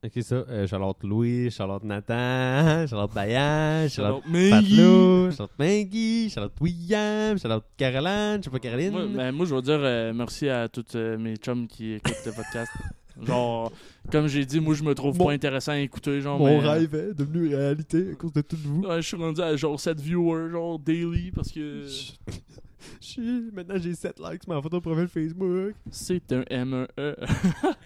Ok, 0.06 0.12
ça. 0.22 0.36
Euh, 0.36 0.68
Charlotte 0.68 1.04
Louis, 1.04 1.50
Charlotte 1.52 1.84
Nathan, 1.84 2.86
Charlotte 2.88 3.14
Bayan, 3.14 3.90
Charlotte 3.90 4.24
Maggie. 4.28 4.52
Patlou, 4.78 5.32
Charlotte 5.32 5.60
Maggie, 5.60 6.30
Charlotte 6.30 6.54
William, 6.62 7.38
Charlotte 7.38 7.66
Caroline, 7.76 8.38
je 8.40 8.44
sais 8.46 8.50
pas 8.50 8.60
Caroline. 8.60 8.92
Moi, 8.92 9.08
ben, 9.08 9.32
moi, 9.34 9.46
je 9.46 9.56
vais 9.56 9.62
dire 9.64 9.80
euh, 9.82 10.14
merci 10.14 10.48
à 10.50 10.70
tous 10.70 10.86
euh, 10.96 11.18
mes 11.18 11.36
chums 11.36 11.68
qui 11.68 11.94
écoutent 11.94 12.26
le 12.26 12.32
podcast. 12.32 12.72
genre, 13.26 13.72
comme 14.12 14.28
j'ai 14.28 14.46
dit, 14.46 14.60
moi, 14.62 14.76
je 14.76 14.84
me 14.84 14.94
trouve 14.94 15.18
Mon- 15.18 15.26
pas 15.26 15.32
intéressant 15.34 15.72
à 15.74 15.80
écouter. 15.80 16.22
Genre, 16.22 16.38
Mon 16.40 16.46
mais, 16.46 16.64
euh, 16.66 16.70
rêve 16.72 16.96
est 16.96 17.14
devenu 17.14 17.54
réalité 17.54 18.12
à 18.12 18.16
cause 18.16 18.32
de 18.34 18.42
tout 18.42 18.56
vous. 18.64 18.84
ouais, 18.84 19.02
je 19.02 19.08
suis 19.08 19.18
rendu 19.18 19.42
à 19.42 19.56
genre 19.58 19.78
7 19.80 20.00
viewers, 20.00 20.52
genre 20.52 20.80
daily, 20.80 21.32
parce 21.32 21.52
que 21.52 21.84
Maintenant 23.54 23.76
j'ai 23.78 23.96
7 23.96 24.20
likes 24.20 24.44
sur 24.44 24.54
ma 24.54 24.62
photo 24.62 24.78
de 24.78 24.82
profil 24.82 25.08
Facebook. 25.08 25.76
c'est 25.92 26.32
un 26.32 26.44
M-E. 26.50 27.16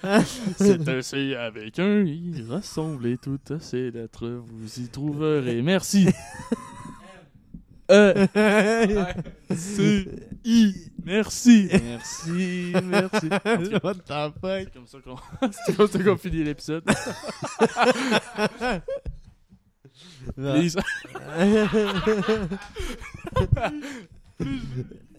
c'est 0.57 0.87
un 0.87 1.01
C 1.01 1.35
avec 1.35 1.79
un 1.79 2.03
I. 2.03 2.43
Rassemblez 2.49 3.17
toutes 3.17 3.59
ces 3.59 3.91
lettres, 3.91 4.43
vous 4.47 4.79
y 4.79 4.87
trouverez. 4.89 5.61
Merci. 5.61 6.07
E. 7.91 8.27
C. 9.53 10.07
I. 10.45 10.73
Merci. 11.03 11.69
Merci. 11.71 12.73
Merci. 12.83 13.29
What 13.83 13.95
the 13.95 14.31
fuck? 14.39 14.63
C'est 14.63 14.73
comme 14.73 14.87
ça 14.87 14.99
qu'on 14.99 15.17
c'est 15.51 15.75
comme 15.75 15.87
ça 15.87 15.99
qu'on 16.03 16.17
finit 16.17 16.43
l'épisode. 16.43 16.83
Please. 20.35 20.77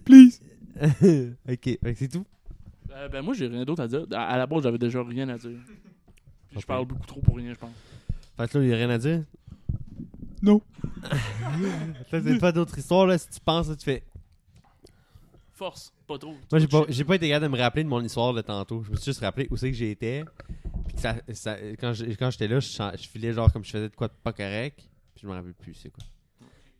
Please. 0.04 0.40
ok, 1.48 1.78
c'est 1.96 2.08
tout? 2.10 2.24
Euh, 2.90 3.08
ben 3.08 3.22
moi 3.22 3.34
j'ai 3.34 3.46
rien 3.46 3.64
d'autre 3.64 3.82
à 3.82 3.88
dire. 3.88 4.06
À, 4.12 4.26
à 4.34 4.38
la 4.38 4.46
base 4.46 4.62
j'avais 4.62 4.78
déjà 4.78 5.02
rien 5.02 5.28
à 5.28 5.38
dire. 5.38 5.58
Je 6.54 6.60
parle 6.66 6.86
beaucoup 6.86 7.06
trop 7.06 7.20
pour 7.20 7.36
rien 7.36 7.52
je 7.54 7.58
pense. 7.58 7.70
Fait 8.36 8.48
que 8.50 8.58
là, 8.58 8.64
il 8.64 8.70
y 8.70 8.72
a 8.72 8.76
rien 8.76 8.90
à 8.90 8.98
dire? 8.98 9.24
Non. 10.42 10.60
C'est 12.10 12.38
pas 12.40 12.52
d'autre 12.52 12.76
histoire, 12.78 13.06
là. 13.06 13.16
Si 13.18 13.28
tu 13.28 13.40
penses, 13.40 13.68
là, 13.68 13.76
tu 13.76 13.84
fais. 13.84 14.02
Force, 15.52 15.92
pas 16.06 16.18
trop. 16.18 16.34
Moi, 16.50 16.58
j'ai 16.58 16.66
pas, 16.66 16.84
pas 17.06 17.14
été 17.16 17.28
capable 17.28 17.52
de 17.52 17.56
me 17.56 17.62
rappeler 17.62 17.84
de 17.84 17.88
mon 17.88 18.02
histoire 18.02 18.32
de 18.34 18.40
tantôt. 18.40 18.82
Je 18.82 18.90
me 18.90 18.96
suis 18.96 19.04
juste 19.06 19.20
rappelé 19.20 19.46
où 19.50 19.56
c'est 19.56 19.70
que 19.70 19.76
j'étais. 19.76 20.24
Puis 20.86 20.94
que 20.96 21.00
ça, 21.00 21.16
ça- 21.34 21.58
quand 21.78 21.92
je- 21.92 22.06
quand 22.06 22.30
j'étais 22.30 22.48
là, 22.48 22.58
je, 22.58 23.08
filais 23.08 23.32
genre 23.32 23.52
comme 23.52 23.64
je 23.64 23.70
faisais 23.70 23.88
de 23.88 23.94
quoi 23.94 24.08
de 24.08 24.14
pas 24.22 24.32
correct. 24.32 24.78
Puis 25.14 25.22
je 25.22 25.26
me 25.28 25.32
rappelle 25.32 25.54
plus 25.54 25.74
c'est 25.74 25.90
quoi. 25.90 26.04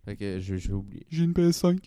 Fait 0.04 0.16
que 0.16 0.40
je, 0.40 0.56
je 0.56 0.68
vais 0.68 0.74
oublier. 0.74 1.06
J'ai 1.10 1.22
une 1.24 1.32
PS5. 1.32 1.78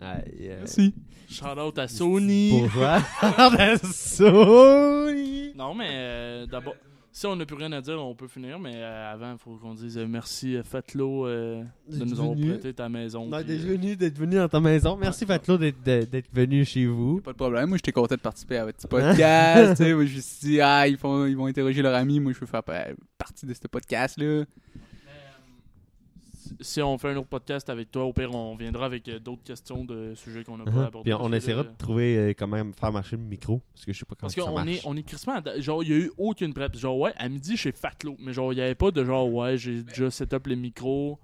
Ah, 0.00 0.18
yeah. 0.38 0.56
Merci. 0.58 0.94
Shout 1.30 1.58
out 1.58 1.78
à 1.78 1.88
Sony. 1.88 2.50
Bourgeois. 2.60 3.00
Sony. 3.92 5.52
Non 5.56 5.74
mais 5.74 5.88
euh, 5.90 6.46
d'abord, 6.46 6.74
si 7.10 7.26
on 7.26 7.34
n'a 7.34 7.44
plus 7.44 7.56
rien 7.56 7.72
à 7.72 7.80
dire, 7.80 8.00
on 8.00 8.14
peut 8.14 8.28
finir. 8.28 8.58
Mais 8.60 8.72
euh, 8.76 9.12
avant, 9.12 9.32
il 9.32 9.38
faut 9.38 9.56
qu'on 9.56 9.74
dise 9.74 9.98
euh, 9.98 10.06
merci 10.08 10.56
Fatlo 10.62 11.26
euh, 11.26 11.62
de 11.90 11.96
D'être 11.98 12.06
nous 12.08 12.20
avoir 12.20 12.34
venu. 12.34 12.48
prêté 12.50 12.72
ta 12.72 12.88
maison. 12.88 13.26
Non, 13.26 13.38
d'être 13.42 13.60
venu, 13.60 13.96
d'être 13.96 14.16
venu 14.18 14.36
dans 14.36 14.48
ta 14.48 14.60
maison. 14.60 14.96
Merci 14.96 15.26
Fatlo 15.26 15.58
d'être, 15.58 16.28
venu 16.32 16.64
chez 16.64 16.86
vous. 16.86 17.20
Pas 17.20 17.32
de 17.32 17.36
problème. 17.36 17.68
Moi, 17.70 17.78
j'étais 17.78 17.92
content 17.92 18.14
de 18.14 18.20
participer 18.20 18.58
à 18.58 18.64
votre 18.66 18.78
petit 18.78 18.86
podcast. 18.86 19.76
tu 19.76 19.84
sais. 19.84 19.94
moi, 19.94 20.04
je 20.06 20.16
me 20.16 20.20
suis 20.20 20.48
dit, 20.48 20.60
ah, 20.60 20.86
ils, 20.86 20.96
font, 20.96 21.26
ils 21.26 21.36
vont 21.36 21.46
interroger 21.46 21.82
leur 21.82 21.94
ami. 21.94 22.20
Moi, 22.20 22.32
je 22.32 22.38
veux 22.38 22.46
faire 22.46 22.62
pa- 22.62 22.86
partie 23.18 23.46
de 23.46 23.52
ce 23.54 23.66
podcast-là. 23.66 24.44
Si 26.60 26.82
on 26.82 26.98
fait 26.98 27.08
un 27.10 27.16
autre 27.16 27.28
podcast 27.28 27.68
avec 27.70 27.90
toi, 27.90 28.04
au 28.04 28.12
pire, 28.12 28.34
on 28.34 28.56
viendra 28.56 28.86
avec 28.86 29.08
euh, 29.08 29.18
d'autres 29.18 29.42
questions 29.44 29.84
de 29.84 30.14
sujets 30.14 30.44
qu'on 30.44 30.58
n'a 30.58 30.64
pas 30.64 30.70
Uh-huh. 30.70 30.86
abordés. 30.86 31.10
Puis 31.10 31.14
on 31.14 31.30
Parce 31.30 31.34
essaiera 31.44 31.62
de 31.62 31.70
trouver 31.78 32.16
euh, 32.16 32.32
comment 32.36 32.62
faire 32.78 32.92
marcher 32.92 33.16
le 33.16 33.22
micro. 33.22 33.60
Parce 33.74 33.84
que 33.86 33.92
je 33.92 33.98
sais 33.98 34.04
pas 34.04 34.14
comment 34.18 34.28
Parce 34.28 34.34
ça 34.34 34.42
qu'on 34.42 34.54
marche. 34.56 34.68
est, 34.78 34.80
on 34.86 34.96
est 34.96 35.02
crissement. 35.02 35.34
à- 35.44 35.60
Genre, 35.60 35.82
il 35.84 35.88
y 35.90 35.92
a 35.92 35.96
eu 35.96 36.10
aucune 36.18 36.52
prep. 36.52 36.76
Genre, 36.76 36.98
ouais, 36.98 37.12
à 37.16 37.28
midi 37.28 37.56
chez 37.56 37.72
Fatlo. 37.72 38.16
Mais 38.18 38.32
genre, 38.32 38.52
il 38.52 38.58
y 38.58 38.62
avait 38.62 38.74
pas 38.74 38.90
de 38.90 39.04
genre, 39.04 39.32
ouais, 39.32 39.56
j'ai 39.56 39.82
déjà 39.82 40.10
set 40.10 40.32
up 40.34 40.46
les 40.46 40.56
micros. 40.56 41.18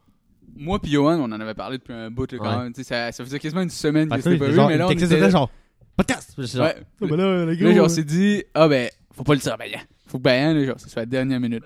Moi 0.57 0.79
puis 0.79 0.91
Johan, 0.93 1.19
on 1.19 1.25
en 1.33 1.41
avait 1.41 1.55
parlé 1.55 1.79
depuis 1.79 1.95
un 1.95 2.11
bout. 2.11 2.31
Là, 2.31 2.39
quand 2.39 2.57
Ouais. 2.59 2.63
même. 2.65 2.75
Ça, 2.75 3.11
ça 3.13 3.25
faisait 3.25 3.39
quasiment 3.39 3.63
une 3.63 3.71
semaine 3.71 4.09
que 4.09 4.17
c'était 4.21 4.37
pas 4.39 4.47
vu. 4.49 4.57
Mais 4.69 4.77
là, 4.77 4.87
on 4.87 4.91
était... 4.91 5.31
genre, 5.31 5.51
podcast. 5.97 6.35
Ouais. 6.39 6.75
oh, 7.01 7.07
ben 7.07 7.17
là, 7.17 7.83
on 7.83 7.89
s'est 7.89 8.05
dit, 8.05 8.45
ah 8.55 8.69
ben, 8.69 8.89
faut 9.13 9.25
pas 9.25 9.35
le 9.35 9.41
dire, 9.41 9.57
ben, 9.59 9.71
faut 10.07 10.19
que 10.19 10.23
ben, 10.23 10.55
là, 10.57 10.65
genre, 10.67 10.79
ça 10.81 10.89
soit 10.89 11.03
la 11.03 11.07
dernière 11.07 11.41
minute. 11.41 11.65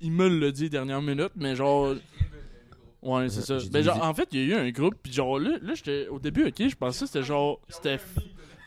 Il 0.00 0.12
me 0.12 0.28
l'a 0.28 0.50
dit 0.50 0.68
dernière 0.68 1.00
minute, 1.00 1.30
mais 1.36 1.56
genre. 1.56 1.94
Ouais, 3.04 3.28
c'est 3.28 3.42
ça. 3.42 3.58
J'ai 3.58 3.68
Ben, 3.68 3.82
genre, 3.82 4.02
en 4.02 4.14
fait, 4.14 4.28
il 4.32 4.40
y 4.48 4.52
a 4.52 4.56
eu 4.56 4.60
un 4.66 4.70
groupe, 4.70 4.94
puis 5.02 5.12
genre, 5.12 5.38
là, 5.38 5.58
là 5.60 5.74
j'étais. 5.74 6.08
Au 6.08 6.18
début, 6.18 6.46
ok, 6.46 6.54
je 6.68 6.74
pensais 6.74 7.00
que 7.00 7.06
c'était 7.06 7.22
genre. 7.22 7.60
C'était. 7.68 7.98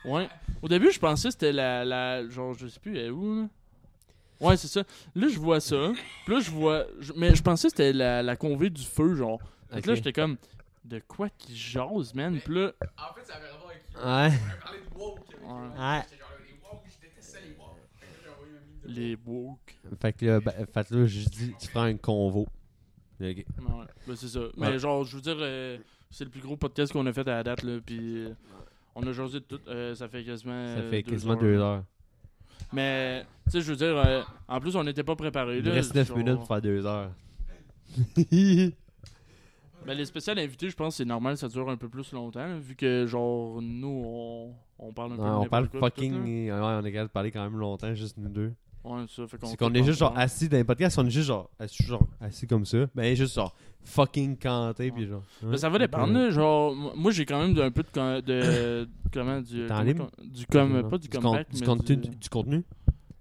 Ouais. 0.06 0.30
Au 0.62 0.68
début, 0.68 0.92
je 0.92 1.00
pensais 1.00 1.30
que 1.30 1.34
c'était 1.34 1.52
la, 1.52 1.84
la. 1.84 2.28
Genre, 2.30 2.54
je 2.54 2.68
sais 2.68 2.80
plus, 2.80 2.98
elle 2.98 3.06
est 3.08 3.10
où, 3.10 3.42
là? 3.42 3.48
Ouais, 4.40 4.56
c'est 4.56 4.68
ça. 4.68 4.84
Là, 5.16 5.28
je 5.28 5.40
vois 5.40 5.60
ça. 5.60 5.92
Puis 6.26 6.34
là, 6.36 6.40
je 6.40 6.52
vois. 6.52 6.86
je- 7.00 7.14
mais 7.16 7.34
je 7.36 7.42
pensais 7.42 7.68
que 7.70 7.72
c'était 7.72 7.94
la, 7.94 8.22
la 8.22 8.36
convée 8.36 8.70
du 8.70 8.84
feu, 8.84 9.16
genre. 9.16 9.40
Fait 9.72 9.82
que 9.82 9.88
là, 9.88 9.94
Ok. 9.94 9.98
j'étais 9.98 10.14
comme. 10.14 10.38
De 10.86 11.02
quoi 11.06 11.28
qui 11.38 11.54
jase, 11.56 12.14
man? 12.14 12.40
Puis 12.40 12.54
là. 12.54 12.72
En 12.98 13.14
fait, 13.14 13.26
ça 13.26 13.36
avait 13.36 13.50
rapport 13.50 13.70
avec. 13.72 13.84
Ouais. 13.96 14.38
On 14.38 14.62
parlait 14.64 14.80
de 14.80 14.98
woke. 15.00 15.20
Ouais. 15.20 15.50
Ouais. 15.50 16.02
J'étais 16.04 16.18
genre, 16.20 16.30
les 16.46 16.54
woke, 16.64 16.84
je 16.86 17.08
détestais 17.08 17.40
les 17.42 17.56
woke. 17.58 17.78
Fait 18.00 18.06
que 18.06 18.12
j'ai 18.24 18.30
envoyé 18.30 18.54
un 18.54 18.86
meme 18.86 18.94
de 18.96 19.00
Les 19.02 19.18
woke. 19.26 19.76
Fait 20.00 20.14
que 20.14 20.26
là, 20.28 20.40
ben, 20.40 20.54
fait 20.72 20.88
que 20.88 20.96
là, 20.96 21.06
je 21.08 21.20
dis, 21.28 21.54
tu 21.60 21.68
feras 21.68 21.86
un 21.88 21.98
convo. 21.98 22.48
Ben, 23.20 23.36
c'est 24.16 24.28
ça. 24.28 24.40
Mais 24.58 24.68
Ouais. 24.68 24.80
genre, 24.80 25.04
je 25.04 25.16
veux 25.16 25.22
dire, 25.22 25.38
euh, 25.40 25.78
c'est 26.12 26.24
le 26.24 26.30
plus 26.30 26.42
gros 26.42 26.56
podcast 26.58 26.94
qu'on 26.94 27.06
a 27.06 27.14
fait 27.14 27.28
à 27.28 27.36
la 27.38 27.44
date, 27.44 27.64
là. 27.64 27.80
Puis 27.86 28.26
euh, 28.26 28.34
on 28.96 29.06
a 29.08 29.12
jasé 29.12 29.40
de 29.40 29.46
tout. 29.46 29.60
euh, 29.68 29.96
ça 29.96 30.08
fait 30.08 30.24
quasiment. 30.24 30.76
Ça 30.76 30.82
fait 30.90 31.02
deux 31.04 31.12
quasiment 31.12 31.34
heures. 31.34 31.40
deux 31.40 31.58
heures. 31.60 31.84
Mais, 32.74 33.26
tu 33.46 33.52
sais, 33.52 33.62
je 33.62 33.70
veux 33.72 33.78
dire, 33.78 33.96
euh, 33.98 34.22
en 34.48 34.60
plus, 34.60 34.76
on 34.76 34.84
n'était 34.84 35.04
pas 35.04 35.16
préparés. 35.16 35.60
Il 35.60 35.70
reste 35.70 35.96
9 35.96 36.08
genre- 36.10 36.18
minutes 36.18 36.36
pour 36.36 36.48
faire 36.48 36.62
deux 36.62 36.86
heures. 36.86 37.12
Ben, 39.86 39.94
les 39.98 40.06
spéciales 40.06 40.38
invités, 40.40 40.70
je 40.70 40.76
pense 40.76 40.96
que 40.96 40.98
c'est 40.98 41.06
normal, 41.06 41.38
ça 41.38 41.48
dure 41.48 41.70
un 41.70 41.78
peu 41.78 41.88
plus 41.88 42.12
longtemps, 42.12 42.46
là, 42.46 42.58
vu 42.58 42.76
que, 42.76 43.06
genre, 43.08 43.62
nous, 43.62 43.88
on, 44.06 44.54
on 44.80 44.92
parle 44.92 45.14
un 45.14 45.16
peu 45.16 45.22
Ouais, 45.22 45.30
on 45.30 45.46
parle 45.46 45.70
tout, 45.70 45.80
fucking. 45.80 46.50
Ouais, 46.50 46.52
on 46.52 46.84
est 46.84 46.92
capable 46.92 47.08
de 47.08 47.14
parler 47.14 47.32
quand 47.32 47.44
même 47.44 47.58
longtemps, 47.58 47.94
juste 47.96 48.18
nous 48.18 48.28
deux. 48.28 48.54
Ouais, 48.90 49.06
ça 49.08 49.28
fait 49.28 49.38
qu'on. 49.38 49.48
C'est 49.48 49.58
qu'on 49.58 49.74
est 49.74 49.84
juste 49.84 50.00
genre 50.00 50.18
assis 50.18 50.48
dans 50.50 50.58
les 50.58 50.64
podcasts, 50.64 50.98
on 51.00 51.06
est 51.06 51.10
juste 51.12 51.28
genre 51.28 51.50
assis, 51.60 51.84
genre, 51.84 52.08
assis 52.22 52.48
comme 52.48 52.66
ça. 52.66 52.78
Ben, 52.96 53.16
juste 53.16 53.36
genre 53.36 53.54
fucking 53.84 54.38
canté, 54.38 54.92
puis 54.92 55.08
genre. 55.08 55.24
Ben, 55.42 55.58
ça 55.58 55.70
va 55.70 55.80
dépendre, 55.80 56.14
là, 56.14 56.30
genre, 56.30 56.76
moi, 56.76 56.94
moi, 56.96 57.12
j'ai 57.12 57.26
quand 57.26 57.40
même 57.46 57.58
un 57.60 57.72
peu 57.72 57.84
de. 57.84 57.90
con- 57.94 58.22
de 58.26 58.88
comment, 59.14 59.42
du. 59.42 59.66
Temps 59.68 59.82
libre? 59.82 60.10
Du 60.24 60.46
com. 60.46 60.88
Pas 60.90 60.98
du 60.98 61.10
con- 61.10 61.22
comeback, 61.22 61.50
du, 61.52 61.60
mais 61.62 61.66
contenu, 61.66 61.98
du- 61.98 62.10
du 62.16 62.30
contenu, 62.30 62.64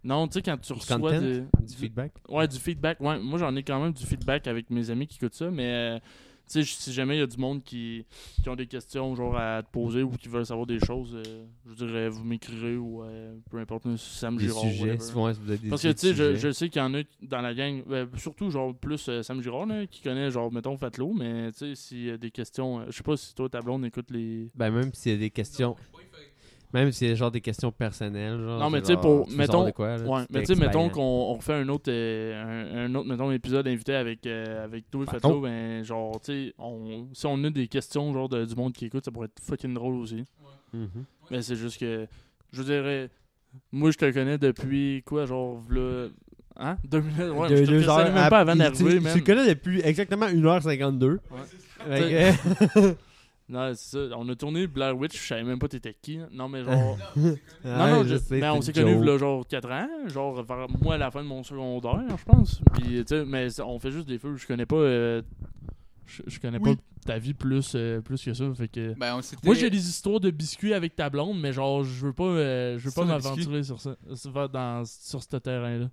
Non, 0.04 0.26
tu 0.28 0.34
sais, 0.34 0.42
quand 0.42 0.56
tu 0.58 0.72
du 0.72 0.78
reçois 0.78 0.96
content, 0.98 1.20
des. 1.20 1.40
du 1.40 1.74
feedback? 1.76 2.12
Ouais, 2.28 2.46
du 2.48 2.58
feedback. 2.58 3.00
Ouais, 3.00 3.18
moi 3.18 3.38
j'en 3.38 3.54
ai 3.56 3.62
quand 3.62 3.80
même 3.80 3.92
du 3.92 4.04
feedback 4.06 4.46
avec 4.46 4.70
mes 4.70 4.90
amis 4.90 5.06
qui 5.06 5.16
écoutent 5.16 5.34
ça, 5.34 5.50
mais 5.50 5.66
euh, 5.66 5.98
sais, 6.46 6.62
si 6.62 6.92
jamais 6.92 7.16
il 7.16 7.20
y 7.20 7.22
a 7.22 7.26
du 7.26 7.38
monde 7.38 7.62
qui, 7.62 8.04
qui 8.42 8.48
ont 8.48 8.56
des 8.56 8.66
questions 8.66 9.14
genre 9.14 9.36
à 9.36 9.62
te 9.62 9.70
poser 9.70 10.02
ou 10.02 10.10
qui 10.10 10.28
veulent 10.28 10.46
savoir 10.46 10.66
des 10.66 10.78
choses, 10.80 11.14
euh, 11.14 11.44
je 11.66 11.74
dirais 11.74 12.08
vous 12.08 12.24
m'écrirez 12.24 12.76
ou 12.76 13.02
euh, 13.02 13.36
peu 13.50 13.58
importe, 13.58 13.84
Sam 13.96 14.36
Des 14.36 14.44
Girard. 14.44 14.62
sujets, 14.62 14.98
si 14.98 15.12
ouais, 15.14 15.34
si 15.34 15.40
vous 15.40 15.50
avez 15.50 15.58
des 15.58 15.68
Parce 15.68 15.82
que 15.82 15.92
tu 15.92 16.14
sais, 16.14 16.36
je, 16.36 16.52
sais 16.52 16.68
qu'il 16.68 16.80
y 16.80 16.84
en 16.84 16.94
a 16.94 17.02
dans 17.22 17.40
la 17.40 17.54
gang, 17.54 17.82
ben, 17.86 18.08
surtout 18.16 18.50
genre 18.50 18.74
plus 18.74 19.08
euh, 19.08 19.22
Sam 19.22 19.42
Girard 19.42 19.66
là, 19.66 19.86
qui 19.86 20.02
connaît 20.02 20.30
genre 20.30 20.52
mettons 20.52 20.76
Fatlo, 20.76 21.12
mais 21.12 21.52
tu 21.52 21.58
sais, 21.58 21.74
s'il 21.74 22.04
y 22.04 22.10
a 22.10 22.16
des 22.16 22.30
questions, 22.30 22.80
euh, 22.80 22.84
je 22.88 22.96
sais 22.96 23.02
pas 23.02 23.16
si 23.16 23.34
toi 23.34 23.48
ta 23.48 23.60
blonde 23.60 23.84
écoute 23.84 24.10
les. 24.10 24.50
Ben, 24.54 24.70
même 24.70 24.92
s'il 24.94 25.12
y 25.12 25.14
a 25.14 25.18
des 25.18 25.30
questions. 25.30 25.76
Même 26.72 26.90
y 27.00 27.04
a 27.06 27.14
genre 27.14 27.30
des 27.30 27.40
questions 27.40 27.70
personnelles. 27.72 28.38
Genre, 28.40 28.58
Non, 28.60 28.70
mais 28.70 28.78
c'est 28.78 28.86
tu 28.86 28.92
sais, 28.94 29.00
pour- 29.00 29.28
mettons- 29.30 29.70
quoi, 29.72 29.96
là, 29.96 30.04
Ouais, 30.04 30.22
mais 30.30 30.40
tu 30.42 30.46
sais, 30.54 30.60
mettons 30.60 30.88
qu'on 30.90 31.00
on 31.00 31.34
refait 31.34 31.54
un 31.54 31.68
autre, 31.68 31.90
euh, 31.90 32.84
un, 32.84 32.90
un 32.90 32.94
autre 32.96 33.08
mettons, 33.08 33.30
épisode 33.30 33.66
invité 33.68 33.94
avec, 33.94 34.26
euh, 34.26 34.64
avec 34.64 34.90
toi 34.90 35.02
et 35.02 35.04
Par 35.06 35.14
Fatlo, 35.14 35.40
ben, 35.40 35.82
genre, 35.84 36.20
tu 36.20 36.32
sais, 36.48 36.54
on, 36.58 37.06
si 37.12 37.26
on 37.26 37.42
a 37.44 37.50
des 37.50 37.68
questions, 37.68 38.12
genre, 38.12 38.28
de- 38.28 38.44
du 38.44 38.54
monde 38.56 38.72
qui 38.72 38.86
écoute, 38.86 39.04
ça 39.04 39.10
pourrait 39.10 39.26
être 39.28 39.40
fucking 39.42 39.74
drôle 39.74 39.94
aussi. 39.96 40.24
Mhm. 40.74 40.88
Mais 41.30 41.40
c'est 41.42 41.56
juste 41.56 41.78
que, 41.80 42.06
je 42.52 42.62
dirais, 42.62 43.10
moi, 43.72 43.90
je 43.90 43.96
te 43.98 44.10
connais 44.12 44.36
depuis, 44.36 45.02
quoi, 45.06 45.24
genre, 45.24 45.58
v'là, 45.60 46.08
hein? 46.56 46.76
Deux 46.84 47.00
minutes, 47.00 47.32
ouais, 47.34 47.48
Deux- 47.48 47.56
je 47.56 47.64
te 47.64 47.70
deux 47.70 47.88
heures 47.88 48.12
même 48.12 48.28
pas 48.28 48.40
avant 48.40 48.56
d'arriver, 48.56 48.98
tu- 49.00 49.12
Tu 49.12 49.18
le 49.20 49.24
connais 49.24 49.48
depuis 49.48 49.80
exactement 49.82 50.26
1h52. 50.26 51.20
Fait 51.88 52.00
que- 52.74 52.94
Non, 53.48 53.72
c'est 53.74 53.96
ça, 54.10 54.16
on 54.18 54.28
a 54.28 54.34
tourné 54.34 54.66
Blair 54.66 54.96
Witch, 54.98 55.20
je 55.22 55.24
savais 55.26 55.44
même 55.44 55.58
pas 55.60 55.68
t'étais 55.68 55.94
qui, 56.02 56.18
hein. 56.18 56.28
non, 56.32 56.48
mais 56.48 56.64
genre... 56.64 56.98
non, 57.16 57.36
non, 57.64 58.02
je 58.02 58.14
je- 58.14 58.16
sais, 58.18 58.40
mais 58.40 58.48
on 58.48 58.60
s'est 58.60 58.72
connus 58.72 59.04
là, 59.04 59.18
genre 59.18 59.46
4 59.46 59.70
ans, 59.70 59.88
genre 60.08 60.42
vers 60.42 60.66
moi 60.82 60.94
à 60.94 60.98
la 60.98 61.10
fin 61.12 61.22
de 61.22 61.28
mon 61.28 61.44
secondaire, 61.44 62.02
je 62.18 62.24
pense. 62.24 62.60
Puis, 62.74 63.04
tu 63.04 63.04
sais, 63.06 63.24
mais 63.24 63.46
on 63.60 63.78
fait 63.78 63.92
juste 63.92 64.08
des 64.08 64.18
feux. 64.18 64.34
Je 64.36 64.46
connais 64.48 64.66
pas, 64.66 64.74
euh, 64.76 65.22
je, 66.06 66.22
je 66.26 66.40
connais 66.40 66.58
Oui. 66.60 66.74
pas 66.74 66.82
ta 67.06 67.18
vie 67.20 67.34
plus, 67.34 67.74
euh, 67.76 68.00
plus 68.00 68.20
que 68.24 68.34
ça. 68.34 68.52
Fait 68.54 68.66
que. 68.66 68.94
Ben. 68.94 69.20
Moi, 69.44 69.54
j'ai 69.54 69.70
des 69.70 69.88
histoires 69.88 70.18
de 70.18 70.30
biscuits 70.32 70.74
avec 70.74 70.96
ta 70.96 71.08
blonde, 71.08 71.38
mais 71.40 71.52
genre, 71.52 71.84
je 71.84 72.06
veux 72.06 72.12
pas, 72.12 72.24
euh, 72.24 72.78
je 72.78 72.88
veux 72.88 72.94
pas 72.94 73.04
m'aventurer 73.04 73.62
sur 73.62 73.80
ça, 73.80 73.94
sur, 74.14 74.48
dans, 74.48 74.84
sur 74.84 75.22
ce 75.22 75.36
terrain-là. 75.36 75.88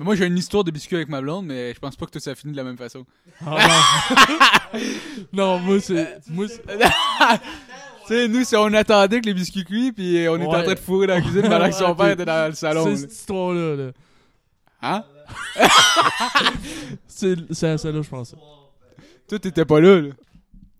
Mais 0.00 0.04
moi, 0.06 0.14
j'ai 0.14 0.24
une 0.24 0.38
histoire 0.38 0.64
de 0.64 0.70
biscuits 0.70 0.96
avec 0.96 1.10
ma 1.10 1.20
blonde, 1.20 1.44
mais 1.44 1.74
je 1.74 1.78
pense 1.78 1.94
pas 1.94 2.06
que 2.06 2.10
tout 2.12 2.20
ça 2.20 2.34
finit 2.34 2.52
de 2.52 2.56
la 2.56 2.64
même 2.64 2.78
façon. 2.78 3.04
Ah, 3.44 3.58
non. 4.72 4.80
non, 5.34 5.58
moi, 5.58 5.78
c'est. 5.78 6.20
Moi, 6.26 6.46
c'est- 6.48 6.62
Tu 8.06 8.16
sais, 8.16 8.26
nous, 8.26 8.42
si 8.42 8.56
on 8.56 8.72
attendait 8.72 9.20
que 9.20 9.26
les 9.26 9.34
biscuits 9.34 9.62
cuits, 9.62 9.92
puis 9.92 10.26
on 10.26 10.36
était 10.36 10.46
en 10.46 10.62
train 10.62 10.72
de 10.72 10.78
fourrer 10.78 11.06
dans 11.06 11.16
la 11.16 11.20
cuisine 11.20 11.42
pendant 11.42 11.66
que 11.68 11.74
son 11.74 11.94
père 11.94 12.08
était 12.12 12.24
dans 12.24 12.48
le 12.48 12.54
salon. 12.54 12.84
c'est 12.84 12.90
là. 12.92 12.96
cette 12.96 13.12
histoire-là. 13.12 13.76
Là. 13.76 13.90
Hein? 14.80 15.04
C'est 17.06 17.36
c'est 17.52 17.68
à 17.68 17.76
celle-là, 17.78 18.00
je 18.00 18.08
pense. 18.08 18.34
Toi, 19.28 19.38
t'étais 19.38 19.66
pas 19.66 19.80
là, 19.80 20.00
là. 20.00 20.08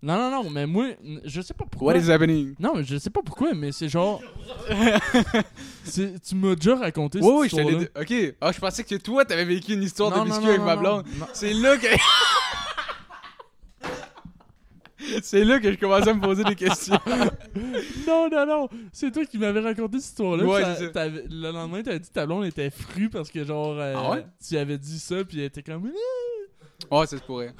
Non, 0.02 0.16
non, 0.16 0.30
non, 0.44 0.48
mais 0.50 0.66
moi, 0.66 0.86
je 1.24 1.42
sais 1.42 1.52
pas 1.52 1.66
pourquoi. 1.70 1.92
What 1.92 1.98
is 2.00 2.10
happening? 2.10 2.54
Non, 2.58 2.72
mais 2.74 2.84
je 2.84 2.96
sais 2.96 3.10
pas 3.10 3.20
pourquoi, 3.22 3.52
mais 3.52 3.70
c'est 3.70 3.88
genre. 3.90 4.22
tu 5.92 6.34
m'as 6.36 6.54
déjà 6.54 6.76
raconté 6.76 7.18
Oui, 7.20 7.24
cette 7.24 7.34
oui, 7.40 7.48
je 7.50 7.56
te 7.56 7.60
l'ai 7.60 7.66
histoire-là. 7.84 8.04
dit. 8.06 8.28
Ok. 8.30 8.34
Ah, 8.40 8.52
je 8.52 8.58
pensais 8.60 8.84
que 8.84 8.94
toi, 8.94 9.24
t'avais 9.26 9.44
vécu 9.44 9.74
une 9.74 9.82
histoire 9.82 10.10
Non, 10.10 10.24
de 10.24 10.30
non, 10.30 10.36
avec 10.36 10.58
non, 10.58 10.64
ma 10.64 10.76
blonde. 10.76 11.04
C'est 11.34 11.52
là 11.52 11.76
que. 11.76 11.86
C'est 15.22 15.44
là 15.44 15.58
que 15.58 15.72
je 15.72 15.78
commençais 15.78 16.10
à 16.10 16.14
me 16.14 16.20
poser 16.20 16.44
des 16.44 16.54
questions. 16.54 16.98
Non, 18.06 18.28
non, 18.30 18.46
non. 18.46 18.68
C'est 18.92 19.10
toi 19.10 19.24
qui 19.24 19.38
m'avais 19.38 19.60
raconté 19.60 19.98
cette 19.98 20.10
histoire-là. 20.10 20.44
Ouais, 20.44 20.62
ça. 20.62 21.08
Le 21.08 21.50
lendemain, 21.50 21.82
t'avais 21.82 21.98
dit 21.98 22.08
que 22.08 22.14
ta 22.14 22.26
blonde 22.26 22.44
était 22.44 22.70
fru 22.70 23.08
parce 23.08 23.30
que, 23.30 23.42
genre, 23.44 23.76
euh, 23.78 23.94
Ah 23.96 24.10
ouais? 24.12 24.26
tu 24.46 24.56
avais 24.56 24.78
dit 24.78 24.98
ça, 24.98 25.24
puis 25.24 25.38
elle 25.40 25.46
était 25.46 25.62
comme. 25.62 25.90
Ouais, 26.90 27.06
ça 27.06 27.16
se 27.18 27.22
pourrait. 27.22 27.54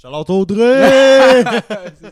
Charlotte 0.00 0.30
Audrey! 0.30 1.42
C'est 1.44 1.96
ça. 2.00 2.10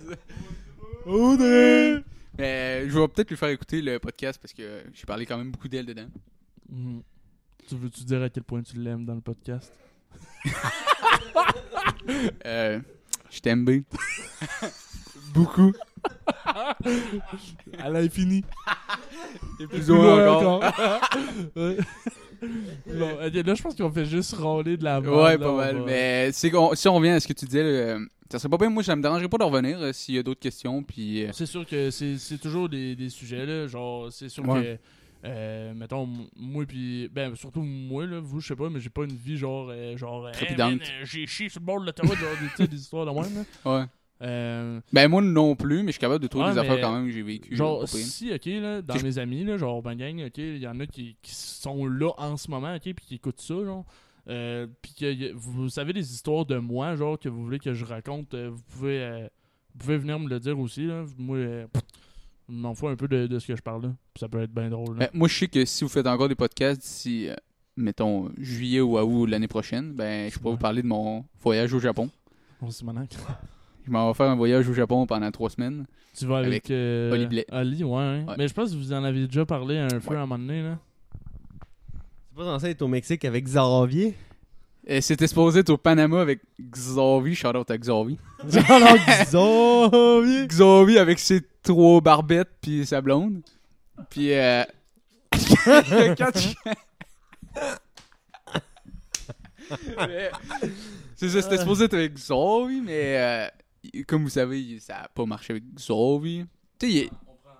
Audrey! 1.07 2.03
Mais 2.37 2.89
je 2.89 2.99
vais 2.99 3.09
peut-être 3.09 3.31
lui 3.31 3.37
faire 3.37 3.49
écouter 3.51 3.81
le 3.81 4.01
podcast 4.01 4.41
parce 4.43 4.53
que 4.53 4.83
j'ai 4.93 5.07
parlé 5.07 5.25
quand 5.25 5.39
même 5.39 5.53
beaucoup 5.53 5.69
d'elle 5.69 5.87
dedans. 5.87 6.09
Mhm. 6.69 7.03
Tu 7.69 7.77
veux-tu 7.77 8.03
dire 8.05 8.23
à 8.23 8.29
quel 8.29 8.43
point 8.43 8.63
tu 8.63 8.77
l'aimes 8.77 9.05
dans 9.05 9.15
le 9.15 9.21
podcast? 9.21 9.73
Euh, 12.45 12.81
je 13.31 13.41
t'aime 13.41 13.65
bien. 13.65 13.83
beaucoup. 15.37 15.73
À 17.79 17.91
l'infini. 17.91 18.45
Et 19.61 19.67
plus 19.67 19.89
loin 19.89 20.29
encore. 20.37 20.65
Ouais. 21.57 21.77
Bon, 22.87 23.17
là, 23.19 23.55
je 23.55 23.63
pense 23.63 23.75
qu'on 23.75 23.91
fait 23.91 24.05
juste 24.05 24.35
râler 24.35 24.77
de 24.77 24.85
la 24.85 25.01
merde. 25.01 25.15
Ouais, 25.15 25.39
là, 25.39 25.39
pas 25.39 25.57
mal. 25.57 25.77
va- 25.79 25.85
Mais 25.87 26.31
si 26.33 26.53
on 26.55 26.69
revient 26.95 27.09
à 27.11 27.21
ce 27.21 27.27
que 27.27 27.33
tu 27.33 27.47
disais, 27.47 27.63
euh, 27.63 27.99
ça 28.31 28.39
serait 28.39 28.51
pas 28.51 28.59
bien. 28.59 28.69
Moi, 28.69 28.83
ça 28.83 28.95
me 28.95 29.01
dérangerait 29.03 29.29
pas 29.29 29.39
de 29.39 29.45
revenir 29.45 29.79
euh, 29.81 29.93
s'il 29.95 30.17
y 30.17 30.19
a 30.19 30.23
d'autres 30.23 30.41
questions. 30.41 30.83
Puis, 30.83 31.25
euh, 31.25 31.31
C'est 31.33 31.47
sûr 31.47 31.65
que 31.67 31.91
c'est 31.91 32.39
toujours 32.39 32.69
des, 32.69 32.95
des 32.95 33.09
sujets, 33.09 33.47
là. 33.47 33.67
Genre, 33.67 34.13
c'est 34.13 34.29
sûr 34.29 34.47
Ouais. 34.47 34.63
que. 35.25 35.29
euh, 35.29 35.73
mettons, 35.75 36.07
moi, 36.37 36.67
puis. 36.67 37.09
Ben, 37.09 37.35
surtout 37.37 37.63
moi, 37.63 38.05
là. 38.07 38.21
Vous, 38.21 38.41
je 38.41 38.49
sais 38.49 38.57
pas, 38.57 38.69
mais 38.69 38.81
j'ai 38.81 38.91
pas 38.91 39.05
une 39.05 39.17
vie 39.17 39.39
genre. 39.39 39.69
euh, 39.71 39.97
genre. 39.97 40.27
Euh, 40.27 40.77
j'ai 41.05 41.27
chié 41.27 41.49
sur 41.49 41.61
le 41.61 41.65
bord 41.67 41.81
de 41.81 41.87
l'autoroute, 41.87 42.19
genre, 42.19 42.29
des, 42.59 42.67
des 42.69 42.77
histoires 42.77 43.07
de 43.07 43.13
même, 43.13 43.35
là. 43.65 43.79
ouais. 43.79 43.85
Euh, 44.23 44.81
Ben, 44.93 45.09
moi 45.09 45.21
non 45.21 45.55
plus, 45.57 45.79
mais 45.83 45.89
je 45.89 45.93
suis 45.93 46.01
capable 46.01 46.23
de 46.23 46.29
trouver 46.29 46.47
Ouais, 46.47 46.53
des 46.53 46.59
affaires 46.59 46.81
quand 46.81 46.93
même 46.95 47.07
que 47.07 47.13
j'ai 47.13 47.23
vécu. 47.23 47.55
Genre, 47.55 47.87
si, 47.87 48.33
ok, 48.33 48.47
là, 48.47 48.81
dans 48.83 49.03
mes 49.03 49.19
amis, 49.19 49.45
là, 49.45 49.59
genre, 49.59 49.83
ma 49.85 49.95
gang, 49.95 50.23
ok, 50.27 50.39
il 50.39 50.59
y 50.59 50.67
en 50.67 50.81
a 50.81 50.87
qui, 50.87 51.17
qui 51.21 51.35
sont 51.35 51.87
là 51.87 52.13
en 52.17 52.37
ce 52.37 52.51
moment, 52.51 52.75
ok, 52.75 52.83
puis 52.83 53.05
qui 53.07 53.15
écoutent 53.17 53.41
ça, 53.41 53.55
genre. 53.65 53.85
Euh, 54.29 54.67
puis 54.83 54.95
que 54.95 55.33
vous 55.35 55.69
savez 55.69 55.93
des 55.93 56.13
histoires 56.13 56.47
de 56.47 56.57
moi, 56.59 56.97
genre, 56.97 57.19
que 57.19 57.29
vous 57.29 57.45
voulez 57.45 57.59
que 57.59 57.75
je 57.75 57.85
raconte, 57.85 58.35
euh, 58.35 58.49
vous 58.51 58.63
pouvez 58.73 59.01
euh, 59.03 59.29
vous 59.73 59.79
pouvez 59.79 59.99
venir 59.99 60.19
me 60.19 60.29
le 60.29 60.41
dire 60.41 60.59
aussi, 60.59 60.87
là. 60.87 61.05
Moi, 61.19 61.37
euh, 61.37 61.67
je 62.49 62.55
m'en 62.55 62.75
fous 62.75 62.89
un 62.89 62.97
peu 62.97 63.09
de, 63.09 63.27
de 63.27 63.39
ce 63.39 63.47
que 63.47 63.55
je 63.55 63.63
parle, 63.63 63.83
là. 63.83 63.93
Ça 64.19 64.29
peut 64.29 64.41
être 64.41 64.53
bien 64.53 64.71
drôle, 64.71 64.99
là. 64.99 65.07
Ben, 65.07 65.11
moi, 65.13 65.29
je 65.29 65.39
sais 65.39 65.49
que 65.49 65.65
si 65.67 65.85
vous 65.85 65.91
faites 65.91 66.07
encore 66.07 66.29
des 66.29 66.35
podcasts 66.35 66.81
d'ici, 66.81 67.29
euh, 67.29 67.35
mettons, 67.77 68.31
juillet 68.39 68.81
ou 68.81 68.97
à 68.97 69.05
août 69.05 69.27
l'année 69.27 69.47
prochaine, 69.47 69.93
ben, 69.93 70.31
je 70.31 70.39
pourrais 70.39 70.55
vous 70.55 70.59
parler 70.61 70.83
de 70.83 70.89
mon 70.89 71.25
voyage 71.41 71.75
au 71.75 71.79
Japon. 71.79 72.11
On 72.63 72.71
se 72.71 72.85
maniaque. 72.85 73.15
Je 73.87 73.91
m'en 73.93 74.09
vais 74.09 74.15
faire 74.15 74.29
un 74.31 74.35
voyage 74.35 74.69
au 74.69 74.73
Japon 74.73 75.07
pendant 75.07 75.31
trois 75.31 75.51
semaines. 75.51 75.87
Tu 76.19 76.27
vas 76.27 76.39
avec, 76.39 76.49
Avec 76.49 76.71
euh, 76.73 77.13
Oli 77.13 77.27
Blais. 77.27 77.47
Oli, 77.53 77.85
ouais, 77.85 78.03
hein. 78.03 78.25
Ouais. 78.27 78.35
Mais 78.39 78.49
je 78.49 78.55
pense 78.55 78.73
que 78.73 78.77
vous 78.77 78.93
en 78.93 79.05
avez 79.05 79.27
déjà 79.27 79.47
parlé 79.47 79.79
un 79.79 79.87
peu 79.89 80.11
Ouais. 80.11 80.17
à 80.17 80.23
un 80.23 80.27
moment 80.27 80.39
donné, 80.39 80.63
là. 80.63 80.79
C'est 82.29 82.37
pas 82.37 82.45
censé 82.45 82.71
être 82.71 82.83
au 82.83 82.89
Mexique 82.89 83.25
avec 83.25 83.45
Xavier? 83.45 84.15
Et 84.89 85.01
C'était 85.01 85.27
supposé 85.27 85.61
être 85.61 85.71
au 85.71 85.77
Panama 85.79 86.21
avec 86.21 86.41
Xavi. 86.61 87.35
Shout 87.35 87.57
out 87.57 87.71
à 87.71 87.79
Xavi. 87.79 88.19
Xavier! 88.45 90.47
Xavi 90.51 90.99
avec 90.99 91.19
ses 91.19 91.41
trois 91.63 92.01
barbettes 92.01 92.51
puis 92.61 92.85
sa 92.87 93.01
blonde. 93.01 93.41
Puis 94.11 94.33
euh... 94.33 94.63
quand 95.33 96.31
tu- 96.33 96.55
Mais, 99.99 100.31
C'est 101.17 101.29
ça, 101.31 101.43
c'était 101.43 101.59
supposé 101.59 101.87
être 101.87 101.95
avec 101.95 102.15
Xavi, 102.15 102.81
mais 102.81 103.17
euh, 103.19 103.47
comme 104.07 104.23
vous 104.25 104.31
savez, 104.31 104.79
ça 104.81 105.03
a 105.03 105.09
pas 105.09 105.27
marché 105.27 105.53
avec 105.53 105.65
Xavi. 105.75 106.45
Tu 106.79 106.87
sais, 106.87 106.93
il 106.93 106.99
est- 106.99 107.11
On 107.27 107.35
prend, 107.37 107.51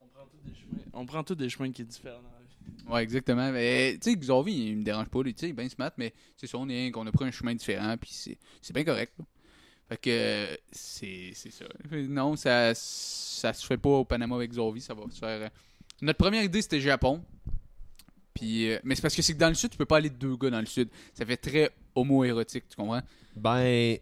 on 0.00 0.06
prend 0.06 0.26
tous 0.26 0.38
des 0.48 0.54
chemins. 0.54 0.82
On 0.92 1.06
prend 1.06 1.24
tous 1.24 1.34
des 1.34 1.48
chemins 1.48 1.70
qui 1.72 1.82
sont 1.82 1.88
différents 1.88 2.22
dans 2.22 2.28
la 2.30 2.38
vie. 2.38 2.92
Ouais, 2.92 3.02
exactement. 3.02 3.50
Mais 3.52 3.98
tu 4.00 4.10
sais, 4.10 4.16
Xavi, 4.16 4.52
il 4.68 4.76
me 4.78 4.82
dérange 4.84 5.08
pas. 5.08 5.22
lui, 5.22 5.34
Tu 5.34 5.40
sais, 5.40 5.46
il 5.46 5.50
est 5.50 5.52
bien 5.54 5.68
smart, 5.68 5.92
mais 5.96 6.12
c'est 6.36 6.46
ça, 6.46 6.58
on, 6.58 6.68
est, 6.68 6.90
qu'on 6.90 7.06
a 7.06 7.12
pris 7.12 7.24
un 7.26 7.30
chemin 7.30 7.54
différent, 7.54 7.96
puis 8.00 8.10
c'est, 8.12 8.38
c'est 8.60 8.72
bien 8.72 8.84
correct. 8.84 9.12
là. 9.18 9.24
Fait 9.88 9.96
que 9.98 10.58
c'est, 10.72 11.32
c'est 11.34 11.50
ça. 11.50 11.66
Fait, 11.90 12.02
Non, 12.08 12.36
ça, 12.36 12.72
ça 12.74 13.52
se 13.52 13.66
fait 13.66 13.76
pas 13.76 13.90
au 13.90 14.04
Panama 14.04 14.36
avec 14.36 14.50
Xavi, 14.52 14.80
ça 14.80 14.94
va 14.94 15.02
se 15.10 15.18
faire. 15.18 15.42
euh, 15.42 15.48
Notre 16.00 16.18
première 16.18 16.42
idée, 16.42 16.62
c'était 16.62 16.80
Japon. 16.80 17.22
Puis, 18.32 18.70
euh, 18.72 18.78
mais 18.82 18.94
c'est 18.96 19.02
parce 19.02 19.14
que 19.14 19.22
c'est 19.22 19.34
que 19.34 19.38
dans 19.38 19.48
le 19.48 19.54
sud, 19.54 19.70
tu 19.70 19.76
peux 19.76 19.84
pas 19.84 19.98
aller 19.98 20.10
deux 20.10 20.36
gars 20.36 20.50
dans 20.50 20.58
le 20.60 20.66
sud. 20.66 20.88
Ça 21.12 21.24
fait 21.24 21.36
très 21.36 21.70
homo-érotique, 21.94 22.64
tu 22.68 22.76
comprends? 22.76 23.02
Ben. 23.36 23.98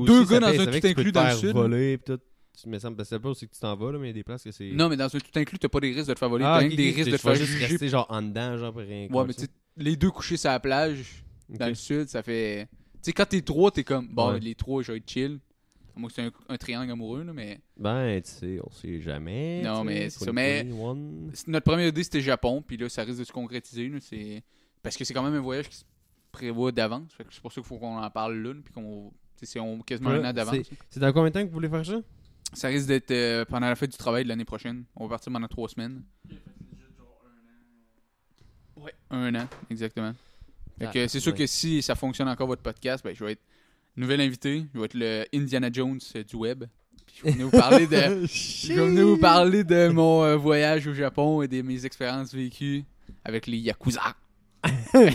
Aussi, 0.00 0.06
Deux 0.12 0.24
gars 0.24 0.40
dans 0.40 0.48
un 0.60 0.66
tout 0.66 0.86
inclus 0.86 1.12
dans 1.12 1.24
le 1.28 1.34
sud, 1.36 1.52
voler, 1.52 1.98
tout. 2.04 2.18
Tu 2.60 2.68
me 2.70 2.78
semble, 2.78 3.04
c'est 3.04 3.18
pas 3.18 3.28
aussi 3.28 3.46
que 3.46 3.52
tu 3.54 3.60
t'en 3.60 3.76
vas, 3.76 3.92
là, 3.92 3.98
mais 3.98 4.06
il 4.06 4.08
y 4.08 4.10
a 4.10 4.14
des 4.14 4.24
places 4.24 4.42
que 4.42 4.50
c'est. 4.50 4.70
Non, 4.70 4.88
mais 4.88 4.96
dans 4.96 5.04
un 5.14 5.18
tout 5.18 5.38
inclus, 5.38 5.58
t'as 5.58 5.68
pas 5.68 5.78
des 5.80 5.92
risques 5.92 6.08
de 6.08 6.14
te 6.14 6.18
faire 6.18 6.30
voler, 6.30 6.44
ah, 6.46 6.60
t'as 6.62 6.68
des 6.68 6.90
risques 6.90 7.10
de 7.10 7.16
te 7.16 7.20
faire 7.20 7.34
juste 7.34 7.52
juger. 7.52 7.66
rester 7.66 7.88
genre 7.90 8.06
en 8.08 8.22
dedans, 8.22 8.56
genre, 8.56 8.74
rien. 8.74 9.08
Ouais, 9.10 9.24
mais 9.26 9.34
tu 9.34 9.46
les 9.76 9.94
deux 9.96 10.10
couchés 10.10 10.38
sur 10.38 10.48
la 10.50 10.58
plage, 10.58 11.22
dans 11.50 11.66
le 11.68 11.74
sud, 11.74 12.08
ça 12.08 12.22
fait. 12.22 12.66
Tu 12.94 12.98
sais, 13.02 13.12
quand 13.12 13.26
t'es 13.26 13.42
trois, 13.42 13.70
t'es 13.70 13.84
comme. 13.84 14.08
Bon, 14.08 14.32
Ouais. 14.32 14.40
les 14.40 14.54
trois, 14.54 14.82
je 14.82 14.92
vais 14.92 14.98
être 14.98 15.10
chill. 15.10 15.38
Moi, 15.98 16.10
c'est 16.14 16.22
un, 16.22 16.30
un 16.48 16.56
triangle 16.56 16.90
amoureux, 16.92 17.24
là, 17.24 17.32
mais. 17.34 17.60
Ben, 17.76 18.20
tu 18.22 18.30
sais, 18.30 18.58
on 18.66 18.70
sait 18.70 19.00
jamais. 19.02 19.60
Non, 19.62 19.84
mais 19.84 20.08
c'est 20.08 20.20
ça, 20.20 20.26
20, 20.26 20.32
mais- 20.32 20.62
21. 20.64 21.30
C'est- 21.34 21.48
Notre 21.48 21.64
première 21.64 21.88
idée, 21.88 22.04
c'était 22.04 22.20
Japon, 22.22 22.62
puis 22.66 22.78
là, 22.78 22.88
ça 22.88 23.02
risque 23.02 23.18
de 23.18 23.24
se 23.24 23.32
concrétiser. 23.32 23.88
Là. 23.88 23.98
Parce 24.82 24.96
que 24.96 25.04
c'est 25.04 25.12
quand 25.14 25.22
même 25.22 25.34
un 25.34 25.40
voyage 25.40 25.68
qui 25.68 25.76
se 25.76 25.84
prévoit 26.32 26.72
d'avance. 26.72 27.10
C'est 27.30 27.40
pour 27.40 27.52
ça 27.52 27.60
qu'il 27.60 27.66
faut 27.68 27.76
qu'on 27.78 27.98
en 27.98 28.10
parle 28.10 28.36
là, 28.42 28.54
puis 28.64 28.72
qu'on. 28.72 29.12
C'est 29.42 29.60
on- 29.60 29.80
quasiment 29.80 30.10
Ouais, 30.10 30.18
un 30.24 30.30
an 30.30 30.32
d'avance. 30.32 30.56
C'est 30.88 31.00
dans 31.00 31.12
combien 31.12 31.28
de 31.30 31.34
temps 31.34 31.40
que 31.42 31.46
vous 31.48 31.52
voulez 31.54 31.68
faire 31.68 31.84
ça? 31.84 32.00
Ça 32.52 32.68
risque 32.68 32.86
d'être 32.86 33.10
euh, 33.10 33.44
pendant 33.44 33.66
la 33.68 33.74
fête 33.76 33.90
du 33.90 33.96
travail 33.98 34.24
de 34.24 34.28
l'année 34.28 34.44
prochaine. 34.44 34.84
On 34.94 35.04
va 35.04 35.10
partir 35.10 35.32
pendant 35.32 35.48
trois 35.48 35.68
semaines. 35.68 36.02
Ouais, 38.76 38.94
un 39.10 39.34
an, 39.34 39.48
exactement. 39.70 40.12
Fait 40.78 40.86
Ah, 40.86 40.92
que 40.92 41.08
c'est 41.08 41.20
sûr 41.20 41.32
ouais. 41.32 41.38
que 41.38 41.46
si 41.46 41.82
ça 41.82 41.94
fonctionne 41.94 42.28
encore 42.28 42.46
votre 42.46 42.62
podcast, 42.62 43.02
ben, 43.04 43.14
je 43.14 43.24
vais 43.24 43.32
être 43.32 43.42
nouvel 43.96 44.20
invité. 44.20 44.66
Je 44.74 44.78
vais 44.78 44.84
être 44.84 44.94
le 44.94 45.24
Indiana 45.34 45.70
Jones 45.72 45.98
euh, 46.14 46.22
du 46.22 46.36
web. 46.36 46.64
Puis 47.06 47.16
je 47.18 47.24
vais 47.24 47.30
venir 47.32 47.46
vous 47.46 47.58
parler 47.58 47.86
de. 47.86 48.26
Je 48.26 48.72
vais 48.74 48.86
venir 48.86 49.06
vous 49.06 49.16
parler 49.18 49.64
de 49.64 49.88
mon 49.88 50.22
euh, 50.24 50.36
voyage 50.36 50.86
au 50.86 50.92
Japon 50.94 51.40
et 51.42 51.48
de 51.48 51.62
mes 51.62 51.86
expériences 51.86 52.34
vécues 52.34 52.84
avec 53.24 53.46
les 53.46 53.58
Yakuza. 53.58 54.02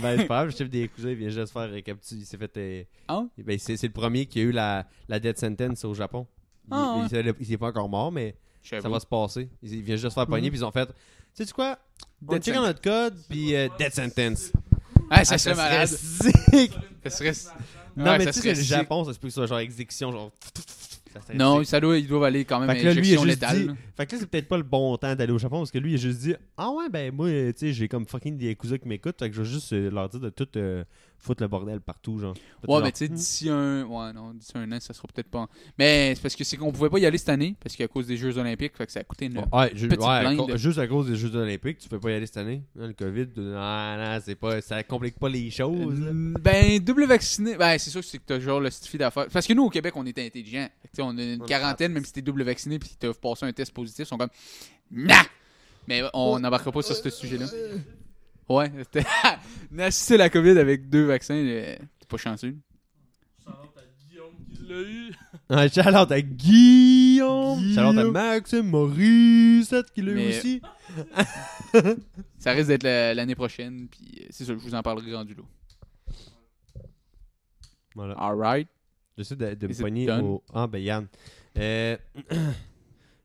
c'est 0.18 0.26
pas 0.26 0.34
grave, 0.36 0.46
le 0.46 0.52
chef 0.52 0.70
des 0.70 0.88
cousins, 0.88 1.12
vient 1.14 1.28
juste 1.28 1.46
se 1.48 1.52
faire 1.52 1.70
récapituler. 1.70 2.20
Il 2.22 2.26
s'est 2.26 2.36
fait. 2.38 2.56
euh, 2.56 2.82
Ah 3.08 3.24
ben, 3.38 3.58
c'est, 3.58 3.76
c'est 3.76 3.86
le 3.88 3.92
premier 3.92 4.26
qui 4.26 4.40
a 4.40 4.42
eu 4.42 4.52
la, 4.52 4.86
la 5.08 5.18
death 5.20 5.38
sentence 5.38 5.84
au 5.84 5.94
Japon. 5.94 6.26
Il, 6.68 6.74
Ah, 6.74 6.94
ouais? 6.96 7.02
il, 7.04 7.08
s'est- 7.08 7.34
il 7.40 7.46
s'est 7.46 7.56
pas 7.58 7.68
encore 7.68 7.88
mort, 7.88 8.12
mais 8.12 8.34
ça 8.62 8.80
va 8.88 9.00
se 9.00 9.06
passer. 9.06 9.48
Il, 9.62 9.74
il 9.74 9.82
vient 9.82 9.96
juste 9.96 10.10
se 10.10 10.14
faire 10.14 10.26
pogner, 10.26 10.48
Mhm. 10.48 10.50
puis 10.50 10.60
ils 10.60 10.64
ont 10.64 10.70
fait. 10.72 10.86
Tu 11.36 11.44
sais 11.44 11.52
quoi? 11.52 11.78
On 12.28 12.34
Death 12.34 12.44
check 12.44 12.54
dans 12.54 12.62
notre 12.62 12.80
code, 12.82 13.16
puis 13.28 13.54
euh, 13.56 13.68
death 13.78 13.94
sentence. 13.94 14.52
Ah, 15.10 15.24
ça 15.24 15.34
Ah, 15.34 15.38
serait 15.38 15.54
malade. 15.54 15.88
sick! 15.88 16.72
Ça 17.04 17.10
serait. 17.10 17.32
Non, 17.96 18.04
Ouais, 18.12 18.18
mais 18.18 18.24
ça 18.24 18.32
tu 18.32 18.40
sais, 18.40 18.54
le. 18.54 18.60
Japon, 18.62 19.04
ça 19.04 19.12
se 19.12 19.18
peut 19.18 19.26
que 19.28 19.32
ce 19.32 19.40
soit 19.40 19.46
genre 19.46 19.58
exécution, 19.58 20.12
genre. 20.12 20.30
Ça 21.20 21.34
Non, 21.34 21.62
ça 21.64 21.80
doit, 21.80 21.98
ils 21.98 22.06
doivent 22.08 22.24
aller 22.24 22.44
quand 22.44 22.60
même 22.60 22.70
à 22.70 22.74
Fait 22.74 22.80
que 22.80 22.86
là, 22.86 22.94
lui, 22.94 23.08
il 23.08 23.16
a 23.16 23.20
injection 23.20 23.24
juste 23.24 23.40
létale. 23.42 23.58
dit. 23.60 23.66
là. 23.66 23.74
Fait 23.96 24.06
que 24.06 24.12
là, 24.12 24.18
c'est 24.20 24.30
peut-être 24.30 24.48
pas 24.48 24.56
le 24.56 24.62
bon 24.62 24.96
temps 24.96 25.14
d'aller 25.14 25.32
au 25.32 25.38
Japon 25.38 25.58
parce 25.58 25.70
que 25.70 25.78
lui, 25.78 25.92
il 25.92 25.94
a 25.94 25.98
juste 25.98 26.20
dit 26.20 26.34
Ah 26.56 26.70
ouais, 26.70 26.88
ben 26.88 27.14
moi, 27.14 27.28
tu 27.28 27.52
sais, 27.56 27.72
j'ai 27.72 27.88
comme 27.88 28.06
fucking 28.06 28.36
des 28.38 28.46
Yakuza 28.46 28.78
qui 28.78 28.88
m'écoutent. 28.88 29.18
Fait 29.18 29.28
que 29.30 29.36
je 29.36 29.42
vais 29.42 29.48
juste 29.48 29.72
euh, 29.72 29.90
leur 29.90 30.08
dire 30.08 30.20
de 30.20 30.30
tout 30.30 30.48
euh, 30.56 30.84
foutre 31.22 31.42
le 31.42 31.48
bordel 31.48 31.80
partout, 31.80 32.18
genre. 32.18 32.34
Ouais, 32.34 32.74
genre, 32.74 32.82
mais 32.82 32.92
tu 32.92 32.98
sais, 32.98 33.08
d'ici 33.08 33.48
un. 33.48 33.84
Ouais, 33.84 34.12
non, 34.12 34.34
d'ici 34.34 34.52
un 34.56 34.70
an, 34.72 34.78
ça 34.80 34.92
sera 34.92 35.06
peut-être 35.08 35.28
pas. 35.30 35.48
Mais 35.78 36.14
c'est 36.14 36.20
parce 36.20 36.34
que 36.36 36.42
c'est 36.44 36.56
qu'on 36.56 36.72
pouvait 36.72 36.90
pas 36.90 36.98
y 36.98 37.06
aller 37.06 37.16
cette 37.16 37.28
année, 37.30 37.54
parce 37.62 37.76
qu'à 37.76 37.86
cause 37.88 38.06
des 38.06 38.16
Jeux 38.16 38.36
Olympiques, 38.36 38.76
fait 38.76 38.84
que 38.86 38.92
ça 38.92 39.00
a 39.00 39.04
coûté 39.04 39.26
une. 39.26 39.38
Ouais, 39.38 39.68
petite 39.70 39.98
ouais, 40.00 40.06
à 40.06 40.20
blinde. 40.20 40.36
co- 40.50 40.56
juste 40.56 40.78
à 40.78 40.86
cause 40.86 41.06
des 41.08 41.16
Jeux 41.16 41.34
Olympiques, 41.36 41.78
tu 41.78 41.88
peux 41.88 42.00
pas 42.00 42.10
y 42.10 42.14
aller 42.14 42.26
cette 42.26 42.36
année. 42.38 42.62
Hein, 42.78 42.88
le 42.88 42.92
COVID, 42.92 43.28
non, 43.36 43.96
non, 43.96 44.18
c'est 44.24 44.34
pas, 44.34 44.60
ça 44.60 44.82
complique 44.82 45.18
pas 45.18 45.28
les 45.28 45.50
choses. 45.50 46.00
Euh, 46.02 46.34
Ben, 46.40 46.78
double 46.80 47.06
vacciné. 47.06 47.56
Ben, 47.56 47.78
c'est 47.78 47.90
sûr 47.90 48.00
que 48.00 48.06
c'est 48.06 48.18
que 48.18 48.24
t'as 48.26 48.40
genre 48.40 48.60
le 48.60 48.70
stifi 48.70 48.98
d'affaires. 48.98 49.28
Parce 49.32 49.46
que 49.46 49.52
nous, 49.52 49.64
au 49.64 49.70
Québec, 49.70 49.94
on 49.96 50.04
est 50.04 50.18
intelligents. 50.18 50.68
Fait 50.82 50.88
que, 50.88 50.92
tu 50.92 50.96
sais, 50.96 51.02
on 51.02 51.16
a 51.16 51.22
une 51.22 51.42
On 51.42 51.46
quarantaine, 51.46 51.92
même 51.92 52.04
si 52.04 52.12
t'es 52.12 52.22
double 52.22 52.42
vacciné 52.42 52.78
puis 52.78 52.90
t'as 52.98 53.12
passé 53.14 53.46
un 53.46 53.52
test 53.52 53.72
positif, 53.72 54.06
ils 54.06 54.08
sont 54.08 54.18
comme. 54.18 54.28
Nah! 54.90 55.22
Mais 55.88 56.02
on 56.14 56.38
n'embarquera 56.38 56.70
pas 56.72 56.82
sur 56.82 56.94
ce 56.94 57.10
sujet-là. 57.10 57.46
Ouais, 58.54 58.70
c'était. 58.78 59.04
La 60.18 60.28
COVID 60.30 60.58
avec 60.58 60.88
deux 60.90 61.06
vaccins, 61.06 61.34
euh, 61.34 61.76
t'es 61.76 62.06
pas 62.08 62.16
chanceux. 62.18 62.56
Shout-out 63.44 63.76
à 63.76 63.82
Guillaume 64.08 64.34
qui 64.54 64.66
l'a 64.68 64.80
eu. 64.82 65.12
À 65.48 66.20
Guillaume, 66.22 67.58
Guillaume. 67.58 67.74
shout-out 67.74 67.98
à 67.98 68.10
Maxime 68.10 68.68
Morissette 68.68 69.90
qui 69.92 70.02
l'a 70.02 70.12
eu 70.12 70.14
Mais- 70.14 70.38
aussi. 70.38 70.62
Ça 72.38 72.52
risque 72.52 72.68
d'être 72.68 72.82
la- 72.82 73.14
l'année 73.14 73.34
prochaine, 73.34 73.88
puis 73.90 74.20
euh, 74.22 74.26
c'est 74.30 74.44
ça, 74.44 74.52
je 74.52 74.58
vous 74.58 74.74
en 74.74 74.82
parlerai 74.82 75.14
rendu 75.14 75.34
là. 75.34 75.42
Voilà. 77.94 78.14
Alright. 78.14 78.68
J'essaie 79.18 79.36
de, 79.36 79.54
de 79.54 79.66
me 79.66 79.74
pogner 79.80 80.10
au. 80.10 80.42
Ah, 80.54 80.66
ben 80.66 80.78
Yann. 80.82 81.06
Euh, 81.58 81.96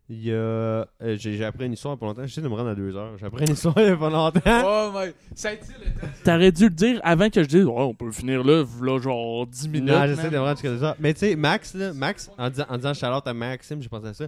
Il 0.09 0.23
y 0.23 0.31
a. 0.31 0.35
euh, 0.35 0.85
j'ai 0.99 1.43
appris 1.43 1.65
une 1.65 1.73
histoire 1.73 1.93
il 1.93 1.95
y 1.95 1.97
a 1.97 1.99
pas 1.99 2.05
longtemps. 2.05 2.25
J'essaie 2.25 2.41
de 2.41 2.47
me 2.47 2.53
rendre 2.55 2.69
à 2.69 2.75
deux 2.75 2.95
heures. 2.95 3.17
J'ai 3.17 3.25
appris 3.25 3.43
une 3.45 3.51
histoire 3.53 3.75
il 3.79 3.87
y 3.87 3.89
a 3.89 3.97
pas 3.97 4.09
longtemps. 4.09 4.39
Oh 4.45 4.91
my. 4.95 5.11
Ça 5.35 5.49
a-t-il 5.49 5.75
le 5.85 5.99
temps? 5.99 6.07
T'aurais 6.23 6.51
dû 6.53 6.63
le 6.63 6.69
dire 6.69 7.01
avant 7.03 7.29
que 7.29 7.43
je 7.43 7.47
dise, 7.47 7.65
ouais, 7.65 7.73
on 7.75 7.93
peut 7.93 8.11
finir 8.13 8.41
là, 8.43 8.63
là, 8.81 8.99
genre 8.99 9.45
10 9.45 9.67
minutes. 9.67 9.89
Non, 9.89 10.07
j'essaie 10.07 10.29
de 10.29 10.35
me 10.35 10.39
rendre 10.39 10.57
jusqu'à 10.57 10.77
ça. 10.79 10.95
Mais 10.99 11.13
tu 11.13 11.19
sais, 11.19 11.35
Max, 11.35 11.73
là, 11.73 11.91
Max, 11.93 12.31
en 12.37 12.49
disant, 12.49 12.65
en 12.69 12.77
disant 12.77 12.93
Charlotte 12.93 13.27
à 13.27 13.33
Maxime, 13.33 13.81
j'ai 13.81 13.89
pensé 13.89 14.07
à 14.07 14.13
ça. 14.13 14.27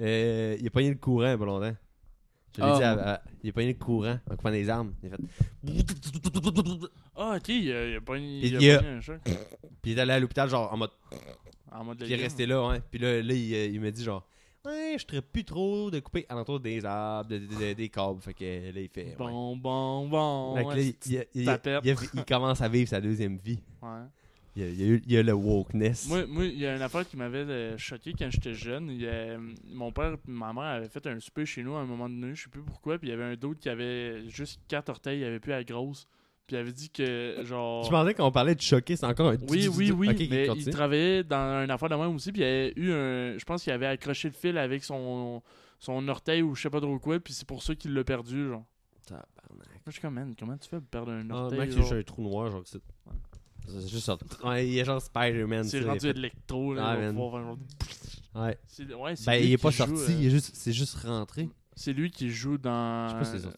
Euh, 0.00 0.56
il 0.58 0.66
a 0.66 0.70
pogné 0.70 0.88
le 0.88 0.96
courant 0.96 1.26
il 1.26 1.30
y 1.30 1.32
a 1.32 1.38
pas 1.38 1.44
longtemps. 1.44 1.76
Je 2.56 2.62
l'ai 2.62 2.66
Ah. 2.68 2.76
dit, 2.78 2.82
à- 2.82 3.12
à- 3.14 3.20
il 3.44 3.50
a 3.50 3.52
pas 3.52 3.62
eu 3.62 3.68
le 3.68 3.74
courant 3.74 4.18
en 4.28 4.36
coupant 4.36 4.50
des 4.50 4.68
armes. 4.70 4.92
Il 5.02 5.08
a 5.08 5.16
fait. 5.16 5.22
Ah, 7.16 7.34
ok, 7.36 7.48
il 7.48 7.72
a, 7.72 7.86
il 7.88 7.96
a 7.96 8.00
pas 8.00 8.16
il 8.16 8.56
a 8.56 8.60
il 8.60 8.70
a- 8.70 8.78
pogné 8.78 8.90
un 8.90 9.00
choc. 9.00 9.20
Puis 9.82 9.92
il 9.92 9.98
est 9.98 10.00
allé 10.00 10.12
à 10.12 10.18
l'hôpital, 10.20 10.48
genre 10.48 10.72
en 10.72 10.76
mode. 10.78 10.90
En 11.70 11.84
mode 11.84 11.98
Puis 11.98 12.06
il 12.08 12.12
est 12.14 12.22
resté 12.22 12.46
là, 12.46 12.66
ouais. 12.68 12.80
Puis 12.90 12.98
là, 12.98 13.22
là 13.22 13.34
il, 13.34 13.54
euh, 13.54 13.66
il 13.66 13.80
m'a 13.80 13.90
dit, 13.90 14.02
genre. 14.02 14.26
Ouais, 14.64 14.96
je 14.98 15.06
serais 15.06 15.22
plus 15.22 15.44
trop 15.44 15.90
de 15.90 16.00
couper 16.00 16.26
alentour 16.28 16.60
des 16.60 16.84
arbres, 16.84 17.30
de- 17.30 17.38
de- 17.38 17.46
de- 17.46 17.72
des 17.72 17.88
câbles. 17.88 18.20
Fait 18.20 18.34
que 18.34 18.44
là, 18.44 18.80
il 18.80 18.88
fait. 18.88 19.06
ouais. 19.06 19.14
Bon, 19.16 19.56
bon, 19.56 20.08
bon. 20.08 20.54
Fait 20.56 20.64
que 20.64 20.68
là, 20.68 20.80
il, 20.80 20.94
il- 21.06 21.26
il- 21.34 21.44
tapette. 21.46 21.80
il- 21.84 21.96
il 22.14 22.24
commence 22.24 22.60
à 22.60 22.68
vivre 22.68 22.88
sa 22.88 23.00
deuxième 23.00 23.38
vie. 23.38 23.60
Ouais. 23.82 23.88
Il 24.56 24.62
y 24.62 24.66
a, 24.66 24.68
il 24.68 24.80
y 24.80 24.82
a 24.82 24.86
eu 24.88 25.02
il 25.06 25.12
y 25.12 25.16
a 25.16 25.22
le 25.22 25.32
wokeness. 25.32 26.08
Moi, 26.08 26.26
moi, 26.26 26.44
il 26.44 26.58
y 26.58 26.66
a 26.66 26.74
une 26.76 26.82
affaire 26.82 27.08
qui 27.08 27.16
m'avait 27.16 27.38
euh, 27.38 27.78
choqué 27.78 28.12
quand 28.18 28.28
j'étais 28.30 28.52
jeune. 28.52 28.90
Il 28.90 29.08
mon 29.72 29.92
père 29.92 30.12
et 30.14 30.16
ma 30.26 30.52
mère 30.52 30.64
avaient 30.64 30.88
fait 30.88 31.06
un 31.06 31.18
souper 31.20 31.46
chez 31.46 31.62
nous 31.62 31.74
à 31.76 31.80
un 31.80 31.86
moment 31.86 32.08
donné, 32.08 32.34
je 32.34 32.42
sais 32.42 32.50
plus 32.50 32.60
pourquoi, 32.62 32.98
puis 32.98 33.08
il 33.08 33.10
y 33.12 33.14
avait 33.14 33.24
un 33.24 33.36
d'autre 33.36 33.60
qui 33.60 33.68
avait 33.68 34.28
juste 34.28 34.60
quatre 34.68 34.88
orteils, 34.88 35.20
il 35.20 35.24
avait 35.24 35.38
plus 35.40 35.50
la 35.50 35.62
grosse. 35.64 36.06
Puis 36.50 36.56
il 36.56 36.60
avait 36.62 36.72
dit 36.72 36.90
que, 36.90 37.44
genre... 37.44 37.84
Je 37.84 37.90
pensais 37.90 38.12
qu'on 38.12 38.32
parlait 38.32 38.56
de 38.56 38.60
choquer, 38.60 38.96
c'est 38.96 39.06
encore 39.06 39.28
un. 39.28 39.36
Oui, 39.48 39.68
oui, 39.68 39.92
oui, 39.92 40.08
mais 40.28 40.48
il 40.56 40.68
travaillait 40.70 41.22
dans 41.22 41.62
une 41.62 41.70
affaire 41.70 41.88
de 41.88 41.94
même 41.94 42.12
aussi, 42.16 42.32
puis 42.32 42.40
il 42.40 42.44
avait 42.44 42.72
eu 42.74 42.90
un... 42.90 43.38
Je 43.38 43.44
pense 43.44 43.62
qu'il 43.62 43.72
avait 43.72 43.86
accroché 43.86 44.26
le 44.26 44.34
fil 44.34 44.58
avec 44.58 44.82
son, 44.82 45.42
son 45.78 46.08
orteil 46.08 46.42
ou 46.42 46.56
je 46.56 46.62
sais 46.62 46.68
pas 46.70 46.80
trop 46.80 46.98
quoi, 46.98 47.20
puis 47.20 47.32
c'est 47.32 47.46
pour 47.46 47.62
ça 47.62 47.76
qu'il 47.76 47.94
l'a 47.94 48.02
perdu, 48.02 48.48
genre. 48.48 48.64
Tabarnak. 49.06 49.28
Moi, 49.48 49.80
je 49.86 49.92
suis 49.92 50.00
comme, 50.00 50.14
man, 50.14 50.34
comment 50.36 50.56
tu 50.58 50.68
fais 50.68 50.78
pour 50.80 50.88
perdre 50.88 51.12
un 51.12 51.30
Ah, 51.30 51.34
orteil, 51.44 51.60
mec, 51.60 51.70
genre? 51.70 51.86
c'est 51.88 51.98
un 52.00 52.02
trou 52.02 52.22
noir, 52.22 52.50
genre. 52.50 52.62
C'est 52.64 52.80
c'est 53.68 53.88
juste 53.88 54.06
ça. 54.06 54.18
Ouais, 54.42 54.66
il 54.66 54.76
est 54.76 54.84
genre 54.84 55.00
Spider-Man. 55.00 55.62
C'est 55.62 55.82
tu 55.82 55.86
rendu 55.86 56.08
électro, 56.08 56.74
là. 56.74 56.82
Ah, 56.84 56.96
man. 56.96 57.14
genre- 57.16 57.58
Ouais. 58.34 58.58
Ben, 59.24 59.34
il 59.34 59.52
est 59.52 59.56
pas 59.62 59.70
sorti, 59.70 59.92
euh, 59.94 60.16
il 60.18 60.26
est 60.26 60.30
juste, 60.30 60.50
c'est 60.54 60.72
juste 60.72 60.96
rentré. 60.96 61.48
C'est 61.82 61.94
lui 61.94 62.10
qui 62.10 62.28
joue 62.28 62.58
dans 62.58 63.08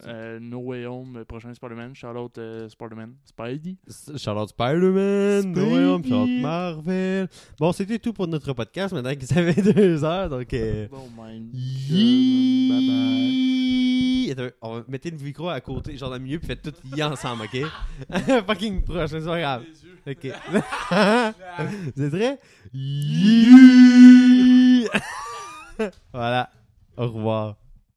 euh, 0.07 0.39
No 0.39 0.59
Way 0.59 0.85
Home, 0.85 1.17
le 1.17 1.25
prochain 1.25 1.53
Spider-Man. 1.53 1.93
Charlotte 1.93 2.37
euh, 2.37 2.69
Spider-Man. 2.69 3.15
Spidey. 3.25 3.75
Charlotte 4.15 4.47
Spider-Man, 4.47 5.51
No 5.51 5.65
Way 5.65 5.83
Home. 5.87 6.05
Charlotte 6.05 6.29
Marvel. 6.41 7.27
Bon, 7.59 7.73
c'était 7.73 7.99
tout 7.99 8.13
pour 8.13 8.25
notre 8.29 8.53
podcast 8.53 8.93
maintenant 8.93 9.13
que 9.13 9.25
ça 9.25 9.35
fait 9.51 9.61
deux 9.73 10.05
heures, 10.05 10.29
donc. 10.29 10.53
Euh... 10.53 10.87
Oh 10.93 11.09
my 11.17 11.37
god. 11.41 11.49
Yi- 11.53 12.69
Bye 12.69 12.87
bye. 14.47 14.53
On 14.61 14.75
va 14.75 14.83
mettre 14.87 15.09
le 15.09 15.17
micro 15.17 15.49
à 15.49 15.59
côté, 15.59 15.97
genre 15.97 16.09
dans 16.09 16.15
le 16.15 16.21
milieu, 16.21 16.39
puis 16.39 16.47
faites 16.47 16.61
tout 16.61 16.71
yi 16.95 17.03
ensemble, 17.03 17.43
ok? 17.43 17.59
Fucking 18.47 18.83
proche, 18.85 19.09
c'est 19.09 19.25
pas 19.25 19.39
grave. 19.41 19.63
Ok. 20.07 20.27
Vous 21.97 22.03
êtes 22.03 22.09
prêts? 22.09 22.39
Voilà. 26.13 26.49
Au 26.95 27.07
revoir. 27.07 27.55